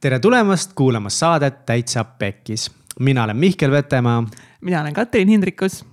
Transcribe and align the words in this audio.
tere 0.00 0.18
tulemast 0.18 0.72
kuulama 0.74 1.10
saadet 1.10 1.66
Täitsa 1.66 2.04
Pekkis. 2.04 2.70
mina 3.00 3.24
olen 3.24 3.36
Mihkel 3.36 3.70
Vetemaa. 3.70 4.24
mina 4.60 4.80
olen 4.80 4.94
Katrin 4.94 5.28
Hindrikus. 5.28 5.84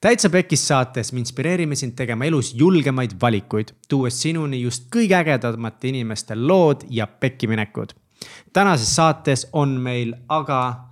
täitsa 0.00 0.30
Pekkis 0.30 0.68
saates 0.68 1.12
me 1.12 1.18
inspireerime 1.18 1.74
sind 1.74 1.92
tegema 1.92 2.24
elus 2.24 2.54
julgemaid 2.54 3.10
valikuid, 3.20 3.68
tuues 3.88 4.22
sinuni 4.22 4.62
just 4.62 4.84
kõige 4.96 5.14
ägedamate 5.14 5.88
inimeste 5.88 6.34
lood 6.36 6.80
ja 6.90 7.06
pekkiminekud. 7.06 7.88
tänases 8.52 8.96
saates 8.96 9.48
on 9.52 9.68
meil 9.68 10.14
aga 10.28 10.88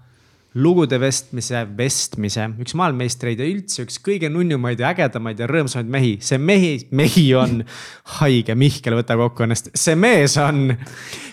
lugude 0.55 0.99
vestmise, 1.03 1.65
vestmise, 1.77 2.47
üks 2.63 2.77
maailmameistreid 2.79 3.41
ja 3.43 3.47
üldse 3.51 3.85
üks 3.87 3.99
kõige 4.05 4.31
nunnumaid 4.31 4.83
ja 4.83 4.93
ägedamaid 4.93 5.41
ja 5.43 5.49
rõõmsamaid 5.51 5.91
mehi. 5.91 6.13
see 6.23 6.39
mehi, 6.39 6.75
mehi 6.95 7.27
on 7.39 7.63
haige, 8.21 8.55
Mihkel, 8.59 8.99
võta 9.01 9.19
kokku 9.19 9.47
ennast, 9.47 9.73
see 9.75 9.99
mees 9.99 10.39
on 10.39 10.69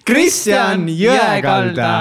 Kristjan 0.07 0.89
Jõekalda. 0.89 1.91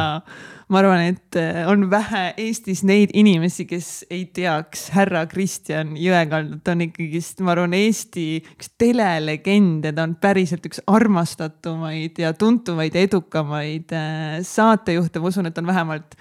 Ma 0.71 0.79
arvan, 0.79 1.01
et 1.03 1.35
äh, 1.35 1.65
on 1.67 1.89
vähe 1.91 2.21
Eestis 2.39 2.85
neid 2.87 3.11
inimesi, 3.19 3.65
kes 3.67 3.89
ei 4.07 4.29
teaks 4.31 4.85
härra 4.95 5.25
Kristjan 5.29 5.97
Jõekalda, 5.99 6.61
ta 6.63 6.77
on 6.77 6.85
ikkagist, 6.87 7.43
ma 7.43 7.57
arvan, 7.57 7.75
Eesti 7.75 8.29
üks 8.55 8.71
telelegend 8.79 9.89
ja 9.89 9.93
ta 9.97 10.07
on 10.07 10.15
päriselt 10.23 10.69
üks 10.71 10.81
armastatumaid 10.89 12.23
ja 12.23 12.31
tuntumaid 12.39 12.95
ja 12.95 13.03
edukamaid 13.09 13.93
äh, 13.99 14.39
saatejuhte, 14.47 15.21
ma 15.21 15.35
usun, 15.35 15.51
et 15.51 15.59
on 15.59 15.69
vähemalt 15.69 16.15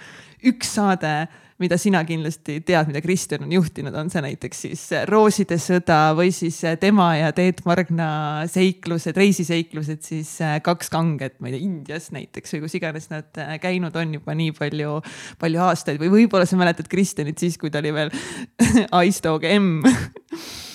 üks 0.48 0.74
saade, 0.76 1.12
mida 1.60 1.76
sina 1.76 2.00
kindlasti 2.08 2.60
tead, 2.64 2.88
mida 2.88 3.02
Kristjan 3.04 3.44
on 3.44 3.52
juhtinud, 3.52 3.94
on 4.00 4.08
see 4.12 4.22
näiteks 4.24 4.62
siis 4.64 4.84
Rooside 5.10 5.58
sõda 5.60 5.98
või 6.16 6.32
siis 6.32 6.56
tema 6.80 7.10
ja 7.18 7.34
Teet 7.36 7.60
Margna 7.68 8.08
seiklused, 8.48 9.18
reisiseiklused 9.20 10.00
siis 10.06 10.32
äh, 10.44 10.56
Kaks 10.64 10.88
kanget, 10.92 11.36
ma 11.40 11.50
ei 11.50 11.58
tea, 11.58 11.66
Indias 11.66 12.08
näiteks 12.16 12.56
või 12.56 12.64
kus 12.64 12.78
iganes 12.80 13.10
nad 13.12 13.42
äh, 13.42 13.54
käinud 13.60 13.96
on 14.00 14.16
juba 14.16 14.36
nii 14.38 14.56
palju, 14.56 14.96
palju 15.42 15.62
aastaid 15.68 16.00
või 16.00 16.14
võib-olla 16.16 16.48
sa 16.48 16.60
mäletad 16.60 16.88
Kristjanit 16.88 17.42
siis, 17.42 17.60
kui 17.60 17.72
ta 17.72 17.84
oli 17.84 17.92
veel 17.98 18.14
Ice 19.04 19.20
Dog 19.26 19.44
M 19.44 19.82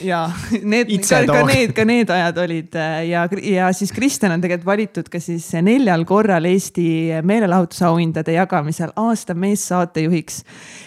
ja 0.00 0.26
need, 0.72 0.90
ka, 1.08 1.22
ka 1.28 1.42
need, 1.48 1.72
ka 1.76 1.86
need 1.88 2.10
ajad 2.12 2.38
olid 2.44 2.76
äh, 2.78 2.98
ja, 3.10 3.26
ja 3.42 3.70
siis 3.76 3.92
Kristjan 3.92 4.34
on 4.36 4.44
tegelikult 4.44 4.66
valitud 4.66 5.10
ka 5.12 5.20
siis 5.22 5.48
neljal 5.64 6.04
korral 6.08 6.48
Eesti 6.48 6.86
meelelahutusauhindade 7.26 8.36
jagamisel 8.36 8.94
aasta 8.96 9.34
meessaatejuhiks. 9.34 10.42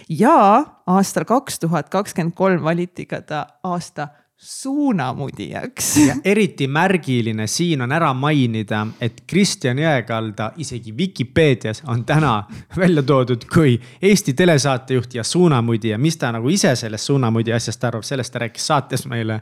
ja 0.09 0.65
aastal 0.87 1.25
kaks 1.29 1.59
tuhat 1.59 1.89
kakskümmend 1.89 2.35
kolm 2.35 2.63
valiti 2.63 3.05
ka 3.09 3.21
ta 3.21 3.45
aasta 3.63 4.09
suunamudijaks. 4.39 5.97
ja 5.97 6.15
eriti 6.23 6.67
märgiline 6.67 7.47
siin 7.47 7.81
on 7.81 7.91
ära 7.91 8.13
mainida, 8.13 8.85
et 9.01 9.23
Kristjan 9.27 9.77
Jõekalda 9.77 10.53
isegi 10.57 10.93
Vikipeedias 10.97 11.83
on 11.87 12.05
täna 12.05 12.43
välja 12.77 13.03
toodud 13.03 13.43
kui 13.53 13.79
Eesti 14.01 14.33
telesaatejuht 14.33 15.13
ja 15.13 15.23
suunamudija. 15.23 15.97
mis 15.97 16.17
ta 16.17 16.31
nagu 16.31 16.49
ise 16.49 16.75
sellest 16.75 17.05
suunamudija 17.05 17.55
asjast 17.55 17.83
arvab, 17.83 18.03
sellest 18.03 18.33
ta 18.33 18.39
rääkis 18.39 18.67
saates 18.67 19.05
meile. 19.05 19.41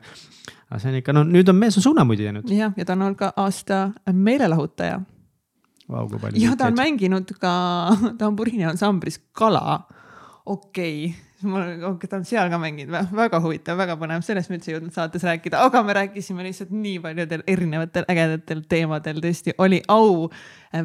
aga 0.69 0.79
see 0.79 0.89
on 0.89 0.97
ikka, 0.97 1.13
no 1.13 1.23
nüüd 1.23 1.49
on 1.49 1.55
mees 1.55 1.77
on 1.77 1.83
suunamudija 1.83 2.33
nüüd. 2.33 2.49
jah, 2.57 2.73
ja 2.77 2.85
ta 2.85 2.97
on 2.97 3.01
olnud 3.01 3.21
ka 3.21 3.31
aasta 3.35 3.91
meelelahutaja 4.13 5.01
wow,. 5.89 6.09
ja 6.33 6.55
ta 6.55 6.67
on 6.67 6.73
mänginud 6.73 7.37
ka, 7.39 7.53
ta 8.17 8.27
on 8.27 8.35
Purini 8.35 8.65
ansamblis 8.65 9.21
Kala. 9.31 9.79
okei 10.45 11.05
okay 11.05 11.26
mul, 11.45 11.97
ta 12.09 12.17
on 12.17 12.25
seal 12.25 12.49
ka 12.49 12.57
mänginud, 12.61 13.11
väga 13.15 13.39
huvitav, 13.43 13.77
väga 13.77 13.97
põnev, 13.99 14.23
sellest 14.25 14.49
me 14.49 14.57
üldse 14.57 14.71
ei 14.71 14.75
jõudnud 14.77 14.95
saates 14.95 15.25
rääkida, 15.27 15.61
aga 15.67 15.83
me 15.85 15.95
rääkisime 15.97 16.45
lihtsalt 16.45 16.71
nii 16.73 16.97
paljudel 17.03 17.43
erinevatel 17.47 18.07
ägedatel 18.09 18.63
teemadel, 18.69 19.21
tõesti 19.23 19.53
oli 19.63 19.81
au 19.93 20.27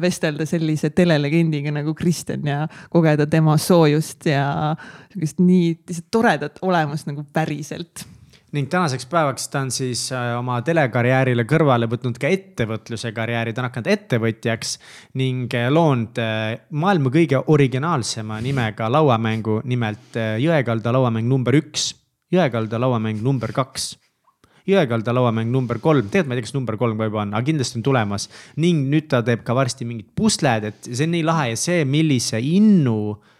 vestelda 0.03 0.45
sellise 0.49 0.93
telelegendiga 0.95 1.73
nagu 1.73 1.95
Kristjan 1.97 2.45
ja 2.47 2.63
kogeda 2.93 3.27
tema 3.29 3.57
soojust 3.57 4.29
ja 4.29 4.75
sihukest 5.11 5.41
nii 5.41 5.71
lihtsalt 5.79 6.11
toredat 6.13 6.61
olemust 6.61 7.09
nagu 7.09 7.25
päriselt 7.33 8.05
ning 8.53 8.69
tänaseks 8.69 9.07
päevaks 9.09 9.47
ta 9.49 9.63
on 9.65 9.71
siis 9.73 10.05
äh, 10.13 10.35
oma 10.37 10.59
telekarjäärile 10.65 11.45
kõrvale 11.49 11.87
võtnud 11.89 12.19
ka 12.21 12.29
ettevõtluse 12.29 13.09
karjääri, 13.15 13.53
ta 13.53 13.63
on 13.63 13.69
hakanud 13.69 13.89
ettevõtjaks 13.95 14.75
ning 15.17 15.55
äh, 15.57 15.71
loonud 15.73 16.21
äh, 16.21 16.59
maailma 16.69 17.09
kõige 17.13 17.41
originaalsema 17.49 18.37
nimega 18.45 18.91
lauamängu, 18.93 19.61
nimelt 19.65 20.19
Jõekalda 20.43 20.93
lauamäng 20.93 21.27
number 21.29 21.57
üks, 21.57 21.91
Jõekalda 22.33 22.81
lauamäng 22.81 23.25
number 23.25 23.55
kaks 23.55 23.95
Jõekalda 24.69 25.11
lauamäng 25.17 25.49
number 25.51 25.81
kolm, 25.83 26.07
tegelikult 26.07 26.29
ma 26.29 26.37
ei 26.37 26.39
tea, 26.39 26.47
kas 26.47 26.55
number 26.55 26.77
kolm 26.79 27.01
ka 27.01 27.09
juba 27.09 27.23
on, 27.25 27.33
aga 27.33 27.49
kindlasti 27.49 27.81
on 27.81 27.89
tulemas. 27.89 28.29
ning 28.61 28.85
nüüd 28.93 29.09
ta 29.11 29.25
teeb 29.25 29.41
ka 29.43 29.57
varsti 29.57 29.89
mingid 29.89 30.13
pusled, 30.15 30.69
et 30.69 30.93
see 30.93 31.07
on 31.07 31.15
nii 31.17 31.25
lahe 31.25 31.49
ja 31.55 31.59
see, 31.59 31.83
millise 31.89 32.39
innu 32.39 32.99
äh, 33.17 33.32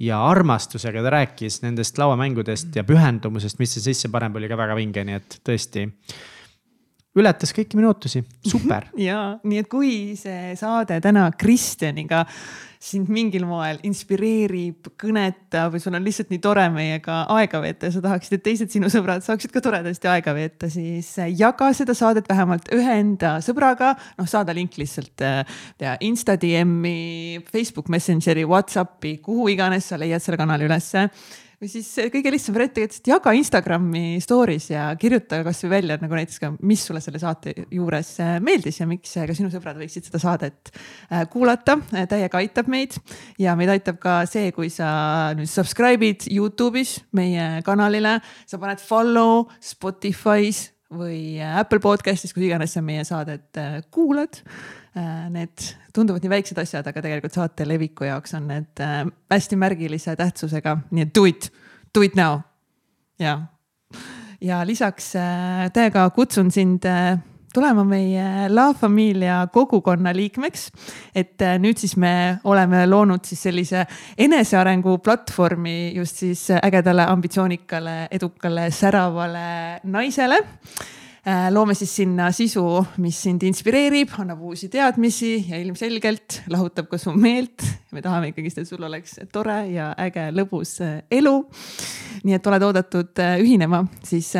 ja 0.00 0.20
armastusega 0.28 1.02
ta 1.02 1.10
rääkis 1.10 1.62
nendest 1.64 1.98
lauamängudest 1.98 2.76
ja 2.76 2.84
pühendumusest, 2.86 3.58
mis 3.58 3.76
see 3.76 3.90
sisse 3.90 4.10
paneb, 4.12 4.36
oli 4.38 4.50
ka 4.50 4.58
väga 4.58 4.76
vinge, 4.78 5.04
nii 5.04 5.18
et 5.18 5.38
tõesti 5.46 5.88
ületas 7.18 7.52
kõiki 7.56 7.78
minu 7.78 7.90
ootusi, 7.90 8.22
super. 8.46 8.90
Ja 9.08 9.38
nii 9.42 9.64
et 9.64 9.70
kui 9.70 9.92
see 10.18 10.54
saade 10.58 11.00
täna 11.04 11.28
Kristjaniga 11.38 12.24
sind 12.78 13.10
mingil 13.10 13.44
moel 13.48 13.80
inspireerib, 13.86 14.90
kõnetab 15.00 15.74
või 15.74 15.82
sul 15.82 15.96
on 15.98 16.04
lihtsalt 16.06 16.30
nii 16.32 16.42
tore 16.42 16.66
meiega 16.74 17.20
aega 17.34 17.60
veeta 17.62 17.88
ja 17.88 17.94
sa 17.96 18.02
tahaksid, 18.04 18.38
et 18.38 18.44
teised 18.46 18.70
sinu 18.72 18.90
sõbrad 18.92 19.24
saaksid 19.26 19.52
ka 19.54 19.62
toredasti 19.64 20.10
aega 20.10 20.34
veeta, 20.36 20.70
siis 20.72 21.10
jaga 21.38 21.72
seda 21.76 21.96
saadet 21.98 22.30
vähemalt 22.30 22.70
ühe 22.74 23.00
enda 23.00 23.38
sõbraga. 23.44 23.94
noh, 24.18 24.30
saada 24.30 24.54
link 24.54 24.78
lihtsalt 24.78 25.26
äh, 25.26 25.58
tea 25.78 25.96
Insta 26.06 26.38
DM-i, 26.38 27.42
Facebook 27.50 27.90
Messengeri, 27.90 28.46
Whatsappi, 28.46 29.18
kuhu 29.24 29.50
iganes 29.52 29.90
sa 29.90 29.98
leiad 29.98 30.22
selle 30.22 30.38
kanali 30.40 30.68
ülesse 30.68 31.08
või 31.58 31.70
siis 31.70 31.88
kõige 32.12 32.30
lihtsam 32.32 32.54
variant 32.54 32.74
tegelikult 32.76 33.10
jaga 33.10 33.32
Instagrami 33.34 34.02
story's 34.22 34.68
ja 34.70 34.86
kirjuta 35.00 35.40
kasvõi 35.46 35.72
välja 35.72 35.98
nagu 36.00 36.14
näiteks 36.14 36.38
ka, 36.42 36.52
mis 36.62 36.84
sulle 36.86 37.02
selle 37.02 37.20
saate 37.22 37.54
juures 37.74 38.12
äh, 38.22 38.36
meeldis 38.44 38.78
ja 38.78 38.86
miks 38.90 39.16
ka 39.18 39.36
sinu 39.36 39.50
sõbrad 39.52 39.80
võiksid 39.80 40.06
seda 40.08 40.22
saadet 40.22 40.72
äh, 40.72 41.26
kuulata. 41.32 41.80
Äh, 41.92 42.06
täiega 42.10 42.42
aitab 42.42 42.70
meid 42.70 42.96
ja 43.42 43.56
meid 43.58 43.74
aitab 43.74 43.98
ka 44.02 44.20
see, 44.30 44.52
kui 44.54 44.70
sa 44.72 45.34
nüüd 45.38 45.50
subscribe'id 45.50 46.28
Youtube'is 46.30 47.00
meie 47.18 47.50
kanalile, 47.66 48.18
sa 48.46 48.62
paned 48.62 48.82
follow 48.82 49.48
Spotify's 49.58 50.68
või 50.94 51.36
Apple 51.44 51.82
podcast'is, 51.84 52.32
kus 52.32 52.46
iganes 52.46 52.72
sa 52.78 52.80
meie 52.84 53.02
saadet 53.04 53.58
kuulad 53.92 54.38
Äh, 54.40 54.77
need 54.94 55.68
tunduvad 55.94 56.24
nii 56.24 56.32
väiksed 56.32 56.58
asjad, 56.62 56.86
aga 56.88 57.02
tegelikult 57.04 57.36
saate 57.36 57.66
leviku 57.68 58.08
jaoks 58.08 58.34
on 58.38 58.48
need 58.50 58.82
äh, 58.84 59.04
hästi 59.32 59.58
märgilise 59.60 60.16
tähtsusega, 60.16 60.78
nii 60.90 61.06
et 61.06 61.14
do 61.14 61.26
it, 61.28 61.50
do 61.94 62.02
it 62.02 62.16
now. 62.18 62.40
ja, 63.18 63.38
ja 64.40 64.62
lisaks 64.66 65.14
äh, 65.16 65.68
täiega 65.74 66.08
kutsun 66.16 66.50
sind 66.50 66.86
tulema 67.54 67.84
meie 67.84 68.48
La 68.48 68.72
Familia 68.74 69.46
kogukonna 69.52 70.12
liikmeks. 70.16 70.68
et 71.14 71.40
nüüd 71.58 71.78
siis 71.78 71.96
me 71.96 72.38
oleme 72.44 72.86
loonud 72.86 73.24
siis 73.24 73.42
sellise 73.42 73.86
enesearengu 74.18 74.98
platvormi 74.98 75.92
just 75.94 76.16
siis 76.24 76.48
ägedale, 76.62 77.06
ambitsioonikale, 77.08 78.06
edukale, 78.10 78.70
säravale 78.70 79.80
naisele 79.84 80.40
Äh, 80.40 80.97
loome 81.52 81.74
siis 81.76 81.90
sinna 81.98 82.28
sisu, 82.34 82.62
mis 83.02 83.18
sind 83.26 83.42
inspireerib, 83.46 84.12
annab 84.22 84.42
uusi 84.48 84.68
teadmisi 84.72 85.32
ja 85.50 85.58
ilmselgelt 85.60 86.42
lahutab 86.52 86.88
ka 86.90 86.98
su 87.00 87.12
meelt. 87.12 87.64
me 87.92 88.02
tahame 88.04 88.30
ikkagist, 88.30 88.60
et 88.62 88.68
sul 88.68 88.84
oleks 88.84 89.18
tore 89.32 89.56
ja 89.72 89.90
äge, 89.98 90.28
lõbus 90.36 90.78
äh, 90.84 90.98
elu. 91.10 91.34
nii 92.24 92.36
et 92.36 92.50
oled 92.50 92.66
oodatud 92.68 93.22
äh, 93.24 93.38
ühinema. 93.42 93.84
Siis 94.04 94.32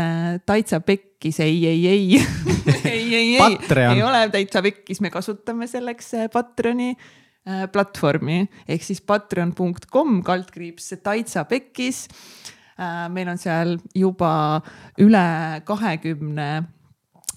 Taitsa 0.46 0.80
Pekkis, 0.80 1.40
ei, 1.40 1.64
ei, 1.66 1.86
ei. 1.88 2.20
Ei, 2.88 3.14
ei, 3.14 3.36
ei, 3.40 3.56
ei 3.94 4.02
ole 4.04 4.20
Täitsa 4.30 4.60
Pekkis, 4.62 5.00
me 5.00 5.10
kasutame 5.10 5.66
selleks 5.66 6.12
Patreoni 6.32 6.92
platvormi. 7.72 8.42
Ehk 8.68 8.84
siis 8.84 9.00
patreon.com 9.00 10.20
kaldkriips 10.26 10.92
Taitsa 11.02 11.46
Pekkis 11.48 12.04
meil 13.10 13.28
on 13.28 13.38
seal 13.38 13.76
juba 13.94 14.62
üle 15.02 15.62
kahekümne 15.66 16.48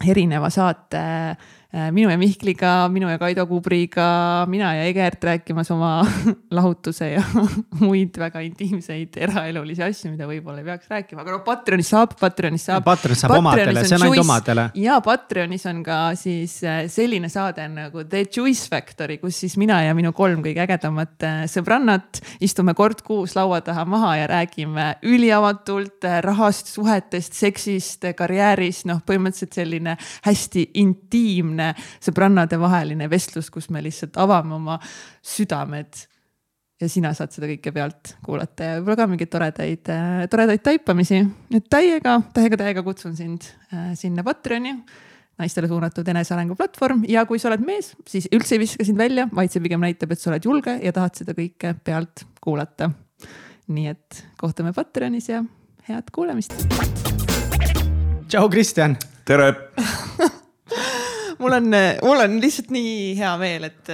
erineva 0.05 0.49
saate 0.53 1.01
Äh, 1.01 1.35
minu 1.71 2.09
ja 2.11 2.17
Mihkliga, 2.19 2.89
minu 2.91 3.07
ja 3.07 3.15
Kaido 3.19 3.45
Kubriga, 3.47 4.45
mina 4.51 4.73
ja 4.75 4.83
Egert 4.89 5.23
rääkimas 5.23 5.71
oma 5.71 6.01
lahutuse 6.57 7.11
ja 7.13 7.21
muid 7.79 8.17
väga 8.19 8.41
intiimseid 8.43 9.15
eraelulisi 9.15 9.83
asju, 9.85 10.11
mida 10.11 10.27
võib-olla 10.27 10.59
ei 10.59 10.67
peaks 10.67 10.91
rääkima, 10.91 11.23
aga 11.23 11.37
noh, 11.37 11.43
Patreonis 11.45 11.91
saab, 11.93 12.17
Patreonis 12.19 12.67
saab. 12.67 12.83
Patreonis 12.83 13.23
saab 13.23 13.35
omadele, 13.37 13.85
see 13.85 13.95
on 13.95 14.05
ainult 14.07 14.23
omadele. 14.25 14.65
ja 14.83 14.97
Patreonis 15.05 15.65
on 15.71 15.79
ka 15.85 15.99
siis 16.19 16.57
äh, 16.67 16.81
selline 16.91 17.31
saade 17.31 17.69
nagu 17.71 18.03
The 18.03 18.25
Choice 18.27 18.67
Factory, 18.71 19.21
kus 19.23 19.39
siis 19.45 19.55
mina 19.61 19.79
ja 19.85 19.95
minu 19.95 20.11
kolm 20.17 20.43
kõige 20.43 20.65
ägedamat 20.65 21.27
äh, 21.27 21.39
sõbrannat 21.51 22.19
istume 22.43 22.75
kord 22.75 23.05
kuus 23.07 23.37
laua 23.39 23.61
taha 23.63 23.87
maha 23.87 24.11
ja 24.19 24.27
räägime 24.33 24.89
üliavatult 25.07 26.03
rahast, 26.27 26.73
suhetest, 26.75 27.39
seksist, 27.39 28.11
karjäärist, 28.17 28.89
noh, 28.91 28.99
põhimõtteliselt 29.07 29.55
selline 29.61 29.95
hästi 30.27 30.67
intiimne 30.83 31.60
selline 31.61 32.01
sõbrannade 32.01 32.59
vaheline 32.59 33.09
vestlus, 33.11 33.49
kus 33.53 33.69
me 33.69 33.81
lihtsalt 33.83 34.17
avame 34.21 34.55
oma 34.57 34.79
südamed 35.21 36.07
ja 36.81 36.89
sina 36.89 37.13
saad 37.13 37.33
seda 37.33 37.49
kõike 37.51 37.73
pealt 37.75 38.15
kuulata 38.25 38.65
ja 38.65 38.79
võib-olla 38.79 38.97
ka 38.97 39.07
mingeid 39.11 39.31
toredaid, 39.31 39.91
toredaid 40.31 40.63
taipamisi. 40.65 41.21
et 41.53 41.69
täiega, 41.69 42.21
täiega, 42.33 42.57
täiega 42.57 42.83
kutsun 42.83 43.15
sind 43.15 43.45
äh, 43.73 43.91
sinna 43.95 44.23
Patreoni, 44.25 44.73
naistele 45.41 45.69
suunatud 45.69 46.07
enesearengu 46.07 46.57
platvorm 46.57 47.05
ja 47.09 47.25
kui 47.29 47.39
sa 47.39 47.51
oled 47.51 47.63
mees, 47.65 47.93
siis 48.09 48.27
üldse 48.33 48.57
ei 48.57 48.63
viska 48.63 48.85
sind 48.87 48.97
välja, 48.97 49.27
vaid 49.33 49.53
see 49.53 49.61
pigem 49.61 49.85
näitab, 49.85 50.13
et 50.13 50.21
sa 50.21 50.31
oled 50.33 50.49
julge 50.49 50.77
ja 50.81 50.93
tahad 50.95 51.21
seda 51.21 51.37
kõike 51.37 51.75
pealt 51.85 52.25
kuulata. 52.41 52.91
nii 53.71 53.87
et 53.87 54.25
kohtume 54.41 54.73
Patreonis 54.73 55.29
ja 55.29 55.43
head 55.87 56.09
kuulamist. 56.11 56.57
tšau, 58.27 58.49
Kristjan. 58.49 58.97
tere 59.25 59.53
mul 61.41 61.57
on, 61.57 61.69
mul 62.05 62.23
on 62.25 62.37
lihtsalt 62.43 62.71
nii 62.73 63.15
hea 63.19 63.31
meel, 63.41 63.67
et, 63.69 63.91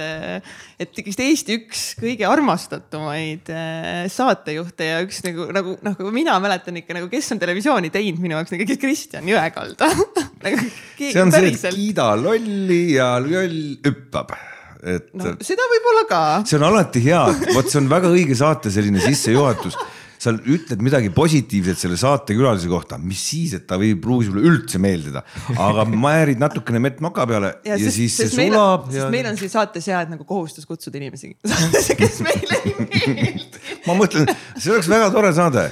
et 0.78 0.90
ikkagist 0.90 1.22
Eesti 1.24 1.56
üks 1.58 1.84
kõige 2.00 2.28
armastatumaid 2.28 3.50
äh, 3.54 4.04
saatejuhte 4.12 4.90
ja 4.90 5.00
üks 5.04 5.22
nagu, 5.26 5.48
nagu 5.54 5.78
noh, 5.84 5.96
kui 5.98 6.12
mina 6.14 6.36
mäletan 6.42 6.78
ikka 6.80 6.98
nagu, 6.98 7.10
kes 7.12 7.32
on 7.34 7.42
televisiooni 7.42 7.92
teinud 7.94 8.22
minu 8.22 8.38
jaoks 8.38 8.54
nagu 8.54 8.78
Kristjan 8.84 9.28
Jõekalda 9.28 9.90
nagu, 10.44 10.68
see 10.98 11.24
on 11.24 11.34
see, 11.34 11.50
et 11.54 11.66
kiida 11.74 12.12
lolli 12.20 12.84
ja 12.96 13.16
loll 13.22 13.58
hüppab 13.84 14.36
et 14.78 15.08
no,. 15.18 15.34
seda 15.42 15.64
võib-olla 15.72 16.04
ka. 16.08 16.22
see 16.46 16.58
on 16.58 16.66
alati 16.68 17.02
hea, 17.02 17.22
vot 17.56 17.70
see 17.70 17.80
on 17.80 17.88
väga 17.90 18.10
õige 18.14 18.36
saate 18.38 18.72
selline 18.74 19.02
sissejuhatus 19.02 19.78
sa 20.18 20.32
ütled 20.34 20.82
midagi 20.84 21.10
positiivset 21.14 21.78
selle 21.78 21.98
saatekülalise 22.00 22.70
kohta, 22.70 22.98
mis 22.98 23.22
siis, 23.30 23.54
et 23.58 23.66
ta 23.68 23.78
ei 23.82 23.94
pruugi 23.98 24.28
sulle 24.28 24.44
üldse 24.48 24.80
meeldida, 24.82 25.22
aga 25.54 25.86
määrid 26.06 26.42
natukene 26.42 26.82
mett 26.82 27.02
maka 27.04 27.26
peale 27.30 27.52
ja, 27.62 27.74
ja 27.76 27.80
sest, 27.84 27.98
siis 28.00 28.20
see 28.22 28.32
sulab. 28.32 28.88
Ja... 28.94 29.08
meil 29.12 29.30
on 29.30 29.38
siin 29.40 29.52
saates 29.52 29.86
hea, 29.90 30.04
et 30.06 30.12
nagu 30.12 30.26
kohustus 30.28 30.66
kutsuda 30.68 31.00
inimesi 31.00 31.34
saatesse, 31.52 31.98
kes 31.98 32.22
meile 32.26 32.62
ei 32.64 33.12
meeldi. 33.14 33.66
ma 33.86 33.98
mõtlen, 33.98 34.32
see 34.56 34.74
oleks 34.74 34.90
väga 34.90 35.12
tore 35.14 35.34
saade 35.36 35.68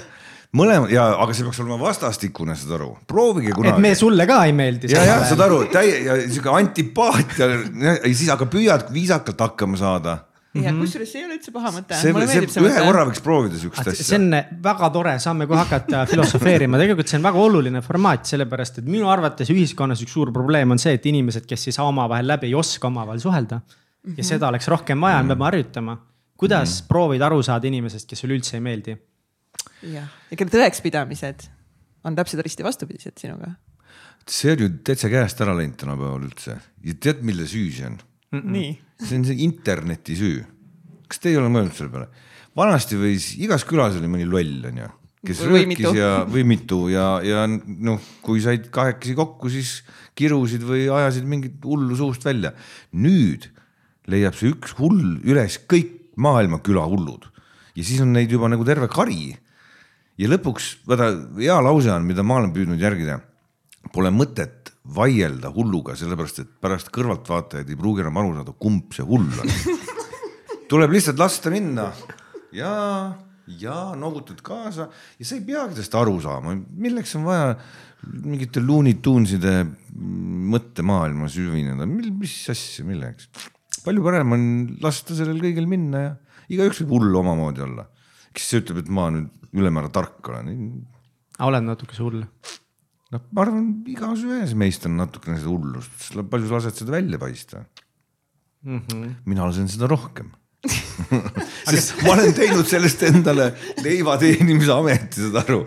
mõlemad 0.56 0.92
ja, 0.92 1.08
aga 1.18 1.34
see 1.34 1.46
peaks 1.46 1.58
olema 1.64 1.78
vastastikune, 1.80 2.54
saad 2.58 2.76
aru, 2.78 2.92
proovige 3.10 3.52
kunagi. 3.56 3.74
et 3.76 3.82
me 3.82 3.92
sulle 3.98 4.28
ka 4.28 4.38
ei 4.46 4.54
meeldi. 4.56 4.92
ja, 4.94 5.02
ja 5.08 5.18
saad 5.26 5.42
aru, 5.48 5.64
täie 5.72 5.98
ja 6.06 6.16
sihuke 6.22 6.54
antipaatia 6.54 7.50
ja 7.50 7.98
siis, 8.06 8.30
aga 8.32 8.48
püüad 8.50 8.88
viisakalt 8.94 9.42
hakkama 9.48 9.80
saada 9.80 10.20
ja 10.62 10.72
mhm. 10.72 10.80
kusjuures 10.82 11.12
see 11.12 11.20
ei 11.22 11.26
ole 11.28 11.36
üldse 11.38 11.52
paha 11.54 11.72
mõte. 11.74 11.98
see, 12.00 12.12
see, 12.30 12.48
see 12.54 12.64
ühe 12.64 12.84
korra 12.88 13.04
võiks 13.08 13.22
proovida 13.24 13.60
siukest 13.60 13.92
asja. 13.92 14.06
see 14.08 14.18
on 14.20 14.36
väga 14.66 14.90
tore, 14.94 15.14
saame 15.22 15.48
kohe 15.50 15.60
hakata 15.62 16.04
filosofeerima, 16.12 16.80
tegelikult 16.82 17.12
see 17.12 17.20
on 17.20 17.26
väga 17.28 17.42
oluline 17.48 17.82
formaat, 17.84 18.28
sellepärast 18.30 18.82
et 18.82 18.90
minu 18.90 19.10
arvates 19.12 19.50
ühiskonnas 19.54 20.04
üks 20.04 20.16
suur 20.18 20.32
probleem 20.34 20.74
on 20.74 20.82
see, 20.82 20.96
et 20.98 21.10
inimesed, 21.10 21.48
kes 21.48 21.68
ei 21.68 21.76
saa 21.76 21.88
omavahel 21.90 22.28
läbi, 22.32 22.50
ei 22.50 22.58
oska 22.58 22.90
omavahel 22.90 23.22
suhelda. 23.22 23.60
ja 24.06 24.12
-hmm. 24.12 24.22
seda 24.22 24.48
oleks 24.48 24.68
rohkem 24.68 25.00
vaja, 25.00 25.22
me 25.22 25.34
peame 25.34 25.44
harjutama. 25.44 25.98
kuidas 26.36 26.82
proovida 26.88 27.26
aru 27.26 27.42
saada 27.42 27.66
inimesest, 27.66 28.08
kes 28.08 28.20
sulle 28.20 28.34
üldse 28.34 28.56
ei 28.56 28.60
meeldi? 28.60 28.96
jah, 29.82 30.08
ja 30.30 30.36
kelle 30.36 30.50
tõekspidamised 30.50 31.48
on 32.04 32.16
täpselt 32.16 32.44
risti 32.46 32.64
vastupidised 32.64 33.18
sinuga. 33.20 33.52
see 34.26 34.52
on 34.52 34.64
ju 34.64 34.68
täitsa 34.84 35.10
käest 35.12 35.40
ära 35.40 35.54
läinud 35.56 35.76
tänapäeval 35.80 36.26
üldse 36.26 36.58
ja 36.84 36.94
tead, 36.94 37.22
mille 37.26 37.46
süü 37.46 37.70
see 37.72 37.86
on? 37.86 37.98
mm. 38.32 38.38
-mm. 38.38 38.50
nii. 38.52 38.72
See 39.02 39.18
on 39.18 39.26
see 39.28 39.42
interneti 39.44 40.16
süü. 40.18 40.44
kas 41.08 41.20
te 41.22 41.30
ei 41.32 41.40
ole 41.40 41.50
mõelnud 41.52 41.76
selle 41.76 41.92
peale? 41.92 42.08
vanasti 42.56 42.98
võis, 43.00 43.34
igas 43.42 43.66
külas 43.68 43.98
oli 43.98 44.08
mõni 44.10 44.26
loll, 44.28 44.64
onju, 44.70 44.88
kes 45.26 45.42
või 45.44 45.52
röökis 45.52 45.70
mitu. 45.74 45.92
ja, 45.98 46.10
või 46.24 46.46
mitu 46.48 46.80
ja, 46.92 47.06
ja 47.26 47.44
noh, 47.50 48.00
kui 48.24 48.40
said 48.44 48.70
kahekesi 48.72 49.16
kokku, 49.18 49.52
siis 49.52 49.78
kirusid 50.16 50.64
või 50.66 50.86
ajasid 50.88 51.28
mingit 51.28 51.60
hullu 51.64 51.96
suust 51.98 52.24
välja. 52.24 52.54
nüüd 52.96 53.50
leiab 54.08 54.36
see 54.38 54.52
üks 54.54 54.76
hull 54.80 55.18
üles 55.26 55.58
kõik 55.68 56.14
maailma 56.16 56.62
külahullud 56.64 57.26
ja 57.76 57.84
siis 57.84 58.00
on 58.02 58.14
neid 58.16 58.32
juba 58.32 58.48
nagu 58.50 58.64
terve 58.66 58.88
kari. 58.92 59.36
ja 60.16 60.30
lõpuks, 60.32 60.70
vaata 60.88 61.10
hea 61.36 61.56
lause 61.60 61.92
on, 61.92 62.06
mida 62.08 62.24
ma 62.24 62.40
olen 62.40 62.54
püüdnud 62.54 62.80
järgida. 62.80 63.20
Pole 63.92 64.08
mõtet 64.10 64.65
vaielda 64.94 65.50
hulluga, 65.54 65.96
sellepärast 65.98 66.42
et 66.42 66.50
pärast 66.62 66.90
kõrvaltvaatajad 66.94 67.70
ei 67.70 67.78
pruugi 67.78 68.04
enam 68.04 68.20
aru 68.20 68.34
saada, 68.38 68.54
kumb 68.60 68.94
see 68.94 69.06
hull 69.06 69.26
on. 69.42 69.54
tuleb 70.70 70.94
lihtsalt 70.94 71.20
lasta 71.20 71.50
minna 71.52 71.88
ja, 72.54 72.72
ja 73.58 73.76
noogutad 73.98 74.40
kaasa 74.46 74.88
ja 74.88 75.26
sa 75.26 75.36
ei 75.36 75.44
peagi 75.46 75.76
sellest 75.76 75.98
aru 75.98 76.16
saama, 76.22 76.56
milleks 76.76 77.16
on 77.18 77.26
vaja 77.26 77.54
mingite 78.06 78.62
Looney 78.62 78.98
Tuneside 79.02 79.54
mõttemaailma 79.96 81.30
süvineda, 81.32 81.86
mis 81.88 82.36
asja, 82.52 82.84
milleks. 82.86 83.30
palju 83.86 84.04
parem 84.04 84.36
on 84.36 84.44
lasta 84.82 85.16
sellel 85.18 85.40
kõigil 85.42 85.66
minna 85.70 86.02
ja 86.04 86.12
igaüks 86.52 86.82
võib 86.84 86.98
hull 86.98 87.22
omamoodi 87.22 87.64
olla. 87.66 87.88
kes 88.36 88.52
ütleb, 88.60 88.84
et 88.84 88.92
ma 88.92 89.08
nüüd 89.14 89.32
ülemäära 89.56 89.90
tark 89.90 90.28
olen? 90.28 90.54
oled 91.46 91.66
natukese 91.66 92.04
hull 92.04 92.22
noh, 93.14 93.22
ma 93.32 93.44
arvan, 93.44 93.68
igas 93.90 94.24
ühes 94.26 94.54
meist 94.58 94.86
on 94.88 94.96
natukene 95.00 95.38
seda 95.40 95.52
hullust, 95.52 96.16
palju 96.30 96.50
sa 96.50 96.58
lased 96.58 96.82
seda 96.82 96.96
välja 96.96 97.20
paista? 97.22 97.64
Mm. 98.66 98.82
-hmm. 98.82 99.14
mina 99.24 99.46
lasen 99.46 99.68
seda 99.68 99.86
rohkem. 99.86 100.32
Sest 101.70 102.00
ma 102.02 102.16
olen 102.16 102.32
teinud 102.34 102.66
sellest 102.66 103.02
endale 103.06 103.52
leiva 103.84 104.16
teenimise 104.18 104.72
ameti, 104.74 105.22
saad 105.22 105.44
aru, 105.44 105.60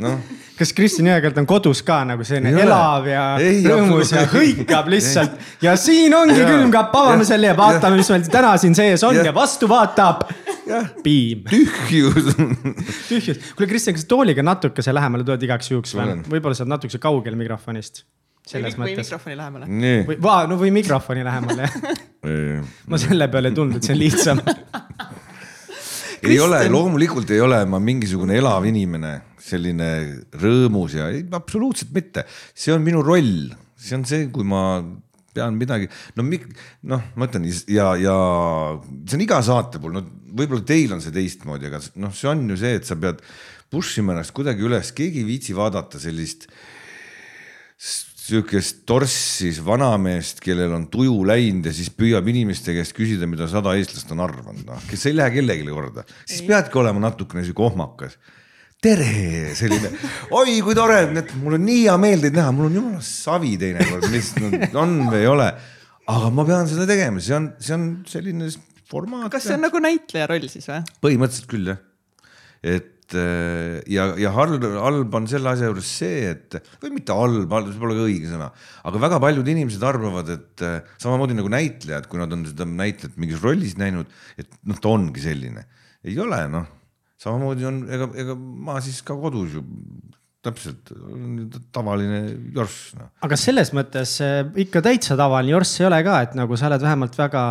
noh. 0.00 0.20
Kas 0.60 0.74
Kristjan 0.76 1.06
Jõekärt 1.08 1.38
on 1.40 1.46
kodus 1.48 1.80
ka 1.80 2.02
nagu 2.04 2.24
selline 2.24 2.60
elav 2.60 3.06
ja 3.08 3.22
ei, 3.40 3.62
rõõmus 3.64 4.10
ja 4.12 4.26
hõikab 4.28 4.90
lihtsalt? 4.92 5.38
Ei. 5.38 5.64
ja 5.64 5.72
siin 5.80 6.12
ongi 6.12 6.36
külmkapp, 6.36 6.96
avame 7.00 7.24
selle 7.24 7.48
ja 7.48 7.56
vaatame, 7.56 7.96
mis 7.96 8.10
meil 8.12 8.26
täna 8.28 8.50
siin 8.60 8.76
sees 8.76 9.04
on 9.08 9.16
ja, 9.16 9.24
ja 9.30 9.32
vastu 9.32 9.68
vaatab 9.70 10.26
piim. 11.04 11.44
tühjus 11.50 12.30
tühjus. 13.08 13.52
kuule, 13.56 13.68
Kristjan, 13.70 13.98
kas 13.98 14.06
tooliga 14.10 14.44
natukese 14.46 14.94
lähemale 14.94 15.26
tuled 15.26 15.48
igaks 15.48 15.70
juhuks 15.72 15.94
või? 15.98 16.16
võib-olla 16.30 16.56
sa 16.56 16.66
oled 16.66 16.74
natukese 16.76 17.02
kaugel 17.02 17.38
mikrofonist. 17.40 18.04
selles 18.46 18.76
või, 18.78 18.94
mõttes. 18.94 18.96
või 18.96 19.04
mikrofoni 19.04 19.40
lähemale. 19.40 19.70
või, 20.08 20.20
no 20.50 20.60
või 20.60 20.74
mikrofoni 20.80 21.26
lähemale 21.26 21.70
ma 22.90 23.00
selle 23.00 23.30
peale 23.32 23.52
ei 23.52 23.56
tulnud, 23.56 23.80
et 23.80 23.88
see 23.88 23.96
on 23.96 24.02
lihtsam 24.02 24.44
ei 26.28 26.40
ole, 26.40 26.60
loomulikult 26.68 27.30
ei 27.32 27.40
ole 27.40 27.60
ma 27.68 27.80
mingisugune 27.82 28.36
elav 28.40 28.66
inimene, 28.68 29.12
selline 29.40 29.90
rõõmus 30.40 30.96
ja 30.98 31.08
ei, 31.12 31.24
absoluutselt 31.36 31.92
mitte. 31.96 32.26
see 32.54 32.74
on 32.74 32.84
minu 32.84 33.02
roll, 33.04 33.48
see 33.76 33.96
on 33.96 34.04
see, 34.08 34.28
kui 34.32 34.44
ma 34.46 34.82
pean 35.34 35.56
midagi, 35.58 35.88
no 36.18 36.26
noh, 36.26 37.06
ma 37.14 37.28
ütlen 37.28 37.46
ja, 37.70 37.92
ja 38.00 38.16
see 39.06 39.18
on 39.18 39.24
iga 39.26 39.40
saate 39.46 39.80
puhul, 39.80 39.98
no 39.98 40.04
võib-olla 40.30 40.66
teil 40.66 40.94
on 40.96 41.02
see 41.04 41.14
teistmoodi, 41.14 41.70
aga 41.70 41.82
noh, 42.02 42.14
see 42.16 42.30
on 42.30 42.44
ju 42.50 42.58
see, 42.60 42.76
et 42.80 42.88
sa 42.88 42.98
pead 43.00 43.22
push 43.70 44.00
ima 44.02 44.16
ennast 44.16 44.34
kuidagi 44.36 44.66
üles, 44.66 44.92
keegi 44.96 45.22
ei 45.22 45.28
viitsi 45.28 45.54
vaadata 45.56 46.00
sellist 46.02 46.48
sihukest 47.80 48.84
torssis 48.86 49.58
vanameest, 49.64 50.42
kellel 50.44 50.74
on 50.76 50.84
tuju 50.92 51.16
läinud 51.26 51.66
ja 51.66 51.72
siis 51.74 51.90
püüab 51.94 52.26
inimeste 52.30 52.74
käest 52.76 52.94
küsida, 52.94 53.26
mida 53.30 53.48
sada 53.50 53.72
eestlast 53.78 54.10
on 54.14 54.22
arvanud, 54.26 54.66
noh, 54.68 54.84
kes 54.90 55.08
ei 55.08 55.16
lähe 55.16 55.34
kellelegi 55.38 55.66
korda, 55.74 56.04
siis 56.26 56.44
peadki 56.46 56.78
olema 56.82 57.02
natukene 57.08 57.42
sihuke 57.46 57.66
ohmakas 57.66 58.18
tere, 58.80 59.52
selline, 59.58 59.90
oi 60.36 60.60
kui 60.64 60.76
tore, 60.76 61.02
mul 61.42 61.58
on 61.58 61.66
nii 61.66 61.82
hea 61.82 61.96
meel 62.00 62.22
teid 62.24 62.36
näha, 62.38 62.52
mul 62.56 62.70
on 62.70 62.78
jumala 62.78 63.02
savi 63.04 63.52
teinekord, 63.60 64.06
mis 64.12 64.30
on 64.72 64.94
või 65.10 65.18
ei 65.20 65.28
ole. 65.28 65.48
aga 66.10 66.30
ma 66.32 66.46
pean 66.48 66.70
seda 66.70 66.86
tegema, 66.88 67.20
see 67.20 67.36
on, 67.36 67.50
see 67.60 67.76
on 67.76 67.84
selline 68.08 68.48
formaat. 68.88 69.28
kas 69.34 69.50
see 69.50 69.58
on 69.58 69.66
nagu 69.66 69.82
näitleja 69.84 70.30
roll 70.30 70.48
siis 70.48 70.70
või? 70.70 70.80
põhimõtteliselt 71.04 71.50
küll 71.52 71.68
jah. 71.74 71.82
et 72.64 73.18
äh, 73.20 73.76
ja, 73.92 74.08
ja 74.24 74.32
halb, 74.38 74.64
halb 74.86 75.20
on 75.20 75.28
selle 75.28 75.52
asja 75.52 75.68
juures 75.68 75.92
see, 76.00 76.32
et 76.32 76.58
või 76.80 76.96
mitte 76.96 77.20
halb, 77.20 77.52
halb, 77.52 77.68
see 77.74 77.84
pole 77.84 78.00
ka 78.00 78.08
õige 78.08 78.32
sõna, 78.32 78.48
aga 78.88 79.06
väga 79.06 79.20
paljud 79.28 79.54
inimesed 79.58 79.88
arvavad, 79.92 80.32
et 80.38 80.64
äh, 80.64 80.80
samamoodi 81.04 81.36
nagu 81.36 81.52
näitlejad, 81.52 82.08
kui 82.08 82.24
nad 82.24 82.32
on 82.32 82.48
seda 82.48 82.64
näitlejat 82.64 83.20
mingis 83.20 83.44
rollis 83.44 83.76
näinud, 83.76 84.08
et 84.40 84.48
noh, 84.64 84.80
ta 84.80 84.96
ongi 84.96 85.28
selline. 85.28 85.68
ei 86.08 86.16
ole 86.16 86.46
noh 86.48 86.79
samamoodi 87.20 87.68
on, 87.68 87.82
ega, 87.92 88.08
ega 88.22 88.36
ma 88.38 88.80
siis 88.84 89.02
ka 89.06 89.16
kodus 89.18 89.58
ju 89.58 89.64
täpselt 90.40 90.88
tavaline 91.74 92.20
jorss 92.54 92.94
no.. 92.96 93.10
aga 93.26 93.36
selles 93.36 93.74
mõttes 93.76 94.14
eh, 94.24 94.38
ikka 94.64 94.80
täitsa 94.86 95.16
tavaline 95.18 95.52
jorss 95.52 95.82
ei 95.82 95.86
ole 95.90 95.98
ka, 96.06 96.14
et 96.24 96.36
nagu 96.38 96.56
sa 96.56 96.70
oled 96.70 96.80
vähemalt 96.80 97.18
väga 97.20 97.42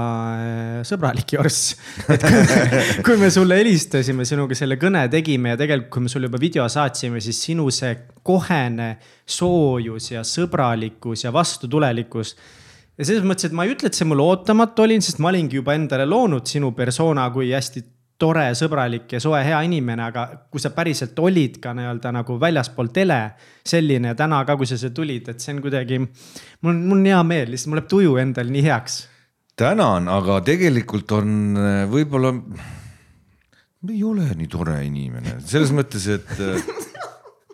eh, 0.41 0.79
sõbralik 0.89 1.35
jorss. 1.35 1.75
et 2.15 2.25
kui, 2.25 3.03
kui 3.05 3.19
me 3.21 3.29
sulle 3.33 3.59
helistasime, 3.61 4.25
sinuga 4.25 4.57
selle 4.57 4.79
kõne 4.81 5.05
tegime 5.13 5.53
ja 5.53 5.59
tegelikult, 5.61 5.91
kui 5.93 6.07
me 6.07 6.13
sulle 6.13 6.31
juba 6.31 6.41
video 6.41 6.65
saatsime, 6.65 7.21
siis 7.21 7.43
sinu 7.45 7.67
see 7.73 7.93
kohene 8.25 8.95
soojus 9.37 10.09
ja 10.15 10.25
sõbralikkus 10.25 11.27
ja 11.27 11.35
vastutulelikkus 11.35 12.33
ja 12.97 13.05
selles 13.05 13.21
mõttes, 13.21 13.51
et 13.51 13.53
ma 13.53 13.69
ei 13.69 13.75
ütle, 13.75 13.93
et 13.93 14.01
see 14.01 14.09
mulle 14.09 14.25
ootamatu 14.25 14.87
oli, 14.87 14.97
sest 15.05 15.21
ma 15.21 15.29
olingi 15.29 15.61
juba 15.61 15.77
endale 15.77 16.09
loonud 16.09 16.49
sinu 16.49 16.73
persona 16.73 17.29
kui 17.37 17.53
hästi 17.53 17.85
tore, 18.19 18.49
sõbralik 18.57 19.13
ja 19.15 19.21
soe, 19.23 19.39
hea 19.45 19.59
inimene, 19.67 20.09
aga 20.09 20.25
kui 20.51 20.61
sa 20.61 20.73
päriselt 20.75 21.17
olid 21.23 21.59
ka 21.63 21.73
nii-öelda 21.77 22.11
nagu 22.19 22.35
väljaspool 22.41 22.91
tele 22.95 23.19
selline 23.67 24.15
täna 24.19 24.41
ka, 24.47 24.57
kui 24.59 24.67
sa 24.69 24.77
siia 24.79 24.91
tulid, 24.95 25.31
et 25.31 25.39
see 25.43 25.55
on 25.55 25.61
kuidagi. 25.63 26.01
mul 26.01 26.73
on, 26.73 26.83
mul 26.89 26.99
on 26.99 27.07
hea 27.11 27.21
meel, 27.27 27.53
lihtsalt 27.53 27.71
mul 27.71 27.81
läheb 27.81 27.89
tuju 27.93 28.17
endal 28.21 28.51
nii 28.51 28.65
heaks. 28.67 28.99
tänan, 29.59 30.11
aga 30.11 30.41
tegelikult 30.47 31.11
on 31.15 31.57
äh, 31.59 31.81
võib-olla, 31.91 32.33
ei 33.89 34.03
ole 34.03 34.27
nii 34.35 34.51
tore 34.51 34.81
inimene 34.87 35.39
selles 35.47 35.71
mõttes, 35.75 36.07
et 36.11 36.31
äh, 36.43 36.59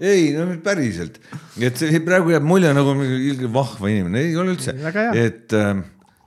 ei, 0.01 0.31
no 0.35 0.47
päriselt, 0.63 1.21
et 1.61 1.77
see 1.77 2.01
praegu 2.05 2.33
jääb 2.33 2.45
mulje 2.45 2.73
nagu 2.75 2.95
ilge 3.05 3.51
vahva 3.53 3.91
inimene, 3.93 4.25
ei 4.25 4.39
ole 4.39 4.57
üldse, 4.57 4.73
et 5.13 5.53
äh, 5.55 5.75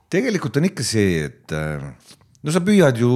tegelikult 0.09 0.57
on 0.61 0.69
ikka 0.71 0.85
see, 0.85 1.27
et 1.27 1.55
äh, 1.55 1.83
no 2.43 2.53
sa 2.53 2.61
püüad 2.63 2.99
ju 2.99 3.09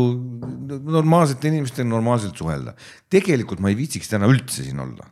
normaalsete 0.83 1.49
inimestega 1.51 1.87
normaalselt 1.87 2.37
suhelda. 2.37 2.75
tegelikult 3.09 3.61
ma 3.63 3.71
ei 3.71 3.79
viitsiks 3.79 4.11
täna 4.11 4.27
üldse 4.31 4.65
siin 4.65 4.81
olla, 4.83 5.07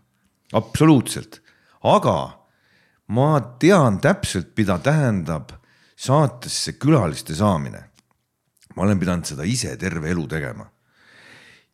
absoluutselt, 0.58 1.40
aga 1.88 2.18
ma 3.16 3.30
tean 3.60 4.00
täpselt, 4.04 4.52
mida 4.58 4.80
tähendab 4.84 5.56
saatesse 5.96 6.78
külaliste 6.82 7.36
saamine. 7.38 7.88
ma 8.76 8.84
olen 8.84 9.00
pidanud 9.00 9.28
seda 9.28 9.44
ise 9.48 9.76
terve 9.78 10.12
elu 10.12 10.28
tegema. 10.28 10.68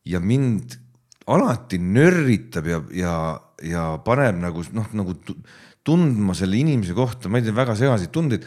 ja 0.06 0.20
mind 0.20 0.77
alati 1.27 1.77
nörritab 1.77 2.67
ja, 2.67 2.82
ja, 2.96 3.15
ja 3.63 3.84
paneb 4.06 4.38
nagu 4.39 4.63
noh, 4.72 4.88
nagu 4.94 5.17
tundma 5.88 6.36
selle 6.36 6.60
inimese 6.60 6.94
kohta, 6.96 7.29
ma 7.29 7.39
ei 7.39 7.48
tea, 7.48 7.56
väga 7.56 7.75
segaseid 7.75 8.12
tundeid. 8.13 8.46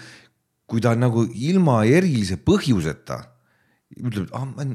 kui 0.70 0.78
ta 0.80 0.94
nagu 0.94 1.24
ilma 1.26 1.82
erilise 1.82 2.36
põhjuseta 2.38 3.18
ütleb, 3.98 4.28
et 4.28 4.34
ah, 4.36 4.46
ma, 4.46 4.66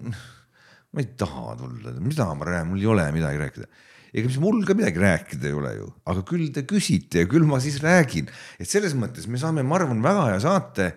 ma 0.95 1.03
ei 1.03 1.11
taha 1.19 1.55
tulla, 1.59 1.95
mida 2.03 2.27
ma 2.35 2.47
räägin, 2.47 2.71
mul 2.71 2.81
ei 2.81 2.89
ole 2.91 3.05
midagi 3.15 3.41
rääkida. 3.41 3.67
ega 4.15 4.29
mis 4.29 4.39
mul 4.39 4.61
ka 4.67 4.75
midagi 4.77 5.01
rääkida 5.01 5.49
ei 5.49 5.55
ole 5.55 5.73
ju, 5.75 5.89
aga 6.11 6.23
küll 6.27 6.51
te 6.55 6.65
küsite 6.67 7.23
ja 7.23 7.29
küll 7.31 7.47
ma 7.47 7.59
siis 7.63 7.81
räägin, 7.83 8.29
et 8.59 8.69
selles 8.69 8.95
mõttes 8.97 9.27
me 9.27 9.39
saame, 9.41 9.63
ma 9.63 9.79
arvan, 9.79 10.03
väga 10.03 10.29
hea 10.31 10.39
saate. 10.43 10.93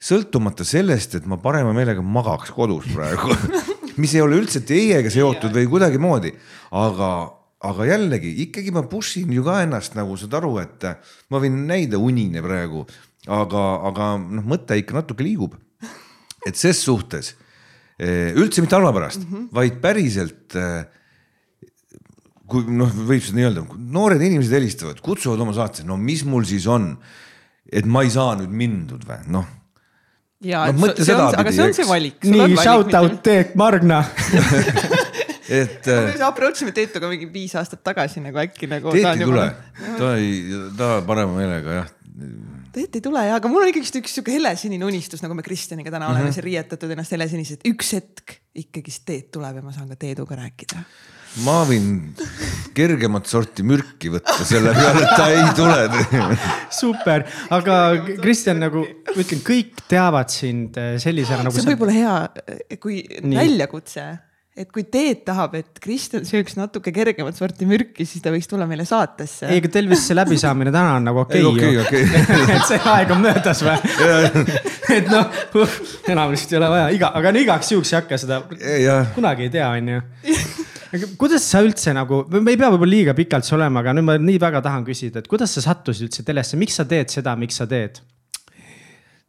sõltumata 0.00 0.64
sellest, 0.64 1.18
et 1.18 1.26
ma 1.28 1.36
parema 1.36 1.74
meelega 1.76 2.00
magaks 2.00 2.54
kodus 2.56 2.86
praegu 2.88 3.34
mis 4.00 4.14
ei 4.16 4.22
ole 4.24 4.38
üldse 4.40 4.62
teiega 4.64 5.10
seotud 5.12 5.52
või 5.52 5.68
kuidagimoodi, 5.68 6.32
aga 6.72 7.10
aga 7.60 7.84
jällegi 7.84 8.30
ikkagi 8.46 8.72
ma 8.72 8.86
push 8.88 9.18
in 9.20 9.34
ju 9.36 9.44
ka 9.44 9.58
ennast 9.66 9.92
nagu 9.98 10.16
saad 10.16 10.32
aru, 10.38 10.54
et 10.62 10.86
ma 11.28 11.40
võin 11.42 11.58
näida 11.68 12.00
unine 12.00 12.40
praegu, 12.40 12.86
aga, 13.28 13.64
aga 13.90 14.14
noh, 14.22 14.46
mõte 14.48 14.78
ikka 14.80 14.96
natuke 14.96 15.26
liigub 15.26 15.58
et 16.46 16.56
ses 16.56 16.80
suhtes 16.80 17.34
eh, 17.98 18.32
üldse 18.36 18.64
mitte 18.64 18.78
halva 18.78 18.92
pärast 18.96 19.22
mm, 19.22 19.30
-hmm. 19.30 19.46
vaid 19.56 19.78
päriselt. 19.82 20.56
Eh, 20.56 20.82
kui 22.50 22.66
noh, 22.66 22.90
võib 22.90 23.22
seda 23.22 23.38
nii 23.38 23.46
öelda, 23.46 23.62
noored 23.94 24.22
inimesed 24.26 24.56
helistavad, 24.56 24.98
kutsuvad 25.04 25.38
oma 25.38 25.52
saatesse, 25.54 25.86
no 25.86 25.94
mis 25.94 26.24
mul 26.26 26.42
siis 26.48 26.66
on, 26.66 26.96
et 27.70 27.86
ma 27.86 28.02
ei 28.02 28.10
saa 28.10 28.34
nüüd 28.40 28.50
mindud 28.50 29.04
või 29.06 29.20
noh 29.30 29.46
ja 30.40 30.64
no,, 30.72 30.88
see 30.96 31.14
on, 31.14 31.34
aga 31.36 31.52
see 31.52 31.66
on 31.66 31.74
see 31.76 31.86
valik. 31.86 32.24
nii, 32.24 32.56
shout 32.58 32.94
out 32.96 33.20
Teet 33.26 33.54
Margna 33.60 34.00
et 35.50 35.86
me 35.86 36.16
approach 36.24 36.64
ime 36.64 36.72
Teetuga 36.74 37.10
mingi 37.10 37.28
viis 37.32 37.54
aastat 37.58 37.82
tagasi 37.84 38.22
nagu 38.24 38.40
äkki 38.40 38.70
nagu. 38.70 38.94
Teet 38.94 39.12
ei 39.12 39.26
tule, 39.26 39.46
ta 39.98 40.14
ei, 40.16 40.40
ta 40.78 40.92
parema 41.06 41.36
meelega 41.36 41.82
jah 41.82 41.92
Teet 42.70 43.00
ei 43.00 43.02
tule 43.02 43.22
ja, 43.26 43.38
aga 43.40 43.50
mul 43.50 43.64
on 43.64 43.70
ikkagist 43.72 43.96
üks 43.98 44.12
sihuke 44.14 44.34
helesinine 44.36 44.86
unistus, 44.86 45.22
nagu 45.24 45.34
me 45.34 45.42
Kristjaniga 45.42 45.90
täna 45.90 46.04
mm 46.04 46.08
-hmm. 46.08 46.14
oleme 46.14 46.28
mhm. 46.30 46.34
siin 46.34 46.46
riietatud 46.46 46.90
ennast 46.94 47.16
helesiniselt, 47.16 47.64
üks 47.66 47.94
hetk 47.98 48.36
ikkagist 48.54 49.04
Teet 49.06 49.30
tuleb 49.34 49.58
ja 49.58 49.62
ma 49.62 49.72
saan 49.72 49.88
ka 49.88 49.96
Teeduga 49.96 50.38
rääkida. 50.38 50.82
ma 51.44 51.60
võin 51.66 52.14
kergemat 52.74 53.26
sorti 53.26 53.62
mürki 53.62 54.10
võtta 54.10 54.44
selle 54.44 54.72
peale, 54.74 55.02
et 55.02 55.16
ta 55.16 55.28
ei 55.30 55.52
tule 55.54 56.38
super, 56.80 57.26
aga 57.50 57.76
Kristjan 58.22 58.58
nagu 58.58 58.82
ütlen, 59.14 59.42
kõik 59.46 59.84
teavad 59.88 60.30
sind 60.30 60.78
äh, 60.78 60.96
sellisena 60.98 61.42
nagu. 61.42 61.54
see 61.54 61.66
on 61.66 61.72
võib-olla 61.74 61.94
hea, 61.94 62.78
kui 62.82 63.02
Nii. 63.22 63.38
väljakutse 63.38 64.29
et 64.60 64.68
kui 64.74 64.84
Teet 64.92 65.22
tahab, 65.24 65.54
et 65.56 65.80
Kristjan 65.80 66.24
sööks 66.28 66.56
natuke 66.58 66.92
kergemat 66.92 67.38
sorti 67.38 67.66
mürki, 67.68 68.04
siis 68.08 68.22
ta 68.24 68.32
võiks 68.34 68.48
tulla 68.50 68.66
meile 68.68 68.84
saatesse. 68.88 69.48
ei, 69.48 69.60
aga 69.62 69.70
teil 69.72 69.88
vist 69.90 70.08
see 70.10 70.16
läbisaamine 70.18 70.72
täna 70.74 70.98
on 70.98 71.08
nagu 71.08 71.22
okei 71.22 71.44
okay, 71.48 71.70
ju 71.76 71.84
okay, 71.84 72.04
okay. 72.20 72.56
et 72.56 72.66
see 72.68 72.80
aeg 72.92 73.14
on 73.14 73.22
möödas 73.24 73.62
või 73.64 73.76
et 74.98 75.08
noh 75.10 75.40
uh,, 75.62 75.78
enam 76.12 76.34
vist 76.34 76.52
ei 76.52 76.60
ole 76.60 76.70
vaja, 76.74 76.90
iga, 76.96 77.12
aga 77.16 77.32
no 77.32 77.44
igaks 77.44 77.72
juhuks 77.72 77.94
ei 77.94 78.00
hakka 78.00 78.20
seda, 78.20 78.42
kunagi 79.16 79.48
ei 79.48 79.54
tea, 79.54 79.70
onju. 79.78 80.02
kuidas 81.20 81.46
sa 81.46 81.64
üldse 81.64 81.96
nagu, 81.96 82.24
me 82.36 82.44
ei 82.52 82.60
pea 82.60 82.72
võib-olla 82.74 82.96
liiga 82.98 83.16
pikalt 83.16 83.48
see 83.48 83.56
olema, 83.56 83.84
aga 83.84 83.96
nüüd 83.96 84.08
ma 84.10 84.18
nii 84.20 84.40
väga 84.42 84.64
tahan 84.66 84.84
küsida, 84.86 85.24
et 85.24 85.30
kuidas 85.30 85.56
sa 85.56 85.64
sattusid 85.70 86.10
üldse 86.10 86.26
telesse, 86.26 86.60
miks 86.60 86.76
sa 86.82 86.88
teed 86.90 87.12
seda, 87.12 87.36
miks 87.38 87.62
sa 87.62 87.68
teed? 87.70 88.02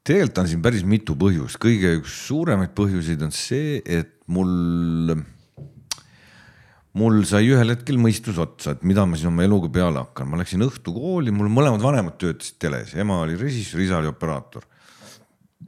Tegelikult 0.08 0.42
on 0.42 0.50
siin 0.50 0.64
päris 0.64 0.86
mitu 0.88 1.16
põhjust, 1.20 1.60
kõige 1.62 1.94
üks 2.00 2.16
suuremaid 2.28 2.74
põhjuseid 2.78 3.22
on 3.26 3.34
see, 3.36 3.80
et 3.86 4.16
mul, 4.32 5.14
mul 6.98 7.22
sai 7.30 7.52
ühel 7.52 7.76
hetkel 7.76 8.02
mõistus 8.02 8.42
otsa, 8.42 8.76
et 8.76 8.84
mida 8.88 9.06
ma 9.06 9.20
siis 9.20 9.30
oma 9.30 9.46
eluga 9.46 9.70
peale 9.74 10.02
hakkan, 10.02 10.30
ma 10.32 10.42
läksin 10.42 10.66
õhtukooli, 10.66 11.34
mul 11.36 11.52
mõlemad 11.54 11.84
vanemad 11.86 12.18
töötasid 12.22 12.58
teles, 12.62 12.96
ema 12.98 13.22
oli 13.26 13.38
režissöör, 13.40 13.86
isa 13.86 14.02
oli 14.02 14.10
operaator. 14.12 14.66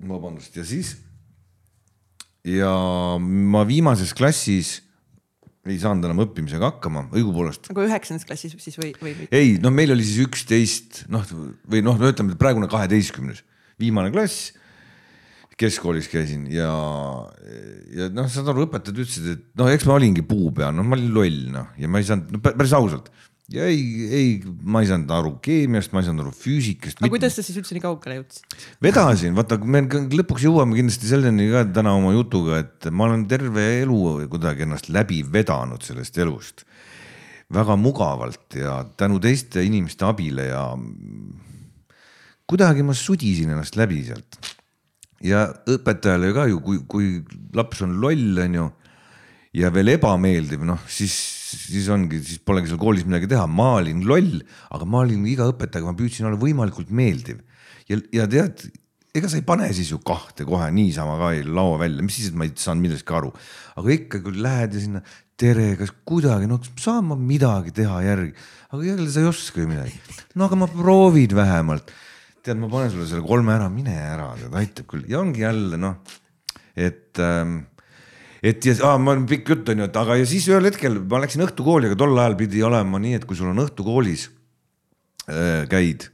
vabandust, 0.10 0.56
ja 0.58 0.66
siis 0.66 0.96
ja 2.44 2.72
ma 3.20 3.63
viimases 3.68 4.12
klassis 4.16 4.82
ei 5.63 5.78
saanud 5.80 6.04
enam 6.10 6.20
õppimisega 6.25 6.74
hakkama, 6.74 7.06
õigupoolest. 7.16 7.70
nagu 7.72 7.86
üheksandas 7.86 8.28
klassis 8.28 8.56
siis 8.60 8.75
või, 8.80 8.92
või? 9.00 9.13
ei, 9.32 9.56
noh, 9.63 9.72
meil 9.72 9.94
oli 9.96 10.04
siis 10.04 10.25
üksteist, 10.25 11.06
noh, 11.12 11.24
või 11.72 11.80
noh, 11.86 12.02
ütleme 12.04 12.36
praegune 12.40 12.68
kaheteistkümnes, 12.72 13.46
viimane 13.82 14.12
klass 14.13 14.51
keskkoolis 15.60 16.08
käisin 16.10 16.48
ja, 16.51 16.70
ja 17.94 18.08
noh, 18.13 18.30
saad 18.32 18.50
aru, 18.50 18.65
õpetajad 18.68 19.03
ütlesid, 19.03 19.27
et 19.36 19.44
noh, 19.60 19.70
eks 19.70 19.86
ma 19.89 19.98
olingi 20.00 20.25
puu 20.25 20.50
peal, 20.56 20.74
noh, 20.75 20.86
ma 20.88 20.98
olin 20.98 21.13
loll 21.13 21.44
noh 21.53 21.77
ja 21.80 21.89
ma 21.92 22.01
ei 22.01 22.08
saanud 22.08 22.34
no,, 22.34 22.42
päris 22.44 22.74
ausalt 22.77 23.12
ja 23.53 23.68
ei, 23.70 24.08
ei, 24.08 24.30
ma 24.63 24.82
ei 24.82 24.89
saanud 24.89 25.12
aru 25.13 25.34
keemiast, 25.44 25.94
ma 25.94 26.01
ei 26.01 26.08
saanud 26.08 26.25
aru 26.25 26.34
füüsikast. 26.38 27.01
aga 27.01 27.12
kuidas 27.12 27.38
sa 27.38 27.46
siis 27.46 27.60
üldse 27.60 27.75
nii 27.75 27.84
kaugele 27.84 28.22
jõudsid? 28.22 28.58
vedasin, 28.84 29.36
vaata, 29.38 29.60
me 29.60 29.84
lõpuks 30.18 30.46
jõuame 30.48 30.77
kindlasti 30.80 31.10
selleni 31.10 31.50
ka 31.51 31.65
täna 31.75 31.96
oma 32.00 32.13
jutuga, 32.15 32.62
et 32.63 32.89
ma 32.89 33.10
olen 33.10 33.27
terve 33.30 33.68
elu 33.82 34.00
kuidagi 34.32 34.65
ennast 34.68 34.89
läbi 34.94 35.22
vedanud 35.27 35.84
sellest 35.86 36.18
elust. 36.24 36.65
väga 37.53 37.75
mugavalt 37.77 38.56
ja 38.58 38.80
tänu 38.98 39.20
teiste 39.22 39.62
inimeste 39.62 40.08
abile 40.08 40.48
ja 40.50 40.63
kuidagi 42.50 42.86
ma 42.86 42.96
sudisin 42.98 43.54
ennast 43.54 43.78
läbi 43.80 44.02
sealt. 44.08 44.40
Ja 45.24 45.46
õpetajale 45.72 46.34
ka 46.36 46.48
ju, 46.52 46.60
kui, 46.64 46.82
kui 46.90 47.12
laps 47.56 47.84
on 47.86 47.96
loll, 48.02 48.40
on 48.44 48.58
ju, 48.60 48.68
ja 49.56 49.70
veel 49.74 49.94
ebameeldiv, 49.94 50.66
noh 50.68 50.82
siis, 50.90 51.14
siis 51.70 51.88
ongi, 51.94 52.20
siis 52.26 52.42
polegi 52.44 52.72
seal 52.72 52.82
koolis 52.82 53.06
midagi 53.08 53.30
teha, 53.32 53.46
ma 53.48 53.76
olin 53.80 54.04
loll, 54.10 54.40
aga 54.74 54.88
ma 54.90 55.04
olin 55.06 55.26
iga 55.30 55.48
õpetajaga, 55.52 55.92
ma 55.92 56.00
püüdsin 56.00 56.28
olla 56.28 56.40
võimalikult 56.42 56.92
meeldiv. 56.92 57.44
ja, 57.88 58.00
ja 58.16 58.28
tead, 58.28 58.66
ega 59.14 59.30
sa 59.30 59.38
ei 59.38 59.46
pane 59.46 59.70
siis 59.76 59.94
ju 59.94 60.00
kahte 60.04 60.48
kohe 60.50 60.68
niisama 60.74 61.20
ka 61.22 61.32
lao 61.46 61.78
välja, 61.80 62.04
mis 62.04 62.18
siis, 62.18 62.32
et 62.34 62.40
ma 62.40 62.50
ei 62.50 62.56
saanud 62.58 62.88
millestki 62.88 63.16
aru, 63.16 63.30
aga 63.80 63.94
ikka 63.96 64.24
küll 64.26 64.42
lähed 64.44 64.76
ja 64.76 64.82
sinna, 64.82 65.04
tere, 65.40 65.74
kas 65.78 65.94
kuidagi, 66.08 66.50
no 66.50 66.60
saan 66.82 67.08
ma 67.12 67.18
midagi 67.20 67.74
teha 67.80 68.02
järgi, 68.06 68.34
aga 68.74 68.90
jälle 68.90 69.12
sa 69.14 69.22
ei 69.22 69.30
oska 69.30 69.62
ju 69.62 69.70
midagi. 69.70 70.02
no 70.36 70.50
aga 70.50 70.58
ma 70.58 70.70
proovid 70.72 71.38
vähemalt 71.38 71.94
tead, 72.44 72.60
ma 72.60 72.70
panen 72.72 72.92
sulle 72.92 73.08
selle 73.10 73.26
kolme 73.26 73.54
ära, 73.56 73.70
mine 73.72 73.94
ära, 73.96 74.34
tead 74.40 74.56
aitab 74.60 74.90
küll 74.92 75.06
ja 75.12 75.22
ongi 75.24 75.46
jälle 75.46 75.80
noh, 75.80 76.00
et 76.76 77.22
ähm, 77.24 77.62
et 78.44 78.66
ja 78.68 78.76
ah, 78.90 78.98
ma 79.00 79.16
pikk 79.28 79.54
jutt 79.54 79.70
on 79.72 79.84
ju, 79.84 79.88
et 79.88 80.00
aga 80.00 80.18
ja 80.20 80.26
siis 80.28 80.50
ühel 80.52 80.68
hetkel 80.68 81.00
ma 81.10 81.22
läksin 81.24 81.46
õhtukooli, 81.46 81.88
aga 81.90 82.00
tol 82.00 82.18
ajal 82.20 82.36
pidi 82.40 82.64
olema 82.66 83.00
nii, 83.00 83.16
et 83.20 83.28
kui 83.30 83.40
sul 83.40 83.54
on 83.54 83.64
õhtukoolis 83.64 84.28
äh, 85.32 85.64
käid, 85.72 86.10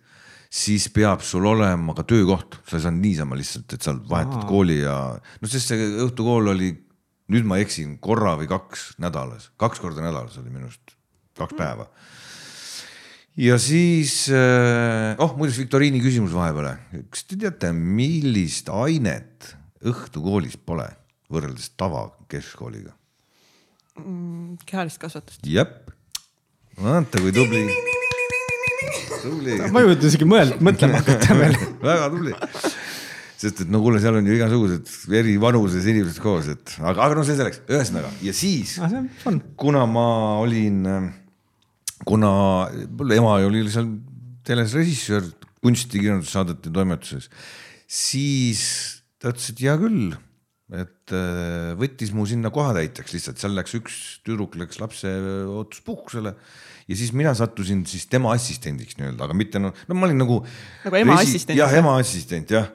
siis 0.49 0.85
peab 0.93 1.25
sul 1.25 1.47
olema 1.49 1.95
ka 1.97 2.05
töökoht, 2.09 2.59
sa 2.69 2.77
ei 2.77 2.85
saanud 2.85 3.05
niisama 3.05 3.39
lihtsalt, 3.39 3.73
et 3.73 3.85
sa 3.85 3.95
vahetad 3.97 4.43
Aa. 4.43 4.49
kooli 4.49 4.77
ja 4.83 4.99
no 5.17 5.49
sest 5.49 5.73
see 5.73 5.89
õhtukool 6.05 6.53
oli, 6.53 6.69
nüüd 7.33 7.49
ma 7.49 7.57
eksin, 7.61 7.97
korra 8.01 8.35
või 8.37 8.49
kaks 8.49 8.91
nädalas, 9.01 9.49
kaks 9.61 9.81
korda 9.81 10.05
nädalas 10.05 10.37
oli 10.41 10.53
minu 10.53 10.69
arust, 10.69 10.93
kaks 11.37 11.57
mm. 11.57 11.65
Ja 13.39 13.55
siis 13.61 14.25
äh, 14.33 15.15
oh 15.21 15.35
muideks 15.39 15.61
viktoriini 15.61 16.01
küsimus 16.03 16.33
vahepeale, 16.35 16.75
kas 17.13 17.23
te 17.29 17.37
teate, 17.39 17.71
millist 17.73 18.71
ainet 18.73 19.53
õhtukoolis 19.79 20.57
pole 20.59 20.89
võrreldes 21.31 21.71
tavakeskkooliga 21.79 22.91
mm,? 24.01 24.59
kehalist 24.67 24.99
kasvatust. 25.01 25.45
jep, 25.47 25.93
vaata 26.81 27.21
kui 27.23 27.31
tubli. 27.35 27.63
tubli. 29.23 29.55
ma 29.69 29.85
ei 29.85 29.87
jõudnud 29.87 30.09
isegi 30.11 30.27
mõelda, 30.27 30.59
mõtlema 30.65 30.99
hakata 30.99 31.39
veel 31.39 31.57
väga 31.89 32.11
tubli. 32.11 32.35
sest 33.39 33.63
et 33.63 33.71
no 33.71 33.79
kuule, 33.85 34.03
seal 34.03 34.19
on 34.19 34.27
ju 34.27 34.35
igasugused 34.35 35.15
eri 35.15 35.37
vanuses 35.39 35.87
inimesed 35.87 36.19
koos, 36.23 36.51
et 36.51 36.75
aga, 36.81 37.07
aga 37.07 37.21
no 37.21 37.23
see 37.23 37.39
selleks, 37.39 37.63
ühesõnaga 37.71 38.11
ja 38.25 38.35
siis 38.35 38.75
ah,, 38.83 38.99
kuna 39.59 39.87
ma 39.87 40.09
olin, 40.43 40.83
kuna 42.07 42.31
mul 42.87 43.17
ema 43.17 43.35
oli 43.47 43.65
seal 43.71 43.89
teles 44.47 44.73
režissöör 44.77 45.27
kunstikirjandussaadete 45.63 46.71
toimetuses, 46.71 47.27
siis 47.89 48.63
ta 49.19 49.33
ütles, 49.33 49.49
et 49.51 49.61
hea 49.65 49.75
küll, 49.81 50.15
et 50.79 51.13
äh, 51.17 51.73
võttis 51.79 52.13
mu 52.15 52.23
sinna 52.29 52.51
kohatäitjaks 52.53 53.15
lihtsalt, 53.15 53.41
seal 53.41 53.55
läks 53.57 53.75
üks 53.79 53.99
tüdruk 54.23 54.55
läks 54.61 54.79
lapseootuspuhkusele 54.79 56.35
ja 56.89 56.97
siis 56.97 57.11
mina 57.13 57.33
sattusin 57.37 57.83
siis 57.89 58.07
tema 58.09 58.33
assistendiks 58.37 58.97
nii-öelda, 58.99 59.27
aga 59.27 59.37
mitte 59.37 59.61
no, 59.61 59.73
no 59.89 59.97
ma 59.97 60.07
olin 60.07 60.21
nagu. 60.21 60.39
nagu 60.85 61.01
ema 61.01 61.19
assistent. 61.21 61.57
jah, 61.57 61.73
ema 61.81 61.97
assistent 61.99 62.53
jah. 62.53 62.69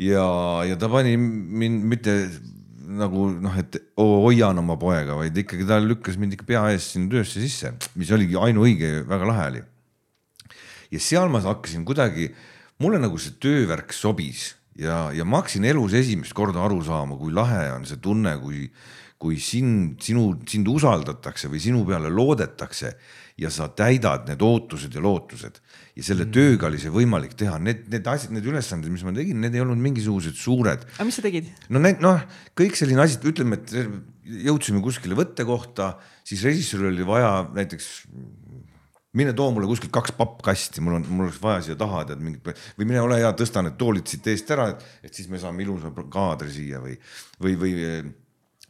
ja, 0.00 0.24
ja 0.68 0.78
ta 0.80 0.90
pani 0.92 1.16
mind 1.16 1.86
mitte 1.92 2.16
nagu 2.88 3.28
noh, 3.36 3.56
et 3.60 3.76
hoian 4.00 4.60
oma 4.62 4.78
poega, 4.80 5.16
vaid 5.18 5.36
ikkagi 5.36 5.66
ta 5.68 5.78
lükkas 5.82 6.16
mind 6.20 6.36
ikka 6.36 6.46
pea 6.48 6.62
ees 6.72 6.92
sinna 6.94 7.10
töösse 7.12 7.42
sisse, 7.42 7.74
mis 8.00 8.12
oligi 8.14 8.38
ainuõige, 8.40 9.02
väga 9.08 9.28
lahe 9.28 9.48
oli. 9.52 9.64
ja 10.94 11.00
seal 11.02 11.28
ma 11.28 11.42
hakkasin 11.44 11.84
kuidagi, 11.84 12.30
mulle 12.80 13.00
nagu 13.02 13.18
see 13.20 13.36
töövärk 13.42 13.92
sobis 13.92 14.54
ja, 14.78 15.08
ja 15.12 15.26
ma 15.28 15.42
hakkasin 15.42 15.66
elus 15.68 15.96
esimest 15.98 16.32
korda 16.36 16.62
aru 16.64 16.80
saama, 16.86 17.18
kui 17.20 17.34
lahe 17.34 17.66
on 17.74 17.84
see 17.88 18.00
tunne, 18.00 18.38
kui, 18.40 18.68
kui 19.20 19.36
sind, 19.42 19.98
sinu, 20.04 20.30
sind 20.48 20.68
usaldatakse 20.70 21.50
või 21.52 21.60
sinu 21.60 21.84
peale 21.88 22.12
loodetakse 22.12 22.94
ja 23.38 23.50
sa 23.54 23.68
täidad 23.70 24.26
need 24.28 24.42
ootused 24.42 24.94
ja 24.94 25.02
lootused 25.02 25.60
ja 25.94 26.04
selle 26.04 26.26
mm. 26.26 26.34
tööga 26.34 26.68
oli 26.68 26.80
see 26.82 26.92
võimalik 26.94 27.36
teha, 27.38 27.58
need, 27.62 27.86
need 27.92 28.10
asjad, 28.10 28.32
need 28.34 28.46
ülesanded, 28.50 28.90
mis 28.92 29.04
ma 29.06 29.14
tegin, 29.14 29.38
need 29.42 29.54
ei 29.54 29.62
olnud 29.62 29.78
mingisugused 29.82 30.38
suured. 30.38 30.84
aga 30.96 31.06
mis 31.06 31.18
sa 31.20 31.24
tegid? 31.24 31.50
no 31.70 31.82
need 31.82 32.02
noh, 32.04 32.20
kõik 32.58 32.78
selline 32.78 33.04
asi, 33.04 33.20
ütleme, 33.30 33.60
et 33.60 33.74
jõudsime 34.48 34.82
kuskile 34.84 35.18
võttekohta, 35.18 35.94
siis 36.26 36.42
režissööril 36.46 36.92
oli 36.92 37.08
vaja 37.08 37.32
näiteks 37.54 37.90
mine 39.18 39.32
too 39.34 39.50
mulle 39.54 39.70
kuskilt 39.70 39.94
kaks 39.94 40.12
pappkasti, 40.18 40.82
mul 40.84 40.98
on, 40.98 41.06
mul 41.08 41.28
oleks 41.28 41.42
vaja 41.42 41.62
siia 41.64 41.78
taha 41.80 42.04
tead 42.10 42.22
mingit 42.22 42.44
või 42.78 42.86
mine 42.90 43.02
ole 43.02 43.22
hea, 43.22 43.30
tõsta 43.38 43.62
need 43.64 43.78
toolid 43.80 44.10
siit 44.10 44.26
eest 44.34 44.50
ära, 44.54 44.68
et, 44.74 44.88
et 45.08 45.14
siis 45.14 45.30
me 45.30 45.40
saame 45.40 45.64
ilusa 45.64 45.94
kaadri 46.10 46.50
siia 46.52 46.82
või, 46.82 46.98
või, 47.42 47.54
või 47.62 47.76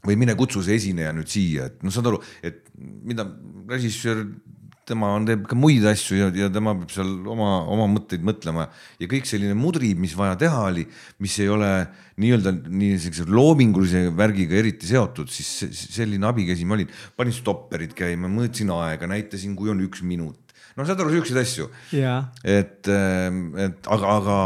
või 0.07 0.15
mine 0.19 0.35
kutsu 0.39 0.63
see 0.63 0.77
esineja 0.79 1.13
nüüd 1.15 1.31
siia, 1.31 1.69
et 1.69 1.83
noh, 1.83 1.93
saad 1.95 2.07
aru, 2.11 2.21
et 2.45 2.69
mida 2.79 3.25
režissöör 3.69 4.23
tema 4.89 5.11
on, 5.17 5.27
teeb 5.29 5.45
ka 5.49 5.57
muid 5.59 5.85
asju 5.89 6.19
ja, 6.19 6.29
ja 6.45 6.49
tema 6.53 6.75
peab 6.79 6.93
seal 6.95 7.11
oma, 7.31 7.51
oma 7.71 7.87
mõtteid 7.93 8.25
mõtlema 8.27 8.69
ja 9.01 9.09
kõik 9.11 9.29
selline 9.29 9.57
mudri, 9.59 9.93
mis 9.99 10.15
vaja 10.19 10.39
teha 10.41 10.65
oli, 10.71 10.87
mis 11.25 11.37
ei 11.43 11.51
ole 11.53 11.71
nii-öelda 12.21 12.55
nii 12.67 12.97
siukse 13.05 13.29
loomingulise 13.29 14.07
värgiga 14.19 14.59
eriti 14.61 14.89
seotud, 14.91 15.31
siis 15.33 15.85
selline 15.95 16.29
abikäsi 16.29 16.67
ma 16.69 16.79
olin, 16.79 16.91
panin 17.19 17.37
stopperid 17.37 17.95
käima, 17.99 18.31
mõõtsin 18.33 18.73
aega, 18.75 19.11
näitasin, 19.11 19.55
kui 19.59 19.73
on 19.73 19.85
üks 19.85 20.03
minut. 20.07 20.57
no 20.77 20.87
saad 20.89 21.01
aru, 21.03 21.15
siukseid 21.19 21.43
asju. 21.43 21.71
et, 22.43 22.89
et 22.89 23.93
aga, 23.95 24.17
aga 24.19 24.41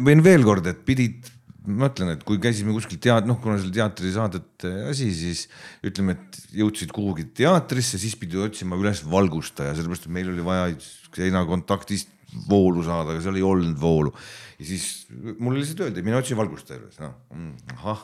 võin 0.00 0.24
veel 0.24 0.46
kord, 0.46 0.66
et 0.70 0.80
pidid 0.86 1.28
mõtlen, 1.66 2.14
et 2.14 2.22
kui 2.26 2.40
käisime 2.42 2.72
kuskil 2.76 3.00
teat-, 3.02 3.26
noh, 3.28 3.38
kuna 3.42 3.58
seal 3.60 3.72
teatrisaadete 3.74 4.72
asi, 4.90 5.10
siis 5.16 5.46
ütleme, 5.86 6.16
et 6.16 6.56
jõudsid 6.60 6.92
kuhugi 6.94 7.26
teatrisse, 7.36 8.00
siis 8.00 8.16
pidi 8.20 8.40
otsima 8.40 8.78
üles 8.80 9.02
valgustaja, 9.08 9.74
sellepärast 9.76 10.08
et 10.08 10.14
meil 10.14 10.32
oli 10.32 10.46
vaja 10.46 10.70
seinakontaktist 11.16 12.16
voolu 12.48 12.84
saada, 12.86 13.14
aga 13.14 13.24
seal 13.24 13.40
ei 13.40 13.44
olnud 13.44 13.74
voolu. 13.80 14.12
ja 14.60 14.66
siis 14.68 15.06
mulle 15.40 15.58
lihtsalt 15.62 15.86
öeldi, 15.86 16.02
mine 16.04 16.18
otsi 16.18 16.36
valgustaja 16.36 16.78
üles, 16.78 16.98
noh. 17.00 17.14
Mm, 17.34 17.54
ahah. 17.78 18.02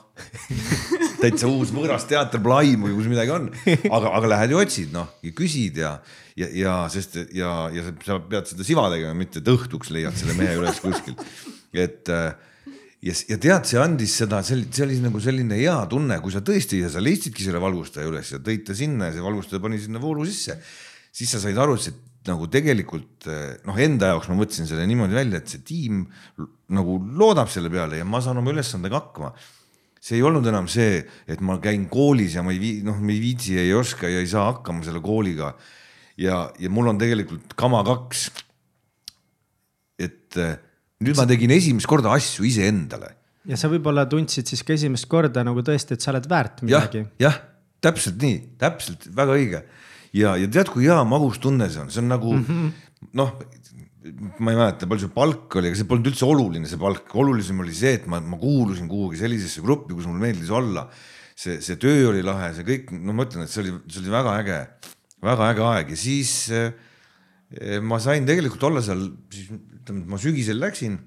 Täitsa 1.23 1.51
uus 1.53 1.71
võõras 1.75 2.07
teater, 2.09 2.41
pole 2.43 2.63
aimu, 2.63 2.91
kus 2.97 3.11
midagi 3.13 3.35
on, 3.35 3.51
aga, 3.69 4.13
aga 4.19 4.33
lähed 4.33 4.55
ja 4.55 4.63
otsid, 4.65 4.91
noh 4.95 5.13
ja 5.25 5.33
küsid 5.37 5.79
ja, 5.81 5.93
ja, 6.41 6.51
ja 6.57 6.75
sest 6.93 7.21
ja, 7.37 7.53
ja 7.73 7.87
sa 8.05 8.19
pead 8.25 8.51
seda 8.51 8.67
siva 8.67 8.89
tegema, 8.93 9.15
mitte 9.17 9.41
et 9.45 9.53
õhtuks 9.53 9.93
leiad 9.95 10.17
selle 10.19 10.37
mehe 10.39 10.57
üles 10.59 10.81
kuskilt, 10.83 11.23
et 11.77 12.13
äh, 12.13 12.33
ja, 13.05 13.15
ja 13.29 13.39
tead, 13.43 13.69
see 13.69 13.81
andis 13.81 14.17
seda, 14.23 14.43
see 14.47 14.57
oli, 14.57 14.67
see 14.73 14.87
oli 14.87 14.99
nagu 15.05 15.21
selline 15.23 15.59
hea 15.59 15.77
tunne, 15.91 16.19
kui 16.25 16.35
sa 16.35 16.43
tõesti 16.45 16.81
ja 16.83 16.91
sa 16.93 17.03
leidsidki 17.03 17.45
selle 17.45 17.61
valgustaja 17.63 18.09
üles 18.09 18.33
ja 18.33 18.41
tõid 18.43 18.67
ta 18.69 18.77
sinna 18.77 19.11
ja 19.11 19.17
see 19.17 19.25
valgustaja 19.25 19.63
pani 19.63 19.81
sinna 19.83 20.03
voolu 20.03 20.27
sisse. 20.29 20.59
siis 21.17 21.31
sa 21.33 21.41
said 21.41 21.59
aru, 21.59 21.77
et 21.77 21.89
see 21.89 21.97
nagu 22.27 22.49
tegelikult 22.51 23.29
noh, 23.67 23.77
enda 23.79 24.11
jaoks 24.13 24.31
ma 24.31 24.39
mõtlesin 24.41 24.69
selle 24.69 24.87
niimoodi 24.89 25.17
välja, 25.17 25.41
et 25.41 25.53
see 25.53 25.63
tiim 25.67 26.03
nagu 26.75 26.99
loodab 27.19 27.51
selle 27.53 27.71
peale 27.73 28.01
ja 28.01 28.09
ma 28.09 28.21
saan 28.25 28.41
oma 28.41 28.55
ülesandega 28.55 29.01
hakkama. 29.01 29.33
see 30.01 30.19
ei 30.19 30.27
olnud 30.27 30.47
enam 30.47 30.69
see, 30.71 31.01
et 31.27 31.41
ma 31.43 31.59
käin 31.63 31.89
koolis 31.91 32.37
ja 32.37 32.43
ma 32.47 32.53
ei 32.55 32.61
vii-, 32.63 32.83
noh, 32.87 32.99
ma 33.01 33.13
ei 33.13 33.21
viitsi, 33.23 33.57
ei 33.59 33.73
oska 33.75 34.11
ja 34.11 34.21
ei 34.23 34.29
saa 34.31 34.51
hakkama 34.53 34.85
selle 34.87 35.01
kooliga. 35.05 35.55
ja, 36.17 36.51
ja 36.59 36.71
mul 36.71 36.89
on 36.91 36.99
tegelikult 36.99 37.55
kama 37.55 37.85
kaks. 37.87 38.31
et 39.99 40.37
nüüd 41.05 41.19
ma 41.19 41.27
tegin 41.29 41.53
esimest 41.57 41.89
korda 41.91 42.15
asju 42.17 42.47
iseendale. 42.49 43.13
ja 43.47 43.59
sa 43.61 43.69
võib-olla 43.73 44.07
tundsid 44.11 44.49
siis 44.51 44.65
ka 44.67 44.75
esimest 44.77 45.09
korda 45.11 45.45
nagu 45.47 45.63
tõesti, 45.67 45.97
et 45.97 46.05
sa 46.05 46.13
oled 46.15 46.29
väärt 46.31 46.65
midagi 46.67 47.05
ja,. 47.05 47.29
jah, 47.29 47.43
täpselt 47.85 48.19
nii, 48.23 48.39
täpselt 48.61 49.09
väga 49.17 49.37
õige. 49.37 49.63
ja, 50.17 50.37
ja 50.41 50.49
tead, 50.49 50.73
kui 50.73 50.89
hea 50.89 50.99
magustunne 51.09 51.69
see 51.73 51.85
on, 51.85 51.93
see 51.93 52.03
on 52.05 52.11
nagu 52.15 52.33
mm 52.33 52.47
-hmm. 52.49 52.73
noh, 53.21 53.37
ma 54.39 54.55
ei 54.55 54.59
mäleta, 54.59 54.89
palju 54.89 55.07
see 55.07 55.15
palk 55.15 55.59
oli, 55.59 55.71
aga 55.71 55.81
see 55.81 55.91
polnud 55.91 56.11
üldse 56.13 56.27
oluline, 56.27 56.69
see 56.71 56.81
palk, 56.81 57.13
olulisem 57.19 57.61
oli 57.61 57.75
see, 57.75 57.97
et 58.01 58.07
ma, 58.07 58.21
ma 58.21 58.39
kuulusin 58.41 58.89
kuhugi 58.89 59.21
sellisesse 59.21 59.65
gruppi, 59.65 59.95
kus 59.95 60.07
mulle 60.07 60.23
meeldis 60.23 60.51
olla. 60.51 60.89
see, 61.37 61.61
see 61.61 61.77
töö 61.77 62.09
oli 62.15 62.23
lahe, 62.25 62.55
see 62.57 62.65
kõik, 62.65 62.95
no 62.97 63.13
ma 63.13 63.27
ütlen, 63.27 63.45
et 63.45 63.53
see 63.53 63.61
oli, 63.61 63.73
see 63.93 64.01
oli 64.01 64.13
väga 64.15 64.37
äge, 64.41 64.61
väga 65.21 65.49
äge 65.53 65.65
aeg 65.69 65.91
ja 65.93 65.99
siis 66.01 66.31
äh, 66.49 66.71
ma 67.85 67.99
sain 68.01 68.25
tegelikult 68.27 68.63
olla 68.71 68.81
seal 68.83 69.03
siis 69.31 69.51
ütleme, 69.87 70.03
et 70.03 70.11
ma 70.11 70.19
sügisel 70.19 70.59
läksin, 70.59 70.99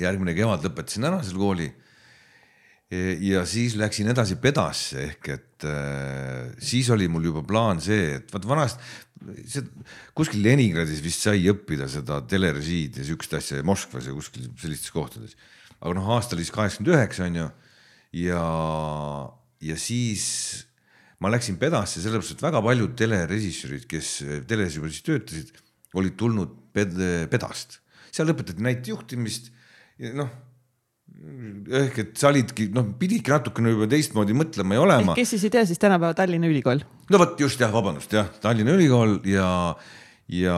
järgmine 0.00 0.34
kevad 0.34 0.64
lõpetasin 0.66 1.06
ära 1.06 1.22
selle 1.22 1.38
kooli. 1.38 1.72
ja 3.24 3.40
siis 3.48 3.74
läksin 3.80 4.10
edasi 4.12 4.36
pedasse 4.38 5.00
ehk 5.00 5.28
et 5.32 5.64
äh, 5.66 6.52
siis 6.62 6.90
oli 6.92 7.08
mul 7.08 7.24
juba 7.24 7.40
plaan 7.42 7.80
see, 7.82 8.18
et 8.18 8.28
vaat 8.30 8.44
vanasti 8.46 8.82
see 9.48 9.64
kuskil 10.14 10.42
Leningradis 10.44 11.00
vist 11.02 11.24
sai 11.24 11.46
õppida 11.50 11.88
seda 11.90 12.20
telerežiid 12.28 13.00
ja 13.00 13.06
siukest 13.08 13.34
asja 13.38 13.62
Moskvas 13.66 14.06
ja 14.06 14.14
kuskil 14.14 14.50
sellistes 14.60 14.92
kohtades. 14.94 15.34
aga 15.80 15.94
noh, 15.96 16.10
aasta 16.14 16.36
oli 16.36 16.44
siis 16.44 16.54
kaheksakümmend 16.54 16.94
üheksa 16.94 17.24
on 17.26 17.40
ju 17.40 17.48
ja, 18.26 18.42
ja 19.70 19.78
siis 19.80 20.26
ma 21.24 21.32
läksin 21.32 21.56
pedasse 21.58 22.02
sellepärast, 22.04 22.36
et 22.36 22.44
väga 22.44 22.60
paljud 22.62 22.94
telerežissöörid, 23.00 23.88
kes 23.88 24.18
siis 24.20 25.06
töötasid, 25.08 25.54
olid 25.96 26.20
tulnud 26.20 26.52
ped 26.76 26.94
pedast 27.32 27.80
seal 28.14 28.30
õpetati 28.32 28.64
näitejuhtimist 28.64 29.50
ja 30.02 30.14
noh 30.16 30.32
ehk 31.80 31.98
et 32.02 32.14
sa 32.18 32.30
olidki, 32.30 32.68
noh, 32.74 32.86
pididki 33.00 33.32
natukene 33.32 33.72
juba 33.72 33.86
teistmoodi 33.90 34.36
mõtlema 34.36 34.76
ja 34.76 34.84
olema. 34.84 35.16
kes 35.16 35.34
siis 35.34 35.44
ei 35.46 35.52
tea, 35.54 35.64
siis 35.68 35.80
tänapäeva 35.80 36.16
Tallinna 36.18 36.48
Ülikool. 36.50 36.82
no 37.10 37.20
vot 37.20 37.38
just 37.40 37.60
jah, 37.60 37.72
vabandust 37.72 38.12
jah, 38.12 38.28
Tallinna 38.42 38.74
Ülikool 38.76 39.16
ja, 39.28 39.48
ja, 40.32 40.56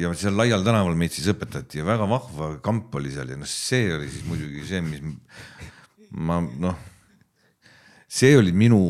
ja 0.00 0.12
seal 0.18 0.38
Laial 0.38 0.64
tänaval 0.66 0.96
meid 0.98 1.14
siis 1.16 1.28
õpetati 1.32 1.82
ja 1.82 1.88
väga 1.88 2.06
vahva 2.10 2.52
kamp 2.64 2.94
oli 3.00 3.12
seal 3.14 3.34
ja 3.34 3.40
noh, 3.40 3.50
see 3.50 3.90
oli 3.96 4.08
siis 4.12 4.28
muidugi 4.28 4.64
see, 4.68 4.84
mis 4.86 5.04
ma 6.16 6.40
noh 6.40 6.86
see 8.10 8.32
oli 8.38 8.54
minu, 8.56 8.80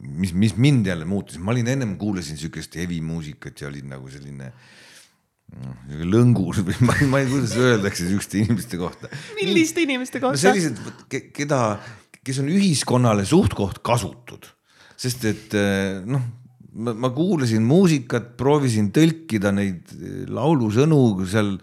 mis, 0.00 0.32
mis 0.32 0.54
mind 0.56 0.86
jälle 0.88 1.08
muutis, 1.08 1.40
ma 1.40 1.52
olin 1.52 1.68
ennem 1.74 1.96
kuulasin 2.00 2.38
siukest 2.40 2.78
heavy 2.80 3.00
muusikat 3.04 3.64
ja 3.64 3.68
olin 3.68 3.90
nagu 3.92 4.08
selline 4.12 4.52
äh, 4.52 4.68
noh, 5.50 6.04
lõngus 6.14 6.62
või 6.66 6.76
ma 6.88 6.96
ei, 6.98 7.08
ma 7.10 7.22
ei, 7.22 7.28
kuidas 7.30 7.56
öeldakse 7.58 8.08
siukeste 8.08 8.42
inimeste 8.44 8.80
kohta. 8.80 9.10
milliste 9.38 9.84
inimeste 9.86 10.22
kohta 10.22 10.38
no? 10.38 10.42
sellised, 10.42 10.80
keda, 11.36 11.60
kes 12.24 12.42
on 12.42 12.50
ühiskonnale 12.52 13.26
suht-koht 13.28 13.82
kasutud, 13.86 14.48
sest 15.00 15.26
et 15.30 15.58
eh, 15.58 16.00
noh, 16.06 16.26
ma 16.70 17.10
kuulasin 17.14 17.64
muusikat, 17.66 18.34
proovisin 18.40 18.92
tõlkida 18.94 19.52
neid 19.54 19.94
eh, 19.96 20.26
laulusõnu 20.30 21.00
seal 21.30 21.56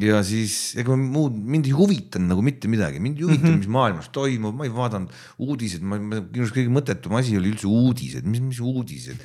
ja 0.00 0.22
siis 0.24 0.74
ega 0.80 0.96
muud 0.96 1.34
mind 1.36 1.68
ei 1.68 1.74
huvitanud 1.76 2.32
nagu 2.32 2.44
mitte 2.44 2.68
midagi, 2.70 3.00
mind 3.02 3.20
ei 3.20 3.26
huvita 3.26 3.44
mm, 3.44 3.50
-hmm. 3.50 3.64
mis 3.64 3.72
maailmas 3.76 4.08
toimub, 4.12 4.56
ma 4.56 4.64
ei 4.64 4.72
vaadanud 4.72 5.12
uudiseid, 5.44 5.84
ma, 5.84 5.98
ma 6.00 6.22
minu 6.22 6.44
arust 6.44 6.56
kõige 6.56 6.72
mõttetum 6.72 7.18
asi 7.18 7.36
oli 7.36 7.52
üldse 7.52 7.68
uudised, 7.68 8.24
mis, 8.24 8.40
mis 8.40 8.62
uudised 8.64 9.20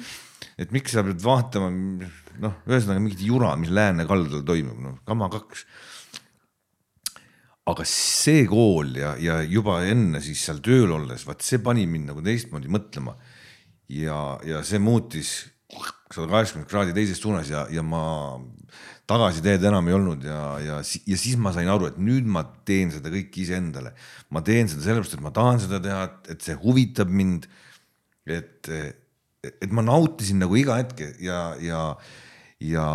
et 0.62 0.74
miks 0.76 0.94
sa 0.94 1.04
pead 1.06 1.22
vaatama, 1.24 1.72
noh, 2.44 2.60
ühesõnaga 2.70 3.02
mingit 3.02 3.24
jura, 3.26 3.56
mis 3.60 3.72
lääne 3.74 4.06
kaldal 4.10 4.44
toimub, 4.46 4.78
noh, 4.84 5.00
kama 5.08 5.30
kaks. 5.34 5.66
aga 7.72 7.86
see 7.88 8.46
kool 8.50 8.96
ja, 8.98 9.14
ja 9.22 9.40
juba 9.46 9.80
enne 9.88 10.20
siis 10.24 10.42
seal 10.44 10.60
tööl 10.66 10.92
olles, 10.98 11.26
vaat 11.28 11.46
see 11.46 11.62
pani 11.64 11.86
mind 11.88 12.12
nagu 12.12 12.24
teistmoodi 12.26 12.72
mõtlema. 12.72 13.16
ja, 13.90 14.38
ja 14.46 14.64
see 14.64 14.80
muutis 14.80 15.52
sada 16.12 16.28
kaheksakümmend 16.28 16.70
kraadi 16.70 16.96
teises 16.96 17.22
suunas 17.22 17.50
ja, 17.50 17.66
ja 17.72 17.84
ma 17.84 18.04
tagasiteed 19.10 19.64
enam 19.68 19.88
ei 19.88 19.96
olnud 19.96 20.26
ja, 20.28 20.42
ja, 20.64 20.80
ja 20.82 21.20
siis 21.20 21.38
ma 21.40 21.54
sain 21.56 21.70
aru, 21.72 21.90
et 21.92 22.00
nüüd 22.00 22.28
ma 22.28 22.44
teen 22.68 22.92
seda 22.94 23.12
kõike 23.12 23.44
iseendale. 23.44 23.94
ma 24.32 24.44
teen 24.46 24.70
seda 24.72 24.86
sellepärast, 24.86 25.18
et 25.18 25.24
ma 25.24 25.32
tahan 25.36 25.62
seda 25.64 25.80
teha, 25.84 26.04
et 26.32 26.44
see 26.44 26.58
huvitab 26.60 27.12
mind. 27.12 27.48
et, 28.26 28.70
et 29.42 29.72
ma 29.74 29.82
nautisin 29.82 30.38
nagu 30.38 30.54
iga 30.60 30.76
hetke 30.78 31.08
ja, 31.18 31.56
ja, 31.58 31.80
ja, 32.62 32.88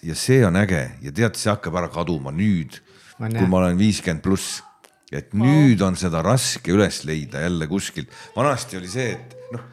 ja 0.00 0.14
see 0.16 0.40
on 0.46 0.56
äge. 0.56 0.80
Ja 1.04 1.12
tead, 1.12 1.36
see 1.36 1.50
hakkab 1.52 1.76
ära 1.76 1.90
kaduma 1.92 2.32
nüüd, 2.32 2.78
kui 3.18 3.44
ma 3.44 3.60
olen 3.60 3.76
viiskümmend 3.76 4.24
pluss. 4.24 4.62
Et 5.14 5.34
nüüd 5.36 5.82
on 5.84 5.98
seda 6.00 6.22
raske 6.24 6.72
üles 6.72 7.02
leida 7.04 7.42
jälle 7.44 7.68
kuskilt. 7.68 8.08
vanasti 8.34 8.80
oli 8.80 8.88
see, 8.88 9.12
et 9.12 9.52
noh, 9.52 9.66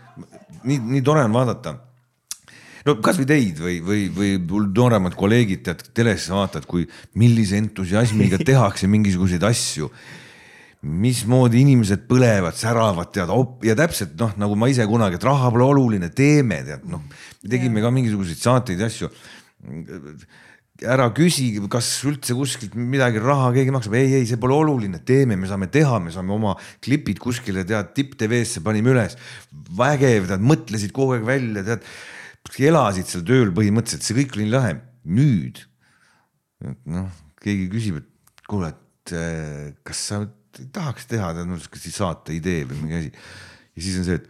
nii, 0.67 0.82
nii 0.97 1.02
tore 1.08 1.24
on 1.24 1.34
vaadata. 1.34 1.78
no 2.86 2.97
kasvõi 3.00 3.30
teid 3.30 3.63
või, 3.63 3.80
või, 3.80 4.04
või 4.12 4.36
mul 4.43 4.67
nooremad 4.67 5.15
kolleegid, 5.15 5.63
tead 5.63 5.86
telesse 5.95 6.36
vaatad, 6.36 6.67
kui 6.67 6.84
millise 7.15 7.56
entusiasmiga 7.63 8.41
tehakse 8.52 8.91
mingisuguseid 8.91 9.47
asju 9.47 9.88
mismoodi 10.82 11.62
inimesed 11.62 12.08
põlevad, 12.10 12.56
säravad, 12.58 13.12
tead, 13.13 13.32
ja 13.67 13.76
täpselt 13.78 14.15
noh, 14.20 14.32
nagu 14.41 14.56
ma 14.58 14.70
ise 14.72 14.88
kunagi, 14.89 15.20
et 15.20 15.26
raha 15.28 15.52
pole 15.54 15.67
oluline, 15.67 16.10
teeme, 16.17 16.63
tead 16.65 16.88
noh, 16.89 17.04
tegime 17.46 17.84
ka 17.84 17.91
mingisuguseid 17.94 18.41
saateid 18.41 18.82
ja 18.82 18.89
asju. 18.89 19.12
Ära 20.82 21.06
küsi, 21.13 21.52
kas 21.70 21.91
üldse 22.10 22.34
kuskilt 22.34 22.74
midagi 22.74 23.22
raha 23.22 23.52
keegi 23.54 23.74
maksab, 23.76 23.94
ei, 24.00 24.10
ei, 24.17 24.26
see 24.26 24.41
pole 24.41 24.58
oluline, 24.58 25.04
teeme, 25.06 25.38
me 25.38 25.50
saame 25.50 25.70
teha, 25.70 26.02
me 26.02 26.13
saame 26.13 26.34
oma 26.34 26.56
klipid 26.82 27.22
kuskile 27.22 27.62
tead 27.70 27.94
tipp 27.94 28.17
TV-sse 28.17 28.65
panime 28.65 28.96
üles. 28.96 29.17
vägev, 29.78 30.26
tead 30.32 30.41
mõtlesid 30.41 30.96
kogu 30.96 31.20
aeg 31.20 31.30
välja, 31.30 31.65
tead. 31.67 31.86
Elasid 32.58 33.06
seal 33.06 33.22
tööl 33.24 33.52
põhimõtteliselt, 33.54 34.02
see 34.02 34.17
kõik 34.17 34.34
oli 34.34 34.48
nii 34.48 34.56
lahe. 34.56 34.74
nüüd 35.06 35.62
noh, 36.89 37.10
keegi 37.41 37.70
küsib, 37.70 38.02
et 38.02 38.46
kuule, 38.50 38.74
et 38.74 39.13
eh, 39.17 39.74
kas 39.86 40.02
sa 40.10 40.24
tahaks 40.74 41.10
teha 41.12 41.34
tead 41.38 41.50
mul 41.50 41.62
siukest 41.64 41.90
saate 41.96 42.36
idee 42.36 42.66
või 42.70 42.84
mingi 42.84 43.00
asi. 43.00 43.12
ja 43.76 43.84
siis 43.88 43.98
on 44.02 44.08
see, 44.08 44.20
et 44.22 44.30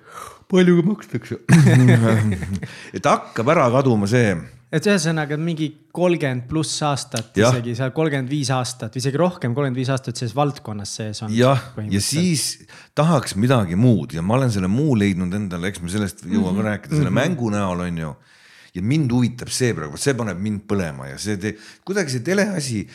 palju 0.51 0.81
makstakse 0.85 1.41
et 2.97 3.05
hakkab 3.05 3.53
ära 3.55 3.69
kaduma 3.73 4.09
see 4.09 4.35
et 4.71 4.87
ühesõnaga 4.87 5.35
mingi 5.39 5.67
kolmkümmend 5.91 6.45
pluss 6.47 6.79
aastat, 6.87 7.35
isegi 7.35 7.73
seal 7.75 7.91
kolmkümmend 7.95 8.31
viis 8.31 8.51
aastat, 8.55 8.95
isegi 8.99 9.19
rohkem, 9.19 9.51
kolmkümmend 9.51 9.79
viis 9.81 9.91
aastat 9.91 10.19
selles 10.19 10.35
valdkonnas 10.37 10.93
sees 11.01 11.19
on. 11.25 11.33
jah, 11.35 11.59
ja 11.91 12.01
siis 12.03 12.63
tahaks 12.97 13.35
midagi 13.35 13.75
muud 13.79 14.15
ja 14.15 14.23
ma 14.23 14.37
olen 14.39 14.53
selle 14.53 14.71
muu 14.71 14.95
leidnud 14.99 15.33
endale, 15.35 15.71
eks 15.71 15.83
me 15.83 15.91
sellest 15.91 16.23
jõuame 16.23 16.53
mm 16.53 16.61
-hmm. 16.61 16.69
rääkida, 16.69 16.95
selle 16.95 17.09
mm 17.09 17.17
-hmm. 17.17 17.35
mängu 17.35 17.49
näol 17.51 17.87
on 17.87 17.97
ju. 17.97 18.15
ja 18.73 18.81
mind 18.81 19.11
huvitab 19.11 19.49
see 19.51 19.73
praegu, 19.75 19.97
see 19.97 20.13
paneb 20.15 20.39
mind 20.39 20.61
põlema 20.63 21.09
ja 21.09 21.17
see 21.19 21.35
te, 21.37 21.57
kuidagi 21.83 22.11
see 22.11 22.23
teleasi 22.23 22.87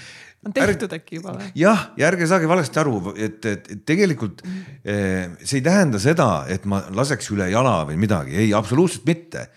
on 0.47 0.55
tehtud 0.57 0.97
äkki 0.97 1.21
juba 1.21 1.35
või? 1.37 1.51
jah, 1.59 1.91
ja 1.99 2.09
ärge 2.09 2.31
saage 2.31 2.49
valesti 2.49 2.83
aru, 2.83 2.97
et, 3.15 3.39
et, 3.45 3.71
et 3.75 3.85
tegelikult 3.89 4.43
mm 4.47 4.57
-hmm. 4.57 5.37
see 5.43 5.61
ei 5.61 5.67
tähenda 5.67 5.99
seda, 6.03 6.31
et 6.49 6.65
ma 6.65 6.85
laseks 6.95 7.31
üle 7.35 7.51
jala 7.51 7.81
või 7.89 7.99
midagi, 8.01 8.37
ei, 8.39 8.55
absoluutselt 8.55 9.07
mitte 9.07 9.49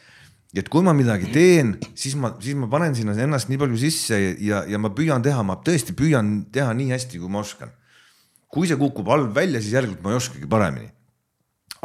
et 0.57 0.69
kui 0.69 0.81
ma 0.85 0.95
midagi 0.97 1.29
teen, 1.33 1.75
siis 1.97 2.15
ma, 2.17 2.31
siis 2.41 2.57
ma 2.57 2.69
panen 2.71 2.95
sinna 2.97 3.13
ennast 3.21 3.51
nii 3.51 3.59
palju 3.61 3.77
sisse 3.77 4.17
ja, 4.41 4.63
ja 4.65 4.79
ma 4.81 4.89
püüan 4.95 5.21
teha, 5.25 5.43
ma 5.45 5.59
tõesti 5.65 5.93
püüan 5.97 6.39
teha 6.53 6.71
nii 6.77 6.89
hästi, 6.95 7.21
kui 7.21 7.29
ma 7.29 7.43
oskan. 7.43 7.73
kui 8.49 8.65
see 8.65 8.79
kukub 8.81 9.05
halb 9.13 9.35
välja, 9.35 9.61
siis 9.61 9.75
järelikult 9.75 10.01
ma 10.01 10.15
ei 10.15 10.17
oskagi 10.17 10.47
paremini. 10.49 10.89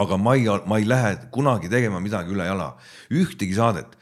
aga 0.00 0.16
ma 0.16 0.34
ei, 0.34 0.48
ma 0.66 0.78
ei 0.80 0.88
lähe 0.88 1.10
kunagi 1.30 1.68
tegema 1.68 2.00
midagi 2.00 2.32
üle 2.32 2.46
jala, 2.46 2.74
ühtegi 3.12 3.54
saadet. 3.54 3.92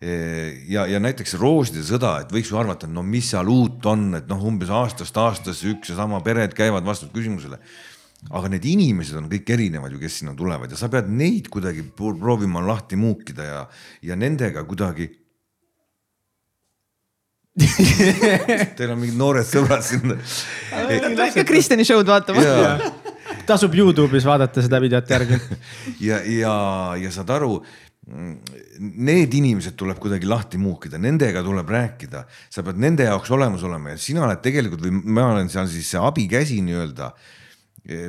Ja, 0.00 0.86
ja 0.90 1.00
näiteks 1.00 1.38
Rooside 1.40 1.80
sõda, 1.86 2.18
et 2.22 2.32
võiks 2.34 2.50
ju 2.52 2.58
arvata, 2.60 2.88
et 2.88 2.92
no 2.92 3.04
mis 3.06 3.30
seal 3.32 3.48
uut 3.48 3.86
on, 3.88 4.10
et 4.18 4.26
noh, 4.28 4.42
umbes 4.44 4.68
aastast 4.68 5.16
aastasse 5.16 5.70
üks 5.72 5.92
ja 5.92 6.00
sama 6.02 6.20
pered 6.24 6.52
käivad 6.56 6.84
vastavalt 6.84 7.16
küsimusele 7.16 7.60
aga 8.32 8.50
need 8.50 8.64
inimesed 8.66 9.18
on 9.18 9.28
kõik 9.30 9.52
erinevad 9.54 9.92
ju, 9.94 10.00
kes 10.00 10.20
sinna 10.20 10.34
tulevad 10.36 10.72
ja 10.72 10.78
sa 10.78 10.88
pead 10.92 11.08
neid 11.12 11.50
kuidagi 11.52 11.84
proovima 11.96 12.62
lahti 12.64 12.98
muukida 12.98 13.46
ja, 13.46 13.62
ja 14.02 14.18
nendega 14.18 14.64
kuidagi 14.66 15.12
Teil 18.76 18.90
on 18.92 18.98
mingid 19.00 19.16
noored 19.16 19.46
sõbrad 19.48 19.80
sinna. 19.80 20.18
Lähme 20.76 21.44
Kristjani 21.48 21.86
show'd 21.88 22.04
vaatama. 22.04 22.42
tasub 23.48 23.72
Youtube'is 23.72 24.26
vaadata 24.28 24.60
seda 24.60 24.80
videot 24.82 25.08
järgi. 25.08 25.38
ja, 26.04 26.20
ja, 26.20 26.56
ja 27.00 27.12
saad 27.14 27.32
aru, 27.32 27.62
need 28.06 29.32
inimesed 29.34 29.74
tuleb 29.78 29.98
kuidagi 29.98 30.28
lahti 30.30 30.60
muukida, 30.62 30.98
nendega 31.02 31.42
tuleb 31.42 31.70
rääkida, 31.74 32.22
sa 32.54 32.62
pead 32.66 32.78
nende 32.78 33.08
jaoks 33.08 33.32
olemas 33.34 33.64
olema 33.66 33.96
ja 33.96 33.98
sina 33.98 34.22
oled 34.28 34.44
tegelikult 34.44 34.84
või 34.86 35.00
ma 35.16 35.32
olen 35.32 35.50
seal 35.50 35.66
siis 35.70 35.90
see 35.90 36.02
abikäsi 36.02 36.60
nii-öelda 36.62 37.10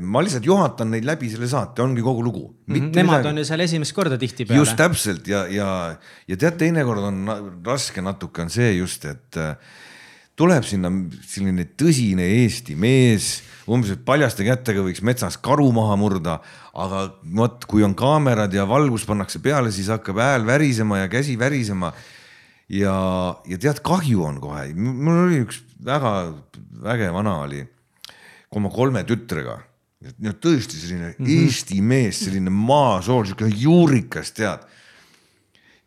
ma 0.02 0.22
lihtsalt 0.26 0.46
juhatan 0.46 0.90
neid 0.94 1.06
läbi 1.06 1.30
selle 1.30 1.50
saate, 1.50 1.84
ongi 1.86 2.02
kogu 2.02 2.24
lugu 2.26 2.46
mm. 2.50 2.76
-hmm. 2.76 2.94
Nemad 2.96 3.20
midagi. 3.20 3.28
on 3.30 3.38
ju 3.38 3.46
seal 3.46 3.60
esimest 3.66 3.94
korda 3.94 4.18
tihtipeale. 4.18 4.60
just 4.60 4.76
täpselt 4.78 5.28
ja, 5.28 5.46
ja, 5.48 5.98
ja 6.28 6.38
tead, 6.38 6.58
teinekord 6.58 7.04
on 7.10 7.60
raske 7.66 8.02
natuke 8.02 8.42
on 8.42 8.50
see 8.50 8.72
just, 8.78 9.06
et 9.06 9.38
äh, 9.38 9.56
tuleb 10.38 10.66
sinna 10.68 10.92
selline 11.26 11.66
tõsine 11.80 12.26
Eesti 12.44 12.76
mees, 12.78 13.42
umbes, 13.68 13.96
paljaste 14.06 14.46
kätega 14.48 14.84
võiks 14.86 15.02
metsas 15.06 15.40
karu 15.42 15.72
maha 15.76 15.98
murda, 16.00 16.38
aga 16.78 17.08
vot, 17.40 17.66
kui 17.70 17.86
on 17.86 17.96
kaamerad 17.98 18.54
ja 18.54 18.68
valgus 18.70 19.08
pannakse 19.10 19.42
peale, 19.44 19.74
siis 19.74 19.90
hakkab 19.94 20.22
hääl 20.22 20.46
värisema 20.48 21.02
ja 21.04 21.10
käsi 21.12 21.38
värisema. 21.40 21.94
ja, 22.70 22.94
ja 23.48 23.58
tead, 23.58 23.80
kahju 23.82 24.24
on 24.28 24.42
kohe, 24.44 24.68
mul 24.76 25.24
oli 25.26 25.42
üks 25.46 25.64
väga 25.84 26.14
vägev 26.84 27.14
vana 27.16 27.40
oli 27.46 27.64
oma 28.56 28.70
kolme 28.70 29.04
tütrega 29.08 29.58
no 30.22 30.34
tõesti 30.38 30.78
selline 30.78 31.14
mm 31.14 31.26
-hmm. 31.26 31.44
Eesti 31.44 31.82
mees, 31.82 32.20
selline 32.26 32.50
maasool, 32.54 33.26
sihuke 33.26 33.50
juurikas, 33.50 34.32
tead. 34.32 34.60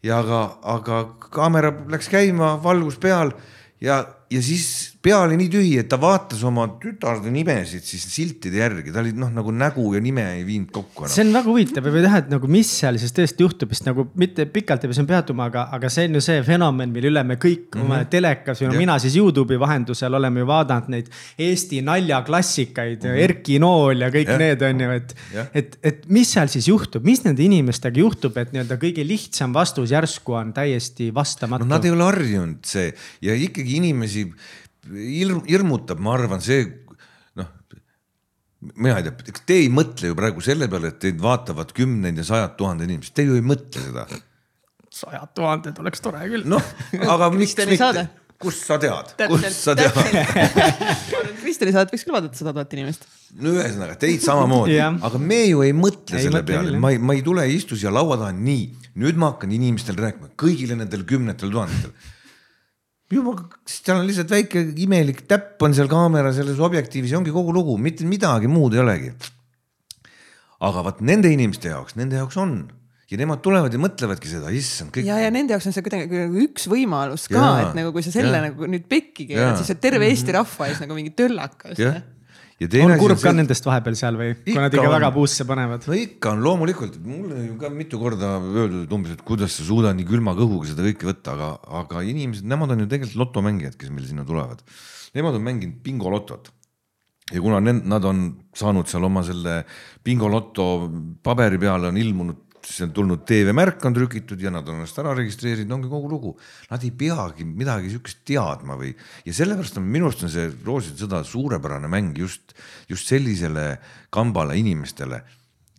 ja 0.02 0.18
aga, 0.18 0.58
aga 0.62 1.04
kaamera 1.30 1.72
läks 1.88 2.08
käima, 2.08 2.56
valgus 2.62 2.96
peal 2.96 3.32
ja, 3.80 4.04
ja 4.30 4.40
siis 4.42 4.94
pea 5.02 5.16
oli 5.24 5.34
nii 5.40 5.48
tühi, 5.50 5.70
et 5.80 5.88
ta 5.90 5.96
vaatas 5.98 6.42
oma 6.46 6.66
tütarde 6.78 7.32
nimesid 7.34 7.82
siis 7.82 8.04
siltide 8.12 8.60
järgi, 8.60 8.92
ta 8.94 9.00
oli 9.02 9.10
noh, 9.16 9.30
nagu 9.34 9.50
nägu 9.50 9.88
ja 9.96 10.00
nime 10.02 10.22
ei 10.36 10.44
viinud 10.46 10.70
kokku 10.74 11.06
enam. 11.06 11.12
see 11.14 11.24
on 11.24 11.32
väga 11.34 11.48
huvitav 11.48 11.88
ja 11.88 11.92
ma 11.92 11.98
ei 11.98 12.04
taha, 12.04 12.20
et 12.22 12.28
nagu 12.30 12.50
mis 12.52 12.70
seal 12.82 13.00
siis 13.02 13.14
tõesti 13.16 13.42
juhtub, 13.42 13.72
sest 13.74 13.88
nagu 13.88 14.04
mitte 14.20 14.46
pikalt 14.52 14.84
ei 14.84 14.92
pea 14.92 14.98
siin 15.00 15.08
peatuma, 15.08 15.48
aga, 15.50 15.64
aga 15.74 15.90
see 15.90 16.06
on 16.06 16.18
ju 16.18 16.22
see 16.22 16.44
fenomen, 16.46 16.92
mille 16.94 17.10
üle 17.10 17.24
me 17.26 17.38
kõik 17.42 17.64
mm 17.64 17.80
-hmm. 17.80 17.88
oma 17.88 17.98
telekas 18.12 18.62
või 18.62 18.68
no 18.70 18.76
mina 18.84 18.98
siis 19.02 19.16
Youtube'i 19.18 19.58
vahendusel 19.58 20.14
oleme 20.20 20.44
ju 20.44 20.50
vaadanud 20.52 20.94
neid 20.94 21.10
Eesti 21.38 21.82
naljaklassikaid 21.82 23.02
mm, 23.02 23.10
-hmm. 23.10 23.24
Erki 23.24 23.58
Nool 23.58 24.06
ja 24.06 24.12
kõik 24.14 24.30
ja. 24.30 24.38
need 24.38 24.62
on 24.62 24.84
ju, 24.84 24.90
et, 25.00 25.16
et, 25.54 25.78
et 25.82 26.06
mis 26.08 26.30
seal 26.30 26.52
siis 26.52 26.68
juhtub, 26.68 27.02
mis 27.04 27.24
nende 27.24 27.42
inimestega 27.42 27.98
juhtub, 27.98 28.36
et 28.36 28.54
nii-öelda 28.54 28.78
kõige 28.78 29.06
lihtsam 29.06 29.54
vastus 29.54 29.90
järsku 29.90 30.38
on 30.38 30.52
täiesti 30.52 31.10
vastamatu. 31.14 31.64
no 31.64 31.74
nad 31.74 31.84
ei 31.84 31.90
ole 31.90 32.04
harjunud 32.04 32.62
see 32.62 32.92
ja 33.20 33.34
ikkagi 33.34 33.80
inimesi 33.80 34.19
hirm, 34.88 35.42
hirmutab, 35.48 36.00
ma 36.02 36.14
arvan, 36.16 36.42
see 36.44 36.64
noh, 37.38 37.50
mina 38.74 38.98
ei 39.00 39.08
tea, 39.08 39.42
te 39.46 39.58
ei 39.64 39.68
mõtle 39.72 40.12
ju 40.12 40.18
praegu 40.18 40.44
selle 40.44 40.68
peale, 40.72 40.94
et 40.94 41.02
teid 41.02 41.20
vaatavad 41.22 41.74
kümned 41.76 42.20
ja 42.20 42.26
sajad 42.26 42.56
tuhanded 42.60 42.88
inimesed, 42.88 43.16
te 43.16 43.26
ju 43.28 43.38
ei 43.38 43.44
mõtle 43.44 43.84
seda. 43.86 44.06
sajad 44.94 45.36
tuhanded 45.36 45.78
oleks 45.84 46.04
tore 46.04 46.24
küll. 46.32 46.48
noh, 46.50 46.72
aga 47.06 47.30
miks 47.34 47.56
mitte, 47.60 48.06
kust 48.40 48.64
sa 48.64 48.78
tead, 48.80 49.14
kust 49.28 49.64
sa 49.66 49.76
tead? 49.76 49.96
Kristjani 51.42 51.74
saadet 51.74 51.92
võiks 51.92 52.06
küll 52.06 52.14
vaadata 52.14 52.38
sada 52.38 52.54
tuhat 52.56 52.76
inimest. 52.76 53.04
no 53.40 53.52
ühesõnaga 53.56 53.98
teid 54.00 54.22
samamoodi. 54.24 54.78
Aga 54.80 55.20
me 55.20 55.42
ju 55.44 55.64
ei 55.66 55.74
mõtle 55.76 56.16
ei 56.16 56.28
selle 56.28 56.40
mõtle 56.40 56.54
peale, 56.54 56.78
ma 56.80 56.92
ei, 56.94 57.00
ma 57.02 57.16
ei 57.16 57.24
tule, 57.26 57.44
ei 57.48 57.58
istu 57.58 57.76
siia 57.78 57.92
laua 57.92 58.16
taha, 58.20 58.32
nii, 58.36 58.64
nüüd 59.02 59.20
ma 59.20 59.34
hakkan 59.34 59.52
inimestele 59.56 60.06
rääkima, 60.06 60.32
kõigile 60.40 60.78
nendel 60.78 61.04
kümnetel 61.08 61.52
tuhandetel 61.52 61.92
juba, 63.10 63.34
seal 63.68 64.00
on 64.00 64.08
lihtsalt 64.08 64.32
väike 64.32 64.64
imelik 64.84 65.24
täpp 65.30 65.62
on 65.66 65.74
seal 65.76 65.90
kaamera 65.90 66.32
selles 66.36 66.60
objektiivis 66.62 67.14
ja 67.14 67.20
ongi 67.20 67.34
kogu 67.34 67.54
lugu, 67.54 67.76
mitte 67.80 68.06
midagi 68.08 68.50
muud 68.50 68.76
ei 68.76 68.82
olegi. 68.84 69.14
aga 70.60 70.84
vot 70.84 71.00
nende 71.00 71.32
inimeste 71.32 71.72
jaoks, 71.72 71.96
nende 71.98 72.20
jaoks 72.20 72.38
on 72.40 72.54
ja 73.10 73.18
nemad 73.18 73.42
tulevad 73.42 73.74
ja 73.74 73.80
mõtlevadki 73.82 74.30
seda, 74.30 74.52
issand 74.54 74.94
kõik. 74.94 75.08
ja, 75.08 75.18
ja 75.24 75.32
nende 75.34 75.56
jaoks 75.56 75.66
on 75.66 75.74
see 75.74 75.84
kuidagi 75.86 76.06
nagu 76.06 76.44
üks 76.44 76.68
võimalus 76.70 77.26
ka, 77.32 77.46
et 77.64 77.76
nagu 77.78 77.92
kui 77.94 78.06
sa 78.06 78.14
selle 78.14 78.38
ja. 78.38 78.46
nagu 78.46 78.70
nüüd 78.70 78.86
pekki 78.90 79.26
keerad, 79.32 79.58
siis 79.58 79.74
on 79.74 79.82
terve 79.82 80.10
Eesti 80.10 80.36
rahva 80.36 80.70
ees 80.70 80.82
nagu 80.84 80.98
mingi 80.98 81.14
töllakas 81.18 81.80
on 82.60 82.94
kurb 83.00 83.16
ka 83.16 83.30
see... 83.30 83.36
nendest 83.38 83.66
vahepeal 83.66 83.96
seal 83.96 84.18
või, 84.20 84.34
kui 84.44 84.58
nad 84.58 84.74
ikka 84.74 84.84
on... 84.84 84.92
väga 84.92 85.10
puusse 85.14 85.46
panevad? 85.48 85.86
no 85.88 85.96
ikka 85.96 86.34
on 86.34 86.44
loomulikult, 86.44 87.00
mulle 87.00 87.40
ju 87.46 87.56
ka 87.60 87.72
mitu 87.72 88.00
korda 88.02 88.36
öeldud 88.36 88.92
umbes, 88.96 89.16
et 89.16 89.24
kuidas 89.26 89.56
sa 89.56 89.64
suudad 89.64 89.96
nii 89.96 90.08
külma 90.08 90.36
kõhuga 90.38 90.68
seda 90.72 90.84
kõike 90.84 91.08
võtta, 91.08 91.36
aga, 91.38 91.50
aga 91.80 92.04
inimesed, 92.12 92.48
nemad 92.50 92.76
on 92.76 92.84
ju 92.84 92.90
tegelikult 92.92 93.22
lotomängijad, 93.24 93.78
kes 93.80 93.92
meil 93.94 94.08
sinna 94.10 94.26
tulevad. 94.28 94.60
Nemad 95.16 95.38
on 95.40 95.46
mänginud 95.46 95.80
bingolotot 95.84 96.52
ja 97.30 97.40
kuna 97.40 97.60
need, 97.64 97.84
nad 97.88 98.04
on 98.06 98.26
saanud 98.56 98.88
seal 98.90 99.06
oma 99.06 99.22
selle 99.26 99.62
bingoloto 100.04 100.66
paberi 101.24 101.60
peale 101.62 101.90
on 101.90 101.98
ilmunud 102.00 102.49
see 102.66 102.84
on 102.86 102.94
tulnud 102.96 103.22
TV-märk 103.28 103.84
on 103.88 103.94
trükitud 103.96 104.40
ja 104.42 104.52
nad 104.52 104.68
on 104.68 104.80
ennast 104.80 104.98
ära 105.00 105.14
registreerinud, 105.16 105.72
ongi 105.78 105.90
kogu 105.90 106.10
lugu. 106.10 106.32
Nad 106.70 106.84
ei 106.86 106.92
peagi 106.96 107.46
midagi 107.48 107.92
sihukest 107.92 108.22
teadma 108.28 108.76
või 108.80 108.92
ja 109.26 109.36
sellepärast 109.36 109.80
on 109.80 109.86
minu 109.88 110.08
arust 110.08 110.24
on 110.26 110.32
see 110.32 110.48
Rooside 110.66 111.00
sõda 111.04 111.22
suurepärane 111.26 111.90
mäng 111.90 112.18
just, 112.18 112.54
just 112.90 113.10
sellisele 113.10 113.74
kambale 114.12 114.58
inimestele. 114.60 115.22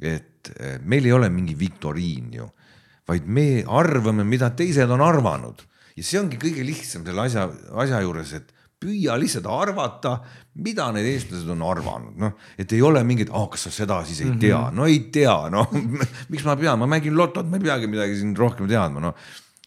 et 0.02 0.50
eh, 0.58 0.80
meil 0.82 1.06
ei 1.06 1.12
ole 1.14 1.30
mingi 1.30 1.54
viktoriin 1.54 2.32
ju, 2.34 2.48
vaid 3.06 3.28
me 3.30 3.62
arvame, 3.70 4.24
mida 4.26 4.50
teised 4.50 4.90
on 4.90 5.02
arvanud 5.06 5.62
ja 5.96 6.04
see 6.06 6.20
ongi 6.22 6.40
kõige 6.42 6.64
lihtsam 6.66 7.06
selle 7.06 7.22
asja, 7.22 7.46
asja 7.84 8.02
juures, 8.02 8.34
et 8.34 8.50
püüa 8.82 9.18
lihtsalt 9.22 9.46
arvata, 9.52 10.16
mida 10.66 10.88
need 10.96 11.10
eestlased 11.12 11.50
on 11.54 11.62
arvanud, 11.70 12.16
noh, 12.22 12.34
et 12.60 12.72
ei 12.74 12.82
ole 12.82 13.04
mingit, 13.08 13.30
oh, 13.30 13.46
kas 13.52 13.68
sa 13.68 13.74
seda 13.74 14.02
siis 14.08 14.24
ei 14.26 14.34
tea 14.42 14.58
-hmm. 14.58 14.80
no 14.80 14.88
ei 14.90 15.00
tea, 15.14 15.38
noh 15.54 15.70
miks 16.32 16.48
ma 16.48 16.58
pean, 16.58 16.80
ma 16.82 16.90
mängin 16.90 17.18
lotot, 17.18 17.48
ma 17.50 17.62
ei 17.62 17.68
peagi 17.70 17.92
midagi 17.92 18.18
siin 18.18 18.34
rohkem 18.38 18.68
teadma, 18.68 19.04
noh, 19.04 19.16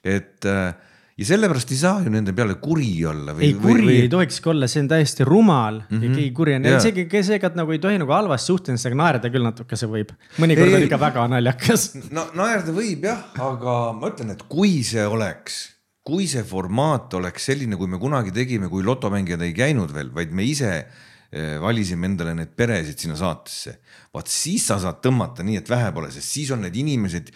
et 0.02 0.44
äh, 0.50 0.74
ja 1.14 1.26
sellepärast 1.28 1.70
ei 1.70 1.78
saa 1.78 2.00
ju 2.02 2.10
nende 2.10 2.32
peale 2.34 2.56
kuri 2.62 3.04
olla. 3.06 3.36
ei, 3.38 3.52
kuri 3.54 3.84
või... 3.86 3.98
ei 4.02 4.08
tohikski 4.10 4.50
olla, 4.50 4.66
see 4.70 4.82
on 4.82 4.88
täiesti 4.90 5.26
rumal 5.28 5.78
mm 5.78 5.86
-hmm. 5.88 6.02
ja 6.02 6.08
mhm. 6.08 6.16
keegi 6.18 6.32
kuri 6.34 6.56
on, 6.58 6.66
isegi 6.74 7.22
seekord 7.22 7.60
nagu 7.60 7.72
ei 7.72 7.78
tohi 7.78 8.00
nagu 8.02 8.12
halvasti 8.12 8.50
suhtumisega 8.50 8.98
naerda 8.98 9.30
küll 9.30 9.46
natukese 9.46 9.86
võib. 9.86 10.10
mõnikord 10.42 10.74
on 10.74 10.88
ikka 10.88 11.00
väga 11.00 11.28
naljakas. 11.36 11.92
no 12.10 12.26
naerda 12.34 12.74
võib 12.74 13.06
jah, 13.06 13.22
aga 13.38 13.76
ma 13.94 14.10
ütlen, 14.10 14.34
et 14.34 14.42
kui 14.48 14.82
see 14.82 15.06
oleks 15.06 15.73
kui 16.04 16.28
see 16.28 16.44
formaat 16.44 17.16
oleks 17.16 17.48
selline, 17.48 17.78
kui 17.80 17.88
me 17.88 17.98
kunagi 18.00 18.32
tegime, 18.34 18.68
kui 18.68 18.84
lotomängijad 18.84 19.42
ei 19.46 19.56
käinud 19.56 19.92
veel, 19.94 20.12
vaid 20.12 20.34
me 20.36 20.44
ise 20.44 20.70
eh, 20.76 21.56
valisime 21.62 22.10
endale 22.10 22.34
need 22.36 22.52
peresid 22.56 23.00
sinna 23.00 23.16
saatesse. 23.16 23.78
vaat 24.12 24.28
siis 24.30 24.68
sa 24.68 24.76
saad 24.82 25.00
tõmmata 25.02 25.42
nii, 25.42 25.62
et 25.62 25.70
vähe 25.70 25.90
pole, 25.96 26.12
sest 26.12 26.36
siis 26.36 26.52
on 26.52 26.60
need 26.66 26.76
inimesed. 26.76 27.32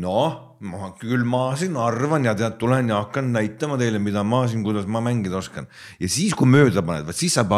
noh, 0.00 0.56
ma 0.60 0.90
küll 1.00 1.22
ma 1.24 1.54
siin 1.56 1.76
arvan 1.80 2.24
ja 2.28 2.34
tead, 2.36 2.58
tulen 2.60 2.90
ja 2.92 2.98
hakkan 3.00 3.30
näitama 3.32 3.78
teile, 3.80 3.96
mida 4.00 4.20
ma 4.24 4.42
siin, 4.48 4.64
kuidas 4.64 4.88
ma 4.88 5.00
mängida 5.04 5.36
oskan. 5.36 5.68
ja 6.00 6.08
siis, 6.08 6.32
kui 6.32 6.48
mööda 6.48 6.80
paned, 6.80 7.04
vaat 7.04 7.20
siis 7.20 7.36
saab 7.36 7.52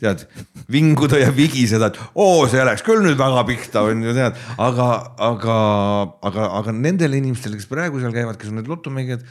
tead 0.00 0.24
vinguda 0.72 1.20
ja 1.20 1.28
vigiseda, 1.36 1.92
et 1.92 2.00
oo, 2.16 2.48
see 2.48 2.64
läks 2.64 2.84
küll 2.84 3.04
nüüd 3.04 3.20
väga 3.20 3.44
pihta, 3.44 3.84
on 3.84 4.08
ju 4.08 4.16
tead, 4.16 4.40
aga, 4.56 4.90
aga, 5.20 5.62
aga, 6.32 6.50
aga 6.62 6.76
nendele 6.80 7.20
inimestele, 7.20 7.60
kes 7.60 7.68
praegu 7.68 8.00
seal 8.00 8.16
käivad, 8.16 8.40
kes 8.40 8.52
on 8.52 8.62
need 8.62 8.72
lotomängijad 8.72 9.24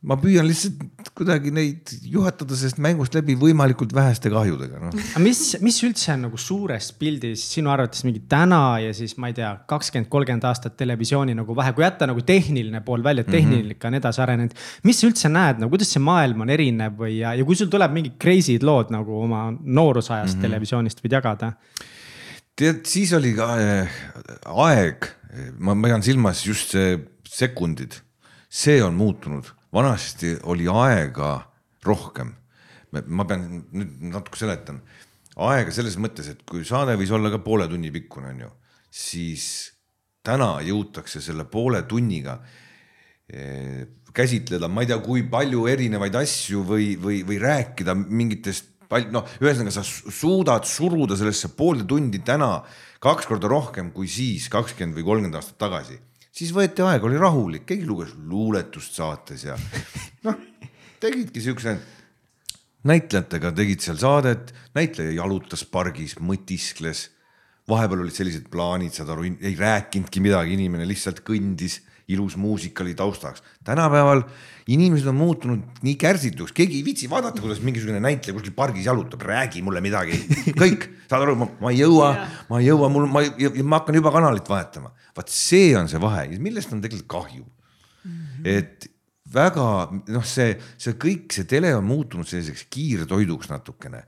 ma 0.00 0.16
püüan 0.16 0.46
lihtsalt 0.48 1.10
kuidagi 1.16 1.50
neid 1.52 1.90
juhatada 2.08 2.56
sellest 2.56 2.78
mängust 2.80 3.12
läbi 3.18 3.34
võimalikult 3.36 3.92
väheste 3.92 4.30
kahjudega 4.32 4.78
no.. 4.80 4.92
aga 4.96 5.20
mis, 5.20 5.42
mis 5.60 5.76
üldse 5.84 6.14
on 6.14 6.24
nagu 6.24 6.40
suures 6.40 6.88
pildis 6.96 7.44
sinu 7.52 7.72
arvates 7.72 8.06
mingi 8.06 8.22
täna 8.30 8.78
ja 8.80 8.94
siis 8.96 9.18
ma 9.20 9.28
ei 9.28 9.36
tea, 9.36 9.50
kakskümmend, 9.68 10.08
kolmkümmend 10.12 10.46
aastat 10.48 10.78
televisiooni 10.80 11.36
nagu 11.36 11.56
vahe, 11.56 11.74
kui 11.76 11.84
jätta 11.84 12.08
nagu 12.08 12.24
tehniline 12.24 12.80
pool 12.86 13.04
välja, 13.04 13.26
mhm. 13.26 13.36
tehnika 13.36 13.60
mm 13.60 13.76
-hmm. 13.76 13.86
on 13.92 14.00
edasi 14.00 14.24
arenenud. 14.24 14.56
mis 14.88 15.00
sa 15.00 15.10
üldse 15.10 15.28
näed 15.28 15.60
nagu, 15.60 15.70
kuidas 15.76 15.92
see 15.92 16.04
maailm 16.08 16.40
on 16.46 16.56
erinev 16.56 16.96
või, 17.04 17.18
ja, 17.18 17.34
ja 17.36 17.44
kui 17.44 17.56
sul 17.56 17.68
tuleb 17.68 17.92
mingid 17.92 18.16
crazy'd 18.16 18.64
lood 18.64 18.88
nagu 18.96 19.20
oma 19.20 19.50
noorusajast 19.60 20.36
mm 20.36 20.38
-hmm. 20.38 20.48
televisioonist 20.48 21.04
võid 21.04 21.20
jagada? 21.20 21.52
tead, 22.56 22.86
siis 22.86 23.12
oli 23.12 23.36
ka 23.36 23.52
äh, 23.60 24.02
aeg, 24.48 25.12
ma 25.58 25.76
pean 25.76 26.02
silmas 26.02 26.46
just 26.46 26.72
see 26.72 26.98
sekundid, 27.28 28.00
see 28.48 28.82
on 28.82 28.94
muutunud 28.94 29.59
vanasti 29.72 30.34
oli 30.50 30.68
aega 30.68 31.36
rohkem. 31.86 32.34
ma 32.90 33.22
pean 33.22 33.44
nüüd 33.70 34.00
natuke 34.10 34.38
seletan, 34.40 34.80
aega 35.38 35.70
selles 35.70 35.94
mõttes, 36.02 36.26
et 36.32 36.40
kui 36.42 36.64
saade 36.66 36.96
võis 36.98 37.12
olla 37.14 37.30
ka 37.30 37.38
poole 37.38 37.68
tunni 37.70 37.92
pikkune, 37.94 38.32
on 38.32 38.40
ju, 38.42 38.48
siis 38.90 39.44
täna 40.26 40.56
jõutakse 40.66 41.22
selle 41.22 41.46
poole 41.46 41.84
tunniga 41.86 42.40
eh, 43.30 43.86
käsitleda, 44.10 44.66
ma 44.66 44.82
ei 44.82 44.90
tea, 44.90 44.98
kui 45.04 45.22
palju 45.30 45.68
erinevaid 45.70 46.18
asju 46.18 46.64
või, 46.66 46.90
või, 46.98 47.22
või 47.28 47.38
rääkida 47.38 47.94
mingitest 47.94 48.74
noh, 49.14 49.26
ühesõnaga 49.38 49.70
sa 49.70 49.84
suudad 49.86 50.66
suruda 50.66 51.14
sellesse 51.14 51.52
poolde 51.54 51.86
tundi 51.86 52.18
täna 52.26 52.56
kaks 52.98 53.28
korda 53.30 53.48
rohkem 53.48 53.92
kui 53.94 54.10
siis 54.10 54.48
kakskümmend 54.50 54.98
või 54.98 55.06
kolmkümmend 55.06 55.38
aastat 55.38 55.60
tagasi 55.62 56.00
siis 56.34 56.52
võeti 56.54 56.84
aeg, 56.86 57.04
oli 57.06 57.18
rahulik, 57.20 57.66
keegi 57.68 57.86
luges 57.88 58.14
luuletust 58.14 58.96
saates 58.98 59.46
ja 59.48 59.56
noh, 60.26 60.38
tegidki 61.02 61.42
siukse, 61.44 61.76
näitlejatega 62.88 63.52
tegid 63.56 63.84
seal 63.84 63.98
saadet, 64.00 64.54
näitleja 64.76 65.16
jalutas 65.18 65.64
pargis, 65.64 66.16
mõtiskles. 66.20 67.08
vahepeal 67.68 68.00
olid 68.02 68.14
sellised 68.14 68.48
plaanid, 68.50 68.94
saad 68.94 69.12
aru, 69.14 69.28
ei 69.38 69.54
rääkinudki 69.58 70.22
midagi, 70.24 70.56
inimene 70.56 70.86
lihtsalt 70.88 71.20
kõndis, 71.26 71.80
ilus 72.14 72.36
muusika 72.36 72.84
oli 72.84 72.94
taustaks. 72.94 73.42
tänapäeval 73.64 74.22
inimesed 74.70 75.06
on 75.10 75.14
muutunud 75.18 75.82
nii 75.82 75.94
kärsituks, 76.00 76.52
keegi 76.52 76.78
ei 76.78 76.84
viitsi 76.84 77.10
vaadata, 77.10 77.42
kuidas 77.42 77.62
mingisugune 77.64 78.00
näitleja 78.00 78.36
kuskil 78.36 78.54
pargis 78.56 78.86
jalutab, 78.86 79.22
räägi 79.26 79.62
mulle 79.62 79.80
midagi, 79.80 80.18
kõik, 80.62 80.86
saad 81.10 81.26
aru, 81.26 81.36
ma 81.36 81.72
ei 81.72 81.80
jõua, 81.82 82.12
ma 82.50 82.60
ei 82.60 82.68
jõua, 82.70 82.90
mul, 82.92 83.08
ma, 83.10 83.24
ma 83.64 83.80
hakkan 83.80 83.98
juba 83.98 84.14
kanalit 84.14 84.48
vahetama. 84.48 84.94
vaat 85.16 85.32
see 85.34 85.74
on 85.78 85.90
see 85.90 86.00
vahe, 86.00 86.28
millest 86.38 86.72
on 86.72 86.80
tegelikult 86.80 87.10
kahju 87.10 87.44
mm. 87.44 88.10
-hmm. 88.12 88.46
et 88.56 88.90
väga 89.34 89.66
noh, 90.10 90.24
see, 90.26 90.54
see 90.78 90.96
kõik, 90.98 91.30
see 91.34 91.46
tele 91.50 91.72
on 91.76 91.84
muutunud 91.86 92.26
selliseks 92.26 92.66
kiirtoiduks 92.70 93.50
natukene 93.50 94.04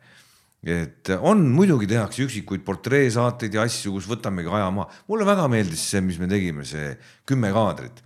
et 0.63 1.11
on, 1.19 1.43
muidugi 1.51 1.89
tehakse 1.91 2.23
üksikuid 2.23 2.63
portreesaateid 2.63 3.59
ja 3.59 3.65
asju, 3.67 3.97
kus 3.97 4.07
võtamegi 4.07 4.51
aja 4.53 4.71
maha. 4.71 5.03
mulle 5.11 5.27
väga 5.27 5.49
meeldis 5.51 5.83
see, 5.91 6.01
mis 6.07 6.21
me 6.23 6.31
tegime, 6.31 6.67
see 6.69 6.95
kümme 7.27 7.51
kaadrit 7.55 8.05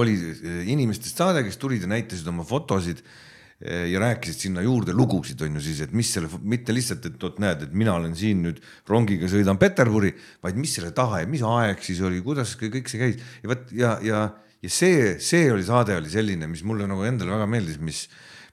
oli 0.00 0.14
eh, 0.16 0.64
inimestest 0.72 1.20
saade, 1.20 1.44
kes 1.46 1.58
tulid 1.60 1.84
ja 1.84 1.90
näitasid 1.90 2.28
oma 2.30 2.44
fotosid 2.46 3.02
eh, 3.04 3.86
ja 3.92 4.02
rääkisid 4.02 4.46
sinna 4.46 4.64
juurde 4.64 4.94
lugusid, 4.96 5.40
on 5.46 5.58
ju 5.58 5.64
siis, 5.64 5.82
et 5.86 5.94
mis 5.96 6.10
selle, 6.16 6.30
mitte 6.42 6.74
lihtsalt, 6.74 7.06
et 7.10 7.18
vot 7.22 7.38
näed, 7.42 7.66
et 7.66 7.76
mina 7.76 7.96
olen 7.98 8.16
siin 8.18 8.42
nüüd 8.46 8.60
rongiga 8.90 9.30
sõidan 9.30 9.60
Peterburi, 9.60 10.14
vaid 10.44 10.60
mis 10.60 10.74
selle 10.78 10.94
taha 10.96 11.22
ja 11.22 11.30
mis 11.30 11.44
aeg 11.46 11.84
siis 11.84 12.02
oli, 12.04 12.22
kuidas 12.24 12.56
kõik 12.60 12.90
see 12.90 13.02
käis 13.02 13.20
ja 13.42 13.52
vot 13.52 13.74
ja, 13.74 13.96
ja, 14.04 14.26
ja 14.64 14.72
see, 14.72 15.16
see 15.22 15.50
oli 15.52 15.66
saade 15.66 15.98
oli 16.00 16.12
selline, 16.12 16.50
mis 16.50 16.64
mulle 16.66 16.88
nagu 16.90 17.06
endale 17.06 17.36
väga 17.36 17.50
meeldis, 17.50 17.80
mis, 17.82 18.06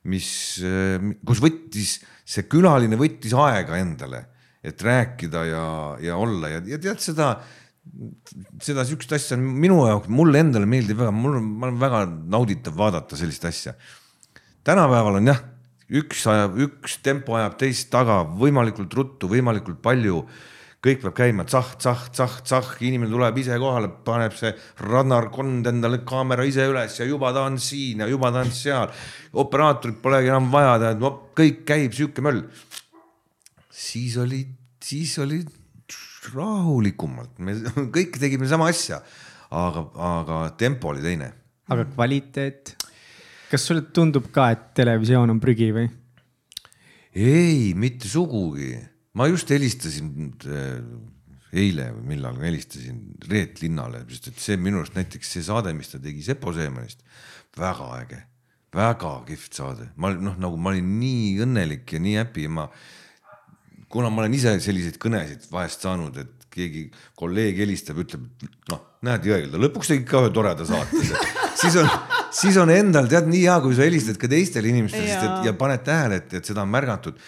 mis, 0.09 0.29
eh, 0.65 1.11
kus 1.27 1.41
võttis, 1.43 1.99
see 2.25 2.47
külaline 2.49 2.97
võttis 2.97 3.35
aega 3.37 3.77
endale, 3.77 4.25
et 4.63 4.81
rääkida 4.81 5.45
ja, 5.49 5.65
ja 6.01 6.17
olla 6.21 6.49
ja, 6.51 6.61
ja 6.65 6.79
tead 6.81 7.01
seda 7.01 7.33
seda 8.61 8.85
sihukest 8.85 9.15
asja 9.17 9.37
on 9.37 9.45
minu 9.63 9.79
jaoks, 9.87 10.09
mulle 10.13 10.41
endale 10.43 10.67
meeldib 10.69 10.99
väga, 11.01 11.13
mul 11.15 11.39
on, 11.39 11.47
ma 11.57 11.67
olen 11.67 11.79
väga 11.81 12.01
nauditav 12.35 12.77
vaadata 12.77 13.17
sellist 13.19 13.45
asja. 13.49 13.73
tänapäeval 14.67 15.17
on 15.17 15.31
jah, 15.31 15.41
üks 16.01 16.23
ajab, 16.29 16.59
üks 16.67 16.99
tempo 17.03 17.35
ajab 17.39 17.57
teist 17.59 17.89
taga 17.93 18.21
võimalikult 18.23 18.93
ruttu, 18.95 19.29
võimalikult 19.31 19.81
palju. 19.83 20.23
Kõik 20.81 21.03
peab 21.03 21.13
käima 21.13 21.45
tsah, 21.45 21.75
tsah, 21.77 22.07
tsah, 22.09 22.39
tsah, 22.41 22.69
inimene 22.81 23.11
tuleb 23.11 23.37
ise 23.37 23.57
kohale, 23.61 23.91
paneb 24.05 24.33
see 24.37 24.49
radnarkond 24.81 25.69
endale 25.69 26.01
kaamera 26.07 26.45
ise 26.47 26.65
üles 26.71 26.97
ja 26.97 27.05
juba 27.05 27.29
ta 27.35 27.45
on 27.45 27.59
siin 27.61 28.01
ja 28.01 28.09
juba 28.09 28.31
ta 28.33 28.41
on 28.41 28.49
seal. 28.55 28.89
operaatorit 29.43 30.01
polegi 30.01 30.33
enam 30.33 30.49
vaja, 30.53 30.79
tead, 30.81 31.05
kõik 31.37 31.63
käib 31.69 31.93
sihuke 31.93 32.25
möll. 32.25 32.47
siis 33.69 34.17
oli, 34.17 34.41
siis 34.81 35.17
oli 35.21 35.43
rahulikumalt, 36.33 37.37
me 37.39 37.55
kõik 37.95 38.17
tegime 38.21 38.49
sama 38.49 38.69
asja, 38.73 39.01
aga, 39.53 39.85
aga 40.09 40.43
tempo 40.57 40.89
oli 40.95 41.05
teine. 41.05 41.33
aga 41.69 41.85
kvaliteet? 41.93 42.75
kas 43.51 43.67
sulle 43.67 43.85
tundub 43.93 44.31
ka, 44.33 44.49
et 44.55 44.71
televisioon 44.81 45.29
on 45.29 45.39
prügi 45.43 45.69
või? 45.75 45.89
ei, 47.13 47.75
mitte 47.77 48.09
sugugi. 48.09 48.79
Ma 49.17 49.27
just 49.27 49.51
helistasin 49.51 50.31
äh, 50.47 50.81
eile 51.51 51.89
või 51.97 52.13
millal 52.13 52.37
ma 52.37 52.47
helistasin 52.47 52.99
Reet 53.27 53.61
Linnale, 53.63 54.05
sest 54.09 54.31
et 54.31 54.39
see 54.39 54.59
minu 54.59 54.81
arust 54.81 54.95
näiteks 54.95 55.35
see 55.35 55.45
saade, 55.45 55.73
mis 55.75 55.91
ta 55.91 55.99
tegi 55.99 56.23
Sepo 56.25 56.53
Seemanist, 56.55 57.03
väga 57.59 57.89
äge, 57.99 58.21
väga 58.75 59.17
kihvt 59.27 59.59
saade. 59.59 59.89
ma 59.95 60.13
noh, 60.15 60.37
nagu 60.39 60.57
ma 60.57 60.71
olin 60.71 60.93
nii 61.01 61.41
õnnelik 61.43 61.97
ja 61.97 61.99
nii 62.03 62.17
happy 62.21 62.47
ma 62.47 62.69
kuna 63.91 64.09
ma 64.09 64.23
olen 64.23 64.37
ise 64.37 64.53
selliseid 64.63 64.95
kõnesid 65.01 65.49
vahest 65.51 65.83
saanud, 65.83 66.15
et 66.21 66.47
keegi 66.51 66.85
kolleeg 67.19 67.59
helistab, 67.63 67.99
ütleb, 68.03 68.23
noh, 68.71 68.81
näed 69.07 69.27
Jõegelda, 69.27 69.59
lõpuks 69.59 69.91
tegid 69.91 70.07
ka 70.07 70.23
ühe 70.23 70.31
toreda 70.35 70.67
saate 70.67 71.03
siis 71.61 71.77
on, 71.79 71.87
siis 72.35 72.57
on 72.59 72.71
endal 72.73 73.07
tead 73.11 73.29
nii 73.31 73.45
hea, 73.45 73.57
kui 73.63 73.75
sa 73.77 73.85
helistad 73.87 74.19
ka 74.19 74.29
teistele 74.31 74.71
inimestele, 74.71 75.07
sest 75.07 75.27
et 75.27 75.47
ja 75.49 75.55
paned 75.57 75.83
tähele, 75.85 76.21
et, 76.21 76.35
et 76.39 76.47
seda 76.47 76.63
on 76.65 76.71
märgatud. 76.71 77.19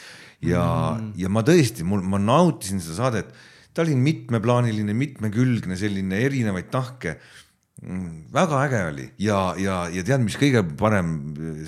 Ja 0.44 0.66
mm., 0.98 1.14
ja 1.20 1.32
ma 1.32 1.44
tõesti, 1.48 1.86
mul, 1.88 2.04
ma 2.06 2.20
nautisin 2.22 2.82
seda 2.84 3.00
saadet, 3.00 3.34
ta 3.74 3.84
oli 3.86 3.96
mitmeplaaniline, 3.98 4.94
mitmekülgne, 4.98 5.78
selline 5.80 6.20
erinevaid 6.28 6.70
tahke 6.74 7.16
mm, 7.82 8.30
väga 8.34 8.62
äge 8.68 8.82
oli 8.92 9.08
ja, 9.26 9.40
ja, 9.60 9.80
ja 9.94 10.06
tead, 10.06 10.24
mis 10.26 10.38
kõige 10.40 10.64
parem 10.80 11.16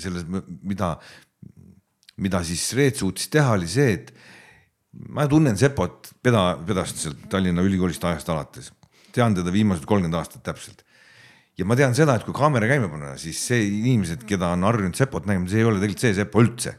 selles, 0.02 0.26
mida, 0.62 0.94
mida 2.22 2.42
siis 2.46 2.68
Reet 2.78 3.02
suutis 3.02 3.30
teha, 3.32 3.56
oli 3.58 3.70
see, 3.70 3.98
et 3.98 4.14
ma 5.12 5.26
tunnen 5.30 5.58
Sepot 5.58 6.12
peda, 6.24 6.48
pedast 6.66 7.02
sealt 7.02 7.28
Tallinna 7.32 7.64
Ülikoolist 7.66 8.04
ajast 8.04 8.30
alates. 8.32 8.72
tean 9.12 9.34
teda 9.34 9.52
viimased 9.52 9.86
kolmkümmend 9.88 10.18
aastat 10.18 10.42
täpselt. 10.44 10.84
ja 11.58 11.64
ma 11.64 11.76
tean 11.76 11.94
seda, 11.94 12.16
et 12.16 12.24
kui 12.24 12.34
kaamera 12.36 12.68
käima 12.68 12.88
panna, 12.92 13.16
siis 13.16 13.40
see 13.48 13.64
inimesed, 13.66 14.24
keda 14.28 14.52
on 14.54 14.64
harjunud 14.68 14.96
Sepot 14.96 15.26
nägema, 15.26 15.48
see 15.48 15.62
ei 15.62 15.68
ole 15.68 15.80
tegelikult 15.80 16.04
see 16.06 16.14
Sepo 16.14 16.42
üldse. 16.44 16.74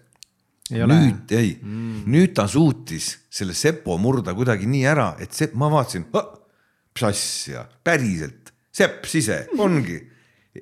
Nüüd 0.74 1.32
ei 1.36 1.54
mm., 1.62 2.04
nüüd 2.12 2.34
ta 2.36 2.48
suutis 2.52 3.14
selle 3.32 3.56
Sepo 3.58 3.98
murda 4.02 4.34
kuidagi 4.36 4.68
nii 4.70 4.84
ära, 4.90 5.14
et 5.22 5.34
see, 5.36 5.52
ma 5.56 5.70
vaatasin, 5.72 6.08
mis 6.08 7.08
asja, 7.08 7.64
päriselt, 7.84 8.54
Sepp 8.74 9.08
Sise 9.10 9.46
ongi 9.58 9.98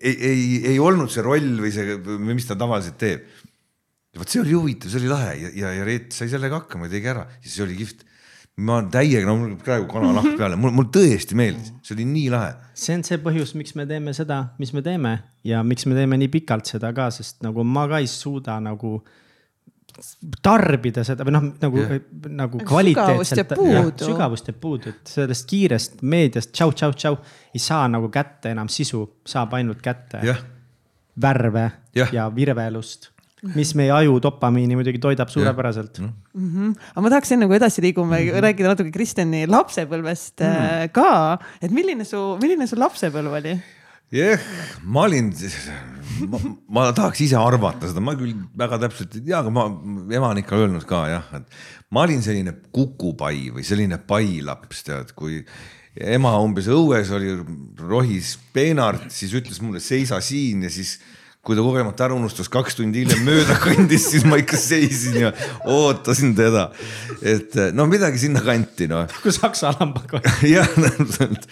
ei, 0.01 0.15
ei, 0.15 0.41
ei 0.73 0.79
olnud 0.79 1.11
see 1.11 1.23
roll 1.25 1.61
või 1.63 1.71
see, 1.73 1.97
või 2.03 2.35
mis 2.35 2.47
ta 2.47 2.57
tavaliselt 2.59 2.97
teeb. 2.99 3.29
vot 4.17 4.31
see 4.31 4.41
oli 4.41 4.55
huvitav, 4.55 4.91
see 4.91 5.01
oli 5.01 5.11
lahe 5.11 5.37
ja, 5.39 5.53
ja, 5.61 5.71
ja 5.79 5.87
Reet 5.87 6.11
sai 6.15 6.29
sellega 6.31 6.61
hakkama 6.61 6.89
ja 6.89 6.95
tegi 6.95 7.11
ära, 7.11 7.25
siis 7.41 7.57
see 7.57 7.65
oli 7.65 7.79
kihvt 7.79 8.05
ma 8.65 8.79
täiega, 8.87 9.27
no 9.27 9.35
mul 9.41 9.57
praegu 9.59 9.87
kanalahk 9.91 10.29
mhm. 10.29 10.37
peale, 10.39 10.59
mul, 10.59 10.71
mul 10.75 10.87
tõesti 10.93 11.35
meeldis, 11.35 11.73
see 11.83 11.97
oli 11.97 12.07
nii 12.07 12.29
lahe. 12.31 12.53
see 12.77 12.95
on 12.95 13.03
see 13.07 13.19
põhjus, 13.23 13.55
miks 13.59 13.75
me 13.75 13.87
teeme 13.89 14.15
seda, 14.15 14.41
mis 14.61 14.71
me 14.75 14.83
teeme 14.85 15.17
ja 15.47 15.63
miks 15.67 15.87
me 15.89 15.97
teeme 15.97 16.19
nii 16.21 16.31
pikalt 16.37 16.71
seda 16.71 16.93
ka, 16.95 17.09
sest 17.15 17.43
nagu 17.45 17.65
ma 17.67 17.87
ka 17.91 17.99
ei 18.03 18.09
suuda 18.11 18.57
nagu 18.63 18.97
tarbida 20.43 21.03
seda 21.07 21.25
või 21.27 21.35
noh, 21.35 21.47
nagu 21.61 21.85
nagu 22.35 22.61
kvaliteetselt. 22.67 23.55
sügavust 24.01 24.51
jääb 24.51 24.59
puudu, 24.61 24.93
et 24.93 25.15
sellest 25.15 25.47
kiirest 25.49 26.01
meediast 26.01 26.51
tšau, 26.51 26.73
tšau, 26.75 26.93
tšau 26.93 27.17
ei 27.55 27.63
saa 27.63 27.87
nagu 27.91 28.09
kätte 28.13 28.51
enam 28.55 28.69
sisu, 28.71 29.05
saab 29.27 29.55
ainult 29.57 29.81
kätte 29.85 30.23
yeah. 30.25 30.41
värve 31.21 31.69
yeah. 31.95 32.13
ja 32.13 32.29
virvelust 32.35 33.11
mis 33.53 33.75
meie 33.77 33.91
aju 33.93 34.17
dopamiini 34.23 34.77
muidugi 34.77 34.99
toidab 35.01 35.29
suurepäraselt. 35.29 35.99
Mm 35.99 36.11
-hmm. 36.33 36.75
aga 36.91 37.01
ma 37.01 37.09
tahaks 37.13 37.31
enne 37.31 37.47
kui 37.47 37.55
edasi 37.55 37.81
liigume 37.81 38.19
mm 38.19 38.29
-hmm. 38.29 38.41
rääkida 38.41 38.67
natuke 38.73 38.91
Kristjani 38.91 39.45
lapsepõlvest 39.47 40.41
mm 40.41 40.55
-hmm. 40.55 40.89
ka, 40.91 41.39
et 41.61 41.71
milline 41.71 42.03
su, 42.03 42.37
milline 42.41 42.67
su 42.67 42.79
lapsepõlv 42.79 43.37
oli? 43.39 43.61
jah 44.11 44.27
yeah,, 44.27 44.39
ma 44.83 45.01
olin, 45.01 45.33
ma 46.69 46.85
tahaks 46.95 47.23
ise 47.25 47.37
arvata 47.39 47.89
seda, 47.89 48.03
ma 48.03 48.15
küll 48.17 48.35
väga 48.57 48.79
täpselt 48.85 49.17
ei 49.17 49.25
tea, 49.25 49.39
aga 49.39 49.53
ma, 49.53 49.65
ema 50.13 50.31
on 50.33 50.41
ikka 50.41 50.59
öelnud 50.59 50.85
ka 50.89 51.05
jah, 51.11 51.31
et 51.39 51.57
ma 51.95 52.05
olin 52.05 52.23
selline 52.25 52.55
kukupai 52.75 53.49
või 53.55 53.65
selline 53.67 53.99
pailaps, 54.07 54.85
tead, 54.87 55.13
kui 55.17 55.41
ema 55.95 56.35
umbes 56.43 56.67
õues 56.71 57.11
oli, 57.15 57.35
rohis 57.79 58.35
peenart, 58.53 59.07
siis 59.13 59.35
ütles 59.37 59.61
mulle 59.63 59.81
seisa 59.83 60.19
siin 60.23 60.65
ja 60.67 60.73
siis 60.73 60.97
kui 61.45 61.53
ta 61.53 61.61
kogemata 61.61 62.07
ära 62.07 62.15
unustas, 62.17 62.49
kaks 62.49 62.79
tundi 62.79 63.03
hiljem 63.03 63.21
mööda 63.27 63.57
kõndis, 63.65 64.07
siis 64.11 64.25
ma 64.25 64.39
ikka 64.41 64.57
seisin 64.59 65.19
ja 65.27 65.31
ootasin 65.69 66.33
teda. 66.37 66.71
et 67.21 67.53
no 67.77 67.85
midagi 67.89 68.23
sinnakanti 68.25 68.89
noh. 68.91 69.05
nagu 69.11 69.33
saksa 69.35 69.75
lambaga 69.77 70.23
jah, 70.55 70.69
täpselt, 70.73 71.45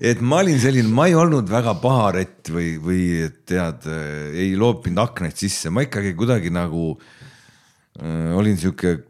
et 0.00 0.20
ma 0.24 0.40
olin 0.40 0.56
selline, 0.60 0.88
ma 0.88 1.06
ei 1.10 1.16
olnud 1.18 1.50
väga 1.50 1.74
paharett 1.82 2.48
või, 2.48 2.72
või 2.80 3.02
tead, 3.48 3.84
ei 4.32 4.54
loopinud 4.56 5.02
aknaid 5.04 5.36
sisse, 5.36 5.68
ma 5.68 5.84
ikkagi 5.84 6.14
kuidagi 6.16 6.52
nagu 6.54 6.94
äh, 6.94 8.32
olin 8.36 8.56
sihuke. 8.60 9.02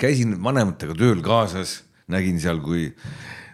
käisin 0.00 0.38
vanematega 0.40 0.96
tööl 0.96 1.20
kaasas, 1.20 1.82
nägin 2.08 2.40
seal, 2.40 2.62
kui 2.64 2.88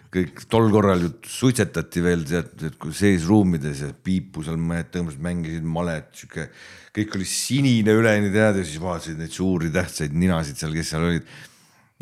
kõik 0.07 0.45
tol 0.47 0.69
korral 0.71 1.03
ju 1.03 1.11
suitsetati 1.27 2.01
veel 2.03 2.23
tead, 2.27 2.63
sees 2.95 3.27
ruumides 3.27 3.83
ja 3.83 3.91
piipu 3.91 4.45
seal 4.45 4.55
mehed 4.55 4.87
tõmbasid, 4.93 5.21
mängisid 5.23 5.67
malet, 5.67 6.07
sihuke. 6.15 6.47
kõik 6.95 7.19
oli 7.19 7.27
sinine 7.27 7.93
üleni 7.93 8.31
tead 8.33 8.57
ja 8.57 8.63
siis 8.63 8.79
vaatasid 8.81 9.19
neid 9.19 9.35
suuri 9.35 9.69
tähtsaid 9.73 10.15
ninasid 10.15 10.57
seal, 10.57 10.73
kes 10.73 10.95
seal 10.95 11.09
olid. 11.11 11.27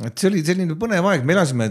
Et 0.03 0.19
see 0.19 0.31
oli 0.31 0.41
selline 0.43 0.75
põnev 0.79 1.05
aeg, 1.08 1.23
me 1.23 1.36
elasime, 1.38 1.69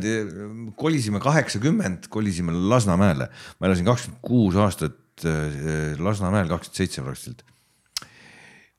kolisime 0.80 1.20
kaheksakümmend, 1.20 2.08
kolisime 2.12 2.54
Lasnamäele. 2.72 3.28
ma 3.60 3.68
elasin 3.68 3.88
kakskümmend 3.88 4.22
kuus 4.24 4.56
aastat 4.56 5.26
eh, 5.28 5.98
Lasnamäel, 6.00 6.48
kakskümmend 6.48 6.80
seitse 6.80 7.04
praktiliselt 7.04 7.44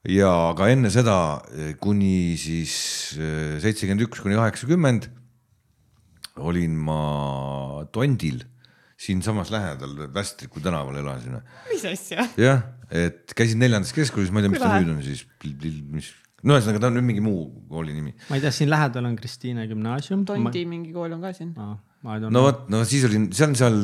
ja 0.09 0.31
aga 0.51 0.69
enne 0.73 0.91
seda 0.93 1.17
eh, 1.53 1.73
kuni 1.81 2.35
siis 2.39 2.73
eh, 3.17 3.55
seitsekümmend 3.61 4.05
üks 4.05 4.21
kuni 4.23 4.37
kaheksakümmend 4.37 5.09
olin 6.35 6.75
ma 6.75 7.85
Tondil, 7.95 8.41
siinsamas 8.99 9.51
lähedal 9.53 9.95
Västriku 10.13 10.59
tänaval 10.63 10.99
elasin. 10.99 11.39
mis 11.71 11.85
asja? 11.89 12.27
jah, 12.37 12.65
et 12.91 13.33
käisin 13.37 13.61
neljandas 13.61 13.93
keskkoolis, 13.95 14.33
ma 14.33 14.41
ei 14.41 14.47
tea, 14.47 14.55
mis 14.55 14.63
ta 14.63 14.73
nüüd 14.75 14.93
on 14.93 15.01
siis, 15.05 15.25
mis, 15.93 16.11
no 16.45 16.55
ühesõnaga 16.55 16.81
ta 16.83 16.89
on 16.91 16.97
nüüd 16.99 17.07
mingi 17.07 17.23
muu 17.25 17.47
kooli 17.71 17.95
nimi. 17.95 18.13
ma 18.29 18.37
ei 18.37 18.43
tea, 18.43 18.53
siin 18.53 18.69
lähedal 18.71 19.07
on 19.09 19.17
Kristiine 19.19 19.65
gümnaasium. 19.69 20.23
Tondi 20.29 20.63
ma... 20.63 20.71
mingi 20.71 20.93
kool 20.95 21.15
on 21.15 21.23
ka 21.23 21.33
siin 21.35 21.53
ah,. 21.61 21.75
no 22.05 22.43
vot, 22.45 22.65
no 22.73 22.83
siis 22.87 23.05
olin, 23.07 23.29
see 23.35 23.47
on 23.47 23.55
seal, 23.57 23.79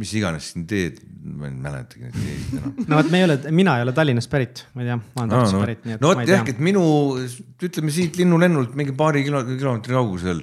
mis 0.00 0.12
iganes 0.18 0.52
siin 0.52 0.68
teed, 0.70 1.02
ma 1.28 1.50
ei 1.50 1.56
mäletagi 1.66 2.06
neid 2.06 2.16
teid 2.20 2.54
enam. 2.60 2.78
no 2.90 3.00
vot, 3.00 3.10
me 3.12 3.20
ei 3.20 3.26
ole, 3.28 3.40
mina 3.60 3.76
ei 3.78 3.86
ole 3.86 3.96
Tallinnast 3.96 4.32
pärit, 4.32 4.64
ma 4.74 4.84
ei 4.84 4.92
tea, 4.92 5.00
ma 5.02 5.24
olen 5.24 5.34
Tartust 5.34 5.58
no, 5.58 5.66
pärit, 5.66 5.84
nii 5.84 5.98
et. 5.98 6.04
no 6.04 6.14
vot 6.14 6.32
jah, 6.32 6.48
et 6.54 6.64
minu, 6.70 6.86
ütleme 7.68 7.94
siit 7.94 8.16
linnulennult 8.20 8.78
mingi 8.78 8.96
paari 8.96 9.26
kilo, 9.26 9.44
kilomeetri 9.50 9.98
kaugusel 9.98 10.42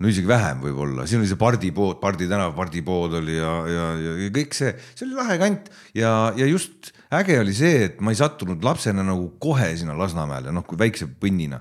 no 0.00 0.08
isegi 0.08 0.30
vähem 0.30 0.62
võib-olla, 0.64 1.04
siin 1.08 1.20
oli 1.20 1.28
see 1.28 1.40
Pardi 1.40 1.74
pood, 1.76 1.98
Pardi 2.00 2.28
tänav, 2.30 2.54
Pardi 2.56 2.80
pood 2.86 3.18
oli 3.20 3.36
ja, 3.36 3.52
ja, 3.68 3.84
ja, 4.00 4.16
ja 4.24 4.32
kõik 4.32 4.56
see, 4.56 4.72
see 4.94 5.04
oli 5.10 5.18
lahe 5.18 5.36
kant 5.42 5.68
ja, 5.92 6.14
ja 6.40 6.48
just 6.48 6.94
äge 7.10 7.38
oli 7.40 7.54
see, 7.56 7.86
et 7.88 8.02
ma 8.04 8.12
ei 8.14 8.18
sattunud 8.18 8.62
lapsena 8.64 9.02
nagu 9.06 9.32
kohe 9.42 9.72
sinna 9.78 9.96
Lasnamäele, 9.98 10.52
noh, 10.54 10.64
kui 10.66 10.78
väikse 10.78 11.08
põnnina, 11.20 11.58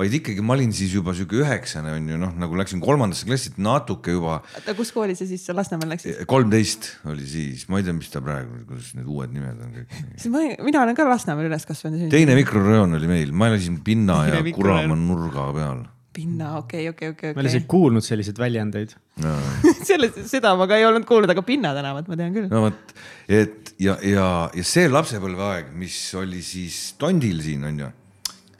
vaid 0.00 0.14
ikkagi 0.20 0.44
ma 0.44 0.54
olin 0.56 0.72
siis 0.76 0.92
juba 0.96 1.14
sihuke 1.16 1.38
üheksane 1.40 1.94
on 1.96 2.08
ju 2.08 2.18
noh, 2.20 2.34
nagu 2.40 2.58
läksin 2.58 2.82
kolmandasse 2.84 3.28
klassi, 3.28 3.52
natuke 3.60 4.14
juba. 4.16 4.40
oota, 4.58 4.74
kus 4.76 4.92
kooli 4.96 5.16
sa 5.16 5.28
siis 5.28 5.46
Lasnamäel 5.56 5.94
läksid? 5.94 6.24
kolmteist 6.30 6.90
oli 7.08 7.28
siis, 7.28 7.64
ma 7.72 7.80
ei 7.80 7.86
tea, 7.88 7.96
mis 7.96 8.12
ta 8.12 8.22
praegu, 8.24 8.60
kuidas 8.68 8.92
need 8.98 9.08
uued 9.08 9.32
nimed 9.36 9.64
on 9.64 9.72
kõik. 9.78 9.96
siis 10.16 10.28
ma, 10.32 10.44
mina 10.68 10.84
olen 10.84 10.98
ka 10.98 11.08
Lasnamäel 11.08 11.48
üles 11.48 11.64
kasvanud. 11.68 12.08
teine 12.12 12.36
mikrorajoon 12.38 13.00
oli 13.00 13.10
meil, 13.10 13.32
ma 13.32 13.48
elasin 13.52 13.80
Pinna 13.84 14.22
ja 14.28 14.44
Kuramaa 14.52 15.00
nurga 15.00 15.48
peal 15.56 15.82
pinna, 16.20 16.56
okei 16.58 16.88
okay,, 16.88 16.92
okei 16.92 17.12
okei 17.12 17.30
okay,. 17.30 17.36
ma 17.36 17.42
olen 17.42 17.50
isegi 17.52 17.68
kuulnud 17.70 18.04
selliseid 18.04 18.40
väljendeid 18.40 18.92
no. 19.24 19.36
selle, 19.88 20.10
seda 20.28 20.52
ma 20.58 20.68
ka 20.70 20.78
ei 20.80 20.86
olnud 20.88 21.06
kuulnud, 21.08 21.32
aga 21.32 21.44
Pinna 21.46 21.72
tänavat 21.76 22.10
ma 22.10 22.18
tean 22.20 22.36
küll. 22.36 22.50
no 22.52 22.66
vot, 22.66 22.94
et 23.30 23.72
ja, 23.82 23.96
ja, 24.04 24.28
ja 24.56 24.66
see 24.66 24.90
lapsepõlveaeg, 24.90 25.72
mis 25.80 25.98
oli 26.20 26.44
siis 26.44 26.78
Tondil 27.00 27.42
siin 27.44 27.66
on 27.70 27.82
ju, 27.84 27.90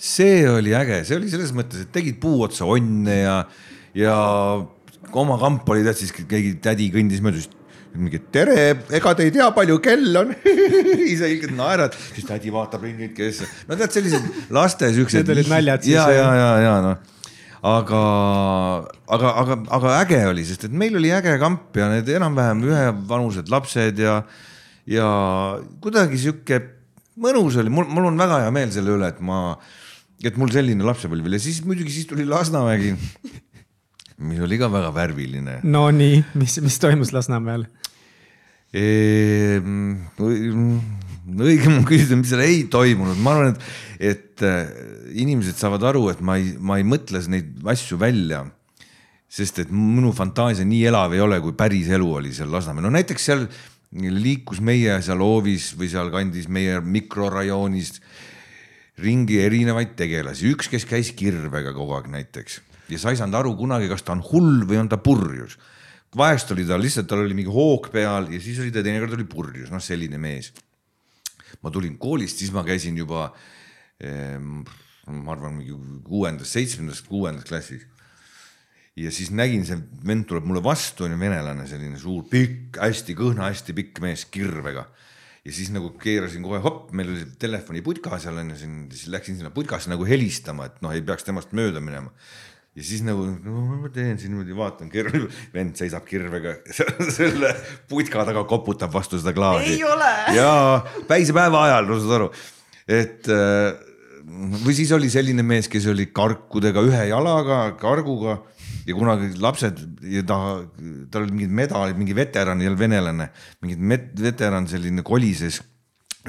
see 0.00 0.42
oli 0.50 0.74
äge, 0.76 1.02
see 1.08 1.20
oli 1.20 1.30
selles 1.32 1.54
mõttes, 1.56 1.84
et 1.84 1.94
tegid 1.94 2.20
puu 2.22 2.44
otsa 2.46 2.68
onne 2.70 3.20
ja, 3.20 3.38
ja 3.98 4.18
oma 5.12 5.40
kamp 5.40 5.68
oli 5.72 5.86
tead 5.86 6.00
siis 6.00 6.14
keegi 6.16 6.56
tädi 6.64 6.90
kõndis 6.94 7.24
mööda, 7.24 7.42
siis 7.42 7.56
mingi 7.90 8.20
tere, 8.30 8.68
ega 8.94 9.12
te 9.18 9.24
ei 9.26 9.32
tea, 9.34 9.48
palju 9.54 9.80
kell 9.82 10.20
on 10.20 10.28
ise 11.12 11.26
ilgelt 11.26 11.56
naerad, 11.58 11.96
siis 12.14 12.28
tädi 12.28 12.52
vaatab 12.54 12.84
ringi, 12.86 13.10
kes, 13.16 13.42
no 13.66 13.78
tead 13.78 13.96
sellised 13.96 14.52
laste 14.54 14.92
siuksed. 14.94 15.24
Need 15.24 15.34
olid 15.34 15.50
naljad 15.50 15.88
siis. 15.88 15.96
ja, 15.98 16.06
ja, 16.14 16.28
ja, 16.38 16.52
ja 16.68 16.76
noh 16.84 17.09
aga, 17.66 18.00
aga, 19.04 19.32
aga, 19.42 19.56
aga 19.76 19.94
äge 20.00 20.20
oli, 20.30 20.44
sest 20.48 20.64
et 20.68 20.74
meil 20.76 20.96
oli 20.96 21.12
äge 21.12 21.36
kamp 21.42 21.76
ja 21.76 21.90
need 21.92 22.08
enam-vähem 22.08 22.64
ühevanused 22.68 23.52
lapsed 23.52 24.00
ja, 24.00 24.20
ja 24.88 25.08
kuidagi 25.84 26.20
sihuke 26.22 26.60
mõnus 27.20 27.58
oli, 27.60 27.72
mul, 27.72 27.88
mul 27.92 28.08
on 28.10 28.20
väga 28.20 28.42
hea 28.46 28.54
meel 28.54 28.72
selle 28.72 28.96
üle, 28.96 29.10
et 29.12 29.20
ma, 29.24 29.58
et 30.24 30.40
mul 30.40 30.52
selline 30.54 30.86
lapsepõlv 30.86 31.28
oli 31.28 31.36
ja 31.40 31.44
siis 31.50 31.60
muidugi 31.66 31.92
siis 31.98 32.08
tuli 32.08 32.24
Lasnamägi, 32.28 32.94
mis 34.24 34.40
oli 34.44 34.60
ka 34.60 34.70
väga 34.72 34.94
värviline. 34.96 35.60
Nonii, 35.68 36.24
mis, 36.40 36.56
mis 36.64 36.80
toimus 36.80 37.12
Lasnamäel? 37.16 37.68
õigem 41.40 41.74
on 41.74 41.84
küsida, 41.88 42.16
mis 42.18 42.30
seal 42.30 42.42
ei 42.44 42.60
toimunud, 42.70 43.18
ma 43.18 43.34
arvan, 43.34 43.56
et, 43.98 44.12
et 44.14 44.44
inimesed 45.10 45.58
saavad 45.58 45.84
aru, 45.90 46.06
et 46.12 46.22
ma 46.24 46.38
ei, 46.40 46.54
ma 46.58 46.78
ei 46.80 46.86
mõtle 46.86 47.20
neid 47.32 47.60
asju 47.68 47.98
välja. 48.00 48.46
sest 49.30 49.60
et 49.62 49.68
minu 49.70 50.10
fantaasia 50.10 50.66
nii 50.66 50.86
elav 50.90 51.12
ei 51.14 51.20
ole, 51.22 51.36
kui 51.40 51.52
päris 51.54 51.86
elu 51.94 52.08
oli 52.18 52.32
seal 52.34 52.50
Lasnamäel, 52.50 52.88
no 52.88 52.90
näiteks 52.90 53.26
seal 53.28 53.44
liikus 53.94 54.58
meie 54.58 54.96
seal 55.06 55.22
hoovis 55.22 55.68
või 55.78 55.86
sealkandis 55.90 56.48
meie 56.50 56.80
mikrorajoonis 56.82 58.00
ringi 58.98 59.38
erinevaid 59.38 59.94
tegelasi, 59.98 60.50
üks, 60.50 60.66
kes 60.70 60.86
käis 60.86 61.12
kirvega 61.14 61.70
kogu 61.76 61.94
aeg 61.94 62.10
näiteks 62.10 62.58
ja 62.90 62.98
sa 62.98 63.12
ei 63.14 63.20
saanud 63.20 63.38
aru 63.38 63.54
kunagi, 63.58 63.86
kas 63.90 64.02
ta 64.02 64.16
on 64.16 64.24
hull 64.32 64.64
või 64.66 64.80
on 64.82 64.90
ta 64.90 64.98
purjus. 64.98 65.54
vahest 66.16 66.50
oli 66.50 66.66
ta 66.66 66.78
lihtsalt, 66.78 67.06
tal 67.06 67.22
oli 67.22 67.34
mingi 67.38 67.54
hoog 67.54 67.86
peal 67.94 68.26
ja 68.34 68.40
siis 68.42 68.58
oli 68.58 68.74
ta 68.74 68.82
teinekord 68.82 69.14
oli 69.14 69.28
purjus, 69.30 69.70
noh, 69.70 69.82
selline 69.82 70.18
mees 70.18 70.50
ma 71.62 71.70
tulin 71.70 71.96
koolist, 71.98 72.38
siis 72.40 72.52
ma 72.54 72.62
käisin 72.66 72.98
juba 72.98 73.28
ehm, 74.00 74.62
ma 75.08 75.34
arvan, 75.34 75.56
mingi 75.58 75.76
kuuendas, 76.06 76.52
seitsmendas, 76.54 77.02
kuuendas 77.06 77.46
klassis. 77.48 77.86
ja 78.98 79.10
siis 79.14 79.30
nägin, 79.32 79.62
see 79.64 79.78
vend 80.06 80.26
tuleb 80.28 80.44
mulle 80.48 80.62
vastu, 80.64 81.06
on 81.06 81.14
ju 81.14 81.20
venelane, 81.20 81.64
selline 81.70 81.98
suur, 82.00 82.26
pikk, 82.28 82.76
hästi 82.82 83.16
kõhna, 83.16 83.48
hästi 83.48 83.76
pikk 83.76 84.02
mees 84.04 84.26
kirvega. 84.28 84.86
ja 85.44 85.54
siis 85.56 85.70
nagu 85.72 85.94
keerasin 86.00 86.44
kohe 86.44 86.60
hopp, 86.60 86.92
meil 86.92 87.14
oli 87.14 87.24
telefoniputka 87.40 88.18
seal 88.20 88.42
on 88.42 88.52
ju, 88.52 88.60
siis 88.92 89.08
läksin 89.12 89.40
sinna 89.40 89.50
putkasse 89.54 89.90
nagu 89.90 90.04
helistama, 90.06 90.68
et 90.68 90.80
noh, 90.84 90.92
ei 90.92 91.02
peaks 91.02 91.24
temast 91.24 91.54
mööda 91.56 91.80
minema. 91.80 92.12
ja 92.76 92.84
siis 92.84 93.02
nagu, 93.06 93.24
no 93.24 93.80
ma 93.80 93.92
teen 93.94 94.20
siin 94.20 94.34
niimoodi, 94.34 94.56
vaatan, 94.56 94.92
kirv, 94.92 95.30
vend 95.54 95.80
seisab 95.80 96.04
kirvega 96.06 96.58
selle 97.18 97.54
putka 97.88 98.26
taga, 98.28 98.44
koputab 98.44 98.92
vastu 98.92 99.22
seda 99.22 99.32
klaasi. 99.32 99.78
ei 99.78 99.84
ole. 99.84 100.16
ja 100.36 100.50
päisepäeva 101.08 101.70
ajal, 101.70 101.88
no 101.88 102.02
saad 102.02 102.18
aru, 102.20 102.34
et 103.00 103.32
äh, 103.32 103.86
või 104.64 104.74
siis 104.76 104.92
oli 104.94 105.10
selline 105.12 105.44
mees, 105.46 105.68
kes 105.70 105.88
oli 105.90 106.08
karkudega 106.14 106.82
ühe 106.86 107.02
jalaga, 107.10 107.62
karguga 107.80 108.38
ja 108.86 108.96
kunagi 108.96 109.34
lapsed 109.42 109.82
ja 110.06 110.22
ta, 110.26 110.38
tal 111.10 111.26
olid 111.26 111.36
mingid 111.36 111.56
medalid, 111.62 111.98
mingi 111.98 112.16
veteran, 112.16 112.62
ei 112.62 112.70
olnud 112.70 112.80
venelane, 112.80 113.30
mingi 113.64 113.98
veteran 114.22 114.68
selline 114.70 115.04
kolises 115.06 115.60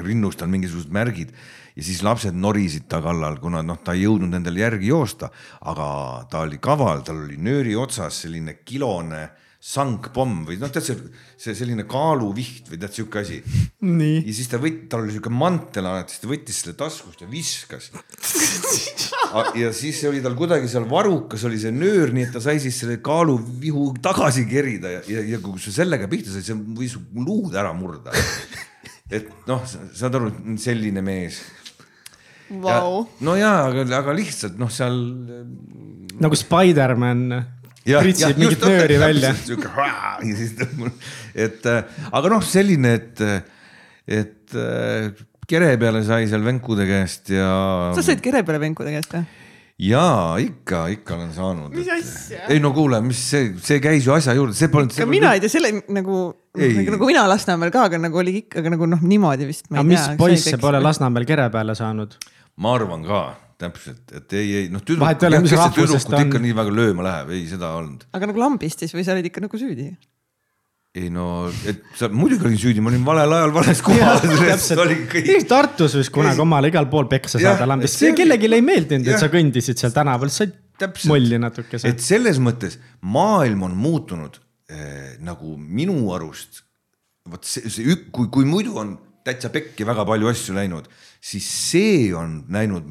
rinnust 0.02 0.42
on 0.42 0.52
mingisugused 0.52 0.92
märgid 0.92 1.34
ja 1.76 1.84
siis 1.84 2.02
lapsed 2.04 2.36
norisid 2.36 2.88
ta 2.90 3.00
kallal, 3.04 3.38
kuna 3.40 3.62
noh, 3.64 3.80
ta 3.84 3.96
ei 3.96 4.04
jõudnud 4.06 4.32
nendele 4.32 4.64
järgi 4.64 4.90
joosta, 4.92 5.30
aga 5.68 5.86
ta 6.30 6.44
oli 6.46 6.60
kaval, 6.62 7.04
tal 7.06 7.22
oli 7.24 7.38
nööri 7.40 7.76
otsas 7.78 8.22
selline 8.24 8.58
kilone 8.64 9.26
sangpomm 9.62 10.40
või 10.48 10.56
noh, 10.58 10.70
tead 10.74 10.82
see, 10.82 10.96
see 11.38 11.52
selline 11.54 11.84
kaaluviht 11.86 12.66
või 12.72 12.80
tead 12.82 12.96
sihuke 12.96 13.20
asi. 13.20 13.36
ja 13.78 14.34
siis 14.34 14.50
ta 14.50 14.58
võttis, 14.58 14.88
tal 14.90 15.04
oli 15.04 15.14
sihuke 15.14 15.30
mantel 15.30 15.86
alati, 15.86 16.16
siis 16.16 16.24
ta 16.24 16.30
võttis 16.32 16.58
selle 16.58 16.74
taskust 16.80 17.22
ja 17.22 17.28
viskas 17.30 17.92
ja 19.62 19.70
siis 19.76 20.02
oli 20.10 20.18
tal 20.24 20.34
kuidagi 20.38 20.66
seal 20.70 20.88
varukas 20.90 21.46
oli 21.46 21.62
see 21.62 21.70
nöör, 21.76 22.10
nii 22.10 22.26
et 22.26 22.34
ta 22.34 22.42
sai 22.42 22.58
siis 22.62 22.82
selle 22.82 22.98
kaaluvihu 23.06 23.92
tagasi 24.02 24.48
kerida 24.50 24.96
ja, 24.96 25.06
ja, 25.14 25.24
ja 25.36 25.40
kui 25.44 25.62
sa 25.62 25.76
sellega 25.78 26.10
pihta 26.10 26.34
said, 26.34 26.48
see 26.50 26.58
võis 26.58 26.98
luud 27.14 27.54
ära 27.54 27.70
murda. 27.76 28.10
et 29.14 29.30
noh, 29.46 29.62
saad 29.70 30.18
aru, 30.18 30.34
selline 30.58 31.06
mees 31.06 31.38
wow.. 32.50 33.04
no 33.22 33.38
jaa, 33.38 33.68
aga, 33.70 33.86
aga 34.02 34.18
lihtsalt 34.18 34.58
noh, 34.58 34.74
seal. 34.74 34.98
nagu 36.18 36.42
Spider-man 36.46 37.28
pritsib 37.84 38.38
mingit 38.40 38.64
nööri 38.66 38.98
välja. 39.02 39.34
et 41.34 41.68
aga 41.68 42.32
noh, 42.32 42.42
selline, 42.46 42.96
et, 43.00 43.22
et 44.06 44.58
kere 45.48 45.76
peale 45.80 46.02
sai 46.06 46.26
seal 46.30 46.44
venkude 46.46 46.86
käest 46.88 47.32
ja. 47.34 47.52
sa 47.96 48.04
said 48.04 48.22
kere 48.24 48.44
peale 48.46 48.62
venkude 48.62 48.94
käest 48.94 49.16
või? 49.16 49.24
jaa, 49.82 50.36
ikka, 50.42 50.86
ikka 50.94 51.16
olen 51.16 51.32
saanud. 51.34 51.74
mis 51.74 51.88
asja? 51.90 52.46
ei 52.52 52.60
no 52.62 52.72
kuule, 52.76 53.00
mis 53.04 53.20
see, 53.32 53.52
see 53.62 53.80
käis 53.82 54.06
ju 54.06 54.14
asja 54.14 54.34
juurde, 54.38 54.54
see 54.56 54.70
polnud. 54.72 54.94
ka 54.96 55.08
mina 55.08 55.32
ei 55.36 55.42
tea 55.42 55.52
selle 55.52 55.72
nagu, 55.80 56.18
nagu, 56.58 56.84
nagu 56.96 57.08
mina 57.08 57.24
Lasnamäel 57.30 57.72
ka, 57.74 57.86
aga 57.90 58.00
nagu 58.02 58.22
oli 58.22 58.38
ikka 58.44 58.62
nagu 58.68 58.88
noh, 58.90 59.02
niimoodi 59.02 59.48
vist. 59.48 59.66
aga 59.72 59.86
mis 59.88 60.10
poisse 60.20 60.58
pole 60.62 60.82
Lasnamäel 60.82 61.26
kere 61.28 61.48
peale 61.54 61.76
saanud? 61.78 62.14
ma 62.62 62.76
arvan 62.78 63.06
ka 63.08 63.22
täpselt, 63.62 64.02
et 64.18 64.38
ei, 64.38 64.54
ei 64.62 64.70
noh, 64.72 64.82
tüdrukut 64.84 66.16
ikka 66.22 66.40
nii 66.42 66.56
väga 66.58 66.74
lööma 66.74 67.06
läheb, 67.06 67.36
ei 67.36 67.44
seda 67.50 67.74
olnud. 67.78 68.08
aga 68.12 68.30
nagu 68.30 68.42
lambistis 68.42 68.94
või 68.96 69.06
sa 69.06 69.16
olid 69.16 69.30
ikka 69.30 69.44
nagu 69.44 69.60
süüdi? 69.60 69.92
ei 70.92 71.08
no, 71.08 71.46
et 71.68 71.84
sa 71.96 72.10
muidugi 72.12 72.44
olin 72.44 72.58
süüdi, 72.60 72.82
ma 72.84 72.90
olin 72.90 73.04
valel 73.06 73.32
ajal 73.32 73.54
vales 73.54 73.78
kohas. 73.84 74.66
Tartus 75.48 75.94
võis 75.96 76.10
kunagi 76.12 76.42
omale 76.44 76.68
igal 76.68 76.88
pool 76.92 77.08
peksa 77.08 77.40
saada 77.40 77.68
lambist, 77.70 77.96
see 77.96 78.12
kellelegi 78.16 78.50
ei 78.52 78.64
meeldinud, 78.64 79.08
et 79.08 79.22
sa 79.22 79.30
kõndisid 79.32 79.80
seal 79.80 79.94
tänaval, 79.96 80.28
sa 80.28 80.44
said 80.44 80.58
molli 81.08 81.38
natukese. 81.40 81.88
et 81.88 82.02
selles 82.02 82.40
mõttes 82.42 82.76
maailm 83.00 83.64
on 83.68 83.78
muutunud 83.78 84.36
eh, 84.68 85.16
nagu 85.24 85.56
minu 85.56 86.12
arust, 86.12 86.60
vot 87.30 87.46
see, 87.46 87.72
see, 87.72 87.96
kui, 88.12 88.28
kui 88.32 88.48
muidu 88.48 88.76
on 88.82 88.92
täitsa 89.24 89.50
pekki 89.52 89.86
väga 89.86 90.04
palju 90.08 90.30
asju 90.30 90.54
läinud, 90.56 90.88
siis 91.22 91.46
see 91.70 92.10
on 92.16 92.42
läinud 92.52 92.88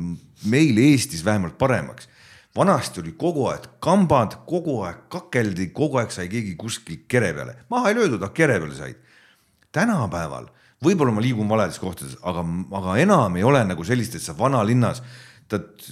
meil 0.52 0.78
Eestis 0.78 1.26
vähemalt 1.26 1.58
paremaks. 1.58 2.08
vanasti 2.56 3.00
oli 3.00 3.14
kogu 3.16 3.46
aeg 3.48 3.68
kambad, 3.80 4.34
kogu 4.46 4.82
aeg 4.84 5.06
kakeldi, 5.10 5.70
kogu 5.72 6.02
aeg 6.02 6.12
sai 6.12 6.28
keegi 6.28 6.56
kuskil 6.60 7.06
kere 7.08 7.34
peale, 7.34 7.56
maha 7.70 7.90
ei 7.90 7.96
löödud, 7.96 8.20
aga 8.24 8.34
kere 8.36 8.60
peale 8.60 8.76
said. 8.76 8.96
tänapäeval, 9.72 10.50
võib-olla 10.84 11.14
ma 11.16 11.22
liigun 11.22 11.48
valedes 11.50 11.80
kohtades, 11.80 12.18
aga, 12.24 12.44
aga 12.76 12.98
enam 13.00 13.36
ei 13.38 13.44
ole 13.44 13.64
nagu 13.64 13.84
sellist, 13.84 14.16
et 14.16 14.22
sa 14.22 14.36
vanalinnas 14.38 15.02
tead 15.52 15.88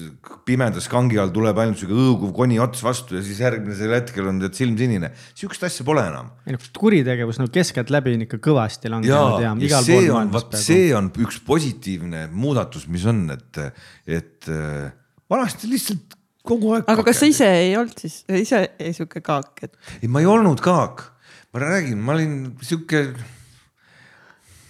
pimedas 0.48 0.88
kangi 0.92 1.20
all 1.22 1.32
tuleb 1.36 1.58
ainult 1.62 1.82
sihuke 1.82 1.98
õõguv 1.98 2.34
koni 2.36 2.60
ots 2.64 2.84
vastu 2.86 3.18
ja 3.18 3.24
siis 3.26 3.42
järgmisel 3.44 3.96
hetkel 3.98 4.30
on 4.32 4.40
tead 4.44 4.56
silm 4.58 4.78
sinine. 4.80 5.12
sihukest 5.34 5.66
asja 5.68 5.86
pole 5.88 6.06
enam. 6.10 6.32
ei 6.48 6.56
noh, 6.56 6.70
kuritegevus 6.80 7.42
nagu 7.42 7.52
keskeltläbi 7.56 8.16
on 8.18 8.28
ikka 8.28 8.40
kõvasti 8.50 8.92
langenud 8.94 9.44
ja, 9.44 9.56
ja 9.70 9.82
see 9.86 10.08
on, 10.14 10.32
vot 10.34 10.56
see 10.60 10.90
on 10.98 11.12
üks 11.26 11.42
positiivne 11.46 12.28
muudatus, 12.32 12.88
mis 12.92 13.06
on, 13.10 13.26
et, 13.36 13.62
et 14.08 14.50
äh, 14.54 14.90
vanasti 15.32 15.70
lihtsalt 15.72 16.18
kogu 16.48 16.74
aeg. 16.76 16.88
aga 16.90 17.06
kas 17.10 17.22
sa 17.22 17.30
ise 17.30 17.50
ei 17.62 17.76
olnud 17.80 18.00
siis, 18.00 18.22
ise 18.42 18.64
sihuke 18.96 19.24
kaak, 19.26 19.66
et? 19.68 19.76
ei, 20.00 20.12
ma 20.12 20.24
ei 20.24 20.30
olnud 20.30 20.62
kaak, 20.64 21.06
ma 21.54 21.66
räägin, 21.66 22.00
ma 22.04 22.16
olin 22.16 22.36
sihuke. 22.66 23.06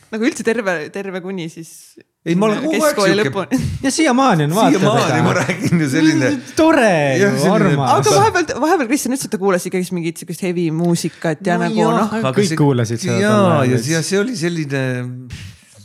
nagu 0.09 0.29
üldse 0.29 0.45
terve, 0.47 0.81
terve 0.93 1.21
kuni 1.25 1.49
siis 1.53 1.71
ei, 2.25 2.35
ma 2.35 2.49
olen 2.49 2.63
kogu 2.65 2.83
aeg 2.83 2.97
siuke. 2.99 3.59
ja 3.85 3.91
siiamaani 3.95 4.47
on 4.49 4.55
vaata 4.57 4.79
siiamaani 4.79 5.21
ma 5.23 5.35
räägin 5.37 5.83
ju 5.83 5.89
selline. 5.89 6.31
tore 6.57 6.91
ju, 7.17 7.29
armas. 7.53 7.93
aga 7.93 8.15
vahepeal, 8.15 8.49
vahepeal 8.65 8.89
Kristjan 8.91 9.15
ütles, 9.15 9.29
et 9.29 9.31
ta 9.35 9.39
kuulas 9.39 9.67
ikkagi 9.69 9.95
mingit 9.95 10.19
siukest 10.19 10.43
heavy 10.43 10.67
muusikat 10.75 11.45
ja 11.47 11.55
no, 11.55 11.69
nagu 11.69 11.87
noh. 11.95 12.17
kõik 12.35 12.51
see, 12.51 12.59
kuulasid 12.59 13.05
seda. 13.05 13.21
ja, 13.23 13.37
ja, 13.71 13.79
ja 13.95 14.03
see 14.03 14.19
oli 14.19 14.35
selline 14.39 14.83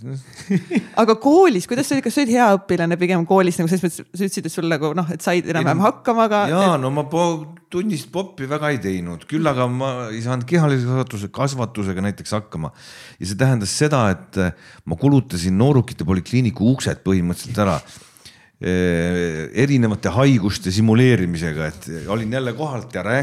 aga 1.02 1.16
koolis, 1.22 1.66
kuidas 1.70 1.88
sa 1.88 1.96
olid, 1.96 2.04
kas 2.06 2.16
sa 2.16 2.22
olid 2.22 2.32
hea 2.34 2.46
õpilane 2.58 2.98
pigem 3.00 3.26
koolis 3.28 3.58
nagu 3.60 3.70
selles 3.70 3.84
mõttes, 3.84 4.04
sa 4.04 4.22
ütlesid, 4.26 4.48
et 4.48 4.54
sul 4.54 4.68
nagu 4.70 4.92
noh, 4.96 5.10
et 5.14 5.24
said 5.24 5.48
enam-vähem 5.50 5.84
hakkama, 5.84 6.28
aga. 6.28 6.40
ja 6.52 6.62
et... 6.68 6.82
no 6.82 6.92
ma 6.94 7.06
po 7.10 7.26
tunnist 7.74 8.10
poppi 8.14 8.48
väga 8.50 8.72
ei 8.74 8.80
teinud, 8.82 9.26
küll 9.30 9.50
aga 9.50 9.66
ma 9.70 9.92
ei 10.10 10.22
saanud 10.24 10.46
kehalise 10.48 10.86
kasvatuse, 10.86 11.30
kasvatusega 11.34 12.04
näiteks 12.08 12.36
hakkama. 12.38 12.72
ja 13.18 13.30
see 13.30 13.38
tähendas 13.40 13.74
seda, 13.74 14.06
et 14.14 14.40
ma 14.84 14.98
kulutasin 15.00 15.56
noorukite 15.58 16.06
polikliiniku 16.08 16.74
uksed 16.74 17.04
põhimõtteliselt 17.06 17.64
ära 17.64 17.78
erinevate 18.64 20.08
haiguste 20.14 20.72
simuleerimisega, 20.72 21.66
et 21.68 21.88
olin 22.12 22.32
jälle 22.32 22.54
kohalt 22.56 22.86
tere, 22.92 23.18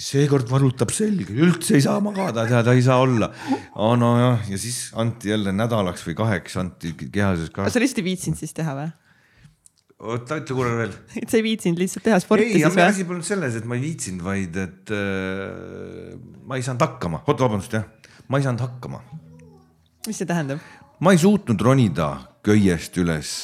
seekord 0.00 0.48
valutab 0.50 0.90
selga, 0.94 1.30
üldse 1.30 1.76
ei 1.78 1.84
saa 1.84 2.00
magada, 2.02 2.46
tead, 2.48 2.70
ei 2.72 2.82
saa 2.82 2.98
olla 3.04 3.28
nojah, 4.00 4.48
ja 4.50 4.58
siis 4.58 4.88
anti 4.98 5.30
jälle 5.30 5.52
nädalaks 5.54 6.02
või 6.08 6.16
kaheks 6.18 6.58
anti 6.62 6.94
kehalises 7.04 7.52
ka. 7.54 7.68
sa 7.70 7.82
lihtsalt 7.82 8.02
ei 8.02 8.08
viitsinud 8.08 8.40
siis 8.40 8.56
teha 8.56 8.74
või? 8.78 8.88
oota, 10.00 10.40
ütle 10.40 10.56
korra 10.56 10.74
veel. 10.78 10.96
et 11.22 11.28
sa 11.30 11.38
ei 11.38 11.46
viitsinud 11.46 11.84
lihtsalt 11.84 12.06
teha 12.08 12.18
sporti 12.24 12.48
ei, 12.48 12.56
siis 12.58 12.74
või? 12.74 12.84
asi 12.88 13.06
polnud 13.06 13.28
selles, 13.28 13.60
et 13.60 13.68
ma 13.68 13.78
ei 13.78 13.84
viitsinud, 13.84 14.24
vaid 14.26 14.58
et 14.64 14.94
äh, 14.96 16.18
ma 16.50 16.58
ei 16.58 16.66
saanud 16.66 16.82
hakkama, 16.88 17.22
oota, 17.26 17.46
vabandust 17.46 17.78
jah, 17.78 17.86
ma 18.26 18.40
ei 18.40 18.48
saanud 18.48 18.66
hakkama. 18.66 19.04
mis 20.08 20.18
see 20.18 20.26
tähendab? 20.26 20.66
ma 20.98 21.14
ei 21.14 21.22
suutnud 21.22 21.62
ronida 21.62 22.12
köiest 22.46 22.96
üles 23.00 23.38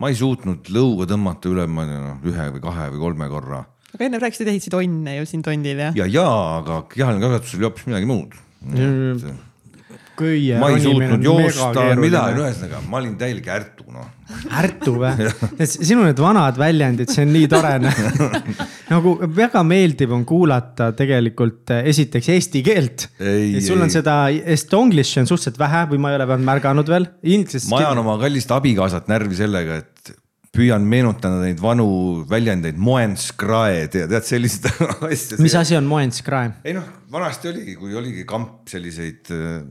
ma 0.00 0.10
ei 0.12 0.16
suutnud 0.18 0.72
lõuga 0.72 1.06
tõmmata 1.10 1.52
üle, 1.52 1.68
ma 1.68 1.84
ei 1.86 1.92
tea 1.92 2.02
noh, 2.02 2.26
ühe 2.32 2.48
või 2.56 2.64
kahe 2.64 2.88
või 2.94 3.04
kolme 3.06 3.30
korra. 3.32 3.62
aga 3.92 4.08
enne 4.08 4.20
rääkisid, 4.22 4.46
et 4.46 4.54
ehitasid 4.54 4.78
onne 4.80 5.16
ju 5.18 5.28
siin 5.28 5.44
tondil 5.44 5.86
jah? 5.86 5.96
ja, 5.98 6.08
ja, 6.08 6.28
aga 6.58 6.82
kehaline 6.92 7.24
kasvatus 7.24 7.56
oli 7.58 7.68
hoopis 7.68 7.88
midagi 7.90 8.12
muud. 8.12 8.36
Köie. 10.18 10.58
ma 10.60 10.70
ei 10.72 10.82
suutnud 10.84 11.26
joosta, 11.26 11.84
midagi, 12.00 12.40
ühesõnaga 12.42 12.80
ma 12.88 13.00
olin 13.00 13.14
täielik 13.20 13.48
ärtu 13.54 13.86
noh. 13.92 14.08
ärtu 14.62 14.96
või? 15.00 15.28
sinu 15.72 16.06
need 16.06 16.22
vanad 16.22 16.58
väljendid, 16.60 17.12
see 17.12 17.26
on 17.26 17.34
nii 17.36 17.50
tore 17.52 17.74
nagu 18.92 19.14
väga 19.36 19.62
meeldiv 19.66 20.14
on 20.16 20.24
kuulata 20.28 20.90
tegelikult 20.96 21.74
eh, 21.76 21.90
esiteks 21.92 22.32
eesti 22.36 22.64
keelt. 22.66 23.08
sul 23.64 23.82
on 23.82 23.92
seda 23.92 24.16
estonglish'i 24.30 25.22
on 25.22 25.30
suhteliselt 25.30 25.60
vähe 25.62 25.86
või 25.92 26.02
ma 26.02 26.12
ei 26.12 26.20
ole 26.20 26.28
veel 26.32 26.48
märganud 26.50 26.92
veel. 26.92 27.08
ma 27.70 27.84
ajan 27.84 28.02
oma 28.04 28.18
kallist 28.22 28.52
abikaasat 28.54 29.08
närvi 29.12 29.38
sellega, 29.38 29.80
et 29.82 30.18
püüan 30.52 30.84
meenutada 30.84 31.38
neid 31.40 31.60
vanu 31.62 31.86
väljendeid, 32.28 32.76
moenskrae, 32.80 33.86
tead, 33.92 34.12
sellised 34.26 34.68
asjad. 35.08 35.40
mis 35.40 35.56
asi 35.56 35.78
on 35.78 35.88
moenskrae? 35.88 36.52
ei 36.68 36.76
noh, 36.76 36.88
vanasti 37.12 37.52
oligi, 37.52 37.76
kui 37.80 37.96
oligi 37.96 38.26
kamp 38.28 38.68
selliseid 38.68 39.32
äh, 39.32 39.62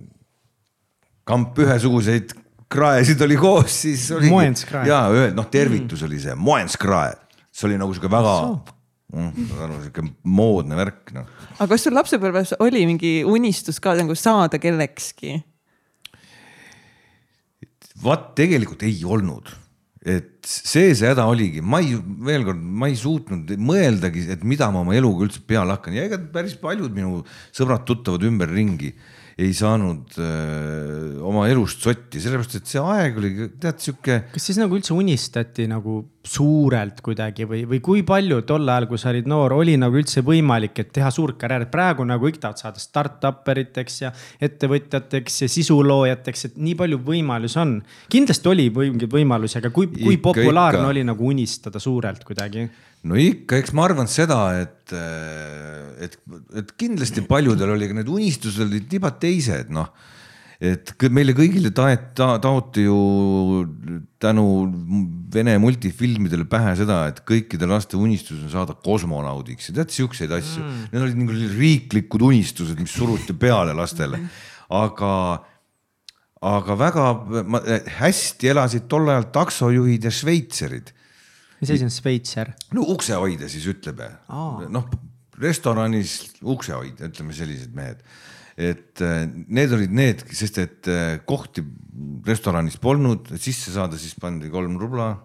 kamp 1.31 1.61
ühesuguseid 1.63 2.35
kraesid 2.71 3.21
oli 3.25 3.37
koos, 3.39 3.81
siis 3.83 4.05
oli. 4.15 4.31
ja 4.87 5.03
noh, 5.35 5.47
tervitus 5.51 6.01
mm. 6.01 6.07
oli 6.07 6.19
see 6.23 6.35
moenskrae, 6.39 7.15
see 7.51 7.67
oli 7.69 7.79
nagu 7.81 7.95
sihuke 7.95 8.11
väga 8.11 8.35
mm, 9.11 9.53
sihuke 9.85 10.05
moodne 10.23 10.79
värk 10.79 11.13
noh. 11.17 11.31
aga 11.57 11.69
kas 11.73 11.87
sul 11.87 11.95
lapsepõlves 11.97 12.55
oli 12.63 12.85
mingi 12.89 13.15
unistus 13.27 13.81
ka 13.83 13.95
nagu 13.99 14.15
saada 14.15 14.61
kellekski? 14.61 15.39
vaat 18.01 18.31
tegelikult 18.39 18.87
ei 18.87 19.03
olnud 19.05 19.51
et 20.01 20.41
see 20.47 20.95
see 20.97 21.11
häda 21.11 21.27
oligi, 21.29 21.61
ma 21.61 21.77
ei, 21.83 21.93
veel 22.25 22.45
kord, 22.47 22.61
ma 22.61 22.87
ei 22.89 22.95
suutnud 22.97 23.51
mõeldagi, 23.61 24.25
et 24.33 24.45
mida 24.47 24.71
ma 24.73 24.81
oma 24.81 24.95
eluga 24.97 25.27
üldse 25.27 25.43
peale 25.45 25.75
hakkan 25.75 25.93
ja 25.93 26.07
ega 26.07 26.17
päris 26.33 26.55
paljud 26.57 26.89
minu 26.95 27.21
sõbrad-tuttavad 27.53 28.25
ümberringi 28.25 28.95
ei 29.41 29.53
saanud 29.57 30.17
öö, 30.21 31.19
oma 31.27 31.47
elust 31.49 31.83
sotti, 31.83 32.21
sellepärast 32.21 32.57
et 32.59 32.71
see 32.71 32.81
aeg 32.81 33.19
oli 33.21 33.31
tead 33.61 33.79
sihuke. 33.81 34.17
kas 34.33 34.49
siis 34.49 34.59
nagu 34.61 34.77
üldse 34.77 34.93
unistati 34.95 35.67
nagu 35.71 36.01
suurelt 36.27 36.99
kuidagi 37.01 37.47
või, 37.49 37.63
või 37.69 37.79
kui 37.81 38.03
palju 38.05 38.41
tol 38.45 38.69
ajal, 38.69 38.85
kui 38.89 38.99
sa 39.01 39.09
olid 39.09 39.29
noor, 39.29 39.55
oli 39.57 39.73
nagu 39.81 39.97
üldse 39.97 40.21
võimalik, 40.25 40.77
et 40.83 40.91
teha 40.93 41.09
suurt 41.13 41.39
karjääri, 41.41 41.69
praegu 41.73 42.05
nagu 42.05 42.27
kõik 42.27 42.37
tahavad 42.43 42.61
saada 42.61 42.83
startup 42.83 43.47
eriteks 43.53 43.97
ja 44.03 44.11
ettevõtjateks 44.43 45.41
ja 45.45 45.49
sisuloojateks, 45.55 46.45
et 46.51 46.61
nii 46.61 46.77
palju 46.77 47.01
võimalusi 47.07 47.59
on. 47.61 47.79
kindlasti 48.13 48.53
oli 48.53 48.69
mingeid 48.75 49.17
võimalusi, 49.17 49.57
aga 49.61 49.73
kui, 49.73 49.89
kui 49.95 50.19
ikka, 50.19 50.27
populaarne 50.29 50.83
ikka. 50.83 50.93
oli 50.93 51.05
nagu 51.09 51.33
unistada 51.33 51.81
suurelt 51.81 52.23
kuidagi? 52.27 52.69
No 53.07 53.17
ikka, 53.17 53.59
eks 53.61 53.73
ma 53.77 53.87
arvan 53.87 54.09
seda, 54.11 54.39
et, 54.61 54.93
et, 56.05 56.17
et 56.61 56.73
kindlasti 56.79 57.23
paljudel 57.29 57.73
oli 57.75 57.89
need 57.97 58.09
unistused 58.11 58.65
olid 58.67 58.87
tiba 58.91 59.13
teised, 59.21 59.71
noh. 59.73 59.89
et 60.61 60.93
meile 61.09 61.33
kõigile 61.37 61.71
taet- 61.73 62.11
ta,, 62.17 62.35
taoti 62.43 62.85
ju 62.85 62.97
tänu 64.21 64.45
Vene 65.31 65.53
multifilmidele 65.63 66.43
pähe 66.51 66.73
seda, 66.75 67.05
et 67.07 67.21
kõikide 67.23 67.69
laste 67.69 67.95
unistus 67.95 68.41
on 68.43 68.51
saada 68.51 68.75
kosmonaudiks 68.75 69.69
ja 69.69 69.77
tead 69.77 69.93
siukseid 69.95 70.33
asju. 70.35 70.59
Mm.. 70.59 70.81
Need 70.91 71.05
olid 71.05 71.21
nagu 71.21 71.37
riiklikud 71.55 72.25
unistused, 72.27 72.75
mis 72.75 72.91
suruti 72.91 73.31
peale 73.39 73.71
lastele, 73.77 74.19
aga 74.75 75.13
aga 76.41 76.75
väga 76.75 77.05
ma, 77.47 77.61
hästi 78.01 78.49
elasid 78.51 78.89
tol 78.91 79.07
ajal 79.13 79.29
taksojuhid 79.31 80.09
ja 80.09 80.11
šveitserid 80.11 80.91
mis 81.61 81.71
asi 81.71 81.85
on 81.85 81.93
Šveitser? 81.93 82.51
no 82.75 82.89
uksehoidja 82.95 83.49
siis 83.51 83.69
ütleme, 83.71 84.09
noh 84.69 84.89
restoranis 85.41 86.17
uksehoidja, 86.41 87.09
ütleme 87.09 87.35
sellised 87.35 87.73
mehed. 87.75 88.03
et 88.61 89.01
äh, 89.01 89.23
need 89.47 89.71
olid 89.73 89.93
need, 89.95 90.21
sest 90.35 90.59
et 90.61 90.87
äh, 90.91 91.15
kohti 91.25 91.63
restoranis 92.27 92.75
polnud, 92.81 93.31
sisse 93.39 93.71
saada, 93.73 93.97
siis 93.97 94.13
pandi 94.19 94.51
kolm 94.51 94.75
rubla, 94.77 95.15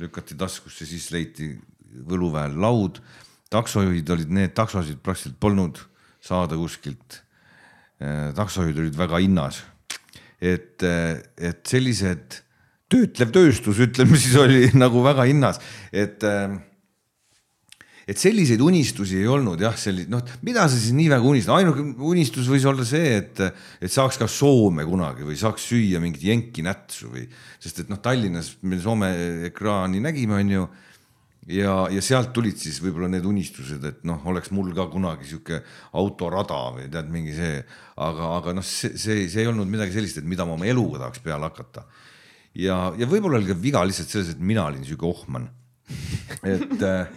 lükati 0.00 0.36
taskusse, 0.38 0.86
siis 0.86 1.10
leiti 1.14 1.54
Võluväel 1.90 2.52
laud. 2.60 3.00
taksojuhid 3.50 4.10
olid 4.14 4.30
need, 4.30 4.52
taksosid 4.54 5.00
praktiliselt 5.02 5.40
polnud 5.42 5.80
saada 6.22 6.54
kuskilt. 6.54 7.22
Äh, 7.98 8.30
taksojuhid 8.36 8.78
olid 8.78 8.98
väga 8.98 9.18
hinnas. 9.18 9.64
et, 10.40 10.80
et 10.80 11.66
sellised 11.68 12.38
töötlev 12.90 13.30
tööstus, 13.34 13.78
ütleme 13.86 14.18
siis 14.18 14.34
oli 14.40 14.66
nagu 14.82 15.04
väga 15.04 15.28
hinnas, 15.30 15.62
et 15.92 16.26
ähm, 16.26 16.58
et 18.10 18.18
selliseid 18.18 18.62
unistusi 18.64 19.20
ei 19.20 19.28
olnud 19.30 19.60
jah, 19.62 19.76
selliseid 19.78 20.10
noh, 20.10 20.22
mida 20.46 20.64
sa 20.66 20.74
siis 20.74 20.94
nii 20.96 21.06
väga 21.12 21.26
unistad, 21.30 21.60
ainuke 21.60 21.84
unistus 22.10 22.48
võis 22.50 22.66
olla 22.66 22.86
see, 22.86 23.12
et, 23.20 23.42
et 23.78 23.92
saaks 23.92 24.18
ka 24.18 24.26
Soome 24.30 24.86
kunagi 24.88 25.26
või 25.26 25.38
saaks 25.38 25.68
süüa 25.70 26.00
mingit 26.02 26.24
jenki 26.26 26.64
nätsu 26.66 27.12
või, 27.12 27.26
sest 27.62 27.84
et 27.84 27.92
noh, 27.92 28.00
Tallinnas 28.02 28.56
me 28.66 28.80
Soome 28.82 29.12
ekraani 29.50 30.02
nägime, 30.02 30.40
onju. 30.40 30.66
ja, 31.54 31.76
ja 31.94 32.02
sealt 32.02 32.34
tulid 32.34 32.58
siis 32.58 32.80
võib-olla 32.82 33.12
need 33.14 33.30
unistused, 33.30 33.84
et 33.86 34.02
noh, 34.08 34.26
oleks 34.32 34.50
mul 34.56 34.74
ka 34.74 34.88
kunagi 34.90 35.30
sihuke 35.30 35.62
autorada 36.00 36.64
või 36.74 36.90
tead, 36.90 37.14
mingi 37.14 37.36
see, 37.36 37.62
aga, 37.94 38.34
aga 38.40 38.58
noh, 38.58 38.66
see, 38.66 38.96
see, 38.98 39.28
see 39.30 39.44
ei 39.44 39.52
olnud 39.52 39.70
midagi 39.70 39.94
sellist, 39.94 40.18
et 40.18 40.26
mida 40.26 40.48
ma 40.48 40.58
oma 40.58 40.66
eluga 40.66 41.04
tahaks 41.04 41.22
peale 41.22 41.46
hakata 41.46 41.86
ja, 42.54 42.76
ja 42.98 43.08
võib-olla 43.10 43.40
oli 43.40 43.50
ka 43.50 43.56
viga 43.58 43.82
lihtsalt 43.86 44.12
selles, 44.12 44.34
et 44.34 44.42
mina 44.42 44.66
olin 44.68 44.84
sihuke 44.86 45.06
ohman. 45.08 45.48
et 46.46 46.82
äh, 46.86 47.08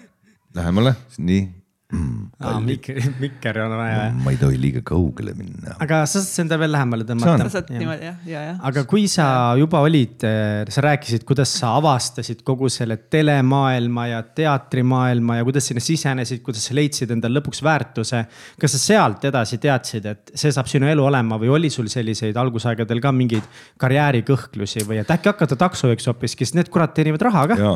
lähemale, 0.56 0.96
nii. 1.18 1.63
Aa, 1.94 2.60
mikker, 2.64 3.00
mikker 3.24 3.60
on 3.64 3.76
vaja 3.78 4.08
ma 4.18 4.34
ei 4.34 4.40
tohi 4.42 4.58
liiga 4.60 4.82
kaugele 4.86 5.34
minna. 5.38 5.76
aga 5.84 6.04
sa 6.10 6.22
saad 6.24 6.46
enda 6.46 6.58
veel 6.62 6.74
lähemale 6.74 7.08
tõmmata. 7.08 7.50
saad 7.54 7.70
niimoodi 7.74 8.08
jah, 8.08 8.18
ja, 8.30 8.44
ja. 8.50 8.56
aga 8.70 8.84
kui 8.90 9.06
sa 9.12 9.28
juba 9.60 9.84
olid, 9.86 10.26
eh, 10.28 10.64
sa 10.74 10.84
rääkisid, 10.86 11.26
kuidas 11.30 11.54
sa 11.60 11.76
avastasid 11.80 12.44
kogu 12.48 12.70
selle 12.74 12.98
telemaailma 13.14 14.08
ja 14.10 14.22
teatrimaailma 14.42 15.40
ja 15.40 15.48
kuidas 15.48 15.70
sinna 15.70 15.84
sisenesid, 15.84 16.44
kuidas 16.46 16.68
sa 16.70 16.78
leidsid 16.78 17.14
endale 17.16 17.40
lõpuks 17.40 17.64
väärtuse. 17.66 18.24
kas 18.60 18.78
sa 18.78 18.84
sealt 18.84 19.26
edasi 19.30 19.60
teadsid, 19.64 20.10
et 20.10 20.36
see 20.36 20.54
saab 20.54 20.70
sinu 20.72 20.90
elu 20.90 21.06
olema 21.06 21.40
või 21.42 21.54
oli 21.54 21.74
sul 21.74 21.90
selliseid 21.92 22.38
algusaegadel 22.40 23.02
ka 23.04 23.14
mingeid 23.16 23.50
karjäärikõhklusi 23.82 24.88
või 24.90 25.04
et 25.04 25.12
äkki 25.14 25.32
hakata 25.34 25.60
taksojuhiks 25.60 26.10
hoopiski, 26.10 26.48
sest 26.48 26.58
need 26.58 26.72
kurat 26.74 26.96
teenivad 26.98 27.30
raha 27.30 27.50
ka? 27.54 27.76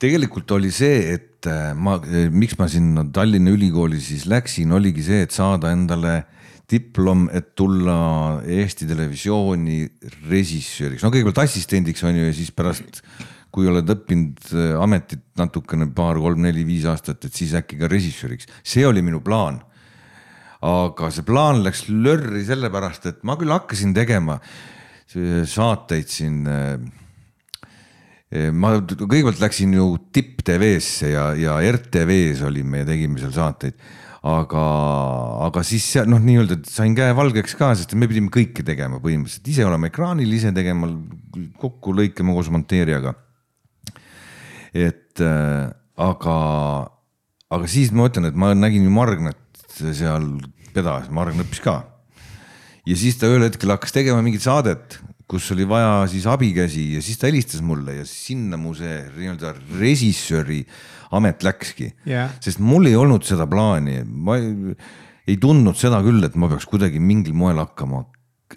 Tegelikult 0.00 0.50
oli 0.56 0.70
see, 0.72 1.14
et 1.14 1.48
äh, 1.48 1.72
ma, 1.76 1.98
äh, 2.00 2.28
miks 2.32 2.56
ma 2.58 2.68
sinna 2.70 3.04
Tallinna 3.12 3.52
Ülikooli 3.52 4.00
siis 4.02 4.26
läksin, 4.30 4.72
oligi 4.76 5.04
see, 5.06 5.24
et 5.26 5.34
saada 5.34 5.72
endale 5.74 6.22
diplom, 6.70 7.26
et 7.34 7.52
tulla 7.58 8.40
Eesti 8.46 8.86
Televisiooni 8.88 9.82
režissööriks, 10.30 11.02
no 11.04 11.10
kõigepealt 11.12 11.42
assistendiks 11.44 12.04
on 12.06 12.16
ju 12.16 12.28
ja 12.28 12.36
siis 12.36 12.52
pärast, 12.54 13.02
kui 13.50 13.66
oled 13.68 13.88
õppinud 13.92 14.52
äh, 14.54 14.76
ametit 14.80 15.24
natukene 15.40 15.90
paar, 15.96 16.20
kolm, 16.22 16.44
neli, 16.46 16.64
viis 16.68 16.86
aastat, 16.88 17.26
et 17.26 17.36
siis 17.36 17.56
äkki 17.58 17.80
ka 17.80 17.90
režissööriks, 17.90 18.48
see 18.62 18.86
oli 18.88 19.04
minu 19.04 19.22
plaan. 19.24 19.60
aga 20.60 21.08
see 21.08 21.24
plaan 21.24 21.62
läks 21.64 21.86
lörri 21.88 22.42
sellepärast, 22.44 23.06
et 23.08 23.22
ma 23.24 23.38
küll 23.40 23.52
hakkasin 23.52 23.94
tegema 23.96 24.36
saateid 25.10 26.06
siin 26.06 26.44
ma 28.30 28.76
kõigepealt 28.78 29.40
läksin 29.42 29.72
ju 29.74 29.96
Tipp 30.14 30.44
TV-sse 30.46 31.08
ja, 31.10 31.24
ja 31.34 31.56
RTV-s 31.66 32.44
olime 32.46 32.84
ja 32.84 32.86
tegime 32.92 33.18
seal 33.18 33.32
saateid. 33.34 33.74
aga, 34.20 34.62
aga 35.48 35.64
siis 35.66 35.86
seal 35.96 36.06
noh, 36.12 36.20
nii-öelda 36.22 36.60
sain 36.68 36.94
käe 36.94 37.10
valgeks 37.16 37.56
ka, 37.58 37.72
sest 37.74 37.96
me 37.98 38.06
pidime 38.06 38.30
kõike 38.30 38.62
tegema 38.66 39.00
põhimõtteliselt, 39.02 39.50
ise 39.50 39.66
olema 39.66 39.88
ekraanil, 39.88 40.30
ise 40.36 40.52
tegema, 40.54 40.92
kokku 41.58 41.96
lõikama 41.96 42.36
koos 42.36 42.52
monteerijaga. 42.54 43.16
et 44.76 45.24
äh, 45.24 45.66
aga, 45.98 46.38
aga 47.50 47.70
siis 47.70 47.90
ma 47.90 48.06
ütlen, 48.10 48.30
et 48.30 48.38
ma 48.38 48.54
nägin 48.54 48.86
ju 48.86 48.94
Margnat 48.94 49.74
seal 49.74 50.36
pedas, 50.74 51.10
Margn 51.10 51.42
õppis 51.42 51.64
ka. 51.64 51.80
ja 52.86 52.96
siis 52.96 53.18
ta 53.18 53.26
ühel 53.26 53.48
hetkel 53.48 53.74
hakkas 53.74 53.96
tegema 53.96 54.22
mingit 54.22 54.46
saadet 54.46 55.00
kus 55.30 55.50
oli 55.54 55.66
vaja 55.68 56.06
siis 56.10 56.26
abikäsi 56.26 56.86
ja 56.96 57.02
siis 57.04 57.20
ta 57.20 57.28
helistas 57.28 57.62
mulle 57.62 58.00
ja 58.00 58.06
sinna 58.08 58.58
mu 58.58 58.72
see 58.74 58.96
nii-öelda 59.14 59.54
režissööri 59.78 60.64
amet 61.14 61.44
läkski. 61.46 61.92
Yeah.. 62.06 62.34
sest 62.42 62.62
mul 62.62 62.90
ei 62.90 62.96
olnud 62.98 63.26
seda 63.26 63.46
plaani, 63.50 64.00
ma 64.04 64.38
ei, 64.40 64.74
ei 65.30 65.38
tundnud 65.42 65.78
seda 65.78 66.02
küll, 66.06 66.22
et 66.26 66.34
ma 66.38 66.50
peaks 66.50 66.66
kuidagi 66.70 67.02
mingil 67.02 67.36
moel 67.38 67.62
hakkama 67.62 68.04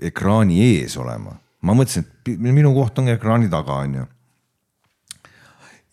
ekraani 0.02 0.62
ees 0.72 0.98
olema. 0.98 1.38
ma 1.64 1.78
mõtlesin, 1.78 2.10
et 2.28 2.42
minu 2.42 2.74
koht 2.76 2.98
on 3.00 3.14
ekraani 3.14 3.48
taga, 3.52 3.78
onju 3.86 4.08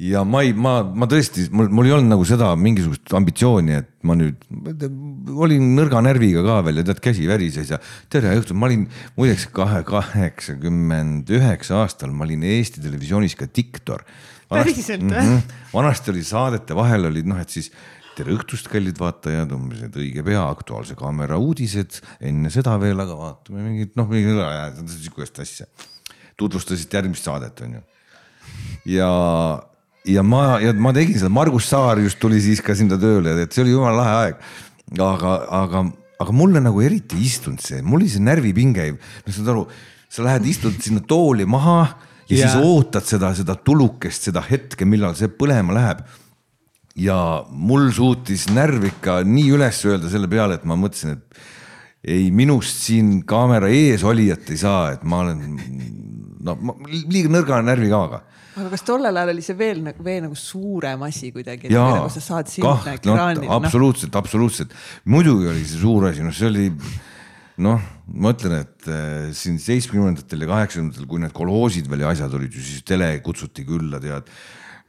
ja 0.01 0.22
ma 0.24 0.40
ei, 0.46 0.55
ma, 0.57 0.80
ma 0.82 1.07
tõesti, 1.11 1.44
mul, 1.53 1.68
mul 1.76 1.88
ei 1.88 1.94
olnud 1.96 2.14
nagu 2.14 2.24
seda 2.28 2.48
mingisugust 2.57 3.12
ambitsiooni, 3.16 3.76
et 3.82 3.90
ma 4.09 4.16
nüüd 4.16 4.40
olin 5.44 5.66
nõrga 5.76 6.01
närviga 6.05 6.42
ka 6.46 6.61
veel 6.64 6.80
ja 6.80 6.86
tead, 6.88 7.03
käsi 7.05 7.28
värises 7.28 7.74
ja 7.74 7.78
tere 8.12 8.32
õhtut, 8.38 8.57
ma 8.57 8.70
olin 8.70 8.86
muideks 9.18 9.51
kahe, 9.57 9.82
kaheksakümmend 9.88 11.30
üheksa 11.36 11.82
aastal, 11.82 12.14
ma 12.16 12.24
olin 12.24 12.46
Eesti 12.48 12.80
Televisioonis 12.84 13.36
ka 13.36 13.51
diktor. 13.53 14.07
päriselt 14.51 15.05
või 15.05 15.14
-hmm.? 15.20 15.57
vanasti 15.74 16.11
oli 16.14 16.24
saadete 16.24 16.74
vahel 16.74 17.05
olid 17.11 17.28
noh, 17.28 17.38
et 17.38 17.53
siis 17.53 17.70
tere 18.16 18.32
õhtust, 18.34 18.72
kallid 18.72 18.98
vaatajad, 18.98 19.53
umbes, 19.55 19.84
et 19.84 19.96
õige 19.96 20.24
pea 20.24 20.42
Aktuaalse 20.48 20.96
Kaamera 20.98 21.38
uudised, 21.38 22.01
enne 22.20 22.51
seda 22.51 22.74
veel, 22.80 22.98
aga 23.01 23.16
vaatame 23.16 23.68
mingit 23.68 23.96
noh, 24.01 24.09
sihukest 24.11 25.44
asja. 25.44 25.66
tutvustasid 26.40 26.92
järgmist 26.92 27.28
saadet, 27.28 27.61
onju. 27.61 27.82
ja 28.88 29.11
ja 30.14 30.24
ma, 30.26 30.58
ja 30.62 30.74
ma 30.76 30.92
tegin 30.96 31.18
seda, 31.20 31.30
Margus 31.32 31.68
Saar 31.70 32.00
just 32.02 32.20
tuli 32.22 32.40
siis 32.42 32.62
ka 32.64 32.76
sinna 32.78 32.98
tööle, 33.00 33.34
et 33.42 33.54
see 33.54 33.64
oli 33.64 33.74
jumala 33.74 34.02
lahe 34.02 34.14
aeg. 34.20 34.44
aga, 34.98 35.34
aga, 35.61 35.84
aga 36.24 36.34
mulle 36.34 36.62
nagu 36.62 36.82
eriti 36.82 37.18
ei 37.18 37.28
istunud 37.28 37.62
see, 37.62 37.82
mul 37.82 38.02
oli 38.02 38.11
see 38.11 38.22
närvipinge, 38.24 38.88
saad 39.28 39.52
aru, 39.52 39.66
sa 40.11 40.26
lähed, 40.26 40.48
istud 40.50 40.80
sinna 40.82 41.02
tooli 41.06 41.46
maha 41.46 41.84
ja 42.30 42.36
yeah. 42.36 42.50
siis 42.50 42.64
ootad 42.66 43.06
seda, 43.06 43.32
seda 43.38 43.54
tulukest, 43.54 44.30
seda 44.30 44.42
hetke, 44.46 44.88
millal 44.88 45.14
see 45.18 45.30
põlema 45.30 45.76
läheb. 45.76 46.02
ja 47.00 47.16
mul 47.50 47.88
suutis 47.94 48.48
närv 48.50 48.88
ikka 48.90 49.20
nii 49.24 49.54
üles 49.54 49.78
öelda 49.86 50.11
selle 50.11 50.28
peale, 50.28 50.58
et 50.58 50.66
ma 50.66 50.76
mõtlesin, 50.76 51.16
et 51.16 52.11
ei, 52.11 52.30
minust 52.34 52.82
siin 52.82 53.20
kaamera 53.28 53.68
ees 53.70 54.02
olijat 54.04 54.50
ei 54.50 54.58
saa, 54.58 54.90
et 54.96 55.04
ma 55.04 55.22
olen 55.22 55.40
no 56.40 56.56
liiga 56.88 57.30
nõrga 57.30 57.61
närvikavaga 57.64 58.24
aga 58.61 58.72
kas 58.74 58.84
tollel 58.86 59.16
ajal 59.16 59.32
oli 59.34 59.44
see 59.44 59.58
veel, 59.58 59.82
veel 60.04 60.24
nagu 60.26 60.36
suurem 60.38 61.06
asi 61.08 61.32
kuidagi, 61.34 61.72
nagu 61.72 62.11
sa 62.12 62.22
saad 62.24 62.50
sinna 62.52 62.76
ekraanile 62.94 63.48
no,? 63.48 63.61
absoluutselt, 63.61 64.16
absoluutselt, 64.20 64.74
muidugi 65.08 65.48
oli 65.50 65.64
see 65.64 65.80
suur 65.80 66.11
asi, 66.11 66.24
noh, 66.26 66.34
see 66.36 66.50
oli 66.50 66.68
noh, 67.61 67.82
ma 68.20 68.32
ütlen, 68.34 68.62
et 68.64 68.88
äh, 68.90 69.28
siin 69.36 69.58
seitsmekümnendatel 69.61 70.46
ja 70.46 70.48
kaheksakümnendatel, 70.54 71.08
kui 71.11 71.22
need 71.22 71.36
kolhoosid 71.36 71.90
veel 71.90 72.06
ja 72.06 72.14
asjad 72.14 72.34
olid 72.38 72.56
ju 72.56 72.64
siis 72.64 72.84
tele 72.86 73.12
kutsuti 73.24 73.66
külla, 73.68 74.00
tead. 74.02 74.32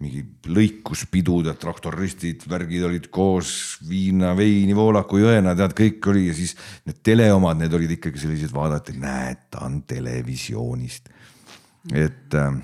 mingi 0.02 0.24
lõikuspidud 0.50 1.46
ja 1.46 1.54
traktoristid, 1.62 2.48
värgid 2.50 2.88
olid 2.88 3.04
koos, 3.14 3.78
viina, 3.86 4.32
veini, 4.34 4.74
voolaku 4.74 5.20
jõena, 5.22 5.54
tead, 5.54 5.76
kõik 5.78 6.08
oli 6.10 6.24
ja 6.26 6.34
siis 6.34 6.56
need 6.90 7.04
teleomad, 7.06 7.60
need 7.60 7.76
olid 7.78 7.94
ikkagi 8.00 8.24
sellised, 8.24 8.50
vaadati, 8.56 8.96
näed, 8.98 9.44
ta 9.54 9.62
on 9.68 9.84
televisioonist. 9.86 11.12
et 11.94 12.34
äh, 12.34 12.58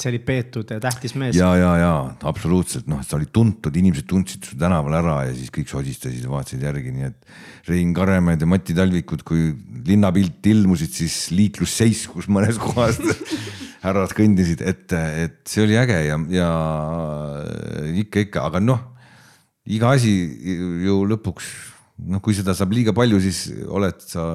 see 0.00 0.12
oli 0.12 0.20
peetud 0.24 0.70
tähtis 0.82 1.14
mees. 1.18 1.36
ja, 1.38 1.50
ja, 1.58 1.72
ja 1.80 1.92
absoluutselt. 2.28 2.88
Noh, 2.90 3.02
sa 3.06 3.18
olid 3.18 3.32
tuntud, 3.34 3.76
inimesed 3.76 4.08
tundsid 4.10 4.46
su 4.48 4.58
tänaval 4.60 4.98
ära 5.00 5.16
ja 5.28 5.36
siis 5.36 5.52
kõik 5.54 5.70
sodistasid 5.72 6.24
ja 6.24 6.32
vaatasid 6.32 6.64
järgi, 6.66 6.94
nii 6.94 7.08
et 7.10 7.70
Rein 7.70 7.94
Karemäed 7.96 8.42
ja 8.42 8.48
Mati 8.50 8.76
Talvikud, 8.76 9.24
kui 9.26 9.50
linnapilti 9.86 10.52
ilmusid, 10.54 10.92
siis 10.96 11.20
liiklus 11.34 11.76
seiskus 11.80 12.30
mõnes 12.32 12.60
kohas 12.62 13.00
härrad 13.86 14.12
kõndisid 14.16 14.64
ette, 14.66 15.00
et 15.24 15.40
see 15.48 15.64
oli 15.66 15.78
äge 15.78 16.00
ja, 16.06 16.18
ja 16.32 16.50
ikka, 18.02 18.26
ikka, 18.26 18.46
aga 18.50 18.62
noh, 18.62 18.82
iga 19.66 19.94
asi 19.96 20.12
ju 20.86 21.02
lõpuks 21.10 21.50
noh, 22.04 22.20
kui 22.22 22.36
seda 22.36 22.54
saab 22.56 22.74
liiga 22.76 22.94
palju, 22.96 23.20
siis 23.24 23.46
oled 23.66 24.02
sa 24.04 24.28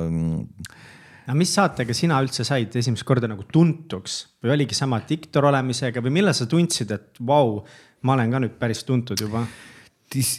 aga 1.32 1.40
mis 1.40 1.54
saatega 1.56 1.96
sina 1.96 2.18
üldse 2.20 2.44
said 2.44 2.74
esimest 2.76 3.06
korda 3.08 3.30
nagu 3.32 3.46
tuntuks 3.48 4.18
või 4.44 4.52
oligi 4.58 4.76
sama 4.76 4.98
diktor 5.08 5.46
olemisega 5.48 6.04
või 6.04 6.18
millal 6.18 6.36
sa 6.36 6.44
tundsid, 6.52 6.92
et 6.92 7.22
vau, 7.24 7.62
ma 8.04 8.18
olen 8.18 8.34
ka 8.34 8.42
nüüd 8.44 8.58
päris 8.60 8.84
tuntud 8.84 9.22
juba? 9.24 9.46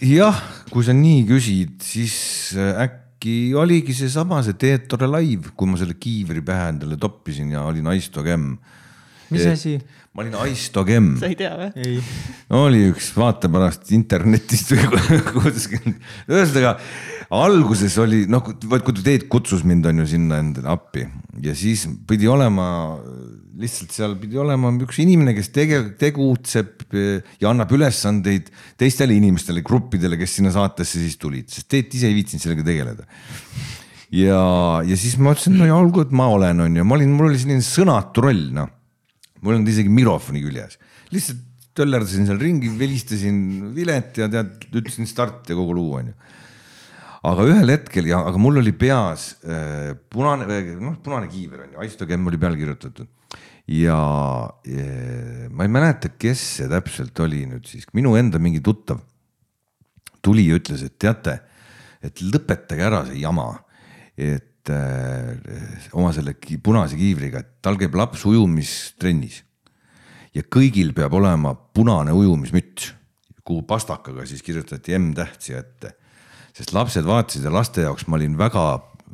jah, 0.05 0.37
kui 0.69 0.85
sa 0.85 0.93
nii 0.93 1.23
küsid, 1.31 1.79
siis 1.81 2.17
äh, 2.61 2.83
äkki 2.85 3.55
oligi 3.57 3.97
seesama 3.97 4.43
see 4.45 4.59
Teet 4.61 4.85
Tore 4.93 5.09
live, 5.09 5.55
kui 5.57 5.71
ma 5.71 5.81
selle 5.81 5.97
kiivri 5.97 6.45
pähe 6.45 6.69
endale 6.75 7.01
toppisin 7.01 7.57
ja 7.57 7.65
olin 7.71 7.89
Aisto 7.89 8.21
Kemm. 8.27 8.59
mis 9.33 9.49
asi? 9.49 9.79
Ma 10.13 10.25
olin 10.25 10.35
Aisto 10.45 10.85
Kemm. 10.85 11.17
sa 11.21 11.31
ei 11.31 11.37
tea 11.39 11.55
või? 11.57 11.97
oli 12.59 12.85
üks, 12.91 13.13
vaata 13.17 13.49
pärast 13.53 13.93
internetist 13.97 14.75
või 14.75 15.19
kuskil, 15.33 15.95
ühesõnaga 16.29 16.77
alguses 17.33 17.97
oli 18.03 18.27
noh, 18.29 18.45
vot 18.69 18.85
kui 18.85 19.01
Teet 19.01 19.25
kutsus 19.33 19.65
mind 19.65 19.89
on 19.89 20.03
ju 20.03 20.11
sinna 20.15 20.43
endale 20.43 20.69
appi 20.75 21.07
ja 21.41 21.55
siis 21.57 21.87
pidi 22.09 22.29
olema 22.29 22.67
lihtsalt 23.63 23.93
seal 23.95 24.17
pidi 24.21 24.39
olema 24.41 24.73
üks 24.85 24.99
inimene, 25.03 25.35
kes 25.37 25.51
tege-, 25.55 25.95
tegutseb 26.01 26.85
ja 26.93 27.51
annab 27.51 27.73
ülesandeid 27.73 28.51
teistele 28.81 29.17
inimestele, 29.17 29.65
gruppidele, 29.65 30.19
kes 30.21 30.39
sinna 30.39 30.53
saatesse 30.55 31.01
siis 31.01 31.19
tulid, 31.21 31.49
sest 31.53 31.71
Teet 31.73 31.95
ise 31.97 32.11
ei 32.11 32.17
viitsinud 32.17 32.45
sellega 32.45 32.67
tegeleda. 32.67 33.09
ja, 34.13 34.45
ja 34.85 35.01
siis 35.01 35.17
ma 35.17 35.33
ütlesin, 35.33 35.57
no 35.57 35.69
ja 35.69 35.77
olgu, 35.79 36.05
et 36.05 36.13
ma 36.17 36.29
olen, 36.33 36.67
on 36.67 36.81
ju, 36.81 36.85
ma 36.85 36.99
olin, 36.99 37.17
mul 37.17 37.31
oli 37.31 37.41
selline 37.41 37.65
sõnatu 37.65 38.25
roll, 38.29 38.49
noh. 38.57 38.71
Mul 39.43 39.59
olnud 39.59 39.73
isegi 39.73 39.93
mikrofoni 39.93 40.43
küljes, 40.45 40.79
lihtsalt 41.13 41.49
töllerdasin 41.77 42.29
seal 42.29 42.41
ringi, 42.41 42.69
vilistasin 42.77 43.37
vilet 43.77 44.19
ja 44.21 44.29
tead, 44.33 44.67
ütlesin 44.77 45.09
start 45.09 45.49
ja 45.49 45.57
kogu 45.57 45.77
luu, 45.77 45.95
on 46.01 46.11
ju 46.13 46.17
aga 47.23 47.47
ühel 47.47 47.71
hetkel 47.71 48.09
ja, 48.11 48.21
aga 48.27 48.41
mul 48.41 48.59
oli 48.61 48.73
peas 48.75 49.33
äh, 49.47 49.93
punane, 50.11 50.47
noh 50.83 50.99
punane 51.05 51.31
kiiver 51.31 51.67
on 51.67 51.77
ju, 51.77 51.83
Aisto 51.85 52.09
Kemm 52.09 52.27
oli 52.31 52.41
peale 52.43 52.59
kirjutatud. 52.59 53.09
ja 53.71 53.99
äh, 54.67 55.47
ma 55.51 55.67
ei 55.67 55.71
mäleta, 55.71 56.11
kes 56.19 56.43
see 56.59 56.71
täpselt 56.71 57.23
oli 57.23 57.45
nüüd 57.47 57.69
siis, 57.71 57.87
minu 57.95 58.17
enda 58.19 58.43
mingi 58.43 58.63
tuttav 58.65 59.01
tuli 60.23 60.49
ja 60.49 60.59
ütles, 60.59 60.83
et 60.87 60.99
teate, 61.03 61.39
et 62.03 62.23
lõpetage 62.23 62.87
ära 62.87 63.05
see 63.07 63.23
jama, 63.23 63.49
et 64.19 64.52
äh, 64.71 65.33
oma 65.99 66.13
selle 66.15 66.37
punase 66.63 66.99
kiivriga, 67.01 67.43
et 67.43 67.59
tal 67.65 67.79
käib 67.81 67.97
laps 67.99 68.27
ujumistrennis 68.29 69.43
ja 70.37 70.45
kõigil 70.47 70.95
peab 70.97 71.17
olema 71.19 71.55
punane 71.55 72.15
ujumismüts, 72.15 72.93
kuhu 73.43 73.65
pastakaga 73.67 74.27
siis 74.29 74.45
kirjutati 74.45 74.95
M-täht 74.99 75.43
siia 75.43 75.65
ette 75.65 75.97
sest 76.53 76.73
lapsed 76.77 77.07
vaatasid 77.09 77.47
ja 77.47 77.53
laste 77.53 77.85
jaoks 77.87 78.07
ma 78.07 78.19
olin 78.19 78.37
väga 78.39 78.65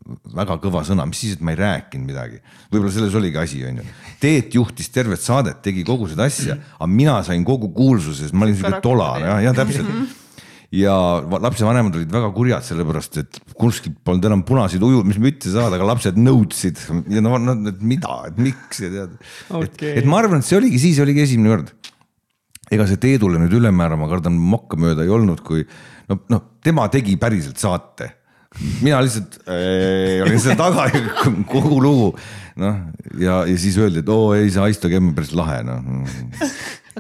väga 0.09 0.57
kõva 0.62 0.82
sõna, 0.86 1.05
mis 1.09 1.20
siis, 1.20 1.34
et 1.36 1.42
ma 1.44 1.53
ei 1.53 1.59
rääkinud 1.59 2.09
midagi. 2.09 2.38
võib-olla 2.72 2.92
selles 2.94 3.16
oligi 3.18 3.40
asi, 3.40 3.59
onju. 3.68 3.84
Teet 4.22 4.55
juhtis 4.57 4.88
tervet 4.94 5.20
saadet, 5.20 5.61
tegi 5.64 5.84
kogu 5.84 6.09
seda 6.09 6.28
asja, 6.28 6.57
aga 6.78 6.88
mina 6.88 7.18
sain 7.26 7.44
kogu 7.44 7.68
kuulsuse, 7.76 8.24
sest 8.24 8.36
ma 8.36 8.46
olin 8.46 8.57
siuke 8.57 8.80
tola, 8.84 9.11
jah, 9.20 9.42
jah, 9.44 9.57
täpselt. 9.59 9.90
ja 10.75 10.95
lapsevanemad 11.25 11.97
olid 11.97 12.11
väga 12.12 12.29
kurjad, 12.37 12.64
sellepärast 12.66 13.21
et 13.23 13.39
kuskilt 13.57 13.97
polnud 14.05 14.27
enam 14.29 14.43
punaseid 14.49 14.83
ujumismütte 14.85 15.53
saada, 15.53 15.79
aga 15.79 15.87
lapsed 15.89 16.19
nõudsid 16.21 16.83
ja 17.14 17.23
no, 17.25 17.39
no 17.41 17.55
et 17.71 17.81
mida, 17.81 18.19
et 18.29 18.41
miks 18.43 18.83
ja 18.85 18.91
tead 18.93 19.14
okay.. 19.49 19.95
et, 19.95 20.03
et 20.03 20.09
ma 20.09 20.21
arvan, 20.21 20.43
et 20.43 20.49
see 20.49 20.59
oligi, 20.59 20.81
siis 20.83 21.01
oligi 21.05 21.25
esimene 21.25 21.55
kord. 21.55 21.73
ega 22.69 22.85
see 22.91 23.01
Teedule 23.01 23.41
nüüd 23.41 23.57
ülemäära, 23.57 23.97
ma 23.97 24.11
kardan, 24.11 24.37
mokka 24.37 24.77
mööda 24.81 25.07
ei 25.07 25.14
olnud, 25.16 25.41
kui 25.47 25.64
no, 26.11 26.21
noh, 26.35 26.45
tema 26.64 26.85
tegi 26.93 27.16
päriselt 27.21 27.57
saate. 27.57 28.12
mina 28.85 29.01
lihtsalt 29.05 29.41
äh, 29.49 30.21
olin 30.25 30.41
seal 30.43 30.61
taga 30.61 30.91
ja 30.93 31.01
kogu 31.55 31.81
lugu. 31.81 32.12
noh, 32.61 32.83
ja, 33.16 33.41
ja 33.49 33.57
siis 33.57 33.81
öeldi, 33.81 34.05
et 34.05 34.12
oo 34.12 34.35
ei, 34.37 34.53
see 34.53 34.69
Aisto 34.69 34.93
Kemm 34.93 35.14
on 35.14 35.16
päris 35.16 35.33
lahe, 35.33 35.62
noh 35.64 35.81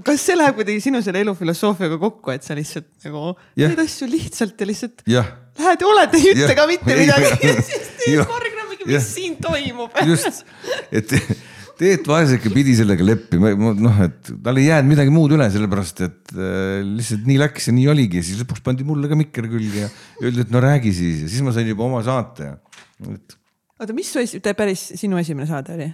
kas 0.06 0.24
see 0.28 0.38
läheb 0.38 0.56
kuidagi 0.58 0.82
sinu 0.84 1.02
selle 1.04 1.22
elufilosoofiaga 1.26 1.98
kokku, 2.02 2.32
et 2.34 2.46
sa 2.46 2.56
lihtsalt 2.58 2.88
nagu 3.06 3.32
yeah. 3.58 3.68
teed 3.68 3.84
asju 3.84 4.08
lihtsalt 4.12 4.58
ja 4.58 4.70
lihtsalt 4.70 5.04
yeah. 5.10 5.30
lähed 5.58 5.84
ja 5.84 5.92
oled, 5.92 6.16
ei 6.18 6.32
ütle 6.32 6.46
yeah. 6.46 6.56
ka 6.58 6.66
mitte 6.70 6.98
midagi 7.02 7.30
ja 7.48 7.54
siis 7.60 7.92
teed 8.02 8.24
mingi, 8.24 8.88
mis 8.88 8.96
yeah. 8.96 9.06
siin 9.06 9.38
toimub 9.42 10.02
just, 10.08 10.44
et 10.92 11.14
Teet 11.78 12.08
Vaeseke 12.10 12.50
pidi 12.50 12.72
sellega 12.74 13.04
leppima, 13.06 13.52
noh, 13.54 13.98
et 14.02 14.32
tal 14.42 14.58
ei 14.58 14.64
jäänud 14.66 14.90
midagi 14.90 15.12
muud 15.14 15.30
üle, 15.36 15.46
sellepärast 15.54 16.00
et 16.08 16.32
äh, 16.34 16.80
lihtsalt 16.82 17.28
nii 17.28 17.36
läks 17.38 17.68
ja 17.70 17.74
nii 17.76 17.86
oligi, 17.92 18.22
siis 18.26 18.40
lõpuks 18.42 18.64
pandi 18.66 18.86
mulle 18.86 19.06
ka 19.10 19.18
mikker 19.18 19.46
külge 19.46 19.84
ja 19.84 19.90
öeldi, 20.24 20.42
et 20.42 20.50
no 20.50 20.62
räägi 20.64 20.90
siis 20.96 21.22
ja 21.22 21.30
siis 21.30 21.44
ma 21.46 21.54
sain 21.54 21.70
juba 21.70 21.86
oma 21.86 22.02
saate 22.02 22.50
oota, 23.06 23.94
mis 23.94 24.10
su 24.10 24.22
esi-, 24.24 24.42
päris 24.58 24.88
sinu 24.98 25.22
esimene 25.22 25.46
saade 25.46 25.76
oli? 25.76 25.88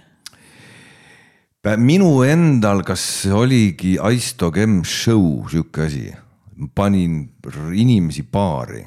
Minu 1.81 2.19
endal, 2.27 2.83
kas 2.85 3.25
oligi 3.33 3.95
Aisto 3.97 4.51
Kemm 4.53 4.83
show, 4.85 5.47
sihuke 5.49 5.87
asi, 5.87 6.09
panin 6.77 7.23
inimesi 7.73 8.23
paari 8.29 8.85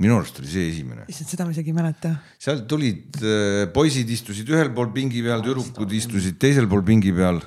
minu 0.00 0.16
arust 0.16 0.40
oli 0.40 0.48
see 0.48 0.68
esimene. 0.70 1.04
issand, 1.12 1.28
seda 1.28 1.44
ma 1.44 1.52
isegi 1.52 1.72
ei 1.72 1.76
mäleta. 1.76 2.14
seal 2.40 2.62
tulid 2.68 3.20
äh, 3.20 3.66
poisid 3.74 4.08
istusid 4.08 4.48
ühel 4.48 4.72
pool 4.76 4.92
pingi 4.94 5.20
peal, 5.24 5.42
tüdrukud 5.44 5.92
istusid 5.96 6.38
teisel 6.40 6.68
pool 6.70 6.84
pingi 6.86 7.12
peal. 7.16 7.42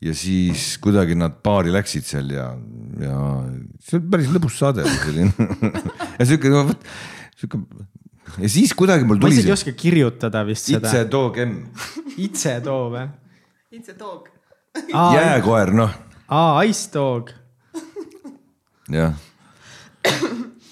ja 0.00 0.14
siis 0.16 0.76
kuidagi 0.80 1.16
nad 1.18 1.40
paari 1.44 1.74
läksid 1.74 2.06
seal 2.08 2.30
ja, 2.32 2.46
ja 3.02 3.16
see 3.84 3.98
oli 3.98 4.12
päris 4.14 4.30
lõbus 4.32 4.60
saade 4.62 4.86
oli 4.86 5.00
selline 5.02 5.48
ja 6.20 6.62
vot 6.70 6.86
siuke 7.40 7.60
ja 8.38 8.48
siis 8.54 8.72
kuidagi 8.78 9.04
mul 9.04 9.18
tuli. 9.18 9.34
ma 9.34 9.40
isegi 9.40 9.50
ei 9.50 9.56
oska 9.56 9.74
kirjutada 9.76 10.44
vist 10.46 10.70
seda. 10.70 10.86
Itse 10.86 11.04
toog 11.10 11.42
M. 11.42 11.58
Itse 12.22 12.54
too 12.64 12.86
või? 12.94 13.08
Itse 13.70 13.94
toog. 13.94 14.28
jääkoer, 15.16 15.70
noh. 15.74 15.90
aa, 16.28 16.62
Ice 16.66 16.90
Dog. 16.94 17.30
jah 18.90 19.14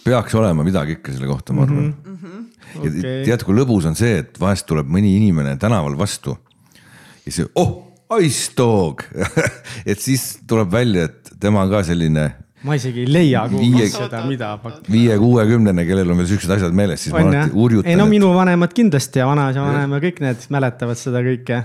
peaks 0.08 0.34
olema 0.34 0.64
midagi 0.64 0.96
ikka 0.96 1.12
selle 1.14 1.28
kohta, 1.28 1.52
ma 1.52 1.62
arvan 1.66 1.84
mm. 1.84 2.16
-hmm. 2.16 2.44
ja 2.74 2.90
okay. 2.90 3.14
tead, 3.26 3.44
kui 3.46 3.54
lõbus 3.54 3.86
on 3.86 3.96
see, 3.98 4.18
et 4.22 4.40
vahest 4.40 4.66
tuleb 4.66 4.88
mõni 4.88 5.14
inimene 5.18 5.56
tänaval 5.60 5.98
vastu 5.98 6.34
ja 7.26 7.32
see, 7.32 7.46
oh, 7.60 7.74
ice 8.24 8.52
dog 8.56 9.04
et 9.90 10.00
siis 10.00 10.38
tuleb 10.48 10.72
välja, 10.72 11.08
et 11.10 11.32
tema 11.40 11.62
on 11.62 11.70
ka 11.70 11.84
selline 11.86 12.28
ma 12.66 12.74
isegi 12.74 13.04
ei 13.04 13.12
leia 13.12 13.44
kuhugi 13.52 13.88
seda, 13.92 14.24
mida. 14.26 14.52
viie-kuuekümnene, 14.90 15.84
kellel 15.86 16.10
on 16.10 16.22
veel 16.22 16.30
siuksed 16.32 16.50
asjad 16.56 16.74
meeles, 16.74 17.04
siis 17.04 17.14
on, 17.14 17.28
ma 17.28 17.34
alati 17.34 17.54
urjutan. 17.54 17.90
ei 17.92 17.98
no 18.00 18.08
minu 18.10 18.32
vanemad 18.34 18.74
kindlasti 18.74 19.22
ja 19.22 19.28
vanaisa 19.28 19.62
vanem 19.62 19.98
ja 19.98 20.00
kõik 20.08 20.22
need 20.24 20.48
mäletavad 20.54 20.98
seda 20.98 21.22
kõike. 21.22 21.60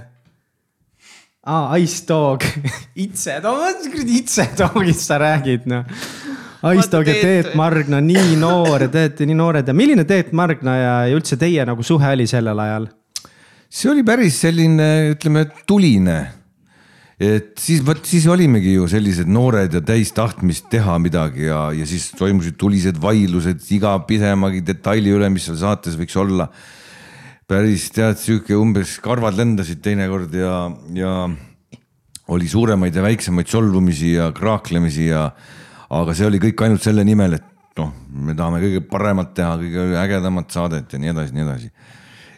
Aa, 1.44 1.78
Ice 1.78 2.06
Dog 2.08 2.44
Itse, 3.06 3.39
no 3.44 3.58
kuradi 3.91 4.20
Itse 4.22 4.48
Dogist 4.58 5.08
sa 5.08 5.20
räägid 5.22 5.68
noh 5.70 5.86
Aistoge 6.64 7.18
Teet 7.20 7.56
Margna, 7.60 8.00
nii 8.00 8.38
noor 8.39 8.86
ja 8.86 8.91
te 8.91 9.02
olete 9.02 9.26
nii 9.28 9.36
noored 9.36 9.68
ja 9.68 9.74
milline 9.76 10.06
Teet 10.08 10.32
Margna 10.32 10.76
ja, 10.80 10.94
ja 11.10 11.18
üldse 11.18 11.36
teie 11.39 11.66
nagu 11.68 11.84
suhe 11.84 12.14
oli 12.16 12.28
sellel 12.30 12.60
ajal? 12.64 12.88
see 13.74 13.89
oli 13.91 14.06
päris 14.06 14.38
selline, 14.44 14.88
ütleme 15.16 15.44
tuline. 15.68 16.18
et 17.20 17.52
siis 17.60 17.82
vot 17.86 18.00
siis 18.08 18.26
olimegi 18.32 18.78
ju 18.78 18.88
sellised 18.89 19.28
noored 19.28 19.76
ja 19.76 19.82
täis 19.84 20.14
tahtmist 20.16 20.70
teha 20.72 20.96
midagi 21.02 21.50
ja, 21.50 21.66
ja 21.76 21.88
siis 21.89 22.12
toimusid 22.16 22.56
tulised 22.60 23.02
vaidlused 23.02 23.68
iga 23.76 23.98
pisemagi 24.08 24.64
detaili 24.66 25.12
üle, 25.14 25.30
mis 25.34 25.50
seal 25.50 25.60
saates 25.60 26.00
võiks 26.00 26.16
olla. 26.20 26.48
Päris 27.50 27.89
tead, 27.94 28.20
sihuke 28.22 28.56
umbes 28.58 28.98
karvad 29.04 29.36
lendasid 29.38 29.82
teinekord 29.84 30.34
ja, 30.38 30.58
ja 30.96 31.14
oli 32.34 32.48
suuremaid 32.48 32.96
ja 32.96 33.04
väiksemaid 33.04 33.50
solvumisi 33.52 34.14
ja 34.16 34.30
kraaklemisi 34.36 35.10
ja 35.10 35.28
aga 35.94 36.16
see 36.16 36.28
oli 36.30 36.39
kõik 36.41 36.64
ainult 36.66 36.86
selle 36.86 37.04
nimel, 37.06 37.38
et 37.38 37.80
noh, 37.80 37.91
me 38.14 38.36
tahame 38.38 38.62
kõige 38.64 38.84
paremat 38.89 39.34
teha, 39.38 39.56
kõige 39.60 40.00
ägedamat 40.00 40.56
saadet 40.56 40.94
ja 40.94 41.02
nii 41.02 41.14
edasi, 41.14 41.36
nii 41.36 41.46
edasi. 41.46 41.72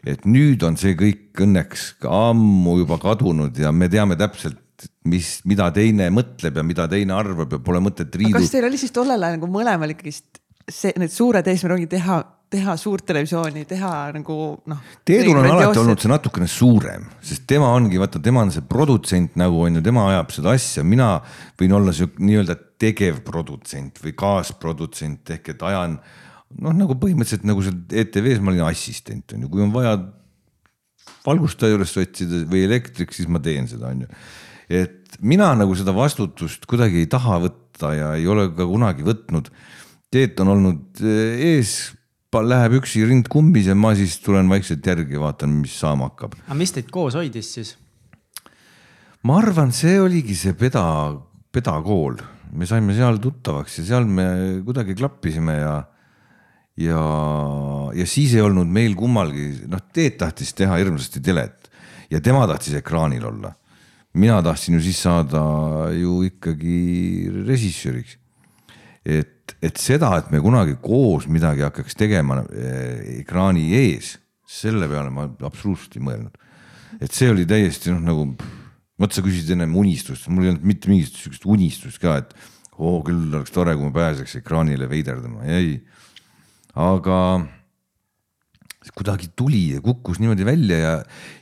et 0.06 0.26
nüüd 0.30 0.64
on 0.66 0.78
see 0.78 0.96
kõik 0.98 1.42
õnneks 1.46 1.88
ammu 2.10 2.80
juba 2.84 2.98
kadunud 3.02 3.58
ja 3.58 3.72
me 3.74 3.90
teame 3.90 4.18
täpselt, 4.20 4.62
mis, 5.10 5.40
mida 5.46 5.70
teine 5.74 6.10
mõtleb 6.14 6.58
ja 6.60 6.64
mida 6.66 6.88
teine 6.92 7.16
arvab 7.16 7.54
ja 7.56 7.60
pole 7.64 7.82
mõtet 7.84 8.16
riidu. 8.16 8.36
kas 8.38 8.52
teil 8.54 8.68
oli 8.68 8.82
siis 8.82 8.94
tollel 8.96 9.22
ajal 9.22 9.40
nagu 9.40 9.50
mõlemal 9.52 9.94
ikkagist 9.94 10.42
see, 10.72 10.94
need 11.00 11.14
suured 11.14 11.48
eesmärgid 11.48 11.78
ongi 11.78 11.90
teha, 11.92 12.18
teha 12.56 12.76
suurt 12.80 13.06
televisiooni, 13.10 13.66
teha 13.70 13.92
nagu 14.16 14.38
noh. 14.72 14.84
Teedul 15.08 15.40
on 15.40 15.50
alati 15.50 15.82
olnud 15.82 16.02
see 16.02 16.12
natukene 16.12 16.48
suurem, 16.50 17.08
sest 17.26 17.46
tema 17.50 17.72
ongi, 17.76 18.00
vaata, 18.02 18.22
tema 18.24 18.44
on 18.46 18.54
see 18.54 18.66
produtsent 18.70 19.38
nagu 19.40 19.64
on 19.66 19.80
ju, 19.80 19.86
tema 19.86 20.08
ajab 20.14 20.36
seda 20.36 20.56
asja, 20.58 20.86
mina 20.88 21.16
võin 21.60 21.76
olla 21.78 21.94
sihuke 21.96 22.24
nii-öelda 22.26 22.58
tegevprodutsent 22.82 24.02
või 24.04 24.16
kaasprodutsent 24.18 25.36
ehk 25.38 25.54
et 25.56 25.66
ajan 25.70 26.00
noh, 26.62 26.76
nagu 26.76 26.98
põhimõtteliselt 27.00 27.48
nagu 27.48 27.64
seal 27.66 27.78
ETV-s 28.04 28.44
ma 28.44 28.54
olin 28.54 28.66
assistent 28.68 29.36
on 29.36 29.46
ju, 29.46 29.52
kui 29.52 29.66
on 29.66 29.74
vaja 29.76 29.98
valgustaja 31.26 31.74
juures 31.74 31.96
otsida 32.02 32.44
või 32.50 32.66
elektrik, 32.68 33.14
siis 33.16 33.30
ma 33.32 33.42
teen 33.44 33.70
seda, 33.70 33.92
on 33.94 34.06
ju. 34.06 34.12
et 34.82 35.18
mina 35.22 35.52
nagu 35.58 35.78
seda 35.78 35.94
vastutust 35.96 36.68
kuidagi 36.70 37.04
ei 37.04 37.10
taha 37.12 37.40
võtta 37.46 37.94
ja 37.96 38.12
ei 38.20 38.28
ole 38.30 38.50
ka 38.56 38.68
kunagi 38.70 39.06
võtnud 39.06 39.50
Teet 40.14 40.40
on 40.44 40.54
olnud 40.54 41.02
eh, 41.04 41.56
ees, 41.56 41.94
läheb 42.36 42.78
üksi 42.82 43.06
rind 43.08 43.30
kummis 43.32 43.70
ja 43.70 43.76
ma 43.80 43.94
siis 43.96 44.18
tulen 44.24 44.50
vaikselt 44.52 44.86
järgi, 44.86 45.18
vaatan, 45.20 45.54
mis 45.62 45.76
saama 45.80 46.10
hakkab. 46.10 46.36
aga 46.46 46.58
mis 46.60 46.74
teid 46.76 46.90
koos 46.92 47.16
hoidis 47.16 47.52
siis? 47.58 47.76
ma 49.26 49.40
arvan, 49.40 49.72
see 49.76 49.98
oligi 50.02 50.36
see 50.38 50.56
peda, 50.60 50.84
pedakool, 51.56 52.20
me 52.52 52.68
saime 52.68 52.96
seal 52.98 53.22
tuttavaks 53.24 53.80
ja 53.80 53.86
seal 53.94 54.08
me 54.08 54.26
kuidagi 54.68 54.98
klappisime 55.00 55.60
ja 55.62 55.76
ja, 56.76 57.02
ja 57.96 58.08
siis 58.08 58.36
ei 58.36 58.44
olnud 58.44 58.68
meil 58.68 58.98
kummalgi, 59.00 59.68
noh, 59.72 59.84
Teet 59.96 60.20
tahtis 60.20 60.52
teha 60.58 60.76
hirmsasti 60.82 61.22
telet 61.24 61.70
ja 62.12 62.20
tema 62.22 62.44
tahtis 62.50 62.76
ekraanil 62.82 63.24
olla. 63.26 63.54
mina 64.14 64.42
tahtsin 64.44 64.76
ju 64.76 64.82
siis 64.82 65.02
saada 65.02 65.42
ju 65.92 66.22
ikkagi 66.24 67.32
režissööriks 67.48 68.18
et, 69.06 69.35
et 69.62 69.78
seda, 69.82 70.12
et 70.20 70.32
me 70.34 70.42
kunagi 70.44 70.78
koos 70.82 71.28
midagi 71.32 71.66
hakkaks 71.66 71.98
tegema 71.98 72.42
eh, 72.50 73.22
ekraani 73.22 73.68
ees, 73.78 74.16
selle 74.46 74.90
peale 74.90 75.12
ma 75.14 75.28
absoluutselt 75.48 75.98
ei 75.98 76.06
mõelnud. 76.06 76.44
et 77.02 77.12
see 77.12 77.30
oli 77.32 77.46
täiesti 77.50 77.92
noh, 77.92 78.04
nagu 78.06 78.28
vot 79.02 79.12
sa 79.12 79.24
küsisid 79.26 79.56
ennem 79.56 79.74
unistust, 79.76 80.30
mul 80.32 80.46
ei 80.46 80.54
olnud 80.54 80.68
mitte 80.68 80.92
mingit 80.92 81.12
sihukest 81.18 81.48
unistust 81.50 82.00
ka, 82.02 82.20
et 82.22 82.32
oo 82.80 83.02
küll 83.08 83.34
oleks 83.34 83.54
tore, 83.56 83.76
kui 83.76 83.88
ma 83.88 83.96
pääseks 83.96 84.40
ekraanile 84.42 84.88
veiderdama, 84.92 85.44
ei. 85.48 85.80
aga 86.76 87.20
kuidagi 88.96 89.32
tuli 89.36 89.74
ja 89.74 89.82
kukkus 89.82 90.20
niimoodi 90.22 90.46
välja 90.46 90.78
ja, 90.78 90.94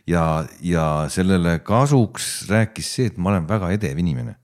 ja, 0.08 0.24
ja 0.64 0.86
sellele 1.12 1.58
kasuks 1.66 2.48
rääkis 2.50 2.92
see, 2.96 3.12
et 3.12 3.18
ma 3.18 3.34
olen 3.34 3.48
väga 3.50 3.74
edev 3.76 4.00
inimene. 4.00 4.38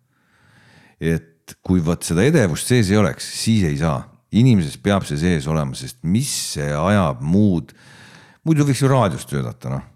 et 0.99 1.28
kui 1.65 1.83
vot 1.83 2.03
seda 2.05 2.25
edevust 2.27 2.69
sees 2.69 2.91
ei 2.91 2.99
oleks, 2.99 3.27
siis 3.43 3.65
ei 3.67 3.77
saa. 3.79 4.03
inimeses 4.29 4.77
peab 4.77 5.05
see 5.09 5.17
sees 5.17 5.47
olema, 5.49 5.73
sest 5.73 5.97
mis 6.05 6.29
see 6.53 6.67
ajab 6.69 7.23
muud, 7.25 7.71
muidu 8.45 8.67
võiks 8.67 8.83
ju 8.83 8.91
raadios 8.91 9.25
töötada, 9.25 9.71
noh. 9.73 9.87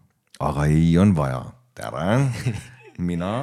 aga 0.42 0.66
ei, 0.66 0.96
on 0.98 1.14
vaja. 1.18 1.44
tere, 1.78 2.18
mina 3.10 3.34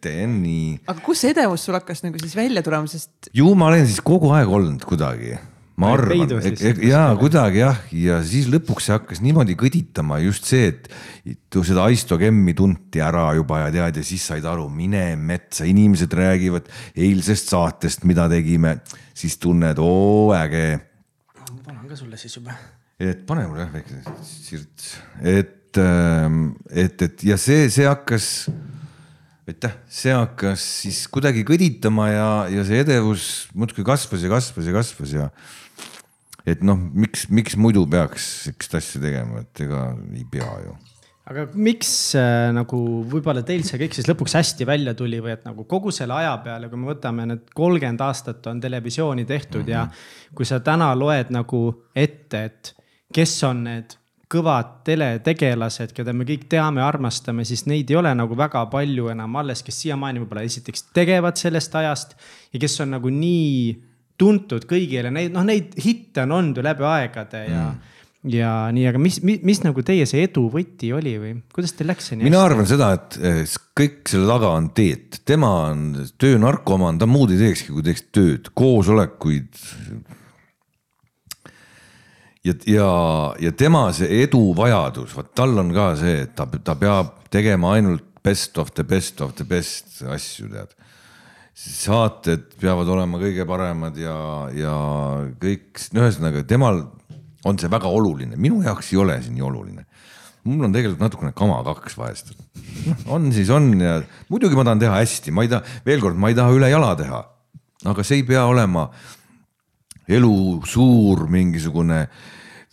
teen 0.00 0.40
nii. 0.40 0.80
aga 0.88 1.00
kus 1.04 1.24
see 1.24 1.34
edevus 1.34 1.66
sul 1.66 1.76
hakkas 1.76 2.04
nagu 2.06 2.20
siis 2.22 2.36
välja 2.36 2.64
tulema, 2.64 2.88
sest? 2.88 3.30
ju 3.36 3.52
ma 3.54 3.68
olen 3.68 3.86
siis 3.86 4.00
kogu 4.04 4.32
aeg 4.36 4.48
olnud 4.48 4.84
kuidagi 4.88 5.36
ma 5.80 5.92
arvan, 5.96 6.32
ja 6.84 7.02
kuidagi 7.18 7.62
jah, 7.62 7.78
ja 7.96 8.18
siis 8.26 8.48
lõpuks 8.52 8.88
see 8.88 8.94
hakkas 8.96 9.22
niimoodi 9.24 9.56
kõditama 9.58 10.20
just 10.22 10.48
see, 10.50 10.70
et 10.72 10.90
seda 11.56 11.86
Aisto-Kemmi 11.88 12.54
tunti 12.58 13.02
ära 13.04 13.28
juba 13.38 13.62
ja 13.64 13.70
tead 13.74 14.00
ja 14.00 14.04
siis 14.06 14.26
said 14.30 14.46
aru, 14.48 14.68
mine 14.72 15.14
metsa, 15.16 15.66
inimesed 15.68 16.12
räägivad 16.16 16.68
eilsest 16.94 17.54
saatest, 17.54 18.04
mida 18.08 18.28
tegime, 18.32 18.76
siis 19.16 19.38
tunned, 19.40 19.80
oo 19.80 20.34
äge. 20.36 20.80
ma 21.40 21.62
panen 21.64 21.86
ka 21.88 21.98
sulle 21.98 22.20
siis 22.20 22.36
juba. 22.36 22.56
et 23.00 23.24
pane 23.28 23.46
mulle 23.48 23.64
jah 23.64 23.72
väike 23.78 24.02
sirts, 24.26 24.92
et, 25.22 25.80
ähm, 25.80 26.50
et, 26.68 27.00
et 27.08 27.24
ja 27.32 27.40
see, 27.40 27.70
see 27.72 27.88
hakkas 27.88 28.50
aitäh, 29.50 29.72
see 29.90 30.12
hakkas 30.14 30.64
siis 30.84 31.00
kuidagi 31.10 31.42
kõditama 31.46 32.10
ja, 32.12 32.28
ja 32.52 32.66
see 32.66 32.82
edevus 32.84 33.24
muudkui 33.56 33.84
kasvas 33.86 34.22
ja 34.26 34.30
kasvas 34.30 34.68
ja 34.68 34.74
kasvas 34.76 35.14
ja 35.16 35.30
et 36.50 36.62
noh, 36.66 36.78
miks, 36.78 37.28
miks 37.32 37.56
muidu 37.60 37.86
peaks 37.90 38.30
sihukest 38.44 38.78
asja 38.80 39.02
tegema, 39.02 39.44
et 39.44 39.66
ega 39.66 39.90
ei 40.14 40.26
pea 40.30 40.52
ju 40.66 40.76
aga 41.30 41.44
miks 41.54 41.90
äh, 42.18 42.48
nagu 42.54 42.78
võib-olla 43.10 43.44
teil 43.46 43.62
see 43.66 43.78
kõik 43.78 43.94
siis 43.94 44.08
lõpuks 44.10 44.34
hästi 44.34 44.66
välja 44.66 44.96
tuli 44.98 45.20
või 45.22 45.34
et 45.36 45.46
nagu 45.46 45.64
kogu 45.70 45.92
selle 45.94 46.16
aja 46.18 46.32
peale, 46.42 46.70
kui 46.70 46.80
me 46.80 46.90
võtame 46.90 47.28
need 47.30 47.52
kolmkümmend 47.54 48.02
aastat 48.02 48.46
on 48.50 48.62
televisiooni 48.62 49.24
tehtud 49.28 49.62
mm 49.62 49.66
-hmm. 49.66 49.76
ja 49.76 49.84
mhm. 49.84 50.34
kui 50.34 50.48
sa 50.48 50.60
täna 50.60 50.90
loed 50.98 51.30
nagu 51.30 51.62
ette, 51.94 52.44
et 52.44 52.74
kes 53.14 53.36
on 53.46 53.64
need 53.64 53.96
kõvad 54.30 54.84
teletegelased, 54.86 55.90
keda 55.94 56.12
me 56.14 56.24
kõik 56.24 56.44
teame, 56.48 56.82
armastame, 56.82 57.44
siis 57.44 57.64
neid 57.66 57.90
ei 57.90 57.96
ole 57.98 58.12
nagu 58.14 58.36
väga 58.38 58.62
palju 58.70 59.08
enam 59.10 59.36
alles, 59.36 59.62
kes 59.66 59.80
siiamaani 59.82 60.22
võib-olla 60.22 60.44
esiteks 60.46 60.84
tegevad 60.94 61.36
sellest 61.36 61.74
ajast 61.74 62.14
ja 62.52 62.60
kes 62.62 62.80
on 62.80 62.94
nagu 62.94 63.10
nii 63.10 63.89
tuntud 64.20 64.66
kõigile, 64.68 65.12
neid 65.14 65.32
noh, 65.34 65.46
neid 65.46 65.72
hitte 65.80 66.26
on 66.26 66.36
olnud 66.38 66.60
ju 66.60 66.66
läbi 66.66 66.86
aegade 66.86 67.44
ja 67.46 67.64
mm. 67.70 67.96
ja 68.34 68.52
nii, 68.74 68.86
aga 68.90 69.00
mis, 69.00 69.20
mis, 69.26 69.40
mis 69.46 69.62
nagu 69.64 69.84
teie 69.86 70.06
see 70.08 70.26
edu 70.26 70.46
võti 70.52 70.92
oli 70.96 71.16
või 71.22 71.34
kuidas 71.54 71.74
teil 71.76 71.90
läks 71.92 72.10
see 72.10 72.18
nii? 72.18 72.28
mina 72.28 72.42
arvan 72.44 72.68
seda, 72.68 72.92
et 72.98 73.18
eh, 73.20 73.42
kõik 73.80 74.02
selle 74.12 74.28
taga 74.28 74.52
on 74.58 74.70
Teet, 74.76 75.22
tema 75.28 75.52
on 75.70 75.86
töönarkomaan, 76.20 77.00
ta 77.00 77.08
muud 77.08 77.32
ei 77.34 77.40
teekski, 77.40 77.72
kui 77.72 77.86
teeks 77.86 78.04
tööd, 78.12 78.50
koosolekuid. 78.56 79.62
ja, 82.44 82.54
ja, 82.68 82.90
ja 83.46 83.54
tema 83.56 83.86
see 83.96 84.22
eduvajadus, 84.26 85.16
vot 85.16 85.32
tal 85.36 85.56
on 85.64 85.72
ka 85.76 85.94
see, 86.00 86.26
et 86.26 86.36
ta, 86.36 86.44
ta 86.46 86.76
peab 86.80 87.16
tegema 87.32 87.76
ainult 87.78 88.04
best 88.20 88.58
of 88.60 88.74
the 88.76 88.84
best 88.84 89.22
of 89.24 89.32
the 89.38 89.48
best 89.48 90.02
asju, 90.04 90.50
tead 90.52 90.76
saated 91.60 92.54
peavad 92.60 92.88
olema 92.88 93.20
kõige 93.20 93.44
paremad 93.48 93.98
ja, 94.00 94.16
ja 94.56 94.74
kõik, 95.40 95.76
no 95.92 96.06
ühesõnaga 96.06 96.42
temal 96.48 96.86
on 97.48 97.60
see 97.60 97.70
väga 97.72 97.88
oluline, 97.88 98.38
minu 98.40 98.62
jaoks 98.64 98.92
ei 98.94 99.00
ole 99.00 99.18
see 99.20 99.34
nii 99.34 99.44
oluline. 99.44 99.84
mul 100.44 100.64
on 100.64 100.72
tegelikult 100.72 101.02
natukene 101.02 101.32
kama 101.36 101.58
kaks 101.64 101.98
vahest. 102.00 102.32
on 103.06 103.28
siis 103.32 103.50
on 103.52 103.72
ja 103.80 104.00
muidugi 104.28 104.56
ma 104.56 104.64
tahan 104.64 104.80
teha 104.80 104.96
hästi, 104.96 105.32
ma 105.36 105.44
ei 105.44 105.52
taha, 105.52 105.80
veel 105.84 106.00
kord, 106.00 106.16
ma 106.16 106.32
ei 106.32 106.38
taha 106.38 106.56
üle 106.56 106.70
jala 106.72 106.94
teha. 106.96 107.20
aga 107.92 108.04
see 108.04 108.22
ei 108.22 108.26
pea 108.28 108.46
olema 108.48 108.88
elu 110.08 110.34
suur 110.66 111.26
mingisugune 111.28 112.06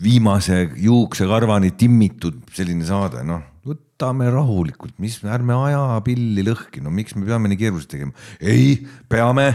viimase 0.03 0.69
juuksekarvani 0.77 1.73
timmitud 1.75 2.39
selline 2.53 2.85
saade, 2.88 3.23
noh 3.27 3.57
võtame 3.97 4.29
rahulikult, 4.29 4.93
mis, 5.01 5.17
ärme 5.25 5.55
aja 5.57 5.97
pilli 6.05 6.43
lõhki, 6.45 6.83
no 6.85 6.91
miks 6.93 7.15
me 7.17 7.25
peame 7.25 7.49
nii 7.49 7.57
keeruliselt 7.57 7.89
tegema? 7.89 8.11
ei, 8.39 8.75
peame, 9.09 9.47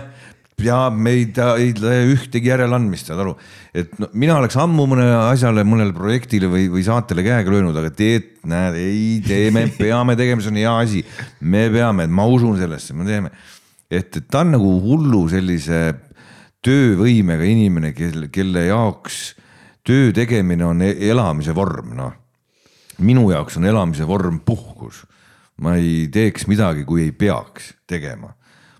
peab, 0.58 0.96
me 0.98 1.12
ei, 1.14 1.28
ei 1.62 1.70
tee 1.78 2.00
ühtegi 2.10 2.50
järeleandmist, 2.50 3.06
saad 3.06 3.22
aru. 3.22 3.36
et 3.72 3.92
no 4.02 4.08
mina 4.18 4.40
oleks 4.40 4.56
ammu 4.58 4.88
mõnele 4.90 5.14
asjale, 5.28 5.62
mõnele 5.62 5.94
projektile 5.94 6.50
või, 6.50 6.66
või 6.72 6.82
saatele 6.82 7.22
käega 7.22 7.54
löönud, 7.54 7.78
aga 7.78 7.92
teed, 7.94 8.32
näed, 8.50 8.78
ei 8.82 9.20
teeme, 9.22 9.68
peame 9.78 10.16
tegema, 10.18 10.42
see 10.42 10.50
on 10.50 10.58
hea 10.58 10.72
asi. 10.86 11.04
me 11.40 11.68
peame, 11.70 12.08
ma 12.10 12.26
usun 12.26 12.58
sellesse, 12.58 12.96
me 12.98 13.06
teeme. 13.06 13.30
et, 13.86 14.10
et 14.10 14.26
ta 14.26 14.42
on 14.42 14.56
nagu 14.56 14.72
hullu 14.82 15.22
sellise 15.30 15.84
töövõimega 16.66 17.46
inimene, 17.46 17.92
kelle, 17.94 18.26
kelle 18.34 18.66
jaoks 18.66 19.22
töö 19.86 20.10
tegemine 20.14 20.66
on 20.66 20.82
e-, 20.82 20.96
elamise 21.12 21.54
vorm, 21.54 21.94
noh 21.94 22.18
minu 23.04 23.28
jaoks 23.32 23.58
on 23.60 23.66
elamise 23.68 24.06
vorm 24.08 24.40
puhkus. 24.44 25.04
ma 25.62 25.76
ei 25.78 26.08
teeks 26.10 26.48
midagi, 26.50 26.84
kui 26.84 27.04
ei 27.04 27.12
peaks 27.12 27.74
tegema. 27.86 28.32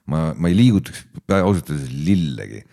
ma, 0.07 0.33
ma 0.35 0.49
ei 0.49 0.57
liigutaks 0.57 1.05
ausalt 1.43 1.71
öeldes 1.71 1.93
lillegi, 1.93 2.65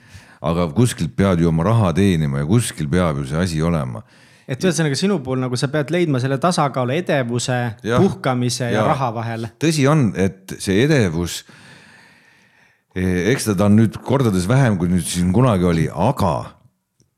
aga 0.42 0.70
kuskilt 0.74 1.16
pead 1.16 1.44
ju 1.44 1.50
oma 1.50 1.64
raha 1.68 1.94
teenima 1.94 2.42
ja 2.42 2.50
kuskil 2.50 2.90
peab 2.90 3.22
ju 3.22 3.30
see 3.30 3.38
asi 3.38 3.62
olema 3.62 4.04
et 4.50 4.66
ühesõnaga 4.66 4.98
sinu 4.98 5.20
puhul 5.24 5.42
nagu 5.44 5.58
sa 5.60 5.70
pead 5.72 5.92
leidma 5.94 6.22
selle 6.22 6.40
tasakaalu 6.42 6.96
edevuse, 6.98 7.58
puhkamise 7.86 8.72
ja, 8.72 8.80
ja 8.80 8.86
raha 8.88 9.12
vahel. 9.14 9.50
tõsi 9.62 9.86
on, 9.90 10.10
et 10.18 10.56
see 10.58 10.82
edevus, 10.88 11.44
e, 12.96 13.04
eks 13.34 13.52
ta 13.52 13.68
on 13.68 13.78
nüüd 13.78 14.00
kordades 14.06 14.50
vähem, 14.50 14.80
kui 14.82 14.90
nüüd 14.90 15.06
siin 15.06 15.30
kunagi 15.36 15.70
oli, 15.70 15.86
aga 15.94 16.34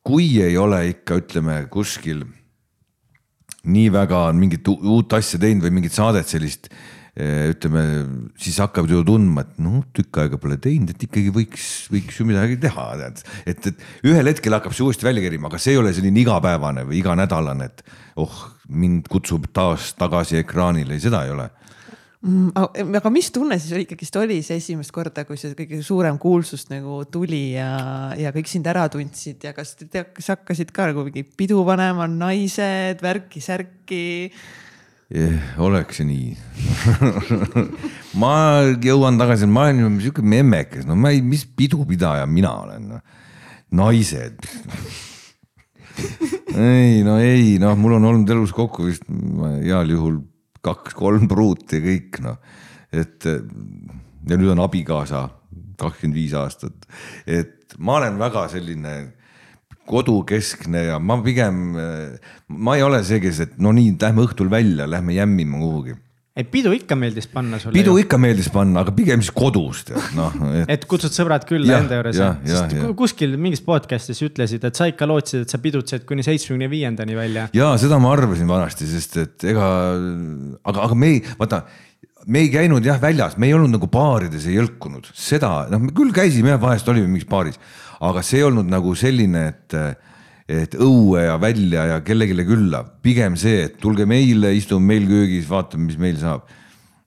kui 0.03 0.33
ei 0.43 0.57
ole 0.59 0.83
ikka, 0.91 1.21
ütleme 1.23 1.61
kuskil 1.71 2.25
nii 3.67 3.91
väga 3.93 4.25
on 4.31 4.41
mingit 4.41 4.67
uut 4.71 5.13
asja 5.13 5.39
teinud 5.41 5.65
või 5.67 5.75
mingit 5.77 5.93
saadet 5.93 6.29
sellist 6.29 6.69
eh, 6.71 7.51
ütleme, 7.51 7.83
siis 8.41 8.57
hakkab 8.63 8.89
ju 8.89 9.03
tundma, 9.05 9.45
et 9.45 9.59
noh, 9.61 9.83
tükk 9.95 10.21
aega 10.23 10.39
pole 10.41 10.57
teinud, 10.61 10.93
et 10.93 11.05
ikkagi 11.07 11.33
võiks, 11.35 11.67
võiks 11.93 12.17
ju 12.21 12.27
midagi 12.29 12.57
teha, 12.61 12.87
tead. 13.03 13.23
et, 13.45 13.71
et 13.71 14.09
ühel 14.09 14.31
hetkel 14.31 14.57
hakkab 14.57 14.75
see 14.75 14.87
uuesti 14.87 15.07
välja 15.07 15.25
kerima, 15.27 15.51
aga 15.51 15.61
see 15.61 15.75
ei 15.75 15.81
ole 15.81 15.93
selline 15.95 16.23
igapäevane 16.23 16.87
või 16.89 17.01
iganädalane, 17.03 17.69
et 17.69 17.85
oh, 18.21 18.37
mind 18.71 19.09
kutsub 19.11 19.49
taas 19.53 19.93
tagasi 19.99 20.41
ekraanile, 20.41 20.97
seda 21.03 21.25
ei 21.27 21.35
ole. 21.35 21.51
Aga 22.21 23.09
mis 23.09 23.31
tunne 23.33 23.57
siis 23.57 23.81
ikkagist 23.81 24.17
oli 24.21 24.41
see 24.45 24.59
esimest 24.61 24.93
korda, 24.93 25.23
kui 25.25 25.39
see 25.41 25.55
kõige 25.57 25.79
suurem 25.85 26.19
kuulsus 26.21 26.67
nagu 26.69 26.99
tuli 27.09 27.55
ja, 27.55 28.13
ja 28.13 28.29
kõik 28.35 28.49
sind 28.51 28.67
ära 28.69 28.85
tundsid 28.93 29.41
ja 29.47 29.55
kas 29.57 29.73
te, 29.79 30.03
kas 30.13 30.29
hakkasid 30.35 30.69
ka 30.75 30.91
nagu 30.91 31.07
mingi 31.07 31.25
pidu 31.25 31.63
panema, 31.65 32.05
naised, 32.05 33.01
värki-särki? 33.01 34.03
oleks 35.59 35.97
see 35.99 36.07
nii. 36.07 36.29
Ma 38.21 38.35
jõuan 38.77 39.17
tagasi, 39.19 39.49
ma 39.49 39.65
olen 39.71 39.97
sihuke 39.99 40.23
memmekas, 40.23 40.85
no 40.87 40.95
ma 40.95 41.11
ei, 41.11 41.23
mis 41.25 41.43
pidupidaja 41.43 42.29
mina 42.29 42.53
olen 42.61 42.91
no.. 42.93 43.01
naised. 43.81 44.37
Ei 46.51 47.01
no 47.05 47.17
ei 47.21 47.57
noh, 47.61 47.75
mul 47.79 47.93
on 47.97 48.05
olnud 48.07 48.29
elus 48.33 48.51
kokku 48.55 48.87
vist 48.87 49.03
heal 49.07 49.91
juhul 49.91 50.17
kaks-kolm 50.65 51.27
pruuti 51.31 51.81
kõik 51.83 52.21
noh, 52.25 52.37
et 52.93 53.25
ja 53.25 54.37
nüüd 54.37 54.51
on 54.53 54.61
abikaasa 54.63 55.25
kakskümmend 55.81 56.17
viis 56.17 56.35
aastat, 56.37 56.85
et 57.25 57.73
ma 57.81 57.97
olen 57.97 58.19
väga 58.21 58.45
selline 58.53 58.93
kodukeskne 59.89 60.85
ja 60.91 60.99
ma 61.01 61.17
pigem, 61.25 61.73
ma 62.47 62.77
ei 62.77 62.85
ole 62.85 63.01
see, 63.07 63.19
kes, 63.23 63.41
et 63.47 63.57
no 63.59 63.73
nii, 63.75 63.95
lähme 64.01 64.27
õhtul 64.27 64.51
välja, 64.51 64.85
lähme 64.89 65.15
jämmima 65.17 65.57
kuhugi 65.57 65.97
ei 66.41 66.47
pidu 66.49 66.73
ikka 66.75 66.97
meeldis 66.99 67.27
panna 67.31 67.59
sulle. 67.61 67.75
pidu 67.77 67.95
ju. 67.95 68.03
ikka 68.05 68.19
meeldis 68.21 68.49
panna, 68.53 68.83
aga 68.85 68.93
pigem 68.95 69.23
siis 69.23 69.33
kodus 69.35 69.83
tead 69.87 70.17
noh 70.17 70.35
et.... 70.61 70.73
et 70.77 70.87
kutsud 70.89 71.13
sõbrad 71.15 71.45
külla 71.49 71.81
enda 71.81 71.99
juures. 71.99 72.17
sest 72.17 72.75
ja. 72.77 72.89
kuskil 72.97 73.37
mingis 73.41 73.63
podcast'is 73.65 74.21
ütlesid, 74.27 74.65
et 74.67 74.77
sa 74.77 74.89
ikka 74.91 75.07
lootsid, 75.09 75.45
et 75.45 75.53
sa 75.53 75.61
pidutsesid 75.61 76.07
kuni 76.09 76.25
seitsmekümne 76.25 76.69
viiendani 76.71 77.17
välja. 77.17 77.47
ja 77.57 77.71
seda 77.81 78.01
ma 78.01 78.13
arvasin 78.15 78.49
vanasti, 78.49 78.89
sest 78.89 79.17
et 79.21 79.47
ega, 79.53 79.69
aga, 80.63 80.89
aga 80.89 80.97
me 80.97 81.15
ei, 81.15 81.23
vaata 81.39 81.63
me 82.27 82.43
ei 82.43 82.51
käinud 82.53 82.85
jah 82.85 82.99
väljas, 83.01 83.37
me 83.41 83.49
ei 83.49 83.55
olnud 83.57 83.73
nagu 83.73 83.89
baarides 83.91 84.45
ei 84.49 84.59
jõlkunud, 84.59 85.09
seda 85.17 85.65
noh, 85.71 85.81
me 85.81 85.93
küll 85.95 86.13
käisime 86.15 86.53
jah, 86.53 86.61
vahest 86.61 86.89
olime 86.91 87.09
mingis 87.09 87.29
baaris, 87.29 87.57
aga 88.01 88.23
see 88.25 88.41
ei 88.41 88.47
olnud 88.49 88.69
nagu 88.69 88.93
selline, 88.97 89.47
et 89.53 89.77
et 90.49 90.75
õue 90.79 91.25
ja 91.25 91.37
välja 91.41 91.85
ja 91.93 92.01
kellelegi 92.05 92.45
külla, 92.47 92.83
pigem 93.03 93.37
see, 93.39 93.67
et 93.67 93.79
tulge 93.81 94.07
meile, 94.09 94.53
istume 94.57 94.93
meil 94.93 95.07
köögis, 95.09 95.47
vaatame, 95.49 95.87
mis 95.89 95.99
meil 96.01 96.17
saab. 96.21 96.49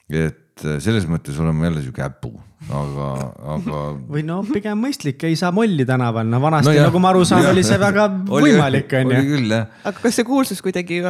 et 0.08 0.64
äh, 0.64 0.78
selles 0.84 1.06
mõttes 1.10 1.38
oleme 1.40 1.66
jälle 1.66 1.82
sihuke 1.82 2.04
äpu, 2.04 2.32
aga, 2.68 3.10
aga. 3.56 3.82
või 4.14 4.24
no 4.26 4.40
pigem 4.46 4.80
mõistlik, 4.84 5.22
ei 5.26 5.36
saa 5.40 5.52
molli 5.54 5.86
tänaval, 5.88 6.28
no 6.30 6.40
vanasti 6.44 6.70
no 6.70 6.76
jah, 6.76 6.88
nagu 6.90 7.02
ma 7.02 7.12
aru 7.14 7.24
saan, 7.28 7.48
oli 7.50 7.64
see 7.66 7.80
väga 7.80 8.08
oli, 8.38 8.54
võimalik, 8.54 8.96
on 9.00 9.14
ju. 9.16 9.44
aga 9.60 9.94
kas 9.98 10.20
see 10.20 10.28
kuulsus 10.28 10.64
kuidagi 10.64 11.02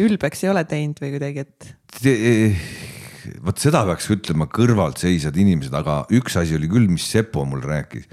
ülbeks 0.00 0.46
ei 0.46 0.52
ole 0.54 0.66
teinud 0.68 1.02
või 1.02 1.16
kuidagi, 1.18 1.46
et 1.46 1.74
Te,? 1.96 2.14
vot 3.42 3.58
seda 3.58 3.82
peaks 3.88 4.06
ütlema 4.14 4.46
kõrvaltseisjad 4.50 5.36
inimesed, 5.40 5.74
aga 5.74 6.04
üks 6.14 6.36
asi 6.38 6.54
oli 6.54 6.68
küll, 6.70 6.86
mis 6.90 7.06
Sepo 7.10 7.42
mul 7.48 7.64
rääkis 7.64 8.06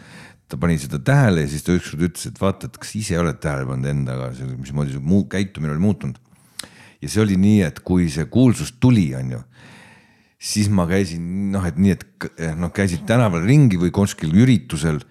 ta 0.53 0.59
pani 0.61 0.77
seda 0.77 0.99
tähele 1.01 1.47
ja 1.47 1.49
siis 1.49 1.65
ta 1.65 1.73
ükskord 1.73 2.03
ütles, 2.05 2.27
et 2.29 2.37
vaata, 2.37 2.69
et 2.69 2.75
kas 2.77 2.91
ise 2.99 3.17
oled 3.17 3.39
tähele 3.41 3.65
pannud 3.65 3.89
endaga, 3.89 4.29
mismoodi 4.59 4.93
su 4.93 5.01
muu 5.01 5.25
käitumine 5.31 5.73
oli 5.73 5.81
muutunud. 5.81 6.19
ja 7.01 7.09
see 7.09 7.23
oli 7.23 7.37
nii, 7.39 7.63
et 7.65 7.81
kui 7.83 8.05
see 8.13 8.27
kuulsus 8.31 8.75
tuli, 8.79 9.07
on 9.17 9.31
ju, 9.33 9.39
siis 10.37 10.69
ma 10.69 10.85
käisin 10.87 11.25
noh, 11.55 11.65
et 11.67 11.79
nii, 11.81 11.95
et 11.97 12.05
noh, 12.59 12.71
käisid 12.75 13.07
tänaval 13.09 13.43
ringi 13.47 13.79
või 13.81 13.91
kuskil 13.95 14.35
üritusel 14.43 15.01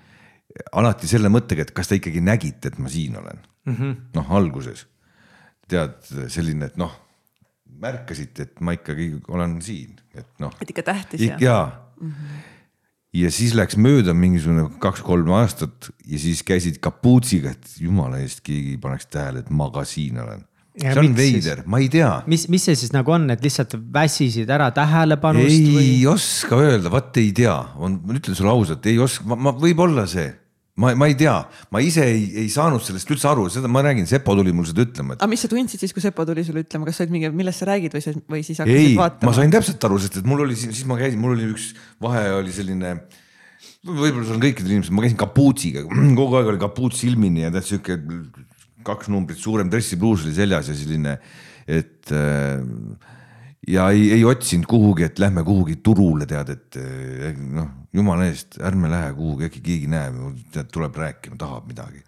alati 0.79 1.11
selle 1.11 1.33
mõttega, 1.33 1.67
et 1.67 1.75
kas 1.75 1.91
te 1.91 1.99
ikkagi 1.99 2.23
nägite, 2.25 2.71
et 2.71 2.79
ma 2.79 2.93
siin 2.93 3.19
olen 3.19 3.43
mm 3.43 3.75
-hmm.. 3.75 3.99
noh, 4.15 4.33
alguses 4.39 4.87
tead 5.69 5.99
selline, 6.31 6.71
et 6.71 6.79
noh, 6.79 6.95
märkasite, 7.83 8.47
et 8.47 8.63
ma 8.63 8.77
ikkagi 8.79 9.11
olen 9.29 9.59
siin, 9.65 9.99
et 10.15 10.29
noh. 10.39 10.55
et 10.63 10.71
ikka 10.71 10.87
tähtis 10.93 11.27
jah? 11.27 11.43
jaa 11.43 11.67
mm. 11.99 12.09
-hmm 12.09 12.52
ja 13.17 13.33
siis 13.33 13.53
läks 13.57 13.77
mööda 13.81 14.15
mingisugune 14.17 14.69
kaks-kolm 14.83 15.33
aastat 15.37 15.91
ja 16.09 16.21
siis 16.21 16.41
käisid 16.47 16.81
kapuutsiga, 16.83 17.53
et 17.53 17.77
jumala 17.83 18.23
eest 18.23 18.41
keegi 18.47 18.79
paneks 18.81 19.11
tähele, 19.13 19.45
et 19.45 19.53
ma 19.53 19.69
ka 19.73 19.85
siin 19.89 20.21
olen. 20.23 20.47
see 20.81 20.93
on 20.97 21.17
veider, 21.17 21.63
ma 21.69 21.83
ei 21.85 21.91
tea. 21.93 22.13
mis, 22.27 22.47
mis 22.49 22.65
see 22.65 22.79
siis 22.81 22.95
nagu 22.95 23.13
on, 23.13 23.29
et 23.35 23.43
lihtsalt 23.45 23.77
väsisid 23.93 24.51
ära 24.51 24.71
tähelepanust? 24.73 25.53
ei 25.53 25.75
või? 25.77 25.91
oska 26.15 26.61
öelda, 26.65 26.93
vot 26.93 27.21
ei 27.21 27.35
tea, 27.37 27.59
on, 27.77 28.01
ma 28.07 28.17
ütlen 28.17 28.39
sulle 28.39 28.55
ausalt, 28.55 28.89
ei 28.89 28.97
oska, 29.03 29.29
ma, 29.37 29.53
võib-olla 29.53 30.07
see 30.09 30.31
ma, 30.75 30.95
ma 30.97 31.07
ei 31.07 31.15
tea, 31.19 31.35
ma 31.71 31.81
ise 31.85 32.05
ei, 32.09 32.23
ei 32.45 32.51
saanud 32.53 32.81
sellest 32.85 33.11
üldse 33.13 33.29
aru, 33.29 33.45
seda 33.53 33.69
ma 33.69 33.83
räägin, 33.85 34.07
Sepo 34.09 34.35
tuli 34.39 34.55
mul 34.57 34.67
seda 34.69 34.87
ütlema 34.87 35.17
et.... 35.17 35.21
aga 35.21 35.29
mis 35.29 35.45
sa 35.45 35.51
tundsid 35.53 35.83
siis, 35.83 35.93
kui 35.93 36.05
Sepo 36.05 36.25
tuli 36.29 36.45
sulle 36.47 36.65
ütlema, 36.65 36.89
kas 36.89 37.01
sa 37.01 37.05
olid 37.05 37.13
mingi, 37.17 37.33
millest 37.37 37.61
sa 37.61 37.69
räägid 37.69 37.97
või, 37.97 38.15
või 38.33 38.45
siis 38.47 38.63
hakkasid 38.63 38.93
ei, 38.93 38.95
vaatama? 38.97 39.29
ma 39.29 39.37
sain 39.37 39.53
täpselt 39.53 39.85
aru, 39.89 40.01
sest 40.01 40.17
et 40.23 40.29
mul 40.29 40.47
oli 40.47 40.57
siin, 40.57 40.73
siis 40.73 40.89
ma 40.89 40.97
käisin, 41.01 41.21
mul 41.21 41.37
oli 41.37 41.51
üks 41.53 41.73
vahe 42.03 42.25
oli 42.39 42.57
selline. 42.57 42.95
võib-olla 43.85 44.25
see 44.25 44.37
on 44.39 44.45
kõikidel 44.47 44.77
inimestel, 44.79 44.97
ma 44.97 45.05
käisin 45.05 45.21
kapuutsiga, 45.21 45.85
kogu 46.21 46.41
aeg 46.41 46.53
oli 46.55 46.65
kapuuts 46.65 47.05
silmini 47.05 47.45
ja 47.45 47.53
tead 47.53 47.69
sihuke 47.69 48.01
kaks 48.87 49.13
numbrit 49.13 49.39
suurem 49.39 49.69
dressipluus 49.71 50.25
oli 50.25 50.33
seljas 50.35 50.73
ja 50.73 50.79
selline, 50.79 51.19
et 51.69 52.17
äh, 52.17 52.65
ja 53.69 53.91
ei, 53.91 54.11
ei 54.13 54.25
otsinud 54.25 54.67
kuhugi, 54.71 55.07
et 55.07 55.23
lähme 55.23 55.45
kuhugi 55.47 55.79
turule, 55.85 56.27
tead, 56.27 56.51
et 56.57 56.81
eh, 56.81 57.39
noh, 57.39 57.71
jumala 57.95 58.27
eest, 58.31 58.59
ärme 58.65 58.91
lähe 58.91 59.13
kuhugi, 59.19 59.49
äkki 59.51 59.63
keegi 59.63 59.93
näeb, 59.93 60.19
tead, 60.55 60.71
tuleb 60.73 60.99
rääkima, 60.99 61.39
tahab 61.41 61.71
midagi. 61.71 62.03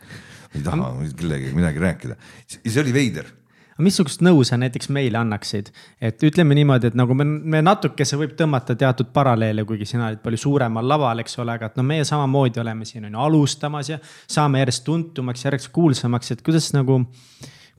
ei 0.55 0.62
taha 0.62 0.92
kellegagi 1.18 1.55
midagi 1.55 1.80
rääkida, 1.82 2.16
see 2.46 2.82
oli 2.82 2.94
veider. 2.94 3.32
Aga 3.74 3.82
missugust 3.88 4.20
nõu 4.22 4.44
sa 4.46 4.55
näiteks 4.55 4.86
meile 4.94 5.18
annaksid, 5.18 5.72
et 5.98 6.22
ütleme 6.22 6.55
niimoodi, 6.55 6.92
et 6.92 6.98
nagu 6.98 7.14
me, 7.18 7.24
me 7.26 7.62
natukese 7.62 8.14
võib 8.20 8.36
tõmmata 8.38 8.76
teatud 8.78 9.09
paralleele, 9.14 9.64
kuigi 9.66 9.88
sina 9.90 10.07
olid 10.12 10.20
palju 10.22 10.38
suuremal 10.44 10.86
laval, 10.86 11.24
eks 11.24 11.40
ole, 11.42 11.57
aga 11.59 11.72
et 11.72 11.80
no 11.80 11.82
meie 11.86 12.05
samamoodi 12.07 12.62
oleme 12.62 12.86
siin 12.86 13.09
on 13.09 13.16
ju 13.16 13.24
alustamas 13.24 13.90
ja 13.90 13.98
saame 14.30 14.62
järjest 14.62 14.86
tuntumaks, 14.86 15.42
järjest 15.48 15.72
kuulsamaks, 15.74 16.30
et 16.36 16.46
kuidas 16.46 16.70
nagu 16.76 17.00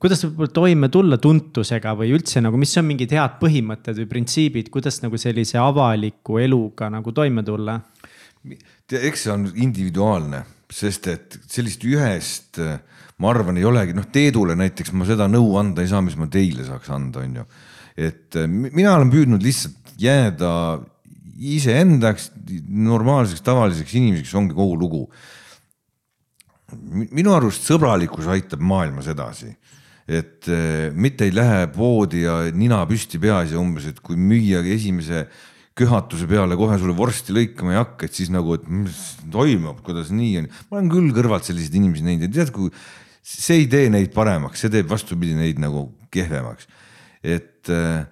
kuidas 0.02 0.24
võib-olla 0.26 0.52
toime 0.52 0.88
tulla 0.92 1.18
tuntusega 1.20 1.94
või 1.96 2.12
üldse 2.16 2.42
nagu, 2.44 2.58
mis 2.60 2.74
on 2.76 2.86
mingid 2.90 3.14
head 3.16 3.38
põhimõtted 3.40 4.00
või 4.02 4.08
printsiibid, 4.10 4.68
kuidas 4.72 5.00
nagu 5.04 5.18
sellise 5.20 5.58
avaliku 5.62 6.40
eluga 6.42 6.90
nagu 6.92 7.14
toime 7.16 7.44
tulla? 7.46 7.78
eks 8.46 9.24
see 9.24 9.32
on 9.32 9.48
individuaalne, 9.58 10.44
sest 10.70 11.08
et 11.10 11.38
sellist 11.50 11.82
ühest, 11.88 12.60
ma 13.18 13.32
arvan, 13.32 13.56
ei 13.58 13.66
olegi, 13.66 13.96
noh, 13.96 14.06
Teedule 14.12 14.54
näiteks 14.58 14.92
ma 14.94 15.08
seda 15.08 15.26
nõu 15.30 15.56
anda 15.58 15.82
ei 15.82 15.90
saa, 15.90 16.04
mis 16.04 16.14
ma 16.20 16.28
teile 16.30 16.66
saaks 16.66 16.92
anda, 16.94 17.24
on 17.24 17.40
ju. 17.40 17.46
et 17.96 18.38
mina 18.46 18.92
olen 18.94 19.10
püüdnud 19.10 19.42
lihtsalt 19.42 19.96
jääda 19.98 20.52
iseendaks, 21.36 22.30
normaalseks, 22.68 23.42
tavaliseks 23.44 23.96
inimeseks, 23.98 24.36
ongi 24.38 24.54
kogu 24.54 24.76
lugu. 24.78 25.02
minu 26.86 27.34
arust 27.34 27.66
sõbralikkus 27.66 28.26
aitab 28.30 28.62
maailmas 28.62 29.08
edasi 29.10 29.52
et 30.06 30.46
äh, 30.46 30.94
mitte 30.94 31.26
ei 31.26 31.34
lähe 31.34 31.66
poodi 31.74 32.22
ja 32.22 32.38
nina 32.54 32.84
püsti 32.86 33.18
peas 33.22 33.50
ja 33.50 33.58
umbes, 33.58 33.88
et 33.90 33.98
kui 34.04 34.14
müüa 34.18 34.62
esimese 34.70 35.26
köhatuse 35.76 36.28
peale 36.30 36.56
kohe 36.56 36.78
sulle 36.80 36.94
vorsti 36.96 37.34
lõikama 37.36 37.74
ei 37.74 37.80
hakka, 37.80 38.06
et 38.06 38.16
siis 38.16 38.30
nagu, 38.32 38.54
et 38.56 38.64
mis 38.70 39.00
toimub, 39.32 39.82
kuidas 39.84 40.12
nii 40.14 40.38
on. 40.40 40.48
ma 40.70 40.78
olen 40.78 40.92
küll 40.94 41.10
kõrvalt 41.16 41.48
selliseid 41.48 41.74
inimesi 41.76 42.06
näinud 42.06 42.28
ja 42.28 42.32
tead, 42.38 42.54
kui 42.54 42.70
see 43.26 43.64
ei 43.64 43.66
tee 43.70 43.90
neid 43.92 44.14
paremaks, 44.14 44.62
see 44.62 44.72
teeb 44.72 44.88
vastupidi 44.88 45.34
neid 45.36 45.58
nagu 45.60 45.88
kehvemaks. 46.14 46.70
et 47.26 47.74
äh, 47.74 48.06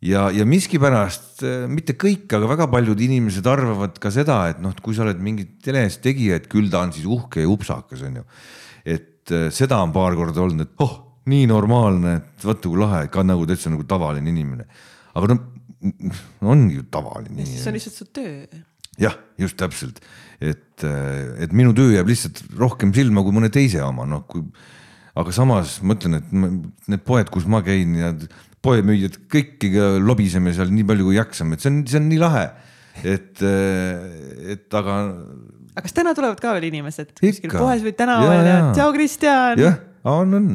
ja, 0.00 0.26
ja 0.32 0.48
miskipärast 0.48 1.44
äh, 1.44 1.68
mitte 1.68 1.92
kõik, 2.00 2.24
aga 2.32 2.48
väga 2.56 2.72
paljud 2.72 3.04
inimesed 3.04 3.46
arvavad 3.52 4.00
ka 4.00 4.10
seda, 4.14 4.46
et 4.48 4.64
noh, 4.64 4.72
et 4.72 4.80
kui 4.80 4.96
sa 4.96 5.04
oled 5.04 5.20
mingi 5.20 5.44
teles 5.62 6.00
tegija, 6.00 6.40
et 6.40 6.48
küll 6.48 6.72
ta 6.72 6.82
on 6.88 6.96
siis 6.96 7.04
uhke 7.04 7.44
ja 7.44 7.52
upsakas, 7.52 8.00
on 8.08 8.22
ju. 8.22 8.28
et 8.96 9.38
seda 9.54 9.78
on 9.84 9.92
paar 9.92 10.16
korda 10.16 10.42
olnud, 10.42 10.66
et 10.66 10.82
oh 10.84 11.03
nii 11.30 11.48
normaalne, 11.48 12.18
et 12.20 12.44
vaata 12.44 12.68
kui 12.68 12.80
lahe, 12.80 13.08
ka 13.12 13.24
nagu 13.24 13.46
täitsa 13.48 13.72
nagu 13.72 13.86
tavaline 13.88 14.30
inimene. 14.32 14.66
aga 15.14 15.34
no 15.34 15.38
ongi 16.42 16.78
ju 16.80 16.86
tavaline. 16.92 17.46
see 17.46 17.68
on 17.70 17.76
lihtsalt 17.76 17.98
su 17.98 18.06
töö. 18.12 18.62
jah, 19.00 19.16
just 19.40 19.58
täpselt, 19.60 20.00
et, 20.40 20.84
et 20.84 21.52
minu 21.52 21.74
töö 21.76 21.94
jääb 21.96 22.10
lihtsalt 22.10 22.42
rohkem 22.58 22.92
silma 22.96 23.24
kui 23.24 23.36
mõne 23.36 23.50
teise 23.52 23.82
oma, 23.84 24.06
noh 24.08 24.24
kui. 24.28 24.44
aga 25.14 25.32
samas 25.34 25.78
mõtlen, 25.86 26.18
et 26.20 26.34
need 26.34 27.04
poed, 27.06 27.30
kus 27.32 27.48
ma 27.48 27.62
käin 27.64 27.96
ja 27.98 28.12
poemüüjad 28.64 29.18
kõikiga 29.30 29.94
lobiseme 30.00 30.54
seal 30.56 30.72
nii 30.72 30.86
palju 30.88 31.10
kui 31.10 31.18
jaksame, 31.18 31.56
et 31.56 31.64
see 31.64 31.72
on, 31.72 31.82
see 31.88 32.00
on 32.00 32.08
nii 32.10 32.20
lahe, 32.20 32.44
et, 33.04 33.44
et 34.54 34.80
aga. 34.80 35.00
aga 35.74 35.84
kas 35.86 35.96
täna 35.96 36.14
tulevad 36.16 36.40
ka 36.42 36.56
veel 36.56 36.68
inimesed 36.72 37.16
kuskil 37.18 37.52
poes 37.54 37.84
või 37.84 37.96
tänaval 37.96 38.40
ja, 38.40 38.46
ja 38.50 38.62
tšau, 38.76 38.94
Kristjan. 38.96 39.60
jah, 39.60 39.82
on, 40.04 40.36
on 40.40 40.48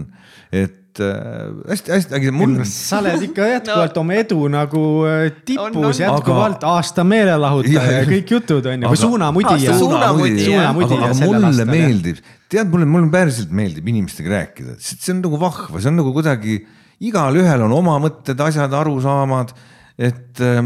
et 0.52 0.76
hästi-hästi 1.00 2.16
äh,, 2.16 2.32
mul. 2.34 2.56
sa 2.66 3.00
oled 3.00 3.22
ikka 3.30 3.48
jätkuvalt 3.54 3.96
no. 3.96 4.02
oma 4.02 4.18
edu 4.20 4.40
nagu 4.52 4.82
äh, 5.08 5.30
tipus 5.46 6.02
jätkuvalt 6.02 6.64
aga... 6.64 6.74
aasta 6.80 7.06
meelelahutaja 7.08 8.00
ja 8.00 8.04
kõik 8.10 8.34
jutud 8.36 8.68
on 8.72 8.84
ju, 8.84 8.92
või 8.92 9.02
suunamudija. 9.04 9.78
suunamudija, 9.80 10.46
suunamudija. 10.50 11.12
aga 11.12 11.46
mulle 11.46 11.68
meeldib, 11.70 12.22
tead, 12.52 12.70
mulle, 12.74 12.90
mulle 12.90 13.12
päriselt 13.14 13.54
meeldib 13.56 13.88
inimestega 13.94 14.36
rääkida, 14.36 14.78
see 14.82 15.14
on 15.14 15.24
nagu 15.24 15.42
vahva, 15.42 15.80
see 15.80 15.92
on 15.92 16.00
nagu 16.02 16.14
kuidagi, 16.16 16.60
igalühel 17.06 17.68
on 17.68 17.76
oma 17.80 18.00
mõtted, 18.04 18.42
asjad, 18.50 18.74
arusaamad 18.82 19.54
et 20.00 20.40
äh, 20.40 20.62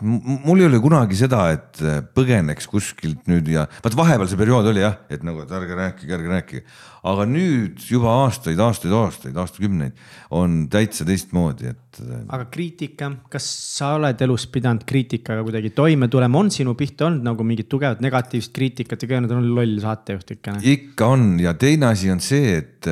mul 0.00 0.62
ei 0.62 0.66
ole 0.66 0.78
kunagi 0.80 1.16
seda, 1.18 1.42
et 1.52 1.80
äh, 1.84 1.98
põgeneks 2.16 2.68
kuskilt 2.72 3.26
nüüd 3.28 3.50
ja 3.52 3.66
vaat 3.84 3.96
vahepeal 3.98 4.30
see 4.30 4.40
periood 4.40 4.70
oli 4.70 4.80
jah, 4.80 4.96
et 5.12 5.24
nagu, 5.26 5.42
et 5.44 5.52
ärge 5.52 5.76
rääkige, 5.76 6.14
ärge 6.16 6.30
rääkige. 6.32 6.62
aga 7.08 7.26
nüüd 7.28 7.82
juba 7.84 8.14
aastaid, 8.24 8.58
aastaid, 8.58 8.94
aastaid, 8.96 9.36
aastakümneid 9.38 10.00
on 10.34 10.64
täitsa 10.72 11.04
teistmoodi, 11.08 11.74
et. 11.74 12.00
Äh, 12.00 12.22
aga 12.32 12.48
kriitika, 12.52 13.10
kas 13.28 13.48
sa 13.76 13.92
oled 13.98 14.24
elus 14.24 14.48
pidanud 14.54 14.86
kriitikaga 14.88 15.44
kuidagi 15.44 15.74
toime 15.76 16.08
tulema, 16.08 16.40
on 16.40 16.48
sinu 16.54 16.72
pihta 16.78 17.10
olnud 17.10 17.28
nagu 17.28 17.44
mingit 17.44 17.68
tugevat 17.68 18.00
negatiivset 18.04 18.56
kriitikat 18.56 19.04
ja 19.04 19.10
käinud 19.12 19.36
on 19.36 19.52
loll 19.52 19.76
saatejuht 19.84 20.32
ikka? 20.38 20.56
ikka 20.64 21.12
on 21.12 21.34
ja 21.44 21.52
teine 21.60 21.92
asi 21.92 22.08
on 22.14 22.24
see, 22.24 22.56
et 22.62 22.88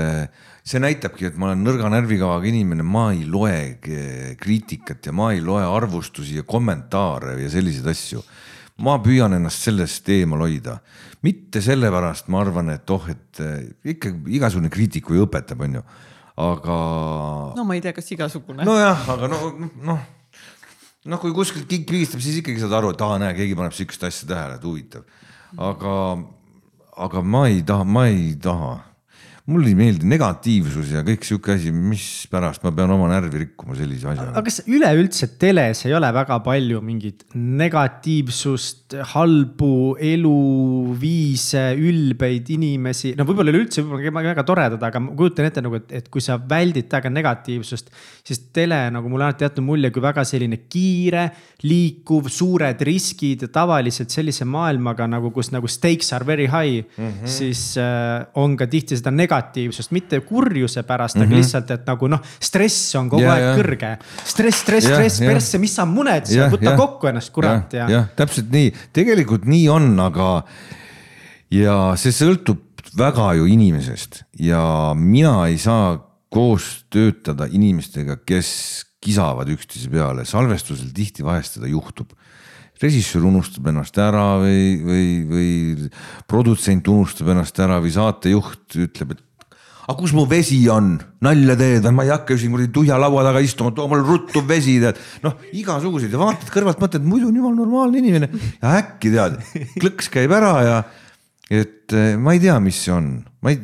see 0.66 0.82
näitabki, 0.82 1.28
et 1.28 1.36
ma 1.38 1.50
olen 1.52 1.62
nõrga 1.62 1.90
närvikavaga 1.92 2.48
inimene, 2.50 2.82
ma 2.86 3.10
ei 3.14 3.22
loe 3.30 3.76
kriitikat 4.40 5.06
ja 5.06 5.14
ma 5.14 5.30
ei 5.34 5.42
loe 5.44 5.62
arvustusi 5.62 6.40
ja 6.40 6.46
kommentaare 6.46 7.36
ja 7.42 7.50
selliseid 7.52 7.86
asju. 7.92 8.24
ma 8.82 8.98
püüan 9.00 9.32
ennast 9.32 9.62
sellest 9.64 10.08
eemal 10.12 10.42
hoida, 10.44 10.74
mitte 11.24 11.62
sellepärast, 11.64 12.26
ma 12.28 12.42
arvan, 12.42 12.74
et 12.74 12.90
oh, 12.92 13.06
et 13.08 13.40
eh, 13.40 13.70
ikka 13.94 14.10
igasugune 14.28 14.68
kriitik 14.68 15.08
või 15.08 15.22
õpetab, 15.24 15.62
onju, 15.64 15.80
aga. 16.44 16.76
no 17.56 17.64
ma 17.64 17.78
ei 17.78 17.80
tea, 17.80 17.94
kas 17.96 18.10
igasugune. 18.12 18.66
nojah, 18.68 19.08
aga 19.14 19.30
no, 19.32 19.40
noh 19.86 20.02
noh, 21.06 21.22
kui 21.22 21.32
kuskilt 21.32 21.68
keegi 21.70 21.86
pigistab, 21.88 22.20
siis 22.20 22.42
ikkagi 22.42 22.60
saad 22.60 22.74
aru, 22.76 22.90
et 22.92 23.06
aa, 23.06 23.16
näe, 23.22 23.32
keegi 23.38 23.56
paneb 23.56 23.72
sihukest 23.76 24.04
asja 24.10 24.28
tähele, 24.28 24.58
et 24.58 24.66
huvitav. 24.66 25.06
aga, 25.56 25.94
aga 27.06 27.22
ma 27.22 27.46
ei 27.48 27.62
taha, 27.64 27.86
ma 27.86 28.08
ei 28.10 28.34
taha 28.42 28.74
mulle 29.46 29.70
ei 29.70 29.76
meeldi 29.78 30.08
negatiivsus 30.10 30.88
ja 30.90 31.04
kõik 31.06 31.22
sihuke 31.26 31.54
asi, 31.54 31.70
mispärast 31.70 32.64
ma 32.66 32.72
pean 32.74 32.90
oma 32.90 33.06
närvi 33.12 33.44
rikkuma 33.44 33.76
sellise 33.78 34.08
asjaga. 34.10 34.32
aga 34.32 34.42
kas 34.48 34.64
üleüldse 34.66 35.28
teles 35.38 35.84
ei 35.86 35.94
ole 35.94 36.08
väga 36.16 36.40
palju 36.42 36.80
mingit 36.82 37.22
negatiivsust, 37.38 38.96
halbu 39.12 39.94
eluviise, 40.02 41.62
ülbeid 41.78 42.50
inimesi, 42.56 43.12
no 43.18 43.26
võib-olla 43.28 43.54
üleüldse 43.54 43.84
võib-olla 43.86 44.24
väga 44.32 44.46
toredad, 44.48 44.82
aga 44.88 45.04
ma 45.04 45.14
kujutan 45.20 45.46
ette 45.46 45.62
nagu, 45.62 45.78
et, 45.78 45.94
et 46.00 46.10
kui 46.10 46.24
sa 46.24 46.40
väldid 46.42 46.90
täiega 46.90 47.14
negatiivsust, 47.14 47.94
siis 48.26 48.42
tele 48.56 48.82
nagu 48.96 49.12
mulle 49.12 49.28
alati 49.28 49.46
jätnud 49.46 49.68
mulje 49.68 49.92
kui 49.94 50.02
väga 50.02 50.26
selline 50.26 50.64
kiire, 50.66 51.28
liikuv, 51.62 52.32
suured 52.34 52.82
riskid 52.86 53.46
ja 53.46 53.52
tavaliselt 53.62 54.10
sellise 54.10 54.42
maailmaga 54.50 55.06
nagu, 55.10 55.30
kus 55.30 55.54
nagu 55.54 55.70
stakes 55.70 56.10
are 56.18 56.26
very 56.26 56.50
high 56.50 56.82
mm, 56.82 57.06
-hmm. 57.06 57.30
siis 57.30 57.78
äh, 57.78 58.26
on 58.34 58.58
ka 58.58 58.66
tihti 58.66 58.98
seda 58.98 59.14
negatiivsust 59.14 59.35
negatiivsust, 59.36 59.92
mitte 59.92 60.20
kurjuse 60.20 60.82
pärast 60.82 61.16
mm, 61.16 61.20
-hmm. 61.20 61.24
aga 61.24 61.34
mhm. 61.34 61.40
lihtsalt, 61.40 61.70
et 61.70 61.86
nagu 61.86 62.08
noh, 62.08 62.20
stress 62.40 62.94
on 62.96 63.10
kogu 63.10 63.22
ja, 63.22 63.34
aeg 63.34 63.44
ja. 63.44 63.54
kõrge. 63.56 63.92
stress, 64.24 64.60
stress, 64.60 64.86
stress, 64.86 65.20
persse, 65.20 65.58
mis 65.58 65.74
sa 65.74 65.86
muned 65.86 66.26
seal, 66.26 66.50
võta 66.50 66.72
ja, 66.72 66.76
kokku 66.76 67.06
ennast, 67.06 67.32
kurat 67.32 67.72
ja, 67.72 67.84
ja.. 67.84 67.88
jah, 67.90 68.08
täpselt 68.16 68.50
nii, 68.50 68.72
tegelikult 68.92 69.44
nii 69.44 69.68
on, 69.68 69.92
aga 70.00 70.44
ja 71.50 71.94
see 71.96 72.12
sõltub 72.12 72.62
väga 72.96 73.34
ju 73.36 73.46
inimesest 73.46 74.24
ja 74.40 74.94
mina 74.96 75.46
ei 75.46 75.58
saa 75.58 75.96
koos 76.32 76.86
töötada 76.90 77.46
inimestega, 77.46 78.18
kes 78.26 78.84
kisavad 79.00 79.48
üksteise 79.52 79.90
peale, 79.92 80.24
salvestusel 80.26 80.90
tihti 80.94 81.24
vahest 81.24 81.58
seda 81.58 81.68
juhtub 81.70 82.16
režissöör 82.82 83.28
unustab 83.30 83.68
ennast 83.70 83.96
ära 84.00 84.36
või, 84.42 84.76
või, 84.84 85.06
või 85.30 85.52
produtsent 86.28 86.88
unustab 86.92 87.30
ennast 87.32 87.58
ära 87.62 87.78
või 87.82 87.94
saatejuht 87.94 88.76
ütleb, 88.86 89.16
et 89.16 89.24
aga 89.86 89.96
kus 90.00 90.12
mu 90.16 90.24
vesi 90.28 90.58
on, 90.72 90.96
nalja 91.22 91.54
teed, 91.58 91.86
ma 91.94 92.04
ei 92.06 92.10
hakka 92.10 92.36
siin 92.40 92.52
kuradi 92.54 92.72
tuhja 92.74 92.98
laua 92.98 93.22
taga 93.28 93.42
istuma, 93.44 93.70
too 93.74 93.86
mulle 93.90 94.02
ruttu 94.06 94.42
vesi, 94.46 94.80
tead. 94.82 94.98
noh, 95.22 95.36
igasuguseid 95.54 96.12
ja 96.12 96.20
vaatad 96.20 96.50
kõrvalt, 96.52 96.82
mõtled, 96.82 97.06
muidu 97.06 97.30
on 97.30 97.38
jumal 97.38 97.54
normaalne 97.54 98.02
inimene. 98.02 98.30
Ja 98.58 98.74
äkki 98.80 99.14
tead, 99.14 99.38
klõks 99.82 100.10
käib 100.12 100.34
ära 100.34 100.52
ja 100.66 100.76
et 101.46 101.94
eh, 101.94 102.18
ma 102.18 102.34
ei 102.34 102.42
tea, 102.42 102.58
mis 102.62 102.82
see 102.82 102.94
on, 102.96 103.12
ma 103.46 103.54
ei, 103.54 103.62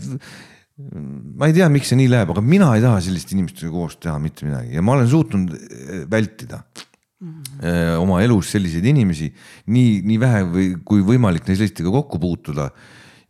ma 0.78 1.50
ei 1.50 1.56
tea, 1.58 1.66
miks 1.74 1.90
see 1.90 1.98
nii 1.98 2.10
läheb, 2.14 2.30
aga 2.34 2.46
mina 2.46 2.70
ei 2.76 2.84
taha 2.84 3.02
selliste 3.02 3.34
inimestega 3.34 3.74
koos 3.74 3.98
teha 4.02 4.14
mitte 4.22 4.46
midagi 4.46 4.78
ja 4.78 4.86
ma 4.86 4.94
olen 4.94 5.10
suutnud 5.10 5.58
eh, 5.58 6.04
vältida 6.10 6.62
mm. 7.22 7.98
oma 8.02 8.20
elus 8.24 8.52
selliseid 8.56 8.86
inimesi 8.92 9.30
nii, 9.72 10.00
nii 10.06 10.20
vähe 10.22 10.42
või 10.48 10.70
kui 10.84 11.04
võimalik 11.06 11.46
neis 11.48 11.62
sellistega 11.62 11.92
kokku 11.94 12.20
puutuda 12.22 12.68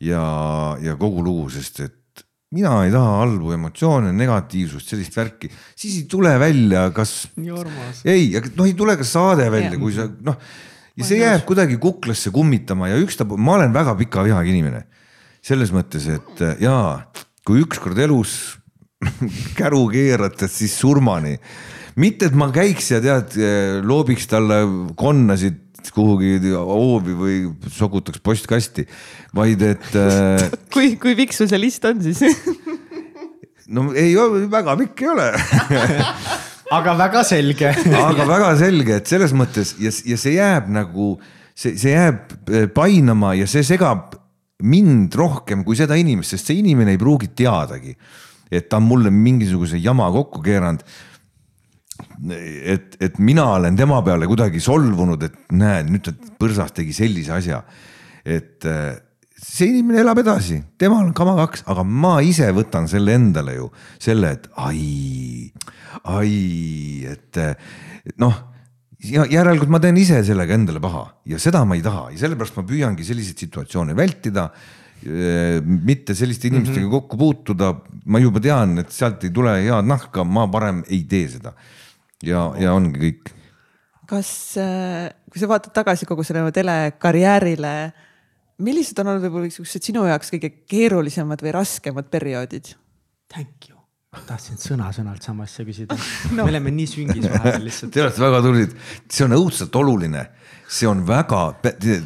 ja, 0.03 0.22
ja 0.82 0.97
kogu 1.01 1.24
lugu, 1.24 1.49
sest 1.55 1.82
et 1.84 2.24
mina 2.53 2.74
ei 2.84 2.93
taha 2.93 3.20
halbu 3.22 3.55
emotsioone, 3.55 4.12
negatiivsust, 4.16 4.90
sellist 4.93 5.16
värki, 5.16 5.49
siis 5.78 6.03
ei 6.03 6.09
tule 6.11 6.34
välja, 6.40 6.84
kas. 6.95 7.14
ei, 8.05 8.28
aga 8.38 8.53
noh, 8.59 8.68
ei 8.68 8.76
tule 8.76 8.97
ka 9.01 9.07
saade 9.09 9.49
välja, 9.53 9.78
kui 9.80 9.95
sa 9.97 10.07
noh, 10.26 10.36
ja 10.99 11.09
see 11.09 11.22
jääb 11.22 11.47
kuidagi 11.49 11.78
kuklasse 11.80 12.32
kummitama 12.34 12.90
ja 12.93 12.99
ükstapuha, 13.01 13.40
ma 13.40 13.57
olen 13.57 13.72
väga 13.74 13.97
pika 14.01 14.24
vihaga 14.26 14.53
inimene. 14.53 14.86
selles 15.43 15.72
mõttes, 15.74 16.05
et 16.07 16.43
jaa, 16.62 17.01
kui 17.43 17.64
ükskord 17.64 17.99
elus 17.99 18.59
käru 19.59 19.88
keerad, 19.90 20.36
siis 20.47 20.76
surmani. 20.78 21.34
Mitte, 22.01 22.30
et 22.30 22.36
ma 22.38 22.49
käiks 22.55 22.93
ja 22.95 23.03
tead, 23.05 23.36
loobiks 23.84 24.28
talle 24.30 24.62
konnasid 24.99 25.61
kuhugi 25.90 26.38
hoovi 26.55 27.14
või 27.18 27.36
sokutaks 27.74 28.22
postkasti, 28.22 28.86
vaid 29.34 29.64
et 29.66 29.88
äh.... 29.99 30.47
kui, 30.74 30.95
kui 31.01 31.16
pikk 31.18 31.34
sul 31.36 31.51
see 31.51 31.61
list 31.61 31.84
on 31.88 32.03
siis? 32.05 32.22
No 33.72 33.86
ei 33.97 34.11
ole, 34.20 34.43
väga 34.53 34.74
pikk 34.76 35.01
ei 35.01 35.09
ole. 35.09 35.26
Aga 36.76 36.93
väga 36.99 37.22
selge. 37.24 37.70
Aga 37.97 38.26
väga 38.28 38.51
selge, 38.61 38.99
et 39.01 39.09
selles 39.09 39.32
mõttes 39.36 39.74
ja, 39.80 39.93
ja 40.09 40.18
see 40.20 40.34
jääb 40.34 40.68
nagu, 40.72 41.14
see, 41.57 41.78
see 41.80 41.95
jääb 41.95 42.34
äh, 42.51 42.66
painama 42.74 43.32
ja 43.38 43.47
see 43.49 43.64
segab 43.64 44.16
mind 44.62 45.16
rohkem 45.16 45.64
kui 45.64 45.78
seda 45.78 45.97
inimest, 45.97 46.34
sest 46.34 46.51
see 46.51 46.61
inimene 46.61 46.93
ei 46.95 47.01
pruugi 47.01 47.30
teadagi, 47.38 47.95
et 48.53 48.68
ta 48.68 48.80
on 48.80 48.86
mulle 48.90 49.12
mingisuguse 49.14 49.80
jama 49.80 50.11
kokku 50.14 50.43
keeranud 50.45 50.84
et, 52.30 52.97
et 53.03 53.18
mina 53.18 53.47
olen 53.57 53.76
tema 53.76 54.01
peale 54.05 54.28
kuidagi 54.30 54.61
solvunud, 54.62 55.22
et 55.26 55.55
näed, 55.57 55.90
nüüd 55.93 56.05
ta 56.07 56.14
põrsas 56.40 56.74
tegi 56.76 56.95
sellise 56.97 57.34
asja. 57.36 57.62
et 58.24 58.64
äh, 58.68 58.95
see 59.43 59.72
inimene 59.72 60.03
elab 60.05 60.20
edasi, 60.22 60.61
temal 60.78 61.09
on 61.09 61.14
kama 61.16 61.34
kaks, 61.40 61.64
aga 61.72 61.82
ma 61.82 62.20
ise 62.22 62.47
võtan 62.55 62.86
selle 62.90 63.16
endale 63.18 63.57
ju, 63.57 63.68
selle, 64.03 64.36
et 64.36 64.47
ai, 64.62 65.51
ai, 66.07 66.32
et 67.11 67.43
noh 68.22 68.38
ja 69.03 69.24
järelikult 69.26 69.72
ma 69.72 69.80
teen 69.82 69.99
ise 69.99 70.20
sellega 70.22 70.55
endale 70.55 70.78
paha 70.82 71.09
ja 71.26 71.40
seda 71.43 71.64
ma 71.66 71.74
ei 71.74 71.82
taha 71.82 72.12
ja 72.12 72.20
sellepärast 72.22 72.61
ma 72.61 72.62
püüangi 72.68 73.07
selliseid 73.07 73.40
situatsioone 73.43 73.97
vältida 73.99 74.47
äh, 74.47 75.59
mitte 75.59 76.14
selliste 76.14 76.47
inimestega 76.47 76.86
mm 76.86 76.86
-hmm. 76.86 77.01
kokku 77.01 77.18
puutuda, 77.18 77.74
ma 78.07 78.22
juba 78.22 78.40
tean, 78.40 78.78
et 78.78 78.93
sealt 78.95 79.24
ei 79.24 79.30
tule 79.34 79.59
head 79.59 79.86
nahka, 79.90 80.24
ma 80.24 80.47
parem 80.47 80.84
ei 80.88 81.03
tee 81.03 81.28
seda 81.28 81.57
ja, 82.26 82.46
ja 82.60 82.74
ongi 82.76 83.00
kõik. 83.00 83.34
kas, 84.08 84.30
äh, 84.60 85.10
kui 85.30 85.42
sa 85.42 85.50
vaatad 85.50 85.74
tagasi 85.74 86.08
kogu 86.08 86.24
sellele 86.26 86.52
telekarjäärile, 86.54 87.74
millised 88.62 88.98
on 89.02 89.12
olnud 89.12 89.26
võib-olla 89.26 89.48
niisugused 89.48 89.90
sinu 89.90 90.06
jaoks 90.08 90.34
kõige 90.34 90.52
keerulisemad 90.70 91.42
või 91.42 91.54
raskemad 91.58 92.10
perioodid? 92.12 92.74
Thank 93.32 93.70
you. 93.70 93.72
Tahtsin 94.12 94.58
sõna-sõnalt 94.60 95.24
sama 95.24 95.46
asja 95.48 95.64
küsida. 95.64 95.96
No.. 96.36 96.42
me 96.42 96.50
oleme 96.50 96.72
nii 96.74 96.88
süngis 96.90 97.24
vahepeal 97.24 97.62
lihtsalt. 97.64 97.94
Te 97.94 98.02
olete 98.04 98.20
väga 98.20 98.40
tublid, 98.44 98.74
see 99.08 99.24
on 99.24 99.34
õudselt 99.38 99.78
oluline, 99.80 100.26
see 100.68 100.88
on 100.88 101.00
väga 101.08 101.40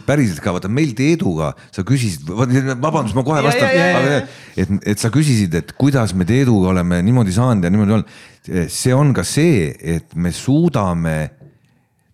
päriselt 0.07 0.39
ka, 0.45 0.55
vaata 0.55 0.71
meil 0.71 0.95
Teeduga 0.99 1.51
sa 1.75 1.83
küsisid, 1.87 2.31
vabandust, 2.31 3.17
ma 3.19 3.27
kohe 3.27 3.43
vastan, 3.43 4.23
et, 4.55 4.73
et 4.95 5.03
sa 5.03 5.11
küsisid, 5.15 5.59
et 5.59 5.75
kuidas 5.75 6.15
me 6.15 6.29
Teeduga 6.29 6.71
oleme 6.77 7.03
niimoodi 7.03 7.35
saanud 7.35 7.67
ja 7.67 7.75
niimoodi 7.75 7.99
olnud 7.99 8.15
see 8.47 8.95
on 8.95 9.13
ka 9.17 9.25
see, 9.27 9.71
et 9.81 10.15
me 10.15 10.33
suudame 10.35 11.17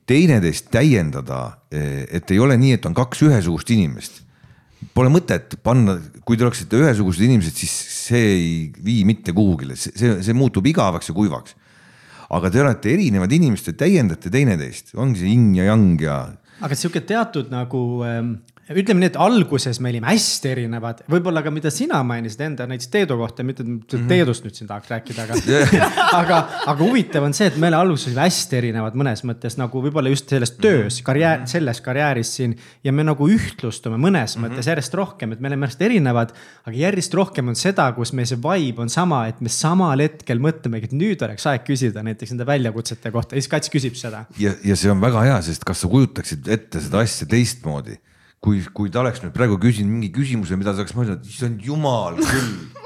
teineteist 0.08 0.70
täiendada, 0.72 1.44
et 1.70 2.30
ei 2.32 2.40
ole 2.42 2.58
nii, 2.60 2.76
et 2.76 2.86
on 2.88 2.96
kaks 2.96 3.24
ühesugust 3.28 3.70
inimest. 3.74 4.20
Pole 4.92 5.12
mõtet 5.14 5.54
panna, 5.62 5.94
kui 6.26 6.36
te 6.36 6.44
oleksite 6.44 6.80
ühesugused 6.80 7.22
inimesed, 7.22 7.54
siis 7.54 7.72
see 8.08 8.22
ei 8.32 8.46
vii 8.82 9.04
mitte 9.08 9.34
kuhugile, 9.36 9.76
see, 9.78 9.92
see, 9.94 10.34
muutub 10.36 10.66
igavaks 10.66 11.12
ja 11.12 11.16
kuivaks. 11.16 11.58
aga 12.32 12.48
te 12.48 12.62
olete 12.62 12.94
erinevad 12.94 13.32
inimesed, 13.32 13.76
täiendate 13.76 14.30
teineteist, 14.32 14.94
ongi 14.96 15.20
see 15.20 15.34
yin 15.34 15.50
ja 15.54 15.66
yang 15.68 16.00
ja. 16.00 16.16
aga 16.64 16.74
sihuke 16.78 17.02
teatud 17.04 17.52
nagu 17.52 18.02
ähm 18.08 18.32
ütleme 18.70 19.02
nii, 19.02 19.10
et 19.10 19.16
alguses 19.18 19.80
me 19.82 19.90
olime 19.90 20.06
hästi 20.06 20.50
erinevad, 20.52 21.00
võib-olla 21.10 21.42
ka 21.42 21.50
mida 21.50 21.70
sina 21.74 21.98
mainisid 22.06 22.44
enda 22.46 22.66
näiteks 22.70 22.90
Teedu 22.92 23.16
kohta, 23.18 23.42
mitte 23.42 23.64
mm 23.64 23.80
-hmm. 23.88 24.06
Teedust 24.08 24.44
nüüd 24.46 24.54
siin 24.54 24.68
tahaks 24.68 24.90
rääkida, 24.90 25.24
aga 25.24 25.34
aga, 26.20 26.38
aga 26.70 26.78
huvitav 26.78 27.26
on 27.26 27.34
see, 27.34 27.48
et 27.50 27.56
me 27.56 27.72
alguses 27.74 28.06
olime 28.06 28.22
hästi 28.22 28.56
erinevad 28.60 28.94
mõnes 28.94 29.24
mõttes 29.26 29.58
nagu 29.58 29.82
võib-olla 29.82 30.12
just 30.12 30.30
selles 30.30 30.54
töös, 30.62 31.00
karjäär, 31.02 31.46
selles 31.50 31.80
karjääris 31.80 32.36
siin. 32.36 32.56
ja 32.84 32.92
me 32.92 33.02
nagu 33.04 33.28
ühtlustume 33.28 33.98
mõnes 33.98 34.36
mm 34.36 34.44
-hmm. 34.44 34.48
mõttes 34.48 34.68
järjest 34.70 34.94
rohkem, 34.94 35.32
et 35.32 35.40
me 35.40 35.48
oleme 35.48 35.66
järjest 35.66 35.82
erinevad, 35.82 36.32
aga 36.64 36.76
järjest 36.76 37.14
rohkem 37.14 37.48
on 37.48 37.56
seda, 37.56 37.92
kus 37.92 38.12
meil 38.12 38.26
see 38.26 38.38
vibe 38.38 38.82
on 38.82 38.88
sama, 38.88 39.26
et 39.26 39.40
me 39.40 39.48
samal 39.48 39.98
hetkel 39.98 40.38
mõtlemegi, 40.38 40.84
et 40.84 40.92
nüüd 40.92 41.22
oleks 41.22 41.46
aeg 41.46 41.66
küsida 41.66 42.02
näiteks 42.02 42.30
nende 42.30 42.46
väljakutsete 42.46 43.10
kohta 43.10 43.34
ja 43.34 43.42
siis 43.42 43.48
Kats 43.48 43.70
küsib 43.70 43.94
seda. 43.94 44.24
ja, 44.38 44.54
ja 44.64 44.76
see 44.76 44.90
on 44.90 45.00
väga 45.00 45.20
hea, 45.20 45.42
sest 45.42 45.64
kas 45.64 45.80
sa 45.80 45.88
kujutaksid 45.88 46.48
ette 46.48 46.80
seda 46.80 47.02
asja 47.02 47.26
teistmoodi 47.26 47.98
kui, 48.42 48.62
kui 48.74 48.90
ta 48.90 49.02
oleks 49.04 49.22
nüüd 49.22 49.34
praegu 49.36 49.58
küsinud 49.62 49.92
mingi 49.92 50.12
küsimuse, 50.14 50.58
mida 50.58 50.74
ta 50.74 50.82
oleks 50.82 50.96
mõelnud, 50.98 51.26
issand 51.30 51.62
jumal 51.62 52.18
küll 52.18 52.82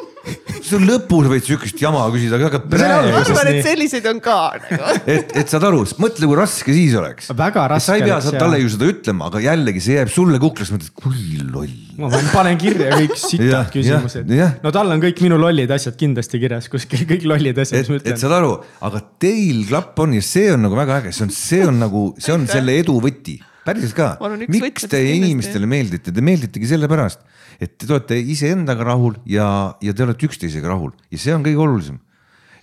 see 0.66 0.76
on 0.78 0.86
lõpus 0.88 1.28
võid 1.30 1.44
sihukest 1.46 1.80
jama 1.80 2.02
küsida, 2.10 2.38
aga 2.48 2.60
praegu. 2.62 3.12
ma 3.14 3.20
arvan, 3.20 3.50
et 3.52 3.66
selliseid 3.66 4.06
on 4.10 4.20
ka 4.24 4.36
nagu. 4.58 4.94
et, 5.14 5.34
et 5.42 5.52
saad 5.52 5.66
aru, 5.68 5.84
mõtle, 6.02 6.26
kui 6.26 6.38
raske 6.38 6.74
siis 6.74 6.96
oleks. 6.98 7.30
väga 7.38 7.66
raske. 7.72 7.86
sa 7.86 7.98
ei 7.98 8.06
pea 8.06 8.18
talle 8.38 8.60
ju 8.62 8.72
seda 8.74 8.90
ütlema, 8.90 9.30
aga 9.30 9.42
jällegi 9.44 9.82
see 9.86 9.98
jääb 10.00 10.12
sulle 10.12 10.40
kuklasse, 10.42 10.76
mõtled, 10.76 10.92
kui 10.98 11.40
loll. 11.46 11.74
ma 12.02 12.22
panen 12.34 12.60
kirja 12.60 12.92
kõik 12.96 13.16
sitad 13.22 13.72
küsimused. 13.74 14.32
no 14.64 14.74
tal 14.74 14.94
on 14.94 15.02
kõik 15.04 15.22
minu 15.24 15.38
lollid 15.40 15.72
asjad 15.76 15.98
kindlasti 16.00 16.42
kirjas 16.42 16.70
kuskil, 16.72 17.06
kõik 17.08 17.28
lollid 17.30 17.62
asjad, 17.62 17.84
mis 17.84 17.92
ma 17.92 18.00
ütlen. 18.00 18.16
et 18.16 18.24
saad 18.24 18.38
aru, 18.40 18.56
aga 18.88 19.04
teil 19.22 19.62
klapp 19.70 20.02
on 20.02 20.16
ja 20.18 20.24
see 20.24 20.50
on 20.54 20.66
nagu 20.66 20.78
väga 20.78 21.02
äge, 21.04 21.14
see 21.16 21.28
on, 21.28 21.36
see 21.36 21.66
on 21.66 21.84
nagu, 21.86 22.08
see 22.18 22.34
on 22.34 22.48
selle 22.50 22.80
edu 22.82 22.98
võti 23.02 23.38
päriselt 23.66 23.96
ka, 23.98 24.14
miks 24.46 24.86
te 24.90 25.02
inimestele 25.16 25.68
meeldite, 25.70 26.14
te 26.14 26.24
meelditegi 26.24 26.70
sellepärast, 26.70 27.22
et 27.62 27.76
te 27.80 27.90
olete 27.90 28.18
iseendaga 28.18 28.86
rahul 28.92 29.18
ja, 29.28 29.48
ja 29.82 29.94
te 29.96 30.06
olete 30.06 30.28
üksteisega 30.28 30.70
rahul. 30.70 30.92
Ja 31.10 31.22
see 31.22 31.36
on 31.36 31.46
kõige 31.46 31.64
olulisem. 31.64 32.02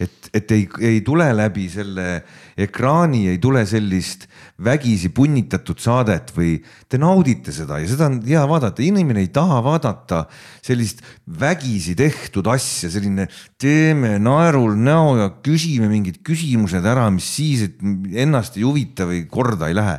et, 0.01 0.29
et 0.33 0.51
ei, 0.51 0.63
ei 0.83 1.01
tule 1.05 1.27
läbi 1.37 1.67
selle 1.71 2.23
ekraani, 2.59 3.27
ei 3.29 3.37
tule 3.39 3.61
sellist 3.69 4.25
vägisi 4.65 5.11
punnitatud 5.13 5.79
saadet 5.79 6.33
või 6.35 6.55
te 6.89 6.97
naudite 6.99 7.53
seda. 7.55 7.77
Ja 7.79 7.87
seda 7.91 8.09
on 8.09 8.17
hea 8.25 8.41
vaadata, 8.49 8.83
inimene 8.83 9.21
ei 9.23 9.29
taha 9.33 9.61
vaadata 9.63 10.23
sellist 10.65 11.05
vägisi 11.39 11.95
tehtud 11.95 12.49
asja, 12.51 12.89
selline 12.91 13.29
teeme 13.61 14.17
naerul 14.19 14.75
näo 14.75 15.15
ja 15.21 15.29
küsime 15.45 15.87
mingid 15.91 16.23
küsimused 16.25 16.83
ära, 16.83 17.07
mis 17.13 17.29
siis, 17.37 17.69
et 17.69 18.19
ennast 18.25 18.57
ei 18.57 18.65
huvita 18.67 19.07
või 19.07 19.23
korda 19.29 19.69
ei 19.69 19.77
lähe 19.77 19.97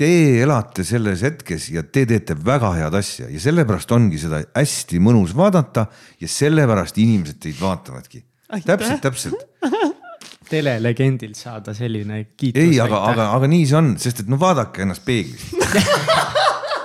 Teie 0.00 0.40
elate 0.46 0.84
selles 0.86 1.20
hetkes 1.26 1.66
ja 1.74 1.82
te 1.84 2.06
teete 2.08 2.32
väga 2.32 2.70
head 2.78 2.94
asja 2.96 3.28
ja 3.28 3.40
sellepärast 3.42 3.90
ongi 3.92 4.20
seda 4.22 4.40
hästi 4.56 5.00
mõnus 5.02 5.34
vaadata 5.36 5.84
ja 6.20 6.28
sellepärast 6.30 6.96
inimesed 7.02 7.40
teid 7.42 7.60
vaatavadki. 7.60 8.24
täpselt, 8.64 9.02
täpselt 9.04 9.46
telelegendilt 10.50 11.38
saada 11.38 11.74
selline 11.76 12.24
kiitus. 12.36 12.62
ei, 12.62 12.80
aga, 12.82 13.04
aga, 13.12 13.30
aga 13.36 13.50
nii 13.50 13.66
see 13.70 13.78
on, 13.78 13.92
sest 14.02 14.24
et 14.24 14.30
no 14.32 14.40
vaadake 14.40 14.82
ennast 14.86 15.04
peeglist 15.06 15.54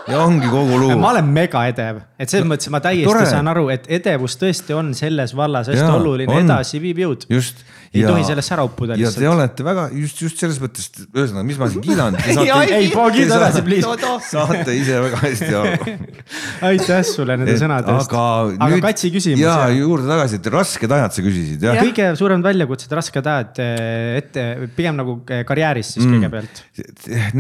ja 0.09 0.19
ongi 0.21 0.49
kogu 0.49 0.77
lugu. 0.79 0.97
ma 1.01 1.11
olen 1.13 1.29
mega 1.33 1.63
edev, 1.69 2.01
et 2.21 2.29
selles 2.29 2.45
mõttes 2.49 2.69
ma 2.73 2.81
täiesti 2.83 3.09
Tore. 3.09 3.25
saan 3.29 3.49
aru, 3.49 3.67
et 3.73 3.87
edevus 3.97 4.37
tõesti 4.41 4.75
on 4.77 4.93
selles 4.97 5.33
vallas 5.37 5.71
hästi 5.71 5.81
ja, 5.81 5.95
oluline 5.97 6.37
edasiviiv 6.43 7.01
jõud. 7.01 7.25
just. 7.33 7.63
ei 7.89 8.03
ja, 8.03 8.11
tohi 8.11 8.25
sellest 8.27 8.53
ära 8.53 8.65
uppuda 8.67 8.97
lihtsalt. 8.99 9.23
ja 9.23 9.31
te 9.31 9.33
olete 9.33 9.65
väga 9.65 9.87
just, 9.97 10.21
just 10.21 10.41
selles 10.43 10.59
mõttes, 10.61 10.91
ühesõnaga, 11.07 11.45
mis 11.47 11.59
ma 11.61 11.69
siin 11.71 11.85
kiidan. 11.85 12.19
ei, 12.77 12.91
kiida 12.91 13.39
edasi, 13.39 13.65
please. 13.65 14.13
saate 14.29 14.77
ise 14.77 15.01
väga 15.07 15.21
hästi 15.23 15.51
aru 15.61 15.97
aitäh 16.69 17.03
sulle 17.07 17.39
nende 17.41 17.57
sõnade 17.61 17.95
eest. 17.95 18.13
aga, 18.13 18.25
aga 18.59 18.71
nüüd, 18.75 18.85
Katsi 18.85 19.13
küsimus. 19.13 19.41
ja 19.41 19.57
juurde 19.73 20.09
tagasi, 20.11 20.41
et 20.41 20.51
rasked 20.53 20.97
ajad 20.99 21.17
sa 21.17 21.25
küsisid. 21.25 21.69
kõige 21.81 22.11
suuremad 22.19 22.51
väljakutsed, 22.51 22.93
rasked 23.01 23.31
ajad 23.33 23.63
eh, 23.63 24.19
ette, 24.21 24.49
pigem 24.77 24.99
nagu 25.01 25.17
eh, 25.33 25.41
karjääris 25.47 25.95
siis 25.95 26.05
mm. 26.05 26.19
kõigepealt. 26.19 26.65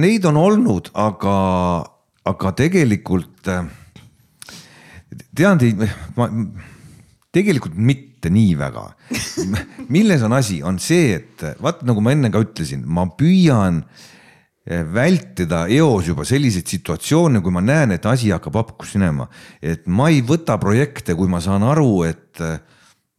Neid 0.01 0.25
on 0.31 0.39
olnud, 0.41 0.89
aga 0.97 1.35
aga 2.25 2.51
tegelikult 2.57 3.49
äh, 3.51 3.67
tean 5.35 5.61
teid, 5.61 5.83
ma 6.17 6.29
tegelikult 7.35 7.75
mitte 7.75 8.31
nii 8.33 8.55
väga. 8.57 8.87
milles 9.95 10.23
on 10.25 10.35
asi, 10.37 10.61
on 10.65 10.79
see, 10.81 11.19
et 11.19 11.45
vaat 11.61 11.83
nagu 11.87 12.03
ma 12.03 12.15
enne 12.15 12.31
ka 12.33 12.41
ütlesin, 12.43 12.85
ma 12.87 13.05
püüan 13.19 13.83
äh, 13.83 14.81
vältida 14.95 15.65
eos 15.71 16.09
juba 16.09 16.25
selliseid 16.27 16.69
situatsioone, 16.71 17.43
kui 17.45 17.53
ma 17.53 17.63
näen, 17.63 17.95
et 17.95 18.05
asi 18.09 18.33
hakkab 18.33 18.61
hapkus 18.63 18.95
minema. 18.97 19.29
et 19.61 19.85
ma 19.87 20.09
ei 20.13 20.23
võta 20.25 20.57
projekte, 20.61 21.15
kui 21.15 21.29
ma 21.31 21.41
saan 21.43 21.65
aru, 21.67 22.03
et 22.09 22.41
äh, 22.41 22.59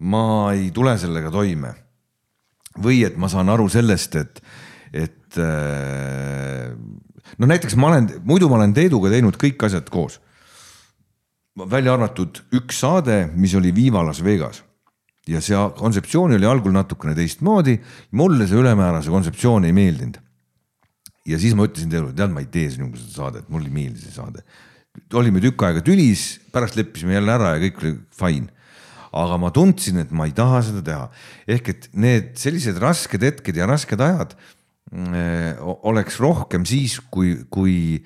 ma 0.02 0.52
ei 0.54 0.70
tule 0.74 0.96
sellega 0.98 1.30
toime. 1.30 1.74
või 2.76 3.06
et 3.06 3.14
ma 3.16 3.28
saan 3.32 3.48
aru 3.48 3.70
sellest, 3.72 4.16
et, 4.20 4.42
et 4.92 5.38
no 7.38 7.48
näiteks 7.50 7.76
ma 7.76 7.90
olen, 7.92 8.08
muidu 8.24 8.48
ma 8.48 8.60
olen 8.60 8.74
Teeduga 8.76 9.10
teinud 9.12 9.36
kõik 9.40 9.66
asjad 9.66 9.90
koos. 9.90 10.20
välja 11.56 11.94
arvatud 11.94 12.42
üks 12.52 12.80
saade, 12.80 13.30
mis 13.34 13.54
oli 13.54 13.74
Viva 13.74 14.04
Las 14.04 14.22
Vegas 14.24 14.62
ja 15.26 15.40
see 15.42 15.58
kontseptsioon 15.78 16.36
oli 16.36 16.46
algul 16.46 16.74
natukene 16.74 17.14
teistmoodi. 17.16 17.80
mulle 18.12 18.46
see 18.46 18.58
ülemäärase 18.60 19.10
kontseptsioon 19.10 19.64
ei 19.64 19.72
meeldinud. 19.72 20.18
ja 21.26 21.38
siis 21.38 21.54
ma 21.54 21.66
ütlesin 21.66 21.90
Teedule, 21.90 22.14
tead, 22.14 22.30
ma 22.30 22.40
ei 22.40 22.50
tee 22.50 22.70
sinuga 22.70 22.98
seda 23.00 23.14
saadet, 23.22 23.48
mulle 23.48 23.66
ei 23.66 23.74
meeldi 23.74 24.04
see 24.04 24.14
saade. 24.14 24.44
olime 25.14 25.40
tükk 25.40 25.62
aega 25.66 25.82
tülis, 25.82 26.36
pärast 26.52 26.76
leppisime 26.76 27.18
jälle 27.18 27.32
ära 27.32 27.56
ja 27.56 27.64
kõik 27.66 27.82
oli 27.82 27.96
fine 28.14 28.52
aga 29.16 29.38
ma 29.40 29.50
tundsin, 29.54 30.00
et 30.02 30.10
ma 30.12 30.26
ei 30.28 30.34
taha 30.36 30.60
seda 30.64 30.82
teha. 30.84 31.08
ehk 31.48 31.68
et 31.72 31.88
need 31.92 32.34
sellised 32.38 32.78
rasked 32.82 33.22
hetked 33.22 33.56
ja 33.56 33.66
rasked 33.66 34.00
ajad 34.00 34.36
oleks 35.90 36.20
rohkem 36.22 36.64
siis, 36.68 37.00
kui, 37.10 37.34
kui 37.50 37.98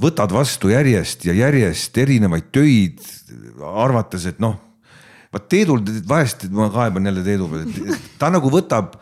võtad 0.00 0.32
vastu 0.32 0.70
järjest 0.72 1.26
ja 1.28 1.34
järjest 1.36 1.98
erinevaid 1.98 2.48
töid, 2.54 3.02
arvates, 3.60 4.24
et 4.30 4.40
noh, 4.40 4.56
vaat 5.32 5.48
Teedul 5.52 5.82
vahest, 6.08 6.46
ma 6.54 6.70
kaeban 6.72 7.08
jälle 7.10 7.24
Teedu 7.26 7.48
peale, 7.52 7.98
ta 8.20 8.30
nagu 8.32 8.50
võtab 8.52 8.96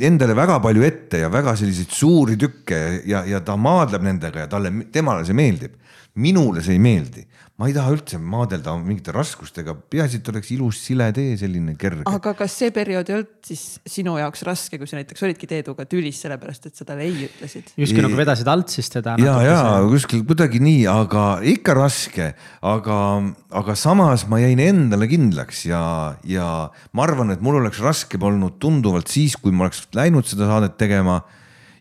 endale 0.00 0.36
väga 0.36 0.58
palju 0.64 0.84
ette 0.86 1.20
ja 1.20 1.28
väga 1.32 1.52
selliseid 1.58 1.92
suuri 1.92 2.38
tükke 2.40 3.02
ja, 3.08 3.24
ja 3.28 3.42
ta 3.44 3.58
maadleb 3.60 4.06
nendega 4.06 4.46
ja 4.46 4.50
talle, 4.50 4.72
temale 4.92 5.26
see 5.28 5.36
meeldib. 5.36 5.76
Minule 6.16 6.62
see 6.64 6.76
ei 6.76 6.82
meeldi 6.82 7.26
ma 7.56 7.70
ei 7.70 7.72
taha 7.72 7.92
üldse 7.94 8.18
maadelda 8.20 8.74
mingite 8.76 9.14
raskustega, 9.16 9.72
peaasi, 9.88 10.18
et 10.20 10.26
oleks 10.28 10.50
ilus 10.52 10.80
sile 10.84 11.06
tee, 11.16 11.38
selline 11.40 11.72
kerge. 11.80 12.02
aga 12.10 12.34
kas 12.36 12.56
see 12.60 12.72
periood 12.74 13.08
ei 13.08 13.16
olnud 13.16 13.30
siis 13.48 13.62
sinu 13.88 14.18
jaoks 14.20 14.44
raske, 14.44 14.76
kui 14.76 14.90
sa 14.90 14.98
näiteks 14.98 15.24
olidki 15.24 15.48
Teeduga 15.48 15.86
tülis 15.88 16.20
sellepärast, 16.20 16.68
et 16.68 16.76
sa 16.76 16.84
talle 16.88 17.06
ei 17.08 17.30
ütlesid? 17.30 17.72
justkui 17.80 18.04
nagu 18.04 18.18
vedasid 18.18 18.50
alt 18.52 18.74
siis 18.76 18.92
teda. 18.92 19.16
ja, 19.22 19.38
ja 19.46 19.62
kuskil 19.88 20.26
kuidagi 20.28 20.60
nii, 20.60 20.84
aga 20.92 21.24
ikka 21.54 21.78
raske, 21.80 22.28
aga, 22.60 22.98
aga 23.62 23.78
samas 23.80 24.26
ma 24.28 24.42
jäin 24.42 24.60
endale 24.60 25.08
kindlaks 25.08 25.64
ja, 25.70 25.80
ja 26.28 26.50
ma 26.92 27.08
arvan, 27.08 27.32
et 27.32 27.40
mul 27.40 27.62
oleks 27.62 27.80
raskem 27.80 28.28
olnud 28.28 28.60
tunduvalt 28.60 29.08
siis, 29.08 29.40
kui 29.40 29.56
ma 29.56 29.64
oleks 29.70 29.86
läinud 29.96 30.28
seda 30.28 30.50
saadet 30.52 30.76
tegema 30.76 31.22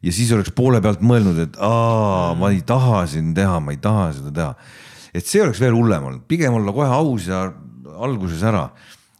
ja 0.05 0.13
siis 0.13 0.31
oleks 0.35 0.53
poole 0.53 0.79
pealt 0.85 1.01
mõelnud, 1.01 1.39
et 1.41 1.55
aa, 1.57 2.35
ma 2.37 2.53
ei 2.53 2.61
taha 2.61 3.05
siin 3.09 3.33
teha, 3.37 3.59
ma 3.59 3.73
ei 3.73 3.81
taha 3.81 4.11
seda 4.19 4.33
teha 4.35 4.51
et 5.15 5.27
see 5.27 5.43
oleks 5.43 5.61
veel 5.63 5.75
hullem 5.75 6.09
olnud, 6.09 6.25
pigem 6.29 6.57
olla 6.57 6.73
kohe 6.75 6.89
aus 6.91 7.29
ja 7.29 7.45
alguses 8.03 8.43
ära. 8.43 8.69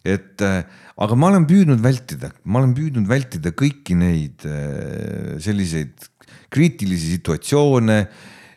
et 0.05 0.41
äh, 0.45 0.61
aga 1.01 1.15
ma 1.17 1.31
olen 1.31 1.47
püüdnud 1.49 1.81
vältida, 1.81 2.29
ma 2.45 2.59
olen 2.59 2.75
püüdnud 2.77 3.07
vältida 3.09 3.55
kõiki 3.57 3.95
neid 3.97 4.43
äh, 4.45 5.39
selliseid 5.41 6.11
kriitilisi 6.53 7.15
situatsioone 7.15 7.97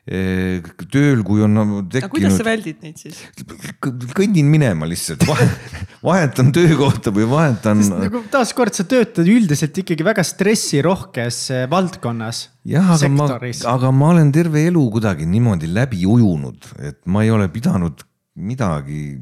tööl, 0.09 1.20
kui 1.26 1.42
on 1.44 1.59
tekkinud. 1.59 1.96
aga 2.00 2.09
kuidas 2.09 2.36
sa 2.38 2.44
väldid 2.46 2.84
neid 2.84 3.00
siis? 3.00 3.18
kõndin 4.16 4.48
minema 4.48 4.88
lihtsalt, 4.88 5.24
vahetan 6.09 6.52
töökohta 6.54 7.12
või 7.14 7.26
vahetan. 7.28 7.82
nagu 8.06 8.22
taaskord 8.32 8.76
sa 8.76 8.86
töötad 8.88 9.28
üldiselt 9.28 9.76
ikkagi 9.82 10.06
väga 10.06 10.24
stressirohkes 10.24 11.40
eh, 11.52 11.66
valdkonnas. 11.70 12.46
jah, 12.68 12.94
aga 12.96 13.11
ma, 13.12 13.26
aga 13.74 13.90
ma 13.92 14.12
olen 14.14 14.32
terve 14.32 14.64
elu 14.70 14.84
kuidagi 14.96 15.28
niimoodi 15.28 15.68
läbi 15.72 16.06
ujunud, 16.09 16.70
et 16.80 17.02
ma 17.04 17.26
ei 17.26 17.34
ole 17.34 17.50
pidanud 17.52 18.00
midagi. 18.38 19.18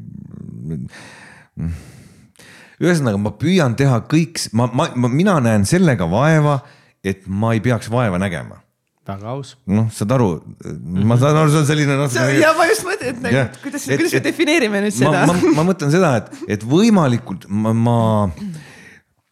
ühesõnaga, 2.76 3.18
ma 3.18 3.32
püüan 3.40 3.74
teha 3.74 4.04
kõik, 4.06 4.38
ma, 4.54 4.68
ma, 4.70 4.90
ma, 4.94 5.10
mina 5.10 5.40
näen 5.42 5.66
sellega 5.66 6.06
vaeva, 6.10 6.60
et 7.02 7.26
ma 7.26 7.56
ei 7.56 7.64
peaks 7.64 7.90
vaeva 7.90 8.20
nägema 8.22 8.60
väga 9.06 9.32
aus. 9.32 9.54
noh, 9.70 9.88
saad 9.94 10.14
aru, 10.16 10.30
ma 11.06 11.18
saan 11.20 11.38
aru, 11.40 11.52
see 11.52 11.62
on 11.62 11.68
selline 11.68 11.98
noh. 11.98 12.16
ja 12.36 12.52
ma 12.58 12.68
just 12.70 12.86
mõtlen, 12.86 13.12
et 13.14 13.20
nagu, 13.24 13.44
kuidas, 13.64 13.86
kuidas 13.90 14.16
me 14.16 14.22
defineerime 14.24 14.82
nüüd 14.86 14.96
seda. 14.96 15.26
ma, 15.28 15.36
ma, 15.36 15.52
ma 15.60 15.66
mõtlen 15.70 15.92
seda, 15.94 16.14
et, 16.22 16.32
et 16.56 16.66
võimalikult 16.66 17.46
ma, 17.48 17.74
ma 17.76 17.98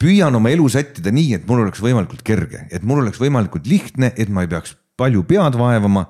püüan 0.01 0.37
oma 0.37 0.53
elu 0.53 0.69
sättida 0.73 1.13
nii, 1.15 1.35
et 1.39 1.49
mul 1.49 1.65
oleks 1.65 1.83
võimalikult 1.83 2.23
kerge, 2.27 2.67
et 2.75 2.85
mul 2.87 3.03
oleks 3.05 3.21
võimalikult 3.23 3.67
lihtne, 3.71 4.13
et 4.17 4.31
ma 4.33 4.45
ei 4.45 4.51
peaks 4.51 4.77
palju 5.01 5.25
pead 5.29 5.59
vaevama. 5.59 6.07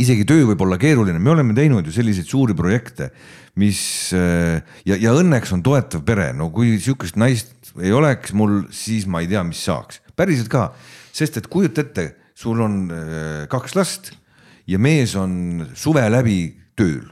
isegi 0.00 0.24
töö 0.24 0.46
võib 0.48 0.62
olla 0.64 0.78
keeruline, 0.80 1.18
me 1.20 1.30
oleme 1.34 1.52
teinud 1.52 1.84
ju 1.84 1.92
selliseid 1.92 2.24
suuri 2.24 2.54
projekte, 2.56 3.10
mis 3.60 3.80
äh, 4.16 4.62
ja, 4.88 4.96
ja 4.96 5.12
õnneks 5.12 5.52
on 5.52 5.60
toetav 5.62 6.00
pere, 6.08 6.30
no 6.32 6.48
kui 6.50 6.78
sihukest 6.80 7.18
naist 7.20 7.74
ei 7.76 7.92
oleks 7.92 8.32
mul, 8.32 8.62
siis 8.72 9.04
ma 9.04 9.20
ei 9.20 9.28
tea, 9.28 9.42
mis 9.44 9.60
saaks, 9.60 10.00
päriselt 10.16 10.48
ka, 10.52 10.70
sest 11.12 11.36
et 11.36 11.48
kujuta 11.52 11.84
ette, 11.84 12.06
sul 12.42 12.62
on 12.64 12.78
äh, 12.90 13.44
kaks 13.52 13.76
last 13.78 14.12
ja 14.68 14.80
mees 14.82 15.14
on 15.18 15.66
suve 15.78 16.04
läbi 16.10 16.40
tööl 16.78 17.06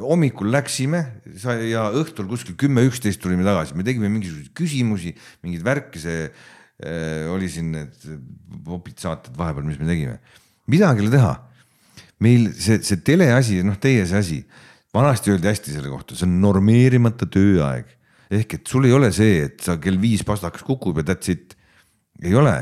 hommikul 0.00 0.52
läksime 0.54 1.02
sa 1.40 1.56
ja 1.58 1.88
õhtul 1.96 2.28
kuskil 2.30 2.56
kümme, 2.58 2.84
üksteist 2.86 3.20
tulime 3.22 3.42
tagasi, 3.46 3.74
me 3.74 3.86
tegime 3.86 4.10
mingisuguseid 4.12 4.52
küsimusi, 4.56 5.14
mingeid 5.44 5.64
värke, 5.66 6.02
see 6.02 6.26
äh, 6.28 7.28
oli 7.32 7.50
siin 7.50 7.72
need 7.74 8.10
popid 8.66 9.00
saated 9.02 9.34
vahepeal, 9.38 9.66
mis 9.66 9.80
me 9.82 9.88
tegime. 9.90 10.18
midagi 10.70 11.02
ei 11.02 11.08
ole 11.08 11.16
teha 11.16 11.32
meil 12.20 12.50
see, 12.56 12.80
see 12.84 13.00
teleasi, 13.04 13.60
noh, 13.66 13.78
teie 13.80 14.04
see 14.08 14.20
asi, 14.20 14.38
vanasti 14.94 15.32
öeldi 15.32 15.48
hästi 15.50 15.76
selle 15.76 15.90
kohta, 15.92 16.16
see 16.16 16.28
on 16.28 16.36
normeerimata 16.42 17.28
tööaeg. 17.30 17.96
ehk 18.30 18.60
et 18.60 18.68
sul 18.70 18.86
ei 18.86 18.92
ole 18.94 19.10
see, 19.10 19.40
et 19.48 19.64
sa 19.64 19.74
kell 19.82 19.98
viis 19.98 20.22
pastakas 20.26 20.62
kukub 20.62 21.00
ja 21.00 21.08
that's 21.08 21.32
it. 21.32 21.56
ei 22.22 22.34
ole. 22.34 22.54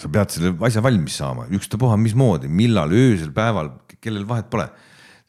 Sa 0.00 0.10
pead 0.12 0.34
selle 0.34 0.52
asja 0.66 0.82
valmis 0.84 1.18
saama, 1.20 1.46
ükstapuha 1.56 1.98
mismoodi, 2.00 2.48
millal, 2.48 2.92
öösel, 2.96 3.32
päeval, 3.36 3.74
kellel 4.00 4.26
vahet 4.28 4.50
pole. 4.52 4.68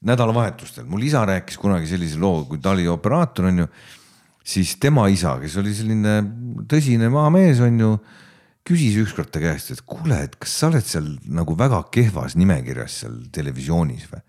nädalavahetustel, 0.02 0.88
mul 0.90 1.04
isa 1.06 1.20
rääkis 1.30 1.60
kunagi 1.62 1.86
sellise 1.86 2.18
loo, 2.18 2.48
kui 2.50 2.58
ta 2.58 2.72
oli 2.72 2.88
operaator, 2.90 3.52
on 3.52 3.60
ju, 3.62 3.68
siis 4.42 4.72
tema 4.82 5.04
isa, 5.14 5.36
kes 5.38 5.60
oli 5.62 5.76
selline 5.78 6.16
tõsine 6.66 7.06
maamees, 7.14 7.62
on 7.62 7.78
ju 7.78 7.92
küsis 8.66 8.98
ükskord 8.98 9.30
ta 9.30 9.38
käest, 9.44 9.70
et 9.76 9.84
kuule, 9.86 10.18
et 10.26 10.34
kas 10.42 10.56
sa 10.58 10.72
oled 10.72 10.88
seal 10.90 11.12
nagu 11.30 11.54
väga 11.58 11.84
kehvas 11.94 12.34
nimekirjas 12.34 12.98
seal 13.04 13.20
televisioonis 13.30 14.10
või? 14.10 14.26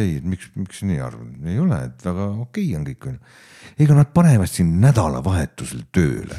ei, 0.00 0.16
et 0.18 0.24
miks, 0.26 0.48
miks 0.58 0.82
nii 0.86 1.00
arvan, 1.02 1.34
ei 1.46 1.58
ole, 1.62 1.78
et 1.86 2.04
väga 2.04 2.26
okei 2.42 2.66
okay 2.66 2.78
on 2.78 2.86
kõik 2.88 3.08
onju. 3.10 3.34
ega 3.84 3.96
nad 3.98 4.10
panevad 4.16 4.50
sind 4.50 4.80
nädalavahetusel 4.82 5.84
tööle. 5.94 6.38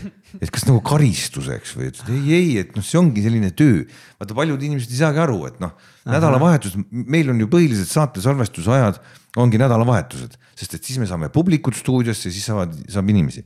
et 0.42 0.50
kas 0.52 0.66
nagu 0.68 0.80
karistuseks 0.86 1.74
või, 1.76 1.90
et 1.90 2.00
ei, 2.12 2.22
ei, 2.36 2.50
et 2.62 2.74
noh, 2.76 2.84
see 2.84 2.98
ongi 3.00 3.24
selline 3.24 3.52
töö. 3.56 3.84
vaata, 4.20 4.36
paljud 4.36 4.62
inimesed 4.68 4.92
ei 4.92 5.00
saagi 5.00 5.22
aru, 5.22 5.38
et 5.50 5.58
noh, 5.62 5.74
nädalavahetus, 6.08 6.76
meil 6.90 7.32
on 7.32 7.40
ju 7.42 7.48
põhilised 7.52 7.90
saate 7.90 8.24
salvestusajad 8.24 9.00
ongi 9.42 9.60
nädalavahetused, 9.60 10.36
sest 10.56 10.78
et 10.78 10.86
siis 10.86 11.00
me 11.02 11.08
saame 11.08 11.30
publikut 11.32 11.76
stuudiosse, 11.76 12.32
siis 12.32 12.46
saavad, 12.48 12.72
saab 12.92 13.10
inimesi. 13.12 13.44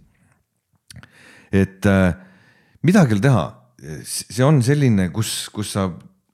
et 1.50 1.86
äh, 1.90 2.14
midagi 2.86 3.16
ei 3.16 3.18
ole 3.18 3.24
teha, 3.24 3.44
see 4.06 4.46
on 4.46 4.60
selline, 4.62 5.08
kus, 5.14 5.48
kus 5.54 5.72
sa, 5.74 5.88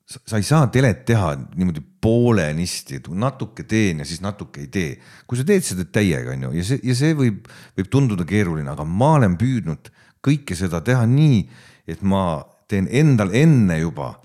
sa 0.04 0.38
ei 0.38 0.46
saa 0.46 0.66
telet 0.72 1.04
teha 1.08 1.32
niimoodi 1.54 1.82
poolenisti, 2.06 3.00
et 3.00 3.08
natuke 3.10 3.64
teen 3.66 4.02
ja 4.02 4.06
siis 4.08 4.20
natuke 4.22 4.62
ei 4.64 4.70
tee. 4.72 4.96
kui 5.26 5.38
sa 5.38 5.46
teed 5.46 5.64
seda 5.66 5.86
täiega, 5.88 6.34
on 6.34 6.48
ju, 6.48 6.52
ja 6.60 6.66
see, 6.68 6.82
ja 6.86 6.96
see 6.98 7.16
võib, 7.18 7.46
võib 7.78 7.90
tunduda 7.92 8.26
keeruline, 8.28 8.68
aga 8.70 8.86
ma 8.86 9.14
olen 9.20 9.38
püüdnud 9.40 9.90
kõike 10.26 10.58
seda 10.58 10.82
teha 10.84 11.06
nii, 11.08 11.40
et 11.86 12.02
ma 12.02 12.42
teen 12.68 12.88
endal 12.90 13.30
enne 13.34 13.78
juba 13.80 14.16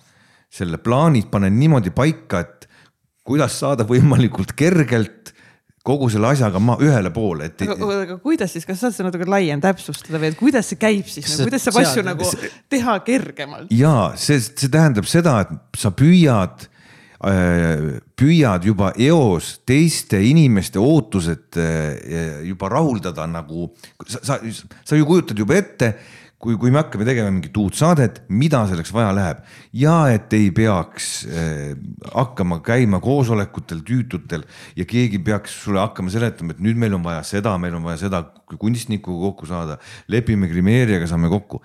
selle 0.52 0.82
plaanid 0.82 1.30
panen 1.32 1.56
niimoodi 1.60 1.94
paika, 1.96 2.42
et 2.42 2.68
kuidas 3.28 3.60
saada 3.62 3.86
võimalikult 3.88 4.56
kergelt 4.58 5.32
kogu 5.86 6.10
selle 6.14 6.30
asjaga 6.30 6.60
ma 6.62 6.76
ühele 6.82 7.10
poole, 7.14 7.48
et. 7.50 7.64
aga, 7.66 8.18
kuidas 8.22 8.54
siis, 8.54 8.68
kas 8.70 8.84
saad 8.84 8.94
seda 8.94 9.10
natuke 9.10 9.26
laiem 9.30 9.62
täpsustada 9.64 10.20
või, 10.22 10.30
et 10.34 10.38
kuidas 10.38 10.70
see 10.70 10.82
käib 10.82 11.08
siis, 11.10 11.26
nagu, 11.32 11.48
kuidas 11.50 11.66
saab 11.66 11.80
asju 11.82 12.04
nagu 12.06 12.28
teha 12.70 12.98
kergemalt? 13.08 13.72
ja 13.74 13.96
see, 14.20 14.38
see 14.44 14.70
tähendab 14.70 15.10
seda, 15.10 15.40
et 15.46 15.82
sa 15.82 15.94
püüad 15.96 16.68
püüad 17.22 18.66
juba 18.66 18.94
eos 18.98 19.60
teiste 19.68 20.18
inimeste 20.26 20.82
ootused 20.82 21.60
äh, 21.62 22.42
juba 22.48 22.72
rahuldada 22.72 23.28
nagu, 23.30 23.70
sa, 24.08 24.24
sa, 24.26 24.40
sa 24.82 24.98
ju 24.98 25.06
kujutad 25.06 25.38
juba 25.38 25.60
ette, 25.60 25.92
kui, 26.42 26.56
kui 26.58 26.72
me 26.74 26.82
hakkame 26.82 27.06
tegema 27.06 27.30
mingit 27.30 27.58
uut 27.62 27.78
saadet, 27.78 28.24
mida 28.34 28.64
selleks 28.70 28.90
vaja 28.96 29.12
läheb 29.14 29.44
ja 29.78 29.98
et 30.10 30.34
ei 30.34 30.50
peaks 30.56 31.12
äh, 31.30 31.76
hakkama 32.10 32.58
käima 32.66 32.98
koosolekutel 33.04 33.84
tüütutel 33.86 34.48
ja 34.80 34.88
keegi 34.90 35.22
peaks 35.22 35.60
sulle 35.68 35.84
hakkama 35.84 36.10
seletama, 36.14 36.56
et 36.56 36.64
nüüd 36.66 36.82
meil 36.82 36.98
on 36.98 37.06
vaja 37.06 37.22
seda, 37.28 37.54
meil 37.62 37.78
on 37.78 37.86
vaja 37.86 38.02
seda 38.08 38.24
kunstnikuga 38.58 39.30
kokku 39.30 39.52
saada, 39.52 39.78
lepime 40.10 40.50
grimeerijaga, 40.50 41.06
saame 41.12 41.30
kokku. 41.30 41.62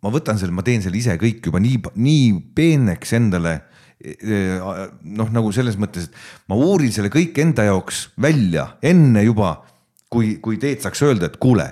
ma 0.00 0.14
võtan 0.14 0.40
selle, 0.40 0.54
ma 0.56 0.64
teen 0.64 0.80
selle 0.80 0.96
ise 0.96 1.18
kõik 1.20 1.44
juba 1.44 1.60
nii, 1.60 1.82
nii 2.00 2.26
peeneks 2.56 3.12
endale 3.18 3.58
noh, 4.02 5.28
nagu 5.30 5.52
selles 5.54 5.78
mõttes, 5.80 6.08
et 6.08 6.50
ma 6.50 6.58
uurin 6.58 6.92
selle 6.94 7.12
kõik 7.12 7.38
enda 7.42 7.68
jaoks 7.68 8.08
välja 8.20 8.72
enne 8.82 9.22
juba, 9.22 9.54
kui, 10.12 10.36
kui 10.42 10.58
teed 10.62 10.82
saaks 10.82 11.04
öelda, 11.06 11.30
et 11.30 11.38
kuule 11.42 11.68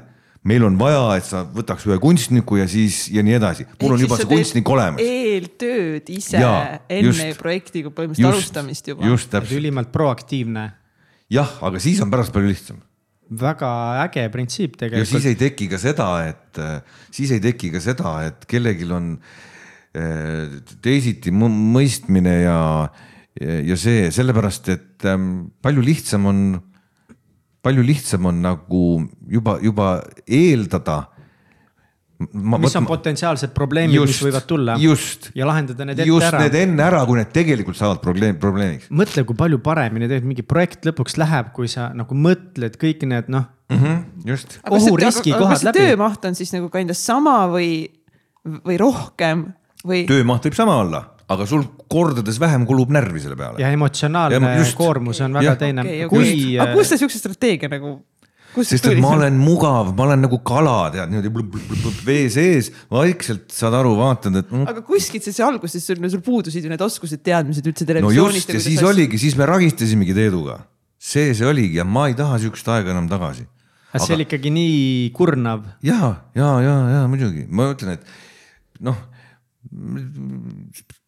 meil 0.48 0.64
on 0.64 0.76
vaja, 0.80 1.00
et 1.20 1.26
sa 1.26 1.42
võtaks 1.44 1.84
ühe 1.88 1.98
kunstniku 2.00 2.60
ja 2.60 2.66
siis 2.70 3.02
ja 3.12 3.24
nii 3.24 3.36
edasi. 3.36 3.66
mul 3.82 3.96
on 3.96 4.04
juba 4.04 4.16
see 4.20 4.28
kunstnik 4.30 4.70
olemas. 4.72 5.02
eeltööd 5.04 6.08
ise 6.12 6.40
ja, 6.40 6.52
enne 6.88 7.10
just, 7.10 7.40
projektiga 7.40 7.92
põhimõtteliselt 7.92 8.38
alustamist 8.38 8.88
juba. 8.88 9.04
just 9.10 9.28
täpselt. 9.32 9.58
ülimalt 9.60 9.92
proaktiivne. 9.92 10.70
jah, 11.32 11.58
aga 11.60 11.82
siis 11.82 12.00
on 12.00 12.12
pärast 12.12 12.32
palju 12.32 12.48
lihtsam. 12.48 12.80
väga 13.42 13.70
äge 14.06 14.24
printsiip 14.32 14.80
tegelikult. 14.80 15.04
ja 15.04 15.12
siis 15.12 15.28
ei 15.28 15.38
teki 15.44 15.68
ka 15.74 15.82
seda, 15.82 16.08
et 16.32 16.64
siis 17.12 17.36
ei 17.36 17.44
teki 17.44 17.74
ka 17.76 17.84
seda, 17.84 18.16
et 18.30 18.48
kellelgi 18.48 18.88
on 18.96 19.12
eh, 19.20 19.49
teisiti 20.82 21.32
mõistmine 21.34 22.34
ja, 22.44 22.58
ja 23.40 23.76
see 23.76 24.10
sellepärast, 24.14 24.68
et 24.70 25.06
ähm, 25.10 25.48
palju 25.62 25.82
lihtsam 25.82 26.28
on 26.30 26.44
palju 27.62 27.84
lihtsam 27.84 28.28
on 28.30 28.42
nagu 28.44 28.82
juba, 29.28 29.58
juba 29.62 29.88
eeldada. 30.26 31.02
mis 32.20 32.66
võt, 32.66 32.74
on 32.82 32.86
potentsiaalsed 32.88 33.52
probleemid, 33.56 33.96
mis 34.04 34.18
võivad 34.24 34.46
tulla. 34.48 34.74
ja 35.34 35.46
lahendada 35.48 35.86
need 35.88 36.02
ette 36.02 36.08
just 36.08 36.26
ära. 36.26 36.42
just 36.42 36.44
need 36.44 36.68
enne 36.68 36.84
ära, 36.84 37.04
kui 37.08 37.20
need 37.20 37.30
tegelikult 37.32 37.78
saavad 37.78 38.02
probleem, 38.04 38.36
probleemiks. 38.40 38.90
mõtle, 38.92 39.24
kui 39.28 39.38
palju 39.38 39.60
paremini 39.64 40.08
tegelikult 40.08 40.32
mingi 40.34 40.44
projekt 40.48 40.88
lõpuks 40.88 41.16
läheb, 41.20 41.52
kui 41.56 41.70
sa 41.72 41.90
nagu 41.96 42.16
mõtled 42.16 42.76
kõik 42.80 43.06
need 43.08 43.32
noh 43.32 43.48
mm 43.70 43.78
-hmm,. 43.78 44.28
just. 44.32 44.58
ohuriski 44.68 45.32
kohad 45.32 45.64
läbi. 45.64 45.78
töömaht 45.78 46.24
on 46.24 46.36
siis 46.36 46.52
nagu 46.56 46.68
kandjas 46.72 47.04
sama 47.06 47.46
või, 47.52 47.88
või 48.44 48.76
rohkem 48.80 49.48
või? 49.86 50.04
töömaht 50.08 50.46
võib 50.48 50.58
sama 50.58 50.76
olla 50.82 51.04
aga 51.30 51.46
sul 51.46 51.64
kordades 51.90 52.38
vähem 52.42 52.66
kulub 52.68 52.90
närvi 52.94 53.22
selle 53.22 53.38
peale. 53.38 53.60
ja 53.62 53.70
emotsionaalne 53.74 54.54
just, 54.58 54.76
koormus 54.78 55.20
on 55.24 55.36
väga 55.38 55.52
ja. 55.52 55.58
teine 55.58 55.84
okay,. 55.84 56.06
Okay. 56.06 56.32
Kui... 56.32 56.54
aga 56.58 56.74
kust 56.74 56.94
see 56.94 57.02
siukse 57.04 57.20
strateegia 57.22 57.70
nagu? 57.70 57.98
sest 58.66 58.88
et 58.90 58.98
ma 58.98 59.12
olen 59.14 59.36
mugav, 59.38 59.92
ma 59.94 60.08
olen 60.08 60.24
nagu 60.26 60.40
kala, 60.46 60.90
tead 60.90 61.12
niimoodi 61.12 62.00
vee 62.06 62.24
sees, 62.34 62.72
vaikselt 62.90 63.54
saad 63.54 63.76
aru, 63.78 63.92
vaatad, 64.00 64.40
et 64.40 64.50
mm.. 64.50 64.66
aga 64.72 64.82
kuskilt 64.86 65.26
see, 65.26 65.36
see 65.36 65.44
alguses 65.46 65.86
sul, 65.86 66.02
sul 66.10 66.24
puudusid 66.26 66.66
ju 66.66 66.72
need 66.72 66.82
oskused, 66.82 67.22
teadmised 67.26 67.68
üldse 67.70 67.86
televisioonist. 67.86 68.50
no 68.50 68.56
just 68.56 68.56
ja 68.56 68.64
siis 68.64 68.80
asjad... 68.80 68.90
oligi, 68.90 69.20
siis 69.22 69.38
me 69.38 69.46
ragistasimegi 69.46 70.16
Teeduga. 70.18 70.58
see, 70.98 71.30
see 71.38 71.46
oligi 71.46 71.78
ja 71.78 71.86
ma 71.86 72.08
ei 72.10 72.18
taha 72.18 72.40
siukest 72.42 72.74
aega 72.74 72.90
enam 72.90 73.06
tagasi. 73.12 73.46
aga 73.92 74.02
see 74.02 74.18
oli 74.18 74.26
ikkagi 74.26 74.50
nii 74.56 74.82
kurnav. 75.14 75.62
ja, 75.86 76.16
ja, 76.34 76.50
ja, 76.66 76.76
ja 76.96 77.06
muidugi, 77.12 77.46
ma 77.54 77.70
ütlen, 77.70 78.00
et 78.00 78.82
noh 78.82 78.98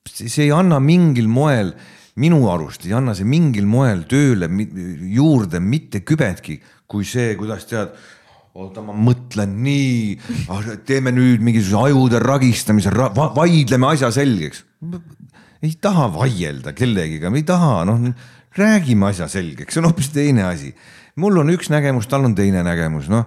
see 0.08 0.46
ei 0.46 0.52
anna 0.54 0.80
mingil 0.82 1.28
moel, 1.30 1.72
minu 2.20 2.42
arust 2.52 2.84
ei 2.86 2.94
anna 2.96 3.14
see 3.16 3.28
mingil 3.28 3.68
moel 3.68 4.04
tööle 4.10 4.48
juurde 5.12 5.62
mitte 5.62 6.02
kübetki, 6.04 6.58
kui 6.86 7.06
see, 7.08 7.32
kuidas 7.40 7.64
tead 7.70 7.94
oota, 8.52 8.82
ma 8.84 8.92
mõtlen 8.92 9.54
nii, 9.64 10.16
ah, 10.52 10.74
teeme 10.84 11.12
nüüd 11.14 11.40
mingisuguse 11.44 11.88
ajude 11.88 12.20
ragistamise 12.20 12.92
ra, 12.92 13.08
vaidleme 13.12 13.88
asja 13.94 14.12
selgeks. 14.12 14.64
ei 15.62 15.72
taha 15.80 16.10
vaielda 16.12 16.74
kellegiga, 16.76 17.32
ei 17.32 17.46
taha, 17.48 17.84
noh 17.88 18.10
räägime 18.58 19.08
asja 19.08 19.28
selgeks, 19.32 19.72
see 19.72 19.80
on 19.80 19.88
hoopis 19.88 20.10
teine 20.12 20.44
asi. 20.44 20.74
mul 21.16 21.38
on 21.40 21.52
üks 21.54 21.70
nägemus, 21.72 22.08
tal 22.08 22.24
on 22.28 22.34
teine 22.36 22.62
nägemus, 22.66 23.08
noh 23.08 23.24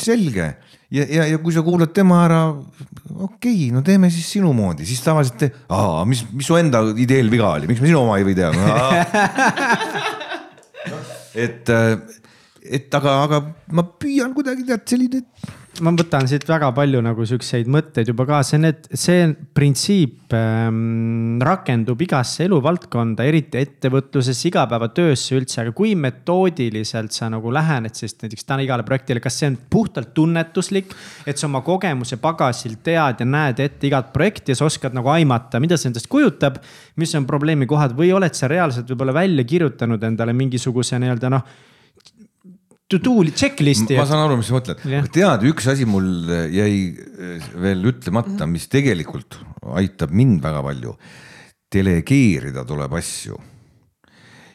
selge 0.00 0.54
ja, 0.94 1.04
ja, 1.10 1.26
ja 1.32 1.40
kui 1.42 1.54
sa 1.54 1.62
kuulad 1.66 1.92
tema 1.96 2.20
ära, 2.24 2.40
okei 2.54 3.26
okay,, 3.26 3.70
no 3.74 3.82
teeme 3.86 4.10
siis 4.14 4.28
sinu 4.36 4.52
moodi, 4.56 4.86
siis 4.88 5.02
tavaliselt 5.04 5.38
te, 5.40 5.50
aa, 5.74 6.04
mis, 6.08 6.24
mis 6.34 6.46
su 6.48 6.58
enda 6.58 6.84
ideel 7.00 7.30
viga 7.32 7.54
oli, 7.56 7.70
miks 7.70 7.82
me 7.82 7.90
sinu 7.90 8.02
oma 8.04 8.20
ei 8.20 8.36
teha 8.36 8.52
no,? 8.54 8.64
et, 11.44 11.74
et 12.64 12.98
aga, 13.00 13.18
aga 13.26 13.42
ma 13.74 13.84
püüan 13.84 14.34
kuidagi 14.36 14.66
tead 14.68 14.86
selline 14.94 15.24
ma 15.82 15.90
võtan 15.96 16.28
siit 16.30 16.44
väga 16.46 16.68
palju 16.74 17.00
nagu 17.02 17.24
siukseid 17.26 17.68
mõtteid 17.70 18.10
juba 18.10 18.26
kaasa, 18.28 18.58
need, 18.62 18.84
see 18.94 19.24
printsiip 19.56 20.34
ähm, 20.36 21.40
rakendub 21.42 22.00
igasse 22.04 22.44
eluvaldkonda, 22.46 23.26
eriti 23.26 23.58
ettevõtluses, 23.62 24.38
igapäevatöösse 24.50 25.34
üldse, 25.38 25.60
aga 25.64 25.74
kui 25.76 25.94
metoodiliselt 25.98 27.16
sa 27.16 27.30
nagu 27.32 27.50
lähened 27.54 27.96
siis 27.98 28.14
näiteks 28.22 28.46
täna 28.46 28.66
igale 28.66 28.86
projektile, 28.86 29.22
kas 29.24 29.40
see 29.40 29.50
on 29.50 29.58
puhtalt 29.70 30.14
tunnetuslik? 30.14 30.94
et 31.26 31.40
sa 31.40 31.48
oma 31.48 31.64
kogemuse 31.64 32.20
pagasil 32.22 32.78
tead 32.84 33.22
ja 33.22 33.26
näed 33.26 33.60
ette 33.64 33.88
igat 33.88 34.12
projekti 34.14 34.52
ja 34.52 34.58
sa 34.60 34.68
oskad 34.68 34.94
nagu 34.94 35.10
aimata, 35.10 35.60
mida 35.62 35.78
see 35.80 35.90
endast 35.90 36.10
kujutab, 36.12 36.60
mis 37.00 37.14
on 37.18 37.26
probleemikohad 37.26 37.96
või 37.98 38.12
oled 38.14 38.36
sa 38.36 38.50
reaalselt 38.50 38.90
võib-olla 38.90 39.16
välja 39.16 39.46
kirjutanud 39.48 40.02
endale 40.06 40.36
mingisuguse 40.36 41.00
nii-öelda 41.02 41.32
noh 41.34 41.46
to-do 42.90 43.24
checklist'i. 43.32 43.96
ma 43.96 44.04
saan 44.08 44.26
aru, 44.26 44.38
mis 44.40 44.50
sa 44.50 44.58
mõtled 44.58 44.84
yeah., 44.88 45.06
tead, 45.12 45.46
üks 45.48 45.68
asi 45.72 45.86
mul 45.88 46.28
jäi 46.52 46.76
eh, 46.92 47.48
veel 47.60 47.84
ütlemata, 47.90 48.48
mis 48.50 48.68
tegelikult 48.72 49.38
aitab 49.80 50.12
mind 50.12 50.42
väga 50.44 50.62
palju. 50.66 50.96
delegeerida 51.72 52.64
tuleb 52.68 52.92
asju. 53.00 53.38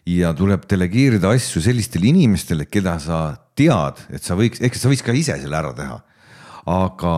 ja 0.06 0.34
tuleb 0.34 0.68
delegeerida 0.70 1.34
asju 1.36 1.62
sellistele 1.62 2.12
inimestele, 2.14 2.70
keda 2.70 2.98
sa 3.02 3.20
tead, 3.58 4.06
et 4.14 4.24
sa 4.24 4.38
võiks, 4.38 4.62
ehk 4.62 4.78
sa 4.78 4.92
võiks 4.92 5.06
ka 5.06 5.14
ise 5.14 5.40
selle 5.42 5.58
ära 5.58 5.74
teha. 5.74 6.00
aga 6.70 7.16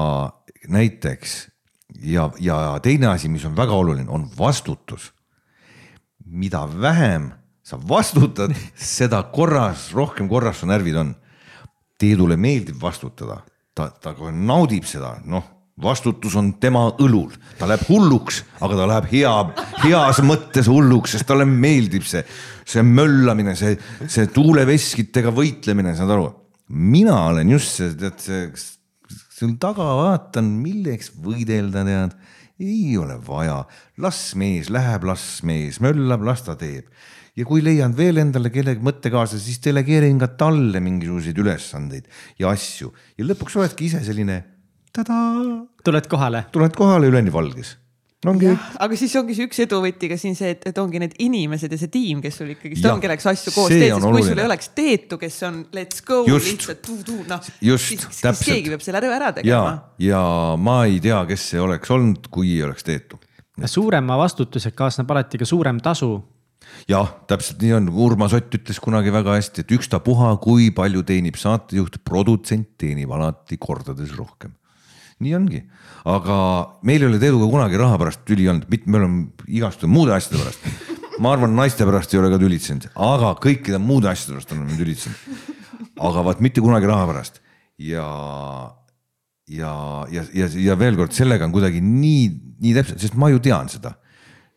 näiteks 0.71 1.35
ja, 2.07 2.29
ja 2.39 2.79
teine 2.83 3.11
asi, 3.11 3.29
mis 3.29 3.45
on 3.45 3.57
väga 3.57 3.75
oluline, 3.75 4.09
on 4.09 4.29
vastutus. 4.38 5.11
mida 6.25 6.63
vähem 6.81 7.40
sa 7.63 7.77
vastutad, 7.77 8.53
seda 8.75 9.21
korras, 9.33 9.91
rohkem 9.95 10.29
korras 10.29 10.61
su 10.61 10.69
närvid 10.69 10.99
on. 11.01 11.15
Teedule 12.01 12.38
meeldib 12.41 12.79
vastutada, 12.81 13.43
ta, 13.77 13.91
ta 14.01 14.15
naudib 14.33 14.88
seda, 14.89 15.19
noh, 15.29 15.43
vastutus 15.81 16.33
on 16.38 16.55
tema 16.61 16.88
õlul, 17.01 17.29
ta 17.59 17.67
läheb 17.69 17.85
hulluks, 17.89 18.41
aga 18.61 18.79
ta 18.79 18.88
läheb 18.89 19.07
hea, 19.13 19.33
heas 19.83 20.21
mõttes 20.25 20.69
hulluks, 20.69 21.15
sest 21.15 21.27
talle 21.29 21.45
meeldib 21.45 22.05
see, 22.09 22.23
see 22.65 22.83
möllamine, 22.85 23.55
see, 23.57 23.77
see 24.09 24.29
tuuleveskitega 24.33 25.33
võitlemine, 25.35 25.93
saad 25.97 26.13
aru. 26.17 26.29
mina 26.67 27.17
olen 27.29 27.49
just 27.53 27.77
see, 27.77 27.93
tead 27.99 28.19
see, 28.21 28.51
seal 29.38 29.55
taga 29.61 29.85
vaatan, 30.01 30.49
milleks 30.61 31.13
võidelda, 31.21 31.85
tead. 31.85 32.19
Ei 32.61 32.93
ole 32.97 33.15
vaja, 33.25 33.63
las 33.97 34.35
mees 34.38 34.67
läheb, 34.69 35.07
las 35.09 35.41
mees 35.41 35.79
möllab, 35.81 36.21
las 36.27 36.43
ta 36.45 36.53
teeb 36.53 36.85
ja 37.38 37.48
kui 37.48 37.64
leian 37.64 37.94
veel 37.98 38.20
endale 38.24 38.52
kellegi 38.53 38.84
mõttekaaslase, 38.84 39.44
siis 39.44 39.62
delegeerin 39.64 40.20
ka 40.22 40.32
talle 40.40 40.82
mingisuguseid 40.84 41.38
ülesandeid 41.44 42.10
ja 42.40 42.52
asju 42.52 42.91
ja 43.18 43.28
lõpuks 43.28 43.60
oledki 43.60 43.88
ise 43.88 44.03
selline 44.03 44.41
tadaa. 44.91 45.62
tuled 45.84 46.10
kohale. 46.12 46.45
tuled 46.52 46.76
kohale 46.76 47.08
üleni 47.08 47.32
valges 47.34 47.78
ongi. 48.28 48.52
aga 48.84 48.98
siis 48.99 49.14
ongi 49.20 49.36
see 49.38 49.48
üks 49.48 49.62
eduvõti 49.64 50.10
ka 50.12 50.18
siin 50.20 50.36
see, 50.38 50.52
et, 50.56 50.66
et 50.70 50.82
ongi 50.82 50.99
need 51.02 51.16
inimesed 51.24 51.72
ja 51.72 51.80
see 51.80 51.91
tiim, 51.94 52.20
kes 52.24 52.41
sul 52.41 52.52
ikkagist 52.53 52.86
on, 52.90 52.99
kellega 53.03 53.24
sa 53.24 53.34
asju 53.34 53.53
koos 53.56 53.72
teed, 53.72 53.88
sest 53.95 54.08
kui 54.12 54.26
sul 54.28 54.41
ei 54.44 54.48
oleks 54.49 54.70
teetu, 54.78 55.18
kes 55.22 55.40
on 55.48 55.64
let's 55.78 56.03
go 56.06 56.22
just, 56.28 56.52
lihtsalt 56.52 56.84
tuu-tuu, 56.86 57.24
noh. 57.30 57.48
siis, 57.48 58.03
siis 58.03 58.44
keegi 58.45 58.74
peab 58.74 58.86
selle 58.86 59.02
ära 59.08 59.32
tegema. 59.40 59.56
ja, 59.56 60.12
ja 60.12 60.22
ma 60.60 60.82
ei 60.90 60.99
tea, 61.03 61.24
kes 61.32 61.48
see 61.53 61.64
oleks 61.64 61.95
olnud, 61.95 62.30
kui 62.34 62.53
ei 62.58 62.68
oleks 62.68 62.86
teetu. 62.86 63.22
suurema 63.66 64.20
vastutusega 64.20 64.78
kaasneb 64.84 65.16
alati 65.16 65.41
ka 65.41 65.48
suurem 65.48 65.80
tasu 65.82 66.14
jah, 66.91 67.11
täpselt 67.30 67.61
nii 67.64 67.76
on, 67.77 67.89
Urmas 68.06 68.34
Ott 68.38 68.56
ütles 68.57 68.80
kunagi 68.84 69.14
väga 69.14 69.35
hästi, 69.38 69.65
et 69.65 69.76
ükstapuha, 69.77 70.34
kui 70.43 70.69
palju 70.76 71.03
teenib 71.07 71.38
saatejuht, 71.39 72.02
produtsent 72.07 72.73
teenib 72.81 73.11
alati 73.15 73.60
kordades 73.61 74.15
rohkem. 74.18 74.56
nii 75.22 75.35
ongi, 75.38 75.60
aga 76.10 76.35
meil 76.88 77.03
ei 77.03 77.11
ole 77.11 77.19
Teeduga 77.22 77.49
kunagi 77.52 77.77
raha 77.77 77.99
pärast 78.02 78.23
tüli 78.26 78.48
olnud, 78.49 78.65
mitte 78.72 78.89
me 78.89 78.98
oleme 78.98 79.48
igastunud 79.48 79.93
muude 79.93 80.15
asjade 80.15 80.41
pärast. 80.41 80.65
ma 81.22 81.35
arvan, 81.35 81.53
naiste 81.56 81.85
pärast 81.85 82.14
ei 82.14 82.22
ole 82.22 82.31
ka 82.34 82.41
tülitsenud, 82.41 82.89
aga 82.95 83.35
kõikide 83.43 83.77
muude 83.77 84.10
asjade 84.10 84.38
pärast 84.38 84.56
oleme 84.56 84.80
tülitsenud. 84.80 85.48
aga 86.02 86.26
vaat 86.26 86.41
mitte 86.41 86.64
kunagi 86.64 86.89
raha 86.89 87.07
pärast 87.11 87.41
ja, 87.81 88.07
ja, 89.49 89.73
ja, 90.11 90.23
ja, 90.34 90.48
ja 90.48 90.77
veel 90.80 90.98
kord, 90.99 91.14
sellega 91.15 91.48
on 91.48 91.53
kuidagi 91.53 91.81
nii, 91.85 92.30
nii 92.61 92.77
täpselt, 92.77 93.02
sest 93.03 93.18
ma 93.19 93.30
ju 93.31 93.41
tean 93.43 93.69
seda. 93.72 93.95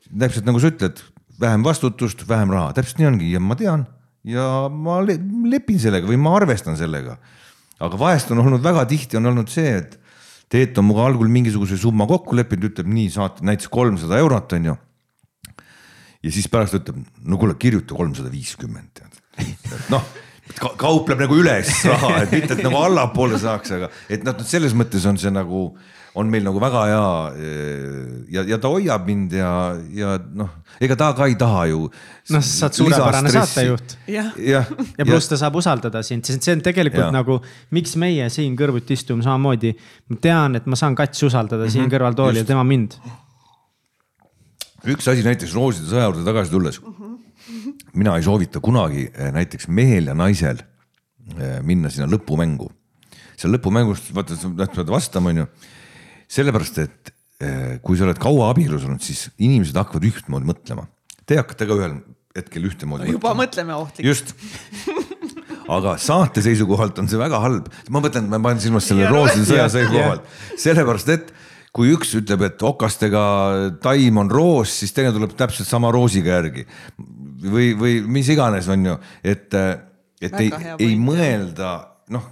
täpselt 0.08 0.48
nagu 0.48 0.60
sa 0.62 0.72
ütled 0.72 1.00
vähem 1.40 1.64
vastutust, 1.66 2.26
vähem 2.28 2.52
raha, 2.54 2.72
täpselt 2.76 3.00
nii 3.00 3.10
ongi 3.10 3.32
ja 3.32 3.42
ma 3.42 3.56
tean 3.58 3.86
ja 4.24 4.68
ma 4.70 5.00
lepin 5.04 5.80
sellega 5.80 6.08
või 6.08 6.20
ma 6.20 6.36
arvestan 6.38 6.78
sellega. 6.80 7.18
aga 7.80 7.98
vahest 7.98 8.30
on 8.32 8.40
olnud 8.40 8.62
väga 8.64 8.86
tihti 8.88 9.18
on 9.18 9.32
olnud 9.32 9.50
see, 9.52 9.76
et 9.82 9.98
Teet 10.54 10.76
on 10.78 10.86
minuga 10.86 11.08
algul 11.08 11.30
mingisuguse 11.32 11.76
summa 11.80 12.06
kokku 12.06 12.36
leppinud, 12.36 12.68
ütleb 12.70 12.90
nii, 12.90 13.08
saate 13.10 13.46
näiteks 13.46 13.70
kolmsada 13.72 14.20
eurot, 14.22 14.52
on 14.54 14.68
ju. 14.68 14.74
ja 16.22 16.34
siis 16.34 16.46
pärast 16.52 16.76
ütleb, 16.78 17.00
no 17.24 17.38
kuule, 17.40 17.56
kirjuta 17.60 17.96
kolmsada 17.96 18.30
viiskümmend, 18.32 18.92
tead. 18.94 19.18
noh 19.92 20.04
ka, 20.60 20.74
kaupleb 20.78 21.24
nagu 21.24 21.40
üles 21.40 21.72
raha, 21.88 22.12
et 22.22 22.36
mitte, 22.36 22.54
et 22.54 22.62
nagu 22.62 22.78
allapoole 22.84 23.40
saaks, 23.40 23.74
aga 23.78 23.90
et 24.12 24.22
noh, 24.26 24.36
selles 24.46 24.76
mõttes 24.76 25.08
on 25.10 25.18
see 25.20 25.32
nagu 25.34 25.66
on 26.14 26.30
meil 26.30 26.44
nagu 26.46 26.60
väga 26.62 26.82
hea 26.88 27.06
ja, 28.36 28.44
ja 28.46 28.58
ta 28.62 28.70
hoiab 28.70 29.06
mind 29.08 29.34
ja, 29.34 29.50
ja 29.94 30.14
noh, 30.38 30.52
ega 30.82 30.96
ta 30.98 31.10
ka 31.16 31.26
ei 31.30 31.34
taha 31.38 31.64
ju. 31.72 31.80
noh, 32.34 32.44
sa 32.46 32.68
oled 32.68 32.78
suurepärane 32.78 33.32
saatejuht. 33.34 33.96
ja, 34.12 34.28
ja, 34.38 34.62
ja 34.98 35.08
pluss 35.08 35.30
ta 35.30 35.38
saab 35.40 35.58
usaldada 35.58 36.04
sind, 36.06 36.26
sest 36.28 36.46
see 36.46 36.54
on 36.54 36.62
tegelikult 36.64 37.08
ja. 37.08 37.10
nagu, 37.14 37.40
miks 37.74 37.96
meie 38.00 38.28
siin 38.32 38.54
kõrvuti 38.58 38.94
istume 38.98 39.26
samamoodi. 39.26 39.74
ma 40.12 40.20
tean, 40.22 40.60
et 40.60 40.70
ma 40.70 40.78
saan 40.78 40.94
katsi 40.98 41.26
usaldada 41.26 41.64
mm 41.64 41.66
-hmm. 41.66 41.76
siin 41.76 41.86
mhm. 41.88 41.94
kõrval 41.96 42.18
toolil, 42.20 42.46
tema 42.46 42.62
mind. 42.64 42.98
üks 44.94 45.10
asi 45.10 45.26
näiteks 45.26 45.54
rooside 45.54 45.90
sõja 45.90 46.06
juurde 46.06 46.24
tagasi 46.24 46.50
tulles 46.50 46.80
mm. 46.80 46.94
-hmm. 46.94 47.74
mina 47.94 48.16
ei 48.16 48.22
soovita 48.22 48.60
kunagi 48.60 49.10
eh, 49.10 49.32
näiteks 49.32 49.68
mehel 49.68 50.06
ja 50.06 50.14
naisel 50.14 50.62
eh, 51.38 51.62
minna 51.62 51.90
sinna 51.90 52.06
lõpumängu 52.06 52.70
seal 53.36 53.50
lõpumängus 53.56 54.12
vaata, 54.14 54.36
sa 54.38 54.48
pead 54.54 54.90
vastama, 54.90 55.32
onju 55.32 55.46
sellepärast, 56.30 56.80
et 56.84 57.14
eh, 57.44 57.76
kui 57.84 57.98
sa 57.98 58.08
oled 58.08 58.20
kaua 58.22 58.50
abielus 58.52 58.86
olnud, 58.86 59.02
siis 59.04 59.28
inimesed 59.38 59.76
hakkavad 59.78 60.06
ühtmoodi 60.08 60.50
mõtlema. 60.50 60.88
Te 61.24 61.38
hakkate 61.40 61.68
ka 61.68 61.78
ühel 61.78 61.98
hetkel 62.34 62.66
ühtemoodi 62.68 63.06
no,. 63.08 63.16
juba 63.16 63.32
mõtleme 63.38 63.76
ohtlikult. 63.76 64.08
just. 64.08 64.34
aga 65.76 65.94
saate 66.02 66.42
seisukohalt 66.44 66.98
on 67.00 67.08
see 67.08 67.20
väga 67.20 67.40
halb, 67.40 67.70
ma 67.94 68.02
mõtlen, 68.04 68.26
ma 68.28 68.40
panen 68.42 68.60
silmas 68.62 68.88
selle 68.90 69.08
rooside 69.08 69.46
sõja 69.48 69.68
seisukohalt, 69.72 70.26
sellepärast 70.60 71.12
et 71.14 71.32
kui 71.74 71.90
üks 71.94 72.12
ütleb, 72.18 72.44
et 72.46 72.62
okastega 72.62 73.22
taim 73.82 74.20
on 74.22 74.30
roos, 74.30 74.74
siis 74.82 74.94
teine 74.94 75.10
tuleb 75.14 75.32
täpselt 75.38 75.66
sama 75.66 75.90
roosiga 75.94 76.36
järgi. 76.36 76.66
või, 77.44 77.72
või 77.78 77.96
mis 78.18 78.28
iganes, 78.30 78.68
on 78.70 78.86
ju, 78.90 78.94
et, 79.22 79.54
et 79.54 80.36
Väga 80.36 80.76
ei, 80.78 80.90
ei 80.90 80.94
mõelda, 81.00 81.74
noh 82.14 82.30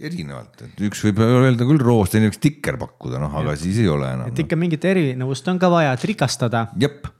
erinevalt, 0.00 0.62
et 0.64 0.80
üks 0.86 1.02
võib 1.04 1.20
öelda 1.24 1.66
küll 1.68 1.82
roos, 1.82 2.10
teine 2.12 2.30
võiks 2.30 2.40
tikker 2.42 2.78
pakkuda, 2.80 3.20
noh, 3.22 3.34
aga 3.40 3.54
siis 3.58 3.80
ei 3.82 3.88
ole 3.90 4.08
enam. 4.14 4.30
et 4.30 4.42
ikka 4.44 4.58
mingit 4.58 4.84
erinevust 4.88 5.50
on 5.52 5.60
ka 5.60 5.70
vaja, 5.72 5.92
et 5.96 6.06
rikastada. 6.08 6.66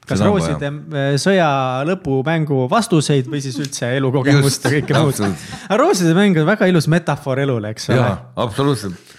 kas 0.09 0.25
rooside 0.25 0.71
äh, 0.71 1.13
sõja 1.21 1.51
lõpumängu 1.89 2.65
vastuseid 2.71 3.29
või 3.31 3.43
siis 3.45 3.59
üldse 3.61 3.93
elukogemust 3.99 4.67
ja 4.67 4.75
kõike 4.79 5.05
muud. 5.05 5.21
aga 5.69 5.81
rooside 5.81 6.17
mäng 6.17 6.41
on 6.41 6.49
väga 6.49 6.71
ilus 6.71 6.89
metafoor 6.93 7.45
elule, 7.45 7.75
eks 7.75 7.91
ole. 7.93 8.09
absoluutselt 8.47 9.17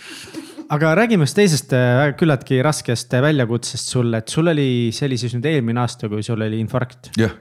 aga 0.72 0.96
räägime 1.02 1.28
siis 1.28 1.38
teisest 1.38 1.78
äh, 1.78 2.10
küllaltki 2.18 2.62
raskest 2.66 3.14
väljakutsest 3.14 3.94
sulle, 3.94 4.24
et 4.24 4.34
sul 4.34 4.52
oli, 4.52 4.68
see 4.96 5.10
oli 5.10 5.22
siis 5.22 5.38
nüüd 5.38 5.48
eelmine 5.52 5.84
aasta, 5.84 6.10
kui 6.12 6.26
sul 6.26 6.42
oli 6.42 6.62
infarkt. 6.64 7.14
jah 7.20 7.38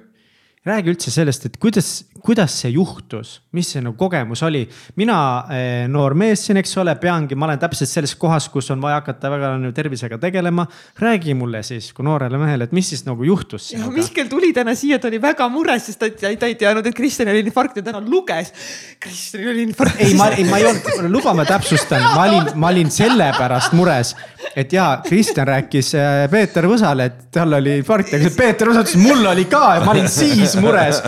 räägi 0.67 0.93
üldse 0.93 1.13
sellest, 1.13 1.47
et 1.49 1.57
kuidas, 1.61 1.89
kuidas 2.25 2.55
see 2.63 2.73
juhtus, 2.75 3.39
mis 3.57 3.69
see 3.73 3.83
nagu 3.85 3.97
kogemus 3.99 4.43
oli? 4.47 4.63
mina 5.01 5.17
eh,, 5.55 5.89
noor 5.89 6.15
mees 6.19 6.45
siin, 6.47 6.59
eks 6.61 6.77
ole, 6.83 6.95
peangi, 7.01 7.37
ma 7.39 7.49
olen 7.49 7.61
täpselt 7.63 7.91
selles 7.91 8.15
kohas, 8.21 8.49
kus 8.53 8.71
on 8.75 8.83
vaja 8.83 9.01
hakata 9.01 9.31
väga 9.33 9.53
nagu 9.59 9.73
tervisega 9.77 10.19
tegelema. 10.21 10.67
räägi 11.01 11.35
mulle 11.35 11.63
siis 11.63 11.93
kui 11.97 12.05
noorele 12.05 12.39
mehele, 12.39 12.69
et 12.69 12.73
mis 12.77 12.89
siis 12.93 13.05
nagu 13.07 13.25
juhtus 13.25 13.71
sinuga? 13.71 13.95
Mihkel 13.97 14.29
tuli 14.29 14.53
täna 14.57 14.75
siia, 14.79 14.99
ta 14.99 15.09
oli 15.09 15.21
väga 15.23 15.49
mures, 15.53 15.87
sest 15.87 16.01
ta, 16.03 16.11
ta 16.11 16.51
ei 16.51 16.57
teadnud, 16.61 16.87
et 16.87 16.97
Kristjanil 16.97 17.35
oli 17.39 17.45
infarkt 17.47 17.81
ja 17.81 17.87
täna 17.87 18.03
luges. 18.05 18.53
Kristjanil 19.01 19.53
oli 19.55 19.67
infarkt. 19.69 20.01
ei, 20.05 20.15
ma, 20.19 20.31
ei, 20.37 20.47
ma 20.49 20.61
ei 20.61 20.69
olnud, 20.71 21.11
luba 21.11 21.35
ma 21.37 21.47
täpsustan, 21.49 22.05
ma 22.15 22.27
olin, 22.29 22.53
ma 22.61 22.73
olin 22.73 22.93
sellepärast 22.93 23.77
mures, 23.79 24.15
et 24.55 24.73
jaa, 24.77 25.01
Kristjan 25.07 25.49
rääkis 25.49 25.95
eh, 25.99 26.27
Peeter 26.33 26.69
Võsale, 26.71 27.11
et 27.11 27.27
tal 27.35 27.59
oli 27.61 27.79
infarkt 27.81 28.15
ja 28.17 28.33
Peeter 28.37 28.71
Võsa 28.71 28.85
ütles, 28.85 28.99
mul 29.01 29.25
oli 29.33 29.47
ka 29.51 29.65
ja 29.79 29.85
ma 29.87 29.95
olin 29.95 30.11
siis 30.11 30.57
mures. 30.61 31.03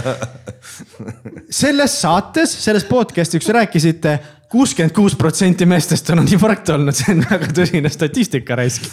Selles 1.63 1.99
saates, 2.03 2.55
selles 2.65 2.87
podcast'is, 2.89 3.49
rääkisite, 3.57 4.17
kuuskümmend 4.53 4.95
kuus 4.97 5.17
protsenti 5.19 5.67
meestest 5.69 6.11
on 6.15 6.27
infarkt 6.27 6.73
olnud, 6.75 6.97
see 6.97 7.15
on 7.17 7.25
väga 7.31 7.53
tõsine 7.57 7.93
statistika 7.93 8.59
raisk. 8.59 8.89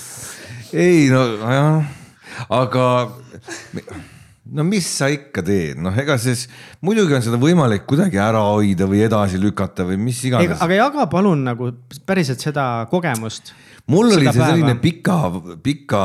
ei 0.74 1.10
no 1.12 1.26
jah, 1.42 1.90
aga 2.62 2.86
no 4.56 4.66
mis 4.68 4.88
sa 5.00 5.10
ikka 5.12 5.44
teed, 5.46 5.80
noh, 5.84 5.96
ega 6.00 6.18
siis 6.22 6.46
muidugi 6.86 7.18
on 7.18 7.24
seda 7.26 7.40
võimalik 7.42 7.86
kuidagi 7.90 8.20
ära 8.22 8.42
hoida 8.50 8.88
või 8.90 9.04
edasi 9.06 9.40
lükata 9.42 9.86
või 9.88 10.00
mis 10.02 10.22
iganes. 10.28 10.58
aga 10.64 10.80
jaga 10.80 11.08
palun 11.12 11.44
nagu 11.48 11.72
päriselt 12.08 12.42
seda 12.44 12.88
kogemust. 12.92 13.54
mul 13.90 14.10
oli 14.10 14.26
see 14.26 14.34
päeva. 14.34 14.52
selline 14.54 14.76
pika, 14.82 15.20
pika 15.64 16.04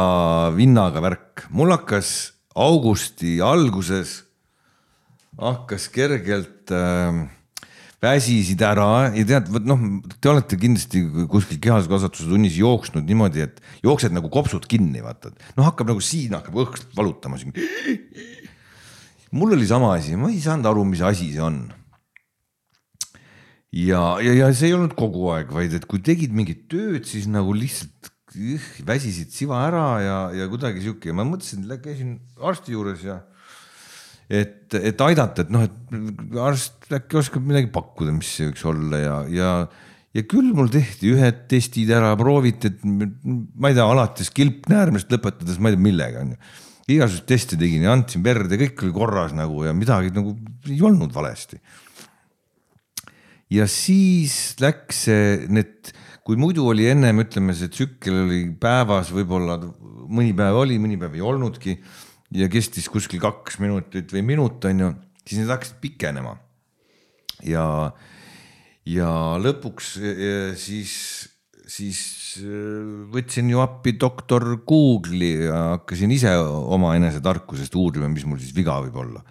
vinnaga 0.56 1.02
värk, 1.04 1.46
mul 1.50 1.72
hakkas 1.74 2.14
augusti 2.54 3.38
alguses, 3.42 4.22
hakkas 5.38 5.88
kergelt 5.92 6.70
äh, 6.74 7.24
väsisid 8.04 8.62
ära 8.64 9.10
ja 9.14 9.24
tead, 9.28 9.48
vot 9.52 9.66
noh, 9.66 9.82
te 10.20 10.30
olete 10.30 10.58
kindlasti 10.60 11.02
kuskil 11.30 11.60
kehalise 11.62 11.90
kasvatuse 11.90 12.28
tunnis 12.30 12.58
jooksnud 12.58 13.06
niimoodi, 13.08 13.46
et 13.46 13.60
jooksed 13.84 14.14
nagu 14.14 14.30
kopsud 14.32 14.66
kinni, 14.70 15.02
vaata, 15.04 15.32
noh, 15.56 15.66
hakkab 15.68 15.92
nagu 15.92 16.02
siin 16.04 16.36
hakkab 16.36 16.58
õhk 16.64 16.80
valutama 16.96 17.40
siin. 17.40 17.54
mul 19.34 19.56
oli 19.56 19.68
sama 19.68 19.94
asi, 19.96 20.18
ma 20.20 20.30
ei 20.32 20.42
saanud 20.44 20.68
aru, 20.70 20.86
mis 20.88 21.02
asi 21.04 21.32
see 21.34 21.44
on. 21.44 21.62
ja, 23.74 24.02
ja, 24.22 24.38
ja 24.42 24.50
see 24.54 24.70
ei 24.70 24.78
olnud 24.78 24.96
kogu 24.98 25.30
aeg, 25.34 25.52
vaid 25.54 25.74
et 25.76 25.88
kui 25.90 26.02
tegid 26.04 26.34
mingit 26.36 26.66
tööd, 26.72 27.04
siis 27.08 27.28
nagu 27.30 27.56
lihtsalt 27.56 28.12
üh, 28.34 28.64
väsisid 28.86 29.30
siva 29.34 29.60
ära 29.68 29.86
ja, 30.02 30.18
ja 30.34 30.50
kuidagi 30.50 30.82
sihuke 30.82 31.14
ma 31.14 31.26
mõtlesin, 31.26 31.66
käisin 31.82 32.18
arsti 32.42 32.74
juures 32.74 33.04
ja 33.06 33.22
et, 34.28 34.74
et 34.74 35.02
aidata, 35.04 35.44
et 35.44 35.50
noh, 35.52 35.64
et 35.66 36.38
arst 36.40 36.92
äkki 36.94 37.18
oskab 37.20 37.44
midagi 37.46 37.70
pakkuda, 37.72 38.14
mis 38.14 38.30
see 38.38 38.48
võiks 38.48 38.64
olla 38.70 39.00
ja, 39.00 39.16
ja, 39.32 39.50
ja 40.16 40.24
küll 40.30 40.52
mul 40.56 40.70
tehti 40.72 41.12
ühed 41.12 41.44
testid 41.50 41.92
ära, 41.94 42.14
prooviti, 42.20 42.72
et 42.72 42.84
ma 42.84 43.70
ei 43.70 43.76
tea, 43.76 43.86
alates 43.86 44.32
kilpnäärmest 44.34 45.12
lõpetades, 45.12 45.58
ma 45.60 45.70
ei 45.70 45.76
tea, 45.76 45.86
millega 45.88 46.22
onju. 46.24 46.38
igasuguseid 46.84 47.28
teste 47.28 47.58
tegin 47.60 47.86
ja 47.86 47.92
andsin 47.96 48.24
verd 48.24 48.52
ja 48.52 48.60
kõik 48.60 48.84
oli 48.84 48.96
korras 48.96 49.36
nagu 49.36 49.64
ja 49.64 49.72
midagi 49.76 50.12
nagu 50.14 50.36
ei 50.68 50.80
olnud 50.84 51.12
valesti. 51.14 51.60
ja 53.52 53.68
siis 53.68 54.56
läks 54.60 55.04
see, 55.08 55.28
need, 55.52 55.92
kui 56.24 56.40
muidu 56.40 56.64
oli 56.72 56.88
ennem, 56.88 57.20
ütleme, 57.20 57.52
see 57.52 57.68
tsükkel 57.68 58.24
oli 58.24 58.46
päevas, 58.60 59.12
võib-olla 59.12 59.60
mõni 60.08 60.32
päev 60.36 60.64
oli, 60.64 60.80
mõni 60.80 60.96
päev 61.00 61.16
ei 61.16 61.24
olnudki 61.24 61.76
ja 62.32 62.48
kestis 62.52 62.88
kuskil 62.92 63.20
kaks 63.22 63.58
minutit 63.62 64.10
või 64.14 64.24
minut, 64.34 64.64
on 64.68 64.82
ju, 64.82 64.90
siis 65.24 65.42
need 65.42 65.52
hakkasid 65.52 65.78
pikenema. 65.82 66.36
ja, 67.44 67.66
ja 68.88 69.10
lõpuks 69.42 69.94
e, 70.00 70.34
siis, 70.60 70.94
siis 71.68 72.00
e, 72.40 72.58
võtsin 73.12 73.50
ju 73.52 73.62
appi 73.64 73.96
doktor 74.00 74.46
Google'i 74.66 75.48
ja 75.48 75.62
hakkasin 75.76 76.14
ise 76.14 76.34
omaenese 76.38 77.22
tarkusest 77.24 77.74
uurima, 77.76 78.08
mis 78.08 78.26
mul 78.28 78.40
siis 78.42 78.54
viga 78.56 78.78
võib 78.86 79.00
olla. 79.04 79.24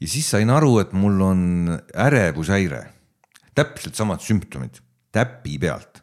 ja 0.00 0.08
siis 0.08 0.28
sain 0.34 0.50
aru, 0.50 0.78
et 0.82 0.92
mul 0.92 1.20
on 1.24 1.44
ärevushäire, 1.94 2.86
täpselt 3.54 3.96
samad 3.98 4.24
sümptomid, 4.24 4.82
täpi 5.12 5.58
pealt. 5.62 6.02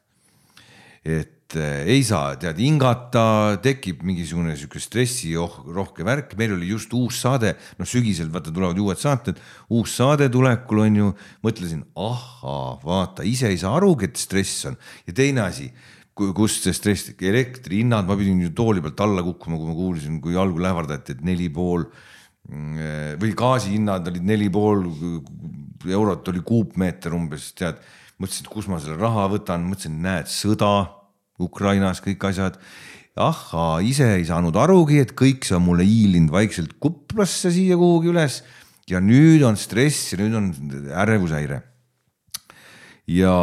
et 1.05 1.38
et 1.49 1.57
eh, 1.57 1.95
ei 1.95 2.03
saa 2.05 2.35
tead 2.37 2.59
hingata, 2.61 3.57
tekib 3.63 4.03
mingisugune 4.05 4.53
sihuke 4.53 4.77
stressirohke 4.77 6.05
värk, 6.05 6.35
meil 6.37 6.51
oli 6.53 6.67
just 6.69 6.91
uus 6.93 7.17
saade, 7.23 7.55
noh 7.79 7.89
sügisel 7.89 8.27
vaata 8.29 8.53
tulevad 8.53 8.77
uued 8.77 8.99
saated, 9.01 9.39
uus 9.73 9.95
saade 9.97 10.27
tulekul 10.29 10.83
on 10.83 10.99
ju, 10.99 11.07
mõtlesin, 11.41 11.81
ahhaa, 11.97 12.75
vaata 12.83 13.25
ise 13.25 13.49
ei 13.49 13.57
saa 13.57 13.73
arugi, 13.79 14.11
et 14.11 14.21
stress 14.21 14.67
on. 14.69 14.77
Ja 15.09 15.15
teine 15.17 15.41
asi 15.47 15.71
kust 16.13 16.67
see 16.67 16.75
stress, 16.75 17.15
elektrihinnad, 17.17 18.05
ma 18.05 18.19
pidin 18.19 18.45
ju 18.45 18.53
tooli 18.53 18.85
pealt 18.85 19.01
alla 19.07 19.25
kukkuma, 19.25 19.57
kui 19.57 19.71
ma 19.71 19.75
kuulsin, 19.79 20.21
kui 20.21 20.37
algul 20.37 20.69
ähvardati, 20.69 21.17
et 21.17 21.25
neli 21.25 21.49
pool 21.49 21.87
mm, 22.45 23.17
või 23.23 23.33
gaasihinnad 23.41 24.11
olid 24.13 24.29
neli 24.35 24.51
pool 24.53 24.85
eurot 25.87 26.29
oli 26.29 26.45
kuupmeeter 26.45 27.17
umbes, 27.17 27.49
tead. 27.57 27.81
mõtlesin, 28.21 28.45
et 28.45 28.53
kus 28.53 28.69
ma 28.69 28.83
selle 28.83 29.01
raha 29.01 29.25
võtan, 29.33 29.65
mõtlesin, 29.65 29.97
näed, 30.03 30.29
sõda 30.29 30.98
Ukrainas 31.39 32.03
kõik 32.03 32.23
asjad. 32.29 32.59
ahhaa, 33.19 33.81
ise 33.83 34.05
ei 34.15 34.23
saanud 34.23 34.55
arugi, 34.55 35.01
et 35.01 35.11
kõik 35.17 35.43
see 35.43 35.57
on 35.57 35.65
mulle 35.65 35.83
hiilinud 35.83 36.31
vaikselt 36.31 36.77
kuplasse 36.79 37.51
siia 37.51 37.75
kuhugi 37.75 38.13
üles 38.13 38.37
ja 38.87 39.01
nüüd 39.03 39.43
on 39.43 39.57
stress 39.59 40.13
ja 40.13 40.19
nüüd 40.21 40.37
on 40.37 40.47
ärevushäire. 41.03 41.61
ja, 43.09 43.35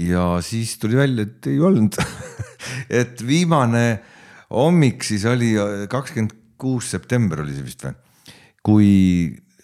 ja 0.00 0.24
siis 0.42 0.78
tuli 0.78 0.98
välja, 0.98 1.28
et 1.28 1.46
ei 1.46 1.60
olnud 1.60 2.00
et 3.00 3.22
viimane 3.26 4.00
hommik 4.50 5.04
siis 5.06 5.26
oli 5.28 5.54
kakskümmend 5.90 6.34
kuus 6.58 6.90
september 6.90 7.44
oli 7.44 7.54
see 7.54 7.66
vist 7.66 7.84
või, 7.86 7.98
kui 8.66 8.90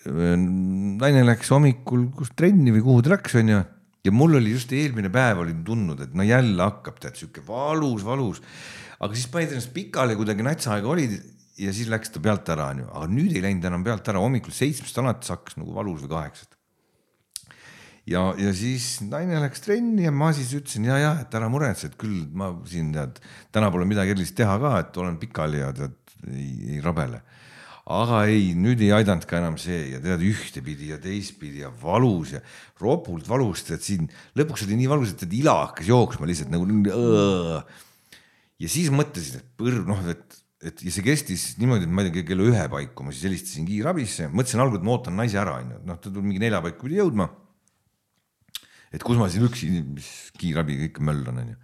äh, 0.07 0.35
naine 0.39 1.25
läks 1.27 1.51
hommikul 1.51 2.13
kus 2.15 2.31
trenni 2.37 2.71
või 2.77 2.85
kuhu 2.85 3.03
ta 3.03 3.17
läks, 3.17 3.41
onju 3.41 3.65
ja 4.05 4.13
mul 4.13 4.37
oli 4.39 4.53
just 4.53 4.73
eelmine 4.77 5.11
päev 5.13 5.41
olin 5.45 5.63
tundnud, 5.65 6.03
et 6.05 6.17
no 6.17 6.27
jälle 6.27 6.61
hakkab 6.63 6.99
tead 7.01 7.17
sihuke 7.19 7.45
valus, 7.47 8.05
valus. 8.05 8.43
aga 9.01 9.17
siis 9.17 9.31
panid 9.33 9.55
ennast 9.55 9.73
pikali, 9.75 10.17
kuidagi 10.17 10.45
natsa 10.45 10.75
aega 10.77 10.91
olid 10.93 11.15
ja 11.61 11.73
siis 11.75 11.89
läks 11.93 12.13
ta 12.13 12.23
pealt 12.23 12.49
ära, 12.53 12.71
onju, 12.75 12.89
aga 12.91 13.09
nüüd 13.11 13.33
ei 13.35 13.45
läinud 13.45 13.65
enam 13.71 13.87
pealt 13.87 14.09
ära, 14.11 14.23
hommikul 14.23 14.55
seitsmest 14.55 14.99
alates 15.01 15.33
hakkas 15.33 15.59
nagu 15.61 15.75
valus 15.75 16.05
või 16.05 16.13
kaheksast. 16.13 16.53
ja, 18.11 18.27
ja 18.39 18.53
siis 18.57 18.99
naine 19.09 19.41
läks 19.47 19.65
trenni 19.65 20.05
ja 20.05 20.13
ma 20.13 20.33
siis 20.37 20.53
ütlesin 20.59 20.91
ja, 20.91 20.99
ja, 21.01 21.13
et 21.25 21.35
ära 21.35 21.49
muretse, 21.53 21.89
et 21.89 22.01
küll 22.01 22.27
ma 22.33 22.53
siin 22.69 22.93
tead, 22.97 23.23
täna 23.55 23.71
pole 23.73 23.89
midagi 23.89 24.13
erilist 24.13 24.37
teha 24.37 24.59
ka, 24.61 24.77
et 24.85 25.01
olen 25.01 25.17
pikali 25.23 25.65
ja 25.65 25.73
tead 25.77 25.97
ei, 26.29 26.77
ei 26.77 26.85
rabele 26.85 27.23
aga 27.85 28.23
ei, 28.33 28.55
nüüd 28.57 28.81
ei 28.81 28.93
aidanud 28.97 29.27
ka 29.29 29.37
enam 29.37 29.59
see 29.61 29.91
ja 29.93 29.99
tead 30.01 30.23
ühtepidi 30.25 30.89
ja 30.95 30.99
teistpidi 31.01 31.61
ja 31.67 31.71
valus 31.83 32.33
ja 32.33 32.41
ropult 32.81 33.29
valus, 33.29 33.67
tead 33.69 33.85
siin 33.85 34.09
lõpuks 34.39 34.65
oli 34.65 34.79
nii 34.81 34.89
valus, 34.89 35.13
et 35.13 35.37
ila 35.37 35.59
hakkas 35.67 35.91
jooksma 35.93 36.29
lihtsalt 36.29 36.53
nagu. 36.55 36.65
ja 38.57 38.73
siis 38.73 38.89
mõtlesin, 38.89 39.43
et 39.43 39.53
põrv 39.61 39.85
noh, 39.91 40.01
et, 40.09 40.41
et 40.65 40.85
ja 40.89 40.95
see 40.97 41.05
kestis 41.05 41.47
niimoodi, 41.61 41.85
et 41.85 41.93
ma 41.93 42.07
ei 42.07 42.15
tea, 42.15 42.25
kella 42.25 42.49
ühe 42.49 42.67
paiku 42.73 43.05
ma 43.05 43.13
siis 43.13 43.29
helistasin 43.29 43.69
kiirabisse, 43.69 44.31
mõtlesin 44.33 44.65
algul, 44.65 44.81
et 44.81 44.89
ma 44.89 44.97
ootan 44.97 45.21
naise 45.21 45.41
ära, 45.41 45.59
onju, 45.61 45.85
noh, 45.85 46.01
ta 46.01 46.09
tuli 46.09 46.31
mingi 46.31 46.41
nelja 46.41 46.65
paiku 46.65 46.89
pidi 46.89 47.03
jõudma. 47.03 47.29
et 48.95 49.03
kus 49.05 49.21
ma 49.21 49.29
siis 49.29 49.45
üksi, 49.45 49.69
mis 49.85 50.09
kiirabi 50.41 50.87
kõik 50.87 51.05
möll 51.05 51.29
on, 51.29 51.45
onju 51.45 51.64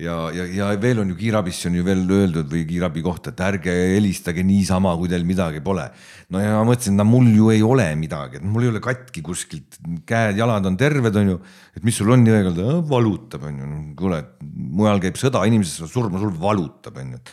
ja, 0.00 0.14
ja, 0.32 0.46
ja 0.46 0.68
veel 0.80 1.02
on 1.02 1.10
ju 1.12 1.16
kiirabisse 1.18 1.68
on 1.68 1.76
ju 1.76 1.84
veel 1.86 2.02
öeldud 2.06 2.48
või 2.50 2.64
kiirabi 2.68 3.02
kohta, 3.04 3.32
et 3.32 3.42
ärge 3.44 3.74
helistage 3.94 4.44
niisama, 4.46 4.94
kui 5.00 5.10
teil 5.10 5.24
midagi 5.28 5.62
pole. 5.64 5.84
no 6.32 6.40
ja 6.40 6.54
ma 6.56 6.64
mõtlesin, 6.70 6.96
no 6.96 7.06
mul 7.08 7.28
ju 7.34 7.50
ei 7.52 7.62
ole 7.66 7.86
midagi, 7.98 8.40
et 8.40 8.46
mul 8.46 8.66
ei 8.66 8.72
ole 8.72 8.82
katki 8.84 9.22
kuskilt, 9.24 9.78
käed-jalad 10.08 10.66
on 10.68 10.78
terved, 10.80 11.16
on 11.20 11.34
ju. 11.34 11.40
et 11.76 11.84
mis 11.84 11.96
sul 11.96 12.12
on 12.14 12.26
ja 12.26 12.38
öelda, 12.40 12.78
valutab, 12.88 13.48
on 13.48 13.58
ju, 13.62 13.72
kuule, 13.98 14.22
mujal 14.42 15.02
käib 15.02 15.20
sõda, 15.20 15.44
inimesed 15.48 15.82
saavad 15.82 15.94
surma, 15.96 16.22
sul 16.22 16.32
valutab, 16.40 16.96
on 17.02 17.16
ju. 17.16 17.24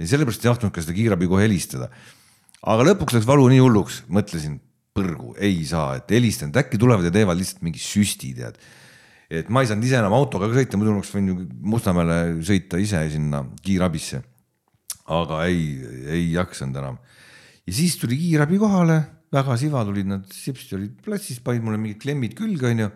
ja 0.00 0.12
sellepärast 0.14 0.44
ei 0.44 0.52
tahtnud 0.52 0.72
ka 0.72 0.84
seda 0.84 0.96
kiirabi 0.96 1.28
kohe 1.28 1.44
helistada. 1.44 1.90
aga 2.62 2.88
lõpuks 2.92 3.18
läks 3.18 3.28
valu 3.28 3.50
nii 3.52 3.60
hulluks, 3.62 4.02
mõtlesin 4.08 4.58
põrgu, 4.96 5.34
ei 5.44 5.60
saa, 5.68 5.98
et 6.00 6.10
helistan, 6.10 6.48
et 6.48 6.64
äkki 6.64 6.80
tulevad 6.80 7.04
ja 7.04 7.12
teevad 7.12 7.36
lihtsalt 7.36 7.62
mingi 7.66 7.82
süsti, 7.82 8.32
tead 8.38 8.56
et 9.30 9.50
ma 9.50 9.62
ei 9.62 9.70
saanud 9.70 9.86
ise 9.86 9.98
enam 9.98 10.14
autoga 10.16 10.48
ka 10.50 10.60
sõita, 10.60 10.78
muidu 10.78 10.94
oleks 10.94 11.10
võinud 11.14 11.32
ju 11.32 11.48
Mustamäele 11.72 12.18
sõita 12.46 12.80
ise 12.82 13.02
sinna 13.12 13.42
kiirabisse. 13.62 14.22
aga 15.06 15.44
ei, 15.46 15.66
ei 16.10 16.32
jaksanud 16.34 16.76
enam. 16.82 16.98
ja 17.66 17.72
siis 17.74 17.98
tuli 17.98 18.18
kiirabi 18.18 18.58
kohale, 18.58 19.00
väga 19.34 19.56
sivad 19.58 19.90
olid 19.90 20.08
nad, 20.10 20.26
sipsti 20.32 20.78
olid 20.78 20.96
platsis, 21.02 21.40
panid 21.42 21.62
mulle 21.66 21.78
mingid 21.78 22.02
klemmid 22.02 22.34
külge, 22.38 22.70
onju. 22.70 22.90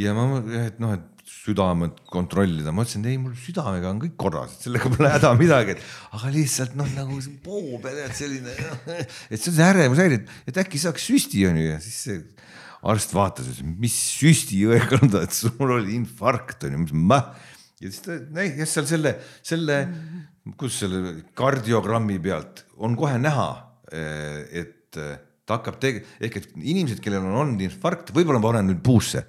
ja 0.00 0.14
ma, 0.16 0.42
et 0.64 0.80
noh, 0.80 0.96
et 0.96 1.08
südamet 1.32 2.00
kontrollida, 2.10 2.72
ma 2.74 2.84
ütlesin, 2.84 3.04
ei 3.08 3.18
mul 3.20 3.34
südamega 3.38 3.90
on 3.92 4.00
kõik 4.02 4.16
korras, 4.20 4.56
et 4.56 4.66
sellega 4.66 4.90
pole 4.92 5.10
häda 5.12 5.32
midagi, 5.38 5.76
et 5.76 6.16
aga 6.18 6.32
lihtsalt 6.34 6.74
noh, 6.78 6.88
nagu 6.96 7.18
poobe 7.44 7.92
tead 7.94 8.16
selline, 8.16 8.56
et 9.30 9.38
see 9.38 9.52
on 9.52 9.56
see 9.56 9.68
ärevushäire, 9.68 10.20
et 10.48 10.60
äkki 10.64 10.80
saaks 10.82 11.06
süsti 11.12 11.44
onju 11.48 11.68
ja 11.68 11.78
siis 11.82 12.00
see 12.08 12.18
arst 12.82 13.14
vaatas, 13.14 13.48
ütles, 13.52 13.74
mis 13.78 13.96
süstijõega 14.18 14.98
on 15.00 15.12
ta, 15.12 15.24
et 15.26 15.36
sul 15.36 15.74
oli 15.78 15.94
infarkt 15.96 16.66
on 16.66 16.76
ju, 16.76 16.84
mis 16.86 16.94
ma. 17.12 17.20
ja 17.82 17.88
siis 17.90 18.02
ta, 18.04 18.18
kes 18.58 18.76
seal 18.76 18.88
selle, 18.90 19.14
selle, 19.46 19.78
kus 20.58 20.80
selle 20.82 21.16
kardiogrammi 21.38 22.18
pealt 22.22 22.64
on 22.82 22.96
kohe 22.98 23.18
näha, 23.22 23.48
eh, 23.94 24.64
et 24.64 24.98
eh, 24.98 25.16
ta 25.46 25.58
hakkab 25.60 25.78
tege-, 25.82 26.04
ehk 26.22 26.40
et 26.40 26.48
inimesed, 26.58 27.02
kellel 27.04 27.26
on 27.26 27.38
olnud 27.44 27.66
infarkt, 27.68 28.14
võib-olla 28.14 28.42
ma 28.42 28.50
panen 28.50 28.72
nüüd 28.72 28.82
puusse. 28.84 29.26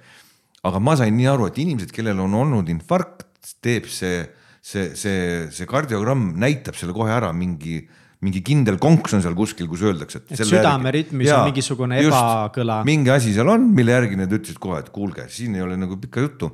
aga 0.64 0.80
ma 0.80 0.94
sain 0.96 1.12
nii 1.12 1.28
aru, 1.28 1.50
et 1.50 1.58
inimesed, 1.60 1.90
kellel 1.92 2.22
on 2.24 2.34
olnud 2.40 2.70
infarkt, 2.72 3.28
teeb 3.62 3.86
see, 3.92 4.22
see, 4.64 4.94
see, 4.96 5.18
see 5.52 5.66
kardiogramm 5.68 6.32
näitab 6.40 6.78
selle 6.78 6.94
kohe 6.96 7.12
ära 7.12 7.30
mingi 7.36 7.82
mingi 8.24 8.42
kindel 8.44 8.78
konks 8.82 9.16
on 9.16 9.22
seal 9.24 9.36
kuskil, 9.38 9.68
kus 9.70 9.84
öeldakse, 9.86 10.22
et. 10.22 10.34
et 10.34 10.48
südameritmis 10.48 11.30
on 11.34 11.48
mingisugune 11.50 12.00
ebakõla. 12.02 12.80
mingi 12.88 13.12
asi 13.14 13.34
seal 13.36 13.50
on, 13.52 13.68
mille 13.76 13.94
järgi 13.94 14.18
nad 14.20 14.32
ütlesid 14.32 14.60
kohe, 14.62 14.80
et 14.84 14.90
kuulge, 14.94 15.26
siin 15.32 15.56
ei 15.58 15.64
ole 15.64 15.78
nagu 15.80 15.98
pikka 16.00 16.24
juttu. 16.24 16.50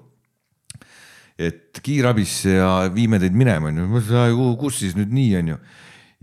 et 1.40 1.80
kiirabisse 1.80 2.58
ja 2.58 2.72
viime 2.94 3.20
teid 3.22 3.36
minema, 3.36 3.70
onju, 3.70 4.50
kus 4.60 4.82
siis 4.82 4.98
nüüd 4.98 5.14
nii, 5.16 5.30
onju. 5.40 5.58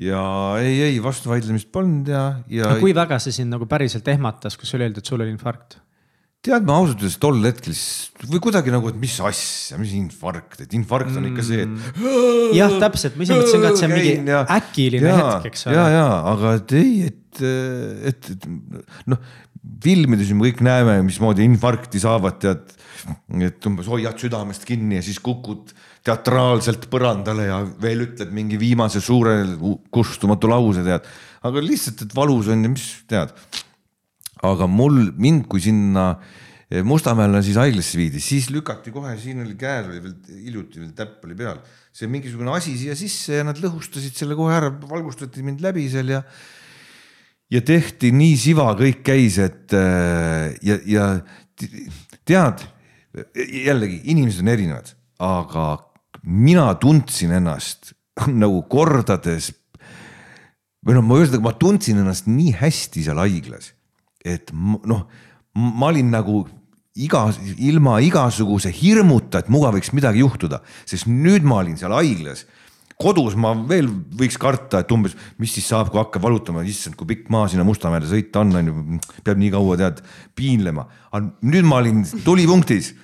ja 0.10 0.22
ei, 0.61 0.78
ei 0.91 1.02
vastuvaidlemist 1.03 1.72
polnud 1.74 2.11
ja, 2.14 2.28
ja. 2.53 2.76
kui 2.82 2.94
väga 2.95 3.19
see 3.24 3.40
sind 3.40 3.53
nagu 3.56 3.69
päriselt 3.69 4.07
ehmatas, 4.14 4.60
kui 4.60 4.69
sulle 4.69 4.90
öeldi, 4.90 5.02
et 5.02 5.14
sul 5.14 5.24
oli 5.24 5.34
infarkt? 5.34 5.80
Tead, 6.45 6.68
ma 6.68 6.77
ausalt 6.80 7.01
öeldes 7.01 7.18
tol 7.22 7.39
hetkel 7.43 7.76
või 8.27 8.41
kuidagi 8.43 8.73
nagu, 8.73 8.91
et 8.91 8.99
mis 9.01 9.15
asja, 9.26 9.80
mis 9.81 9.93
infarkt, 9.97 10.61
et 10.64 10.76
infarkt 10.77 11.18
on 11.19 11.27
ikka 11.31 11.45
see, 11.45 11.65
et. 11.65 11.73
Mm. 11.97 12.53
jah, 12.57 12.77
täpselt, 12.84 13.18
ma 13.18 13.26
ise 13.26 13.39
mõtlesin 13.39 13.64
ka, 13.64 13.72
et 13.72 13.81
see 13.81 13.89
on 13.89 13.95
mingi 13.95 14.14
ja, 14.31 14.43
äkiline 14.57 15.11
ja, 15.11 15.18
hetk, 15.19 15.49
eks 15.51 15.68
ole. 15.68 15.76
ja, 15.80 15.89
ja, 15.95 16.07
aga 16.34 16.53
et 16.59 16.77
ei, 16.77 16.93
et, 17.09 17.43
et, 18.14 18.31
et 18.35 18.47
noh, 19.11 19.35
filmides 19.84 20.31
me 20.34 20.47
kõik 20.47 20.64
näeme, 20.65 20.97
mismoodi 21.05 21.45
infarkti 21.47 22.01
saavad, 22.03 22.39
tead. 22.43 22.73
et 23.43 23.68
umbes 23.69 23.88
hoiad 23.88 24.18
südamest 24.19 24.65
kinni 24.68 24.97
ja 24.97 25.03
siis 25.05 25.19
kukud 25.23 25.73
teatraalselt 26.07 26.88
põrandale 26.91 27.45
ja 27.49 27.61
veel 27.81 28.05
ütled 28.07 28.31
mingi 28.35 28.59
viimase 28.59 29.01
suure 29.03 29.41
kustumatu 29.93 30.49
lause, 30.51 30.84
tead. 30.85 31.07
aga 31.47 31.64
lihtsalt, 31.64 32.05
et 32.07 32.15
valus 32.15 32.49
on 32.53 32.64
ja 32.64 32.72
mis 32.72 32.88
tead 33.09 33.35
aga 34.45 34.68
mul, 34.69 35.11
mind 35.18 35.47
kui 35.49 35.61
sinna 35.64 36.09
eh, 36.69 36.84
Mustamäele 36.85 37.41
siis 37.45 37.57
haiglasse 37.59 37.97
viidi, 37.99 38.22
siis 38.23 38.49
lükati 38.53 38.93
kohe, 38.93 39.15
siin 39.22 39.41
oli 39.43 39.55
käel 39.59 39.89
oli 39.89 40.03
veel 40.03 40.15
hiljuti 40.45 40.81
veel 40.84 40.93
täpp 40.97 41.26
oli 41.26 41.38
peal, 41.39 41.61
see 41.95 42.09
mingisugune 42.11 42.53
asi 42.53 42.76
siia 42.80 42.97
sisse 42.97 43.39
ja 43.39 43.47
nad 43.47 43.59
lõhustasid 43.61 44.18
selle 44.18 44.38
kohe 44.38 44.55
ära, 44.57 44.72
valgustati 44.89 45.45
mind 45.45 45.64
läbi 45.65 45.88
seal 45.91 46.14
ja. 46.14 46.22
ja 47.53 47.64
tehti 47.65 48.14
nii 48.15 48.38
siva, 48.39 48.69
kõik 48.80 49.03
käis, 49.07 49.39
et 49.41 49.76
eh, 49.77 50.57
ja, 50.68 50.81
ja 50.85 51.11
tead 52.27 52.68
jällegi 53.34 54.03
inimesed 54.11 54.43
on 54.43 54.51
erinevad, 54.51 54.91
aga 55.23 55.69
mina 56.27 56.68
tundsin 56.81 57.34
ennast 57.39 57.93
nagu 58.43 58.61
kordades 58.69 59.51
või 60.85 60.97
noh, 60.97 61.05
ma 61.05 61.18
ühesõnaga, 61.19 61.43
ma 61.47 61.55
tundsin 61.59 61.99
ennast 62.01 62.30
nii 62.30 62.53
hästi 62.59 63.07
seal 63.07 63.19
haiglas 63.22 63.73
et 64.28 64.54
noh, 64.54 65.06
ma 65.56 65.90
olin 65.91 66.12
nagu 66.14 66.44
iga, 66.98 67.28
ilma 67.58 67.99
igasuguse 68.04 68.72
hirmuta, 68.74 69.41
et 69.41 69.52
muga 69.54 69.72
võiks 69.76 69.94
midagi 69.95 70.24
juhtuda, 70.24 70.62
sest 70.90 71.10
nüüd 71.10 71.45
ma 71.48 71.62
olin 71.64 71.78
seal 71.80 71.95
haiglas 71.95 72.45
kodus 72.98 73.36
ma 73.38 73.52
veel 73.70 73.88
võiks 74.18 74.40
karta, 74.41 74.82
et 74.82 74.91
umbes, 74.94 75.14
mis 75.41 75.52
siis 75.54 75.68
saab, 75.70 75.91
kui 75.94 76.02
hakkab 76.02 76.24
valutama, 76.26 76.64
issand, 76.66 76.98
kui 76.98 77.10
pikk 77.12 77.28
maa 77.34 77.45
sinna 77.52 77.66
Mustamäele 77.68 78.10
sõita 78.10 78.41
on, 78.41 78.56
on 78.58 78.72
ju, 78.72 79.02
peab 79.26 79.38
nii 79.41 79.52
kaua 79.54 79.78
tead 79.80 80.02
piinlema. 80.38 80.88
aga 81.12 81.28
nüüd 81.45 81.68
ma 81.70 81.82
olin 81.84 82.02
tulipunktis, 82.26 82.95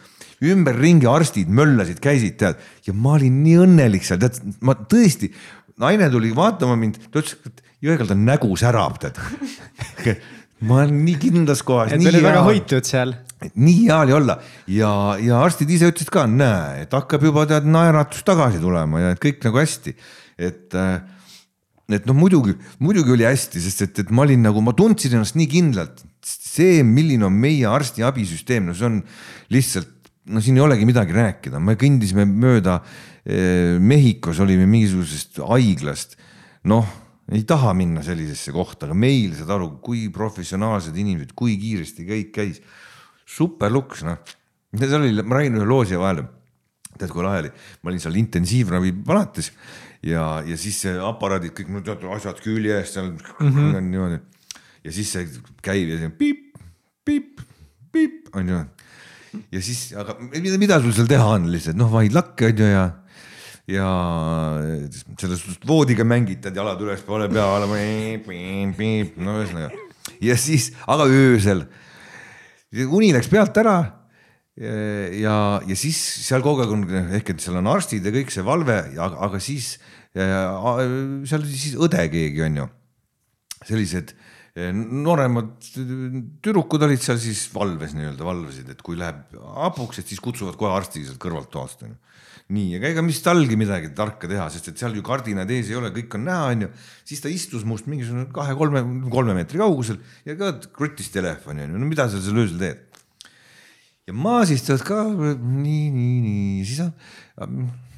ümberringi 0.44 1.08
arstid 1.08 1.52
möllasid, 1.54 2.02
käisid 2.04 2.40
tead 2.42 2.64
ja 2.88 2.96
ma 2.98 3.20
olin 3.20 3.44
nii 3.46 3.60
õnnelik 3.68 4.08
seal, 4.08 4.22
tead, 4.24 4.42
ma 4.66 4.76
tõesti, 4.76 5.30
naine 5.82 6.10
tuli 6.14 6.34
vaatama 6.36 6.78
mind, 6.80 7.00
ta 7.12 7.22
ütles, 7.22 7.38
et 7.46 7.62
Jõegal 7.84 8.08
ta 8.08 8.16
nägu 8.16 8.48
särab, 8.56 8.96
tead 9.04 9.18
ma 10.62 10.82
olen 10.82 11.00
nii 11.06 11.16
kindlas 11.20 11.64
kohas. 11.66 11.94
et 11.94 12.06
oli 12.08 12.24
väga 12.24 12.44
hoitud 12.46 12.88
seal. 12.88 13.16
nii 13.56 13.80
hea 13.88 13.98
oli 14.06 14.14
olla 14.16 14.38
ja, 14.68 14.92
ja 15.20 15.42
arstid 15.44 15.72
ise 15.74 15.90
ütlesid 15.92 16.12
ka, 16.14 16.28
näe, 16.30 16.84
et 16.86 16.94
hakkab 16.96 17.26
juba 17.28 17.48
tead 17.50 17.68
naeratus 17.68 18.24
tagasi 18.28 18.62
tulema 18.64 19.02
ja 19.02 19.16
et 19.16 19.24
kõik 19.24 19.44
nagu 19.48 19.60
hästi, 19.60 19.96
et 20.40 20.78
äh, 20.80 21.02
et 21.92 22.08
noh, 22.08 22.16
muidugi, 22.16 22.56
muidugi 22.82 23.12
oli 23.12 23.26
hästi, 23.28 23.62
sest 23.62 23.84
et, 23.86 24.04
et 24.06 24.12
ma 24.16 24.24
olin 24.24 24.46
nagu, 24.48 24.62
ma 24.64 24.72
tundsin 24.78 25.18
ennast 25.18 25.36
nii 25.40 25.50
kindlalt. 25.52 26.04
see, 26.24 26.84
milline 26.88 27.26
on 27.28 27.36
meie 27.36 27.68
arstiabisüsteem, 27.68 28.70
no 28.70 28.76
see 28.78 28.88
on 28.88 29.02
lihtsalt, 29.52 29.90
no 30.32 30.40
siin 30.40 30.56
ei 30.56 30.64
olegi 30.64 30.88
midagi 30.88 31.16
rääkida, 31.16 31.60
me 31.60 31.76
kõndisime 31.80 32.24
mööda 32.30 32.80
eh,. 33.26 33.76
Mehhikos 33.80 34.40
olime 34.44 34.68
mingisugusest 34.70 35.42
haiglast, 35.44 36.16
noh 36.68 36.88
ei 37.32 37.44
taha 37.48 37.72
minna 37.78 38.04
sellisesse 38.04 38.52
kohta, 38.52 38.88
aga 38.88 38.98
meil 38.98 39.36
saad 39.38 39.52
aru, 39.56 39.70
kui 39.84 40.10
professionaalsed 40.14 40.96
inimesed, 41.00 41.32
kui 41.38 41.56
kiiresti 41.62 42.08
kõik 42.10 42.32
käis. 42.36 42.62
super 43.26 43.72
luks, 43.72 44.04
noh. 44.04 44.20
seal 44.76 45.00
oli, 45.00 45.24
ma 45.24 45.40
räägin 45.40 45.62
ühe 45.62 45.68
loo 45.68 45.86
siia 45.88 46.00
vahele. 46.00 46.28
tead, 46.98 47.10
kui 47.10 47.24
lahe 47.26 47.40
oli, 47.42 47.50
ma 47.82 47.90
olin 47.90 48.02
seal 48.04 48.18
intensiivravi 48.20 48.92
palatis 49.06 49.50
ja, 50.06 50.44
ja 50.46 50.58
siis 50.60 50.84
aparaadid 51.02 51.56
kõik, 51.58 51.72
no 51.74 51.82
tead 51.86 52.04
asjad 52.14 52.42
küljes 52.44 52.94
seal 52.94 53.14
mm 53.14 53.50
-hmm. 53.50 53.82
niimoodi. 53.88 54.20
ja 54.84 54.92
siis 54.92 55.12
see 55.12 55.28
käib 55.64 55.90
ja 55.90 55.98
see 55.98 56.10
piip, 56.10 56.58
piip, 57.06 57.42
piip 57.92 58.36
on 58.36 58.50
ju. 58.50 58.60
ja 59.52 59.62
siis, 59.62 59.94
aga 59.98 60.18
mida, 60.20 60.58
mida 60.58 60.82
sul 60.82 60.94
seal 60.94 61.08
teha 61.08 61.26
on 61.38 61.50
lihtsalt 61.52 61.80
noh, 61.80 61.92
vaid 61.92 62.14
lakke 62.14 62.52
on 62.52 62.58
ju 62.58 62.68
ja 62.68 62.92
ja 63.70 63.88
selles 65.20 65.40
suhtes 65.40 65.68
voodiga 65.68 66.04
mängitad, 66.08 66.56
jalad 66.56 66.82
ülespoole, 66.84 67.30
pea 67.32 67.46
olema, 67.56 67.80
no 69.24 69.38
ühesõnaga. 69.40 69.72
ja 70.24 70.36
siis, 70.40 70.72
aga 70.88 71.08
öösel, 71.08 71.64
uni 72.90 73.14
läks 73.16 73.32
pealt 73.32 73.58
ära. 73.64 73.78
ja, 74.54 75.38
ja 75.66 75.76
siis 75.80 75.98
seal 76.28 76.44
kogu 76.46 76.62
aeg 76.62 76.74
on 76.76 76.84
ehk 77.18 77.34
et 77.34 77.42
seal 77.42 77.58
on 77.58 77.72
arstid 77.72 78.06
ja 78.06 78.14
kõik 78.14 78.34
see 78.34 78.44
valve, 78.46 78.76
aga, 79.02 79.40
siis 79.42 79.78
seal 80.14 81.40
oli 81.40 81.56
siis 81.56 81.80
õde 81.80 82.04
keegi 82.12 82.44
on 82.46 82.60
ju, 82.62 82.68
sellised 83.64 84.14
nooremad 84.54 85.56
tüdrukud 86.46 86.84
olid 86.86 87.02
seal 87.02 87.18
siis 87.18 87.48
valves 87.50 87.96
nii-öelda, 87.98 88.28
valvasid, 88.28 88.68
et 88.70 88.84
kui 88.86 89.00
läheb 89.00 89.32
hapuks, 89.56 90.04
et 90.04 90.12
siis 90.12 90.22
kutsuvad 90.22 90.60
kohe 90.60 90.76
arsti 90.76 91.08
sealt 91.08 91.18
kõrvalt 91.24 91.50
toast 91.50 91.88
onju 91.88 91.98
nii, 92.52 92.76
aga 92.78 92.90
ega 92.92 93.04
mis 93.06 93.22
talgi 93.24 93.56
midagi 93.60 93.94
tarka 93.96 94.28
teha, 94.28 94.50
sest 94.52 94.74
et 94.74 94.82
seal 94.82 94.96
ju 94.98 95.04
kardinad 95.06 95.52
ees 95.54 95.70
ei 95.72 95.78
ole, 95.80 95.94
kõik 95.96 96.18
on 96.18 96.26
näha, 96.28 96.50
onju. 96.52 96.70
siis 97.08 97.24
ta 97.24 97.32
istus 97.32 97.64
must 97.68 97.88
mingisugune 97.88 98.28
kahe-kolme, 98.36 98.84
kolme 99.14 99.36
meetri 99.38 99.62
kaugusel 99.62 100.02
ja 100.28 100.36
ka 100.40 100.52
kruttis 100.76 101.12
telefoni 101.14 101.66
onju, 101.68 101.80
no 101.80 101.88
mida 101.88 102.10
sa 102.12 102.20
seal 102.24 102.42
öösel 102.44 102.60
teed. 102.60 102.84
ja 104.10 104.18
ma 104.26 104.42
siis 104.50 104.66
tead 104.68 104.84
ka 104.88 105.06
nii, 105.08 105.88
nii, 105.96 106.20
nii, 106.28 106.68
siis 106.68 106.84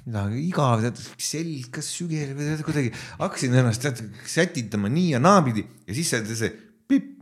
midagi 0.05 0.45
igav, 0.45 0.85
tead 0.85 1.01
selg, 1.17 1.69
kas 1.73 1.89
sügel 1.97 2.35
või 2.37 2.55
kuidagi 2.67 2.93
hakkasin 3.17 3.61
ennast 3.63 3.81
tead 3.81 4.03
sätitama 4.29 4.91
nii 4.93 5.15
ja 5.15 5.23
naapidi 5.23 5.65
ja 5.65 5.97
siis 5.97 6.13
see, 6.13 6.37
see 6.37 6.53
pipp, 6.85 7.15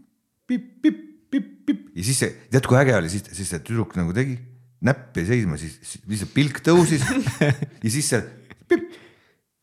pipp, 0.50 0.72
pipp, 0.84 1.06
pipp, 1.32 1.54
pipp 1.70 1.94
ja 1.95 2.04
siis 2.04 2.26
see, 2.26 2.34
tead 2.52 2.68
kui 2.68 2.84
äge 2.84 3.00
oli, 3.00 3.14
siis, 3.14 3.32
siis 3.32 3.56
see 3.56 3.64
tüdruk 3.64 3.95
nagu 3.95 4.12
tegi 4.16 4.36
näpp 4.84 5.18
jäi 5.18 5.26
seisma, 5.30 5.57
siis 5.60 5.97
lihtsalt 6.10 6.34
pilk 6.35 6.60
tõusis 6.65 7.03
ja 7.84 7.89
siis 7.89 8.10
see 8.11 8.22
pipp, 8.69 8.99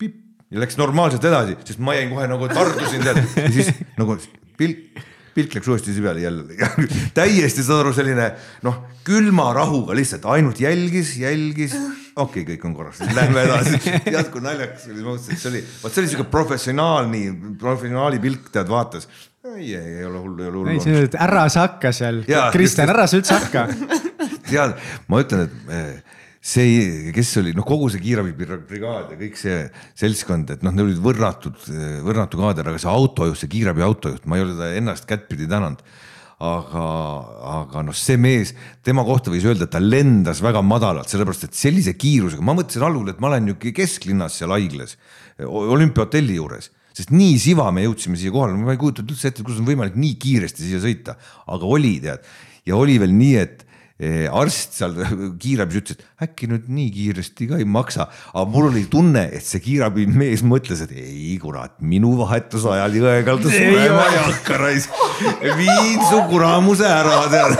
pipp 0.01 0.51
ja 0.51 0.63
läks 0.63 0.79
normaalselt 0.81 1.25
edasi, 1.29 1.57
sest 1.67 1.81
ma 1.83 1.95
jäin 1.97 2.11
kohe 2.13 2.27
nagu 2.31 2.49
tardusin 2.51 3.05
tead 3.05 3.21
ja 3.21 3.51
siis 3.53 3.71
nagu 3.99 4.17
pilk, 4.59 5.01
pilk 5.35 5.57
läks 5.57 5.69
uuesti 5.71 5.95
peale 6.01 6.25
jälle 6.25 6.71
täiesti 7.17 7.65
saad 7.65 7.85
aru, 7.85 7.93
selline 7.95 8.31
noh, 8.65 8.81
külma 9.07 9.51
rahuga 9.57 9.95
lihtsalt 9.97 10.25
ainult 10.33 10.59
jälgis, 10.61 11.15
jälgis. 11.21 11.77
okei 12.15 12.43
okay,, 12.43 12.45
kõik 12.51 12.67
on 12.69 12.77
korras, 12.77 13.01
lähme 13.15 13.45
edasi. 13.45 13.79
kui 14.33 14.43
naljakas 14.43 14.89
oli, 14.91 15.01
ma 15.01 15.15
mõtlesin, 15.15 15.37
et 15.37 15.41
see 15.43 15.51
oli, 15.53 15.65
vot 15.83 15.95
see 15.95 16.03
oli 16.03 16.13
siuke 16.13 16.29
professionaali, 16.33 17.25
professionaali 17.61 18.21
pilk, 18.23 18.51
tead, 18.53 18.69
vaatas. 18.69 19.07
ei, 19.55 19.73
ei, 19.73 19.97
ei 20.01 20.05
ole 20.05 20.21
hullu, 20.21 20.43
ei 20.43 20.49
ole 20.51 20.77
hullu. 20.77 21.09
ära 21.29 21.47
sa 21.49 21.69
hakka 21.69 21.93
seal, 21.95 22.23
Kristjan, 22.53 22.91
ära 22.93 23.07
sa 23.09 23.21
üldse 23.21 23.37
hakka 23.39 23.67
tead, 24.51 24.75
ma 25.09 25.21
ütlen, 25.23 25.47
et 25.47 25.71
eh, 25.77 26.19
see, 26.41 27.11
kes 27.13 27.35
oli, 27.37 27.53
noh, 27.53 27.65
kogu 27.65 27.87
see 27.93 28.01
kiirabibrigaad 28.01 29.13
ja 29.13 29.17
kõik 29.19 29.37
see 29.37 29.57
seltskond, 29.99 30.49
et 30.55 30.63
noh, 30.65 30.73
need 30.73 30.87
olid 30.87 31.01
võrratud, 31.03 31.67
võrratu 32.07 32.39
kaader, 32.41 32.71
aga 32.71 32.81
see 32.81 32.89
autojuht, 32.89 33.37
see 33.43 33.51
kiirabi 33.51 33.85
autojuht, 33.85 34.25
ma 34.25 34.39
ei 34.39 34.45
ole 34.47 34.57
teda 34.57 34.71
ennast 34.81 35.05
kättpidi 35.09 35.49
tänanud. 35.51 35.83
Aga, 36.41 36.83
aga 37.45 37.83
noh, 37.85 37.93
see 37.93 38.17
mees, 38.17 38.55
tema 38.81 39.03
kohta 39.05 39.29
võis 39.29 39.43
öelda, 39.45 39.67
et 39.67 39.73
ta 39.75 39.77
lendas 39.77 40.39
väga 40.41 40.63
madalalt, 40.65 41.05
sellepärast 41.11 41.45
et 41.45 41.53
sellise 41.59 41.93
kiirusega, 41.93 42.41
ma 42.41 42.55
mõtlesin 42.57 42.81
algul, 42.87 43.11
et 43.13 43.21
ma 43.21 43.29
olen 43.29 43.51
ju 43.51 43.59
kesklinnas 43.77 44.39
seal 44.41 44.49
haiglas, 44.55 44.95
olümpiahotelli 45.45 46.39
juures, 46.39 46.71
sest 46.97 47.13
nii 47.13 47.35
siva 47.43 47.69
me 47.69 47.85
jõudsime 47.85 48.17
siia 48.17 48.33
kohale, 48.33 48.57
ma 48.57 48.73
ei 48.73 48.81
kujutanud 48.81 49.13
üldse 49.13 49.29
ette, 49.29 49.45
kuidas 49.45 49.61
on 49.61 49.69
võimalik 49.69 50.01
nii 50.01 50.17
kiiresti 50.23 50.65
siia 50.65 50.81
sõita, 50.81 51.13
aga 51.45 51.69
oli 51.77 51.99
tead 52.01 52.25
ja 52.65 52.81
oli 52.81 52.97
veel 53.03 53.13
nii, 53.13 53.35
et 53.37 53.61
Eh, 53.61 53.69
arst 54.33 54.77
seal 54.79 54.95
kiirabis 55.41 55.81
ütles, 55.81 55.99
et 55.99 56.25
äkki 56.25 56.49
nüüd 56.49 56.67
nii 56.73 56.89
kiiresti 56.95 57.47
ka 57.51 57.59
ei 57.61 57.67
maksa, 57.69 58.07
aga 58.33 58.45
mul 58.49 58.71
oli 58.71 58.87
tunne, 58.89 59.27
et 59.37 59.45
see 59.45 59.61
kiirabimees 59.61 60.41
mõtles, 60.47 60.81
et 60.87 60.95
ei 60.97 61.35
kurat, 61.41 61.75
minu 61.85 62.15
vahetuse 62.17 62.71
ajal 62.73 62.97
Jõekalda 62.97 63.53
surema 63.53 64.05
ei 64.09 64.19
hakka 64.25 64.59
raisk. 64.61 65.01
viin 65.59 66.01
su 66.09 66.21
kuramuse 66.31 66.87
ära, 66.89 67.23
tead. 67.31 67.57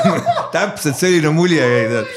täpselt 0.55 0.97
selline 0.97 1.33
mulje 1.35 1.61
jäi, 1.61 1.89
tead. 1.93 2.15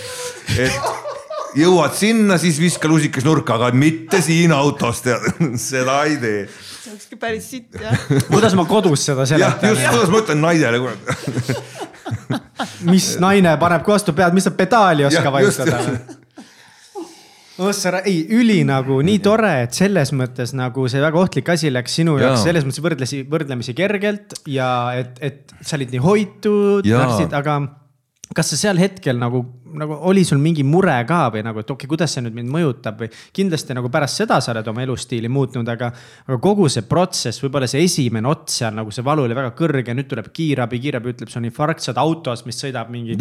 et 0.67 1.59
jõuad 1.61 1.93
sinna, 1.99 2.39
siis 2.41 2.57
viska 2.63 2.89
lusikas 2.89 3.27
nurka, 3.29 3.59
aga 3.59 3.75
mitte 3.77 4.23
siin 4.25 4.57
autos, 4.57 5.05
tead, 5.05 5.29
seda 5.61 6.01
ei 6.09 6.17
tee 6.23 6.47
see 6.85 6.93
olekski 6.93 7.17
päris 7.17 7.47
sitt 7.49 7.77
jah. 7.81 7.97
kuidas 8.29 8.55
ma 8.59 8.67
kodus 8.69 9.05
seda 9.09 9.25
seletan? 9.29 9.73
just, 9.73 9.87
kuidas 9.89 10.11
ma 10.13 10.21
ütlen 10.21 10.43
naisele 10.45 10.81
kurat 10.83 11.94
mis 12.93 13.15
naine 13.23 13.57
paneb, 13.61 13.87
vastu 13.87 14.15
pead, 14.17 14.35
mis 14.37 14.47
sa 14.49 14.53
pedaali 14.57 15.05
ei 15.05 15.11
oska 15.11 15.33
vajutada? 15.33 15.81
Ossara, 17.65 18.01
ei 18.03 18.25
üli 18.35 18.65
nagu 18.67 18.97
nii 19.07 19.21
tore, 19.23 19.53
et 19.63 19.77
selles 19.77 20.11
mõttes 20.17 20.51
nagu 20.59 20.89
see 20.91 21.03
väga 21.03 21.21
ohtlik 21.21 21.53
asi 21.55 21.71
läks 21.71 21.95
sinu 22.01 22.17
jaoks 22.19 22.43
selles 22.49 22.67
mõttes 22.67 22.83
võrdlesi, 22.83 23.21
võrdlemisi 23.31 23.77
kergelt 23.79 24.35
ja 24.51 24.69
et, 24.99 25.21
et 25.23 25.55
sa 25.61 25.79
olid 25.79 25.95
nii 25.95 26.03
hoitud, 26.03 26.89
aga 27.39 27.61
kas 28.33 28.55
sa 28.55 28.57
seal 28.57 28.79
hetkel 28.81 29.19
nagu, 29.21 29.43
nagu 29.77 29.97
oli 30.09 30.23
sul 30.25 30.39
mingi 30.43 30.65
mure 30.67 30.95
ka 31.09 31.27
või 31.35 31.43
nagu, 31.45 31.61
et 31.61 31.69
okei 31.69 31.85
okay,, 31.85 31.91
kuidas 31.91 32.15
see 32.15 32.23
nüüd 32.25 32.37
mind 32.39 32.51
mõjutab 32.55 33.03
või 33.03 33.09
kindlasti 33.37 33.77
nagu 33.77 33.91
pärast 33.93 34.23
seda 34.23 34.39
sa 34.43 34.53
oled 34.55 34.69
oma 34.71 34.85
elustiili 34.85 35.29
muutnud, 35.33 35.69
aga, 35.69 35.91
aga 36.25 36.39
kogu 36.43 36.69
see 36.73 36.87
protsess, 36.89 37.43
võib-olla 37.45 37.69
see 37.71 37.85
esimene 37.85 38.31
ots 38.31 38.61
seal 38.63 38.75
nagu 38.79 38.95
see 38.95 39.05
valu 39.07 39.27
oli 39.27 39.37
väga 39.37 39.53
kõrge, 39.59 39.97
nüüd 39.97 40.09
tuleb 40.11 40.31
kiirabi, 40.35 40.81
kiirabi 40.87 41.13
ütleb, 41.13 41.33
sul 41.33 41.43
on 41.43 41.49
infarkt, 41.51 41.85
sa 41.85 41.93
oled 41.93 42.03
autos, 42.05 42.45
mis 42.49 42.61
sõidab 42.65 42.93
mingi 42.95 43.19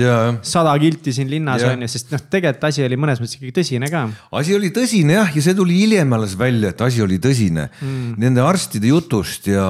sada 0.54 0.76
kilti 0.82 1.14
siin 1.16 1.32
linnas 1.32 1.66
on 1.68 1.84
ju, 1.84 1.92
sest 1.92 2.14
noh, 2.14 2.24
tegelikult 2.32 2.70
asi 2.70 2.86
oli 2.86 3.00
mõnes 3.00 3.22
mõttes 3.22 3.38
ikkagi 3.38 3.56
tõsine 3.60 3.90
ka. 3.92 4.06
Asi 4.40 4.56
oli 4.56 4.72
tõsine 4.76 5.18
jah, 5.20 5.34
ja 5.36 5.44
see 5.44 5.58
tuli 5.58 5.82
hiljem 5.84 6.16
alles 6.16 6.38
välja, 6.40 6.72
et 6.72 6.86
asi 6.86 7.04
oli 7.04 7.20
tõsine. 7.22 7.68
Mm. 7.84 8.16
nende 8.22 8.42
arstide 8.46 8.88
jutust 8.90 9.48
ja, 9.52 9.68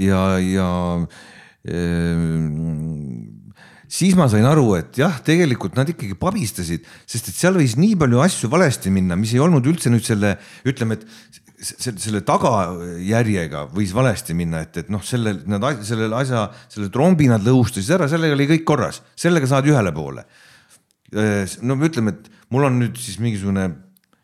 ja, 0.00 0.20
ja 0.42 0.68
ehm, 1.64 3.25
siis 3.96 4.16
ma 4.18 4.28
sain 4.32 4.44
aru, 4.48 4.68
et 4.78 5.00
jah, 5.00 5.18
tegelikult 5.24 5.78
nad 5.78 5.88
ikkagi 5.88 6.18
pabistasid, 6.20 6.84
sest 7.08 7.32
et 7.32 7.38
seal 7.38 7.56
võis 7.56 7.78
nii 7.80 7.96
palju 8.00 8.22
asju 8.24 8.52
valesti 8.52 8.92
minna, 8.92 9.16
mis 9.18 9.32
ei 9.34 9.42
olnud 9.42 9.66
üldse 9.66 9.92
nüüd 9.92 10.04
selle, 10.04 10.34
ütleme, 10.68 10.98
et 10.98 11.06
selle, 11.64 11.96
selle 12.02 12.20
tagajärjega 12.28 13.66
võis 13.72 13.94
valesti 13.96 14.36
minna, 14.36 14.66
et, 14.66 14.82
et 14.84 14.90
noh, 14.92 15.04
selle, 15.04 15.38
nad, 15.48 15.64
selle 15.88 16.10
asja, 16.18 16.50
selle 16.72 16.90
trombi 16.92 17.30
nad 17.32 17.44
lõhustasid 17.46 17.96
ära, 17.96 18.10
sellega 18.12 18.36
oli 18.36 18.50
kõik 18.52 18.68
korras, 18.68 19.00
sellega 19.16 19.48
saadi 19.48 19.72
ühele 19.72 19.94
poole 19.96 20.26
no 21.12 21.76
ütleme, 21.86 22.14
et 22.14 22.30
mul 22.50 22.66
on 22.66 22.80
nüüd 22.80 22.98
siis 22.98 23.20
mingisugune 23.22 23.68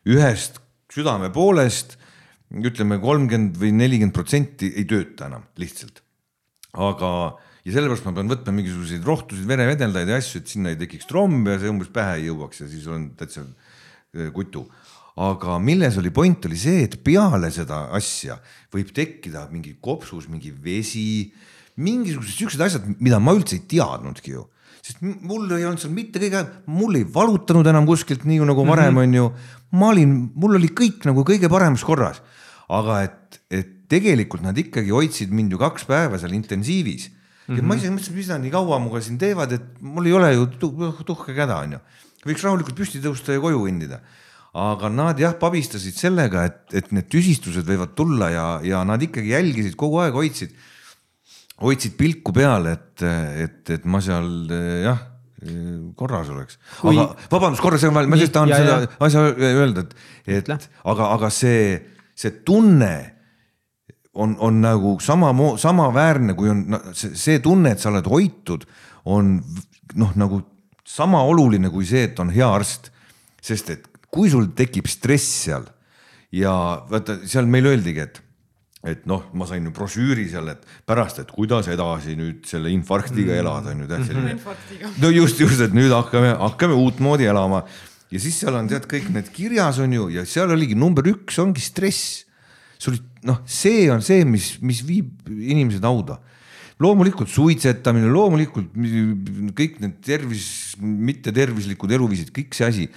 ühest 0.09 0.59
südame 0.93 1.31
poolest 1.33 1.97
ütleme 2.53 2.99
kolmkümmend 3.01 3.57
või 3.61 3.73
nelikümmend 3.77 4.15
protsenti 4.17 4.73
ei 4.77 4.85
tööta 4.89 5.31
enam 5.31 5.47
lihtsalt. 5.61 6.03
aga, 6.73 7.39
ja 7.63 7.75
sellepärast 7.75 8.07
ma 8.09 8.15
pean 8.17 8.31
võtma 8.31 8.55
mingisuguseid 8.57 9.05
rohtusid, 9.07 9.47
verevedeldajaid 9.47 10.11
ja 10.11 10.19
asju, 10.19 10.43
et 10.43 10.51
sinna 10.51 10.73
ei 10.73 10.79
tekiks 10.81 11.07
trombe 11.11 11.55
ja 11.55 11.61
see 11.63 11.71
umbes 11.71 11.91
pähe 11.95 12.19
ei 12.19 12.29
jõuaks 12.31 12.65
ja 12.65 12.71
siis 12.71 12.89
on 12.91 13.13
täitsa 13.19 13.45
eh, 13.45 14.33
kutu. 14.35 14.65
aga 15.23 15.59
milles 15.61 15.99
oli 16.01 16.11
point, 16.11 16.49
oli 16.49 16.57
see, 16.59 16.87
et 16.89 16.99
peale 17.05 17.53
seda 17.55 17.85
asja 17.95 18.39
võib 18.73 18.91
tekkida 18.97 19.47
mingi 19.53 19.77
kopsus 19.81 20.27
mingi 20.33 20.51
vesi, 20.51 21.31
mingisugused 21.77 22.35
siuksed 22.39 22.65
asjad, 22.65 22.89
mida 22.99 23.21
ma 23.21 23.37
üldse 23.37 23.61
ei 23.61 23.67
teadnudki 23.77 24.35
ju 24.35 24.49
sest 24.83 24.99
mul 25.01 25.47
ei 25.55 25.63
olnud 25.63 25.79
seal 25.79 25.95
mitte 25.95 26.19
kõige, 26.19 26.43
mul 26.75 26.99
ei 26.99 27.07
valutanud 27.07 27.69
enam 27.71 27.87
kuskilt 27.87 28.25
nii 28.27 28.43
nagu 28.43 28.65
varem 28.67 28.91
mm 28.91 28.99
-hmm. 28.99 29.03
on 29.03 29.15
ju. 29.15 29.33
ma 29.79 29.89
olin, 29.95 30.17
mul 30.35 30.59
oli 30.59 30.69
kõik 30.75 31.07
nagu 31.07 31.23
kõige 31.23 31.49
paremas 31.49 31.85
korras. 31.85 32.23
aga 32.69 33.03
et, 33.03 33.41
et 33.51 33.69
tegelikult 33.89 34.43
nad 34.43 34.59
ikkagi 34.59 34.91
hoidsid 34.91 35.31
mind 35.31 35.53
ju 35.53 35.59
kaks 35.59 35.85
päeva 35.85 36.19
seal 36.19 36.33
intensiivis 36.33 37.11
mm. 37.47 37.55
-hmm. 37.55 37.61
ja 37.61 37.69
ma 37.69 37.79
ise 37.79 37.93
mõtlesin, 37.93 38.17
mis 38.17 38.33
nad 38.33 38.43
nii 38.43 38.55
kaua 38.55 38.81
minuga 38.83 39.05
siin 39.05 39.19
teevad, 39.19 39.53
et 39.53 39.69
mul 39.81 40.07
ei 40.07 40.17
ole 40.19 40.33
ju 40.35 40.49
tuh- 40.59 41.05
tuhkagi 41.05 41.45
häda, 41.45 41.63
on 41.67 41.79
ju. 41.79 41.81
võiks 42.27 42.45
rahulikult 42.45 42.77
püsti 42.79 43.03
tõusta 43.03 43.33
ja 43.35 43.41
koju 43.43 43.65
kõndida 43.67 44.03
aga 44.53 44.89
nad 44.93 45.19
jah, 45.19 45.33
pabistasid 45.41 45.97
sellega, 45.97 46.45
et, 46.45 46.75
et 46.77 46.91
need 46.93 47.09
tüsistused 47.09 47.65
võivad 47.65 47.95
tulla 47.97 48.29
ja, 48.31 48.47
ja 48.63 48.83
nad 48.85 49.01
ikkagi 49.01 49.33
jälgisid 49.33 49.79
kogu 49.81 50.03
aeg, 50.03 50.13
hoidsid 50.13 50.53
hoidsid 51.63 51.97
pilku 51.97 52.35
peal, 52.35 52.67
et, 52.73 53.03
et, 53.03 53.63
et 53.71 53.85
ma 53.89 54.01
seal 54.05 54.29
jah, 54.83 55.01
korras 55.99 56.31
oleks. 56.33 56.59
Aga 56.83 57.09
vabandust, 57.31 57.63
korra, 57.63 57.79
ma 57.91 58.05
Nii, 58.05 58.19
lihtsalt 58.19 58.37
tahan 58.37 58.53
ja, 58.53 58.61
seda 58.61 58.77
ja. 58.85 58.91
asja 59.07 59.25
öelda, 59.33 59.87
et, 59.87 59.97
et 60.27 60.45
Ütle. 60.45 60.59
aga, 60.93 61.09
aga 61.17 61.31
see, 61.35 61.77
see 62.19 62.43
tunne 62.47 62.93
on, 64.15 64.35
on 64.39 64.61
nagu 64.61 64.97
sama, 65.01 65.33
samaväärne, 65.59 66.35
kui 66.39 66.51
on 66.53 66.65
see, 66.93 67.15
see 67.19 67.43
tunne, 67.45 67.73
et 67.73 67.83
sa 67.83 67.91
oled 67.93 68.09
hoitud, 68.11 68.67
on 69.09 69.39
noh, 69.99 70.17
nagu 70.21 70.43
sama 70.87 71.23
oluline 71.29 71.71
kui 71.73 71.87
see, 71.89 72.09
et 72.11 72.21
on 72.21 72.33
hea 72.33 72.49
arst. 72.49 72.91
sest 73.43 73.71
et 73.75 73.87
kui 74.13 74.31
sul 74.31 74.53
tekib 74.55 74.87
stress 74.87 75.25
seal 75.47 75.65
ja 76.33 76.53
vaata, 76.91 77.23
seal 77.27 77.49
meil 77.51 77.67
öeldigi, 77.73 78.05
et 78.05 78.23
et 78.83 79.05
noh, 79.07 79.29
ma 79.39 79.47
sain 79.47 79.63
ju 79.63 79.71
brošüüri 79.71 80.25
seal, 80.31 80.49
et 80.51 80.65
pärast, 80.91 81.21
et 81.23 81.29
kuidas 81.31 81.69
edasi 81.71 82.17
nüüd 82.19 82.49
selle 82.51 82.73
infarktiga 82.75 83.37
elada 83.39 83.71
on 83.71 83.85
ju 83.85 83.87
tead 83.87 84.09
selline. 84.09 84.33
no 85.05 85.11
just, 85.15 85.39
just, 85.39 85.63
et 85.63 85.77
nüüd 85.77 85.95
hakkame, 85.95 86.33
hakkame 86.41 86.75
uutmoodi 86.83 87.29
elama 87.31 87.63
ja 88.11 88.21
siis 88.21 88.41
seal 88.43 88.59
on 88.59 88.69
tead 88.71 88.89
kõik 88.91 89.07
need 89.15 89.31
kirjas 89.35 89.79
on 89.83 89.95
ju 89.95 90.09
ja 90.17 90.27
seal 90.29 90.51
oligi 90.53 90.75
number 90.79 91.07
üks 91.13 91.39
ongi 91.43 91.63
stress. 91.63 92.25
Sul 92.83 92.99
noh, 93.29 93.41
see 93.47 93.87
on 93.93 94.03
see, 94.05 94.27
mis, 94.29 94.57
mis 94.65 94.83
viib 94.87 95.31
inimesed 95.31 95.85
hauda 95.87 96.19
loomulikult 96.83 97.31
suitsetamine, 97.31 98.09
loomulikult 98.11 98.73
kõik 99.55 99.79
need 99.85 100.01
tervis, 100.03 100.47
mittetervislikud 100.83 101.95
eluviisid, 101.95 102.33
kõik 102.35 102.57
see 102.59 102.67
asi. 102.67 102.89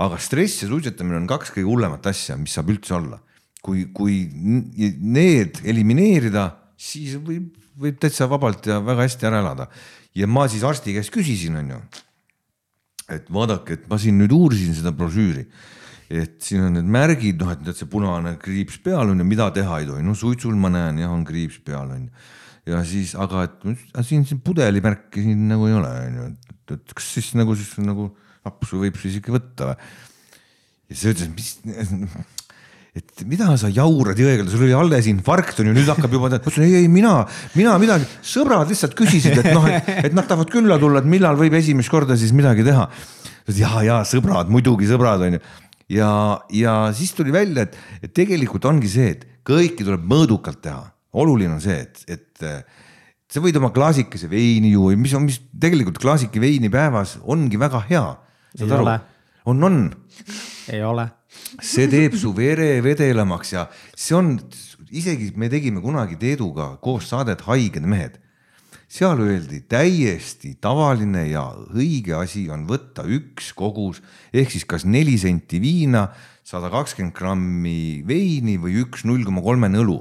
aga 0.00 0.16
stress 0.20 0.62
ja 0.62 0.68
suitsetamine 0.68 1.18
on 1.18 1.26
kaks 1.28 1.50
kõige 1.54 1.68
hullemat 1.68 2.06
asja, 2.08 2.36
mis 2.40 2.52
saab 2.56 2.70
üldse 2.72 2.94
olla 2.96 3.18
kui, 3.64 3.86
kui 3.94 4.20
need 4.32 5.60
elimineerida, 5.68 6.46
siis 6.80 7.16
võib, 7.20 7.50
võib 7.80 7.98
täitsa 8.00 8.28
vabalt 8.30 8.66
ja 8.68 8.80
väga 8.84 9.06
hästi 9.06 9.28
ära 9.28 9.42
elada. 9.44 9.68
ja 10.14 10.26
ma 10.26 10.48
siis 10.50 10.64
arsti 10.66 10.96
käest 10.96 11.12
küsisin, 11.14 11.56
onju. 11.60 11.80
et 13.10 13.28
vaadake, 13.30 13.74
et 13.74 13.88
ma 13.90 13.98
siin 13.98 14.18
nüüd 14.18 14.32
uurisin 14.32 14.74
seda 14.74 14.92
brošüüri, 14.94 15.46
et 16.10 16.40
siin 16.42 16.66
on 16.66 16.74
need 16.74 16.88
märgid, 16.90 17.38
noh, 17.38 17.52
et 17.54 17.70
see 17.76 17.88
punane 17.90 18.34
kriips 18.42 18.80
peal 18.82 19.12
on 19.12 19.22
ja 19.22 19.26
mida 19.26 19.46
teha 19.54 19.80
ei 19.82 19.86
tohi, 19.86 20.02
no 20.02 20.16
suitsul 20.18 20.56
ma 20.58 20.72
näen 20.74 20.98
jah, 20.98 21.12
on 21.14 21.22
kriips 21.26 21.60
peal 21.66 21.86
on 21.86 22.08
ju. 22.08 22.24
ja 22.72 22.82
siis, 22.86 23.14
aga 23.14 23.46
et 23.46 23.62
siin, 24.08 24.26
siin 24.26 24.42
pudelimärki 24.44 25.22
siin 25.28 25.46
nagu 25.52 25.70
ei 25.70 25.78
ole, 25.78 25.92
on 26.08 26.18
ju, 26.18 26.26
et, 26.32 26.74
et 26.76 26.98
kas 26.98 27.12
siis 27.14 27.30
nagu 27.38 27.54
siis 27.58 27.76
nagu 27.84 28.10
napsu 28.46 28.82
võib 28.82 28.98
siis 29.00 29.20
ikka 29.20 29.36
võtta 29.38 29.70
või? 29.70 29.88
ja 30.90 30.98
siis 30.98 31.14
ütles, 31.14 31.32
mis 31.36 32.10
et 32.98 33.22
mida 33.30 33.52
sa 33.60 33.70
jaurad 33.70 34.18
jõega, 34.18 34.44
sul 34.50 34.64
oli 34.66 34.74
alles 34.74 35.06
infarkt 35.10 35.62
on 35.62 35.70
ju, 35.70 35.74
nüüd 35.76 35.88
hakkab 35.92 36.10
juba, 36.10 36.26
ma 36.26 36.40
ütlesin 36.40 36.66
ei, 36.66 36.74
ei 36.82 36.90
mina, 36.90 37.20
mina 37.54 37.76
midagi, 37.78 38.08
sõbrad 38.26 38.70
lihtsalt 38.70 38.96
küsisid, 38.98 39.38
et 39.38 39.52
noh, 39.54 39.68
et 39.70 40.10
nad 40.16 40.26
tahavad 40.26 40.50
külla 40.50 40.78
tulla, 40.82 41.02
et 41.02 41.10
millal 41.10 41.38
võib 41.38 41.54
esimest 41.60 41.92
korda 41.92 42.18
siis 42.18 42.34
midagi 42.34 42.66
teha. 42.66 42.88
ja, 43.54 43.70
ja 43.86 44.00
sõbrad, 44.08 44.50
muidugi 44.50 44.90
sõbrad 44.90 45.22
on 45.28 45.38
ju. 45.38 45.44
Ja, 45.90 46.12
ja 46.54 46.74
siis 46.96 47.12
tuli 47.16 47.34
välja, 47.34 47.66
et, 47.66 47.76
et 48.02 48.14
tegelikult 48.16 48.68
ongi 48.70 48.90
see, 48.90 49.14
et 49.16 49.26
kõiki 49.46 49.86
tuleb 49.86 50.06
mõõdukalt 50.08 50.62
teha. 50.64 50.84
oluline 51.12 51.56
on 51.56 51.62
see, 51.62 51.80
et, 51.82 52.02
et 52.06 52.44
sa 53.30 53.42
võid 53.42 53.56
oma 53.58 53.72
klaasikese 53.74 54.30
veini 54.30 54.74
juua, 54.74 54.96
mis 54.98 55.14
on, 55.18 55.26
mis 55.26 55.40
tegelikult 55.60 55.98
klaasike 56.02 56.42
veini 56.42 56.70
päevas 56.70 57.18
ongi 57.22 57.58
väga 57.58 57.82
hea. 57.90 58.04
Ei 58.58 58.70
ole. 58.74 58.98
on, 59.46 59.64
on 59.64 59.80
ei 60.70 60.82
ole 60.82 61.10
see 61.62 61.86
teeb 61.90 62.16
su 62.18 62.32
vere 62.36 62.80
vedelamaks 62.84 63.54
ja 63.54 63.66
see 63.94 64.16
on, 64.16 64.34
isegi 64.90 65.30
me 65.38 65.50
tegime 65.52 65.82
kunagi 65.82 66.18
Teeduga 66.20 66.74
koos 66.82 67.10
saadet 67.10 67.44
Haiged 67.46 67.86
mehed. 67.86 68.18
Seal 68.90 69.20
öeldi 69.22 69.62
täiesti 69.70 70.56
tavaline 70.60 71.28
ja 71.30 71.44
õige 71.70 72.16
asi 72.18 72.48
on 72.50 72.66
võtta 72.66 73.04
üks 73.06 73.52
kogus 73.54 74.00
ehk 74.34 74.50
siis 74.50 74.66
kas 74.66 74.84
neli 74.84 75.14
senti 75.20 75.60
viina, 75.62 76.08
sada 76.42 76.72
kakskümmend 76.72 77.14
grammi 77.14 78.02
veini 78.06 78.56
või 78.58 78.80
üks 78.82 79.06
null 79.06 79.22
koma 79.26 79.44
kolmene 79.46 79.78
õlu 79.84 80.00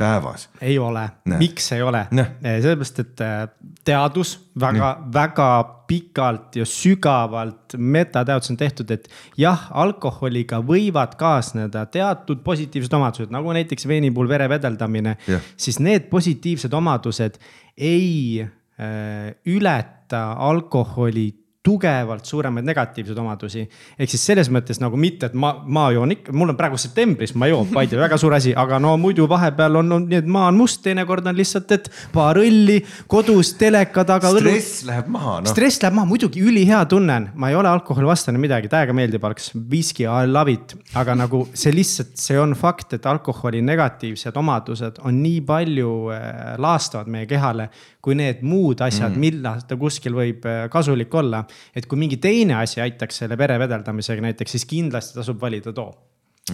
päevas. 0.00 0.48
ei 0.60 0.78
ole, 0.78 1.04
miks 1.38 1.72
ei 1.76 1.82
ole? 1.82 2.06
Näe. 2.10 2.60
sellepärast, 2.62 3.02
et 3.04 3.20
äh, 3.24 3.48
teadus 3.84 4.34
väga-väga 4.60 5.50
pikalt 5.90 6.56
ja 6.56 6.66
sügavalt 6.68 7.76
metateadus 7.76 8.52
on 8.52 8.58
tehtud, 8.60 8.90
et 8.94 9.08
jah, 9.40 9.66
alkoholiga 9.70 10.60
võivad 10.66 11.16
kaasneda 11.20 11.84
teatud 11.92 12.44
positiivsed 12.46 12.94
omadused, 12.96 13.34
nagu 13.34 13.52
näiteks 13.56 13.88
veini 13.90 14.12
puhul 14.14 14.30
vere 14.30 14.48
vedeldamine, 14.50 15.16
siis 15.56 15.80
need 15.82 16.08
positiivsed 16.12 16.74
omadused 16.76 17.40
ei 17.76 18.40
äh, 18.42 19.34
ületa 19.46 20.32
alkoholi 20.50 21.28
tugevalt 21.62 22.24
suuremaid 22.24 22.64
negatiivseid 22.64 23.18
omadusi. 23.20 23.66
ehk 23.98 24.08
siis 24.08 24.22
selles 24.30 24.48
mõttes 24.48 24.78
nagu 24.80 24.96
mitte, 24.96 25.28
et 25.28 25.34
ma, 25.36 25.50
ma 25.66 25.90
joon 25.92 26.14
ikka, 26.14 26.32
mul 26.32 26.54
on 26.54 26.56
praegu 26.56 26.78
septembris, 26.80 27.34
ma 27.36 27.50
joon, 27.50 27.68
Paide, 27.74 27.98
väga 28.00 28.16
suur 28.20 28.32
asi, 28.32 28.54
aga 28.56 28.78
no 28.80 28.94
muidu 29.00 29.26
vahepeal 29.28 29.76
on, 29.82 29.92
on 29.92 30.06
nii, 30.08 30.22
et 30.22 30.30
maa 30.30 30.46
on 30.48 30.56
must, 30.56 30.80
teinekord 30.86 31.28
on 31.28 31.36
lihtsalt, 31.36 31.74
et 31.76 31.90
paar 32.14 32.40
õlli 32.40 32.78
kodus 33.10 33.52
teleka 33.60 34.06
taga. 34.08 34.32
stress 34.38 34.86
läheb 34.88 35.12
maha 35.12 35.36
no.. 35.44 35.52
stress 35.52 35.82
läheb 35.84 35.98
maha, 35.98 36.08
muidugi 36.08 36.40
ülihea 36.40 36.80
tunne 36.88 37.18
on, 37.20 37.28
ma 37.44 37.52
ei 37.52 37.60
ole 37.60 37.68
alkoholivastane 37.74 38.40
midagi, 38.40 38.72
täiega 38.72 38.96
meeldib 38.96 39.28
algs, 39.28 39.52
viski, 39.70 40.08
I 40.08 40.32
love 40.32 40.56
it, 40.56 40.74
aga 40.96 41.18
nagu 41.20 41.42
see 41.52 41.76
lihtsalt, 41.76 42.16
see 42.16 42.40
on 42.40 42.56
fakt, 42.56 42.96
et 42.96 43.10
alkoholi 43.10 43.60
negatiivsed 43.68 44.40
omadused 44.40 45.04
on 45.04 45.20
nii 45.20 45.44
palju 45.44 45.94
äh, 46.16 46.32
laastavad 46.56 47.12
meie 47.12 47.28
kehale 47.28 47.68
kui 48.00 48.16
need 48.16 48.40
muud 48.46 48.80
asjad 48.84 49.12
mm., 49.12 49.20
millal 49.20 49.60
ta 49.68 49.76
kuskil 49.80 50.16
võib 50.16 50.46
äh, 50.48 50.64
kasulik 50.72 51.14
olla 51.20 51.44
et 51.76 51.86
kui 51.88 52.00
mingi 52.00 52.20
teine 52.22 52.58
asi 52.60 52.82
aitaks 52.84 53.22
selle 53.22 53.38
vere 53.40 53.58
vedeldamisega 53.60 54.24
näiteks, 54.30 54.56
siis 54.56 54.66
kindlasti 54.68 55.18
tasub 55.18 55.40
valida 55.42 55.74
too. 55.76 55.92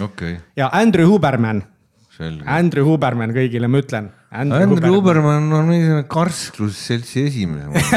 okei 0.01 0.37
okay., 0.37 0.37
ja 0.59 0.69
Andrew 0.75 1.09
Huberman, 1.09 1.63
selge. 2.17 2.45
Andrew 2.49 2.87
Huberman 2.87 3.33
kõigile, 3.35 3.69
ma 3.71 3.81
ütlen. 3.83 4.11
Andrew 4.37 4.91
Huberman 4.91 5.45
on 5.55 5.69
mingisugune 5.69 6.03
karsklusseltsi 6.11 7.21
esimees 7.29 7.91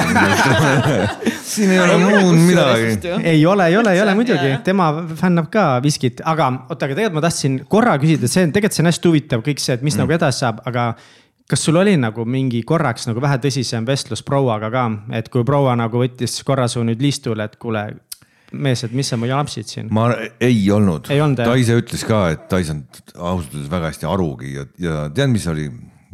siin 1.51 1.73
ei 1.75 1.81
ole 1.83 1.97
muud 2.05 2.37
midagi. 2.39 3.11
ei 3.27 3.41
ole, 3.51 3.67
ei 3.67 3.77
ole, 3.81 3.95
ei 3.97 4.03
ole 4.05 4.15
muidugi, 4.15 4.53
tema 4.67 4.93
fännab 5.19 5.51
ka 5.51 5.65
viskit, 5.83 6.23
aga 6.23 6.53
oota, 6.69 6.87
aga 6.87 6.95
tegelikult 6.95 7.19
ma 7.19 7.25
tahtsin 7.25 7.57
korra 7.73 7.97
küsida, 7.99 8.31
see 8.31 8.47
on 8.47 8.55
tegelikult 8.55 8.79
see 8.79 8.85
on 8.85 8.91
hästi 8.93 9.11
huvitav 9.11 9.43
kõik 9.49 9.63
see, 9.65 9.75
et 9.75 9.83
mis 9.83 9.97
mm. 9.97 10.05
nagu 10.05 10.17
edasi 10.21 10.45
saab, 10.45 10.63
aga 10.71 10.87
kas 11.51 11.65
sul 11.67 11.81
oli 11.81 11.97
nagu 11.99 12.25
mingi 12.29 12.63
korraks 12.67 13.09
nagu 13.11 13.23
vähe 13.23 13.41
tõsisem 13.43 13.87
vestlus 13.89 14.23
prouaga 14.27 14.71
ka, 14.73 14.87
et 15.19 15.31
kui 15.33 15.47
proua 15.47 15.75
nagu 15.79 16.03
võttis 16.03 16.39
korra 16.47 16.69
su 16.71 16.85
nüüd 16.87 17.03
liistule, 17.03 17.47
et 17.47 17.57
kuule, 17.61 17.85
mees, 18.53 18.85
et 18.87 18.95
mis 18.97 19.11
sa 19.11 19.19
mu 19.19 19.29
japsid 19.31 19.71
siin? 19.71 19.91
ma 19.95 20.11
ei 20.43 20.63
olnud, 20.71 21.11
ta 21.11 21.55
ise 21.59 21.79
ütles 21.81 22.07
ka, 22.07 22.27
et 22.37 22.47
ta 22.51 22.61
ei 22.61 22.69
saanud 22.69 23.15
ausalt 23.17 23.55
öeldes 23.55 23.73
väga 23.73 23.91
hästi 23.91 24.11
arugi 24.11 24.55
ja, 24.55 24.67
ja 24.83 25.01
tead, 25.15 25.33
mis 25.35 25.49
oli? 25.51 25.71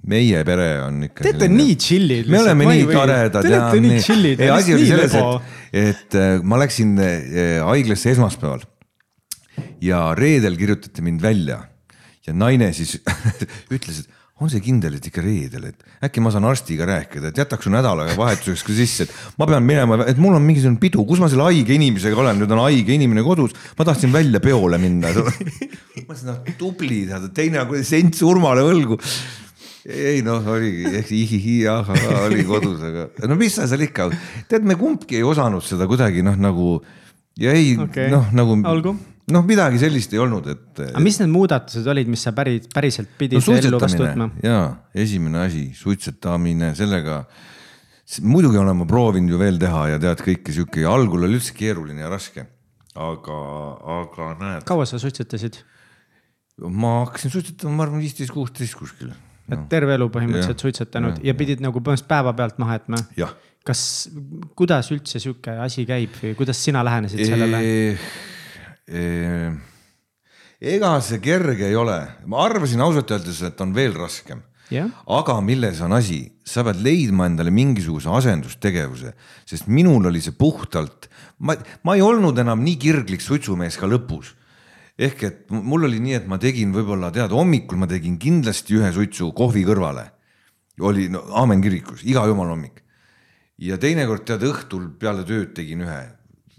meie 0.07 0.43
pere 0.47 0.67
on 0.85 1.01
ikka. 1.03 1.25
Te 1.25 1.33
olete 1.33 1.49
nii 1.51 1.73
chill'id. 1.83 2.29
me 2.31 2.39
oleme 2.39 2.67
nii 2.69 2.85
toredad. 2.87 3.41
Te 3.43 3.51
olete 3.51 3.81
nii 3.83 4.03
chill'id. 4.05 4.43
ei, 4.45 4.53
asi 4.55 4.77
oli 4.77 4.87
selles, 4.87 5.17
et, 5.19 5.57
et 5.81 6.19
äh, 6.21 6.37
ma 6.47 6.61
läksin 6.63 6.93
äh, 7.03 7.57
haiglasse 7.67 8.13
esmaspäeval 8.15 8.63
ja 9.83 10.13
reedel 10.15 10.55
kirjutati 10.61 11.03
mind 11.03 11.25
välja 11.25 11.65
ja 12.27 12.35
naine 12.37 12.71
siis 12.77 13.01
ütles, 13.75 14.05
et 14.05 14.16
on 14.37 14.51
see 14.53 14.61
kindel, 14.61 14.99
et 14.99 15.07
ikka 15.09 15.23
reedel, 15.25 15.71
et 15.71 16.05
äkki 16.05 16.21
ma 16.21 16.29
saan 16.33 16.45
arstiga 16.45 16.85
rääkida, 16.89 17.31
et 17.31 17.39
jätaks 17.41 17.65
su 17.65 17.73
nädalavahetuseks 17.73 18.65
ka 18.67 18.77
sisse, 18.77 19.07
et 19.07 19.39
ma 19.41 19.49
pean 19.49 19.65
minema, 19.65 20.03
et 20.05 20.21
mul 20.21 20.37
on 20.37 20.45
mingisugune 20.45 20.77
pidu, 20.83 21.07
kus 21.09 21.23
ma 21.23 21.31
selle 21.33 21.47
haige 21.49 21.73
inimesega 21.73 22.21
olen, 22.21 22.43
nüüd 22.43 22.53
on 22.53 22.61
haige 22.67 22.93
inimene 22.93 23.25
kodus, 23.25 23.57
ma 23.79 23.89
tahtsin 23.89 24.13
välja 24.13 24.43
peole 24.45 24.81
minna. 24.83 25.09
Ma 25.17 26.13
mõtlesin, 26.13 26.29
noh 26.29 26.57
tubli, 26.61 26.99
teine 27.35 27.63
on 27.65 27.83
sent 27.87 28.19
surmale 28.19 28.61
võlgu 28.67 28.99
ei 29.87 30.21
noh, 30.27 30.45
oligi 30.51 30.91
ehk 30.99 31.11
ihihi 31.15 31.57
ahah 31.71 32.07
oli 32.27 32.45
kodus, 32.47 32.81
aga 32.85 33.29
no 33.31 33.37
mis 33.39 33.57
sa 33.57 33.69
seal 33.71 33.87
ikka, 33.87 34.09
tead, 34.51 34.67
me 34.67 34.77
kumbki 34.79 35.21
ei 35.21 35.27
osanud 35.27 35.65
seda 35.65 35.87
kuidagi 35.89 36.25
noh, 36.27 36.37
nagu 36.39 36.81
ja 37.41 37.55
ei 37.57 37.77
okay. 37.81 38.11
noh, 38.13 38.29
nagu 38.37 38.59
noh, 39.35 39.45
midagi 39.47 39.81
sellist 39.83 40.15
ei 40.15 40.21
olnud, 40.23 40.49
et. 40.53 40.81
aga 40.87 41.03
mis 41.03 41.19
need 41.23 41.33
muudatused 41.33 41.87
olid, 41.91 42.11
mis 42.11 42.23
sa 42.27 42.33
päris, 42.37 42.69
päriselt 42.73 43.13
pidid 43.19 43.41
no, 43.41 43.59
ellu 43.59 43.81
vastu 43.83 44.05
võtma? 44.05 44.31
ja 44.45 44.61
esimene 44.95 45.45
asi, 45.47 45.69
suitsetamine, 45.77 46.73
sellega. 46.79 47.23
muidugi 48.23 48.61
olen 48.63 48.83
ma 48.83 48.89
proovinud 48.89 49.35
ju 49.35 49.41
veel 49.41 49.59
teha 49.63 49.87
ja 49.95 50.03
tead 50.03 50.23
kõike 50.27 50.55
sihuke 50.55 50.85
ja 50.85 50.95
algul 50.95 51.27
oli 51.27 51.41
üldse 51.41 51.57
keeruline 51.59 52.05
ja 52.05 52.13
raske. 52.13 52.47
aga, 52.95 53.41
aga 54.01 54.33
näed. 54.43 54.69
kaua 54.69 54.87
sa 54.89 55.03
suitsetasid? 55.03 55.63
ma 56.57 57.01
hakkasin 57.05 57.35
suitsetama, 57.35 57.75
ma 57.77 57.85
arvan, 57.89 58.01
viisteist, 58.01 58.33
kuusteist 58.33 58.79
kuskil 58.79 59.11
et 59.47 59.59
no. 59.59 59.67
terve 59.71 59.95
elu 59.95 60.09
põhimõtteliselt 60.11 60.59
ja, 60.59 60.63
suitsetanud 60.65 61.19
ja, 61.21 61.29
ja 61.31 61.35
pidid 61.39 61.61
nagu 61.63 61.79
põhimõtteliselt 61.79 62.11
päevapealt 62.11 62.57
maha 62.63 62.79
jätma. 62.79 63.03
kas, 63.67 63.83
kuidas 64.59 64.91
üldse 64.95 65.21
sihuke 65.23 65.55
asi 65.63 65.85
käib 65.87 66.15
või 66.23 66.33
kuidas 66.39 66.63
sina 66.63 66.83
lähenesid 66.87 67.27
sellele 67.27 67.61
e,? 67.63 67.93
Ega 68.87 70.93
see 71.03 71.21
kerge 71.21 71.69
ei 71.69 71.77
ole, 71.77 71.99
ma 72.31 72.45
arvasin 72.47 72.81
ausalt 72.81 73.11
öeldes, 73.11 73.43
et 73.43 73.61
on 73.61 73.75
veel 73.75 73.95
raskem. 73.97 74.43
Yeah.. 74.67 74.91
aga 75.07 75.37
milles 75.47 75.79
on 75.85 75.93
asi, 75.95 76.25
sa 76.43 76.65
pead 76.67 76.81
leidma 76.83 77.29
endale 77.29 77.53
mingisuguse 77.55 78.11
asendustegevuse, 78.11 79.13
sest 79.47 79.69
minul 79.71 80.09
oli 80.11 80.19
see 80.19 80.35
puhtalt, 80.35 81.07
ma, 81.39 81.55
ma 81.87 81.95
ei 81.95 82.03
olnud 82.03 82.35
enam 82.43 82.65
nii 82.67 82.75
kirglik 82.83 83.23
suitsumees 83.23 83.79
ka 83.79 83.87
lõpus. 83.87 84.33
Ehk 84.99 85.23
et 85.29 85.55
mul 85.55 85.87
oli 85.87 86.01
nii, 86.03 86.17
et 86.19 86.27
ma 86.27 86.41
tegin 86.43 86.75
võib-olla 86.75 87.13
tead, 87.15 87.31
hommikul 87.31 87.79
ma 87.79 87.87
tegin 87.87 88.19
kindlasti 88.19 88.81
ühe 88.81 88.91
suitsu 88.97 89.31
kohvi 89.37 89.63
kõrvale. 89.69 90.09
oli 90.81 91.07
no 91.09 91.23
aamen 91.31 91.63
kirikus, 91.63 92.03
iga 92.03 92.27
jumala 92.27 92.57
hommik. 92.57 92.83
ja 93.59 93.79
teinekord 93.79 94.27
tead 94.27 94.43
õhtul 94.43 94.99
peale 94.99 95.23
tööd 95.25 95.55
tegin 95.55 95.87
ühe, 95.87 96.03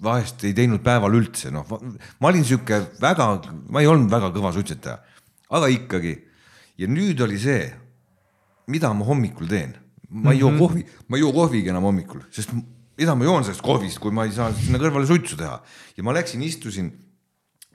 vahest 0.03 0.43
ei 0.45 0.53
teinud 0.57 0.83
päeval 0.85 1.15
üldse, 1.17 1.51
noh, 1.53 1.65
ma 1.65 2.29
olin 2.29 2.45
sihuke 2.45 2.79
väga, 3.01 3.27
ma 3.73 3.81
ei 3.81 3.89
olnud 3.89 4.11
väga 4.11 4.29
kõva 4.35 4.53
suitsetaja, 4.55 4.99
aga 5.49 5.69
ikkagi. 5.73 6.15
ja 6.77 6.87
nüüd 6.87 7.21
oli 7.25 7.39
see, 7.41 7.71
mida 8.69 8.91
ma 8.93 9.05
hommikul 9.07 9.49
teen, 9.49 9.73
ma 10.09 10.31
ei 10.31 10.39
joo 10.39 10.51
mm 10.51 10.55
-hmm. 10.55 10.59
kohvi, 10.59 10.85
ma 11.07 11.17
ei 11.17 11.21
joo 11.21 11.33
kohvigi 11.33 11.69
enam 11.69 11.83
hommikul, 11.83 12.21
sest 12.29 12.53
mida 12.97 13.15
ma 13.15 13.25
joon 13.25 13.43
sellest 13.43 13.65
kohvist, 13.65 13.99
kui 13.99 14.11
ma 14.11 14.25
ei 14.25 14.31
saa 14.31 14.53
sinna 14.53 14.77
kõrvale 14.77 15.07
suitsu 15.07 15.37
teha 15.37 15.61
ja 15.97 16.03
ma 16.03 16.13
läksin, 16.13 16.41
istusin 16.41 16.91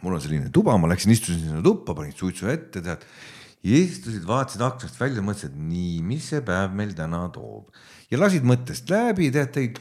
mul 0.03 0.15
on 0.15 0.21
selline 0.21 0.51
tuba, 0.51 0.77
ma 0.79 0.91
läksin, 0.91 1.15
istusin 1.15 1.41
sinna 1.47 1.63
tuppa, 1.63 1.95
panin 1.95 2.15
suitsu 2.15 2.51
ette, 2.51 2.83
tead. 2.83 3.07
istusid, 3.63 4.25
vaatasid 4.27 4.63
aknast 4.67 4.99
välja, 4.99 5.23
mõtlesid, 5.23 5.55
nii, 5.55 6.01
mis 6.03 6.25
see 6.33 6.41
päev 6.43 6.73
meil 6.75 6.95
täna 6.99 7.29
toob 7.35 7.71
ja 8.11 8.19
lasid 8.19 8.43
mõttest 8.47 8.91
läbi, 8.91 9.31
tead, 9.31 9.53
tõid, 9.55 9.79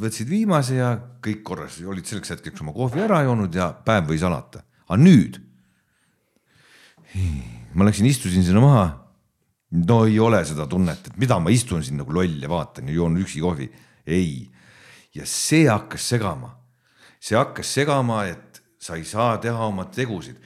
võtsid 0.00 0.28
viimase 0.30 0.78
ja 0.78 0.92
kõik 1.24 1.42
korras, 1.46 1.80
olid 1.86 2.06
selleks 2.08 2.34
hetkeks 2.34 2.62
oma 2.64 2.74
kohvi 2.76 3.02
ära 3.04 3.22
joonud 3.26 3.54
ja 3.54 3.72
päev 3.86 4.10
võis 4.10 4.24
alata. 4.26 4.64
aga 4.88 5.00
nüüd 5.00 5.40
ma 7.74 7.86
läksin, 7.86 8.06
istusin 8.06 8.44
sinna 8.44 8.62
maha. 8.62 8.84
no 9.74 10.04
ei 10.06 10.18
ole 10.22 10.44
seda 10.46 10.66
tunnet, 10.70 11.08
et 11.08 11.16
mida 11.18 11.38
ma 11.42 11.50
istun 11.50 11.82
siin 11.82 11.98
nagu 11.98 12.14
loll 12.14 12.42
ja 12.42 12.50
vaatan 12.50 12.88
ja 12.88 12.94
joon 12.94 13.16
üksi 13.22 13.42
kohvi, 13.42 13.70
ei. 14.06 14.50
ja 15.14 15.26
see 15.26 15.66
hakkas 15.66 16.08
segama, 16.14 16.52
see 17.18 17.38
hakkas 17.38 17.72
segama, 17.74 18.24
et 18.30 18.62
sa 18.78 18.98
ei 18.98 19.04
saa 19.08 19.38
teha 19.42 19.66
oma 19.66 19.88
tegusid. 19.90 20.38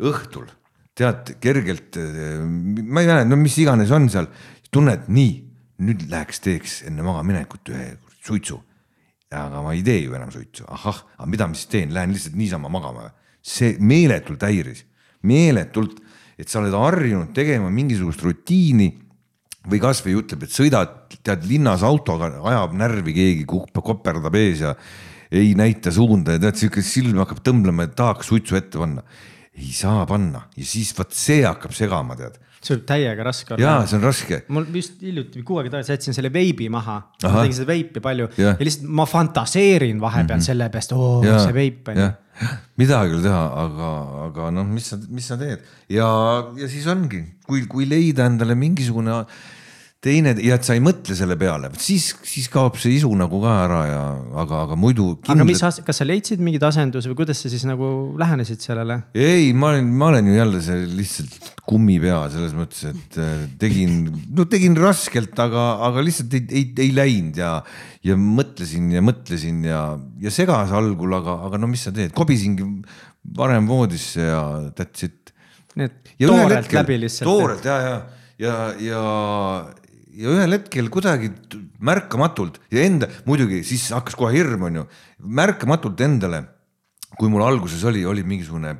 õhtul 0.00 0.48
tead 0.94 1.36
kergelt, 1.42 1.96
ma 1.96 3.02
ei 3.02 3.08
mäleta, 3.08 3.28
no 3.28 3.38
mis 3.40 3.56
iganes 3.58 3.90
on 3.94 4.08
seal, 4.12 4.28
tunned 4.70 5.08
nii, 5.08 5.34
nüüd 5.84 6.04
läheks 6.10 6.42
teeks 6.42 6.82
enne 6.88 7.02
magamaminekut 7.02 7.72
ühe 7.72 7.86
suitsu. 8.24 8.60
aga 9.34 9.62
ma 9.64 9.72
ei 9.74 9.82
tee 9.82 10.04
ju 10.04 10.14
enam 10.14 10.30
suitsu, 10.30 10.62
ahah, 10.70 11.00
aga 11.18 11.26
mida 11.26 11.46
ma 11.50 11.56
siis 11.58 11.66
teen, 11.72 11.90
lähen 11.94 12.12
lihtsalt 12.14 12.36
niisama 12.38 12.70
magama. 12.70 13.10
see 13.44 13.76
meeletult 13.80 14.40
häiris, 14.40 14.84
meeletult, 15.22 15.98
et 16.38 16.48
sa 16.48 16.60
oled 16.62 16.72
harjunud 16.72 17.34
tegema 17.36 17.68
mingisugust 17.70 18.22
rutiini 18.24 18.88
või 19.68 19.80
kasvõi 19.82 20.14
ütleb, 20.20 20.46
et 20.46 20.54
sõidad, 20.54 20.94
tead 21.24 21.44
linnas 21.48 21.84
autoga, 21.84 22.30
ajab 22.40 22.72
närvi 22.78 23.12
keegi, 23.16 23.44
koperdab 23.44 24.34
ees 24.38 24.64
ja 24.64 24.72
ei 25.34 25.52
näita 25.58 25.92
suunda 25.92 26.36
ja 26.36 26.40
tead, 26.40 26.60
sihuke 26.60 26.84
silm 26.84 27.20
hakkab 27.20 27.42
tõmblema, 27.44 27.84
et 27.84 27.96
tahaks 27.98 28.30
suitsu 28.32 28.56
ette 28.56 28.80
panna. 28.80 29.04
ei 29.54 29.70
saa 29.72 30.06
panna 30.06 30.48
ja 30.56 30.64
siis 30.66 30.90
vot 30.98 31.12
see 31.14 31.44
hakkab 31.44 31.72
segama, 31.76 32.16
tead 32.18 32.40
see 32.66 32.76
võib 32.76 32.84
täiega 32.88 33.26
raske 33.26 33.54
olla. 33.54 33.64
jaa, 33.64 33.86
see 33.90 33.98
on 33.98 34.06
raske. 34.08 34.40
mul 34.56 34.68
just 34.74 35.00
hiljuti, 35.04 35.42
kuu 35.46 35.60
aega 35.60 35.76
tagasi 35.76 35.94
jätsin 35.94 36.16
selle 36.16 36.32
veibi 36.34 36.68
maha. 36.72 36.98
ma 37.24 37.32
tegin 37.38 37.56
seda 37.60 37.70
veipi 37.72 38.02
palju 38.04 38.28
ja, 38.40 38.54
ja 38.54 38.68
lihtsalt 38.68 38.92
ma 39.00 39.08
fantaseerin 39.08 40.00
vahepeal 40.02 40.38
mm 40.38 40.42
-hmm. 40.42 40.46
selle 40.50 40.68
peast, 40.74 40.94
oo 40.96 41.22
see 41.24 41.56
veip 41.56 41.88
on 41.92 42.00
ju. 42.02 42.10
midagi 42.82 43.12
ei 43.12 43.18
ole 43.18 43.26
teha, 43.28 43.42
aga, 43.64 43.90
aga 44.28 44.50
noh, 44.50 44.66
mis 44.66 44.88
sa, 44.90 44.98
mis 45.08 45.28
sa 45.30 45.38
teed 45.38 45.60
ja, 45.88 46.08
ja 46.58 46.68
siis 46.68 46.86
ongi, 46.90 47.22
kui, 47.46 47.66
kui 47.70 47.86
leida 47.88 48.26
endale 48.26 48.56
mingisugune 48.58 49.22
teine 50.04 50.34
ja 50.44 50.58
et 50.58 50.66
sa 50.66 50.76
ei 50.76 50.82
mõtle 50.84 51.16
selle 51.16 51.36
peale, 51.40 51.70
siis, 51.80 52.10
siis 52.26 52.48
kaob 52.52 52.76
see 52.80 52.98
isu 52.98 53.10
nagu 53.18 53.40
ka 53.42 53.54
ära 53.64 53.80
ja, 53.88 54.02
aga, 54.42 54.64
aga 54.68 54.78
muidu 54.78 55.14
kindlalt.... 55.16 55.32
aga 55.34 55.46
mis, 55.48 55.82
kas 55.86 56.00
sa 56.00 56.06
leidsid 56.06 56.42
mingeid 56.44 56.66
asendusi 56.68 57.10
või 57.12 57.22
kuidas 57.22 57.40
sa 57.44 57.52
siis 57.52 57.64
nagu 57.68 57.88
lähenesid 58.20 58.62
sellele? 58.64 59.00
ei, 59.16 59.52
ma 59.56 59.72
olen, 59.72 59.90
ma 60.00 60.10
olen 60.12 60.30
ju 60.30 60.36
jälle 60.36 60.62
see 60.64 60.84
lihtsalt 61.00 61.52
kummipea 61.64 62.18
selles 62.32 62.52
mõttes, 62.56 62.82
et 62.90 63.18
äh, 63.20 63.46
tegin, 63.60 64.02
no 64.36 64.44
tegin 64.50 64.76
raskelt, 64.76 65.32
aga, 65.40 65.64
aga 65.88 66.04
lihtsalt 66.04 66.36
ei, 66.36 66.44
ei, 66.60 66.66
ei 66.84 66.92
läinud 66.96 67.40
ja, 67.40 67.54
ja 68.04 68.18
mõtlesin 68.20 68.90
ja 68.92 69.04
mõtlesin 69.04 69.62
ja, 69.70 69.84
ja 70.20 70.34
segas 70.34 70.74
algul, 70.76 71.16
aga, 71.16 71.38
aga 71.48 71.60
no 71.62 71.70
mis 71.70 71.86
sa 71.88 71.94
teed, 71.94 72.12
kobisingi 72.16 72.66
varem 73.36 73.68
voodisse 73.70 74.26
ja 74.26 74.42
that's 74.76 75.06
it. 75.08 75.32
nii 75.78 75.88
et 75.88 76.12
toorelt 76.20 76.76
läbi 76.76 77.00
lihtsalt. 77.06 77.30
toorelt 77.30 77.64
ja, 77.64 77.78
ja, 77.80 77.96
ja, 78.44 78.58
ja 78.84 79.00
ja 80.14 80.34
ühel 80.34 80.56
hetkel 80.56 80.88
kuidagi 80.92 81.30
märkamatult 81.84 82.60
ja 82.72 82.84
enda, 82.86 83.08
muidugi 83.28 83.62
siis 83.66 83.88
hakkas 83.94 84.16
kohe 84.18 84.34
hirm, 84.36 84.66
onju, 84.68 84.86
märkamatult 85.40 86.00
endale, 86.06 86.44
kui 87.18 87.30
mul 87.32 87.44
alguses 87.46 87.82
oli, 87.88 88.04
oli 88.06 88.24
mingisugune, 88.26 88.76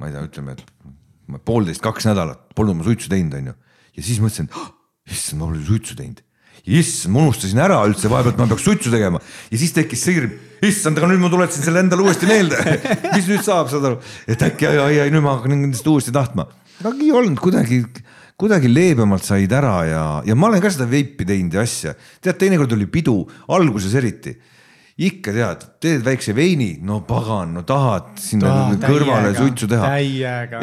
ma 0.00 0.08
ei 0.08 0.16
tea, 0.16 0.24
ütleme, 0.28 0.56
et 0.56 1.44
poolteist, 1.46 1.82
kaks 1.84 2.08
nädalat 2.10 2.50
polnud 2.56 2.80
ma 2.80 2.86
suitsu 2.86 3.10
teinud, 3.12 3.36
onju. 3.40 3.54
ja 3.96 4.04
siis 4.04 4.20
mõtlesin, 4.22 4.50
oh, 4.56 4.72
issand, 5.08 5.40
ma 5.40 5.48
pole 5.48 5.64
suitsu 5.64 5.96
teinud. 5.98 6.22
issand, 6.66 7.14
ma 7.14 7.24
unustasin 7.24 7.60
ära 7.64 7.80
üldse 7.88 8.10
vahepeal, 8.12 8.36
et 8.36 8.40
ma 8.40 8.48
peaks 8.50 8.66
suitsu 8.68 8.92
tegema 8.92 9.20
ja 9.22 9.60
siis 9.60 9.72
tekkis 9.76 10.04
see 10.04 10.18
hirm, 10.18 10.38
issand, 10.66 11.00
aga 11.00 11.08
nüüd 11.08 11.22
ma 11.22 11.32
tuletasin 11.32 11.64
selle 11.64 11.84
endale 11.84 12.04
uuesti 12.04 12.28
meelde 12.28 12.60
mis 13.16 13.28
nüüd 13.30 13.44
saab, 13.46 13.70
saad 13.72 13.86
aru, 13.88 14.00
et 14.28 14.48
äkki 14.50 14.68
ai, 14.68 14.80
ai, 14.84 14.96
ai, 15.06 15.12
nüüd 15.14 15.24
ma 15.24 15.38
hakkan 15.38 15.56
nendest 15.56 15.88
uuesti 15.88 16.12
tahtma. 16.12 16.50
aga 16.82 16.96
ei 17.00 17.14
olnud 17.16 17.40
kuidagi 17.40 17.84
kuidagi 18.40 18.70
leebemalt 18.70 19.24
said 19.26 19.52
ära 19.52 19.74
ja, 19.88 20.04
ja 20.26 20.36
ma 20.38 20.48
olen 20.48 20.62
ka 20.62 20.70
seda 20.72 20.86
veipi 20.88 21.26
teinud 21.28 21.58
ja 21.58 21.64
asja. 21.66 21.92
tead, 22.22 22.38
teinekord 22.40 22.72
oli 22.76 22.88
pidu, 22.90 23.18
alguses 23.52 23.94
eriti. 24.00 24.34
ikka 25.00 25.32
tead, 25.32 25.66
teed 25.80 26.02
väikse 26.04 26.34
veini, 26.36 26.74
no 26.84 27.00
pagan, 27.08 27.54
no 27.56 27.64
tahad 27.68 28.16
sinna 28.20 28.50
Tahad, 28.50 28.82
kõrvale 28.84 29.30
täiega, 29.30 29.44
suitsu 29.44 29.68
teha. 29.70 29.92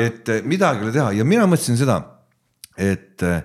et 0.08 0.34
eh, 0.34 0.42
midagi 0.46 0.84
ei 0.84 0.90
ole 0.90 0.96
teha 0.98 1.14
ja 1.20 1.26
mina 1.26 1.48
mõtlesin 1.50 1.80
seda, 1.80 2.00
et, 2.78 3.24
eh, 3.26 3.42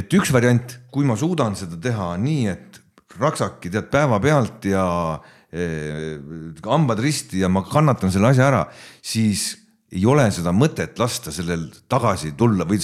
et 0.00 0.18
üks 0.18 0.32
variant, 0.34 0.76
kui 0.92 1.08
ma 1.08 1.16
suudan 1.16 1.56
seda 1.56 1.80
teha 1.80 2.10
nii, 2.20 2.52
et 2.52 2.82
raksaki 3.16 3.72
tead 3.72 3.88
päevapealt 3.92 4.68
ja 4.68 4.86
eh, 5.52 6.16
hambad 6.64 7.00
risti 7.00 7.40
ja 7.44 7.52
ma 7.52 7.64
kannatan 7.64 8.12
selle 8.12 8.32
asja 8.32 8.50
ära, 8.50 8.66
siis 9.04 9.54
ei 9.92 10.06
ole 10.06 10.24
seda 10.34 10.50
mõtet 10.54 10.98
lasta 10.98 11.32
sellel 11.34 11.68
tagasi 11.90 12.32
tulla 12.38 12.66
või 12.66 12.80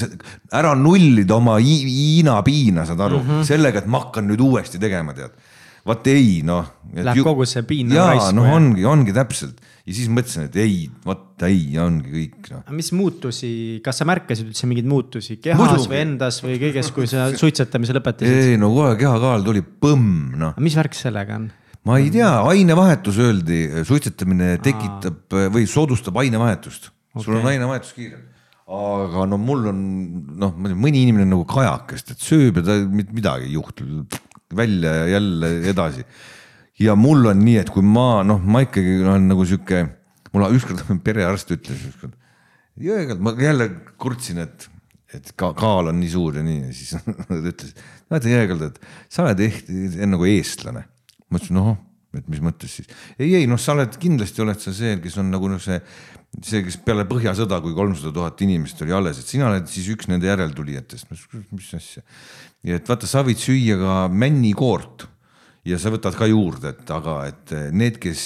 ära 0.54 0.76
nullida 0.78 1.34
oma 1.36 1.56
hi- 1.58 1.82
hiinapiina, 1.88 2.86
saad 2.86 3.00
aru 3.02 3.18
mm, 3.18 3.28
-hmm. 3.30 3.48
sellega, 3.48 3.82
et 3.82 3.90
ma 3.90 4.04
hakkan 4.04 4.28
nüüd 4.30 4.42
uuesti 4.44 4.78
tegema, 4.82 5.14
tead. 5.16 5.34
vaat 5.86 6.06
ei 6.06 6.42
noh. 6.46 6.68
Läheb 6.94 7.24
kogu 7.26 7.44
see 7.48 7.64
piin 7.66 7.90
nagu 7.90 8.20
jaa, 8.20 8.30
noh, 8.36 8.46
ongi, 8.54 8.84
ongi 8.86 9.14
täpselt 9.16 9.58
ja 9.82 9.94
siis 9.96 10.10
mõtlesin, 10.12 10.46
et 10.46 10.56
ei, 10.62 10.76
vot 11.02 11.42
ei, 11.48 11.64
ongi 11.82 12.12
kõik 12.12 12.50
noh. 12.52 12.60
mis 12.76 12.92
muutusi, 12.94 13.80
kas 13.82 13.98
sa 13.98 14.06
märkasid 14.06 14.52
üldse 14.52 14.68
mingeid 14.70 14.86
muutusi 14.86 15.40
kehas 15.42 15.58
Muidugi. 15.58 15.88
või 15.90 15.98
endas 16.04 16.38
või 16.44 16.60
kõiges, 16.62 16.92
kui 16.94 17.10
sa 17.10 17.26
suitsetamise 17.34 17.96
lõpetasid? 17.98 18.52
ei 18.52 18.60
no 18.60 18.70
kohe 18.76 18.94
kehakaal 19.00 19.42
tuli 19.46 19.64
põmm 19.64 20.36
noh 20.38 20.62
mis 20.62 20.78
värk 20.78 20.94
sellega 20.94 21.40
on? 21.40 21.50
Ma 21.88 21.98
ei 21.98 22.10
tea, 22.14 22.30
ainevahetus 22.46 23.18
öeldi, 23.22 23.62
suitsetamine 23.86 24.54
tekitab 24.62 25.34
või 25.54 25.64
soodustab 25.70 26.20
ainevahetust 26.22 26.90
okay., 26.90 27.24
sul 27.24 27.38
on 27.40 27.48
ainevahetus 27.50 27.94
kiirem. 27.96 28.28
aga 28.72 29.24
no 29.28 29.38
mul 29.42 29.66
on 29.72 29.80
noh, 30.44 30.54
mõni 30.54 31.02
inimene 31.02 31.26
on 31.26 31.34
nagu 31.36 31.46
kajakest, 31.50 32.14
et 32.14 32.22
sööb 32.22 32.60
ja 32.60 32.66
ta 32.68 32.78
midagi 32.86 33.50
ei 33.50 33.56
juhtu, 33.56 33.86
välja 34.54 34.94
ja 35.00 35.09
jälle 35.16 35.50
edasi. 35.72 36.06
ja 36.78 36.94
mul 36.96 37.26
on 37.32 37.42
nii, 37.42 37.59
et 37.64 37.72
kui 37.74 37.82
ma 37.82 38.22
noh, 38.26 38.38
ma 38.38 38.62
ikkagi 38.62 39.00
olen 39.02 39.26
nagu 39.32 39.46
sihuke, 39.48 39.82
mul 40.32 40.46
ükskord 40.54 40.86
perearst 41.06 41.50
ütles 41.56 41.82
ükskord, 41.90 42.14
jõegal, 42.78 43.18
ma 43.18 43.34
jälle 43.38 43.72
kurtsin, 43.98 44.44
et 44.46 44.68
et 45.12 45.34
ka 45.36 45.50
kaal 45.52 45.90
on 45.90 45.98
nii 46.00 46.09
suur 46.09 46.38
ja 46.38 46.42
nii 46.46 46.62
ja 46.62 46.70
siis 46.78 46.94
ta 46.94 47.36
ütles, 47.36 47.74
vaata 48.09 48.30
jõegal, 48.30 48.62
et 48.70 48.78
sa 49.12 49.26
oled 49.26 49.42
ehk 49.44 49.66
nagu 50.09 50.30
eestlane 50.30 50.86
ma 51.32 51.40
ütlesin, 51.40 51.59
noh, 51.59 51.76
et 52.12 52.26
mis 52.28 52.42
mõttes 52.44 52.74
siis. 52.78 52.88
ei, 53.16 53.32
ei 53.38 53.48
noh, 53.48 53.60
sa 53.60 53.72
oled 53.76 53.96
kindlasti 54.00 54.44
oled 54.44 54.60
sa 54.60 54.74
see, 54.76 54.98
kes 55.02 55.16
on 55.22 55.30
nagu 55.32 55.48
noh, 55.48 55.60
see, 55.62 55.78
see, 56.38 56.60
kes 56.66 56.76
peale 56.84 57.06
Põhjasõda, 57.09 57.62
kui 57.64 57.74
kolmsada 57.76 58.12
tuhat 58.14 58.44
inimest 58.44 58.84
oli 58.84 58.94
alles, 58.96 59.22
et 59.22 59.32
sina 59.32 59.48
oled 59.48 59.68
siis 59.70 59.88
üks 59.94 60.10
nende 60.12 60.28
järeltulijatest. 60.28 61.09
mis 61.56 61.72
asja. 61.78 62.04
ja 62.68 62.78
et 62.80 62.88
vaata, 62.88 63.09
sa 63.09 63.24
võid 63.26 63.40
süüa 63.40 63.78
ka 63.80 63.96
männikoort 64.12 65.09
ja 65.68 65.78
sa 65.80 65.92
võtad 65.94 66.16
ka 66.18 66.28
juurde, 66.28 66.74
et 66.76 66.92
aga, 66.92 67.18
et 67.32 67.56
need, 67.72 68.00
kes 68.02 68.24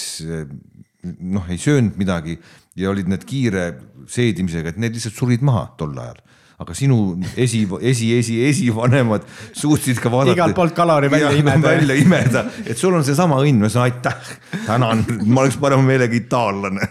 noh, 1.07 1.47
ei 1.47 1.59
söönud 1.61 1.95
midagi 1.99 2.35
ja 2.77 2.91
olid 2.91 3.07
need 3.09 3.23
kiire 3.27 3.69
seedimisega, 4.11 4.73
et 4.73 4.81
need 4.81 4.97
lihtsalt 4.97 5.15
surid 5.15 5.45
maha 5.45 5.69
tol 5.79 5.95
ajal 5.95 6.19
aga 6.57 6.73
sinu 6.73 6.97
esi, 7.37 7.61
esi, 7.85 8.09
esi, 8.17 8.39
esivanemad 8.47 9.25
suutsid 9.53 9.99
ka 10.01 10.09
vaadata. 10.09 10.33
igalt 10.33 10.57
poolt 10.57 10.73
kalori 10.77 11.11
välja 11.13 11.31
imeda. 11.37 11.61
välja 11.69 11.97
imeda, 12.01 12.45
et 12.65 12.77
sul 12.77 12.97
on 12.97 13.05
seesama 13.05 13.37
õnn, 13.43 13.61
ma 13.61 13.69
ütlesin 13.69 13.83
aitäh, 13.85 14.31
tänan, 14.65 15.03
ma 15.25 15.43
oleks 15.43 15.59
parema 15.61 15.85
meelega 15.85 16.17
itaallane. 16.17 16.89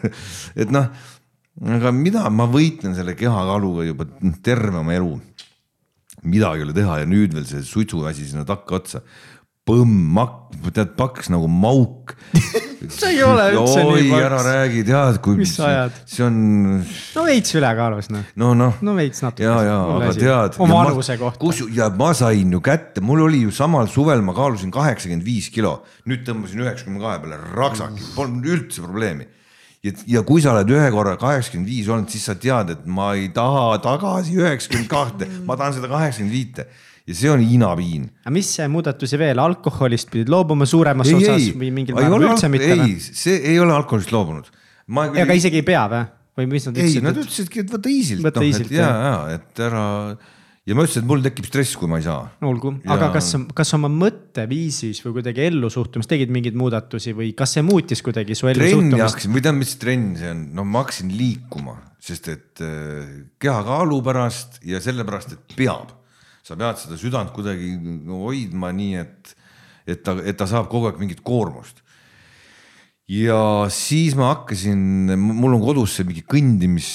et 0.55 0.70
noh, 0.74 0.86
aga 1.76 1.93
mida 1.94 2.28
ma 2.30 2.47
võitlen 2.51 2.94
selle 2.94 3.16
kehakaaluga 3.18 3.88
juba 3.88 4.06
terve 4.47 4.76
oma 4.84 4.94
elu. 4.94 5.16
midagi 6.26 6.62
ei 6.62 6.68
ole 6.68 6.74
teha 6.76 7.01
ja 7.02 7.09
nüüd 7.10 7.34
veel 7.34 7.47
see 7.47 7.66
suitsuasi 7.66 8.28
sinna 8.30 8.47
takka 8.47 8.78
otsa 8.78 9.02
põmm, 9.66 10.14
tead 10.70 10.94
paks 10.98 11.30
nagu 11.34 11.51
mauk. 11.51 12.14
see 12.97 13.12
ei 13.15 13.23
ole 13.24 13.44
üldse 13.55 13.82
oi, 13.82 14.03
nii 14.07 14.19
ära 14.19 14.39
paks. 14.39 14.47
räägi, 14.47 14.82
tead, 14.89 15.19
kui 15.24 15.39
Mis 15.40 15.55
sa 15.57 15.69
ajad? 15.69 16.01
see 16.11 16.24
on 16.27 16.39
no 16.82 17.24
veits 17.27 17.55
ülekaalus 17.57 18.11
noh, 18.12 18.27
no 18.43 18.53
noh 18.59 18.81
no 18.85 18.97
veits 18.98 19.23
natuke. 19.24 19.47
ja, 19.47 19.55
ja 19.66 19.77
aga 19.97 20.11
tead. 20.16 20.59
oma 20.62 20.82
vanuse 20.85 21.16
kohta. 21.20 21.40
kus 21.43 21.62
ja 21.77 21.89
ma 21.94 22.12
sain 22.16 22.53
ju 22.53 22.61
kätte, 22.65 23.05
mul 23.05 23.24
oli 23.27 23.44
ju 23.47 23.55
samal 23.55 23.89
suvel, 23.93 24.24
ma 24.27 24.35
kaalusin 24.36 24.73
kaheksakümmend 24.74 25.27
viis 25.27 25.48
kilo, 25.55 25.78
nüüd 26.09 26.27
tõmbasin 26.27 26.65
üheksakümne 26.66 27.03
kahe 27.03 27.23
peale, 27.24 27.40
raksaki, 27.57 28.12
polnud 28.16 28.51
üldse 28.57 28.85
probleemi. 28.85 29.28
ja, 29.86 29.94
ja 30.19 30.24
kui 30.27 30.44
sa 30.44 30.53
oled 30.55 30.73
ühe 30.77 30.90
korra 30.94 31.16
kaheksakümmend 31.20 31.70
viis 31.70 31.89
olnud, 31.89 32.12
siis 32.12 32.28
sa 32.28 32.36
tead, 32.40 32.74
et 32.77 32.85
ma 32.86 33.15
ei 33.16 33.31
taha 33.35 33.78
tagasi 33.85 34.36
üheksakümmend 34.40 34.93
kahte, 34.93 35.31
ma 35.48 35.57
tahan 35.59 35.78
seda 35.81 35.93
kaheksakümmend 35.93 36.36
viite 36.36 36.69
ja 37.06 37.14
see 37.14 37.30
on 37.30 37.42
Hiina 37.44 37.70
viin. 37.78 38.08
aga 38.24 38.34
mis 38.34 38.52
muudatusi 38.72 39.18
veel, 39.20 39.38
alkoholist 39.42 40.10
pidid 40.12 40.30
loobuma 40.32 40.66
suuremas 40.66 41.10
osas 41.14 41.50
või 41.54 41.72
mingil 41.74 41.98
määral 41.98 42.30
üldse 42.32 42.50
mitte 42.52 42.72
ei 42.74 42.96
see 43.00 43.40
ei 43.52 43.58
ole 43.62 43.74
alkoholist 43.76 44.14
loobunud. 44.14 44.48
ma 44.86 45.08
aga 45.12 45.36
isegi 45.38 45.62
ei 45.62 45.66
pea 45.66 45.86
või? 45.92 46.06
või 46.36 46.48
mis 46.52 46.66
nad 46.68 46.76
ei, 46.78 46.88
ütlesid 46.88 47.06
nad? 47.06 47.20
ütlesidki, 47.20 47.62
et 47.64 47.70
võta 47.72 47.92
easy't, 47.92 48.24
noh, 48.24 48.42
easy't, 48.44 48.72
et 48.72 48.80
ja, 48.80 48.88
ja 48.90 49.38
et 49.38 49.62
ära 49.66 49.84
ja 50.66 50.74
ma 50.74 50.84
ütlesin, 50.84 51.04
et 51.04 51.08
mul 51.08 51.22
tekib 51.24 51.46
stress, 51.46 51.76
kui 51.78 51.88
ma 51.90 52.00
ei 52.00 52.04
saa. 52.06 52.26
olgu, 52.44 52.74
aga 52.84 53.08
Ja- 53.08 53.12
kas, 53.14 53.30
kas 53.54 53.74
oma 53.78 53.88
mõtteviisis 53.92 55.02
või 55.04 55.20
kuidagi 55.20 55.46
ellusuhtumis 55.46 56.10
tegid 56.10 56.32
mingeid 56.34 56.58
muudatusi 56.58 57.14
või 57.14 57.32
kas 57.38 57.54
see 57.56 57.62
muutis 57.62 58.02
kuidagi 58.02 58.34
su 58.34 58.50
ellusuhtumist? 58.50 59.28
või 59.30 59.40
tähendab, 59.40 59.60
mis 59.62 59.76
trenn 59.78 60.16
see 60.18 60.32
on, 60.34 60.42
no 60.58 60.64
ma 60.64 60.82
hakkasin 60.82 61.14
liikuma, 61.16 61.78
sest 62.02 62.28
et 62.34 62.64
äh, 62.66 63.30
kehakaalu 63.38 64.02
pärast 64.02 64.60
ja 64.66 64.82
sellepärast, 64.82 65.38
et 65.38 65.56
peab. 65.56 65.94
Sa 66.47 66.55
pead 66.59 66.78
seda 66.78 66.98
südant 67.01 67.32
kuidagi 67.35 67.73
hoidma 68.06 68.70
nii, 68.77 69.02
et, 69.02 69.35
et 69.89 70.05
ta, 70.06 70.14
et 70.23 70.39
ta 70.39 70.47
saab 70.51 70.70
kogu 70.70 70.90
aeg 70.90 71.01
mingit 71.02 71.24
koormust. 71.27 71.82
ja 73.10 73.66
siis 73.70 74.16
ma 74.18 74.32
hakkasin, 74.32 75.14
mul 75.14 75.55
on 75.55 75.62
kodus 75.62 75.97
see 75.98 76.06
mingi 76.06 76.24
kõndimis, 76.27 76.89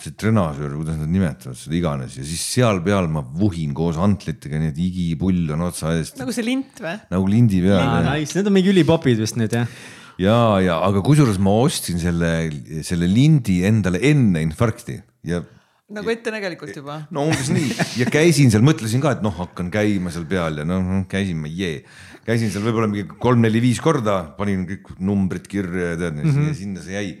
see 0.00 0.14
trenažöör, 0.16 0.78
kuidas 0.78 0.96
nad 1.00 1.12
nimetavad 1.12 1.58
seda 1.60 1.76
iganes 1.76 2.16
ja 2.20 2.24
siis 2.24 2.44
seal 2.54 2.80
peal 2.84 3.08
ma 3.12 3.20
vuhin 3.20 3.74
koos 3.76 4.00
antlitega, 4.00 4.60
nii 4.60 4.72
et 4.72 4.80
igipull 4.86 5.52
on 5.56 5.66
otsa 5.68 5.92
eest 5.96 6.20
nagu 6.20 6.32
see 6.32 6.46
lint 6.46 6.80
või? 6.84 6.96
nagu 7.12 7.28
lindi 7.28 7.60
peal 7.64 7.84
aa, 7.84 8.02
nice, 8.12 8.36
need 8.36 8.48
on 8.48 8.56
mingi 8.56 8.72
ülipopid 8.72 9.20
vist 9.20 9.40
nüüd 9.40 9.56
jah? 9.56 9.68
ja, 10.20 10.38
ja 10.64 10.80
aga 10.84 11.04
kusjuures 11.04 11.40
ma 11.40 11.56
ostsin 11.64 12.00
selle, 12.00 12.32
selle 12.84 13.08
lindi 13.08 13.62
endale 13.68 14.00
enne 14.08 14.44
infarkti 14.44 15.00
ja 15.28 15.44
nagu 15.92 16.10
ettenägelikult 16.12 16.76
juba. 16.76 16.98
no 17.14 17.24
umbes 17.28 17.48
nii 17.52 17.70
ja 18.02 18.06
käisin 18.12 18.52
seal, 18.52 18.64
mõtlesin 18.66 19.00
ka, 19.00 19.14
et 19.16 19.24
noh, 19.24 19.32
hakkan 19.38 19.70
käima 19.72 20.12
seal 20.12 20.26
peal 20.28 20.60
ja 20.60 20.66
noh, 20.68 20.84
käisin 21.08 21.40
ma 21.40 21.48
jee. 21.48 21.80
käisin 22.28 22.52
seal 22.52 22.66
võib-olla 22.66 22.90
mingi 22.90 23.06
kolm-neli-viis 23.24 23.80
korda, 23.84 24.20
panin 24.36 24.66
kõik 24.68 24.90
numbrid 25.00 25.48
kirja 25.48 25.94
ja 25.94 26.00
tead 26.02 26.18
mm, 26.18 26.28
-hmm. 26.28 26.50
ja 26.50 26.58
sinna 26.58 26.84
see 26.84 26.96
jäi. 26.96 27.14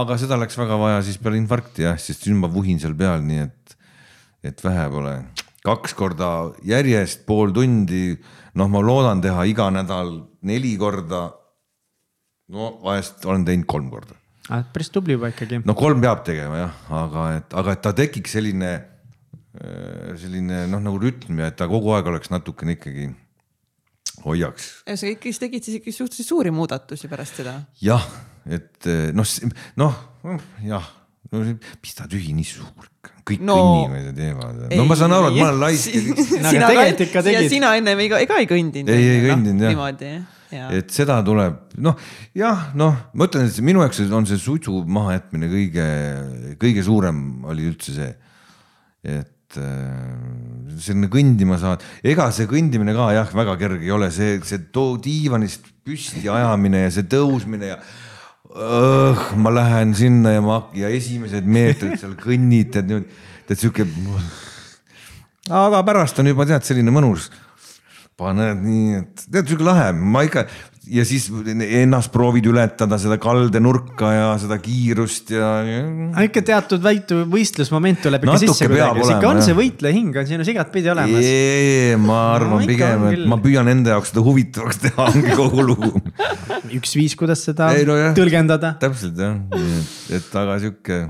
aga 0.00 0.18
seda 0.20 0.36
läks 0.40 0.58
väga 0.60 0.78
vaja 0.80 1.00
siis 1.06 1.16
peale 1.18 1.40
infarkti 1.40 1.88
jah, 1.88 1.96
sest 2.00 2.26
nüüd 2.28 2.42
ma 2.42 2.52
vuhin 2.52 2.80
seal 2.80 2.96
peal, 2.98 3.24
nii 3.24 3.46
et, 3.46 3.76
et 4.52 4.64
vähe 4.64 4.88
pole. 4.92 5.14
kaks 5.64 5.96
korda 5.96 6.28
järjest 6.62 7.24
pool 7.24 7.56
tundi, 7.56 8.18
noh, 8.54 8.68
ma 8.68 8.84
loodan 8.84 9.24
teha 9.24 9.48
iga 9.48 9.70
nädal 9.72 10.18
neli 10.42 10.76
korda. 10.76 11.30
no 12.52 12.76
vahest 12.84 13.24
olen 13.24 13.48
teinud 13.48 13.64
kolm 13.66 13.88
korda 13.88 14.20
päris 14.48 14.90
tubli 14.92 15.16
juba 15.16 15.30
ikkagi. 15.32 15.62
no 15.64 15.76
kolm 15.78 16.02
peab 16.04 16.24
tegema 16.26 16.64
jah, 16.64 16.80
aga 17.02 17.26
et, 17.38 17.54
aga 17.62 17.76
et 17.76 17.84
ta 17.84 17.92
tekiks 17.96 18.36
selline, 18.36 18.72
selline 20.20 20.64
noh, 20.70 20.82
nagu 20.84 21.00
rütm 21.00 21.40
ja 21.40 21.50
et 21.52 21.56
ta 21.60 21.68
kogu 21.70 21.94
aeg 21.96 22.10
oleks 22.12 22.32
natukene 22.34 22.76
ikkagi 22.76 23.08
hoiaks. 24.24 24.70
ja 24.88 24.98
sa 25.00 25.08
ikkagi 25.10 25.36
tegid 25.46 25.66
siis 25.66 25.80
ikkagi 25.80 25.96
suhteliselt 25.96 26.28
suuri 26.28 26.52
muudatusi 26.54 27.08
pärast 27.12 27.40
seda. 27.40 27.56
jah, 27.82 28.04
et 28.44 28.90
noh, 29.16 29.32
noh 29.80 30.02
jah, 30.64 30.90
no 31.32 31.44
mis 31.46 31.96
ta 31.96 32.06
tühi 32.10 32.36
nii 32.36 32.46
suur, 32.48 32.90
kõik 33.24 33.40
No- 33.40 33.56
no, 33.56 33.66
kõnnivad 33.88 34.10
ja 34.10 34.14
teevad. 34.20 34.62
no 34.76 34.86
ma 34.88 34.96
saan 35.00 35.16
aru, 35.16 35.32
et 35.32 35.40
ma 35.40 35.48
olen 35.48 35.60
laisk 35.64 35.96
kõik, 35.96 36.22
No 37.24 37.32
ja 37.32 37.42
sina 37.48 37.74
ennem 37.78 38.04
ei, 38.04 38.12
ega 38.12 38.40
ei 38.42 38.48
kõndinud. 38.48 38.92
Ei, 38.92 39.08
ei 39.16 39.22
kõndinud, 39.24 39.64
jah. 39.64 39.72
niimoodi. 39.72 40.12
Et 40.54 40.94
seda 40.94 41.18
tuleb 41.26 41.76
noh, 41.82 41.98
jah, 42.36 42.70
noh, 42.78 42.96
ma 43.14 43.28
ütlen, 43.28 43.48
et 43.48 43.60
minu 43.64 43.82
jaoks 43.84 44.02
on 44.08 44.26
see 44.28 44.40
suitsu 44.40 44.82
mahajätmine 44.86 45.50
kõige, 45.50 45.86
kõige 46.60 46.84
suurem 46.86 47.20
oli 47.50 47.68
üldse 47.70 47.94
see, 47.96 48.10
et 49.04 49.58
äh, 49.60 50.78
selline 50.84 51.10
kõndima 51.12 51.58
saad, 51.60 51.84
ega 52.06 52.30
see 52.34 52.48
kõndimine 52.50 52.94
ka 52.96 53.10
jah, 53.16 53.36
väga 53.42 53.58
kerge 53.60 53.86
ei 53.86 53.94
ole, 53.94 54.10
see, 54.14 54.38
see 54.46 54.66
too 54.74 54.96
diivanist 55.02 55.70
püsti 55.84 56.24
ajamine 56.32 56.86
ja 56.86 56.94
see 56.94 57.06
tõusmine 57.10 57.74
ja 57.74 57.78
õh, 58.54 59.30
ma 59.40 59.52
lähen 59.54 59.94
sinna 59.98 60.36
ja 60.36 60.42
ma 60.44 60.62
ja 60.78 60.90
esimesed 60.94 61.46
meetrid 61.46 61.98
seal 62.00 62.14
kõnnid, 62.20 62.70
tead 62.74 62.90
niimoodi, 62.90 63.22
tead 63.48 63.60
sihuke. 63.60 63.86
aga 65.50 65.82
pärast 65.86 66.20
on 66.22 66.30
juba 66.30 66.46
tead 66.48 66.64
selline 66.66 66.94
mõnus 66.94 67.28
paned 68.20 68.62
nii, 68.62 69.00
et 69.02 69.26
tead 69.26 69.50
siuke 69.50 69.66
lahe, 69.66 69.90
ma 69.94 70.22
ikka 70.26 70.46
ja 70.92 71.04
siis 71.08 71.30
ennast 71.80 72.12
proovid 72.12 72.44
ületada 72.50 72.98
seda 73.00 73.16
kaldenurka 73.20 74.10
ja 74.12 74.26
seda 74.40 74.58
kiirust 74.62 75.32
ja, 75.32 75.48
ja. 75.64 75.84
ikka 76.26 76.42
teatud 76.44 76.82
väitu 76.84 77.22
võistlusmoment 77.30 78.02
tuleb 78.04 78.26
ikka 78.26 78.36
sisse 78.42 78.68
kuidagi, 78.68 79.04
ikka 79.06 79.16
on 79.16 79.30
olema, 79.30 79.44
see 79.46 79.54
jah. 79.54 79.60
võitleja 79.60 79.96
hing 79.96 80.18
on 80.20 80.28
sinus 80.28 80.50
igatpidi 80.52 80.92
olemas. 80.92 81.30
ma 82.04 82.18
arvan 82.34 82.52
No 82.54 82.68
pigem 82.68 83.06
et 83.10 83.24
ma 83.30 83.38
püüan 83.42 83.70
enda 83.72 83.94
jaoks 83.96 84.12
seda 84.12 84.24
huvitavaks 84.26 84.82
teha, 84.84 85.08
ongi 85.08 85.38
kogu 85.38 85.64
lugu. 85.70 86.04
üks 86.76 86.94
viis, 86.98 87.16
kuidas 87.18 87.46
seda 87.48 87.72
Ei, 87.74 87.88
no 87.88 87.96
jah. 87.98 88.12
tõlgendada. 88.16 88.74
täpselt 88.82 89.18
jah, 89.24 89.40
et 90.12 90.36
aga 90.42 90.60
sihuke 90.62 91.06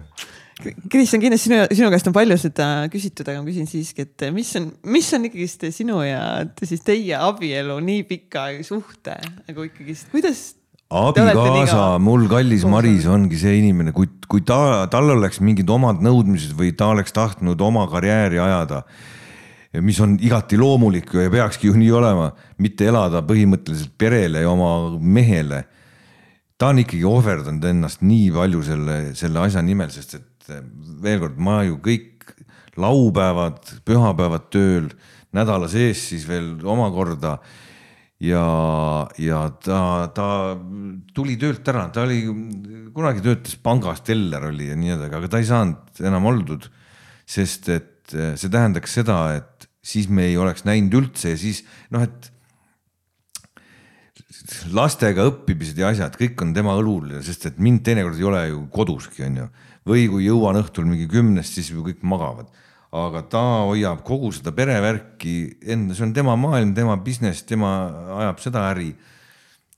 Kristjan, 0.62 1.18
kindlasti 1.18 1.48
sinu, 1.48 1.62
sinu 1.74 1.88
käest 1.90 2.06
on 2.06 2.14
palju 2.14 2.36
seda 2.38 2.66
küsitud, 2.92 3.26
aga 3.26 3.40
ma 3.42 3.48
küsin 3.48 3.66
siiski, 3.66 4.04
et 4.06 4.26
mis 4.34 4.52
on, 4.60 4.68
mis 4.86 5.08
on 5.16 5.26
ikkagist 5.26 5.66
sinu 5.74 5.98
ja 6.06 6.20
siis 6.62 6.84
teie 6.86 7.16
abielu 7.18 7.80
nii 7.82 8.04
pika 8.06 8.46
suhte 8.66 9.16
nagu 9.48 9.66
ikkagist, 9.66 10.12
kuidas? 10.14 10.52
abikaasa 10.94 11.98
mul 11.98 12.28
kallis 12.30 12.62
Maris 12.70 13.06
ongi 13.10 13.38
see 13.40 13.56
inimene, 13.58 13.90
kui, 13.96 14.06
kui 14.30 14.44
ta, 14.46 14.86
tal 14.92 15.10
oleks 15.16 15.40
mingid 15.42 15.70
omad 15.74 16.02
nõudmised 16.04 16.54
või 16.58 16.70
ta 16.76 16.92
oleks 16.92 17.14
tahtnud 17.16 17.60
oma 17.64 17.86
karjääri 17.90 18.38
ajada, 18.38 18.84
mis 19.82 19.98
on 20.04 20.14
igati 20.22 20.58
loomulik 20.60 21.10
ja 21.18 21.32
peakski 21.32 21.70
ju 21.70 21.78
nii 21.80 21.90
olema, 21.98 22.28
mitte 22.62 22.86
elada 22.86 23.24
põhimõtteliselt 23.26 23.96
perele 23.98 24.44
ja 24.44 24.52
oma 24.52 24.94
mehele. 25.00 25.64
ta 26.58 26.68
on 26.70 26.78
ikkagi 26.78 27.02
ohverdanud 27.04 27.64
ennast 27.66 28.04
nii 28.06 28.30
palju 28.30 28.62
selle, 28.62 28.98
selle 29.18 29.40
asja 29.42 29.62
nimel, 29.62 29.90
sest 29.90 30.14
et 30.14 30.28
eh, 30.52 30.62
veel 31.04 31.22
kord, 31.22 31.38
ma 31.38 31.62
ju 31.66 31.78
kõik 31.84 32.34
laupäevad, 32.80 33.60
pühapäevad 33.86 34.48
tööl, 34.52 34.88
nädala 35.34 35.68
sees 35.70 36.00
siis 36.10 36.26
veel 36.26 36.56
omakorda 36.66 37.36
ja, 38.22 38.44
ja 39.18 39.40
ta, 39.62 39.80
ta 40.14 40.28
tuli 41.14 41.36
töölt 41.40 41.66
ära, 41.70 41.86
ta 41.94 42.04
oli, 42.06 42.22
kunagi 42.94 43.24
töötas 43.24 43.56
pangas, 43.62 44.02
teller 44.06 44.50
oli 44.50 44.70
ja 44.70 44.78
nii 44.78 44.94
edasi, 44.96 45.14
aga 45.18 45.30
ta 45.30 45.42
ei 45.42 45.48
saanud 45.50 46.04
enam 46.04 46.30
oldud. 46.30 46.70
sest 47.24 47.70
et 47.72 48.12
eh, 48.12 48.34
see 48.36 48.52
tähendaks 48.52 48.98
seda, 49.00 49.18
et 49.38 49.68
siis 49.84 50.08
me 50.08 50.26
ei 50.28 50.36
oleks 50.36 50.66
näinud 50.68 50.94
üldse 50.98 51.32
ja 51.32 51.40
siis 51.40 51.62
noh, 51.92 52.04
et 52.04 52.30
lastega 54.74 55.24
õppimised 55.28 55.78
ja 55.80 55.90
asjad, 55.92 56.16
kõik 56.20 56.40
on 56.44 56.52
tema 56.56 56.74
õlul, 56.78 57.16
sest 57.24 57.48
et 57.50 57.60
mind 57.62 57.84
teinekord 57.86 58.18
ei 58.18 58.28
ole 58.28 58.42
ju 58.50 58.64
koduski, 58.72 59.24
onju. 59.26 59.48
Või 59.88 60.06
kui 60.08 60.26
jõuan 60.26 60.58
õhtul 60.60 60.86
mingi 60.88 61.08
kümnest, 61.10 61.56
siis 61.56 61.72
ju 61.72 61.84
kõik 61.84 62.02
magavad. 62.02 62.48
aga 62.94 63.24
ta 63.26 63.42
hoiab 63.66 64.04
kogu 64.06 64.30
seda 64.30 64.52
perevärki 64.54 65.58
enda, 65.66 65.96
see 65.98 66.04
on 66.06 66.12
tema 66.14 66.36
maailm, 66.38 66.74
tema 66.74 66.94
business, 66.96 67.42
tema 67.42 67.90
ajab 68.20 68.38
seda 68.38 68.68
äri 68.70 68.92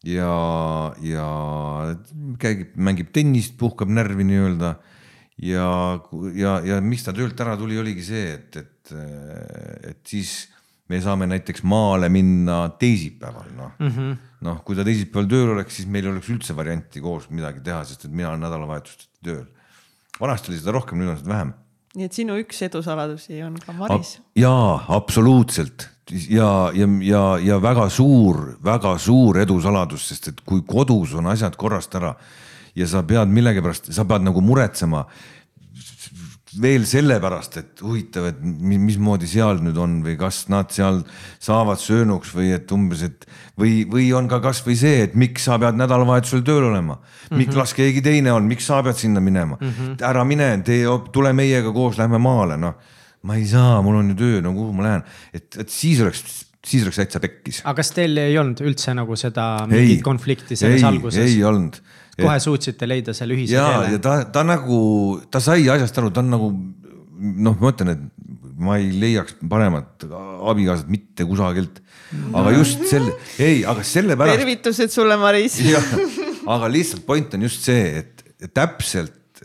ja, 0.04 0.32
ja 1.00 1.28
käib, 2.42 2.74
mängib 2.76 3.08
tennist, 3.16 3.56
puhkab 3.58 3.88
närvi 3.88 4.26
nii-öelda. 4.28 4.74
ja, 5.42 5.70
ja, 6.36 6.58
ja 6.64 6.80
miks 6.84 7.06
ta 7.06 7.14
töölt 7.16 7.40
ära 7.40 7.56
tuli, 7.56 7.78
oligi 7.80 8.04
see, 8.04 8.36
et, 8.36 8.60
et, 8.60 8.92
et 9.90 10.00
siis 10.06 10.46
me 10.88 11.00
saame 11.02 11.26
näiteks 11.28 11.64
maale 11.66 12.08
minna 12.12 12.66
teisipäeval, 12.78 13.50
noh 13.56 13.72
mm 13.78 13.90
-hmm.. 13.90 14.16
noh, 14.46 14.62
kui 14.64 14.76
ta 14.76 14.84
teisipäeval 14.86 15.28
tööl 15.30 15.52
oleks, 15.56 15.80
siis 15.80 15.88
meil 15.88 16.06
ei 16.06 16.12
oleks 16.12 16.30
üldse 16.30 16.56
varianti 16.56 17.02
koos 17.02 17.30
midagi 17.30 17.60
teha, 17.60 17.82
sest 17.84 18.06
et 18.06 18.12
mina 18.12 18.30
olen 18.30 18.46
nädalavahetuseti 18.46 19.08
tööl. 19.24 19.46
Vanasti 20.20 20.52
oli 20.52 20.60
seda 20.60 20.76
rohkem, 20.76 21.00
nüüd 21.00 21.14
on 21.14 21.20
seda 21.20 21.32
vähem 21.34 21.54
nii 21.96 22.04
et 22.04 22.16
sinu 22.16 22.36
üks 22.40 22.58
edusaladusi 22.66 23.40
on 23.44 23.56
ka 23.62 23.72
Maris. 23.76 24.18
jaa, 24.36 24.84
absoluutselt 24.92 25.88
ja, 26.10 26.70
ja, 26.76 26.88
ja, 27.02 27.22
ja 27.42 27.60
väga 27.62 27.88
suur, 27.90 28.56
väga 28.64 28.96
suur 29.02 29.40
edusaladus, 29.42 30.08
sest 30.10 30.28
et 30.32 30.42
kui 30.46 30.62
kodus 30.68 31.16
on 31.16 31.30
asjad 31.32 31.56
korrast 31.58 31.94
ära 31.98 32.14
ja 32.76 32.88
sa 32.88 33.02
pead 33.06 33.32
millegipärast, 33.32 33.90
sa 33.96 34.04
pead 34.04 34.26
nagu 34.26 34.42
muretsema 34.44 35.06
veel 36.62 36.86
sellepärast, 36.88 37.56
et 37.60 37.82
huvitav, 37.84 38.28
et 38.30 38.38
mi- 38.40 38.78
mismoodi 38.80 39.28
seal 39.28 39.60
nüüd 39.64 39.76
on 39.80 39.98
või 40.04 40.16
kas 40.20 40.44
nad 40.52 40.70
seal 40.74 41.02
saavad 41.42 41.80
söönuks 41.82 42.32
või 42.36 42.52
et 42.56 42.72
umbes, 42.72 43.02
et 43.06 43.26
või, 43.60 43.84
või 43.90 44.08
on 44.16 44.28
ka 44.30 44.40
kasvõi 44.44 44.76
see, 44.78 45.02
et 45.06 45.16
miks 45.18 45.46
sa 45.48 45.58
pead 45.60 45.78
nädalavahetusel 45.80 46.44
tööl 46.46 46.68
olema, 46.70 46.98
miks 47.36 47.56
las 47.58 47.74
keegi 47.76 48.02
teine 48.04 48.32
on, 48.34 48.48
miks 48.48 48.68
sa 48.68 48.82
pead 48.86 48.98
sinna 49.00 49.20
minema 49.20 49.58
mm, 49.60 49.72
-hmm. 49.76 50.06
ära 50.08 50.24
mine, 50.24 50.50
tee, 50.64 50.84
tule 51.12 51.32
meiega 51.36 51.72
koos, 51.72 51.98
lähme 52.00 52.20
maale, 52.22 52.56
noh. 52.60 52.74
ma 53.26 53.36
ei 53.36 53.46
saa, 53.46 53.80
mul 53.82 54.00
on 54.00 54.12
ju 54.14 54.16
töö, 54.16 54.40
no 54.40 54.52
kuhu 54.54 54.72
ma 54.72 54.82
lähen, 54.86 55.06
et, 55.34 55.48
et 55.58 55.70
siis 55.72 56.00
oleks, 56.00 56.46
siis 56.66 56.84
oleks 56.86 57.00
täitsa 57.02 57.20
pekkis. 57.20 57.60
aga 57.64 57.76
kas 57.80 57.92
teil 57.96 58.16
ei 58.22 58.38
olnud 58.38 58.60
üldse 58.64 58.94
nagu 58.94 59.16
seda 59.18 59.66
mingit 59.70 60.02
konflikti 60.02 60.56
selles 60.56 60.82
ei, 60.82 60.88
alguses 60.88 61.24
ei? 61.24 61.44
olnud. 61.44 61.80
Kohe 62.16 62.36
suutsite 62.40 62.88
leida 62.88 63.14
selle 63.16 63.36
ühise 63.36 63.56
ja, 63.56 63.66
ja 63.66 63.80
keele? 63.86 64.02
ta, 64.04 64.18
ta 64.32 64.44
nagu, 64.46 64.78
ta 65.30 65.42
sai 65.44 65.68
asjast 65.72 65.98
aru, 66.00 66.12
ta 66.14 66.24
on 66.24 66.32
nagu 66.32 66.50
noh, 67.16 67.56
ma 67.60 67.72
ütlen, 67.72 67.92
et 67.94 68.04
ma 68.56 68.78
ei 68.80 68.88
leiaks 68.96 69.36
paremat 69.48 70.06
abikaasat 70.08 70.88
mitte 70.88 71.26
kusagilt. 71.28 71.82
aga 72.32 72.52
just 72.56 72.84
selle, 72.88 73.12
ei, 73.42 73.64
aga 73.68 73.84
sellepärast. 73.84 74.38
tervitused 74.38 74.92
sulle, 74.92 75.16
Maris. 75.20 75.58
aga 76.54 76.70
lihtsalt 76.72 77.04
point 77.08 77.34
on 77.36 77.44
just 77.48 77.66
see, 77.68 77.90
et 78.00 78.16
et 78.40 78.52
täpselt. 78.54 79.42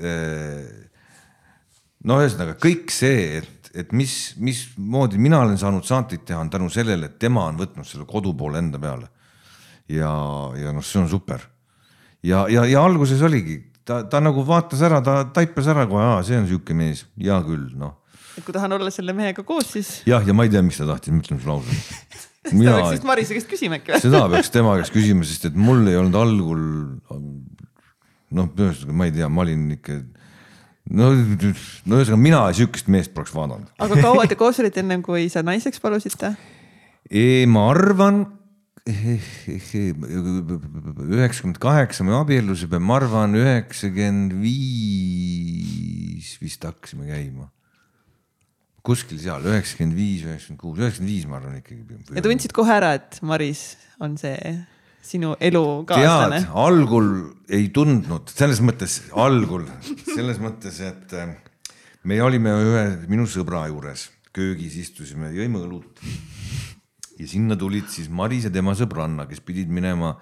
no 2.02 2.20
ühesõnaga 2.24 2.56
kõik 2.62 2.92
see, 2.94 3.42
et, 3.42 3.72
et 3.84 3.92
mis, 3.96 4.14
mismoodi 4.42 5.20
mina 5.22 5.42
olen 5.44 5.60
saanud 5.60 5.86
saateid 5.88 6.24
teha, 6.28 6.40
on 6.42 6.52
tänu 6.52 6.70
sellele, 6.74 7.12
et 7.12 7.20
tema 7.22 7.46
on 7.52 7.60
võtnud 7.60 7.88
selle 7.88 8.08
kodu 8.10 8.34
poole 8.38 8.62
enda 8.62 8.80
peale. 8.82 9.10
ja, 9.92 10.12
ja 10.58 10.72
noh, 10.76 10.86
see 10.86 11.02
on 11.04 11.10
super. 11.12 11.44
ja, 12.24 12.46
ja, 12.52 12.66
ja 12.70 12.84
alguses 12.86 13.22
oligi, 13.26 13.60
ta, 13.88 14.02
ta 14.10 14.22
nagu 14.24 14.44
vaatas 14.48 14.82
ära, 14.86 15.02
ta 15.06 15.22
taipas 15.34 15.70
ära 15.72 15.88
kohe, 15.90 16.04
aa, 16.04 16.22
see 16.26 16.40
on 16.40 16.50
sihuke 16.50 16.76
mees, 16.78 17.06
hea 17.20 17.38
küll, 17.46 17.70
noh. 17.80 17.98
et 18.38 18.46
kui 18.46 18.56
tahan 18.56 18.78
olla 18.78 18.94
selle 18.94 19.16
mehega 19.18 19.46
koos, 19.48 19.74
siis 19.76 19.94
jah, 20.10 20.26
ja 20.26 20.36
ma 20.38 20.48
ei 20.48 20.54
tea, 20.54 20.64
miks 20.66 20.82
ta 20.82 20.90
tahtis, 20.90 21.14
ma 21.14 21.24
ütlen 21.26 21.42
sulle 21.42 21.58
ausalt. 21.58 22.20
seda 22.50 22.74
peaks 22.78 22.96
vist 22.96 23.06
Marise 23.06 23.38
käest 23.38 23.52
küsima 23.52 23.78
äkki 23.78 23.94
või? 23.94 24.02
seda 24.02 24.24
peaks 24.32 24.50
tema 24.54 24.74
käest 24.80 24.96
küsima, 24.96 25.28
sest 25.28 25.46
et 25.52 25.58
mul 25.58 25.86
ei 25.90 26.00
olnud 26.00 26.18
algul. 26.18 26.64
noh, 28.32 28.50
ühesõnaga 28.50 28.98
ma 28.98 29.08
ei 29.10 29.16
tea, 29.16 29.30
ma 29.30 29.46
olin 29.46 29.68
ikka. 29.78 30.00
no, 30.98 31.12
no 31.14 32.00
ühesõnaga 32.00 32.22
mina 32.22 32.42
sihukest 32.58 32.90
meest 32.94 33.14
poleks 33.14 33.36
vaadanud. 33.36 33.70
aga 33.78 34.02
kaua 34.02 34.26
te 34.30 34.40
koos 34.42 34.62
olite 34.64 34.82
ennem 34.82 35.06
kui 35.06 35.28
sa 35.34 35.46
naiseks 35.46 35.84
palusite? 35.84 36.34
ma 37.52 37.68
arvan, 37.70 38.24
üheksakümmend 41.12 41.60
kaheksa 41.62 42.04
me 42.04 42.16
abiellusime, 42.18 42.80
ma 42.82 42.96
arvan 42.98 43.34
üheksakümmend 43.38 44.34
viis 44.42 46.32
vist 46.42 46.66
hakkasime 46.66 47.06
käima. 47.12 47.50
kuskil 48.82 49.20
seal 49.22 49.46
üheksakümmend 49.46 49.94
viis, 49.98 50.24
üheksakümmend 50.26 50.62
kuus, 50.62 50.80
üheksakümmend 50.82 51.14
viis 51.14 51.26
ma 51.30 51.38
arvan 51.38 51.56
ikkagi. 51.60 51.82
ja 52.16 52.22
tundsid 52.26 52.52
kohe 52.58 52.74
ära, 52.74 52.94
et 52.98 53.22
Maris 53.22 53.78
on 54.02 54.18
see 54.18 54.38
sinu 55.06 55.36
tead 55.38 55.54
elukaaslane?, 55.54 56.48
algul 56.58 57.10
ei 57.54 57.70
tundnud, 57.74 58.34
selles 58.34 58.62
mõttes 58.66 59.02
algul, 59.14 59.66
selles 60.10 60.42
mõttes, 60.42 60.82
et 60.82 61.14
äh, 61.14 61.38
me 62.04 62.22
olime 62.26 62.50
ühe 62.66 62.86
minu 63.12 63.30
sõbra 63.30 63.68
juures, 63.70 64.10
köögis 64.34 64.74
istusime, 64.82 65.30
jõime 65.38 65.62
õlut. 65.62 66.02
Ja 67.22 67.30
sinna 67.30 67.58
tulid 67.60 67.90
siis 67.94 68.10
Maris 68.10 68.48
ja 68.48 68.54
tema 68.54 68.74
sõbranna, 68.78 69.28
kes 69.30 69.44
pidid 69.46 69.70
minema 69.74 70.16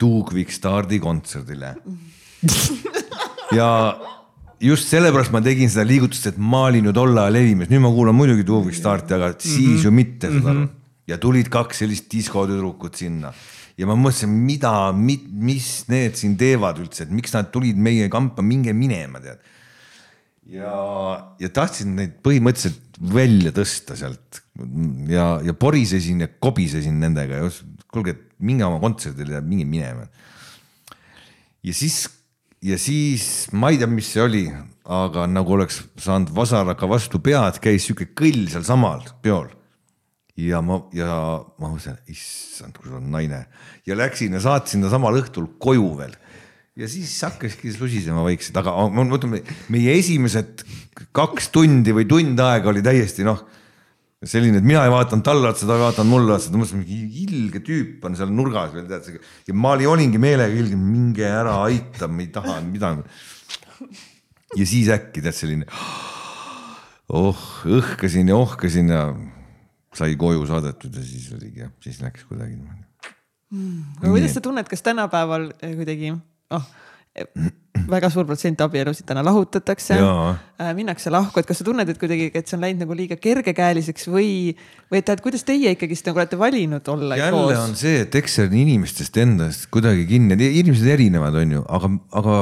Tuugvik 0.00 0.52
Stardi 0.52 0.96
kontserdile. 1.02 1.74
ja 3.58 3.68
just 4.64 4.88
sellepärast 4.88 5.34
ma 5.34 5.42
tegin 5.44 5.68
seda 5.72 5.84
liigutust, 5.88 6.30
et 6.32 6.40
ma 6.40 6.66
olin 6.70 6.88
ju 6.88 6.96
tol 6.96 7.12
ajal 7.12 7.36
levimas, 7.36 7.68
nüüd 7.68 7.84
ma 7.84 7.92
kuulan 7.92 8.16
muidugi 8.16 8.46
Tuugvik 8.48 8.78
Starti, 8.78 9.16
aga 9.18 9.34
siis 9.36 9.84
ju 9.84 9.92
mitte, 9.92 10.32
saad 10.32 10.52
aru. 10.54 10.66
ja 11.10 11.20
tulid 11.20 11.52
kaks 11.52 11.84
sellist 11.84 12.08
diskotüdrukut 12.12 12.96
sinna 12.96 13.34
ja 13.80 13.88
ma 13.88 13.96
mõtlesin, 13.96 14.32
mida, 14.44 14.72
mis 14.92 15.70
need 15.90 16.18
siin 16.18 16.36
teevad 16.40 16.80
üldse, 16.82 17.06
et 17.06 17.14
miks 17.14 17.32
nad 17.36 17.48
tulid 17.52 17.78
meie 17.80 18.10
kampa, 18.12 18.44
minge 18.44 18.74
minema, 18.76 19.22
tead. 19.24 19.40
ja, 20.52 20.74
ja 21.40 21.52
tahtsin 21.54 21.96
neid 21.96 22.18
põhimõtteliselt 22.24 22.89
välja 23.00 23.52
tõsta 23.56 23.96
sealt 23.96 24.42
ja, 25.08 25.40
ja 25.44 25.54
porisesin 25.56 26.20
ja 26.24 26.28
kobisesin 26.42 26.98
nendega 27.00 27.40
ja 27.40 27.52
kuulge, 27.90 28.16
minge 28.44 28.66
oma 28.66 28.80
kontserdile 28.82 29.38
ja 29.38 29.44
minge 29.44 29.64
minema. 29.68 30.04
ja 31.64 31.74
siis, 31.74 32.02
ja 32.62 32.76
siis 32.78 33.48
ma 33.52 33.72
ei 33.72 33.80
tea, 33.80 33.88
mis 33.88 34.10
see 34.12 34.24
oli, 34.24 34.44
aga 34.84 35.24
nagu 35.30 35.56
oleks 35.56 35.80
saanud 36.00 36.34
vasaraka 36.36 36.88
vastu 36.88 37.22
pead, 37.24 37.60
käis 37.62 37.88
sihuke 37.88 38.10
kõll 38.16 38.46
sealsamal 38.52 39.06
peol 39.24 39.48
ja 40.40 40.60
ma, 40.64 40.80
ja 40.96 41.14
ma 41.60 41.70
mõtlesin, 41.70 41.98
issand, 42.12 42.76
kui 42.76 42.88
sul 42.88 42.98
on 43.00 43.10
naine 43.12 43.44
ja 43.88 43.96
läksin 43.96 44.36
ja 44.36 44.42
saatsin 44.44 44.84
ta 44.84 44.92
samal 44.92 45.16
õhtul 45.20 45.54
koju 45.60 45.94
veel. 45.98 46.14
Ja 46.78 46.88
siis 46.88 47.14
hakkaski 47.26 47.72
susisema 47.74 48.22
vaikselt, 48.26 48.58
aga 48.60 48.74
ma 48.94 49.06
mõtlen, 49.06 49.40
meie 49.72 49.96
esimesed 49.98 50.64
kaks 51.16 51.50
tundi 51.54 51.94
või 51.96 52.06
tund 52.10 52.40
aega 52.44 52.70
oli 52.70 52.84
täiesti 52.84 53.26
noh, 53.26 53.42
selline, 54.20 54.60
et 54.60 54.66
mina 54.66 54.84
ei 54.84 54.92
vaadanud 54.92 55.24
talle 55.24 55.48
otsa, 55.48 55.66
ta 55.66 55.78
ei 55.78 55.84
vaadanud 55.86 56.12
mulle 56.12 56.36
otsa, 56.36 56.52
ta 56.52 56.60
mõtles, 56.60 56.76
mingi 56.76 57.24
ilge 57.24 57.62
tüüp 57.64 58.04
on 58.06 58.18
seal 58.18 58.32
nurgas 58.34 58.74
veel 58.74 58.86
tead. 58.90 59.18
ja 59.48 59.56
ma 59.56 59.74
oli, 59.78 59.88
olingi 59.88 60.20
meelega 60.20 60.60
ilge, 60.60 60.76
minge 60.76 61.26
ära, 61.26 61.56
aita, 61.66 62.08
ma 62.08 62.22
ei 62.22 62.30
taha 62.34 62.60
midagi. 62.66 63.06
ja 64.60 64.66
siis 64.68 64.92
äkki 64.92 65.24
tead 65.24 65.36
selline, 65.36 65.68
oh 67.08 67.44
õhkasin 67.66 68.30
ja 68.30 68.36
ohkasin 68.38 68.92
ja 68.92 69.04
sai 69.96 70.14
koju 70.20 70.44
saadetud 70.46 70.94
ja 70.94 71.02
siis 71.04 71.30
oligi 71.34 71.64
jah, 71.64 71.72
siis 71.82 71.98
läks 72.02 72.26
kuidagi 72.28 72.54
niimoodi 72.54 72.86
mm,. 73.50 73.80
aga 73.98 74.12
kuidas 74.12 74.36
sa 74.36 74.42
tunned, 74.44 74.68
kas 74.70 74.84
tänapäeval 74.86 75.50
eh, 75.58 75.74
kuidagi, 75.78 76.12
oh 76.50 76.68
väga 77.90 78.10
suur 78.12 78.26
protsent 78.28 78.60
abielusid 78.62 79.06
täna 79.08 79.22
lahutatakse, 79.26 79.96
äh, 79.98 80.70
minnakse 80.76 81.10
lahku, 81.12 81.40
et 81.40 81.48
kas 81.48 81.60
sa 81.60 81.66
tunned, 81.66 81.88
et 81.90 81.98
kuidagi, 82.00 82.30
et 82.34 82.48
see 82.48 82.56
on 82.58 82.64
läinud 82.64 82.84
nagu 82.84 82.96
liiga 82.96 83.18
kergekäeliseks 83.20 84.08
või, 84.10 84.54
või 84.92 85.00
et, 85.02 85.12
et 85.12 85.22
kuidas 85.24 85.44
teie 85.46 85.74
ikkagist 85.74 86.06
nagu 86.08 86.20
olete 86.20 86.38
valinud 86.40 86.90
olla 86.92 87.18
jälle 87.18 87.36
koos? 87.36 87.62
on 87.62 87.78
see, 87.78 88.02
et 88.04 88.18
eks 88.20 88.38
see 88.38 88.50
on 88.50 88.58
inimestest 88.62 89.20
endast 89.22 89.70
kuidagi 89.74 90.06
kinni, 90.10 90.38
inimesed 90.60 90.90
erinevad, 90.96 91.38
on 91.42 91.56
ju, 91.56 91.64
aga, 91.78 91.92
aga 92.20 92.36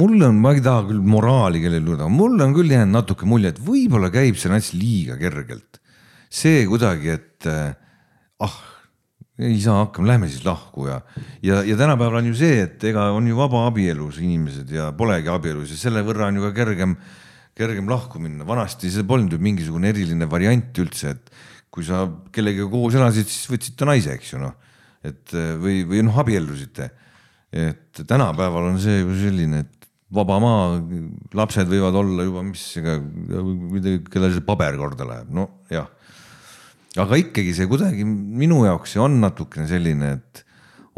mul 0.00 0.18
on, 0.28 0.42
ma 0.42 0.54
ei 0.56 0.64
taha 0.64 0.84
küll 0.90 1.06
moraali 1.14 1.62
kellelegi 1.62 1.88
lugeda, 1.88 2.10
mul 2.12 2.36
on 2.40 2.56
küll 2.56 2.74
jäänud 2.74 2.98
natuke 2.98 3.28
mulje, 3.28 3.54
et 3.54 3.62
võib-olla 3.64 4.12
käib 4.12 4.40
see 4.40 4.52
nats 4.52 4.72
liiga 4.76 5.16
kergelt. 5.20 5.80
see 6.32 6.66
kuidagi, 6.68 7.16
et 7.20 7.48
ah 8.42 8.60
ei 9.40 9.56
saa 9.62 9.78
hakkama, 9.86 10.10
lähme 10.10 10.28
siis 10.28 10.44
lahku 10.44 10.86
ja, 10.90 10.98
ja, 11.44 11.62
ja 11.64 11.76
tänapäeval 11.78 12.20
on 12.20 12.28
ju 12.28 12.34
see, 12.36 12.58
et 12.66 12.84
ega 12.84 13.08
on 13.16 13.26
ju 13.28 13.36
vabaabielus 13.38 14.18
inimesed 14.20 14.70
ja 14.74 14.90
polegi 14.96 15.30
abielus 15.32 15.72
ja 15.72 15.78
selle 15.80 16.02
võrra 16.04 16.28
on 16.28 16.36
ju 16.36 16.44
ka 16.44 16.52
kergem, 16.58 16.96
kergem 17.56 17.88
lahku 17.88 18.20
minna. 18.20 18.44
vanasti 18.48 18.90
see 18.92 19.06
polnud 19.08 19.32
ju 19.32 19.40
mingisugune 19.40 19.88
eriline 19.88 20.28
variant 20.28 20.82
üldse, 20.84 21.14
et 21.16 21.32
kui 21.72 21.86
sa 21.86 22.04
kellegagi 22.32 22.68
koos 22.68 22.98
elasid, 22.98 23.30
siis 23.32 23.48
võtsid 23.48 23.78
ta 23.80 23.88
naise, 23.88 24.18
eks 24.18 24.34
ju 24.34 24.42
noh. 24.42 24.52
et 25.02 25.32
või, 25.32 25.80
või 25.88 26.04
noh, 26.04 26.18
abiellusite. 26.20 26.90
et 27.52 28.04
tänapäeval 28.04 28.68
on 28.68 28.78
see 28.80 29.00
ju 29.00 29.16
selline, 29.16 29.64
et 29.64 29.88
vaba 30.12 30.36
maa, 30.44 30.76
lapsed 31.32 31.72
võivad 31.72 31.96
olla 31.96 32.28
juba 32.28 32.44
mis, 32.44 32.68
ega 32.76 32.98
kellel 34.12 34.36
see 34.36 34.44
paber 34.44 34.76
korda 34.76 35.08
läheb, 35.08 35.32
no 35.32 35.48
jah 35.72 35.88
aga 37.00 37.18
ikkagi 37.20 37.54
see 37.56 37.68
kuidagi 37.70 38.04
minu 38.06 38.64
jaoks 38.66 38.96
see 38.96 39.02
on 39.02 39.20
natukene 39.22 39.68
selline, 39.70 40.16
et 40.18 40.42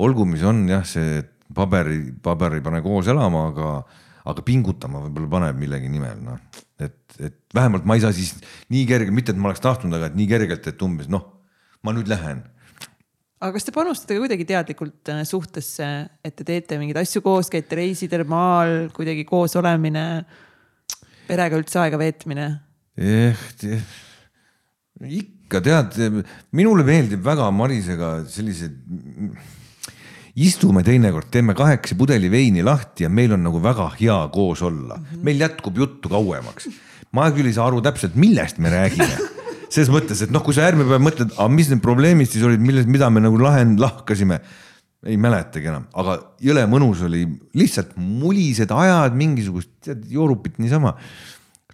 olgu, 0.02 0.26
mis 0.26 0.42
on 0.46 0.64
jah, 0.70 0.82
see 0.88 1.22
paberi, 1.54 2.00
paber 2.22 2.58
ei 2.58 2.64
pane 2.64 2.80
koos 2.82 3.10
elama, 3.12 3.48
aga, 3.52 3.74
aga 4.30 4.46
pingutama 4.46 5.04
võib-olla 5.04 5.30
paneb 5.36 5.60
millegi 5.60 5.92
nimel, 5.92 6.18
noh. 6.24 6.40
et, 6.82 6.98
et 7.20 7.38
vähemalt 7.54 7.86
ma 7.86 7.98
ei 7.98 8.02
saa 8.02 8.14
siis 8.16 8.34
nii 8.74 8.88
kergelt, 8.90 9.14
mitte 9.14 9.34
et 9.34 9.38
ma 9.38 9.52
oleks 9.52 9.62
tahtnud, 9.62 9.94
aga 9.94 10.10
et 10.10 10.18
nii 10.18 10.26
kergelt, 10.30 10.66
et 10.66 10.82
umbes 10.86 11.10
noh, 11.12 11.28
ma 11.84 11.94
nüüd 11.94 12.10
lähen 12.10 12.42
aga 13.44 13.52
kas 13.58 13.66
te 13.66 13.74
panustate 13.76 14.16
kuidagi 14.16 14.46
teadlikult 14.48 15.10
äh, 15.12 15.20
suhtesse, 15.28 15.88
et 16.24 16.34
te 16.38 16.46
teete 16.48 16.78
mingeid 16.80 17.02
asju 17.02 17.20
koos, 17.24 17.50
käite 17.52 17.76
reisidel, 17.76 18.24
maal, 18.28 18.88
kuidagi 18.96 19.26
koos 19.28 19.56
olemine, 19.60 20.24
perega 21.28 21.60
üldse 21.60 21.82
aega 21.82 22.00
veetmine? 22.00 22.48
eh, 22.96 23.36
ikka 25.04 25.43
ikka 25.54 25.62
tead, 25.62 26.24
minule 26.54 26.84
meeldib 26.86 27.22
väga 27.24 27.50
Marisega 27.54 28.16
sellised, 28.30 28.74
istume 30.34 30.82
teinekord, 30.82 31.28
teeme 31.30 31.54
kahekesi 31.54 31.94
pudeli 31.98 32.30
veini 32.32 32.64
lahti 32.66 33.06
ja 33.06 33.10
meil 33.12 33.36
on 33.36 33.44
nagu 33.46 33.60
väga 33.62 33.92
hea 34.00 34.16
koos 34.34 34.64
olla, 34.66 34.98
meil 35.22 35.44
jätkub 35.44 35.78
juttu 35.78 36.10
kauemaks. 36.10 36.66
ma 37.14 37.28
küll 37.30 37.46
ei 37.46 37.54
saa 37.54 37.68
aru 37.70 37.78
täpselt, 37.84 38.16
millest 38.18 38.58
me 38.58 38.72
räägime 38.72 39.14
selles 39.70 39.90
mõttes, 39.90 40.20
et 40.24 40.32
noh, 40.34 40.42
kui 40.42 40.54
sa 40.54 40.66
järgmine 40.66 40.88
päev 40.90 41.02
mõtled, 41.02 41.34
aga 41.36 41.50
mis 41.50 41.70
need 41.70 41.82
probleemid 41.82 42.30
siis 42.30 42.42
olid, 42.46 42.62
milles, 42.62 42.88
mida 42.90 43.06
me 43.10 43.22
nagu 43.22 43.38
lahend-, 43.38 43.78
lahkasime. 43.82 44.40
ei 45.04 45.18
mäletagi 45.20 45.68
enam, 45.68 45.82
aga 46.00 46.16
jõle 46.40 46.62
mõnus 46.72 47.02
oli, 47.04 47.26
lihtsalt 47.52 47.90
mulised 48.00 48.70
ajad, 48.72 49.14
mingisugust 49.14 49.68
tead 49.84 50.06
joorupit 50.08 50.58
niisama. 50.58 50.96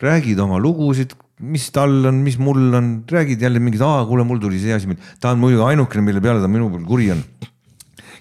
räägid 0.00 0.38
oma 0.40 0.58
lugusid 0.58 1.12
mis 1.40 1.70
tal 1.72 2.04
on, 2.10 2.20
mis 2.24 2.36
mul 2.40 2.74
on, 2.76 2.90
räägid 3.08 3.42
jälle 3.42 3.60
mingid, 3.62 3.82
aa, 3.84 4.04
kuule, 4.08 4.24
mul 4.28 4.40
tuli 4.42 4.60
see 4.60 4.74
asi, 4.76 4.96
ta 5.20 5.32
on 5.34 5.40
muidugi 5.40 5.64
ainukene, 5.70 6.04
mille 6.04 6.22
peale 6.24 6.42
ta 6.42 6.50
minu 6.50 6.68
peal 6.72 6.84
kuri 6.88 7.10
on. 7.14 7.22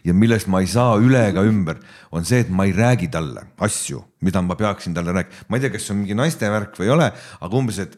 ja 0.08 0.14
millest 0.16 0.48
ma 0.48 0.62
ei 0.64 0.68
saa 0.72 0.96
üle 1.04 1.26
ega 1.28 1.44
ümber, 1.44 1.82
on 2.16 2.24
see, 2.26 2.40
et 2.46 2.52
ma 2.56 2.64
ei 2.66 2.72
räägi 2.76 3.10
talle 3.12 3.44
asju, 3.60 4.00
mida 4.24 4.42
ma 4.42 4.56
peaksin 4.60 4.96
talle 4.96 5.12
rääkima. 5.16 5.50
ma 5.50 5.58
ei 5.58 5.66
tea, 5.66 5.74
kas 5.74 5.88
see 5.88 5.96
on 5.96 6.02
mingi 6.04 6.16
naiste 6.16 6.50
värk 6.50 6.80
või 6.80 6.88
ei 6.88 6.96
ole, 6.96 7.10
aga 7.40 7.60
umbes, 7.60 7.82
et 7.84 7.98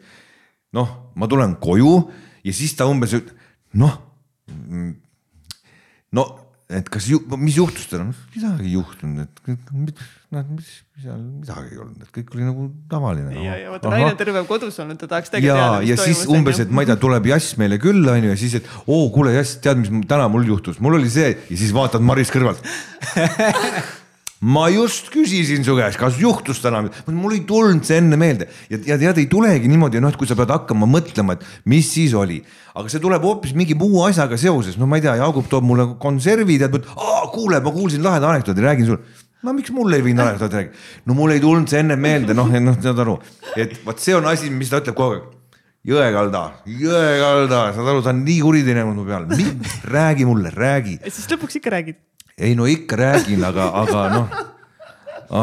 noh, 0.74 0.90
ma 1.14 1.28
tulen 1.30 1.54
koju 1.62 1.94
ja 2.42 2.56
siis 2.56 2.74
ta 2.78 2.88
umbes, 2.90 3.14
noh, 3.78 3.94
no 6.12 6.26
et 6.72 6.88
kas 6.90 7.06
ju, 7.10 7.20
mis 7.38 7.60
juhtus 7.60 7.86
täna, 7.90 8.10
midagi 8.34 8.66
ei 8.66 8.74
juhtunud, 8.74 9.22
et 9.22 10.02
noh, 10.32 10.48
mis 10.56 10.68
seal 11.02 11.20
midagi 11.20 11.74
ei 11.74 11.80
olnud, 11.82 12.02
et 12.04 12.12
kõik 12.14 12.34
oli 12.36 12.46
nagu 12.46 12.66
tavaline. 12.90 13.32
ja, 13.36 13.56
ja 13.60 13.72
vaata 13.74 13.92
naine 13.92 14.12
terve 14.18 14.42
kodus 14.48 14.78
olnud, 14.82 15.00
ta 15.00 15.08
tahaks 15.10 15.32
tegelikult 15.34 15.60
teada, 15.60 15.80
mis 15.82 15.92
ja 15.92 15.98
toimus. 16.00 16.20
siis 16.20 16.34
umbes, 16.36 16.60
et 16.64 16.72
ma 16.72 16.84
ei 16.84 16.90
tea, 16.90 16.98
tuleb 17.04 17.32
Jass 17.32 17.56
meile 17.60 17.80
külla 17.82 18.16
onju 18.16 18.32
ja 18.32 18.38
siis, 18.40 18.58
et 18.60 18.70
oo, 18.86 19.06
kuule 19.14 19.34
Jass, 19.36 19.58
tead, 19.64 19.82
mis 19.82 20.06
täna 20.08 20.28
mul 20.32 20.46
juhtus, 20.48 20.80
mul 20.82 20.96
oli 21.00 21.10
see 21.12 21.34
ja 21.34 21.56
siis 21.56 21.74
vaatad 21.76 22.04
Maris 22.04 22.32
kõrvalt. 22.32 22.64
Ma 24.42 24.64
just 24.72 25.06
küsisin 25.14 25.62
su 25.62 25.76
käest, 25.78 26.00
kas 26.00 26.16
juhtus 26.18 26.58
täna, 26.64 26.80
mul 27.14 27.36
ei 27.36 27.44
tulnud 27.46 27.84
see 27.86 28.00
enne 28.02 28.16
meelde. 28.18 28.48
Ja, 28.72 28.80
ja 28.88 28.96
tead, 28.98 29.20
ei 29.22 29.28
tulegi 29.30 29.70
niimoodi, 29.70 30.00
noh, 30.02 30.10
et 30.10 30.18
kui 30.18 30.26
sa 30.26 30.34
pead 30.34 30.50
hakkama 30.50 30.88
mõtlema, 30.90 31.36
et 31.36 31.44
mis 31.70 31.86
siis 31.86 32.10
oli, 32.18 32.40
aga 32.74 32.90
see 32.90 32.98
tuleb 33.04 33.22
hoopis 33.22 33.54
mingi 33.54 33.76
muu 33.78 34.02
asjaga 34.02 34.34
seoses, 34.40 34.80
no 34.80 34.88
ma 34.90 34.98
ei 34.98 35.04
tea, 35.04 35.14
Jaagup 35.20 35.46
toob 35.52 35.68
mulle 35.68 35.92
konservi, 36.02 36.58
tead, 36.58 36.74
kuule, 37.30 37.62
ma 37.62 37.70
kuulsin 37.70 38.02
laheda 38.02 38.32
anekdoodi, 38.32 38.66
räägin 38.66 38.90
sulle 38.90 39.21
no 39.42 39.54
miks 39.56 39.72
mul 39.74 39.96
ei 39.96 40.04
võinud 40.04 40.24
anekdooti 40.24 40.58
rääkida, 40.58 40.82
no 41.08 41.16
mul 41.18 41.34
ei 41.34 41.42
tulnud 41.42 41.70
see 41.70 41.82
enne 41.82 41.96
meelde, 42.00 42.36
noh, 42.36 42.50
noh, 42.62 42.76
saad 42.82 43.00
aru, 43.04 43.16
et 43.58 43.74
vot 43.86 44.02
see 44.02 44.14
on 44.16 44.28
asi, 44.30 44.50
mis 44.54 44.70
ta 44.72 44.82
ütleb 44.82 44.98
kogu 44.98 45.18
aeg. 45.18 45.30
Jõekalda, 45.82 46.44
Jõekalda, 46.78 47.62
saad 47.74 47.88
aru, 47.90 48.04
ta 48.06 48.12
on 48.12 48.20
nii 48.22 48.38
kuritegenud 48.44 48.94
mu 48.94 49.06
peal, 49.08 49.26
räägi 49.90 50.26
mulle, 50.28 50.52
räägi. 50.54 51.00
siis 51.08 51.26
lõpuks 51.32 51.58
ikka 51.58 51.72
räägid. 51.74 51.98
Ei 52.38 52.54
no 52.58 52.68
ikka 52.70 52.98
räägin, 53.00 53.42
aga, 53.48 53.66
aga 53.80 54.04
noh, 54.12 54.36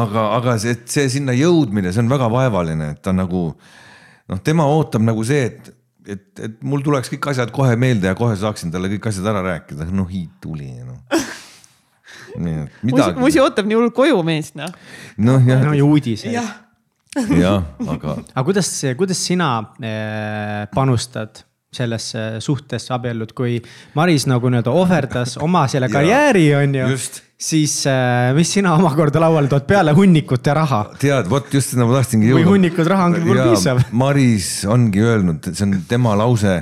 aga, 0.00 0.24
aga 0.38 0.56
see, 0.62 0.78
see 0.88 1.10
sinna 1.12 1.36
jõudmine, 1.36 1.92
see 1.92 2.00
on 2.00 2.08
väga 2.08 2.30
vaevaline, 2.32 2.94
et 2.94 3.02
ta 3.04 3.12
nagu 3.12 3.50
noh, 3.52 4.40
tema 4.46 4.64
ootab 4.70 5.04
nagu 5.04 5.26
see, 5.28 5.44
et, 5.50 5.70
et, 6.08 6.24
et 6.48 6.56
mul 6.64 6.80
tuleks 6.88 7.12
kõik 7.12 7.34
asjad 7.34 7.52
kohe 7.52 7.76
meelde 7.76 8.08
ja 8.08 8.16
kohe 8.16 8.32
saaksin 8.40 8.72
talle 8.72 8.88
kõik 8.94 9.10
asjad 9.12 9.28
ära 9.28 9.44
rääkida, 9.44 9.90
noh 9.92 10.08
ei 10.08 10.24
tuli 10.40 10.72
noh 10.80 11.04
nii 12.38 12.56
et 12.64 12.82
midagi. 12.90 13.20
musi 13.20 13.42
ootab 13.42 13.68
nii 13.68 13.78
hull 13.78 13.92
koju 13.94 14.22
meest 14.26 14.58
noh. 14.60 14.72
noh 15.18 15.46
jah. 15.46 15.62
no 15.66 15.76
ja 15.76 15.86
uudiseid. 15.86 16.34
jah, 16.34 16.50
jah, 17.34 17.62
aga. 17.86 18.18
aga 18.34 18.44
kuidas, 18.46 18.72
kuidas 18.98 19.22
sina 19.26 19.52
eh, 19.82 20.66
panustad 20.74 21.44
sellesse 21.70 22.40
suhtesse 22.42 22.90
abiellud, 22.94 23.30
kui 23.36 23.60
Maris 23.94 24.26
nagu 24.26 24.50
nii-öelda 24.50 24.72
ohverdas 24.74 25.36
oma 25.46 25.66
selle 25.70 25.88
karjääri, 25.92 26.48
on 26.58 26.74
ju. 26.74 26.88
siis 27.40 27.76
äh, 27.86 28.32
mis 28.34 28.50
sina 28.58 28.74
omakorda 28.74 29.22
lauale 29.22 29.50
tood 29.50 29.68
peale 29.70 29.94
hunnikut 29.94 30.46
ja 30.50 30.56
raha? 30.58 30.82
tead, 30.98 31.30
vot 31.30 31.54
just 31.54 31.74
seda 31.74 31.86
ma 31.86 32.00
tahtsingi 32.00 32.32
jõuda. 32.32 32.42
või 32.42 32.56
hunnikud 32.56 32.90
raha 32.90 33.10
ongi 33.12 33.22
mul 33.26 33.42
piisav. 33.52 33.84
Maris 34.02 34.50
ongi 34.66 35.06
öelnud, 35.06 35.52
see 35.52 35.68
on 35.68 35.78
tema 35.88 36.16
lause, 36.18 36.56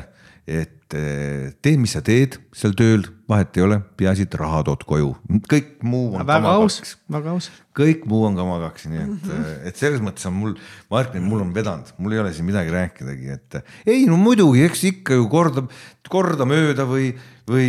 et 0.45 0.77
Eh, 0.89 1.51
tee, 1.61 1.77
mis 1.77 1.93
sa 1.93 2.01
teed 2.01 2.39
seal 2.57 2.73
tööl, 2.73 3.03
vahet 3.29 3.59
ei 3.59 3.65
ole, 3.67 3.77
peaasi, 4.01 4.25
et 4.25 4.37
raha 4.41 4.63
tood 4.65 4.87
koju, 4.89 5.11
kõik 5.45 5.83
muu 5.85 6.15
on 6.17 6.25
väga 6.25 6.55
aus, 6.57 6.79
väga 7.13 7.35
aus. 7.35 7.51
kõik 7.77 8.07
muu 8.09 8.23
on 8.25 8.39
kama 8.39 8.57
kaks, 8.63 8.87
nii 8.89 9.03
et 9.03 9.27
-hmm. 9.27 9.67
et 9.69 9.77
selles 9.77 10.01
mõttes 10.01 10.25
on 10.31 10.33
mul, 10.33 10.55
ma 10.89 11.03
ütlen, 11.05 11.27
mul 11.29 11.45
on 11.45 11.53
vedanud, 11.53 11.93
mul 11.99 12.17
ei 12.17 12.23
ole 12.23 12.33
siin 12.33 12.49
midagi 12.49 12.73
rääkidagi, 12.73 13.29
et 13.37 13.59
ei 13.85 14.07
no 14.09 14.17
muidugi, 14.17 14.65
eks 14.65 14.85
ikka 14.95 15.21
ju 15.21 15.29
korda, 15.29 15.67
kordamööda 16.09 16.89
või, 16.89 17.13
või 17.45 17.69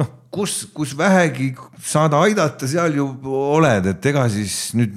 noh, 0.00 0.08
kus, 0.32 0.54
kus 0.72 0.94
vähegi 0.96 1.50
saada 1.84 2.22
aidata, 2.24 2.68
seal 2.70 2.96
ju 2.96 3.06
oled, 3.28 3.88
et 3.92 4.10
ega 4.12 4.24
siis 4.32 4.56
nüüd, 4.78 4.94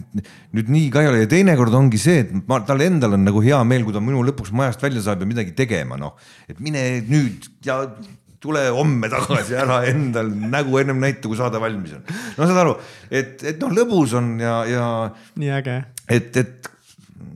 nüüd 0.56 0.72
nii 0.72 0.90
ka 0.94 1.04
ei 1.04 1.12
ole 1.12 1.24
ja 1.24 1.32
teinekord 1.32 1.76
ongi 1.76 2.00
see, 2.02 2.24
et 2.24 2.36
ma, 2.48 2.62
tal 2.68 2.84
endal 2.86 3.18
on 3.18 3.26
nagu 3.28 3.44
hea 3.44 3.60
meel, 3.68 3.84
kui 3.88 3.96
ta 3.96 4.04
minu 4.04 4.24
lõpuks 4.30 4.54
majast 4.56 4.86
välja 4.86 5.04
saab 5.06 5.26
ja 5.26 5.30
midagi 5.30 5.56
tegema, 5.58 6.00
noh. 6.00 6.16
et 6.48 6.62
mine 6.64 6.86
nüüd 7.10 7.50
ja 7.68 7.82
tule 8.46 8.68
homme 8.76 9.10
tagasi 9.12 9.58
ära 9.58 9.82
endal 9.90 10.32
nägu 10.32 10.80
ennem 10.80 11.02
näita, 11.02 11.28
kui 11.28 11.40
saade 11.40 11.60
valmis 11.62 11.98
on. 11.98 12.08
no 12.38 12.48
saad 12.48 12.64
aru, 12.64 12.80
et, 13.10 13.38
et 13.44 13.62
noh, 13.62 13.74
lõbus 13.76 14.16
on 14.16 14.36
ja, 14.44 14.60
ja. 14.70 14.90
nii 15.42 15.56
äge. 15.60 15.80
et, 16.08 16.44
et 16.44 16.76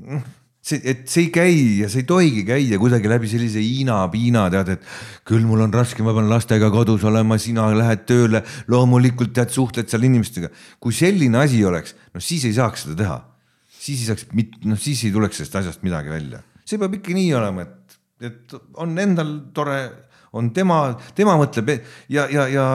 noh 0.10 0.36
see, 0.61 0.81
et 0.84 1.06
see 1.10 1.27
ei 1.27 1.31
käi 1.34 1.56
ja 1.81 1.90
see 1.91 2.03
ei 2.03 2.10
tohigi 2.10 2.44
käia 2.48 2.80
kuidagi 2.81 3.11
läbi 3.11 3.30
sellise 3.31 3.61
Hiina-Piina 3.64 4.45
tead, 4.53 4.73
et 4.76 4.86
küll 5.27 5.48
mul 5.48 5.64
on 5.65 5.73
raske, 5.73 6.03
ma 6.06 6.14
pean 6.15 6.30
lastega 6.31 6.72
kodus 6.73 7.06
olema, 7.07 7.40
sina 7.41 7.69
lähed 7.76 8.06
tööle, 8.10 8.44
loomulikult 8.72 9.34
tead, 9.36 9.53
suhtled 9.56 9.90
seal 9.91 10.06
inimestega. 10.10 10.52
kui 10.80 10.95
selline 10.95 11.41
asi 11.41 11.64
oleks, 11.65 11.95
no 12.14 12.23
siis 12.23 12.45
ei 12.49 12.56
saaks 12.57 12.88
seda 12.88 12.99
teha. 13.03 13.19
siis 13.80 14.03
ei 14.03 14.11
saaks, 14.11 14.27
noh 14.68 14.80
siis 14.80 15.03
ei 15.07 15.15
tuleks 15.15 15.40
sellest 15.40 15.56
asjast 15.64 15.84
midagi 15.88 16.11
välja. 16.11 16.44
see 16.65 16.77
peab 16.77 16.99
ikka 16.99 17.15
nii 17.15 17.34
olema, 17.34 17.65
et 17.65 17.80
et 18.19 18.56
on 18.76 18.98
endal 18.99 19.30
tore, 19.56 19.77
on 20.36 20.49
tema, 20.53 20.80
tema 21.15 21.38
mõtleb 21.40 21.72
ja, 22.11 22.26
ja, 22.30 22.45
ja 22.52 22.65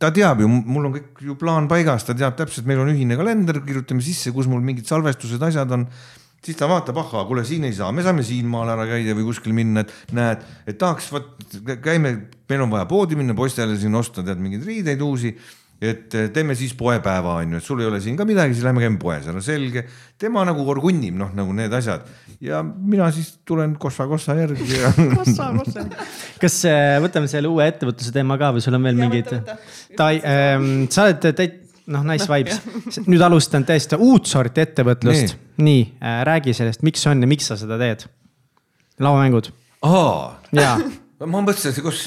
ta 0.00 0.12
teab 0.14 0.40
ju, 0.44 0.48
mul 0.48 0.88
on 0.88 0.94
kõik 0.94 1.24
ju 1.26 1.34
plaan 1.40 1.66
paigas, 1.68 2.06
ta 2.06 2.14
teab 2.16 2.36
täpselt, 2.38 2.68
meil 2.68 2.80
on 2.84 2.92
ühine 2.92 3.18
kalender, 3.18 3.58
kirjutame 3.66 4.04
sisse, 4.04 4.32
kus 4.32 4.48
mul 4.50 4.62
mingid 4.64 4.86
salvestused, 4.88 5.42
asjad 5.42 5.74
on 5.74 5.88
siis 6.44 6.58
ta 6.60 6.68
vaatab, 6.70 7.00
ahhaa, 7.00 7.24
kuule, 7.28 7.44
siin 7.48 7.64
ei 7.68 7.74
saa, 7.76 7.90
me 7.94 8.04
saame 8.04 8.24
siinmaal 8.26 8.74
ära 8.76 8.86
käia 8.90 9.16
või 9.16 9.28
kuskil 9.30 9.56
minna, 9.56 9.84
et 9.84 10.14
näed, 10.16 10.46
et 10.68 10.78
tahaks, 10.80 11.10
vot 11.14 11.58
käime, 11.84 12.16
meil 12.50 12.64
on 12.66 12.72
vaja 12.72 12.88
poodi 12.90 13.18
minna, 13.18 13.36
poistele 13.36 13.78
siin 13.80 13.94
osta, 13.98 14.24
tead 14.26 14.42
mingeid 14.42 14.66
riideid 14.68 15.04
uusi 15.04 15.34
et 15.82 16.14
eh, 16.14 16.28
teeme 16.32 16.54
siis 16.56 16.72
poepäeva 16.78 17.38
on 17.40 17.54
ju, 17.54 17.60
et 17.60 17.66
sul 17.66 17.80
ei 17.82 17.88
ole 17.88 18.00
siin 18.02 18.16
ka 18.16 18.26
midagi, 18.28 18.54
siis 18.54 18.64
lähme 18.66 18.82
käime 18.84 18.98
poes, 19.00 19.26
ära 19.30 19.42
selge. 19.44 19.84
tema 20.18 20.44
nagu 20.46 20.62
orgunnib 20.70 21.16
noh, 21.18 21.32
nagu 21.34 21.52
need 21.56 21.72
asjad 21.74 22.06
ja 22.44 22.62
mina 22.62 23.10
siis 23.14 23.34
tulen 23.46 23.74
kossa-kossa 23.80 24.36
järgi 24.38 24.78
ja 24.78 24.92
kossa-kossa. 25.18 25.84
kas 26.40 26.60
äh, 26.70 26.94
võtame 27.04 27.30
selle 27.30 27.50
uue 27.50 27.66
ettevõtluse 27.72 28.14
teema 28.14 28.38
ka 28.40 28.52
või 28.54 28.64
sul 28.64 28.78
on 28.78 28.86
veel 28.86 29.02
mingeid? 29.02 29.34
ta 29.98 30.10
ähm,, 30.14 30.86
sa 30.94 31.08
oled 31.08 31.28
täit-, 31.34 31.63
noh, 31.92 32.04
nice 32.08 32.28
vibes. 32.30 32.60
nüüd 33.10 33.22
alustan 33.24 33.66
täiesti 33.68 33.98
uut 34.00 34.28
sorti 34.30 34.64
ettevõtlust. 34.64 35.36
nii, 35.58 35.64
nii 35.68 35.86
äh,, 36.00 36.20
räägi 36.28 36.56
sellest, 36.56 36.84
miks 36.86 37.06
on 37.10 37.24
ja 37.24 37.30
miks 37.30 37.50
sa 37.50 37.58
seda 37.60 37.78
teed? 37.80 38.06
lauamängud. 39.02 39.50
aa. 39.82 40.36
jaa 40.54 40.76
ma 41.22 41.40
mõtlesin, 41.44 41.84
kus 41.84 42.00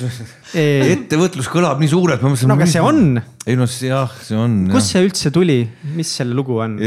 ettevõtlus 0.57 1.47
kõlab 1.51 1.79
nii 1.81 1.89
suurelt. 1.91 2.23
no 2.23 2.55
aga 2.57 2.67
see 2.69 2.83
on. 2.83 3.19
ei 3.47 3.55
no 3.57 3.67
jah, 3.67 4.11
see 4.23 4.37
on. 4.37 4.57
kust 4.71 4.93
see 4.93 5.03
üldse 5.05 5.31
tuli, 5.33 5.61
mis 5.95 6.11
selle 6.19 6.35
lugu 6.37 6.59
on? 6.63 6.77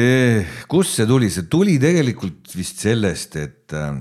kust 0.71 0.99
see 0.99 1.09
tuli, 1.09 1.31
see 1.33 1.49
tuli 1.51 1.79
tegelikult 1.83 2.53
vist 2.57 2.85
sellest, 2.85 3.39
et 3.41 3.77
äh, 3.77 3.97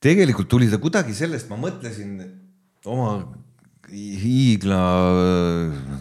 tegelikult 0.00 0.48
tuli 0.50 0.70
ta 0.70 0.80
kuidagi 0.82 1.16
sellest, 1.16 1.50
ma 1.50 1.58
mõtlesin 1.60 2.16
oma 2.88 3.18
hiigla 3.90 4.80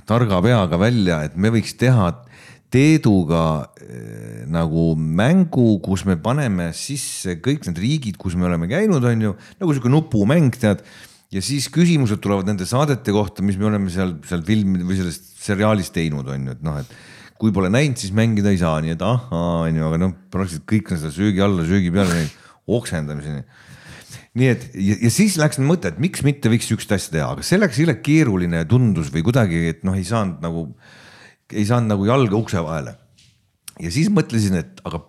targa 0.09 0.39
peaga 0.45 0.79
välja, 0.81 1.23
et 1.25 1.37
me 1.37 1.51
võiks 1.53 1.75
teha 1.79 2.11
Teeduga 2.69 3.65
äh, 3.81 4.45
nagu 4.45 4.91
mängu, 4.93 5.79
kus 5.81 6.03
me 6.05 6.19
paneme 6.21 6.67
sisse 6.77 7.39
kõik 7.41 7.63
need 7.65 7.79
riigid, 7.81 8.19
kus 8.21 8.35
me 8.37 8.45
oleme 8.45 8.69
käinud, 8.69 9.01
on 9.09 9.23
ju, 9.25 9.31
nagu 9.57 9.73
sihuke 9.73 9.89
nupumäng, 9.89 10.53
tead. 10.53 10.83
ja 11.33 11.41
siis 11.41 11.65
küsimused 11.73 12.21
tulevad 12.21 12.45
nende 12.45 12.67
saadete 12.69 13.13
kohta, 13.15 13.41
mis 13.45 13.57
me 13.57 13.71
oleme 13.71 13.89
seal, 13.89 14.19
seal 14.29 14.45
filmi 14.45 14.83
või 14.85 14.99
sellest 14.99 15.31
seriaalis 15.41 15.89
teinud, 15.95 16.29
on 16.29 16.45
ju, 16.45 16.57
et 16.59 16.61
noh, 16.65 16.77
et 16.77 17.41
kui 17.41 17.49
pole 17.55 17.73
näinud, 17.73 17.97
siis 17.97 18.13
mängida 18.13 18.53
ei 18.53 18.61
saa, 18.61 18.77
nii 18.85 18.93
et 18.93 19.01
ahhaa, 19.01 19.65
on 19.65 19.81
ju, 19.81 19.89
aga 19.89 20.01
noh, 20.05 20.13
praktiliselt 20.29 20.69
kõik 20.69 20.93
on 20.93 21.01
seda 21.01 21.13
söögi 21.15 21.41
alla, 21.41 21.65
söögi 21.65 21.89
peale, 21.95 22.21
oksendamiseni 22.69 23.47
nii 24.39 24.49
et 24.53 24.65
ja, 24.73 24.95
ja 25.05 25.11
siis 25.13 25.37
läks 25.41 25.59
mõte, 25.61 25.91
et 25.91 25.99
miks 26.01 26.23
mitte 26.25 26.51
võiks 26.51 26.69
siukest 26.71 26.95
asja 26.95 27.15
teha, 27.17 27.27
aga 27.35 27.45
see 27.45 27.59
läks 27.59 27.79
jõle 27.81 27.97
keeruline 28.03 28.63
tundus 28.69 29.11
või 29.13 29.25
kuidagi, 29.27 29.67
et 29.73 29.85
noh, 29.87 29.97
ei 29.99 30.07
saanud 30.07 30.41
nagu 30.43 30.69
ei 31.49 31.65
saanud 31.65 31.89
nagu 31.95 32.05
jalga 32.05 32.37
ukse 32.37 32.61
vahele. 32.63 32.95
ja 33.79 33.91
siis 33.91 34.09
mõtlesin, 34.13 34.59
et 34.59 34.81
aga 34.85 35.01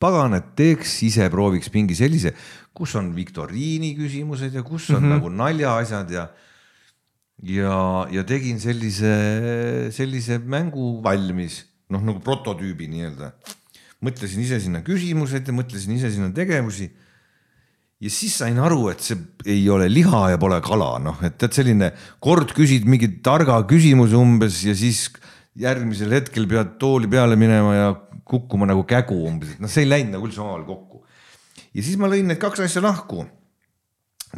pagan, 0.00 0.34
et 0.38 0.52
teeks 0.56 1.00
ise, 1.06 1.28
prooviks 1.32 1.70
mingi 1.74 1.96
sellise, 1.98 2.32
kus 2.76 2.94
on 2.96 3.10
viktoriini 3.16 3.92
küsimused 3.98 4.54
ja 4.54 4.62
kus 4.62 4.90
on 4.90 5.02
mm 5.02 5.04
-hmm. 5.04 5.16
nagu 5.18 5.28
naljaasjad 5.28 6.10
ja 6.10 6.28
ja, 7.42 8.06
ja 8.12 8.24
tegin 8.24 8.60
sellise, 8.60 9.12
sellise 9.94 10.38
mängu 10.38 11.00
valmis, 11.04 11.64
noh 11.88 12.02
nagu 12.04 12.20
prototüübi 12.20 12.88
nii-öelda. 12.88 13.32
mõtlesin 14.00 14.40
ise 14.40 14.60
sinna 14.60 14.80
küsimused 14.80 15.46
ja 15.46 15.52
mõtlesin 15.52 15.92
ise 15.92 16.10
sinna 16.10 16.30
tegevusi. 16.32 16.90
Ja 18.00 18.10
siis 18.12 18.38
sain 18.40 18.58
aru, 18.62 18.88
et 18.92 19.02
see 19.04 19.18
ei 19.48 19.64
ole 19.72 19.88
liha 19.92 20.30
ja 20.32 20.38
pole 20.40 20.60
kala, 20.64 20.94
noh, 21.02 21.18
et 21.26 21.36
tead 21.40 21.56
selline 21.58 21.90
kord 22.22 22.54
küsid 22.56 22.86
mingi 22.88 23.18
targa 23.24 23.58
küsimuse 23.68 24.16
umbes 24.16 24.62
ja 24.64 24.74
siis 24.76 25.08
järgmisel 25.60 26.14
hetkel 26.16 26.46
pead 26.48 26.78
tooli 26.80 27.10
peale 27.10 27.36
minema 27.40 27.74
ja 27.76 27.90
kukkuma 28.30 28.68
nagu 28.70 28.86
kägu 28.88 29.18
umbes, 29.28 29.52
et 29.54 29.60
noh, 29.60 29.70
see 29.70 29.84
ei 29.84 29.90
läinud 29.90 30.16
nagu 30.16 30.28
üldse 30.28 30.40
omavahel 30.40 30.64
kokku. 30.68 31.04
ja 31.76 31.84
siis 31.84 32.00
ma 32.00 32.08
lõin 32.10 32.30
need 32.30 32.40
kaks 32.40 32.64
asja 32.64 32.82
lahku. 32.84 33.26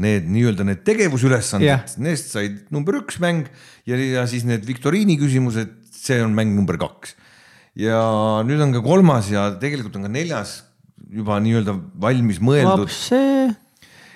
Need 0.02 0.24
nii-öelda 0.32 0.64
need 0.64 0.78
tegevusülesanded 0.86 1.68
yeah., 1.68 1.82
neist 2.01 2.30
said 2.32 2.70
number 2.72 2.97
üks 2.97 3.18
mäng 3.20 3.51
ja, 3.84 3.98
ja 4.01 4.22
siis 4.24 4.47
need 4.48 4.64
viktoriini 4.64 5.18
küsimused, 5.20 5.74
see 5.93 6.16
on 6.24 6.32
mäng 6.32 6.55
number 6.56 6.78
kaks. 6.80 7.12
ja 7.76 8.01
nüüd 8.48 8.64
on 8.64 8.72
ka 8.72 8.80
kolmas 8.84 9.28
ja 9.28 9.51
tegelikult 9.60 10.01
on 10.01 10.09
ka 10.09 10.12
neljas 10.14 10.62
juba 11.12 11.39
nii-öelda 11.44 11.76
valmis 12.01 12.40
mõeldud. 12.43 12.90
see 12.93 13.51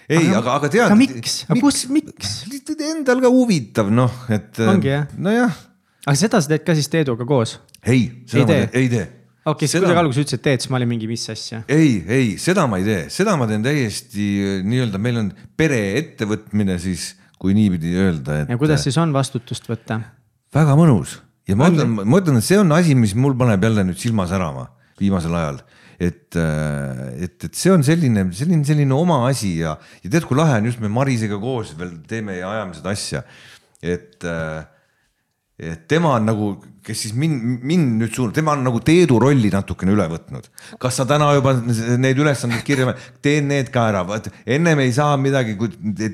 ei, 0.07 0.29
aga, 0.31 0.59
aga 0.59 0.69
tead. 0.71 0.85
aga 0.87 0.99
miks, 0.99 1.41
aga 1.49 1.61
kus, 1.61 1.87
miks? 1.91 2.37
Endal 2.77 3.23
ka 3.25 3.31
huvitav, 3.33 3.89
noh, 3.93 4.13
et. 4.33 4.61
nojah 5.17 5.55
aga 6.07 6.17
seda 6.19 6.41
sa 6.43 6.53
teed 6.53 6.65
ka 6.67 6.77
siis 6.79 6.89
Teeduga 6.91 7.27
koos? 7.29 7.59
ei, 7.83 8.09
seda 8.31 8.41
ei 8.41 8.47
ma 8.47 8.53
tee. 8.53 8.81
ei 8.81 8.89
tee. 8.93 9.05
okei 9.07 9.53
okay,, 9.53 9.69
siis 9.69 9.81
kuidagi 9.81 10.03
alguses 10.03 10.25
ütlesid, 10.25 10.43
teed, 10.45 10.63
siis 10.63 10.73
ma 10.73 10.81
olin 10.81 10.91
mingi, 10.93 11.11
mis 11.11 11.27
asja. 11.33 11.63
ei, 11.73 11.93
ei, 12.07 12.33
seda 12.43 12.67
ma 12.71 12.81
ei 12.81 12.87
tee, 12.87 13.05
seda 13.15 13.37
ma 13.39 13.49
teen 13.51 13.65
täiesti 13.67 14.27
nii-öelda, 14.67 15.03
meil 15.03 15.23
on 15.25 15.31
pereettevõtmine 15.59 16.79
siis, 16.83 17.13
kui 17.43 17.57
niipidi 17.59 17.97
öelda, 17.99 18.43
et. 18.45 18.55
ja 18.55 18.61
kuidas 18.61 18.87
siis 18.87 18.99
on 19.03 19.15
vastutust 19.17 19.67
võtta? 19.71 20.01
väga 20.55 20.79
mõnus 20.79 21.19
ja 21.51 21.59
ma 21.59 21.71
ütlen, 21.73 21.99
ma 21.99 22.23
ütlen, 22.23 22.39
et 22.39 22.47
see 22.47 22.61
on 22.63 22.71
asi, 22.77 22.95
mis 22.99 23.17
mul 23.19 23.35
paneb 23.39 23.67
jälle 23.67 23.87
nüüd 23.91 23.99
silma 24.01 24.29
särama 24.31 24.71
viimasel 25.01 25.35
ajal 25.37 25.61
et, 25.99 26.37
et, 26.37 27.45
et 27.49 27.57
see 27.57 27.73
on 27.73 27.85
selline, 27.87 28.29
selline, 28.37 28.65
selline 28.69 28.97
oma 28.97 29.23
asi 29.31 29.57
ja, 29.63 29.77
ja 30.03 30.13
tead, 30.13 30.27
kui 30.29 30.37
lahe 30.39 30.59
on 30.61 30.69
just 30.69 30.83
me 30.83 30.91
Marisega 30.93 31.39
koos 31.41 31.73
veel 31.79 31.97
teeme 32.09 32.39
ja 32.41 32.53
ajame 32.53 32.77
seda 32.77 32.93
asja. 32.93 33.23
et 33.83 34.25
äh, 34.25 34.65
et 35.57 35.87
tema 35.89 36.11
on 36.19 36.27
nagu, 36.29 36.47
kes 36.85 36.99
siis 37.07 37.15
mind, 37.17 37.63
mind 37.65 37.95
nüüd 38.03 38.13
suunab, 38.13 38.35
tema 38.37 38.53
on 38.53 38.65
nagu 38.67 38.81
Teedu 38.85 39.17
rolli 39.23 39.49
natukene 39.53 39.95
üle 39.95 40.05
võtnud. 40.11 40.51
kas 40.83 40.99
sa 41.01 41.07
täna 41.09 41.31
juba 41.33 41.55
need 41.57 42.21
ülesanded 42.21 42.61
kirja, 42.67 42.93
teen 43.25 43.49
need 43.49 43.71
ka 43.73 43.87
ära, 43.89 44.03
vaat 44.05 44.29
ennem 44.45 44.83
ei 44.85 44.93
saa 44.93 45.17
midagi, 45.21 45.57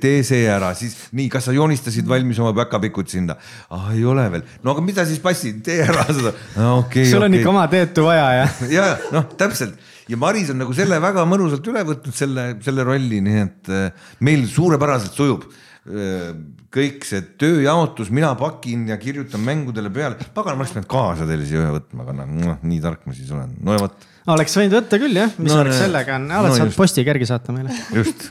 tee 0.01 0.23
see 0.27 0.47
ära, 0.47 0.71
siis 0.79 0.95
nii, 1.11 1.27
kas 1.33 1.49
sa 1.49 1.57
joonistasid 1.57 2.07
valmis 2.09 2.39
oma 2.43 2.55
päkapikud 2.63 3.11
sinna 3.11 3.35
ah,? 3.69 3.91
ei 3.91 4.05
ole 4.07 4.29
veel, 4.37 4.47
no 4.63 4.77
aga 4.77 4.85
mida 4.87 5.07
siis 5.09 5.19
passi, 5.23 5.57
tee 5.65 5.81
ära 5.89 6.07
seda 6.17 6.31
no,. 6.55 6.85
Okay, 6.85 7.09
sul 7.11 7.23
on 7.23 7.27
okay. 7.27 7.43
ikka 7.43 7.51
oma 7.51 7.67
Teetu 7.73 8.07
vaja 8.07 8.29
ja. 8.43 8.47
ja 8.71 8.87
noh, 9.11 9.27
täpselt 9.39 9.75
ja 10.11 10.19
Maris 10.23 10.55
on 10.55 10.63
nagu 10.63 10.75
selle 10.77 11.03
väga 11.03 11.27
mõnusalt 11.27 11.67
üle 11.73 11.83
võtnud 11.91 12.15
selle, 12.15 12.47
selle 12.63 12.87
rolli, 12.87 13.19
nii 13.27 13.43
et 13.43 13.75
äh, 13.75 14.09
meil 14.23 14.47
suurepäraselt 14.51 15.19
sujub 15.19 15.51
kõik 15.83 17.07
see 17.07 17.25
tööjaotus, 17.43 18.13
mina 18.15 18.31
pakin 18.39 18.85
ja 18.93 18.97
kirjutan 19.03 19.43
mängudele 19.43 19.91
peale. 19.91 20.29
pagan, 20.35 20.55
ma 20.55 20.63
oleks 20.63 20.77
pidanud 20.77 20.91
kaasa 20.93 21.27
teile 21.27 21.47
siia 21.49 21.65
ühe 21.65 21.73
võtma, 21.75 22.05
aga 22.05 22.15
noh, 22.23 22.61
nii 22.63 22.83
tark 22.85 23.03
ma 23.09 23.15
siis 23.17 23.33
olen, 23.35 23.57
no 23.67 23.75
ja 23.75 23.83
vot. 23.83 24.07
oleks 24.31 24.55
võinud 24.61 24.77
võtta 24.79 25.01
küll 25.03 25.19
jah, 25.19 25.33
mis 25.43 25.51
no, 25.51 25.59
oleks 25.65 25.81
sellega 25.83 26.21
on, 26.21 26.29
oled 26.39 26.55
no, 26.55 26.61
saanud 26.61 26.79
posti 26.79 27.03
järgi 27.03 27.27
saata 27.27 27.57
meile. 27.57 27.75
just, 27.99 28.29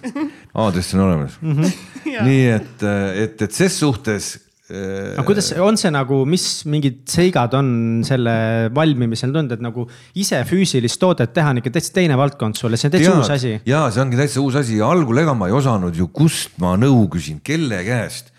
aadress 0.63 0.95
on 0.95 1.03
olemas 1.09 1.35
mm. 1.41 1.59
-hmm. 1.59 2.23
nii 2.29 2.47
et, 2.53 2.87
et, 3.25 3.45
et 3.49 3.59
ses 3.59 3.79
suhtes 3.83 4.31
aga 4.71 5.23
kuidas, 5.27 5.49
on 5.61 5.77
see 5.79 5.91
nagu, 5.93 6.21
mis 6.29 6.45
mingid 6.69 7.01
seigad 7.09 7.55
on 7.57 7.69
selle 8.07 8.33
valmimisel 8.75 9.33
tulnud, 9.33 9.55
et 9.55 9.63
nagu 9.63 9.85
ise 10.19 10.41
füüsilist 10.47 10.99
toodet 11.01 11.33
teha 11.35 11.51
on 11.53 11.61
ikka 11.61 11.73
täitsa 11.75 11.95
teine 11.97 12.17
valdkond 12.19 12.59
sulle, 12.59 12.79
see 12.79 12.89
on 12.89 12.95
täitsa 12.95 13.15
uus 13.17 13.31
asi. 13.33 13.55
ja 13.67 13.83
see 13.91 14.03
ongi 14.03 14.19
täitsa 14.19 14.43
uus 14.43 14.57
asi. 14.61 14.79
Algul 14.85 15.23
ega 15.23 15.35
ma 15.37 15.49
ei 15.51 15.57
osanud 15.57 15.97
ju, 15.97 16.07
kust 16.15 16.55
ma 16.61 16.77
nõu 16.79 17.05
küsin, 17.11 17.41
kelle 17.43 17.83
käest. 17.87 18.31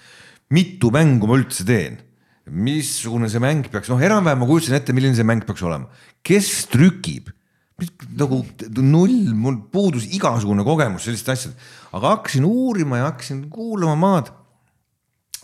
mitu 0.53 0.91
mängu 0.93 1.29
ma 1.29 1.39
üldse 1.41 1.65
teen, 1.65 1.97
missugune 2.53 3.31
see 3.33 3.41
mäng 3.41 3.69
peaks, 3.73 3.89
noh, 3.89 4.01
enam-vähem 4.03 4.43
ma 4.43 4.49
kujutasin 4.49 4.77
ette, 4.77 4.93
milline 4.93 5.17
see 5.17 5.25
mäng 5.25 5.47
peaks 5.49 5.65
olema, 5.65 5.89
kes 6.25 6.67
trükib? 6.73 7.33
Nagu 8.15 8.45
null, 8.79 9.33
mul 9.35 9.57
puudus 9.73 10.05
igasugune 10.15 10.63
kogemus 10.63 11.09
selliste 11.09 11.33
asjade, 11.33 11.57
aga 11.97 12.13
hakkasin 12.13 12.45
uurima 12.47 13.01
ja 13.01 13.09
hakkasin 13.09 13.47
kuulama 13.51 13.97
maad 13.99 14.29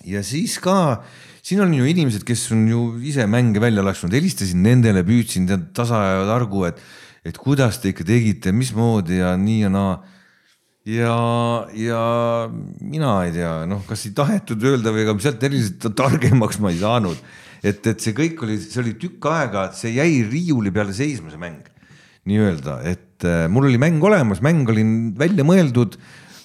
ja 0.09 0.23
siis 0.27 0.59
ka, 0.63 1.03
siin 1.45 1.63
on 1.65 1.73
ju 1.77 1.87
inimesed, 1.89 2.25
kes 2.27 2.47
on 2.55 2.67
ju 2.71 2.83
ise 3.09 3.27
mänge 3.31 3.61
välja 3.63 3.85
lasknud, 3.85 4.15
helistasin 4.17 4.63
nendele, 4.65 5.05
püüdsin 5.07 5.49
tasa 5.77 6.03
ja 6.05 6.23
targu, 6.29 6.65
et, 6.69 6.81
et 7.27 7.39
kuidas 7.41 7.81
te 7.83 7.93
ikka 7.93 8.07
tegite, 8.09 8.55
mismoodi 8.55 9.21
ja 9.21 9.35
nii 9.41 9.61
ja 9.67 9.73
naa. 9.73 9.97
ja, 10.89 11.17
ja 11.77 12.03
mina 12.81 13.17
ei 13.27 13.35
tea, 13.37 13.55
noh, 13.69 13.83
kas 13.89 14.07
ei 14.09 14.15
tahetud 14.17 14.63
öelda 14.65 14.95
või 14.95 15.05
ega 15.05 15.17
sealt 15.21 15.43
eriliselt 15.45 15.91
targemaks 15.99 16.61
ma 16.65 16.73
ei 16.73 16.81
saanud. 16.81 17.19
et, 17.63 17.83
et 17.87 17.99
see 18.01 18.15
kõik 18.17 18.45
oli, 18.47 18.61
see 18.63 18.81
oli 18.85 18.95
tükk 19.01 19.27
aega, 19.33 19.71
see 19.75 19.97
jäi 19.97 20.23
riiuli 20.29 20.73
peale 20.73 20.95
seisma, 20.97 21.33
see 21.33 21.43
mäng 21.43 21.67
nii-öelda, 22.29 22.81
et 22.85 23.25
äh, 23.25 23.47
mul 23.49 23.71
oli 23.71 23.79
mäng 23.81 24.03
olemas, 24.05 24.43
mäng 24.45 24.69
oli 24.69 24.85
välja 25.17 25.47
mõeldud 25.49 25.97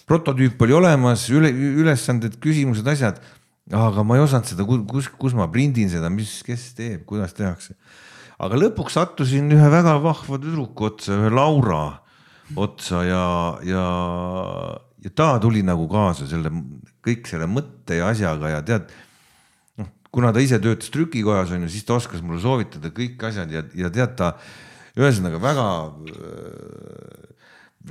prototüüp 0.10 0.62
oli 0.64 0.76
olemas, 0.76 1.26
üle, 1.32 1.52
ülesanded, 1.52 2.38
küsimused, 2.44 2.88
asjad 2.90 3.22
aga 3.72 4.04
ma 4.04 4.18
ei 4.18 4.24
osanud 4.24 4.50
seda, 4.50 4.66
kus, 4.68 5.08
kus 5.20 5.36
ma 5.38 5.48
prindin 5.52 5.92
seda, 5.92 6.10
mis, 6.12 6.42
kes 6.44 6.74
teeb, 6.76 7.06
kuidas 7.08 7.36
tehakse. 7.38 7.78
aga 8.44 8.60
lõpuks 8.60 8.98
sattusin 8.98 9.52
ühe 9.56 9.70
väga 9.72 9.96
vahva 10.04 10.40
tüdruku 10.42 10.90
otsa, 10.90 11.16
ühe 11.16 11.32
Laura 11.32 11.86
otsa 12.60 13.06
ja, 13.08 13.24
ja, 13.64 13.86
ja 15.06 15.14
ta 15.16 15.38
tuli 15.40 15.64
nagu 15.64 15.88
kaasa 15.92 16.28
selle, 16.28 16.52
kõik 17.06 17.30
selle 17.30 17.48
mõtte 17.48 18.02
ja 18.02 18.12
asjaga 18.12 18.52
ja 18.52 18.62
tead. 18.68 18.92
noh, 19.80 19.88
kuna 20.12 20.34
ta 20.36 20.44
ise 20.44 20.60
töötas 20.60 20.92
trükikojas 20.92 21.56
on 21.56 21.64
ju, 21.64 21.72
siis 21.72 21.88
ta 21.88 21.96
oskas 21.96 22.24
mulle 22.26 22.44
soovitada 22.44 22.92
kõik 22.92 23.24
asjad 23.30 23.52
ja, 23.54 23.64
ja 23.80 23.94
tead 23.94 24.18
ta 24.20 24.34
ühesõnaga 25.00 25.40
väga 25.42 25.68
äh, 25.88 27.46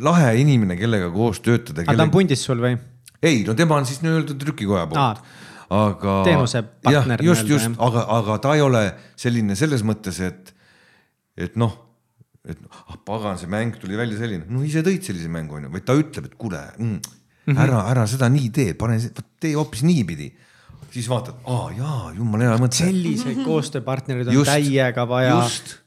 lahe 0.05 0.35
inimene, 0.43 0.77
kellega 0.77 1.09
koos 1.15 1.41
töötada. 1.41 1.87
aga 1.87 1.97
ta 1.97 2.11
on 2.11 2.13
pundis 2.13 2.45
sul 2.45 2.61
või? 2.61 2.77
ei, 3.25 3.41
no 3.49 3.57
tema 3.57 3.81
on 3.81 3.89
siis 3.89 4.05
nii-öelda 4.05 4.37
trükikoja 4.37 4.85
poolt 4.93 5.41
aga. 5.73 6.19
teenusepartner. 6.27 7.25
just, 7.25 7.49
just, 7.49 7.73
aga, 7.79 8.05
aga 8.19 8.39
ta 8.45 8.55
ei 8.59 8.65
ole 8.65 8.85
selline 9.19 9.57
selles 9.59 9.85
mõttes, 9.87 10.21
et, 10.25 10.53
et 11.37 11.57
noh, 11.61 11.75
et 12.49 12.59
ah 12.69 12.97
pagan, 13.07 13.39
see 13.39 13.51
mäng 13.51 13.77
tuli 13.81 13.99
välja 13.99 14.19
selline, 14.21 14.47
no 14.51 14.65
ise 14.67 14.83
tõid 14.85 15.05
sellise 15.07 15.31
mängu 15.33 15.59
onju, 15.59 15.73
vaid 15.73 15.87
ta 15.87 15.97
ütleb, 15.99 16.31
et 16.31 16.39
kuule 16.39 16.63
mm, 16.79 16.87
mm, 16.87 17.03
-hmm. 17.53 17.61
ära, 17.67 17.85
ära 17.93 18.07
seda 18.11 18.29
nii 18.33 18.51
tee, 18.55 18.75
pane, 18.79 18.99
tee 19.41 19.55
hoopis 19.59 19.85
niipidi 19.87 20.33
siis 20.93 21.09
vaatad, 21.09 21.39
aa 21.49 21.71
jaa, 21.77 22.13
jumala 22.17 22.51
hea 22.51 22.57
mõte. 22.61 22.83
selliseid 22.85 23.41
koostööpartnereid 23.47 24.29
on 24.29 24.37
just, 24.41 24.51
täiega 24.51 25.07
vaja, 25.09 25.39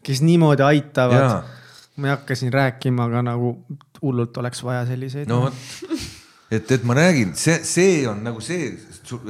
kes 0.05 0.21
niimoodi 0.25 0.65
aitavad. 0.65 1.51
ma 1.95 2.09
ei 2.09 2.15
hakka 2.15 2.35
siin 2.35 2.53
rääkima, 2.53 3.05
aga 3.05 3.21
nagu 3.23 3.51
hullult 4.01 4.37
oleks 4.41 4.63
vaja 4.63 4.85
selliseid. 4.89 5.29
no 5.29 5.45
vot, 5.45 5.53
et, 6.51 6.71
et 6.71 6.83
ma 6.83 6.97
räägin, 6.97 7.35
see, 7.37 7.59
see 7.67 7.99
on 8.09 8.23
nagu 8.25 8.41
see, 8.43 8.73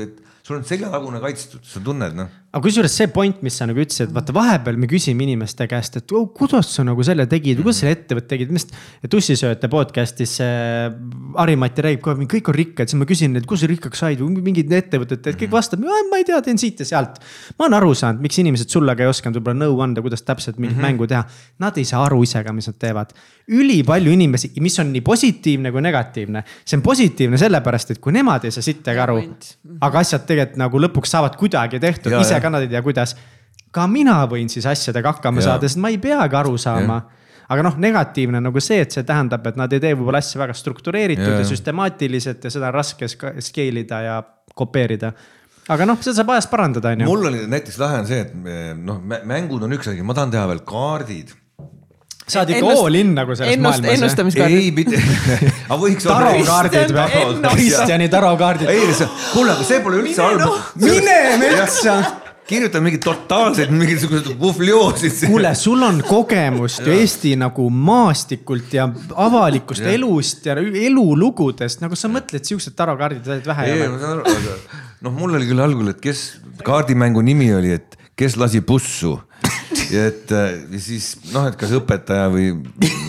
et 0.06 0.22
sul 0.46 0.60
on 0.60 0.66
seljatagune 0.70 1.22
kaitstud, 1.24 1.66
sa 1.66 1.82
tunned 1.82 2.18
noh. 2.18 2.34
Aga 2.56 2.64
kusjuures 2.64 2.94
see 2.96 3.10
point, 3.12 3.42
mis 3.44 3.58
sa 3.60 3.66
nagu 3.68 3.82
ütlesid, 3.84 4.14
vaata 4.16 4.32
vahepeal 4.36 4.78
me 4.80 4.88
küsime 4.88 5.26
inimeste 5.26 5.66
käest, 5.68 5.98
et 6.00 6.12
oh, 6.16 6.30
kuidas 6.32 6.70
sa 6.72 6.86
nagu 6.88 7.04
selle 7.04 7.26
tegid 7.28 7.60
kuidas 7.60 7.82
selle 7.82 7.92
ettevõtte 7.98 8.30
tegid, 8.32 8.54
minu 8.54 8.62
arust 8.62 9.10
tussisööjate 9.12 9.68
podcast'is 9.72 10.38
äh, 10.46 10.86
Harimati 11.36 11.84
räägib 11.84 12.04
kogu 12.06 12.24
aeg, 12.24 12.30
kõik 12.32 12.52
on 12.54 12.56
rikkad, 12.56 12.92
siis 12.92 13.00
ma 13.02 13.08
küsin, 13.10 13.36
et 13.36 13.48
kus 13.50 13.66
sa 13.66 13.68
rikkaks 13.68 14.04
said 14.06 14.24
või 14.24 14.46
mingid 14.46 14.72
ettevõtted, 14.72 15.28
et 15.34 15.40
kõik 15.42 15.52
vastab, 15.52 15.84
ma 15.84 16.22
ei 16.22 16.24
tea, 16.28 16.40
teen 16.46 16.62
siit 16.62 16.80
ja 16.80 16.88
sealt. 16.88 17.20
ma 17.60 17.68
olen 17.68 17.76
aru 17.82 17.92
saanud, 17.98 18.24
miks 18.24 18.40
inimesed 18.40 18.72
sulle 18.72 18.96
ka 18.96 19.04
ei 19.04 19.12
osanud 19.12 19.42
võib-olla 19.42 19.66
nõu 19.66 19.84
anda, 19.84 20.06
kuidas 20.06 20.24
täpselt 20.24 20.56
mingit 20.56 20.78
mm 20.78 20.82
-hmm. 20.82 20.96
mängu 20.96 21.10
teha. 21.12 21.26
Nad 21.60 21.76
ei 21.78 21.84
saa 21.84 22.06
aru 22.08 22.22
ise 22.24 22.44
ka, 22.44 22.54
mis 22.56 22.72
nad 22.72 22.80
teevad. 22.80 23.12
ülipalju 23.46 24.12
inimesi, 24.12 24.50
mis 24.60 24.80
on 24.80 24.90
nii 24.94 25.02
positiivne 25.02 25.72
kui 25.72 25.82
negatiivne. 25.82 26.44
see 26.66 26.78
on 26.78 26.82
positiivne 26.82 27.38
sellepärast, 27.38 27.92
et 27.92 28.00
kui 28.00 28.14
nemad 28.14 28.46
ei 28.46 28.52
saa 28.52 28.64
sittagi 28.64 29.00
aru, 29.00 29.20
aga 29.82 30.00
asjad 30.00 30.26
tegelikult 30.26 30.58
nagu 30.58 30.80
lõpuks 30.80 31.12
saavad 31.12 31.36
kuidagi 31.36 31.80
tehtud, 31.80 32.16
ise 32.22 32.40
ka 32.46 32.54
nad 32.54 32.66
ei 32.66 32.72
tea, 32.72 32.82
kuidas. 32.86 33.16
ka 33.76 33.88
mina 33.92 34.22
võin 34.32 34.50
siis 34.52 34.66
asjadega 34.70 35.18
hakkama 35.18 35.42
ja. 35.44 35.52
saada, 35.52 35.68
sest 35.68 35.82
ma 35.84 35.92
ei 35.92 36.00
peagi 36.02 36.38
aru 36.40 36.58
saama 36.62 37.02
aga 37.52 37.66
noh, 37.68 37.78
negatiivne 37.82 38.42
nagu 38.42 38.62
see, 38.64 38.82
et 38.86 38.94
see 38.96 39.06
tähendab, 39.06 39.46
et 39.46 39.58
nad 39.60 39.74
ei 39.74 39.82
tee 39.84 39.94
võib-olla 39.94 40.22
asja 40.24 40.42
väga 40.42 40.56
struktureeritud 40.58 41.28
ja, 41.28 41.42
ja 41.42 41.48
süstemaatiliselt 41.50 42.48
ja 42.48 42.54
seda 42.54 42.72
on 42.72 42.78
raske 42.80 43.10
scale 43.10 43.84
ida 43.84 44.02
ja 44.06 44.20
kopeerida 44.56 45.12
aga 45.74 45.88
noh, 45.90 46.02
seda 46.02 46.20
saab 46.20 46.36
ajas 46.36 46.50
parandada, 46.50 46.94
on 46.94 47.06
ju. 47.06 47.10
mul 47.10 47.32
oli 47.32 47.46
näiteks 47.50 47.80
lahe 47.82 48.02
on 48.02 48.10
see, 48.10 48.22
et 48.26 48.78
noh, 48.82 49.02
mängud 49.30 49.66
on 49.66 49.78
üks 49.78 49.90
asi, 49.92 50.06
ma 50.06 50.18
tahan 50.18 50.34
teha 50.34 50.46
veel 50.52 50.64
kaardid 50.68 51.34
sa 52.26 52.42
oled 52.42 52.56
ikka 52.56 52.74
all 52.74 52.98
in 52.98 53.14
nagu 53.14 53.36
selles 53.38 53.54
ennust, 53.54 53.84
maailmas. 53.84 54.00
ennustamiskaardid. 54.00 54.58
ei, 54.58 54.72
mitte, 54.74 54.98
aga 55.70 55.80
võiks 55.82 56.08
olla. 56.10 56.32
tarokaardid 56.32 56.94
või? 56.98 57.26
Kristjani 57.52 58.10
tarokaardid. 58.14 58.72
ei, 58.74 59.10
kuule, 59.34 59.54
aga 59.54 59.66
see 59.68 59.82
pole 59.86 60.02
üldse 60.02 60.26
halb. 60.26 60.72
mine 60.82 61.20
metsa 61.44 62.00
kirjuta 62.48 62.82
mingeid 62.84 63.04
totaalseid 63.06 63.72
mingisuguseid 63.74 64.38
puflioosid. 64.40 65.26
kuule, 65.28 65.52
sul 65.56 65.82
on 65.84 66.02
kogemust 66.14 66.86
ju 66.86 66.94
Eesti 66.94 67.36
nagu 67.42 67.68
maastikult 67.70 68.74
ja 68.74 68.88
avalikust 69.26 69.86
ja. 69.86 69.94
elust 69.98 70.46
ja 70.46 70.58
elulugudest, 70.60 71.82
nagu 71.84 71.98
sa 72.00 72.12
mõtled, 72.12 72.46
siuksed 72.46 72.78
tarokaardid 72.78 73.28
olid 73.34 73.50
vähe 73.50 73.70
ei 73.74 73.88
ma 73.90 74.00
saan 74.02 74.20
aru, 74.20 74.26
aga 74.30 74.58
noh, 75.08 75.16
mul 75.18 75.38
oli 75.40 75.50
küll 75.50 75.64
algul, 75.66 75.90
et 75.94 76.02
kes, 76.04 76.26
kaardimängu 76.66 77.24
nimi 77.26 77.50
oli, 77.56 77.74
et 77.80 77.98
kes 78.16 78.38
lasi 78.40 78.62
pussu 79.86 80.02
et 80.02 80.32
äh, 80.32 80.58
ja 80.74 80.82
siis 80.82 81.08
noh, 81.34 81.48
et 81.50 81.58
kas 81.60 81.74
õpetaja 81.78 82.28
või, 82.34 82.52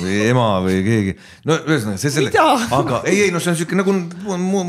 või 0.03 0.17
ema 0.29 0.47
või 0.65 0.81
keegi, 0.87 1.15
no 1.49 1.59
ühesõnaga 1.65 2.01
see 2.01 2.13
selle, 2.15 2.33
aga 2.77 3.03
ei, 3.09 3.27
ei 3.27 3.35
no 3.35 3.41
see 3.43 3.53
on 3.53 3.59
siuke 3.61 3.79
nagu 3.79 3.95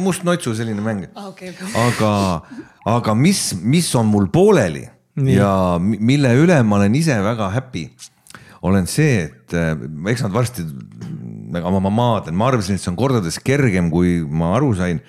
must 0.02 0.26
notsu 0.28 0.56
selline 0.58 0.84
mäng 0.84 1.08
ah,. 1.14 1.30
Okay. 1.32 1.54
aga, 1.78 2.12
aga 2.88 3.18
mis, 3.18 3.52
mis 3.62 3.90
on 4.00 4.08
mul 4.12 4.30
pooleli 4.34 4.88
Nii. 5.18 5.36
ja 5.38 5.52
mille 5.82 6.34
üle 6.38 6.60
ma 6.64 6.78
olen 6.80 6.96
ise 6.98 7.16
väga 7.26 7.50
happy, 7.56 7.88
olen 8.68 8.88
see, 8.90 9.28
et 9.28 9.58
äh, 9.58 9.74
eks 10.14 10.26
nad 10.26 10.34
varsti, 10.36 10.66
aga 11.58 11.72
ma, 11.74 11.84
ma 11.88 11.94
maadlen, 11.94 12.38
ma 12.38 12.52
arvasin, 12.52 12.78
et 12.78 12.84
see 12.84 12.92
on 12.94 13.00
kordades 13.00 13.40
kergem, 13.44 13.92
kui 13.94 14.20
ma 14.22 14.56
aru 14.58 14.74
sain. 14.78 15.02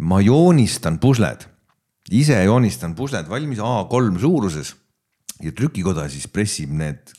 ma 0.00 0.18
joonistan 0.18 0.98
pusled, 0.98 1.44
ise 2.10 2.40
joonistan 2.42 2.96
pusled 2.98 3.28
valmis 3.30 3.60
A3 3.62 4.18
suuruses 4.18 4.74
ja 5.42 5.52
trükikoda 5.52 6.06
siis 6.12 6.26
pressib 6.30 6.72
need 6.74 7.14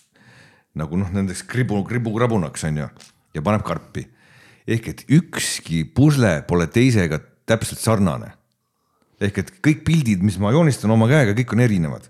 nagu 0.75 0.99
noh, 0.99 1.11
nendeks 1.15 1.43
kribu, 1.47 1.81
kribu-krabunaks 1.87 2.67
on 2.69 2.81
ju 2.83 2.89
ja 3.35 3.43
paneb 3.43 3.63
karpi. 3.67 4.07
ehk 4.67 4.87
et 4.89 5.05
ükski 5.13 5.83
pusle 5.85 6.39
pole 6.47 6.67
teisega 6.67 7.19
täpselt 7.45 7.79
sarnane. 7.79 8.33
ehk 9.21 9.37
et 9.43 9.53
kõik 9.63 9.85
pildid, 9.87 10.23
mis 10.23 10.37
ma 10.39 10.51
joonistan 10.51 10.91
oma 10.91 11.07
käega, 11.07 11.35
kõik 11.37 11.53
on 11.55 11.63
erinevad. 11.63 12.09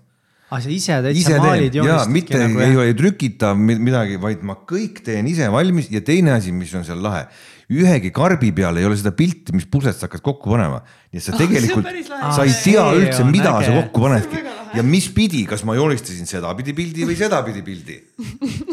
aa, 0.50 0.58
ah, 0.58 0.62
sa 0.62 0.70
ise 0.70 1.00
täitsa 1.02 1.42
maalid 1.42 1.74
joonistadki? 1.74 2.12
mitte 2.12 2.38
nagu, 2.42 2.62
ei, 2.62 2.78
ei 2.86 2.94
trükita 2.94 3.54
midagi, 3.58 4.18
vaid 4.22 4.42
ma 4.46 4.58
kõik 4.66 5.02
teen 5.06 5.26
ise 5.30 5.50
valmis 5.50 5.90
ja 5.90 6.02
teine 6.06 6.36
asi, 6.38 6.54
mis 6.54 6.74
on 6.74 6.86
seal 6.86 7.02
lahe 7.02 7.26
ühegi 7.66 8.12
karbi 8.14 8.52
peal 8.54 8.78
ei 8.78 8.86
ole 8.86 8.94
seda 8.98 9.10
pilti, 9.10 9.54
mis 9.54 9.66
puslet 9.66 9.96
sa 9.96 10.06
hakkad 10.06 10.22
kokku 10.22 10.54
panema. 10.54 10.84
nii 11.10 11.18
et 11.18 11.24
sa 11.24 11.34
tegelikult 11.34 11.86
oh,, 11.90 12.30
sa 12.34 12.46
ei 12.46 12.54
tea 12.62 12.86
üldse, 12.94 13.26
mida 13.26 13.56
äge. 13.58 13.70
sa 13.70 13.80
kokku 13.82 14.06
panedki 14.06 14.55
ja 14.74 14.84
mis 14.86 15.08
pidi, 15.14 15.44
kas 15.48 15.64
ma 15.68 15.76
joonistasin 15.78 16.28
sedapidi 16.28 16.74
pildi 16.76 17.08
või 17.08 17.18
sedapidi 17.18 17.64
pildi 17.66 17.98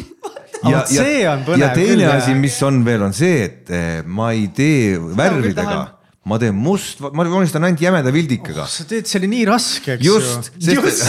ja, 0.72 0.86
ja, 0.90 1.36
ja 1.60 1.74
teine 1.76 2.08
asi, 2.14 2.38
mis 2.38 2.58
on 2.66 2.84
veel, 2.86 3.04
on 3.10 3.16
see, 3.16 3.44
et 3.50 3.74
eh, 3.74 4.00
ma 4.06 4.32
ei 4.36 4.48
tee 4.56 4.96
värvidega 4.98 5.84
ma 6.24 6.38
teen 6.40 6.56
must, 6.56 7.02
ma 7.04 7.26
joonistan 7.28 7.66
ainult 7.68 7.82
jämeda 7.84 8.12
vildikaga 8.16 8.64
oh,. 8.64 8.70
sa 8.72 8.86
teed 8.88 9.10
selle 9.10 9.28
nii 9.28 9.44
raske, 9.50 9.98
eks 9.98 10.06
just, 10.08 10.52
ju. 10.56 10.78
just, 10.78 11.04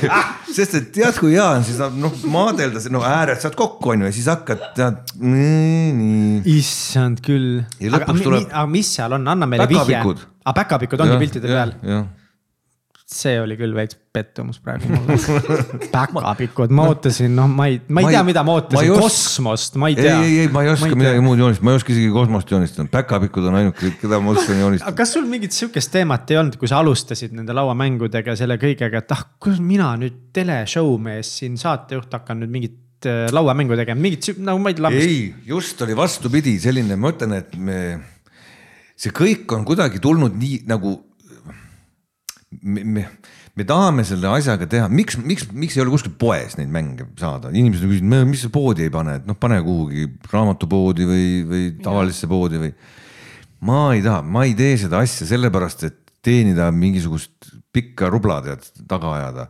sest 0.58 0.76
et 0.76 0.90
tead, 0.92 1.16
kui 1.16 1.32
hea 1.32 1.46
on 1.56 1.64
siis 1.64 1.80
noh 1.96 2.18
maadelda, 2.28 2.82
no 2.92 3.00
ääred 3.08 3.40
saad 3.40 3.56
kokku 3.56 3.94
onju 3.94 4.10
ja 4.10 4.12
siis 4.12 4.28
hakkad 4.28 4.66
tead 4.76 5.14
nii, 5.22 5.88
nii. 5.96 6.28
issand 6.58 7.24
küll. 7.24 7.62
aga, 7.88 8.12
tuleb... 8.12 8.44
aga 8.44 8.66
mis 8.68 8.92
seal 8.98 9.16
on, 9.16 9.24
anna 9.32 9.48
meile 9.48 9.70
vihje. 9.72 10.02
aa, 10.04 10.28
ah, 10.44 10.56
päkapikud 10.60 11.00
ongi 11.06 11.16
piltide 11.24 11.48
peal? 11.48 11.72
See 13.08 13.38
oli 13.40 13.56
küll 13.56 13.72
veits 13.72 13.96
pettumus 14.12 14.58
praegu 14.60 14.90
mulle 14.92 15.14
päkapikud, 15.94 16.72
ma 16.76 16.84
ootasin, 16.90 17.32
noh, 17.32 17.46
ma 17.48 17.68
ei, 17.70 17.78
ma 17.88 18.02
ei 18.04 18.12
tea, 18.12 18.20
mida 18.26 18.42
ma 18.44 18.58
ootasin, 18.58 18.90
kosmost, 19.00 19.78
ma 19.80 19.88
ei 19.88 19.96
tea. 19.96 20.18
ei, 20.18 20.26
ei, 20.26 20.42
ei, 20.42 20.50
ma 20.52 20.64
ei 20.66 20.72
oska 20.74 20.90
ma 20.90 20.92
ei 20.92 20.98
midagi 21.00 21.22
muud 21.24 21.40
joonistada, 21.40 21.64
ma 21.64 21.72
ei 21.72 21.80
oska 21.80 21.94
isegi 21.94 22.10
kosmost 22.12 22.52
joonistada, 22.52 22.90
päkapikud 22.92 23.48
on 23.48 23.56
ainuke, 23.62 23.94
keda 24.02 24.18
ma 24.20 24.34
oskan 24.34 24.60
joonistada. 24.60 24.92
kas 24.98 25.14
sul 25.16 25.24
mingit 25.30 25.56
sihukest 25.56 25.92
teemat 25.94 26.34
ei 26.34 26.40
olnud, 26.42 26.60
kui 26.60 26.68
sa 26.68 26.82
alustasid 26.82 27.32
nende 27.38 27.56
lauamängudega, 27.56 28.36
selle 28.36 28.60
kõigega, 28.60 29.00
et 29.00 29.16
ah, 29.16 29.24
kuidas 29.40 29.64
mina 29.64 29.94
nüüd 30.04 30.20
teleshowmees 30.36 31.32
siin 31.40 31.56
saatejuht 31.60 32.12
hakkan 32.12 32.44
nüüd 32.44 32.52
mingit 32.58 33.08
äh, 33.08 33.24
lauamängu 33.32 33.80
tegema, 33.80 34.04
mingit 34.04 34.34
nagu 34.36 34.60
ma 34.60 34.74
ei 34.74 34.80
tea. 34.82 34.94
ei, 35.00 35.18
just 35.48 35.80
oli 35.88 35.96
vastupidi, 35.96 36.58
selline, 36.60 37.00
ma 37.00 37.16
ütlen, 37.16 37.38
et 37.40 37.56
me, 37.56 37.82
see 39.00 39.16
kõik 39.16 39.48
on 39.56 39.64
kuidagi 39.64 40.04
tulnud 40.04 40.36
nii 40.36 40.66
nagu 40.68 40.98
me, 42.62 42.84
me, 42.84 43.04
me 43.56 43.66
tahame 43.68 44.04
selle 44.08 44.30
asjaga 44.32 44.68
teha, 44.70 44.88
miks, 44.92 45.18
miks, 45.20 45.46
miks 45.52 45.76
ei 45.76 45.84
ole 45.84 45.92
kuskil 45.94 46.14
poes 46.20 46.56
neid 46.58 46.70
mänge 46.72 47.06
saada, 47.20 47.52
inimesed 47.52 47.86
on 47.86 47.92
küsinud, 47.92 48.30
mis 48.30 48.44
sa 48.46 48.52
poodi 48.52 48.86
ei 48.86 48.92
pane, 48.94 49.18
et 49.20 49.28
noh, 49.28 49.38
pane 49.38 49.60
kuhugi 49.64 50.08
raamatupoodi 50.32 51.08
või, 51.08 51.28
või 51.48 51.70
tavalisse 51.84 52.30
poodi 52.30 52.62
või. 52.64 52.74
ma 53.68 53.80
ei 53.94 54.04
taha, 54.04 54.22
ma 54.24 54.44
ei 54.48 54.56
tee 54.58 54.76
seda 54.80 55.02
asja 55.04 55.28
sellepärast, 55.28 55.88
et 55.88 56.14
teenida 56.24 56.70
mingisugust 56.74 57.52
pikka 57.74 58.08
rubla 58.10 58.40
tead 58.44 58.64
taga 58.90 59.14
ajada. 59.16 59.48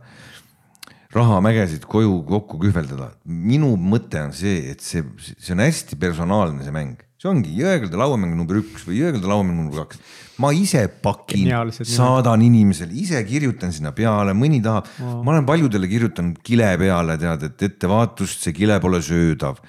rahamägesid 1.09 1.87
koju 1.89 2.23
kokku 2.27 2.59
kühveldada, 2.61 3.13
minu 3.25 3.73
mõte 3.81 4.21
on 4.21 4.33
see, 4.35 4.69
et 4.73 4.83
see, 4.85 5.01
see 5.17 5.55
on 5.55 5.63
hästi 5.63 5.97
personaalne, 5.97 6.61
see 6.61 6.75
mäng 6.75 6.99
see 7.19 7.27
ongi 7.27 7.51
Jõekalda 7.57 7.99
lauamäng 7.99 8.35
number 8.37 8.61
üks 8.61 8.85
või 8.87 9.01
Jõekalda 9.01 9.27
lauamäng 9.27 9.57
number 9.59 9.83
kaks. 9.83 9.99
Ma 10.39 10.51
ise 10.55 10.85
pakin, 11.03 11.49
saadan 11.83 12.43
inimesele, 12.45 12.95
ise 12.95 13.19
kirjutan 13.27 13.73
sinna 13.75 13.91
peale, 13.95 14.33
mõni 14.37 14.61
tahab. 14.63 14.87
Wow., 14.99 15.19
ma 15.25 15.35
olen 15.35 15.47
paljudele 15.47 15.89
kirjutanud 15.91 16.39
kile 16.45 16.71
peale, 16.79 17.17
tead, 17.21 17.45
et 17.49 17.65
ettevaatust, 17.69 18.47
see 18.47 18.55
kile 18.55 18.79
pole 18.83 19.01
söödav. 19.05 19.59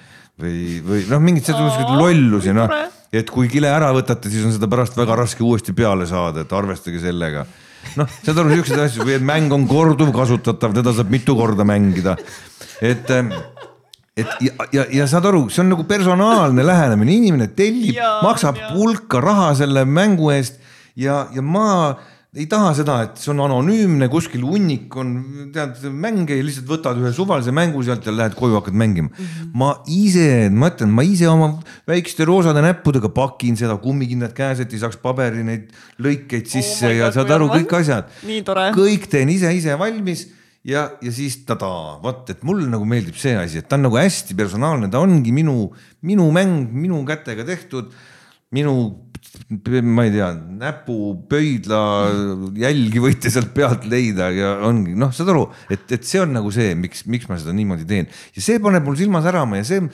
Või, 0.41 0.79
või 0.85 1.03
noh, 1.11 1.21
mingid 1.21 1.45
sellised 1.45 1.91
lollusi, 1.99 2.53
noh, 2.55 2.71
et 3.13 3.29
kui 3.29 3.51
kile 3.51 3.69
ära 3.69 3.91
võtate, 3.93 4.31
siis 4.31 4.47
on 4.47 4.55
seda 4.55 4.69
pärast 4.71 4.95
väga 4.97 5.19
raske 5.19 5.43
uuesti 5.45 5.75
peale 5.77 6.07
saada, 6.09 6.45
et 6.45 6.55
arvestage 6.55 7.01
sellega. 7.03 7.43
Noh, 7.97 8.07
saad 8.21 8.37
aru, 8.37 8.53
siukseid 8.55 8.79
asju 8.85 9.09
et 9.11 9.25
mäng 9.25 9.51
on 9.53 9.67
korduvkasutatav, 9.69 10.73
teda 10.77 10.93
saab 10.95 11.11
mitu 11.13 11.35
korda 11.37 11.65
mängida. 11.67 12.15
et 12.81 13.09
et 14.17 14.27
ja, 14.43 14.67
ja, 14.75 14.85
ja 14.91 15.07
saad 15.07 15.25
aru, 15.29 15.45
see 15.49 15.63
on 15.63 15.71
nagu 15.71 15.85
personaalne 15.87 16.65
lähenemine, 16.67 17.13
inimene 17.15 17.51
tellib, 17.55 17.99
maksab 18.25 18.59
ja. 18.59 18.71
hulka 18.75 19.21
raha 19.23 19.53
selle 19.61 19.85
mängu 19.87 20.33
eest 20.35 20.59
ja, 20.99 21.27
ja 21.31 21.43
ma 21.45 21.95
ei 22.31 22.45
taha 22.47 22.69
seda, 22.75 22.97
et 23.03 23.17
see 23.19 23.31
on 23.33 23.41
anonüümne, 23.43 24.07
kuskil 24.11 24.43
hunnik 24.47 24.93
on, 24.99 25.13
tead, 25.51 25.79
mänge 25.91 26.35
ja 26.37 26.43
lihtsalt 26.47 26.67
võtad 26.69 26.99
ühe 26.99 27.11
suvalise 27.15 27.51
mängu 27.55 27.83
sealt 27.83 28.07
ja 28.07 28.13
lähed 28.15 28.35
koju, 28.39 28.55
hakkad 28.59 28.75
mängima 28.79 29.09
mm. 29.09 29.17
-hmm. 29.17 29.49
ma 29.59 29.71
ise, 29.91 30.27
ma 30.47 30.71
ütlen, 30.71 30.91
ma 30.95 31.03
ise 31.07 31.27
oma 31.31 31.49
väikeste 31.87 32.27
roosade 32.27 32.63
näppudega 32.63 33.11
pakin 33.15 33.59
seda 33.59 33.75
kummikindad 33.83 34.35
käes, 34.35 34.63
et 34.63 34.75
ei 34.75 34.79
saaks 34.79 34.99
paberi 34.99 35.43
neid 35.43 35.71
lõikeid 35.99 36.47
sisse 36.51 36.87
oh 36.87 36.95
ja 36.95 37.09
God, 37.09 37.19
saad 37.19 37.35
aru, 37.35 37.49
kõik 37.51 37.79
asjad. 37.79 38.11
kõik 38.75 39.11
teen 39.11 39.31
ise, 39.31 39.51
ise 39.55 39.75
valmis 39.79 40.27
ja, 40.67 40.87
ja 41.01 41.13
siis 41.13 41.39
tada, 41.47 41.69
vot, 42.03 42.27
et 42.33 42.43
mulle 42.47 42.69
nagu 42.69 42.85
meeldib 42.87 43.17
see 43.19 43.35
asi, 43.39 43.61
et 43.61 43.69
ta 43.69 43.79
on 43.79 43.87
nagu 43.87 43.99
hästi 43.99 44.37
personaalne, 44.37 44.91
ta 44.91 45.01
ongi 45.01 45.33
minu, 45.35 45.71
minu 46.07 46.27
mäng, 46.35 46.69
minu 46.73 47.01
kätega 47.07 47.45
tehtud, 47.47 47.93
minu 48.55 48.75
ma 49.85 50.03
ei 50.07 50.11
tea, 50.11 50.29
näpupöidla 50.59 51.81
jälgi 52.57 53.01
võite 53.03 53.31
sealt 53.31 53.51
pealt 53.55 53.85
leida 53.89 54.27
ja 54.33 54.53
ongi 54.67 54.95
noh, 54.97 55.13
saad 55.15 55.29
aru, 55.31 55.45
et, 55.71 55.85
et 55.93 56.07
see 56.07 56.19
on 56.23 56.33
nagu 56.35 56.51
see, 56.53 56.73
miks, 56.75 57.05
miks 57.09 57.29
ma 57.29 57.37
seda 57.39 57.53
niimoodi 57.55 57.87
teen 57.87 58.09
ja 58.35 58.43
see 58.43 58.59
paneb 58.63 58.85
mul 58.87 58.97
silma 58.99 59.21
särama 59.23 59.61
ja 59.61 59.67
see 59.67 59.85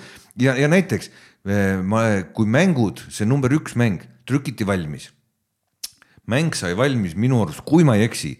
ja, 0.41 0.55
ja 0.57 0.71
näiteks 0.71 1.11
eh, 1.11 1.77
ma, 1.83 2.05
kui 2.33 2.49
mängud, 2.49 3.03
see 3.13 3.27
number 3.29 3.53
üks 3.57 3.77
mäng 3.79 4.01
trükiti 4.27 4.67
valmis. 4.67 5.11
mäng 6.27 6.55
sai 6.57 6.73
valmis 6.75 7.13
minu 7.15 7.43
arust, 7.43 7.63
kui 7.67 7.85
ma 7.87 7.95
ei 7.95 8.03
eksi, 8.07 8.33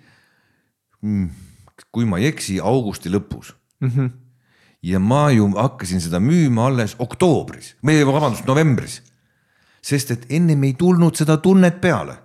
mm, 1.03 1.46
kui 1.91 2.05
ma 2.05 2.19
ei 2.21 2.31
eksi, 2.31 2.59
augusti 2.59 3.09
lõpus 3.09 3.53
mm. 3.79 3.89
-hmm. 3.89 4.09
ja 4.81 4.99
ma 4.99 5.29
ju 5.31 5.51
hakkasin 5.55 6.01
seda 6.01 6.19
müüma 6.19 6.71
alles 6.71 6.95
oktoobris, 6.99 7.75
või 7.85 8.05
vabandust, 8.05 8.45
novembris 8.45 9.01
sest 9.87 10.15
et 10.15 10.25
ennem 10.37 10.65
ei 10.67 10.73
tulnud 10.79 11.15
seda 11.17 11.37
tunnet 11.43 11.79
peale. 11.83 12.17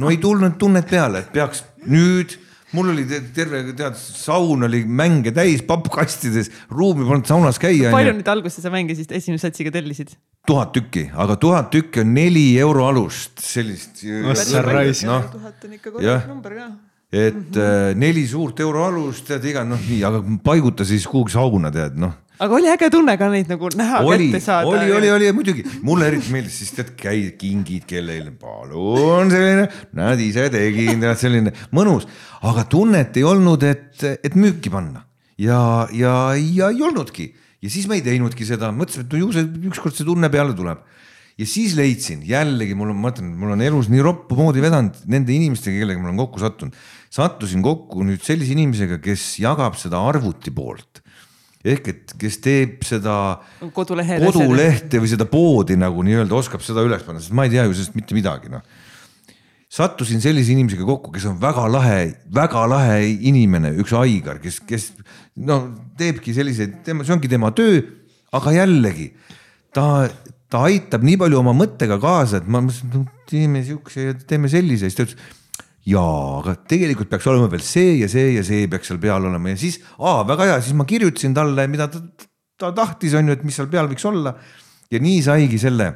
no 0.00 0.10
ei 0.10 0.18
tulnud 0.22 0.56
tunnet 0.58 0.88
peale, 0.90 1.22
et 1.22 1.30
peaks 1.34 1.62
nüüd, 1.86 2.34
mul 2.74 2.90
oli 2.90 3.04
terve, 3.06 3.60
tead, 3.78 3.98
saun 3.98 4.66
oli 4.66 4.82
mänge 4.84 5.30
täis 5.34 5.62
pappkastides, 5.66 6.50
ruumi 6.74 7.06
polnud 7.06 7.28
saunas 7.30 7.60
käia. 7.62 7.92
palju 7.94 8.16
nüüd 8.18 8.30
alguses 8.32 8.64
sa 8.64 8.72
mänge 8.74 8.96
siis 8.98 9.10
esimese 9.10 9.48
satsiga 9.50 9.74
tellisid? 9.74 10.16
tuhat 10.46 10.74
tükki, 10.74 11.06
aga 11.14 11.38
tuhat 11.40 11.70
tükki 11.74 12.02
on 12.02 12.10
neli 12.16 12.48
euro 12.58 12.88
alust 12.88 13.38
sellist. 13.44 14.02
noh, 15.06 15.30
tuhat 15.36 15.68
on 15.68 15.78
ikka 15.78 15.94
korralik 15.94 16.28
number 16.32 16.58
jah 16.58 16.74
et 17.14 17.34
mm 17.54 17.60
-hmm. 17.60 17.96
neli 18.02 18.26
suurt 18.26 18.60
euroalust, 18.60 19.26
tead 19.28 19.44
iga 19.46 19.62
noh, 19.64 19.78
nii, 19.78 20.02
aga 20.04 20.22
paiguta 20.42 20.84
siis 20.84 21.06
kuhugi 21.06 21.32
sauna 21.32 21.70
tead 21.70 21.98
noh. 22.00 22.12
Aga 22.42 22.56
oli 22.56 22.66
äge 22.66 22.88
tunne 22.90 23.14
ka 23.14 23.28
neid 23.30 23.46
nagu 23.46 23.68
näha 23.78 24.00
oli, 24.02 24.26
kätte 24.32 24.40
saada. 24.42 24.66
oli, 24.66 24.90
oli, 24.92 25.10
oli 25.10 25.32
muidugi, 25.32 25.62
mulle 25.86 26.08
eriti 26.10 26.32
meeldis 26.34 26.56
siis 26.58 26.72
tead 26.74 26.90
käi, 26.98 27.30
kingid 27.38 27.86
kellelegi, 27.86 28.34
palun 28.40 29.30
selline, 29.30 29.68
näed 29.94 30.24
ise 30.24 30.48
tegin, 30.50 30.98
tead 31.00 31.20
selline 31.20 31.52
mõnus, 31.70 32.08
aga 32.42 32.66
tunnet 32.66 33.16
ei 33.16 33.24
olnud, 33.24 33.62
et, 33.62 34.02
et 34.24 34.34
müüki 34.34 34.72
panna. 34.74 35.06
Ja, 35.38 35.86
ja, 35.94 36.34
ja 36.34 36.70
ei 36.74 36.82
olnudki. 36.82 37.30
Ja 37.62 37.70
siis 37.70 37.86
ma 37.88 37.96
ei 37.96 38.02
teinudki 38.04 38.44
seda, 38.44 38.68
mõtlesin, 38.74 39.06
et 39.06 39.14
no 39.14 39.22
ju 39.22 39.30
see 39.32 39.70
ükskord 39.70 39.94
see 39.96 40.06
tunne 40.06 40.28
peale 40.30 40.52
tuleb. 40.58 40.82
Ja 41.40 41.46
siis 41.50 41.72
leidsin 41.74 42.20
jällegi, 42.26 42.76
mul 42.78 42.92
on, 42.92 42.98
ma 43.02 43.10
ütlen, 43.10 43.32
mul 43.40 43.54
on 43.56 43.62
elus 43.64 43.88
nii 43.90 44.02
roppu 44.04 44.36
moodi 44.38 44.62
vedanud 44.62 45.00
nende 45.10 45.34
inimestega, 45.34 45.80
kellega 45.80 46.02
ma 46.02 46.12
olen 46.12 46.20
kokku 46.22 46.42
sattunud. 46.42 46.76
Sattusin 47.14 47.62
kokku 47.62 48.02
nüüd 48.06 48.22
sellise 48.26 48.54
inimesega, 48.56 48.98
kes 49.02 49.36
jagab 49.42 49.78
seda 49.78 50.00
arvuti 50.02 50.50
poolt 50.54 51.04
ehk 51.64 51.86
et 51.88 52.14
kes 52.20 52.38
teeb 52.44 52.82
seda 52.84 53.16
kodulehe 53.72 54.18
kodulehte 54.20 55.00
või 55.00 55.08
seda 55.08 55.26
poodi 55.28 55.78
nagu 55.80 56.02
nii-öelda 56.04 56.36
oskab 56.36 56.64
seda 56.64 56.84
üles 56.84 57.04
panna, 57.06 57.22
sest 57.24 57.32
ma 57.36 57.46
ei 57.46 57.54
tea 57.54 57.64
ju 57.64 57.72
sellest 57.72 57.96
mitte 57.96 58.16
midagi 58.16 58.52
noh. 58.52 58.64
sattusin 59.72 60.20
sellise 60.22 60.52
inimesega 60.52 60.84
kokku, 60.86 61.14
kes 61.14 61.24
on 61.30 61.38
väga 61.40 61.64
lahe, 61.72 62.02
väga 62.36 62.66
lahe 62.70 62.98
inimene, 63.30 63.72
üks 63.80 63.94
Aigar, 63.96 64.42
kes, 64.42 64.60
kes 64.68 64.90
no 65.40 65.62
teebki 65.98 66.36
selliseid, 66.36 66.82
tema, 66.86 67.06
see 67.06 67.16
ongi 67.16 67.32
tema 67.32 67.50
töö, 67.56 67.80
aga 68.36 68.52
jällegi 68.58 69.08
ta, 69.74 70.04
ta 70.52 70.66
aitab 70.68 71.06
nii 71.06 71.16
palju 71.24 71.40
oma 71.40 71.56
mõttega 71.56 71.96
kaasa, 72.02 72.42
et 72.42 72.50
ma 72.50 72.60
mõtlesin, 72.66 73.08
teeme 73.30 73.64
siukse 73.64 74.10
ja 74.10 74.18
teeme 74.28 74.52
sellise, 74.52 74.90
siis 74.90 75.00
ta 75.00 75.08
ütles 75.08 75.40
jaa, 75.88 76.38
aga 76.40 76.54
tegelikult 76.70 77.10
peaks 77.12 77.26
olema 77.28 77.50
veel 77.52 77.64
see 77.64 77.98
ja 78.00 78.08
see 78.10 78.34
ja 78.38 78.44
see 78.46 78.68
peaks 78.72 78.88
seal 78.90 79.00
peal 79.02 79.26
olema 79.28 79.52
ja 79.52 79.60
siis, 79.60 79.80
aa, 80.00 80.22
väga 80.28 80.48
hea, 80.48 80.62
siis 80.64 80.76
ma 80.78 80.86
kirjutasin 80.88 81.36
talle, 81.36 81.66
mida 81.70 81.90
ta, 81.92 82.00
ta 82.60 82.72
tahtis, 82.76 83.16
on 83.18 83.28
ju, 83.28 83.36
et 83.36 83.44
mis 83.44 83.56
seal 83.58 83.68
peal 83.72 83.90
võiks 83.90 84.08
olla. 84.08 84.34
ja 84.92 85.00
nii 85.02 85.20
saigi 85.24 85.58
selle 85.58 85.88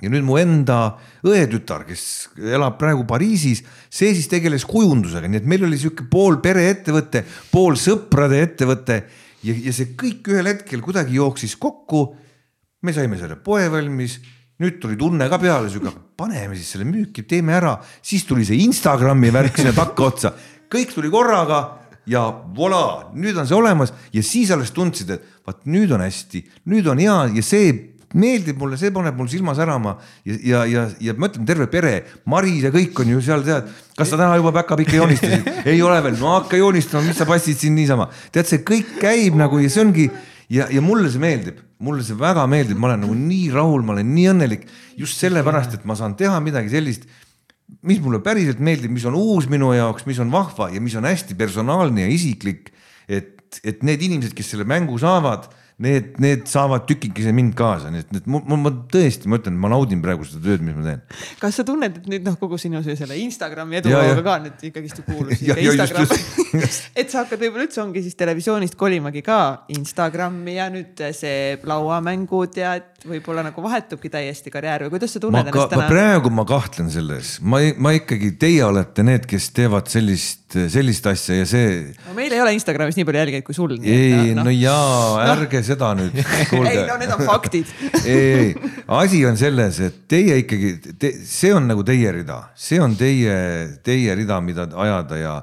ja 0.00 0.08
nüüd 0.08 0.24
mu 0.24 0.38
enda 0.40 0.78
õetütar, 1.26 1.84
kes 1.88 2.02
elab 2.40 2.78
praegu 2.80 3.04
Pariisis, 3.08 3.62
see 3.92 4.14
siis 4.16 4.30
tegeles 4.32 4.64
kujundusega, 4.68 5.28
nii 5.28 5.42
et 5.42 5.48
meil 5.50 5.66
oli 5.66 5.78
sihuke 5.78 6.06
pool 6.10 6.40
pereettevõte, 6.42 7.22
pool 7.52 7.76
sõprade 7.78 8.40
ettevõte 8.46 9.02
ja, 9.44 9.54
ja 9.54 9.74
see 9.76 9.92
kõik 10.00 10.32
ühel 10.32 10.50
hetkel 10.50 10.82
kuidagi 10.84 11.20
jooksis 11.20 11.56
kokku. 11.60 12.08
me 12.82 12.92
saime 12.96 13.18
selle 13.20 13.36
poe 13.36 13.68
valmis 13.70 14.18
nüüd 14.60 14.80
tuli 14.80 14.96
tunne 15.00 15.28
ka 15.32 15.38
peale, 15.40 15.70
sihuke, 15.72 15.92
paneme 16.20 16.56
siis 16.58 16.74
selle 16.74 16.86
müüki, 16.88 17.24
teeme 17.28 17.56
ära, 17.56 17.78
siis 18.04 18.26
tuli 18.28 18.44
see 18.48 18.60
Instagrami 18.66 19.32
värk 19.32 19.60
sinna 19.60 19.72
takkaotsa, 19.76 20.34
kõik 20.70 20.92
tuli 20.94 21.12
korraga 21.12 21.62
ja 22.10 22.26
voilà, 22.56 23.12
nüüd 23.16 23.38
on 23.38 23.48
see 23.48 23.56
olemas. 23.56 23.94
Ja 24.12 24.22
siis 24.24 24.50
alles 24.54 24.72
tundsid, 24.76 25.12
et 25.14 25.24
vaat 25.46 25.64
nüüd 25.70 25.92
on 25.94 26.04
hästi, 26.04 26.44
nüüd 26.70 26.88
on 26.90 27.00
hea 27.02 27.16
ja 27.36 27.44
see 27.44 27.72
meeldib 28.18 28.58
mulle, 28.58 28.74
see 28.78 28.90
paneb 28.94 29.18
mul 29.18 29.28
silma 29.30 29.54
särama. 29.54 29.94
Ja, 30.26 30.38
ja, 30.42 30.64
ja, 30.66 30.86
ja 31.00 31.14
ma 31.16 31.30
ütlen, 31.30 31.46
terve 31.48 31.68
pere, 31.70 31.94
Maris 32.30 32.64
ja 32.66 32.72
kõik 32.74 32.98
on 33.04 33.12
ju 33.14 33.22
seal, 33.24 33.44
tead, 33.46 33.70
kas 33.98 34.10
sa 34.10 34.18
täna 34.18 34.38
juba 34.40 34.52
päkapikke 34.60 34.98
joonistasid? 34.98 35.46
ei 35.70 35.78
ole 35.86 36.00
veel, 36.04 36.18
no 36.18 36.34
hakka 36.34 36.58
joonistama, 36.58 37.06
mis 37.06 37.20
sa 37.20 37.28
passid 37.28 37.60
siin 37.60 37.78
niisama. 37.78 38.10
tead, 38.34 38.50
see 38.50 38.64
kõik 38.66 38.98
käib 39.02 39.38
nagu 39.38 39.62
ja 39.62 39.70
see 39.70 39.84
ongi 39.86 40.10
ja, 40.50 40.66
ja 40.70 40.82
mulle 40.84 41.10
see 41.12 41.22
meeldib, 41.22 41.60
mulle 41.84 42.04
see 42.06 42.18
väga 42.18 42.46
meeldib, 42.50 42.78
ma 42.80 42.90
olen 42.90 43.04
nagu 43.06 43.16
nii 43.16 43.50
rahul, 43.54 43.84
ma 43.86 43.94
olen 43.96 44.12
nii 44.14 44.28
õnnelik 44.34 44.66
just 45.00 45.22
sellepärast, 45.22 45.78
et 45.78 45.86
ma 45.88 45.96
saan 45.98 46.16
teha 46.18 46.40
midagi 46.44 46.72
sellist, 46.72 47.06
mis 47.86 48.00
mulle 48.02 48.20
päriselt 48.24 48.60
meeldib, 48.62 48.92
mis 48.92 49.06
on 49.06 49.16
uus 49.18 49.46
minu 49.50 49.70
jaoks, 49.76 50.06
mis 50.10 50.18
on 50.22 50.32
vahva 50.32 50.70
ja 50.74 50.82
mis 50.82 50.96
on 50.98 51.06
hästi 51.06 51.38
personaalne 51.38 52.04
ja 52.04 52.10
isiklik. 52.10 52.72
et, 53.10 53.60
et 53.66 53.82
need 53.82 54.02
inimesed, 54.06 54.34
kes 54.36 54.52
selle 54.52 54.66
mängu 54.68 54.98
saavad 54.98 55.48
need, 55.80 56.12
need 56.20 56.44
saavad 56.50 56.84
tükikese 56.88 57.32
mind 57.36 57.54
kaasa, 57.58 57.90
nii 57.92 58.02
et, 58.04 58.10
et 58.20 58.26
ma, 58.30 58.40
ma, 58.60 58.72
tõesti, 58.92 59.30
ma 59.30 59.38
ütlen, 59.40 59.56
ma 59.60 59.70
naudin 59.72 60.02
praegu 60.04 60.26
seda 60.28 60.42
tööd, 60.44 60.64
mis 60.64 60.76
ma 60.76 60.84
teen. 60.84 61.02
kas 61.40 61.60
sa 61.60 61.64
tunned, 61.66 62.00
et 62.02 62.10
nüüd 62.10 62.26
noh, 62.26 62.36
kogu 62.40 62.58
sinu 62.60 62.82
selle 62.84 63.16
Instagrami 63.22 63.80
edulooga 63.80 64.24
ka 64.26 64.36
nüüd 64.44 64.66
ikkagist 64.70 65.02
kuulus 65.08 65.40
Instagram? 65.46 66.12
et 67.00 67.12
sa 67.12 67.24
hakkad 67.24 67.40
võib-olla 67.40 67.66
üldse 67.68 67.82
ongi 67.84 68.04
siis 68.04 68.18
televisioonist 68.20 68.76
kolimagi 68.80 69.24
ka 69.26 69.40
Instagrami 69.72 70.58
ja 70.58 70.68
nüüd 70.72 71.00
see 71.16 71.56
lauamängud 71.64 72.60
ja 72.60 72.76
võib-olla 73.08 73.42
nagu 73.46 73.62
vahetubki 73.64 74.10
täiesti 74.12 74.50
karjäär 74.52 74.84
või 74.84 74.92
kuidas 74.94 75.14
sa 75.14 75.20
tunned 75.22 75.38
ma 75.38 75.48
ennast 75.48 75.72
täna? 75.72 75.86
praegu 75.88 76.32
ma 76.34 76.44
kahtlen 76.48 76.90
selles, 76.92 77.32
ma, 77.40 77.60
ma 77.80 77.94
ikkagi, 77.96 78.32
teie 78.40 78.62
olete 78.66 79.04
need, 79.06 79.24
kes 79.30 79.48
teevad 79.56 79.88
sellist, 79.92 80.56
sellist 80.72 81.08
asja 81.08 81.38
ja 81.40 81.48
see 81.48 81.70
no,. 81.86 82.14
meil 82.18 82.34
ei 82.36 82.42
ole 82.44 82.52
Instagramis 82.58 82.98
nii 82.98 83.08
palju 83.08 83.22
jälgijaid 83.22 83.46
kui 83.46 83.56
sul. 83.56 83.74
ei, 83.80 84.34
no, 84.36 84.44
no 84.48 84.54
jaa, 84.54 85.24
ärge 85.32 85.62
no. 85.62 85.68
seda 85.70 85.94
nüüd. 85.96 86.20
ei 86.74 86.84
no 86.90 87.00
need 87.00 87.16
on 87.16 87.24
faktid 87.24 87.72
ei, 88.04 88.52
asi 89.00 89.24
on 89.28 89.40
selles, 89.40 89.80
et 89.88 90.04
teie 90.10 90.42
ikkagi 90.44 90.76
te,, 90.92 91.14
see 91.24 91.54
on 91.56 91.70
nagu 91.70 91.86
teie 91.86 92.12
rida, 92.20 92.42
see 92.58 92.82
on 92.82 92.98
teie, 93.00 93.34
teie 93.86 94.16
rida, 94.18 94.42
mida 94.44 94.68
ajada 94.84 95.20
ja 95.20 95.34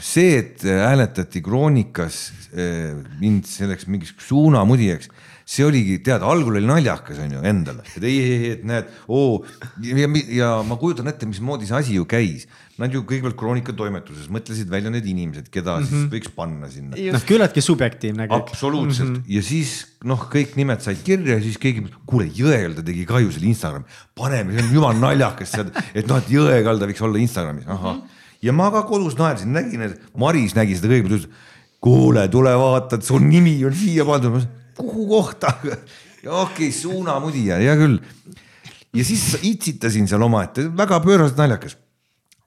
see, 0.00 0.38
et 0.40 0.62
hääletati 0.64 1.42
Kroonikas 1.44 2.22
eh, 2.50 2.96
mind 3.20 3.46
selleks 3.46 3.86
mingiks 3.86 4.16
suunamudijaks 4.26 5.10
see 5.50 5.66
oligi, 5.66 5.98
tead, 6.06 6.22
algul 6.22 6.60
oli 6.60 6.68
naljakas, 6.68 7.18
on 7.24 7.32
ju, 7.34 7.40
endale, 7.50 7.82
et 7.96 8.04
ei, 8.06 8.18
ei, 8.22 8.50
et 8.54 8.60
näed, 8.68 8.90
oo 9.10 9.40
ja, 9.82 10.10
ja 10.30 10.50
ma 10.66 10.76
kujutan 10.78 11.10
ette, 11.10 11.26
mismoodi 11.26 11.66
see 11.66 11.78
asi 11.80 11.96
ju 11.96 12.06
käis. 12.10 12.46
Nad 12.80 12.94
ju 12.94 13.02
kõigepealt 13.04 13.36
Kroonika 13.36 13.74
toimetuses 13.76 14.30
mõtlesid 14.32 14.70
välja 14.72 14.92
need 14.94 15.04
inimesed, 15.10 15.50
keda 15.52 15.74
mm 15.74 15.82
-hmm. 15.82 15.88
siis 15.88 15.98
mhm. 15.98 16.12
võiks 16.14 16.30
panna 16.36 16.70
sinna. 16.70 16.96
noh, 16.96 17.24
küllaltki 17.28 17.64
subjektiivne 17.66 18.28
kõik. 18.30 18.44
absoluutselt 18.46 19.08
mm 19.08 19.16
-hmm. 19.16 19.34
ja 19.34 19.42
siis 19.42 19.72
noh, 20.04 20.22
kõik 20.32 20.54
nimed 20.56 20.80
said 20.80 21.02
kirja 21.04 21.34
ja 21.34 21.42
siis 21.42 21.58
keegi, 21.58 21.84
kuule 22.06 22.30
Jõekalda 22.30 22.86
tegi 22.86 23.04
ka 23.04 23.20
ju 23.20 23.32
selle 23.32 23.50
Instagrami, 23.50 23.84
paneme, 24.14 24.54
see 24.54 24.64
on 24.64 24.74
jumala 24.74 24.98
naljakas, 24.98 25.54
et 25.94 26.06
noh, 26.06 26.16
et 26.16 26.30
Jõekalda 26.30 26.86
võiks 26.86 27.02
olla 27.02 27.18
Instagramis, 27.18 27.66
ahah 27.66 27.96
mm. 27.96 28.00
-hmm. 28.00 28.38
ja 28.42 28.52
ma 28.52 28.70
ka 28.70 28.82
kodus 28.82 29.18
naersin, 29.18 29.52
nägin, 29.52 29.82
et 29.82 30.00
Maris 30.16 30.54
nägi 30.54 30.78
seda 30.78 30.94
kõigepealt, 30.94 31.18
ütles 31.18 31.28
kuule, 31.80 32.28
tule 32.28 32.54
vaata, 32.56 32.96
et 32.96 33.04
su 33.04 33.18
nimi 33.18 33.58
on 33.64 33.74
siia 33.74 34.04
pandud 34.04 34.46
kuhu 34.82 35.06
kohta 35.08 35.54
okei 36.26 36.68
okay,, 36.68 36.72
suunamudija, 36.72 37.60
hea 37.62 37.76
küll. 37.80 37.98
ja 38.94 39.04
siis 39.06 39.38
itsitasin 39.42 40.08
seal 40.10 40.22
omaette, 40.26 40.68
väga 40.76 41.00
pööraselt 41.04 41.40
naljakas. 41.40 41.76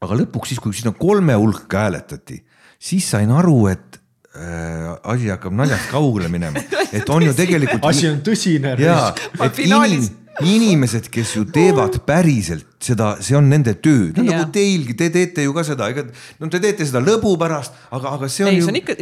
aga 0.03 0.19
lõpuks 0.23 0.53
siis, 0.53 0.61
kui 0.61 0.75
sinna 0.75 0.93
kolme 0.97 1.35
hulka 1.39 1.85
hääletati, 1.85 2.41
siis 2.79 3.07
sain 3.09 3.31
aru, 3.31 3.67
et 3.71 3.99
äh, 4.35 4.89
asi 5.03 5.31
hakkab 5.31 5.55
naljast 5.55 5.89
kaugele 5.91 6.29
minema, 6.31 6.61
et 6.97 7.09
on 7.09 7.23
ju 7.23 7.33
tegelikult. 7.37 7.85
asi 7.89 8.09
on 8.11 8.19
tõsine. 8.25 8.75
jaa, 8.79 9.13
et 9.39 9.57
finaalis- 9.57 10.11
inim, 10.11 10.19
inimesed, 10.41 11.09
kes 11.13 11.35
ju 11.37 11.45
teevad 11.53 11.99
päriselt 12.07 12.65
seda, 12.83 13.13
see 13.23 13.37
on 13.37 13.49
nende 13.51 13.75
töö, 13.81 14.09
no 14.15 14.23
Jaa. 14.23 14.39
nagu 14.41 14.51
teilgi, 14.53 14.95
te 14.97 15.09
teete 15.13 15.45
ju 15.45 15.53
ka 15.55 15.63
seda, 15.67 15.89
ega 15.93 16.07
no 16.41 16.49
te 16.51 16.61
teete 16.63 16.87
seda 16.89 17.01
lõbu 17.03 17.35
pärast, 17.41 17.75
aga, 17.93 18.15
aga 18.17 18.29
see 18.31 18.47
on 18.47 18.51
Ei, 18.51 18.59
ju. 18.59 18.71
no 18.71 18.81
ikka, 18.81 18.97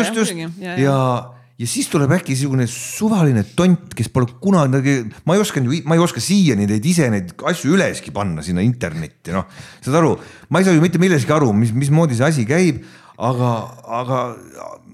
just, 0.00 0.18
just 0.18 0.34
ja, 0.36 0.50
Jaa, 0.58 0.76
ja, 0.82 0.98
ja 1.62 1.68
siis 1.70 1.86
tuleb 1.92 2.10
äkki 2.16 2.34
niisugune 2.34 2.66
suvaline 2.70 3.44
tont, 3.56 3.92
kes 3.94 4.08
pole 4.10 4.26
kunagi, 4.42 4.96
ma 5.28 5.36
ei 5.36 5.42
osanud 5.44 5.70
ju, 5.70 5.82
ma 5.86 5.94
ei 5.94 6.02
oska 6.02 6.22
siiani 6.22 6.66
neid 6.66 6.86
ise 6.90 7.06
neid 7.12 7.36
asju 7.52 7.76
üleski 7.76 8.10
panna 8.14 8.42
sinna 8.42 8.64
internetti, 8.66 9.34
noh. 9.34 9.46
saad 9.84 10.00
aru, 10.00 10.16
ma 10.50 10.58
ei 10.58 10.66
saa 10.66 10.74
ju 10.74 10.82
mitte 10.82 11.00
millestki 11.02 11.34
aru, 11.36 11.52
mis, 11.54 11.70
mismoodi 11.76 12.18
see 12.18 12.26
asi 12.26 12.46
käib, 12.48 12.82
aga, 13.22 13.52
aga 14.00 14.22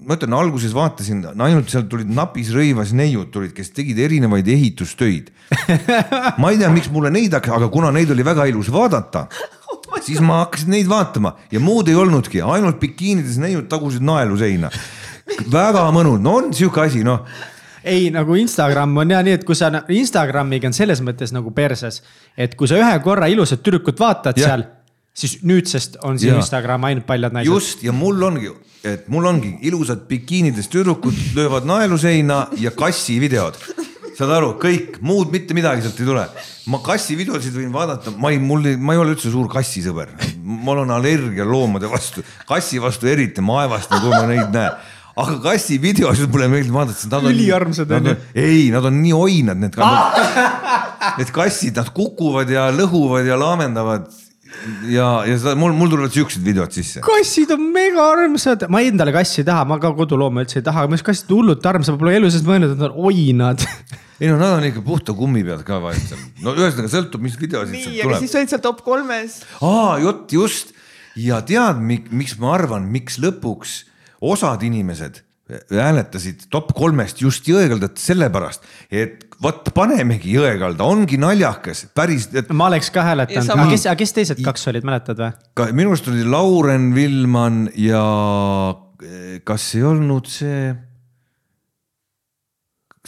ma 0.05 0.17
ütlen, 0.17 0.35
alguses 0.37 0.75
vaatasin, 0.75 1.23
ainult 1.33 1.73
sealt 1.73 1.89
tulid 1.89 2.11
napis 2.13 2.53
rõivas 2.53 2.93
neiud 2.93 3.31
tulid, 3.33 3.55
kes 3.57 3.73
tegid 3.73 3.97
erinevaid 4.05 4.47
ehitustöid. 4.53 5.33
ma 6.41 6.53
ei 6.53 6.61
tea, 6.61 6.69
miks 6.73 6.91
mulle 6.93 7.09
neid 7.13 7.33
hakkas, 7.33 7.57
aga 7.57 7.71
kuna 7.73 7.89
neid 7.95 8.13
oli 8.13 8.25
väga 8.25 8.45
ilus 8.51 8.69
vaadata, 8.73 9.25
siis 10.05 10.21
ma 10.21 10.43
hakkasin 10.43 10.75
neid 10.75 10.89
vaatama 10.89 11.33
ja 11.49 11.61
muud 11.63 11.89
ei 11.89 11.97
olnudki, 11.97 12.43
ainult 12.45 12.77
bikiinides 12.81 13.41
neiud 13.41 13.65
tagusid 13.71 14.05
naelu 14.05 14.37
seina. 14.37 14.69
Väga 15.51 15.87
mõnus, 15.95 16.19
no 16.21 16.35
on 16.41 16.53
sihuke 16.53 16.85
asi, 16.87 17.03
noh 17.03 17.25
ei 17.83 18.09
nagu 18.13 18.35
Instagram 18.35 18.97
on 18.97 19.13
ja 19.13 19.21
nii, 19.23 19.37
et 19.39 19.45
kui 19.47 19.57
sa 19.57 19.69
Instagramiga 19.93 20.69
on 20.69 20.75
selles 20.75 21.01
mõttes 21.05 21.33
nagu 21.35 21.53
perses, 21.55 22.01
et 22.37 22.55
kui 22.59 22.69
sa 22.69 22.79
ühe 22.79 22.95
korra 23.03 23.29
ilusat 23.31 23.63
tüdrukut 23.65 23.99
vaatad 23.99 24.39
Jah. 24.39 24.51
seal, 24.51 24.65
siis 25.15 25.39
nüüdsest 25.47 25.99
on 26.03 26.19
sinu 26.19 26.35
Jaa. 26.37 26.43
Instagram 26.43 26.89
ainult 26.89 27.07
paljad 27.07 27.35
naised. 27.35 27.51
just 27.51 27.83
ja 27.83 27.95
mul 27.95 28.21
ongi, 28.23 28.51
et 28.83 29.07
mul 29.11 29.27
ongi 29.29 29.55
ilusad 29.67 30.07
bikiinides 30.09 30.69
tüdrukud 30.71 31.15
löövad 31.35 31.67
naelu 31.69 31.97
seina 31.97 32.47
ja 32.59 32.71
kassivideod. 32.71 33.57
saad 34.19 34.31
aru, 34.35 34.53
kõik 34.59 34.97
muud 34.99 35.31
mitte 35.31 35.55
midagi 35.55 35.85
sealt 35.85 35.99
ei 35.99 36.05
tule. 36.11 36.27
ma 36.67 36.83
kassivideosid 36.83 37.55
võin 37.55 37.71
vaadata, 37.73 38.11
ma 38.11 38.33
ei, 38.33 38.39
mul, 38.39 38.75
ma 38.77 38.93
ei 38.93 38.99
ole 38.99 39.15
üldse 39.15 39.31
suur 39.31 39.47
kassisõber, 39.49 40.11
mul 40.43 40.83
on 40.83 40.91
allergia 40.91 41.47
loomade 41.47 41.87
vastu, 41.89 42.23
kassi 42.47 42.81
vastu 42.83 43.07
eriti, 43.07 43.41
ma 43.41 43.63
aevastan, 43.63 44.03
kui 44.03 44.11
ma 44.11 44.25
neid 44.27 44.51
näen 44.53 44.97
aga 45.23 45.37
kassi 45.43 45.79
videosid 45.81 46.31
mulle 46.31 46.47
meeldib 46.51 46.75
vaadata, 46.75 46.97
sest 46.99 47.11
nad 47.11 47.25
on. 47.25 47.33
Üliarmsad 47.33 47.91
on 47.97 48.09
ju.. 48.11 48.15
ei, 48.37 48.69
nad 48.73 48.87
on 48.89 48.97
nii 49.03 49.13
oinad, 49.17 49.59
need 49.61 49.77
Need 51.19 51.31
kassid, 51.35 51.77
nad 51.79 51.91
kukuvad 51.95 52.49
ja 52.51 52.69
lõhuvad 52.75 53.27
ja 53.27 53.37
laamendavad 53.39 54.09
ja, 54.89 55.07
ja 55.27 55.37
seda 55.39 55.55
mul, 55.59 55.73
mul 55.77 55.91
tulevad 55.91 56.13
siuksed 56.13 56.43
videod 56.45 56.73
sisse. 56.75 57.03
kassid 57.05 57.51
on 57.55 57.65
mega 57.73 58.05
armsad, 58.13 58.65
ma 58.71 58.81
endale 58.85 59.13
kassi 59.15 59.43
ei 59.43 59.47
taha, 59.47 59.65
ma 59.69 59.79
ka 59.81 59.91
kodulooma 59.97 60.45
üldse 60.45 60.59
ei 60.61 60.65
taha, 60.65 60.85
aga 60.85 60.97
arust 60.97 61.07
kassid 61.07 61.33
hullult 61.33 61.65
armsad, 61.71 61.95
ma 61.95 62.03
pole 62.03 62.15
elu 62.19 62.31
sees 62.33 62.45
mõelnud, 62.47 62.73
et 62.75 62.81
nad 62.81 62.89
on 62.89 63.11
oinad. 63.11 63.65
ei 64.21 64.31
no 64.31 64.39
nad 64.39 64.57
on 64.57 64.67
ikka 64.69 64.83
puhta 64.85 65.15
kummi 65.17 65.45
pealt 65.47 65.65
ka 65.67 65.79
vahet 65.83 66.01
seal, 66.11 66.23
no 66.45 66.55
ühesõnaga 66.57 66.91
sõltub, 66.95 67.23
mis 67.25 67.37
videosid 67.39 67.75
nii, 67.75 67.85
sealt 67.85 67.95
aga 67.99 68.09
tuleb. 68.09 68.25
siis 68.25 68.39
olid 68.39 68.55
seal 68.55 68.65
top 68.65 68.83
kolmes. 68.87 69.37
aa, 69.65 69.99
jott, 70.03 70.25
just 70.35 70.73
ja 71.19 71.43
tead, 71.45 71.79
miks 71.83 72.39
ma 72.41 72.55
arvan, 72.57 72.89
miks 72.91 73.19
lõpuks 73.21 73.83
osad 74.21 74.63
inimesed 74.67 75.23
hääletasid 75.73 76.45
top 76.53 76.73
kolmest 76.77 77.21
just 77.23 77.47
Jõekaldat 77.49 77.97
sellepärast, 77.97 78.67
et 78.93 79.25
vot 79.41 79.71
panemegi 79.73 80.35
Jõekalda, 80.35 80.85
ongi 80.85 81.17
naljakas, 81.21 81.87
päris, 81.97 82.27
et 82.37 82.51
ma 82.53 82.67
oleks 82.69 82.91
ka 82.93 83.01
Ja 83.01 83.07
hääletanud, 83.07 83.49
aga 83.55 83.65
kes, 83.71 83.87
aga 83.89 83.99
kes 84.03 84.13
teised 84.17 84.43
kaks 84.45 84.67
olid, 84.69 84.85
mäletad 84.85 85.21
või? 85.21 85.31
ka 85.57 85.69
minu 85.73 85.95
arust 85.95 86.11
oli 86.11 86.27
Lauren 86.27 86.91
Villman 86.93 87.63
ja 87.79 88.03
kas 89.47 89.71
ei 89.79 89.83
olnud 89.89 90.29
see, 90.29 90.69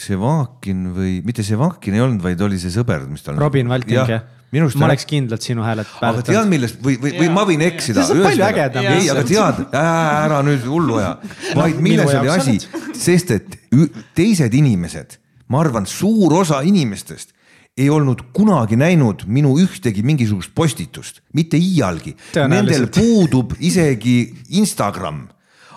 Sevakin 0.02 0.86
või 0.96 1.18
mitte 1.26 1.44
Sevakin 1.46 1.98
ei 1.98 2.02
olnud, 2.02 2.24
vaid 2.24 2.40
oli 2.42 2.58
see 2.58 2.72
sõber, 2.74 3.04
mis 3.12 3.22
tal. 3.26 3.38
Robin 3.38 3.70
Valting 3.70 4.00
jah? 4.00 4.24
Minu 4.52 4.68
arust 4.68 4.80
ma 4.80 4.88
oleks 4.90 5.08
kindlalt 5.10 5.46
sinu 5.46 5.66
häälet 5.66 5.90
aga 6.04 6.24
tead, 6.28 6.48
millest 6.52 6.80
või, 6.84 6.98
või, 7.02 7.14
või 7.22 7.30
ma 7.34 7.46
võin 7.48 7.66
eksida. 7.66 8.06
See 8.08 8.18
on 8.18 8.26
palju 8.28 8.48
ägedam. 8.48 8.88
ei, 8.94 9.10
aga 9.14 9.26
tead, 9.28 9.62
ära 9.82 10.42
nüüd 10.46 10.66
hullu 10.68 11.00
aja, 11.00 11.14
vaid 11.60 11.84
milles 11.84 12.16
oli 12.20 12.34
asi, 12.34 12.58
sest 13.00 13.36
et 13.38 13.60
teised 14.18 14.58
inimesed, 14.58 15.20
ma 15.52 15.64
arvan, 15.64 15.88
suur 15.90 16.42
osa 16.42 16.64
inimestest 16.68 17.36
ei 17.78 17.90
olnud 17.90 18.26
kunagi 18.36 18.76
näinud 18.76 19.24
minu 19.32 19.54
ühtegi 19.62 20.04
mingisugust 20.04 20.52
postitust, 20.56 21.22
mitte 21.34 21.60
iialgi. 21.60 22.14
Nendel 22.52 22.90
puudub 22.92 23.56
isegi 23.64 24.34
Instagram, 24.60 25.24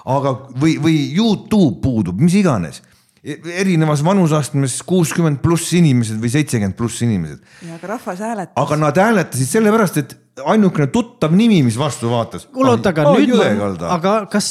aga, 0.04 0.34
või, 0.58 0.76
või 0.82 0.96
Youtube 1.14 1.78
puudub, 1.84 2.18
mis 2.20 2.34
iganes. 2.40 2.82
Erinevas 3.24 4.02
vanusastmes 4.04 4.80
kuuskümmend 4.84 5.40
pluss 5.44 5.72
inimesed 5.76 6.18
või 6.20 6.32
seitsekümmend 6.34 6.76
pluss 6.76 7.00
inimesed 7.06 7.40
ja 7.64 7.78
aga 7.78 7.94
rahvas 7.94 8.20
hääletas. 8.20 8.52
aga 8.60 8.76
nad 8.76 9.00
hääletasid 9.00 9.48
sellepärast, 9.48 10.00
et 10.02 10.14
ainukene 10.44 10.88
tuttav 10.92 11.32
nimi, 11.32 11.62
mis 11.64 11.78
vastu 11.78 12.10
vaatas. 12.10 12.44
oota, 12.52 12.90
aga 12.90 13.06
nüüd 13.14 13.32
ma, 13.38 13.46
aga 13.70 13.92
aga 13.96 14.14
kas, 14.32 14.48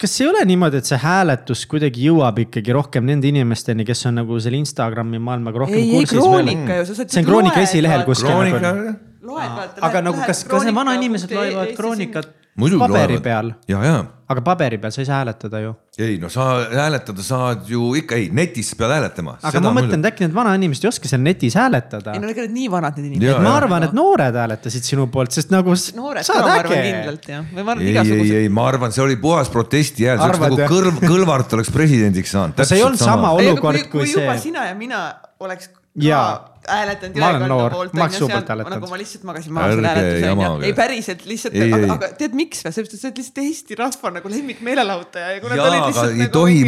kas 0.00 0.16
ei 0.20 0.30
ole 0.30 0.42
niimoodi, 0.48 0.80
et 0.82 0.90
see 0.90 0.98
hääletus 1.02 1.66
kuidagi 1.70 2.08
jõuab 2.08 2.40
ikkagi 2.46 2.74
rohkem 2.74 3.06
nende 3.06 3.30
inimesteni, 3.30 3.86
kes 3.86 4.06
on 4.10 4.18
nagu 4.22 4.40
selle 4.42 4.58
Instagrami 4.58 5.20
maailmaga 5.22 5.62
rohkem 5.62 5.78
ei, 5.78 5.90
ei 5.90 6.00
kursis? 6.00 6.18
Kroonika 6.18 6.80
ju, 6.80 6.88
sa 6.88 6.98
saad. 6.98 7.12
see 7.14 7.22
on 7.22 7.28
Kroonika 7.28 7.62
esilehel 7.62 8.02
kuskil 8.08 8.32
kroonika 8.32 8.64
nagu. 8.64 8.96
loed, 9.26 9.54
vaata. 9.60 9.84
aga 9.90 10.02
nagu 10.08 10.26
kas, 10.26 10.42
kas 10.50 10.66
need 10.66 10.78
vanainimesed 10.80 11.36
loevad 11.36 11.72
Kroonikat 11.78 12.34
paberi 12.56 13.20
peal? 13.24 13.54
ja, 13.68 13.82
ja 13.84 13.96
aga 14.26 14.42
paberi 14.42 14.78
peal 14.82 14.90
sa 14.94 15.00
ei 15.02 15.06
saa 15.06 15.20
hääletada 15.20 15.60
ju. 15.62 15.72
ei 16.02 16.16
no 16.18 16.28
sa 16.32 16.46
hääletada 16.66 17.22
saad 17.22 17.68
ju 17.70 17.92
ikka, 18.00 18.16
ei 18.18 18.26
netis 18.34 18.72
pead 18.78 18.90
hääletama. 18.90 19.36
aga 19.46 19.62
ma 19.62 19.72
mõtlen, 19.76 20.02
et 20.02 20.10
äkki 20.10 20.26
need 20.26 20.34
vanainimesed 20.34 20.86
ei 20.86 20.90
oska 20.90 21.10
seal 21.10 21.22
netis 21.22 21.54
hääletada 21.58 22.16
ei. 22.16 22.22
no 22.22 22.30
ega 22.32 22.46
need 22.46 22.56
nii 22.56 22.72
vanad 22.72 22.98
need 22.98 23.12
inimesed. 23.12 23.44
ma 23.46 23.54
arvan, 23.60 23.86
et 23.86 23.94
noored 23.96 24.40
hääletasid 24.42 24.88
sinu 24.88 25.06
poolt, 25.14 25.34
sest 25.36 25.54
nagu 25.54 25.76
noored 26.00 26.26
ka, 26.26 26.40
ma 26.42 26.58
arvan 26.58 26.84
kindlalt 26.88 27.30
jah, 27.30 27.46
või 27.52 27.62
ma 27.68 27.76
arvan 27.76 27.84
ei, 27.84 27.92
ei, 27.92 27.94
igasugused. 27.94 28.40
ei, 28.42 28.52
ma 28.58 28.66
arvan, 28.72 28.96
see 28.98 29.06
oli 29.06 29.18
puhas 29.22 29.52
protesti 29.54 30.10
hääl, 30.10 30.18
see 30.18 30.30
oleks 30.32 30.44
nagu 30.48 30.60
kõrv, 30.74 31.00
Kõlvart 31.16 31.58
oleks 31.58 31.70
presidendiks 31.74 32.34
saanud. 32.34 32.66
see 32.66 32.80
ei 32.80 32.86
olnud 32.88 33.02
sama 33.02 33.30
olukord 33.38 33.86
kui 33.86 34.06
kui 34.06 34.10
juba 34.10 34.34
see. 34.34 34.48
sina 34.50 34.66
ja 34.72 34.74
mina 34.78 35.06
oleks 35.38 35.70
ka 35.70 36.20
hääletanud 36.68 37.20
Ma 37.20 37.30
olen 37.30 37.48
noor. 37.48 37.70
poolt. 37.76 37.94
Ma 37.94 38.06
oleks 38.06 38.18
poolt 38.18 38.32
hääletanud. 38.34 38.74
nagu 38.76 38.90
ma 38.90 39.00
lihtsalt 39.00 39.26
magasin 39.30 39.56
maha 39.56 39.72
selle 39.72 39.92
hääletuse 39.92 40.30
onju 40.32 40.66
ei 40.66 40.74
päriselt 40.76 41.26
lihtsalt, 41.30 41.58
aga, 41.96 42.10
tead 42.20 42.36
miks 42.38 42.64
või, 42.66 42.74
sellepärast 42.76 42.96
et 42.96 43.00
sa 43.00 43.08
oled 43.10 43.20
lihtsalt 43.22 43.42
Eesti 43.46 43.78
rahva 43.80 44.12
nagu 44.18 44.32
lemmikmeelelahutaja 44.34 45.32
jaa, 45.36 45.68
aga 45.86 46.06
ei 46.10 46.18
nagu 46.20 46.30
tohi 46.32 46.60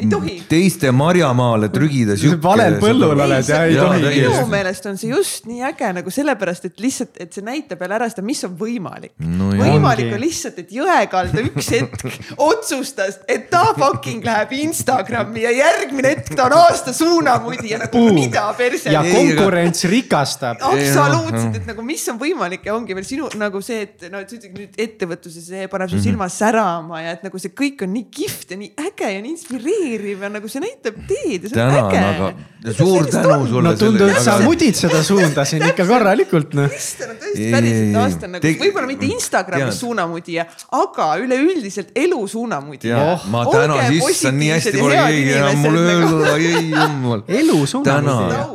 ei 0.00 0.08
tohi. 0.10 0.36
teiste 0.48 0.92
marjamaale 0.94 1.70
trügida 1.74 2.16
valel 2.42 2.78
põllul 2.82 3.24
oled 3.26 3.48
ja 3.48 3.62
ei 3.68 3.76
tohi. 3.78 4.02
minu 4.20 4.46
meelest 4.52 4.88
on 4.90 4.98
see 5.00 5.10
just 5.12 5.48
nii 5.50 5.64
äge 5.70 5.92
nagu 5.98 6.12
sellepärast, 6.14 6.68
et 6.70 6.82
lihtsalt, 6.82 7.16
et 7.20 7.32
see 7.34 7.44
näitab 7.46 7.82
jälle 7.84 7.98
ära 7.98 8.08
seda, 8.12 8.24
mis 8.26 8.44
on 8.46 8.56
võimalik 8.58 9.14
No 9.24 9.50
võimalik 9.56 10.12
on 10.14 10.22
lihtsalt, 10.22 10.58
et 10.62 10.72
Jõekalda 10.74 11.42
üks 11.48 11.70
hetk 11.74 12.04
otsustas, 12.42 13.20
et 13.30 13.48
ta 13.52 13.64
fucking 13.78 14.24
läheb 14.26 14.54
Instagrami 14.64 15.44
ja 15.44 15.52
järgmine 15.54 16.14
hetk 16.14 16.34
ta 16.34 16.48
on 16.48 16.56
aasta 16.58 16.94
suunamudi 16.96 17.72
ja 17.72 17.80
nagu 17.82 18.04
mida 18.14 18.46
perse 18.58 18.92
ja 18.92 19.02
konkurents 19.14 19.84
rikastab. 19.90 20.56
absoluutselt, 20.60 21.56
et 21.60 21.66
nagu 21.70 21.82
mis 21.86 22.04
on 22.12 22.18
võimalik 22.20 22.64
ja 22.68 22.74
ongi 22.76 22.94
veel 22.96 23.06
sinu 23.08 23.28
nagu 23.40 23.60
see, 23.64 23.82
et 23.88 24.06
no 24.12 24.20
et 24.22 24.30
sa 24.30 24.36
ütled 24.38 24.54
nüüd 24.58 24.78
ettevõtluse, 24.86 25.42
see 25.48 25.68
paneb 25.72 25.88
Mhm. 25.90 25.98
su 25.98 26.02
silma 26.08 26.26
särama 26.32 27.02
ja 27.04 27.10
et 27.18 27.22
nagu 27.26 27.38
see 27.38 27.52
kõik 27.54 27.82
on 27.84 27.92
nii 27.94 28.06
kihvt 28.10 28.50
ja 28.54 28.56
nii 28.56 28.72
äge 28.86 29.10
ja 29.14 29.20
nii 29.22 29.30
inspireeriv 29.34 30.22
ja 30.24 30.28
nagu 30.32 30.48
see 30.48 30.62
näitab 30.64 30.96
teed 31.08 31.44
ja 31.44 31.48
see 31.52 31.62
on 31.62 31.74
äge. 31.80 32.00
aga 32.08 32.74
suur 32.78 33.04
tänu 33.06 33.46
sulle. 33.48 33.62
no 33.68 33.74
tundub, 33.76 34.08
et 34.08 34.22
sa 34.24 34.38
mudid 34.40 34.74
seda 34.78 35.02
suunda 35.04 35.44
siin 35.44 35.62
ikka 35.68 35.84
korralikult 35.86 36.54
noh. 36.56 36.68
Kristjan 36.72 37.10
on 37.12 37.16
tõesti 37.20 37.50
päriselt 37.52 37.98
aasta 38.00 38.30
nagu 38.32 38.52
võib-olla 38.64 38.86
mitte 38.88 39.06
Instagramis 39.12 39.78
suunamudija, 39.82 40.46
aga 40.72 41.08
üleüldiselt 41.20 41.92
elu 41.94 42.22
suunamudija 42.28 42.96
ja 42.96 43.12
Oh, 43.14 43.26
ma 43.30 43.42
olge 43.44 43.58
tänan, 43.60 43.92
issand, 43.94 44.38
nii 44.40 44.48
hästi 44.54 44.72
pole 44.80 44.96
keegi 44.96 45.32
enam 45.36 45.58
mulle 45.62 45.82
nagu. 45.84 46.16
öelnud, 46.16 46.26
ei 46.40 46.70
jumal. 46.70 47.22
elu 47.28 47.58
suunamudija. 47.66 48.46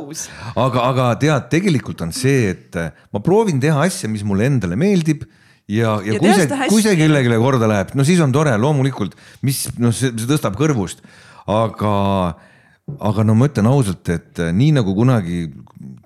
aga, 0.58 0.86
aga 0.90 1.10
tead, 1.20 1.48
tegelikult 1.52 2.02
on 2.06 2.14
see, 2.14 2.50
et 2.54 2.78
äh, 2.80 2.90
ma 3.14 3.22
proovin 3.24 3.60
teha 3.62 3.84
asja, 3.86 4.10
mis 4.10 4.24
mulle 4.26 4.48
endale 4.50 4.78
meeldib 4.80 5.26
ja, 5.70 5.96
ja, 6.04 6.14
Ja 6.14 6.20
kui 6.20 6.34
see 6.34 6.68
kui 6.72 6.84
see 6.84 6.96
kellelegi 6.98 7.40
korda 7.40 7.68
läheb, 7.70 7.94
no 7.98 8.06
siis 8.06 8.20
on 8.24 8.34
tore, 8.34 8.54
loomulikult, 8.60 9.16
mis 9.46 9.66
noh, 9.78 9.94
see, 9.94 10.12
see 10.16 10.30
tõstab 10.30 10.58
kõrvust, 10.58 11.04
aga, 11.50 11.92
aga 13.10 13.26
no 13.26 13.36
ma 13.38 13.50
ütlen 13.50 13.70
ausalt, 13.70 14.06
et 14.12 14.42
äh, 14.42 14.54
nii 14.56 14.74
nagu 14.80 14.94
kunagi 14.96 15.46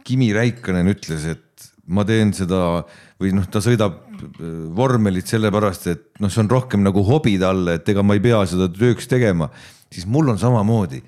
Kimi 0.05 0.33
Räikkönen 0.37 0.91
ütles, 0.93 1.25
et 1.33 1.71
ma 1.89 2.05
teen 2.09 2.33
seda 2.37 2.85
või 3.21 3.33
noh, 3.37 3.47
ta 3.49 3.63
sõidab 3.65 3.97
äh, 3.97 4.49
vormelit 4.77 5.31
sellepärast, 5.31 5.89
et 5.93 6.07
noh, 6.21 6.33
see 6.33 6.45
on 6.45 6.53
rohkem 6.53 6.85
nagu 6.85 7.05
hobi 7.07 7.39
talle, 7.41 7.79
et 7.81 7.89
ega 7.95 8.05
ma 8.05 8.19
ei 8.19 8.25
pea 8.25 8.43
seda 8.51 8.69
tööks 8.73 9.09
tegema, 9.11 9.49
siis 9.93 10.09
mul 10.11 10.35
on 10.35 10.41
samamoodi 10.41 11.01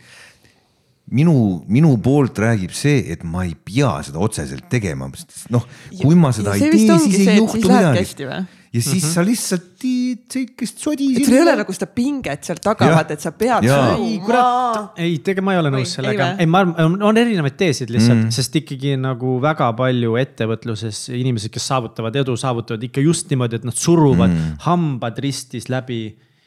minu, 1.14 1.62
minu 1.70 1.94
poolt 2.02 2.38
räägib 2.42 2.74
see, 2.74 3.04
et 3.14 3.22
ma 3.26 3.44
ei 3.46 3.54
pea 3.54 3.92
seda 4.06 4.18
otseselt 4.22 4.66
tegema, 4.70 5.08
sest 5.14 5.50
noh, 5.54 5.66
kui 6.00 6.18
ma 6.18 6.32
seda 6.34 6.56
Ja 6.56 6.66
ei 6.66 6.72
see 6.72 6.86
tee, 6.88 6.98
siis 7.04 7.16
see, 7.16 7.26
ei 7.26 7.34
et 7.36 7.42
juhtu 7.42 7.70
midagi 7.70 8.46
ja 8.76 8.82
siis 8.82 9.04
mm 9.04 9.08
-hmm. 9.08 9.14
sa 9.14 9.24
lihtsalt 9.24 9.66
tiid 9.78 10.18
siukest 10.32 10.78
sodi. 10.78 11.06
et 11.16 11.24
sul 11.24 11.34
ei 11.34 11.42
ole 11.42 11.54
nagu 11.56 11.72
seda 11.72 11.86
pinget 11.86 12.44
seal 12.44 12.58
taga, 12.62 12.88
vaata, 12.90 13.14
et 13.14 13.20
sa 13.20 13.32
pead 13.32 13.64
ei 13.64 14.18
kurat, 14.24 14.98
ei 14.98 15.18
tegelikult 15.18 15.46
ma 15.46 15.54
ei 15.54 15.60
ole 15.62 15.70
nõus 15.70 15.86
ei 15.86 15.94
sellega 15.94 16.28
ei 16.42 16.46
ma 16.46 16.64
arvan, 16.64 17.02
on 17.02 17.22
erinevaid 17.22 17.56
teesid 17.56 17.90
lihtsalt 17.94 18.16
Mm. 18.16 18.24
mm., 18.24 18.30
sest 18.30 18.56
ikkagi 18.56 18.96
nagu 19.00 19.38
väga 19.42 19.72
palju 19.76 20.16
ettevõtluses 20.20 21.08
inimesed, 21.14 21.50
kes 21.54 21.66
saavutavad 21.72 22.16
edu, 22.16 22.36
saavutavad 22.36 22.82
ikka 22.82 23.00
just 23.00 23.30
niimoodi, 23.30 23.56
et 23.56 23.64
nad 23.64 23.74
suruvad 23.74 24.30
mm. 24.30 24.54
hambad 24.66 25.18
ristis 25.18 25.68
läbi 25.68 26.02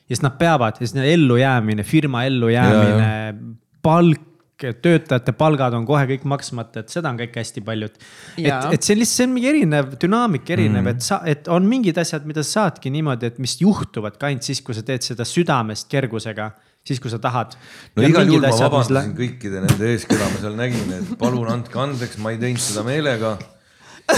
ja 0.10 0.16
siis 0.16 0.22
nad 0.22 0.38
peavad 0.38 0.80
ja 0.80 0.86
siis 0.86 0.96
neil 0.98 1.14
ellujäämine, 1.14 1.84
firma 1.84 2.24
ellujäämine, 2.26 3.10
palk, 3.82 4.22
töötajate 4.60 5.34
palgad 5.38 5.76
on 5.78 5.86
kohe 5.88 6.06
kõik 6.12 6.26
maksmata, 6.30 6.84
et 6.84 6.94
seda 6.94 7.12
on 7.12 7.20
kõik 7.20 7.38
hästi 7.40 7.64
palju, 7.66 7.90
et. 7.90 8.08
et 8.44 8.74
et 8.76 8.86
see 8.86 8.96
on 8.96 9.02
lihtsalt, 9.02 9.16
see 9.16 9.28
on 9.28 9.36
mingi 9.36 9.52
erinev 9.52 9.94
dünaamika 10.02 10.56
erinev 10.56 10.84
mm., 10.84 10.96
et 10.96 11.06
sa, 11.06 11.22
et 11.30 11.48
on 11.52 11.68
mingid 11.68 12.00
asjad, 12.02 12.26
mida 12.30 12.44
sa 12.46 12.66
saadki 12.66 12.92
niimoodi, 12.94 13.32
et 13.32 13.40
mis 13.44 13.56
juhtuvad 13.62 14.18
ka 14.20 14.30
ainult 14.30 14.48
siis, 14.48 14.62
kui 14.66 14.78
sa 14.78 14.84
teed 14.86 15.06
seda 15.06 15.28
südamest 15.28 15.90
kergusega, 15.92 16.52
siis 16.86 17.00
kui 17.00 17.12
sa 17.12 17.20
tahad. 17.22 17.56
no 17.96 18.08
igal 18.08 18.28
juhul 18.28 18.44
ma 18.46 18.52
vabandasin 18.56 19.16
kõikide 19.18 19.64
nende 19.66 19.94
ees, 19.94 20.08
keda 20.10 20.28
ma 20.32 20.44
seal 20.44 20.60
nägin, 20.60 20.94
et 20.98 21.16
palun 21.22 21.50
andke 21.56 21.80
andeks, 21.80 22.20
ma 22.24 22.36
ei 22.36 22.42
teinud 22.42 22.64
seda 22.64 22.86
meelega. 22.88 23.38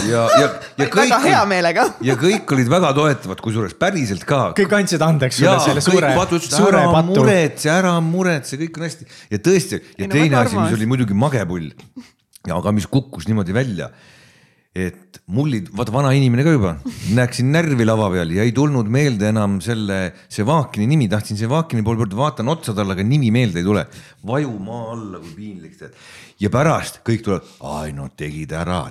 ja, 0.08 0.22
ja, 0.40 0.48
ja 0.80 0.88
kõik 0.88 0.96
väga, 1.04 1.20
hea 1.26 1.42
meelega. 1.50 1.86
ja 2.10 2.16
kõik 2.20 2.54
olid 2.56 2.72
väga 2.72 2.94
toetavad, 2.98 3.44
kusjuures 3.44 3.76
päriselt 3.80 4.26
ka. 4.28 4.42
kõik 4.58 4.78
andsid 4.80 5.04
andeks 5.06 5.42
sulle 5.42 5.58
selle 5.66 5.84
suure, 5.86 6.14
suure 6.48 6.82
ära 6.84 6.94
patu. 6.96 7.20
muretse, 7.20 7.70
ära 7.74 7.98
muretse, 8.06 8.60
kõik 8.62 8.80
on 8.80 8.88
hästi 8.88 9.10
ja 9.34 9.42
tõesti 9.44 9.82
ja 9.82 10.06
Ei 10.06 10.08
no 10.08 10.16
teine 10.16 10.42
asi, 10.42 10.58
mis 10.60 10.78
oli 10.78 10.90
muidugi 10.90 11.18
magepull 11.18 11.70
ja 12.48 12.58
aga 12.58 12.74
mis 12.76 12.88
kukkus 12.90 13.28
niimoodi 13.30 13.56
välja 13.56 13.92
et 14.72 15.20
mullid, 15.28 15.68
vaata 15.76 15.92
vana 15.92 16.14
inimene 16.16 16.46
ka 16.48 16.54
juba, 16.56 16.70
näeksin 17.18 17.50
närvi 17.52 17.84
lava 17.84 18.08
peal 18.14 18.30
ja 18.32 18.46
ei 18.48 18.54
tulnud 18.56 18.88
meelde 18.88 19.28
enam 19.28 19.58
selle, 19.64 20.14
see 20.32 20.46
Vaakini 20.48 20.88
nimi, 20.88 21.10
tahtsin 21.12 21.40
see 21.40 21.50
Vaakini 21.52 21.84
poole 21.84 22.00
pöörduda, 22.00 22.22
vaatan 22.22 22.52
otsa 22.54 22.76
talle, 22.78 22.96
aga 22.96 23.04
nimi 23.04 23.34
meelde 23.36 23.60
ei 23.60 23.68
tule. 23.68 23.84
vaju 24.28 24.54
maa 24.64 24.86
alla, 24.94 25.20
kui 25.20 25.34
piinlik 25.36 25.76
tead. 25.76 25.98
ja 26.40 26.50
pärast 26.50 27.02
kõik 27.04 27.26
tulevad, 27.26 27.52
ai 27.68 27.92
no 27.98 28.08
tegid 28.16 28.56
ära, 28.56 28.86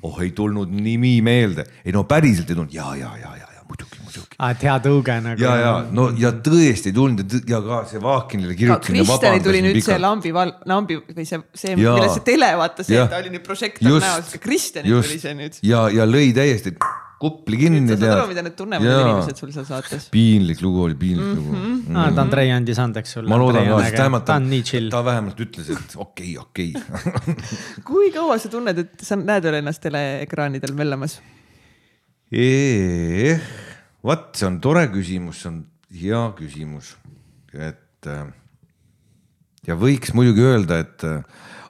oh 0.00 0.22
ei 0.24 0.32
tulnud 0.32 0.72
nimi 0.72 1.18
meelde, 1.20 1.68
ei 1.84 1.92
no 1.92 2.06
päriselt 2.08 2.48
ei 2.48 2.56
tulnud 2.56 2.72
ja, 2.72 2.94
ja, 2.96 3.12
ja, 3.20 3.36
ja, 3.36 3.48
ja 3.58 3.66
muidugi, 3.68 4.00
muidugi. 4.06 4.31
aa, 4.31 4.31
et 4.50 4.62
hea 4.66 4.74
tõuge 4.82 5.14
nagu. 5.22 5.38
ja, 5.42 5.52
ja 5.60 5.72
no 5.94 6.08
ja 6.18 6.32
tõesti 6.32 6.90
ei 6.90 6.96
tulnud 6.96 7.20
ja 7.22 7.26
tõ- 7.30 7.50
ja 7.52 7.60
ka 7.68 7.78
see 7.90 8.00
Vaakinile 8.02 8.56
ja 8.58 8.78
Kristjanil 8.82 9.42
tuli 9.44 9.60
nüüd 9.62 9.76
see 9.78 9.84
pikalt. 9.94 10.00
lambi 10.02 10.32
val-, 10.34 10.56
lambi 10.66 10.96
või 10.98 11.24
see, 11.28 11.38
see, 11.54 11.76
Jaa. 11.76 11.94
millest 11.94 12.18
see 12.18 12.26
tele, 12.32 12.48
vaata 12.58 12.82
see, 12.86 12.98
et 12.98 13.10
ta 13.12 13.20
oli 13.22 13.30
nüüd 13.36 13.44
prožektor 13.46 14.00
näos, 14.02 14.34
Kristjanil 14.42 14.98
tuli 15.02 15.18
see 15.22 15.34
nüüd. 15.38 15.58
ja, 15.62 15.86
ja 15.94 16.04
lõi 16.08 16.32
täiesti 16.34 16.74
kupli 17.22 17.54
kinni. 17.60 17.84
sa 17.86 17.94
saad 18.00 18.12
aru, 18.18 18.28
mida 18.32 18.42
need 18.42 18.56
tunnevad 18.58 18.82
inimesed 18.98 19.36
sul 19.38 19.52
seal 19.54 19.64
saates? 19.68 20.08
piinlik 20.10 20.58
lugu 20.64 20.80
oli, 20.88 20.96
piinlik 20.98 21.28
Mhm. 21.28 21.36
lugu 21.38 21.54
mm.. 21.54 21.96
aa, 21.96 22.08
ta 22.16 22.24
Andrei 22.26 22.48
andis 22.50 22.80
andeks 22.82 23.12
sulle. 23.14 23.28
ma 23.30 23.36
loodan 23.38 23.68
ka, 23.68 23.76
sest 23.84 23.94
ta 23.94 24.02
vähemalt 24.02 24.32
on 24.34 24.48
nii 24.50 24.62
chill. 24.66 24.88
ta 24.90 25.04
vähemalt 25.06 25.38
ütles, 25.44 25.70
et 25.70 25.94
okei 26.02 26.32
okei 26.42 26.72
kui 27.86 28.10
kaua 28.10 28.38
sa 28.42 28.50
tunned, 28.50 28.78
et 28.82 29.06
sa 29.06 29.14
näed 29.20 29.46
veel 29.46 29.60
ennast 29.62 29.80
teleekraanidel 29.86 30.74
möllamas? 30.74 31.20
Vot 34.06 34.30
see 34.38 34.48
on 34.48 34.60
tore 34.64 34.84
küsimus, 34.92 35.42
see 35.42 35.50
on 35.52 35.62
hea 36.02 36.22
küsimus, 36.38 36.94
et 37.52 38.10
äh, 38.10 38.26
ja 39.68 39.78
võiks 39.78 40.14
muidugi 40.16 40.44
öelda, 40.46 40.80
et 40.82 41.06
äh, 41.06 41.22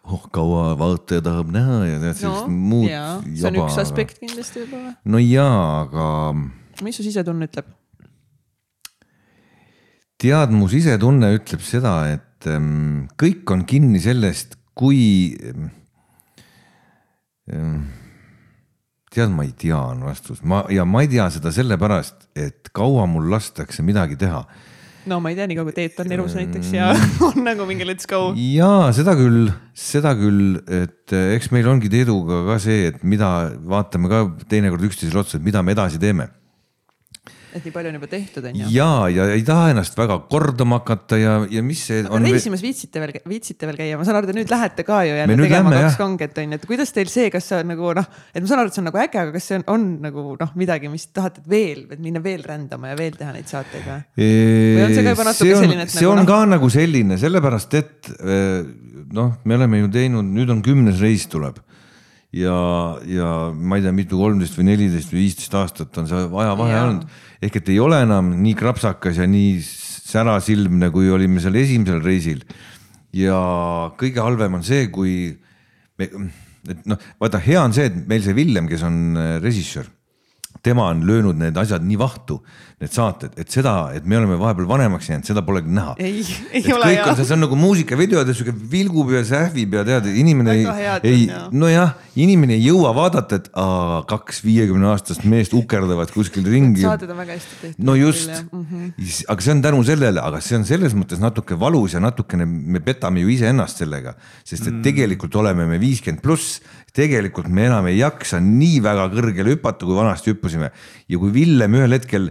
oh 0.03 0.25
kaua 0.35 0.73
vaataja 0.79 1.23
tahab 1.25 1.53
näha 1.55 1.79
ja 1.87 2.01
tead 2.03 2.19
sellist 2.23 2.51
muud 2.51 2.89
jaa, 2.91 3.21
see 3.29 3.51
on 3.51 3.61
üks 3.65 3.79
aspekt 3.83 4.19
kindlasti 4.23 4.65
võib-olla. 4.65 4.97
no 5.05 5.23
jaa, 5.23 5.63
aga 5.85 6.09
mis 6.83 6.99
su 6.99 7.07
sisetunne 7.07 7.49
ütleb? 7.51 7.71
tead, 10.23 10.55
mu 10.55 10.69
sisetunne 10.71 11.33
ütleb 11.37 11.65
seda, 11.67 11.97
et 12.15 12.51
ähm, 12.51 13.09
kõik 13.19 13.51
on 13.55 13.65
kinni 13.69 14.03
sellest, 14.03 14.57
kui 14.79 15.35
ähm, 15.43 15.73
ähm,. 17.51 17.83
tead, 19.13 19.33
ma 19.35 19.47
ei 19.47 19.55
tea, 19.57 19.79
on 19.79 20.05
vastus, 20.07 20.43
ma 20.43 20.65
ja 20.73 20.87
ma 20.89 21.05
ei 21.05 21.11
tea 21.13 21.29
seda 21.33 21.53
sellepärast, 21.55 22.29
et 22.39 22.73
kaua 22.75 23.07
mul 23.11 23.31
lastakse 23.33 23.85
midagi 23.87 24.19
teha. 24.21 24.43
No 25.11 25.19
ma 25.19 25.33
ei 25.33 25.39
tea, 25.39 25.49
niikaua 25.51 25.67
kui 25.67 25.75
Teet 25.75 25.99
on 25.99 26.13
elus 26.15 26.37
näiteks 26.39 26.69
ja 26.77 26.93
on 27.29 27.43
nagu 27.43 27.67
mingi 27.67 27.87
let's 27.89 28.07
go. 28.09 28.31
jaa, 28.39 28.93
seda 28.95 29.17
küll, 29.19 29.51
seda 29.75 30.15
küll, 30.19 30.61
et 30.71 31.17
eh, 31.17 31.33
eks 31.37 31.51
meil 31.55 31.67
ongi 31.73 31.91
Teeduga 31.93 32.45
ka 32.53 32.61
see, 32.63 32.93
et 32.93 33.03
mida 33.03 33.33
vaatame 33.67 34.13
ka 34.13 34.23
teinekord 34.47 34.87
üksteisele 34.91 35.25
otsa, 35.25 35.41
et 35.41 35.49
mida 35.49 35.65
me 35.67 35.75
edasi 35.75 36.01
teeme 36.03 36.31
et 37.53 37.67
nii 37.67 37.73
palju 37.75 37.91
on 37.91 37.97
juba 37.99 38.09
tehtud, 38.11 38.47
onju. 38.49 38.69
ja, 38.73 38.89
ja 39.13 39.27
ei 39.35 39.43
taha 39.47 39.69
ennast 39.73 39.97
väga 39.99 40.19
kordama 40.31 40.79
hakata 40.81 41.19
ja, 41.21 41.35
ja 41.53 41.63
mis 41.67 41.83
see 41.89 42.01
aga 42.03 42.15
on. 42.17 42.27
reisimas 42.27 42.63
viitsite 42.65 43.03
veel, 43.03 43.15
viitsite 43.29 43.69
veel 43.69 43.79
käia, 43.81 43.99
ma 44.01 44.07
saan 44.09 44.19
aru, 44.21 44.31
te 44.31 44.37
nüüd 44.37 44.53
lähete 44.53 44.87
ka 44.89 45.03
ju 45.07 45.17
jälle 45.19 45.37
tegema 45.43 45.73
lähme, 45.73 45.83
kaks 45.89 45.99
kanget 46.01 46.41
onju, 46.43 46.59
et 46.61 46.69
kuidas 46.69 46.95
teil 46.97 47.11
see, 47.13 47.29
kas 47.35 47.49
see 47.51 47.59
on 47.61 47.73
nagu 47.75 47.93
noh, 47.99 48.09
et 48.33 48.41
ma 48.41 48.51
saan 48.51 48.63
aru, 48.63 48.73
et 48.73 48.79
see 48.79 48.85
on 48.85 48.89
nagu 48.89 49.03
äge, 49.05 49.25
aga 49.25 49.35
kas 49.37 49.49
see 49.51 49.59
on, 49.61 49.67
on 49.75 49.89
nagu 50.07 50.27
noh, 50.41 50.55
midagi, 50.63 50.93
mis 50.93 51.09
tahate 51.13 51.45
veel, 51.51 51.85
et 51.93 52.01
minna 52.03 52.23
veel 52.25 52.45
rändama 52.47 52.93
ja 52.93 53.01
veel 53.01 53.19
teha 53.19 53.35
neid 53.37 53.51
saateid 53.51 53.85
või? 53.89 54.01
Või 54.23 54.87
on 54.87 54.97
see 54.97 55.05
ka 55.05 55.17
juba 55.17 55.29
natuke 55.29 55.57
on, 55.57 55.67
selline, 55.67 55.89
et 55.89 55.93
see 55.93 56.07
nagu 56.07 56.15
on 56.15 56.23
noh- 56.23 56.31
ka 56.33 56.41
nagu 56.55 56.73
selline, 56.73 57.21
sellepärast 57.21 57.77
et 57.81 58.13
eh, 58.23 58.63
noh, 59.13 59.37
me 59.45 59.61
oleme 59.61 59.85
ju 59.85 59.93
teinud, 59.99 60.33
nüüd 60.41 60.53
on 60.55 60.65
kümnes 60.65 61.03
reis 61.03 61.29
tuleb 61.33 61.61
ja, 62.33 62.57
ja 63.07 63.29
ma 63.53 63.79
ei 63.79 63.85
tea, 63.85 63.95
mitu, 63.97 64.19
kolmteist 64.21 64.57
või 64.59 64.71
neliteist 64.71 65.13
või 65.13 65.25
viisteist 65.27 65.57
aastat 65.59 65.99
on 66.01 66.09
see 66.11 66.25
ajavahe 66.27 66.81
olnud. 66.81 67.07
ehk 67.45 67.59
et 67.61 67.73
ei 67.75 67.81
ole 67.83 68.03
enam 68.07 68.33
nii 68.43 68.55
krapsakas 68.59 69.21
ja 69.21 69.29
nii 69.29 69.57
särasilmne, 69.63 70.91
kui 70.93 71.11
olime 71.13 71.43
seal 71.45 71.57
esimesel 71.61 72.03
reisil. 72.05 72.45
ja 73.13 73.39
kõige 74.01 74.25
halvem 74.25 74.61
on 74.61 74.65
see, 74.65 74.89
kui 74.93 75.15
me, 76.01 76.09
et 76.69 76.87
noh, 76.89 77.01
vaata, 77.21 77.41
hea 77.43 77.61
on 77.61 77.75
see, 77.77 77.91
et 77.91 77.99
meil 78.09 78.25
see 78.25 78.37
Villem, 78.37 78.69
kes 78.71 78.85
on 78.89 79.19
äh, 79.19 79.35
režissöör, 79.43 79.91
tema 80.63 80.89
on 80.89 81.07
löönud 81.07 81.39
need 81.39 81.57
asjad 81.59 81.83
nii 81.83 81.99
vahtu, 81.99 82.37
need 82.83 82.93
saated, 82.95 83.35
et 83.39 83.51
seda, 83.51 83.73
et 83.95 84.07
me 84.07 84.17
oleme 84.19 84.37
vahepeal 84.39 84.67
vanemaks 84.71 85.09
jäänud, 85.11 85.27
seda 85.27 85.43
polegi 85.47 85.71
näha 85.75 85.95
ei, 85.99 86.23
ei 86.53 86.63
et 86.63 86.71
ole 86.75 86.91
on, 87.03 87.19
see 87.19 87.35
on 87.35 87.43
nagu 87.45 87.59
muusikavideod 87.59 88.31
ja 88.31 88.35
sihuke 88.37 88.55
vilgub 88.71 89.11
ja 89.15 89.25
sähvib 89.27 89.75
ja 89.79 89.83
tead, 89.87 90.07
inimene 90.23 90.55
Väga 90.63 90.99
ei, 91.03 91.11
ei 91.11 91.25
jah., 91.27 91.49
nojah, 91.55 91.95
inimene 92.23 92.55
ei 92.59 92.67
jõua 92.69 92.93
vaadata, 92.95 93.41
et 93.43 93.49
aa, 93.59 94.03
kaks 94.11 94.43
viiekümne 94.47 94.91
aastast 94.93 95.27
meest 95.27 95.55
ukerdavad 95.59 96.13
kuskil 96.15 96.47
ringi. 96.47 96.85
saated 96.85 97.11
on 97.11 97.23
väga 97.23 97.39
hästi 97.39 97.59
tehtud. 97.65 97.87
no 97.87 97.97
just 97.99 98.31
mm, 98.31 98.67
-hmm. 98.71 99.25
aga 99.35 99.47
see 99.47 99.57
on 99.57 99.63
tänu 99.67 99.83
sellele, 99.87 100.23
aga 100.23 100.41
see 100.41 100.59
on 100.59 100.67
selles 100.69 100.95
mõttes 100.99 101.23
natuke 101.23 101.59
valus 101.59 101.99
ja 101.99 102.03
natukene 102.03 102.47
me 102.47 102.81
petame 102.81 103.23
ju 103.23 103.35
iseennast 103.35 103.83
sellega, 103.83 104.15
sest 104.45 104.67
et 104.67 104.75
mm. 104.75 104.83
tegelikult 104.87 105.35
oleme 105.43 105.67
me 105.67 105.81
viiskümmend 105.83 106.23
pluss, 106.23 106.61
tegelikult 106.93 107.49
me 107.49 107.67
enam 107.67 107.87
ei 107.89 107.99
jaksa 108.03 108.41
nii 108.43 108.81
väga 108.85 109.09
kõrgele 109.15 109.55
hüpata, 109.55 109.87
kui 109.89 109.97
vanasti 109.97 110.35
hüppasime 110.53 110.73
ja 111.09 111.19
kui 111.21 111.33
Villem 111.35 111.79
ühel 111.81 111.97
hetkel 111.99 112.31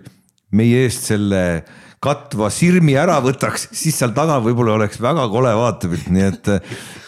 meie 0.51 0.85
eest 0.85 1.07
selle 1.11 1.63
katva 2.01 2.47
sirmi 2.49 2.95
ära 2.97 3.19
võtaks, 3.21 3.67
siis 3.77 3.93
seal 4.01 4.09
taga 4.17 4.39
võib-olla 4.41 4.73
oleks 4.79 4.97
väga 4.99 5.27
kole 5.29 5.51
vaatepilt, 5.53 6.07
nii 6.09 6.23
et, 6.31 6.47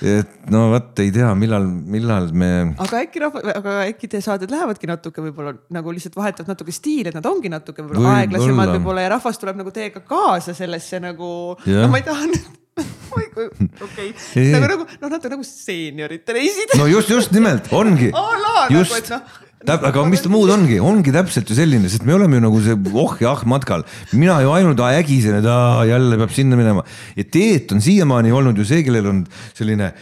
et 0.06 0.36
no 0.54 0.68
vot 0.70 1.02
ei 1.02 1.10
tea, 1.16 1.32
millal, 1.34 1.66
millal 1.66 2.28
me 2.38 2.50
aga 2.78 3.02
äkki 3.02 3.24
rahva, 3.24 3.42
aga 3.58 3.74
äkki 3.88 4.12
teie 4.12 4.22
saated 4.22 4.54
lähevadki 4.54 4.90
natuke 4.92 5.24
võib-olla 5.26 5.56
nagu 5.74 5.96
lihtsalt 5.96 6.14
vahetavad 6.20 6.54
natuke 6.54 6.76
stiili, 6.78 7.10
et 7.10 7.18
nad 7.18 7.26
ongi 7.26 7.50
natuke 7.50 7.82
võib-olla 7.82 8.04
Võib-olla. 8.04 8.20
aeglasemad 8.22 8.74
võib-olla 8.78 9.08
ja 9.08 9.14
rahvas 9.16 9.42
tuleb 9.42 9.58
nagu 9.64 9.74
teiega 9.74 10.04
kaasa 10.06 10.54
sellesse 10.62 11.02
nagu, 11.02 11.32
no 11.66 11.88
ma 11.90 11.98
ei 12.04 12.06
taha 12.06 12.30
nüüd, 12.30 12.52
okei, 13.88 14.12
Ei, 14.38 14.52
nagu, 14.54 14.68
nagu 14.76 14.86
noh, 14.86 15.10
natuke 15.10 15.34
nagu 15.34 15.46
seeniorite 15.46 16.38
reisid. 16.38 16.78
no 16.78 16.86
just, 16.90 17.10
just 17.10 17.34
nimelt 17.34 17.70
ongi. 17.74 18.14
A 18.14 18.24
la 18.38 18.54
nagu, 18.68 18.78
just. 18.78 18.94
et 19.02 19.10
noh- 19.14 19.42
aga 19.72 20.04
mis 20.10 20.22
ta 20.24 20.30
muud 20.32 20.52
ongi, 20.52 20.78
ongi 20.84 21.14
täpselt 21.16 21.50
ju 21.50 21.56
selline, 21.56 21.88
sest 21.92 22.04
me 22.08 22.16
oleme 22.18 22.38
ju 22.38 22.44
nagu 22.44 22.60
see 22.64 22.76
oh 23.00 23.16
ja 23.22 23.32
ah 23.32 23.44
matkal. 23.48 23.86
mina 24.12 24.40
ju 24.44 24.52
ainult 24.52 24.80
ägisen, 24.84 25.40
et 25.40 25.48
aa, 25.48 25.86
jälle 25.88 26.18
peab 26.20 26.34
sinna 26.36 26.60
minema 26.60 26.84
ja 27.16 27.24
Teet 27.24 27.72
on 27.72 27.82
siiamaani 27.82 28.32
olnud 28.32 28.58
ju 28.58 28.66
see, 28.68 28.84
kellel 28.84 29.08
on 29.08 29.24
selline 29.56 29.94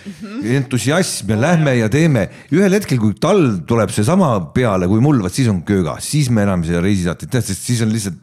entusiasm 0.58 1.30
ja 1.30 1.38
lähme 1.38 1.76
ja 1.78 1.90
teeme. 1.90 2.30
ühel 2.52 2.74
hetkel, 2.74 3.00
kui 3.00 3.14
tal 3.20 3.62
tuleb 3.68 3.94
seesama 3.94 4.34
peale 4.56 4.88
kui 4.88 5.02
mul, 5.02 5.22
vot 5.22 5.34
siis 5.34 5.50
on 5.52 5.62
kööga, 5.68 6.00
siis 6.02 6.30
me 6.30 6.46
enam 6.48 6.66
seda 6.66 6.82
reisisaateid 6.82 7.30
ei 7.30 7.38
tee, 7.38 7.48
sest 7.52 7.70
siis 7.70 7.86
on 7.86 7.94
lihtsalt 7.94 8.20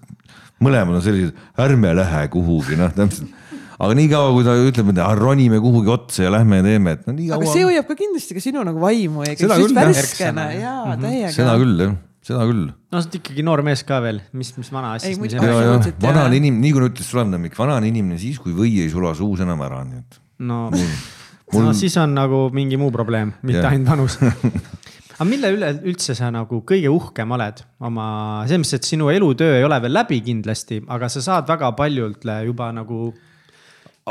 mõlemad 0.65 0.99
on 0.99 1.05
sellised, 1.05 1.37
ärme 1.63 1.95
lähe 1.95 2.27
kuhugi, 2.35 2.79
noh 2.79 2.91
täpselt 2.97 3.31
aga 3.79 3.95
niikaua, 3.95 4.33
kui 4.35 4.47
ta 4.47 4.57
ütleb, 4.59 4.91
et 4.93 5.01
ronime 5.21 5.61
kuhugi 5.63 5.93
otsa 5.95 6.27
ja 6.27 6.33
lähme 6.35 6.59
ja 6.59 6.67
teeme, 6.67 6.97
et 6.97 7.07
no 7.07 7.15
nii 7.15 7.31
aga 7.31 7.47
kaua 7.47 7.55
see. 7.55 7.67
hoiab 7.69 7.87
ka 7.87 7.97
kindlasti 7.99 8.37
ka 8.39 8.43
sinu 8.43 8.65
nagu 8.67 8.83
vaimu 8.83 9.27
ja 9.27 9.37
Seda 9.39 9.59
sellist 9.59 9.71
küll, 9.71 9.79
jah. 9.79 9.91
värskena 9.93 10.47
ja 10.57 10.75
täiega. 10.99 11.35
seda 11.37 11.55
küll 11.63 11.85
jah, 11.85 11.93
seda 12.27 12.49
küll. 12.51 12.65
no 12.67 13.03
sa 13.03 13.05
oled 13.05 13.19
ikkagi 13.21 13.45
noor 13.47 13.63
mees 13.67 13.85
ka 13.87 14.01
veel, 14.03 14.19
mis, 14.35 14.51
mis 14.59 14.73
vana 14.75 14.97
Ei, 14.97 15.05
asjast 15.05 15.23
me 15.23 15.31
Absoluutselt, 15.31 16.01
vana 16.03 16.27
on 16.27 16.35
inimene, 16.41 16.65
nii 16.65 16.75
kui 16.75 16.89
ütles 16.89 17.13
Sulev 17.13 17.31
Nõmmik, 17.31 17.55
vana 17.59 17.77
on 17.79 17.87
inimene 17.87 18.19
siis, 18.23 18.41
kui 18.43 18.57
või 18.57 18.75
ei 18.83 18.91
sula 18.91 19.15
suus 19.19 19.45
enam 19.47 19.63
ära, 19.69 19.85
nii 19.87 20.03
et 20.03 20.19
no 20.51 20.65
Mul... 21.55 21.71
no 21.71 21.73
siis 21.73 21.95
on 22.03 22.19
nagu 22.19 22.49
mingi 22.53 22.77
muu 22.81 22.91
probleem, 22.93 23.31
mitte 23.47 23.63
Jah. 23.63 23.71
ainult 23.71 23.95
vanus 23.95 24.19
aga 25.19 25.27
mille 25.27 25.53
üle 25.55 25.71
üldse 25.87 26.19
sa 26.19 26.33
nagu 26.35 26.61
kõige 26.67 26.91
uhkem 26.93 27.31
oled 27.39 27.63
oma, 27.87 28.09
selles 28.43 28.67
mõttes, 28.67 28.75
et 28.83 28.91
sinu 28.91 29.09
elutöö 29.15 29.57
ei 29.61 29.65
ole 29.67 29.79
veel 29.87 29.97
läbi 29.97 30.21
kindlasti, 30.27 30.83
aga 30.91 31.09
sa 31.15 31.23
saad 31.25 31.49
väga 31.49 31.73
paljult 31.79 32.27
juba 32.47 32.69
nagu 32.75 33.15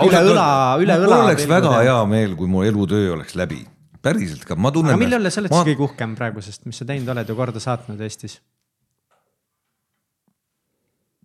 üle 0.05 0.21
õla, 0.33 0.49
üle 0.83 0.99
õla. 0.99 1.07
mul 1.07 1.25
oleks 1.29 1.47
väga 1.49 1.73
hea 1.81 1.97
meel, 2.09 2.35
kui 2.39 2.51
mu 2.51 2.61
elutöö 2.67 3.15
oleks 3.15 3.37
läbi, 3.39 3.63
päriselt 4.03 4.45
ka, 4.47 4.57
ma 4.59 4.71
tunnen. 4.75 4.93
aga 4.93 5.01
mille 5.01 5.19
üle 5.21 5.31
sa 5.33 5.41
oled 5.43 5.53
ma... 5.53 5.63
siis 5.63 5.73
kõige 5.73 5.87
uhkem 5.89 6.13
praegusest, 6.19 6.67
mis 6.69 6.79
sa 6.81 6.87
teinud 6.89 7.09
oled 7.15 7.33
ja 7.33 7.37
korda 7.37 7.63
saatnud 7.63 8.03
Eestis? 8.05 8.39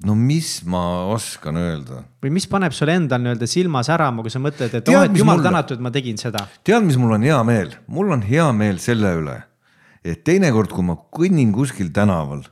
no 0.07 0.17
mis 0.19 0.55
ma 0.67 0.83
oskan 1.13 1.59
öelda? 1.61 2.03
või 2.23 2.35
mis 2.39 2.49
paneb 2.51 2.75
sul 2.77 2.91
endal 2.93 3.23
nii-öelda 3.23 3.49
silma 3.51 3.85
särama, 3.87 4.25
kui 4.25 4.35
sa 4.35 4.43
mõtled, 4.43 4.75
et 4.81 4.91
oh, 4.91 5.05
et 5.05 5.19
jumal 5.19 5.39
mulle... 5.39 5.49
tänatud, 5.51 5.79
et 5.79 5.85
ma 5.85 5.93
tegin 5.95 6.19
seda. 6.21 6.47
tead, 6.67 6.83
mis 6.87 6.99
mul 7.01 7.17
on 7.19 7.27
hea 7.27 7.39
meel, 7.47 7.77
mul 7.87 8.15
on 8.17 8.25
hea 8.27 8.49
meel 8.57 8.81
selle 8.83 9.15
üle, 9.21 9.39
et 10.03 10.25
teinekord, 10.27 10.73
kui 10.75 10.87
ma 10.87 10.99
kõnnin 11.15 11.53
kuskil 11.55 11.93
tänaval, 11.95 12.45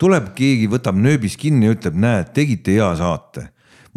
tuleb 0.00 0.32
keegi, 0.38 0.68
võtab 0.70 0.98
nööbis 0.98 1.36
kinni 1.38 1.68
ja 1.68 1.76
ütleb, 1.76 1.98
näed, 1.98 2.32
tegite 2.36 2.76
hea 2.78 2.90
saate. 2.98 3.48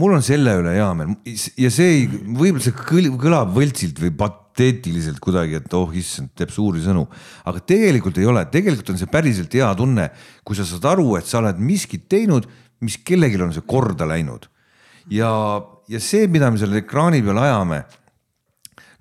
Mul 0.01 0.17
on 0.17 0.25
selle 0.25 0.57
üle 0.59 0.73
hea 0.75 0.89
meel 0.97 1.13
ja 1.61 1.71
see 1.73 1.91
ei, 1.95 2.07
võib-olla 2.09 2.63
see 2.65 3.13
kõlab 3.21 3.53
võltsilt 3.55 4.01
või 4.01 4.11
pateetiliselt 4.17 5.21
kuidagi, 5.23 5.61
et 5.61 5.77
oh 5.77 5.93
issand, 5.95 6.33
teeb 6.37 6.51
suuri 6.53 6.81
sõnu, 6.83 7.05
aga 7.47 7.61
tegelikult 7.63 8.17
ei 8.19 8.27
ole, 8.27 8.43
tegelikult 8.51 8.91
on 8.93 8.99
see 8.99 9.11
päriselt 9.11 9.53
hea 9.55 9.69
tunne, 9.77 10.09
kui 10.43 10.57
sa 10.57 10.67
saad 10.67 10.89
aru, 10.95 11.13
et 11.19 11.29
sa 11.29 11.39
oled 11.39 11.61
miskit 11.61 12.09
teinud 12.11 12.49
mis 12.85 12.99
kellelgi 13.05 13.41
on 13.41 13.53
see 13.55 13.65
korda 13.67 14.07
läinud. 14.09 14.47
ja, 15.09 15.29
ja 15.89 15.99
see, 16.01 16.27
mida 16.31 16.51
me 16.51 16.59
seal 16.61 16.73
ekraani 16.77 17.21
peal 17.25 17.39
ajame, 17.41 17.81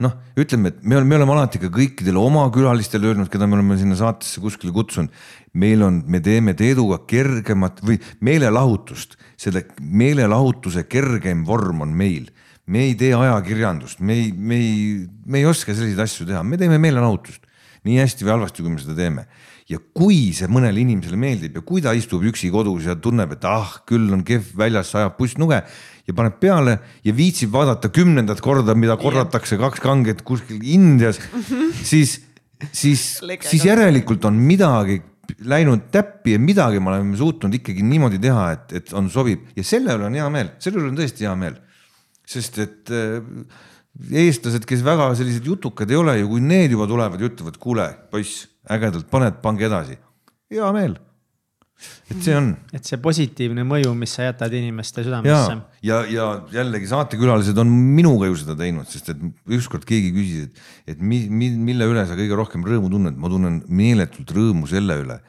noh, 0.00 0.14
ütleme, 0.40 0.72
et 0.72 0.80
me 0.82 0.96
oleme, 0.96 1.12
me 1.12 1.18
oleme 1.20 1.34
alati 1.36 1.60
ka 1.60 1.68
kõikidele 1.72 2.20
oma 2.20 2.46
külalistele 2.52 3.10
öelnud, 3.10 3.28
keda 3.32 3.48
me 3.48 3.58
oleme 3.58 3.76
sinna 3.80 3.98
saatesse 3.98 4.40
kuskile 4.40 4.72
kutsunud. 4.72 5.12
Meil 5.52 5.82
on, 5.82 6.02
me 6.06 6.20
teeme 6.22 6.54
Teeduga 6.58 7.00
kergemat 7.10 7.80
või 7.82 7.98
meelelahutust, 8.26 9.16
selle 9.40 9.64
meelelahutuse 9.80 10.86
kergem 10.90 11.44
vorm 11.46 11.82
on 11.86 11.96
meil. 11.96 12.30
me 12.70 12.84
ei 12.86 12.94
tee 12.94 13.10
ajakirjandust, 13.16 13.98
me 13.98 14.14
ei, 14.14 14.26
me 14.30 14.54
ei, 14.54 15.06
me 15.26 15.40
ei 15.40 15.46
oska 15.48 15.74
selliseid 15.74 15.98
asju 16.04 16.26
teha, 16.28 16.42
me 16.46 16.54
teeme 16.56 16.78
meelelahutust. 16.78 17.48
Nii 17.82 17.96
hästi 17.98 18.26
või 18.26 18.30
halvasti, 18.30 18.62
kui 18.62 18.70
me 18.70 18.78
seda 18.78 18.94
teeme. 18.94 19.24
Ja 19.66 19.80
kui 19.80 20.34
see 20.36 20.46
mõnele 20.52 20.78
inimesele 20.82 21.16
meeldib 21.18 21.56
ja 21.58 21.62
kui 21.66 21.82
ta 21.82 21.94
istub 21.96 22.22
üksi 22.28 22.50
kodus 22.52 22.86
ja 22.86 22.94
tunneb, 22.94 23.32
et 23.34 23.46
ah, 23.48 23.72
küll 23.88 24.12
on 24.14 24.22
kehv 24.26 24.52
väljas, 24.60 24.92
sajab 24.92 25.16
pussnuge 25.18 25.62
ja 26.06 26.14
paneb 26.14 26.38
peale 26.42 26.76
ja 27.02 27.14
viitsib 27.16 27.50
vaadata 27.54 27.90
kümnendat 27.94 28.42
korda, 28.44 28.76
mida 28.78 28.98
korratakse 29.00 29.58
kaks 29.58 29.82
kanget 29.82 30.22
kuskil 30.26 30.60
Indias, 30.62 31.18
siis, 31.82 32.20
siis, 32.70 33.06
siis 33.48 33.64
järelikult 33.64 34.28
on 34.28 34.38
midagi 34.38 35.00
läinud 35.49 35.89
täppi 35.92 36.36
ja 36.36 36.42
midagi 36.42 36.81
me 36.83 36.92
oleme 36.92 37.18
suutnud 37.18 37.55
ikkagi 37.60 37.84
niimoodi 37.86 38.20
teha, 38.23 38.47
et, 38.57 38.76
et 38.81 38.94
on, 38.97 39.10
sobib 39.12 39.50
ja 39.57 39.65
selle 39.67 39.97
üle 39.99 40.09
on 40.09 40.17
hea 40.18 40.28
meel, 40.33 40.55
selle 40.62 40.81
üle 40.83 40.92
on 40.92 41.00
tõesti 41.00 41.28
hea 41.28 41.34
meel. 41.39 41.59
sest 42.31 42.60
et 42.62 42.92
äh, 42.94 43.18
eestlased, 44.23 44.65
kes 44.68 44.84
väga 44.86 45.10
sellised 45.18 45.47
jutukad 45.47 45.91
ei 45.91 45.99
ole 45.99 46.17
ju, 46.20 46.28
kui 46.31 46.42
need 46.44 46.76
juba 46.76 46.86
tulevad 46.91 47.20
ja 47.20 47.31
ütlevad, 47.31 47.59
kuule, 47.60 47.86
poiss 48.12 48.47
ägedalt 48.70 49.09
paned, 49.10 49.41
pange 49.42 49.67
edasi. 49.67 49.99
hea 50.50 50.73
meel. 50.76 50.97
Et 52.10 52.23
see 52.25 52.34
on. 52.36 52.50
et 52.76 52.86
see 52.86 52.99
positiivne 53.02 53.65
mõju, 53.68 53.92
mis 53.99 54.12
sa 54.17 54.26
jätad 54.28 54.55
inimeste 54.57 55.05
südamesse. 55.07 55.57
ja, 55.86 56.00
ja, 56.10 56.26
jällegi 56.52 56.91
saatekülalised 56.91 57.59
on 57.62 57.70
minuga 57.70 58.28
ju 58.31 58.39
seda 58.42 58.57
teinud, 58.59 58.89
sest 58.91 59.12
et 59.15 59.23
ükskord 59.59 59.86
keegi 59.89 60.12
küsis, 60.17 60.49
et, 60.49 60.65
et 60.94 61.02
mi, 61.02 61.23
mi, 61.33 61.52
mille 61.70 61.89
üle 61.91 62.05
sa 62.09 62.18
kõige 62.18 62.39
rohkem 62.39 62.67
rõõmu 62.67 62.92
tunned, 62.92 63.17
ma 63.20 63.33
tunnen 63.33 63.62
meeletult 63.68 64.34
rõõmu 64.36 64.68
selle 64.70 65.00
üle, 65.05 65.20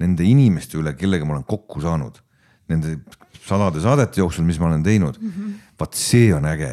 nende 0.00 0.26
inimeste 0.26 0.78
üle, 0.80 0.94
kellega 0.98 1.26
ma 1.28 1.38
olen 1.38 1.48
kokku 1.48 1.82
saanud, 1.84 2.22
nende 2.70 2.98
sadade 3.46 3.82
saadete 3.82 4.22
jooksul, 4.22 4.46
mis 4.46 4.60
ma 4.60 4.70
olen 4.70 4.86
teinud. 4.86 5.18
Mm 5.18 5.34
-hmm.. 5.34 5.60
vaat 5.80 5.98
see 5.98 6.30
on 6.36 6.46
äge, 6.46 6.72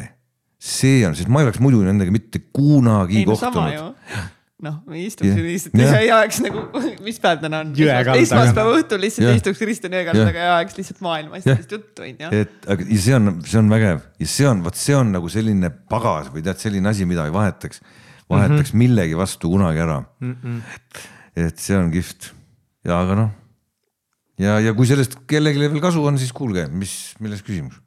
see 0.58 1.06
on, 1.08 1.16
sest 1.18 1.30
ma 1.32 1.42
ei 1.42 1.48
oleks 1.48 1.60
muidu 1.64 1.82
nendega 1.86 2.12
mitte 2.14 2.42
kunagi 2.52 3.22
ei, 3.22 3.28
kohtunud 3.28 3.94
noh, 4.64 4.78
me 4.90 4.98
istuks 5.04 5.28
yeah. 5.28 5.40
lihtsalt 5.44 5.76
yeah. 5.78 5.92
ja 5.94 6.00
jääks 6.08 6.40
nagu, 6.42 6.64
mis 7.06 7.20
päev 7.22 7.42
täna 7.42 7.60
on? 7.62 7.70
esmaspäeva 8.18 8.74
õhtul 8.74 9.02
lihtsalt 9.04 9.28
yeah. 9.28 9.38
istuks 9.38 9.60
Kristjan 9.62 9.94
Jõekaldaga 9.94 10.34
yeah. 10.34 10.48
ja 10.48 10.56
ajaks 10.58 10.78
lihtsalt 10.80 11.02
maailma 11.06 11.38
asjadest 11.38 11.70
yeah. 11.70 11.78
juttu 11.78 12.06
onju. 12.06 12.30
et 12.42 12.68
aga 12.74 12.86
ja 12.88 13.00
see 13.04 13.16
on, 13.18 13.32
see 13.46 13.60
on 13.62 13.72
vägev 13.72 14.02
ja 14.18 14.30
see 14.34 14.48
on, 14.50 14.62
vot 14.66 14.78
see 14.78 14.96
on 14.98 15.14
nagu 15.14 15.30
selline 15.32 15.70
pagas 15.92 16.30
või 16.34 16.42
tead, 16.46 16.58
selline 16.62 16.90
asi, 16.90 17.06
mida 17.08 17.28
ei 17.28 17.34
vahetaks, 17.34 17.82
vahetaks 18.26 18.72
mm 18.72 18.74
-hmm. 18.74 18.82
millegi 18.82 19.18
vastu 19.18 19.52
kunagi 19.54 19.84
ära 19.86 20.00
mm. 20.02 20.36
-mm. 20.42 21.04
et 21.46 21.62
see 21.62 21.78
on 21.78 21.92
kihvt 21.94 22.32
ja 22.88 22.98
aga 22.98 23.18
noh 23.22 23.34
ja, 24.42 24.58
ja 24.64 24.74
kui 24.74 24.90
sellest 24.90 25.20
kellelegi 25.30 25.68
veel 25.68 25.84
kasu 25.84 26.02
on, 26.02 26.18
siis 26.18 26.34
kuulge, 26.34 26.66
mis, 26.66 27.14
milles 27.22 27.46
küsimus 27.46 27.78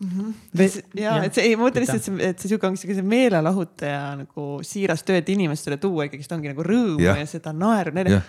mm. 0.00 0.08
-hmm. 0.10 1.00
ja, 1.00 1.16
et 1.24 1.34
see 1.34 1.48
ei, 1.48 1.56
ma 1.56 1.68
mõtlen 1.68 1.86
lihtsalt, 1.86 2.08
et 2.20 2.40
see 2.40 2.52
sihuke 2.52 2.68
ongi 2.68 2.82
sihuke 2.82 3.04
meelelahutaja 3.14 4.14
nagu 4.22 4.48
siiras 4.66 5.04
töö, 5.06 5.20
et 5.22 5.28
inimestele 5.34 5.78
tuua 5.82 6.08
ikkagist 6.08 6.32
ongi 6.36 6.52
nagu 6.52 6.66
rõõmu 6.66 7.04
ja, 7.04 7.18
ja 7.20 7.28
seda 7.30 7.54
naeru 7.56 7.94
neile 7.96 8.22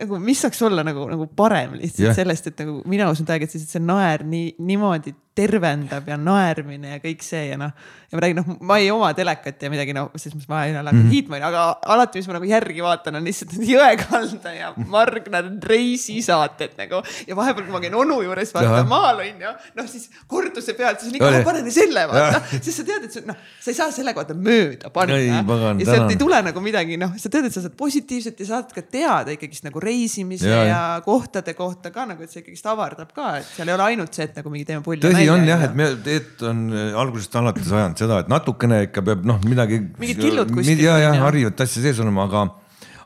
nagu 0.00 0.20
mis 0.22 0.40
saaks 0.40 0.62
olla 0.64 0.84
nagu, 0.86 1.04
nagu 1.10 1.26
parem 1.36 1.74
lihtsalt 1.78 2.06
yeah. 2.06 2.16
sellest, 2.16 2.50
et 2.50 2.62
nagu 2.62 2.80
mina 2.88 3.10
usun 3.12 3.28
täiega, 3.28 3.46
et 3.46 3.54
siis, 3.54 3.66
et 3.66 3.74
see 3.74 3.82
naer 3.84 4.24
nii 4.26 4.54
niimoodi 4.64 5.12
tervendab 5.40 6.08
ja 6.08 6.18
naermine 6.20 6.96
ja 6.96 7.00
kõik 7.02 7.24
see 7.24 7.50
ja 7.50 7.58
noh. 7.60 7.72
ja 8.10 8.18
ma 8.18 8.24
räägin, 8.24 8.40
noh, 8.40 8.56
ma 8.66 8.76
ei 8.82 8.90
oma 8.92 9.10
telekat 9.16 9.62
ja 9.62 9.70
midagi, 9.72 9.94
no 9.96 10.08
selles 10.16 10.34
mõttes 10.34 10.50
ma 10.50 10.64
ei 10.66 10.74
ole 10.74 10.82
mm 10.82 10.98
-hmm. 10.98 11.12
hiitmaine, 11.14 11.46
aga 11.46 11.64
alati, 11.94 12.20
mis 12.20 12.28
ma 12.28 12.36
nagu 12.36 12.48
järgi 12.48 12.82
vaatan, 12.84 13.18
on 13.20 13.28
lihtsalt 13.28 13.54
Jõekalda 13.72 14.54
ja 14.56 14.72
Margnar 14.90 15.50
Reisi 15.70 16.18
saated 16.22 16.74
nagu. 16.78 17.02
ja 17.26 17.36
vahepeal, 17.36 17.66
kui 17.66 17.72
ma 17.76 17.80
käin 17.84 17.94
onu 17.94 18.20
juures 18.26 18.54
vaata 18.54 18.82
maal 18.88 19.22
on 19.24 19.44
ju, 19.46 19.54
noh 19.78 19.90
siis 19.90 20.10
korduse 20.26 20.74
pealt, 20.74 21.00
siis 21.00 21.12
on 21.12 21.20
ikka, 21.20 21.44
paneme 21.46 21.70
selle 21.70 22.06
vaata, 22.10 22.42
sest 22.58 22.82
sa 22.82 22.86
tead, 22.88 23.06
et 23.06 23.12
see, 23.12 23.26
noh, 23.26 23.38
sa 23.60 23.70
ei 23.70 23.78
saa 23.78 23.90
selle 23.94 24.14
kohta 24.16 24.34
mööda 24.34 24.90
panna. 24.90 25.16
ja 25.20 25.86
sealt 25.86 26.10
ei 26.10 26.20
tule 26.20 26.42
nagu 26.42 26.64
midagi, 26.64 26.98
noh, 27.00 27.14
sa 27.20 27.32
tead, 27.32 27.48
et 27.48 27.54
sa 27.54 27.64
saad 27.64 27.76
positiivset 27.78 28.40
ja 28.40 28.50
saad 28.54 28.74
ka 28.74 28.82
teada 28.82 29.36
ikkagist 29.36 29.64
nagu 29.68 29.80
reisimise 29.80 30.50
ja, 30.50 30.64
ja 30.66 30.82
kohtade 31.04 31.54
kohta 31.54 31.94
ka 31.94 32.06
nagu, 32.10 32.22
et 32.22 32.32
see 32.32 32.42
ikkagist 32.42 32.66
avardab 32.66 33.14
ka, 33.14 33.36
et 33.40 33.48
seal 33.54 33.70
ei 33.70 33.78
ole 33.78 33.88
ainult 33.92 34.14
see, 34.14 34.26
et 34.26 34.36
nagu 34.40 34.52
mingi 34.52 34.66
teeme 34.68 34.84
pulli 34.84 35.02
välja 35.04 35.29
on 35.34 35.46
jah, 35.48 35.66
et 35.68 35.76
me, 35.76 35.90
Teet 36.04 36.42
on 36.46 36.64
äh, 36.72 36.90
algusest 36.98 37.36
alates 37.40 37.70
ajanud 37.72 38.00
seda, 38.00 38.22
et 38.24 38.32
natukene 38.32 38.84
ikka 38.88 39.04
peab 39.06 39.28
noh, 39.28 39.38
midagi. 39.46 39.82
mingid 40.00 40.24
killud 40.24 40.52
kuskil. 40.54 40.82
ja, 40.84 40.98
ja 41.02 41.14
harjuvat 41.24 41.66
asja 41.66 41.84
sees 41.84 42.02
olema, 42.02 42.28
aga 42.28 42.48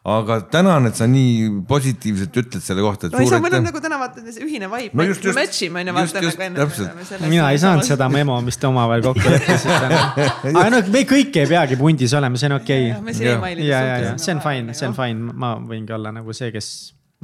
aga 0.04 0.36
tänan, 0.52 0.84
et 0.86 0.98
sa 0.98 1.06
nii 1.08 1.46
positiivselt 1.68 2.34
ütled 2.36 2.60
selle 2.64 2.82
kohta. 2.84 3.08
no 3.08 3.22
ei 3.24 3.28
saa, 3.28 3.40
meil 3.40 3.54
on 3.56 3.64
nagu 3.64 3.80
täna 3.80 3.96
vaata 4.02 4.20
ühine 4.44 4.68
vibe 4.68 4.92
no, 5.00 5.06
me 5.06 5.32
match 5.38 5.62
ime 5.64 5.80
onju 5.80 5.94
vaata 5.96 6.20
nagu 6.20 6.44
enne. 6.44 7.28
mina 7.32 7.46
ei 7.54 7.60
saanud 7.62 7.88
seda 7.88 8.10
memo, 8.12 8.36
mis 8.44 8.60
te 8.60 8.68
omavahel 8.68 9.06
kokku 9.06 9.32
leppisite. 9.32 10.02
aga 10.58 10.66
no 10.74 10.82
me 10.92 11.04
kõik 11.08 11.38
ei 11.40 11.48
peagi 11.48 11.80
pundis 11.80 12.12
olema, 12.20 12.40
see 12.40 12.50
on 12.52 12.58
okei 12.58 12.90
okay.. 12.98 13.54
ja, 13.64 13.80
ja, 13.80 13.96
ja 14.10 14.12
see 14.20 14.36
on 14.36 14.44
fine, 14.44 14.76
see 14.76 14.90
on 14.90 14.98
fine, 14.98 15.32
ma 15.32 15.54
võingi 15.72 15.96
olla 15.96 16.12
nagu 16.12 16.36
see, 16.36 16.52
kes 16.52 16.68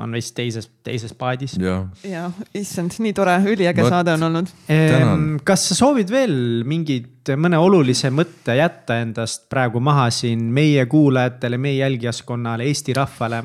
on 0.01 0.17
vist 0.17 0.35
teises, 0.37 0.69
teises 0.87 1.15
paadis. 1.19 1.57
ja, 1.61 2.25
issand, 2.57 2.97
nii 3.05 3.15
tore, 3.17 3.37
üliäge 3.45 3.85
Võt, 3.85 3.93
saade 3.95 4.17
on 4.17 4.27
olnud 4.31 4.51
ehm,. 4.73 5.39
kas 5.47 5.69
sa 5.71 5.79
soovid 5.79 6.11
veel 6.13 6.35
mingit, 6.69 7.33
mõne 7.37 7.61
olulise 7.61 8.11
mõtte 8.15 8.57
jätta 8.59 9.01
endast 9.05 9.49
praegu 9.53 9.83
maha 9.85 10.09
siin 10.15 10.49
meie 10.55 10.87
kuulajatele, 10.91 11.61
meie 11.61 11.81
jälgijaskonnale, 11.85 12.69
Eesti 12.71 12.97
rahvale? 12.97 13.45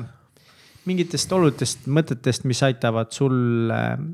mingitest 0.86 1.32
olulistest 1.34 1.88
mõtetest, 1.90 2.44
mis 2.46 2.60
aitavad 2.62 3.10
sul 3.14 3.72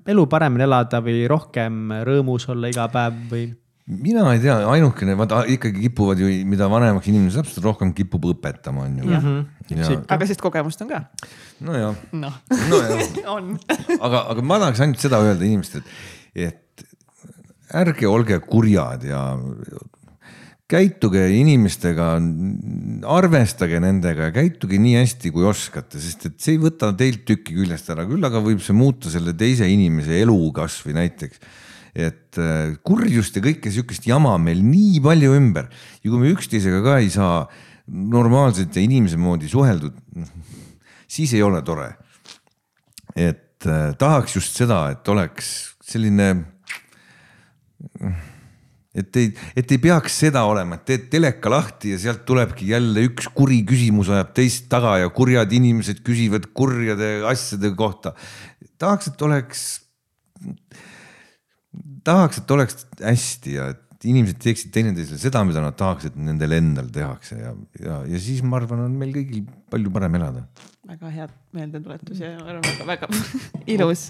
elu 0.09 0.23
paremini 0.31 0.65
elada 0.65 1.03
või 1.05 1.27
rohkem 1.29 1.93
rõõmus 2.09 2.49
olla 2.53 2.71
iga 2.73 2.87
päev 2.93 3.19
või? 3.29 3.51
Mina 3.91 4.25
ei 4.33 4.41
tea, 4.43 4.57
ainukene, 4.71 5.15
vaata 5.19 5.43
ikkagi 5.51 5.89
kipuvad 5.89 6.21
ju, 6.23 6.29
mida 6.49 6.69
vanemaks 6.71 7.09
inimene 7.11 7.33
saab, 7.35 7.49
seda 7.51 7.67
rohkem 7.67 7.91
kipub 7.97 8.29
õpetama, 8.31 8.87
on 8.87 8.99
ju. 9.01 9.09
Mm 9.09 9.47
-hmm. 9.69 10.05
aga 10.07 10.27
sellist 10.27 10.45
kogemust 10.45 10.83
on 10.83 10.89
ka. 10.89 11.05
nojah 11.61 11.97
no. 12.13 12.33
nojah 12.71 13.03
on 13.37 13.57
aga, 13.99 14.27
aga 14.31 14.43
ma 14.43 14.59
tahaks 14.59 14.81
ainult 14.81 15.01
seda 15.03 15.19
öelda 15.23 15.45
inimestele, 15.45 15.83
et 16.35 16.87
ärge 17.73 18.07
olge 18.07 18.39
kurjad 18.39 19.05
ja 19.05 19.23
käituge 20.73 21.25
inimestega, 21.37 22.07
arvestage 23.13 23.81
nendega 23.83 24.31
ja 24.31 24.33
käituge 24.33 24.79
nii 24.81 24.95
hästi, 25.01 25.33
kui 25.35 25.45
oskate, 25.45 26.01
sest 26.01 26.31
et 26.31 26.39
see 26.41 26.55
ei 26.57 26.63
võta 26.63 26.93
teilt 26.97 27.27
tükki 27.29 27.59
küljest 27.59 27.91
ära, 27.93 28.07
küll 28.09 28.25
aga 28.25 28.41
võib 28.41 28.63
see 28.65 28.77
muuta 28.77 29.13
selle 29.13 29.35
teise 29.37 29.69
inimese 29.69 30.23
elu 30.23 30.39
kasvõi 30.57 30.97
näiteks 30.97 31.43
et 31.93 32.39
äh, 32.41 32.73
kurjust 32.85 33.37
ja 33.37 33.45
kõike 33.45 33.73
sihukest 33.73 34.07
jama 34.09 34.37
on 34.39 34.47
meil 34.47 34.63
nii 34.65 35.01
palju 35.05 35.35
ümber 35.37 35.69
ja 36.01 36.09
kui 36.09 36.19
me 36.21 36.33
üksteisega 36.33 36.81
ka 36.85 36.99
ei 37.03 37.11
saa 37.13 37.45
normaalselt 37.87 38.77
ja 38.77 38.85
inimese 38.85 39.19
moodi 39.21 39.51
suheldud, 39.51 39.97
siis 41.15 41.35
ei 41.37 41.43
ole 41.45 41.61
tore. 41.67 41.93
et 43.17 43.67
äh, 43.69 43.93
tahaks 43.99 44.39
just 44.39 44.57
seda, 44.57 44.87
et 44.95 45.09
oleks 45.13 45.77
selline 45.85 46.31
et 48.95 49.17
ei, 49.17 49.31
et 49.57 49.73
ei 49.73 49.81
peaks 49.81 50.19
seda 50.25 50.45
olema, 50.49 50.77
et 50.77 50.85
teed 50.89 51.07
teleka 51.13 51.51
lahti 51.53 51.95
ja 51.95 52.01
sealt 52.01 52.25
tulebki 52.29 52.69
jälle 52.73 53.05
üks 53.09 53.29
kuri 53.35 53.63
küsimus 53.69 54.11
ajab 54.13 54.35
teist 54.37 54.69
taga 54.73 54.99
ja 55.01 55.13
kurjad 55.13 55.53
inimesed 55.53 56.03
küsivad 56.07 56.51
kurjade 56.57 57.15
asjade 57.29 57.73
kohta. 57.77 58.15
tahaks, 58.79 59.09
et 59.13 59.23
oleks, 59.23 59.63
tahaks, 62.07 62.43
et 62.43 62.55
oleks 62.55 62.87
hästi 63.01 63.57
ja 63.57 63.71
et 63.75 64.07
inimesed 64.09 64.39
teeksid 64.43 64.73
teineteisele 64.75 65.19
seda, 65.23 65.45
mida 65.47 65.63
nad 65.63 65.77
tahaks, 65.79 66.09
et 66.11 66.17
nendel 66.19 66.57
endal 66.57 66.89
tehakse 66.93 67.39
ja, 67.39 67.53
ja, 67.79 67.99
ja 68.11 68.23
siis 68.23 68.43
ma 68.47 68.59
arvan, 68.59 68.87
on 68.89 68.97
meil 68.99 69.13
kõigil 69.15 69.45
palju 69.71 69.93
parem 69.95 70.17
elada. 70.19 70.47
väga 70.89 71.13
head 71.15 71.37
meeldetuletus 71.55 72.23
ja 72.25 72.33
väga-väga 72.43 73.11
ilus 73.75 74.09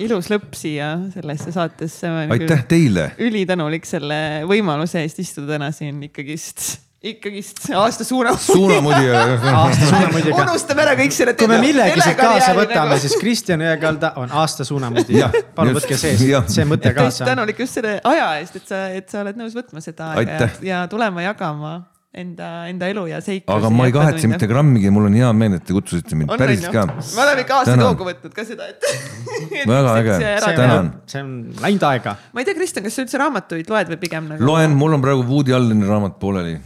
ilus 0.00 0.28
lõpp 0.32 0.56
siia 0.58 0.90
sellesse 1.14 1.54
saatesse. 1.54 2.10
aitäh 2.34 2.66
teile. 2.68 3.12
ülitänulik 3.22 3.86
selle 3.88 4.44
võimaluse 4.48 5.02
eest 5.04 5.22
istuda 5.22 5.54
täna 5.54 5.70
siin 5.74 6.02
ikkagist 6.08 6.87
ikkagist 7.02 7.68
aasta 7.78 8.04
suunamudija. 8.04 8.46
suunamudija 8.46 9.20
aasta 9.54 10.40
unustame 10.42 10.82
ära 10.82 10.94
kõik 10.98 11.14
selle. 11.14 11.34
kui 11.38 11.50
me 11.50 11.60
millegi 11.62 12.00
siit 12.02 12.18
kaasa 12.18 12.54
võtame 12.58 12.96
siis 13.02 13.14
Kristjan 13.20 13.62
Jõekalda 13.62 14.14
on 14.18 14.32
aasta 14.34 14.66
suunamudija. 14.66 15.30
palun 15.54 15.78
võtke 15.78 15.98
see, 16.00 16.16
see 16.18 16.66
mõte 16.66 16.94
kaasa. 16.96 17.28
tänulik 17.28 17.62
just 17.62 17.78
selle 17.78 18.00
aja 18.02 18.32
eest, 18.40 18.58
et 18.58 18.66
sa, 18.72 18.82
et 18.90 19.06
sa 19.10 19.22
oled 19.22 19.38
nõus 19.38 19.54
võtma 19.54 19.84
seda 19.84 20.10
aega 20.16 20.42
ja, 20.42 20.50
ja 20.72 20.82
tulema 20.90 21.22
jagama 21.22 21.76
enda, 22.14 22.48
enda 22.70 22.88
elu 22.90 23.04
ja 23.10 23.20
seiklusi. 23.22 23.54
aga 23.54 23.70
ma 23.72 23.86
ei 23.88 23.94
kahetse 23.94 24.30
mitte 24.30 24.48
grammigi, 24.50 24.90
mul 24.94 25.08
on 25.08 25.18
hea 25.18 25.28
meel, 25.36 25.58
et 25.58 25.64
te 25.68 25.76
kutsusite 25.76 26.16
mind 26.18 26.32
on, 26.32 26.40
päris 26.40 26.64
ka. 26.66 26.86
me 26.88 27.22
oleme 27.24 27.44
ikka 27.44 27.60
aastaid 27.60 27.84
hoogu 27.84 28.08
võtnud 28.08 28.34
ka 28.34 28.46
seda, 28.48 28.70
et, 28.72 28.88
et. 29.60 29.68
väga 29.68 29.94
äge, 30.00 30.16
tänan. 30.48 30.90
see 31.10 31.22
on 31.22 31.30
läinud 31.62 31.86
aega. 31.90 32.16
ma 32.32 32.42
ei 32.42 32.48
tea, 32.48 32.58
Kristjan, 32.58 32.86
kas 32.86 32.98
sa 32.98 33.04
üldse 33.04 33.22
raamatuid 33.22 33.70
loed 33.70 33.92
või 33.94 34.00
pigem 34.02 34.32
nagu? 34.32 34.50
loen, 34.50 34.74
mul 34.78 34.98
on 34.98 35.04
praegu 35.04 35.26
Woody 35.28 35.54
Alleni 35.56 35.88
raamat 35.88 36.18
pooleli. 36.22 36.56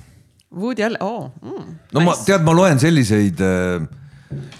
Woody 0.52 0.84
Allen, 0.84 1.00
oo 1.00 1.24
oh, 1.24 1.30
mm,. 1.42 1.76
no 1.92 2.00
nice. 2.00 2.08
ma, 2.08 2.16
tead, 2.26 2.44
ma 2.46 2.56
loen 2.56 2.82
selliseid 2.82 3.40
äh.... 3.40 3.86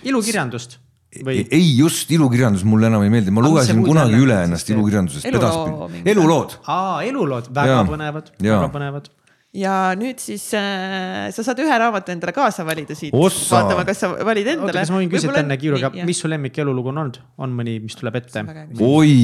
ilukirjandust 0.09 0.79
või? 1.21 1.43
ei, 1.45 1.73
just 1.77 2.11
ilukirjandus 2.15 2.65
mulle 2.69 2.89
enam 2.89 3.05
ei 3.05 3.13
meeldi, 3.13 3.35
ma 3.35 3.45
lugesin 3.45 3.83
kunagi 3.85 4.21
üle 4.21 4.43
ennast 4.47 4.71
ilukirjandusest 4.73 5.29
edaspidi. 5.29 6.05
elulood. 6.15 6.57
aa, 6.65 7.03
elulood, 7.09 7.51
väga 7.55 7.83
ja. 7.83 7.83
põnevad, 7.89 8.33
väga 8.41 8.71
põnevad 8.73 9.11
ja 9.53 9.93
nüüd 9.99 10.21
siis 10.23 10.47
äh, 10.57 11.29
sa 11.35 11.45
saad 11.45 11.61
ühe 11.61 11.79
raamatu 11.83 12.15
endale 12.15 12.33
kaasa 12.37 12.65
valida 12.65 12.97
siit. 12.97 13.13
vaatame, 13.13 13.85
kas 13.89 14.01
sa 14.01 14.13
valid 14.25 14.49
endale. 14.55 14.73
kas 14.79 14.93
ma 14.93 15.01
võin 15.03 15.13
küsida 15.13 15.43
enne 15.43 15.59
kiiruga, 15.61 15.93
mis 16.09 16.23
su 16.25 16.31
lemmik 16.33 16.57
elulugu 16.65 16.93
on 16.93 17.03
olnud, 17.05 17.19
on 17.45 17.57
mõni, 17.59 17.77
mis 17.85 17.97
tuleb 17.99 18.17
ette? 18.23 18.47
oi, 18.81 19.17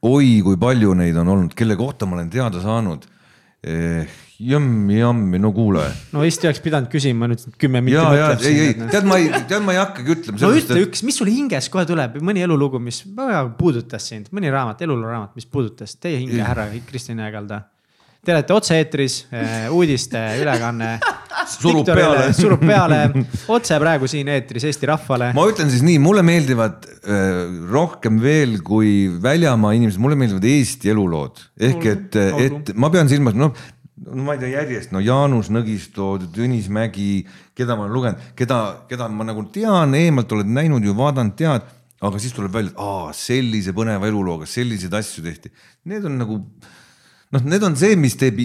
oi, 0.00 0.30
kui 0.46 0.60
palju 0.60 0.96
neid 0.96 1.20
on 1.20 1.32
olnud, 1.36 1.56
kelle 1.58 1.76
kohta 1.76 2.08
ma 2.08 2.16
olen 2.18 2.32
teada 2.32 2.62
saanud 2.64 3.04
eh,. 3.60 4.22
Jõmmi, 4.34 4.96
jammi, 4.98 5.38
no 5.38 5.52
kuule. 5.54 5.84
no 6.10 6.24
Eesti 6.26 6.48
oleks 6.48 6.62
pidanud 6.64 6.90
küsima 6.90 7.28
nüüd 7.30 7.44
kümme 7.60 7.82
minti. 7.84 7.94
ja, 7.94 8.08
ja 8.18 8.30
ei, 8.40 8.64
ei 8.64 8.88
tead, 8.90 9.06
ma 9.06 9.20
ei, 9.22 9.28
tead, 9.46 9.62
ma 9.62 9.76
ei 9.76 9.78
hakkagi 9.78 10.16
ütlema. 10.16 10.40
no 10.42 10.50
ütle 10.58 10.80
et... 10.80 10.88
üks, 10.88 11.04
mis 11.06 11.20
sul 11.20 11.30
hinges 11.30 11.70
kohe 11.70 11.86
tuleb, 11.86 12.18
mõni 12.24 12.42
elulugu, 12.42 12.82
mis 12.82 13.04
väga 13.14 13.44
puudutas 13.58 14.10
sind, 14.10 14.32
mõni 14.34 14.50
raamat, 14.50 14.82
eluloo 14.82 15.12
raamat, 15.12 15.36
mis 15.38 15.46
puudutas 15.46 15.94
teie 16.02 16.18
hinge, 16.18 16.42
härra 16.42 16.66
Kristjan 16.88 17.22
Jõekalda 17.22 17.62
Te 18.24 18.32
olete 18.32 18.54
otse-eetris, 18.56 19.26
eh, 19.36 19.66
uudiste 19.68 20.20
ülekanne. 20.40 20.94
surub 21.60 21.86
peale. 21.86 22.32
surub 22.32 22.62
peale 22.70 23.00
otse 23.52 23.78
praegu 23.82 24.08
siin 24.10 24.30
eetris 24.32 24.66
Eesti 24.70 24.88
rahvale. 24.88 25.30
ma 25.36 25.46
ütlen 25.50 25.70
siis 25.72 25.84
nii, 25.86 25.98
mulle 26.02 26.24
meeldivad 26.26 26.86
äh, 26.86 27.42
rohkem 27.72 28.20
veel 28.22 28.58
kui 28.64 29.08
väljamaa 29.22 29.74
inimesed, 29.76 30.00
mulle 30.02 30.18
meeldivad 30.20 30.46
Eesti 30.48 30.92
elulood. 30.94 31.42
ehk 31.70 31.88
et, 31.90 32.20
et 32.46 32.74
ma 32.78 32.90
pean 32.94 33.10
silmas, 33.10 33.36
noh 33.38 33.52
no 34.02 34.26
ma 34.26 34.34
ei 34.34 34.42
tea 34.42 34.52
järjest, 34.56 34.92
no 34.94 35.02
Jaanus 35.02 35.50
Nõgisto, 35.54 36.14
Tõnis 36.34 36.68
Mägi, 36.72 37.24
keda 37.56 37.76
ma 37.78 37.86
olen 37.86 37.94
lugenud, 37.94 38.28
keda, 38.38 38.60
keda 38.90 39.08
ma 39.12 39.26
nagu 39.28 39.46
tean, 39.54 39.94
eemalt 39.98 40.32
oled 40.34 40.50
näinud 40.50 40.84
ju, 40.84 40.94
vaadanud, 40.98 41.36
tead, 41.38 41.68
aga 42.04 42.20
siis 42.20 42.34
tuleb 42.36 42.54
välja, 42.54 42.74
et 42.74 42.80
aa, 42.82 43.12
sellise 43.16 43.74
põneva 43.76 44.08
elulooga 44.10 44.48
selliseid 44.50 44.94
asju 44.98 45.24
tehti. 45.24 45.52
Need 45.88 46.08
on 46.08 46.18
nagu 46.20 46.40
noh, 47.34 47.46
need 47.46 47.64
on 47.66 47.78
see, 47.78 47.94
mis 47.98 48.18
teeb, 48.18 48.42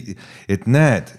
et 0.50 0.66
näed, 0.70 1.12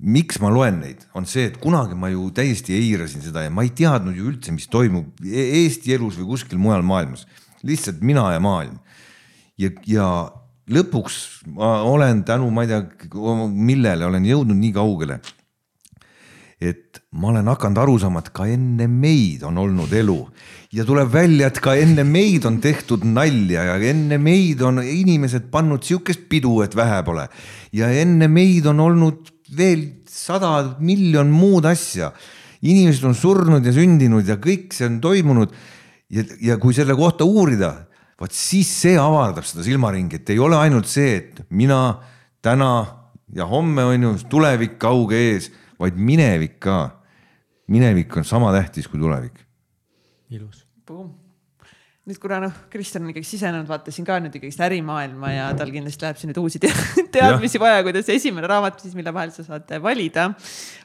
miks 0.00 0.40
ma 0.42 0.50
loen 0.52 0.80
neid, 0.82 1.04
on 1.16 1.26
see, 1.28 1.48
et 1.50 1.58
kunagi 1.62 1.96
ma 1.98 2.10
ju 2.12 2.28
täiesti 2.36 2.76
eirasin 2.76 3.24
seda 3.24 3.44
ja 3.46 3.52
ma 3.52 3.64
ei 3.66 3.72
teadnud 3.76 4.16
ju 4.16 4.30
üldse, 4.30 4.54
mis 4.54 4.68
toimub 4.70 5.22
e-, 5.24 5.46
Eesti 5.62 5.94
elus 5.96 6.18
või 6.20 6.34
kuskil 6.34 6.60
mujal 6.60 6.84
maailmas. 6.86 7.26
lihtsalt 7.66 8.00
mina 8.00 8.30
ja 8.32 8.40
maailm. 8.40 8.78
ja, 9.58 9.70
ja 9.86 10.06
lõpuks 10.70 11.20
ma 11.56 11.80
olen 11.88 12.24
tänu, 12.24 12.50
ma 12.54 12.64
ei 12.64 12.72
tea, 12.72 12.82
millele 13.50 14.06
olen 14.06 14.26
jõudnud 14.28 14.58
nii 14.60 14.72
kaugele 14.76 15.20
et 16.60 17.00
ma 17.16 17.30
olen 17.30 17.48
hakanud 17.48 17.80
aru 17.80 17.94
saama, 18.02 18.20
et 18.20 18.34
ka 18.36 18.44
enne 18.52 18.84
meid 18.92 19.46
on 19.48 19.56
olnud 19.62 19.92
elu 19.96 20.18
ja 20.76 20.84
tuleb 20.84 21.08
välja, 21.12 21.48
et 21.48 21.58
ka 21.62 21.72
enne 21.80 22.04
meid 22.04 22.44
on 22.48 22.58
tehtud 22.60 23.06
nalja 23.08 23.64
ja 23.70 23.78
enne 23.90 24.20
meid 24.20 24.60
on 24.66 24.82
inimesed 24.84 25.48
pannud 25.52 25.86
sihukest 25.86 26.28
pidu, 26.28 26.60
et 26.62 26.76
vähe 26.76 27.00
pole. 27.06 27.26
ja 27.72 27.88
enne 27.88 28.28
meid 28.28 28.68
on 28.68 28.80
olnud 28.80 29.32
veel 29.56 29.86
sada 30.06 30.76
miljon 30.78 31.32
muud 31.32 31.64
asja. 31.64 32.12
inimesed 32.60 33.08
on 33.08 33.16
surnud 33.16 33.64
ja 33.64 33.72
sündinud 33.72 34.28
ja 34.28 34.36
kõik 34.36 34.76
see 34.76 34.86
on 34.86 35.00
toimunud. 35.00 35.48
ja, 36.10 36.24
ja 36.40 36.58
kui 36.60 36.76
selle 36.76 36.94
kohta 36.94 37.24
uurida, 37.24 37.88
vot 38.20 38.36
siis 38.36 38.68
see 38.82 38.98
avardab 39.00 39.46
seda 39.48 39.64
silmaringi, 39.64 40.20
et 40.20 40.32
ei 40.34 40.38
ole 40.42 40.58
ainult 40.60 40.88
see, 40.90 41.16
et 41.16 41.42
mina 41.50 41.80
täna 42.44 42.72
ja 43.34 43.46
homme 43.48 43.84
on 43.84 44.08
ju 44.08 44.14
tulevik 44.30 44.78
kauge 44.80 45.18
ees 45.30 45.50
vaid 45.80 45.96
minevik 45.96 46.58
ka. 46.60 46.96
minevik 47.70 48.16
on 48.16 48.24
sama 48.24 48.52
tähtis 48.52 48.88
kui 48.88 49.00
tulevik. 49.00 49.46
ilus. 50.30 50.66
Nüüd 52.08 52.16
kuna 52.20 52.38
noh, 52.40 52.54
Kristjan 52.72 53.04
on 53.04 53.12
ikkagi 53.12 53.28
sisenenud, 53.28 53.68
vaatasin 53.68 54.06
ka 54.08 54.16
nüüd 54.22 54.34
ikkagist 54.38 54.62
ärimaailma 54.64 55.32
ja 55.34 55.50
tal 55.56 55.68
kindlasti 55.72 56.06
läheb 56.06 56.20
siin 56.20 56.32
nüüd 56.32 56.40
uusi 56.40 56.60
teadmisi 57.16 57.60
vaja, 57.60 57.82
kuidas 57.84 58.08
esimene 58.12 58.48
raamat 58.50 58.80
siis, 58.80 58.96
mille 58.96 59.12
vahel 59.14 59.34
sa 59.34 59.44
saad 59.44 59.70
valida, 59.84 60.30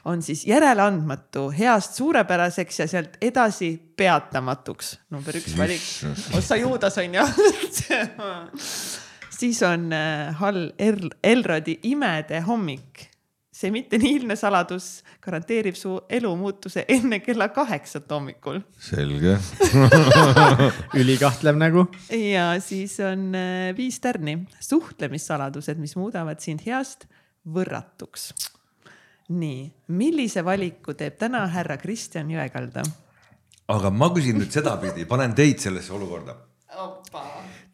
on 0.04 0.22
siis 0.24 0.44
Järeleandmatu 0.48 1.48
heast 1.56 1.96
suurepäraseks 1.96 2.82
ja 2.84 2.88
sealt 2.92 3.16
edasi 3.24 3.72
peatamatuks. 3.96 4.98
number 5.10 5.40
üks 5.40 5.56
valik. 5.58 5.88
ossa 6.36 6.60
Juudas 6.60 7.00
on 7.00 7.16
ju 7.16 7.26
siis 9.40 9.62
on 9.64 9.92
äh, 9.92 10.36
Hall 10.36 10.70
Elrodi 11.24 11.78
Imede 11.82 12.44
hommik 12.44 13.08
see 13.56 13.72
mitte 13.72 13.96
nii 14.00 14.18
ilmne 14.20 14.36
saladus 14.36 14.86
garanteerib 15.24 15.76
su 15.78 15.94
elumuutuse 16.12 16.84
enne 16.92 17.22
kella 17.24 17.48
kaheksat 17.54 18.10
hommikul. 18.12 18.60
selge 18.80 19.38
ülikahtlev 21.00 21.56
nägu. 21.56 21.86
ja 22.12 22.50
siis 22.60 22.98
on 23.00 23.30
äh, 23.34 23.70
viis 23.76 24.00
tärni, 24.04 24.38
suhtlemissaladused, 24.60 25.80
mis 25.80 25.96
muudavad 25.96 26.42
sind 26.44 26.66
heast 26.66 27.08
võrratuks. 27.48 28.28
nii, 29.32 29.62
millise 29.88 30.44
valiku 30.44 30.94
teeb 30.94 31.16
täna 31.18 31.46
härra 31.54 31.78
Kristjan 31.80 32.28
Jõekalda? 32.32 32.84
aga 33.72 33.90
ma 33.90 34.10
küsin 34.14 34.36
nüüd 34.42 34.52
sedapidi, 34.52 35.08
panen 35.08 35.32
teid 35.34 35.64
sellesse 35.64 35.96
olukorda. 35.96 36.36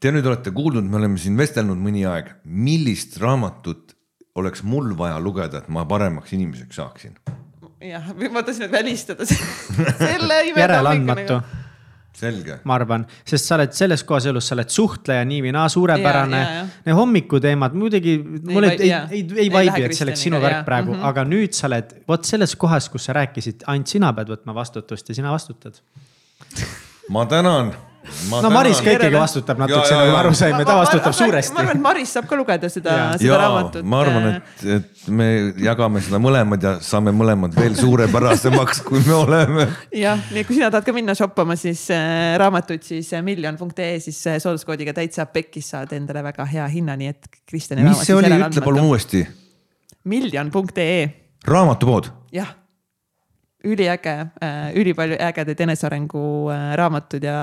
Te 0.02 0.10
nüüd 0.14 0.26
olete 0.26 0.52
kuulnud, 0.54 0.86
me 0.86 0.98
oleme 1.00 1.18
siin 1.18 1.34
vestelnud 1.38 1.78
mõni 1.78 2.04
aeg, 2.06 2.30
millist 2.46 3.18
raamatut 3.22 3.91
oleks 4.34 4.62
mul 4.62 4.92
vaja 4.98 5.20
lugeda, 5.20 5.62
et 5.62 5.68
ma 5.68 5.84
paremaks 5.88 6.32
inimeseks 6.32 6.76
saaksin? 6.76 7.16
jah, 7.82 8.12
ma 8.30 8.42
tahtsin 8.42 8.70
välistada 8.70 9.26
selle 10.06 10.38
järeleandmatu 10.56 11.40
selge. 12.16 12.58
ma 12.68 12.76
arvan, 12.76 13.04
sest 13.26 13.48
sa 13.48 13.56
oled 13.56 13.74
selles 13.76 14.04
kohas 14.08 14.26
elus, 14.30 14.46
sa 14.48 14.56
oled 14.56 14.72
suhtleja 14.72 15.24
nii 15.26 15.40
või 15.46 15.54
naa, 15.56 15.68
suurepärane. 15.72 16.42
Need 16.86 16.96
hommikuteemad 16.96 17.76
muidugi, 17.78 18.18
mul 18.22 18.68
ei, 18.68 18.76
ei, 18.76 18.92
ei, 19.18 19.22
ei 19.46 19.52
vaibi, 19.52 19.86
et 19.86 19.96
see 19.96 20.06
oleks 20.06 20.26
sinu 20.28 20.40
värk 20.42 20.66
praegu 20.68 20.92
mm, 20.92 20.98
-hmm. 21.00 21.08
aga 21.10 21.24
nüüd 21.28 21.56
sa 21.56 21.68
oled 21.70 21.94
vot 22.08 22.28
selles 22.28 22.54
kohas, 22.56 22.90
kus 22.92 23.08
sa 23.08 23.16
rääkisid, 23.16 23.64
ainult 23.72 23.94
sina 23.94 24.12
pead 24.16 24.34
võtma 24.36 24.54
vastutust 24.54 25.08
ja 25.08 25.18
sina 25.18 25.32
vastutad. 25.32 25.80
ma 27.08 27.26
tänan 27.26 27.72
Ma 28.30 28.40
no 28.42 28.50
Maris 28.50 28.80
ka 28.82 28.92
ikkagi 28.96 29.14
vastutab 29.14 29.60
natukese, 29.62 29.94
nagu 29.94 30.10
me 30.10 30.18
aru 30.18 30.32
saime, 30.36 30.64
ta 30.66 30.74
vastutab 30.80 31.14
suuresti. 31.16 31.54
ma 31.54 31.62
arvan, 31.62 31.78
et 31.78 31.82
Maris 31.84 32.14
saab 32.16 32.28
ka 32.30 32.38
lugeda 32.38 32.70
seda, 32.72 32.96
seda 33.20 33.38
raamatut. 33.40 33.86
ma 33.86 34.00
arvan, 34.02 34.28
et, 34.30 34.64
et 34.76 35.04
me 35.14 35.28
jagame 35.62 36.02
seda 36.04 36.20
mõlemad 36.22 36.66
ja 36.66 36.72
saame 36.84 37.14
mõlemad 37.16 37.54
veel 37.58 37.76
suurepärasemaks, 37.78 38.82
kui 38.88 39.02
me 39.06 39.14
oleme. 39.16 39.68
jah, 39.96 40.22
nii 40.32 40.42
et 40.42 40.48
kui 40.48 40.58
sina 40.58 40.70
tahad 40.74 40.88
ka 40.88 40.96
minna 40.96 41.14
shoppama, 41.18 41.56
siis 41.60 41.84
äh, 41.94 42.32
raamatuid, 42.42 42.82
siis 42.86 43.12
äh, 43.16 43.22
miljon.ee, 43.26 43.92
siis 44.02 44.18
äh, 44.30 44.40
sooduskoodiga 44.42 44.96
täitsa 44.96 45.28
pekkis 45.30 45.70
saad 45.74 45.94
endale 45.96 46.24
väga 46.26 46.48
hea 46.54 46.66
hinna, 46.72 46.98
nii 46.98 47.12
et 47.14 47.30
Kristjani 47.48 47.86
mis 47.86 48.02
see 48.06 48.18
oli, 48.18 48.32
ütle 48.38 48.64
palun 48.64 48.90
uuesti. 48.90 49.22
miljon.ee. 50.10 51.06
raamatupood? 51.46 52.10
jah 52.32 52.58
üliäge, 53.68 54.14
ülipalju 54.78 55.16
ägedaid 55.22 55.60
enesearengu 55.66 56.22
raamatuid 56.78 57.26
ja, 57.26 57.36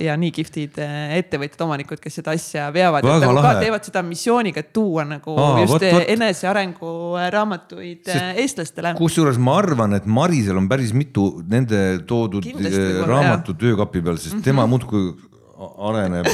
ja 0.00 0.16
nii 0.20 0.32
kihvtid 0.34 0.78
ettevõtjad, 0.80 1.64
omanikud, 1.66 2.00
kes 2.02 2.18
seda 2.20 2.34
asja 2.36 2.68
veavad. 2.74 3.04
Nagu 3.04 3.42
ka 3.44 3.54
teevad 3.60 3.88
seda 3.88 4.02
missiooniga, 4.06 4.64
et 4.64 4.72
tuua 4.76 5.04
nagu 5.08 5.36
Aa, 5.38 5.62
just 5.64 5.76
võt, 5.76 5.86
võt. 5.98 6.08
enesearengu 6.16 6.92
raamatuid 7.34 8.08
Sest 8.08 8.42
eestlastele. 8.44 8.94
kusjuures 8.98 9.38
ma 9.40 9.58
arvan, 9.62 9.96
et 9.98 10.06
Marisel 10.06 10.58
on 10.60 10.68
päris 10.70 10.94
mitu 10.96 11.30
nende 11.48 11.82
toodud 12.08 12.46
raamatut 13.08 13.62
öökapi 13.72 14.02
peal, 14.02 14.16
sest 14.16 14.34
mm 14.34 14.40
-hmm. 14.40 14.44
tema 14.44 14.66
muudkui 14.66 15.14
areneb 15.58 16.26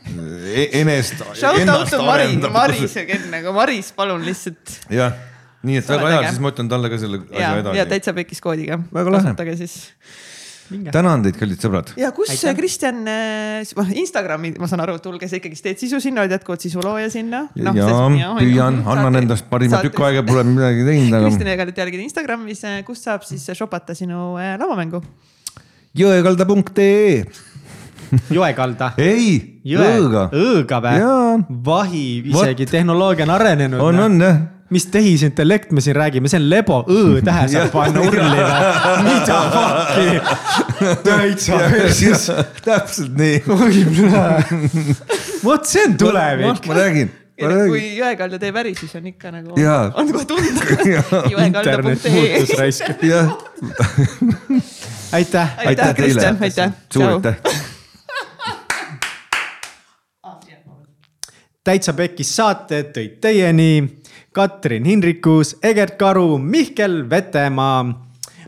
e 0.60 0.68
enest. 0.80 1.20
Shout 1.34 1.68
out 1.68 1.90
to 1.90 2.02
Mari, 2.02 2.36
Maris 2.52 2.96
ja 2.96 3.04
Ken, 3.06 3.28
aga 3.34 3.52
Maris, 3.52 3.92
palun 3.92 4.24
lihtsalt. 4.24 4.78
jah, 4.90 5.12
nii 5.66 5.78
et 5.78 5.88
väga 5.88 6.10
hea, 6.10 6.26
siis 6.30 6.42
ma 6.42 6.52
ütlen 6.52 6.68
talle 6.70 6.90
ka 6.90 6.98
selle 7.00 7.22
asja 7.30 7.54
edasi. 7.60 7.78
ja 7.78 7.88
täitsa 7.88 8.14
pekis 8.16 8.42
koodiga. 8.42 8.78
kasutage 8.92 9.56
siis. 9.60 9.76
tänan 10.94 11.22
teid, 11.24 11.36
kallid 11.38 11.62
sõbrad. 11.62 11.92
ja 12.00 12.10
kus 12.16 12.32
Aitäh. 12.34 12.56
Kristjan, 12.58 13.02
äh, 13.06 13.92
Instagrami, 14.02 14.54
ma 14.58 14.68
saan 14.70 14.82
aru, 14.84 14.96
tulge 15.04 15.28
sa 15.30 15.38
ikkagist 15.38 15.66
teed 15.66 15.82
sisu 15.82 16.00
sinna, 16.02 16.24
oled 16.24 16.34
jätkuvalt 16.34 16.64
sisulooja 16.64 17.10
sinna 17.12 17.44
no,. 17.54 17.74
ja 17.76 18.32
püüan, 18.40 18.82
annan 18.94 19.22
endast 19.22 19.46
parima, 19.50 19.82
tükk 19.84 20.02
aega 20.08 20.24
pole 20.26 20.44
midagi 20.48 20.86
teinud 20.88 21.18
aga. 21.18 21.28
Kristjani 21.28 21.54
ega 21.54 21.68
jälgida 21.70 22.06
Instagramis, 22.08 22.64
äh, 22.68 22.80
kus 22.88 23.04
saab 23.06 23.26
siis 23.28 23.46
shopata 23.58 23.96
sinu 23.98 24.32
äh, 24.40 24.56
lavamängu? 24.60 25.04
jõekalda.ee 25.98 27.24
Joekalda. 28.28 28.90
ei, 29.00 29.60
Õõga. 29.64 30.26
Õõga 30.36 30.80
või? 30.84 31.44
vahi, 31.64 32.02
isegi 32.26 32.66
What? 32.66 32.72
tehnoloogia 32.74 33.24
on 33.24 33.32
arenenud. 33.38 33.80
on, 33.80 34.02
on 34.08 34.18
jah 34.20 34.42
mis 34.72 34.86
tehisintellekt 34.92 35.72
me 35.72 35.80
siin 35.84 35.96
räägime, 35.96 36.30
see 36.30 36.40
on 36.40 36.48
lebo, 36.50 36.82
õ-tähe 36.88 37.48
saab 37.52 37.72
panna 37.74 38.04
urli 38.04 38.26
või? 38.26 38.44
mida 39.06 39.38
fuck'i? 39.54 40.06
täitsa 41.06 41.58
perses. 41.72 42.28
täpselt 42.64 43.18
nii. 43.18 43.36
vot 45.44 45.68
see 45.68 45.84
on 45.88 45.98
tulevik. 46.00 46.70
ma 46.70 46.78
räägin 46.80 47.08
kui 47.42 47.82
Jõekalda 47.96 48.38
teeb 48.38 48.56
äri, 48.60 48.72
siis 48.78 48.92
on 48.98 49.06
ikka 49.08 49.32
nagu, 49.34 49.56
on 49.56 50.12
kohe 50.14 50.26
tunda. 50.30 50.62
jõekalda.ee. 51.32 52.44
aitäh. 55.18 55.58
aitäh, 55.66 55.94
Kristjan, 55.98 56.38
aitäh. 56.40 56.74
suur 56.92 57.16
aitäh 57.16 57.36
täitsa 61.64 61.94
Pekkis 61.94 62.30
saated 62.36 62.90
tõid 62.94 63.18
teieni 63.22 64.01
Katrin 64.32 64.84
Hinrikus, 64.84 65.56
Egert 65.62 65.98
Karu, 65.98 66.38
Mihkel 66.38 67.10
Vetemaa, 67.10 67.84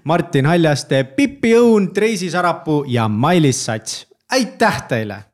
Martin 0.05 0.47
Haljaste, 0.47 1.05
Pipi 1.05 1.53
Õun, 1.55 1.93
Treisi 1.95 2.31
Sarapuu 2.31 2.85
ja 2.89 3.09
Mailis 3.09 3.65
Sats. 3.65 4.07
aitäh 4.31 4.83
teile 4.89 5.34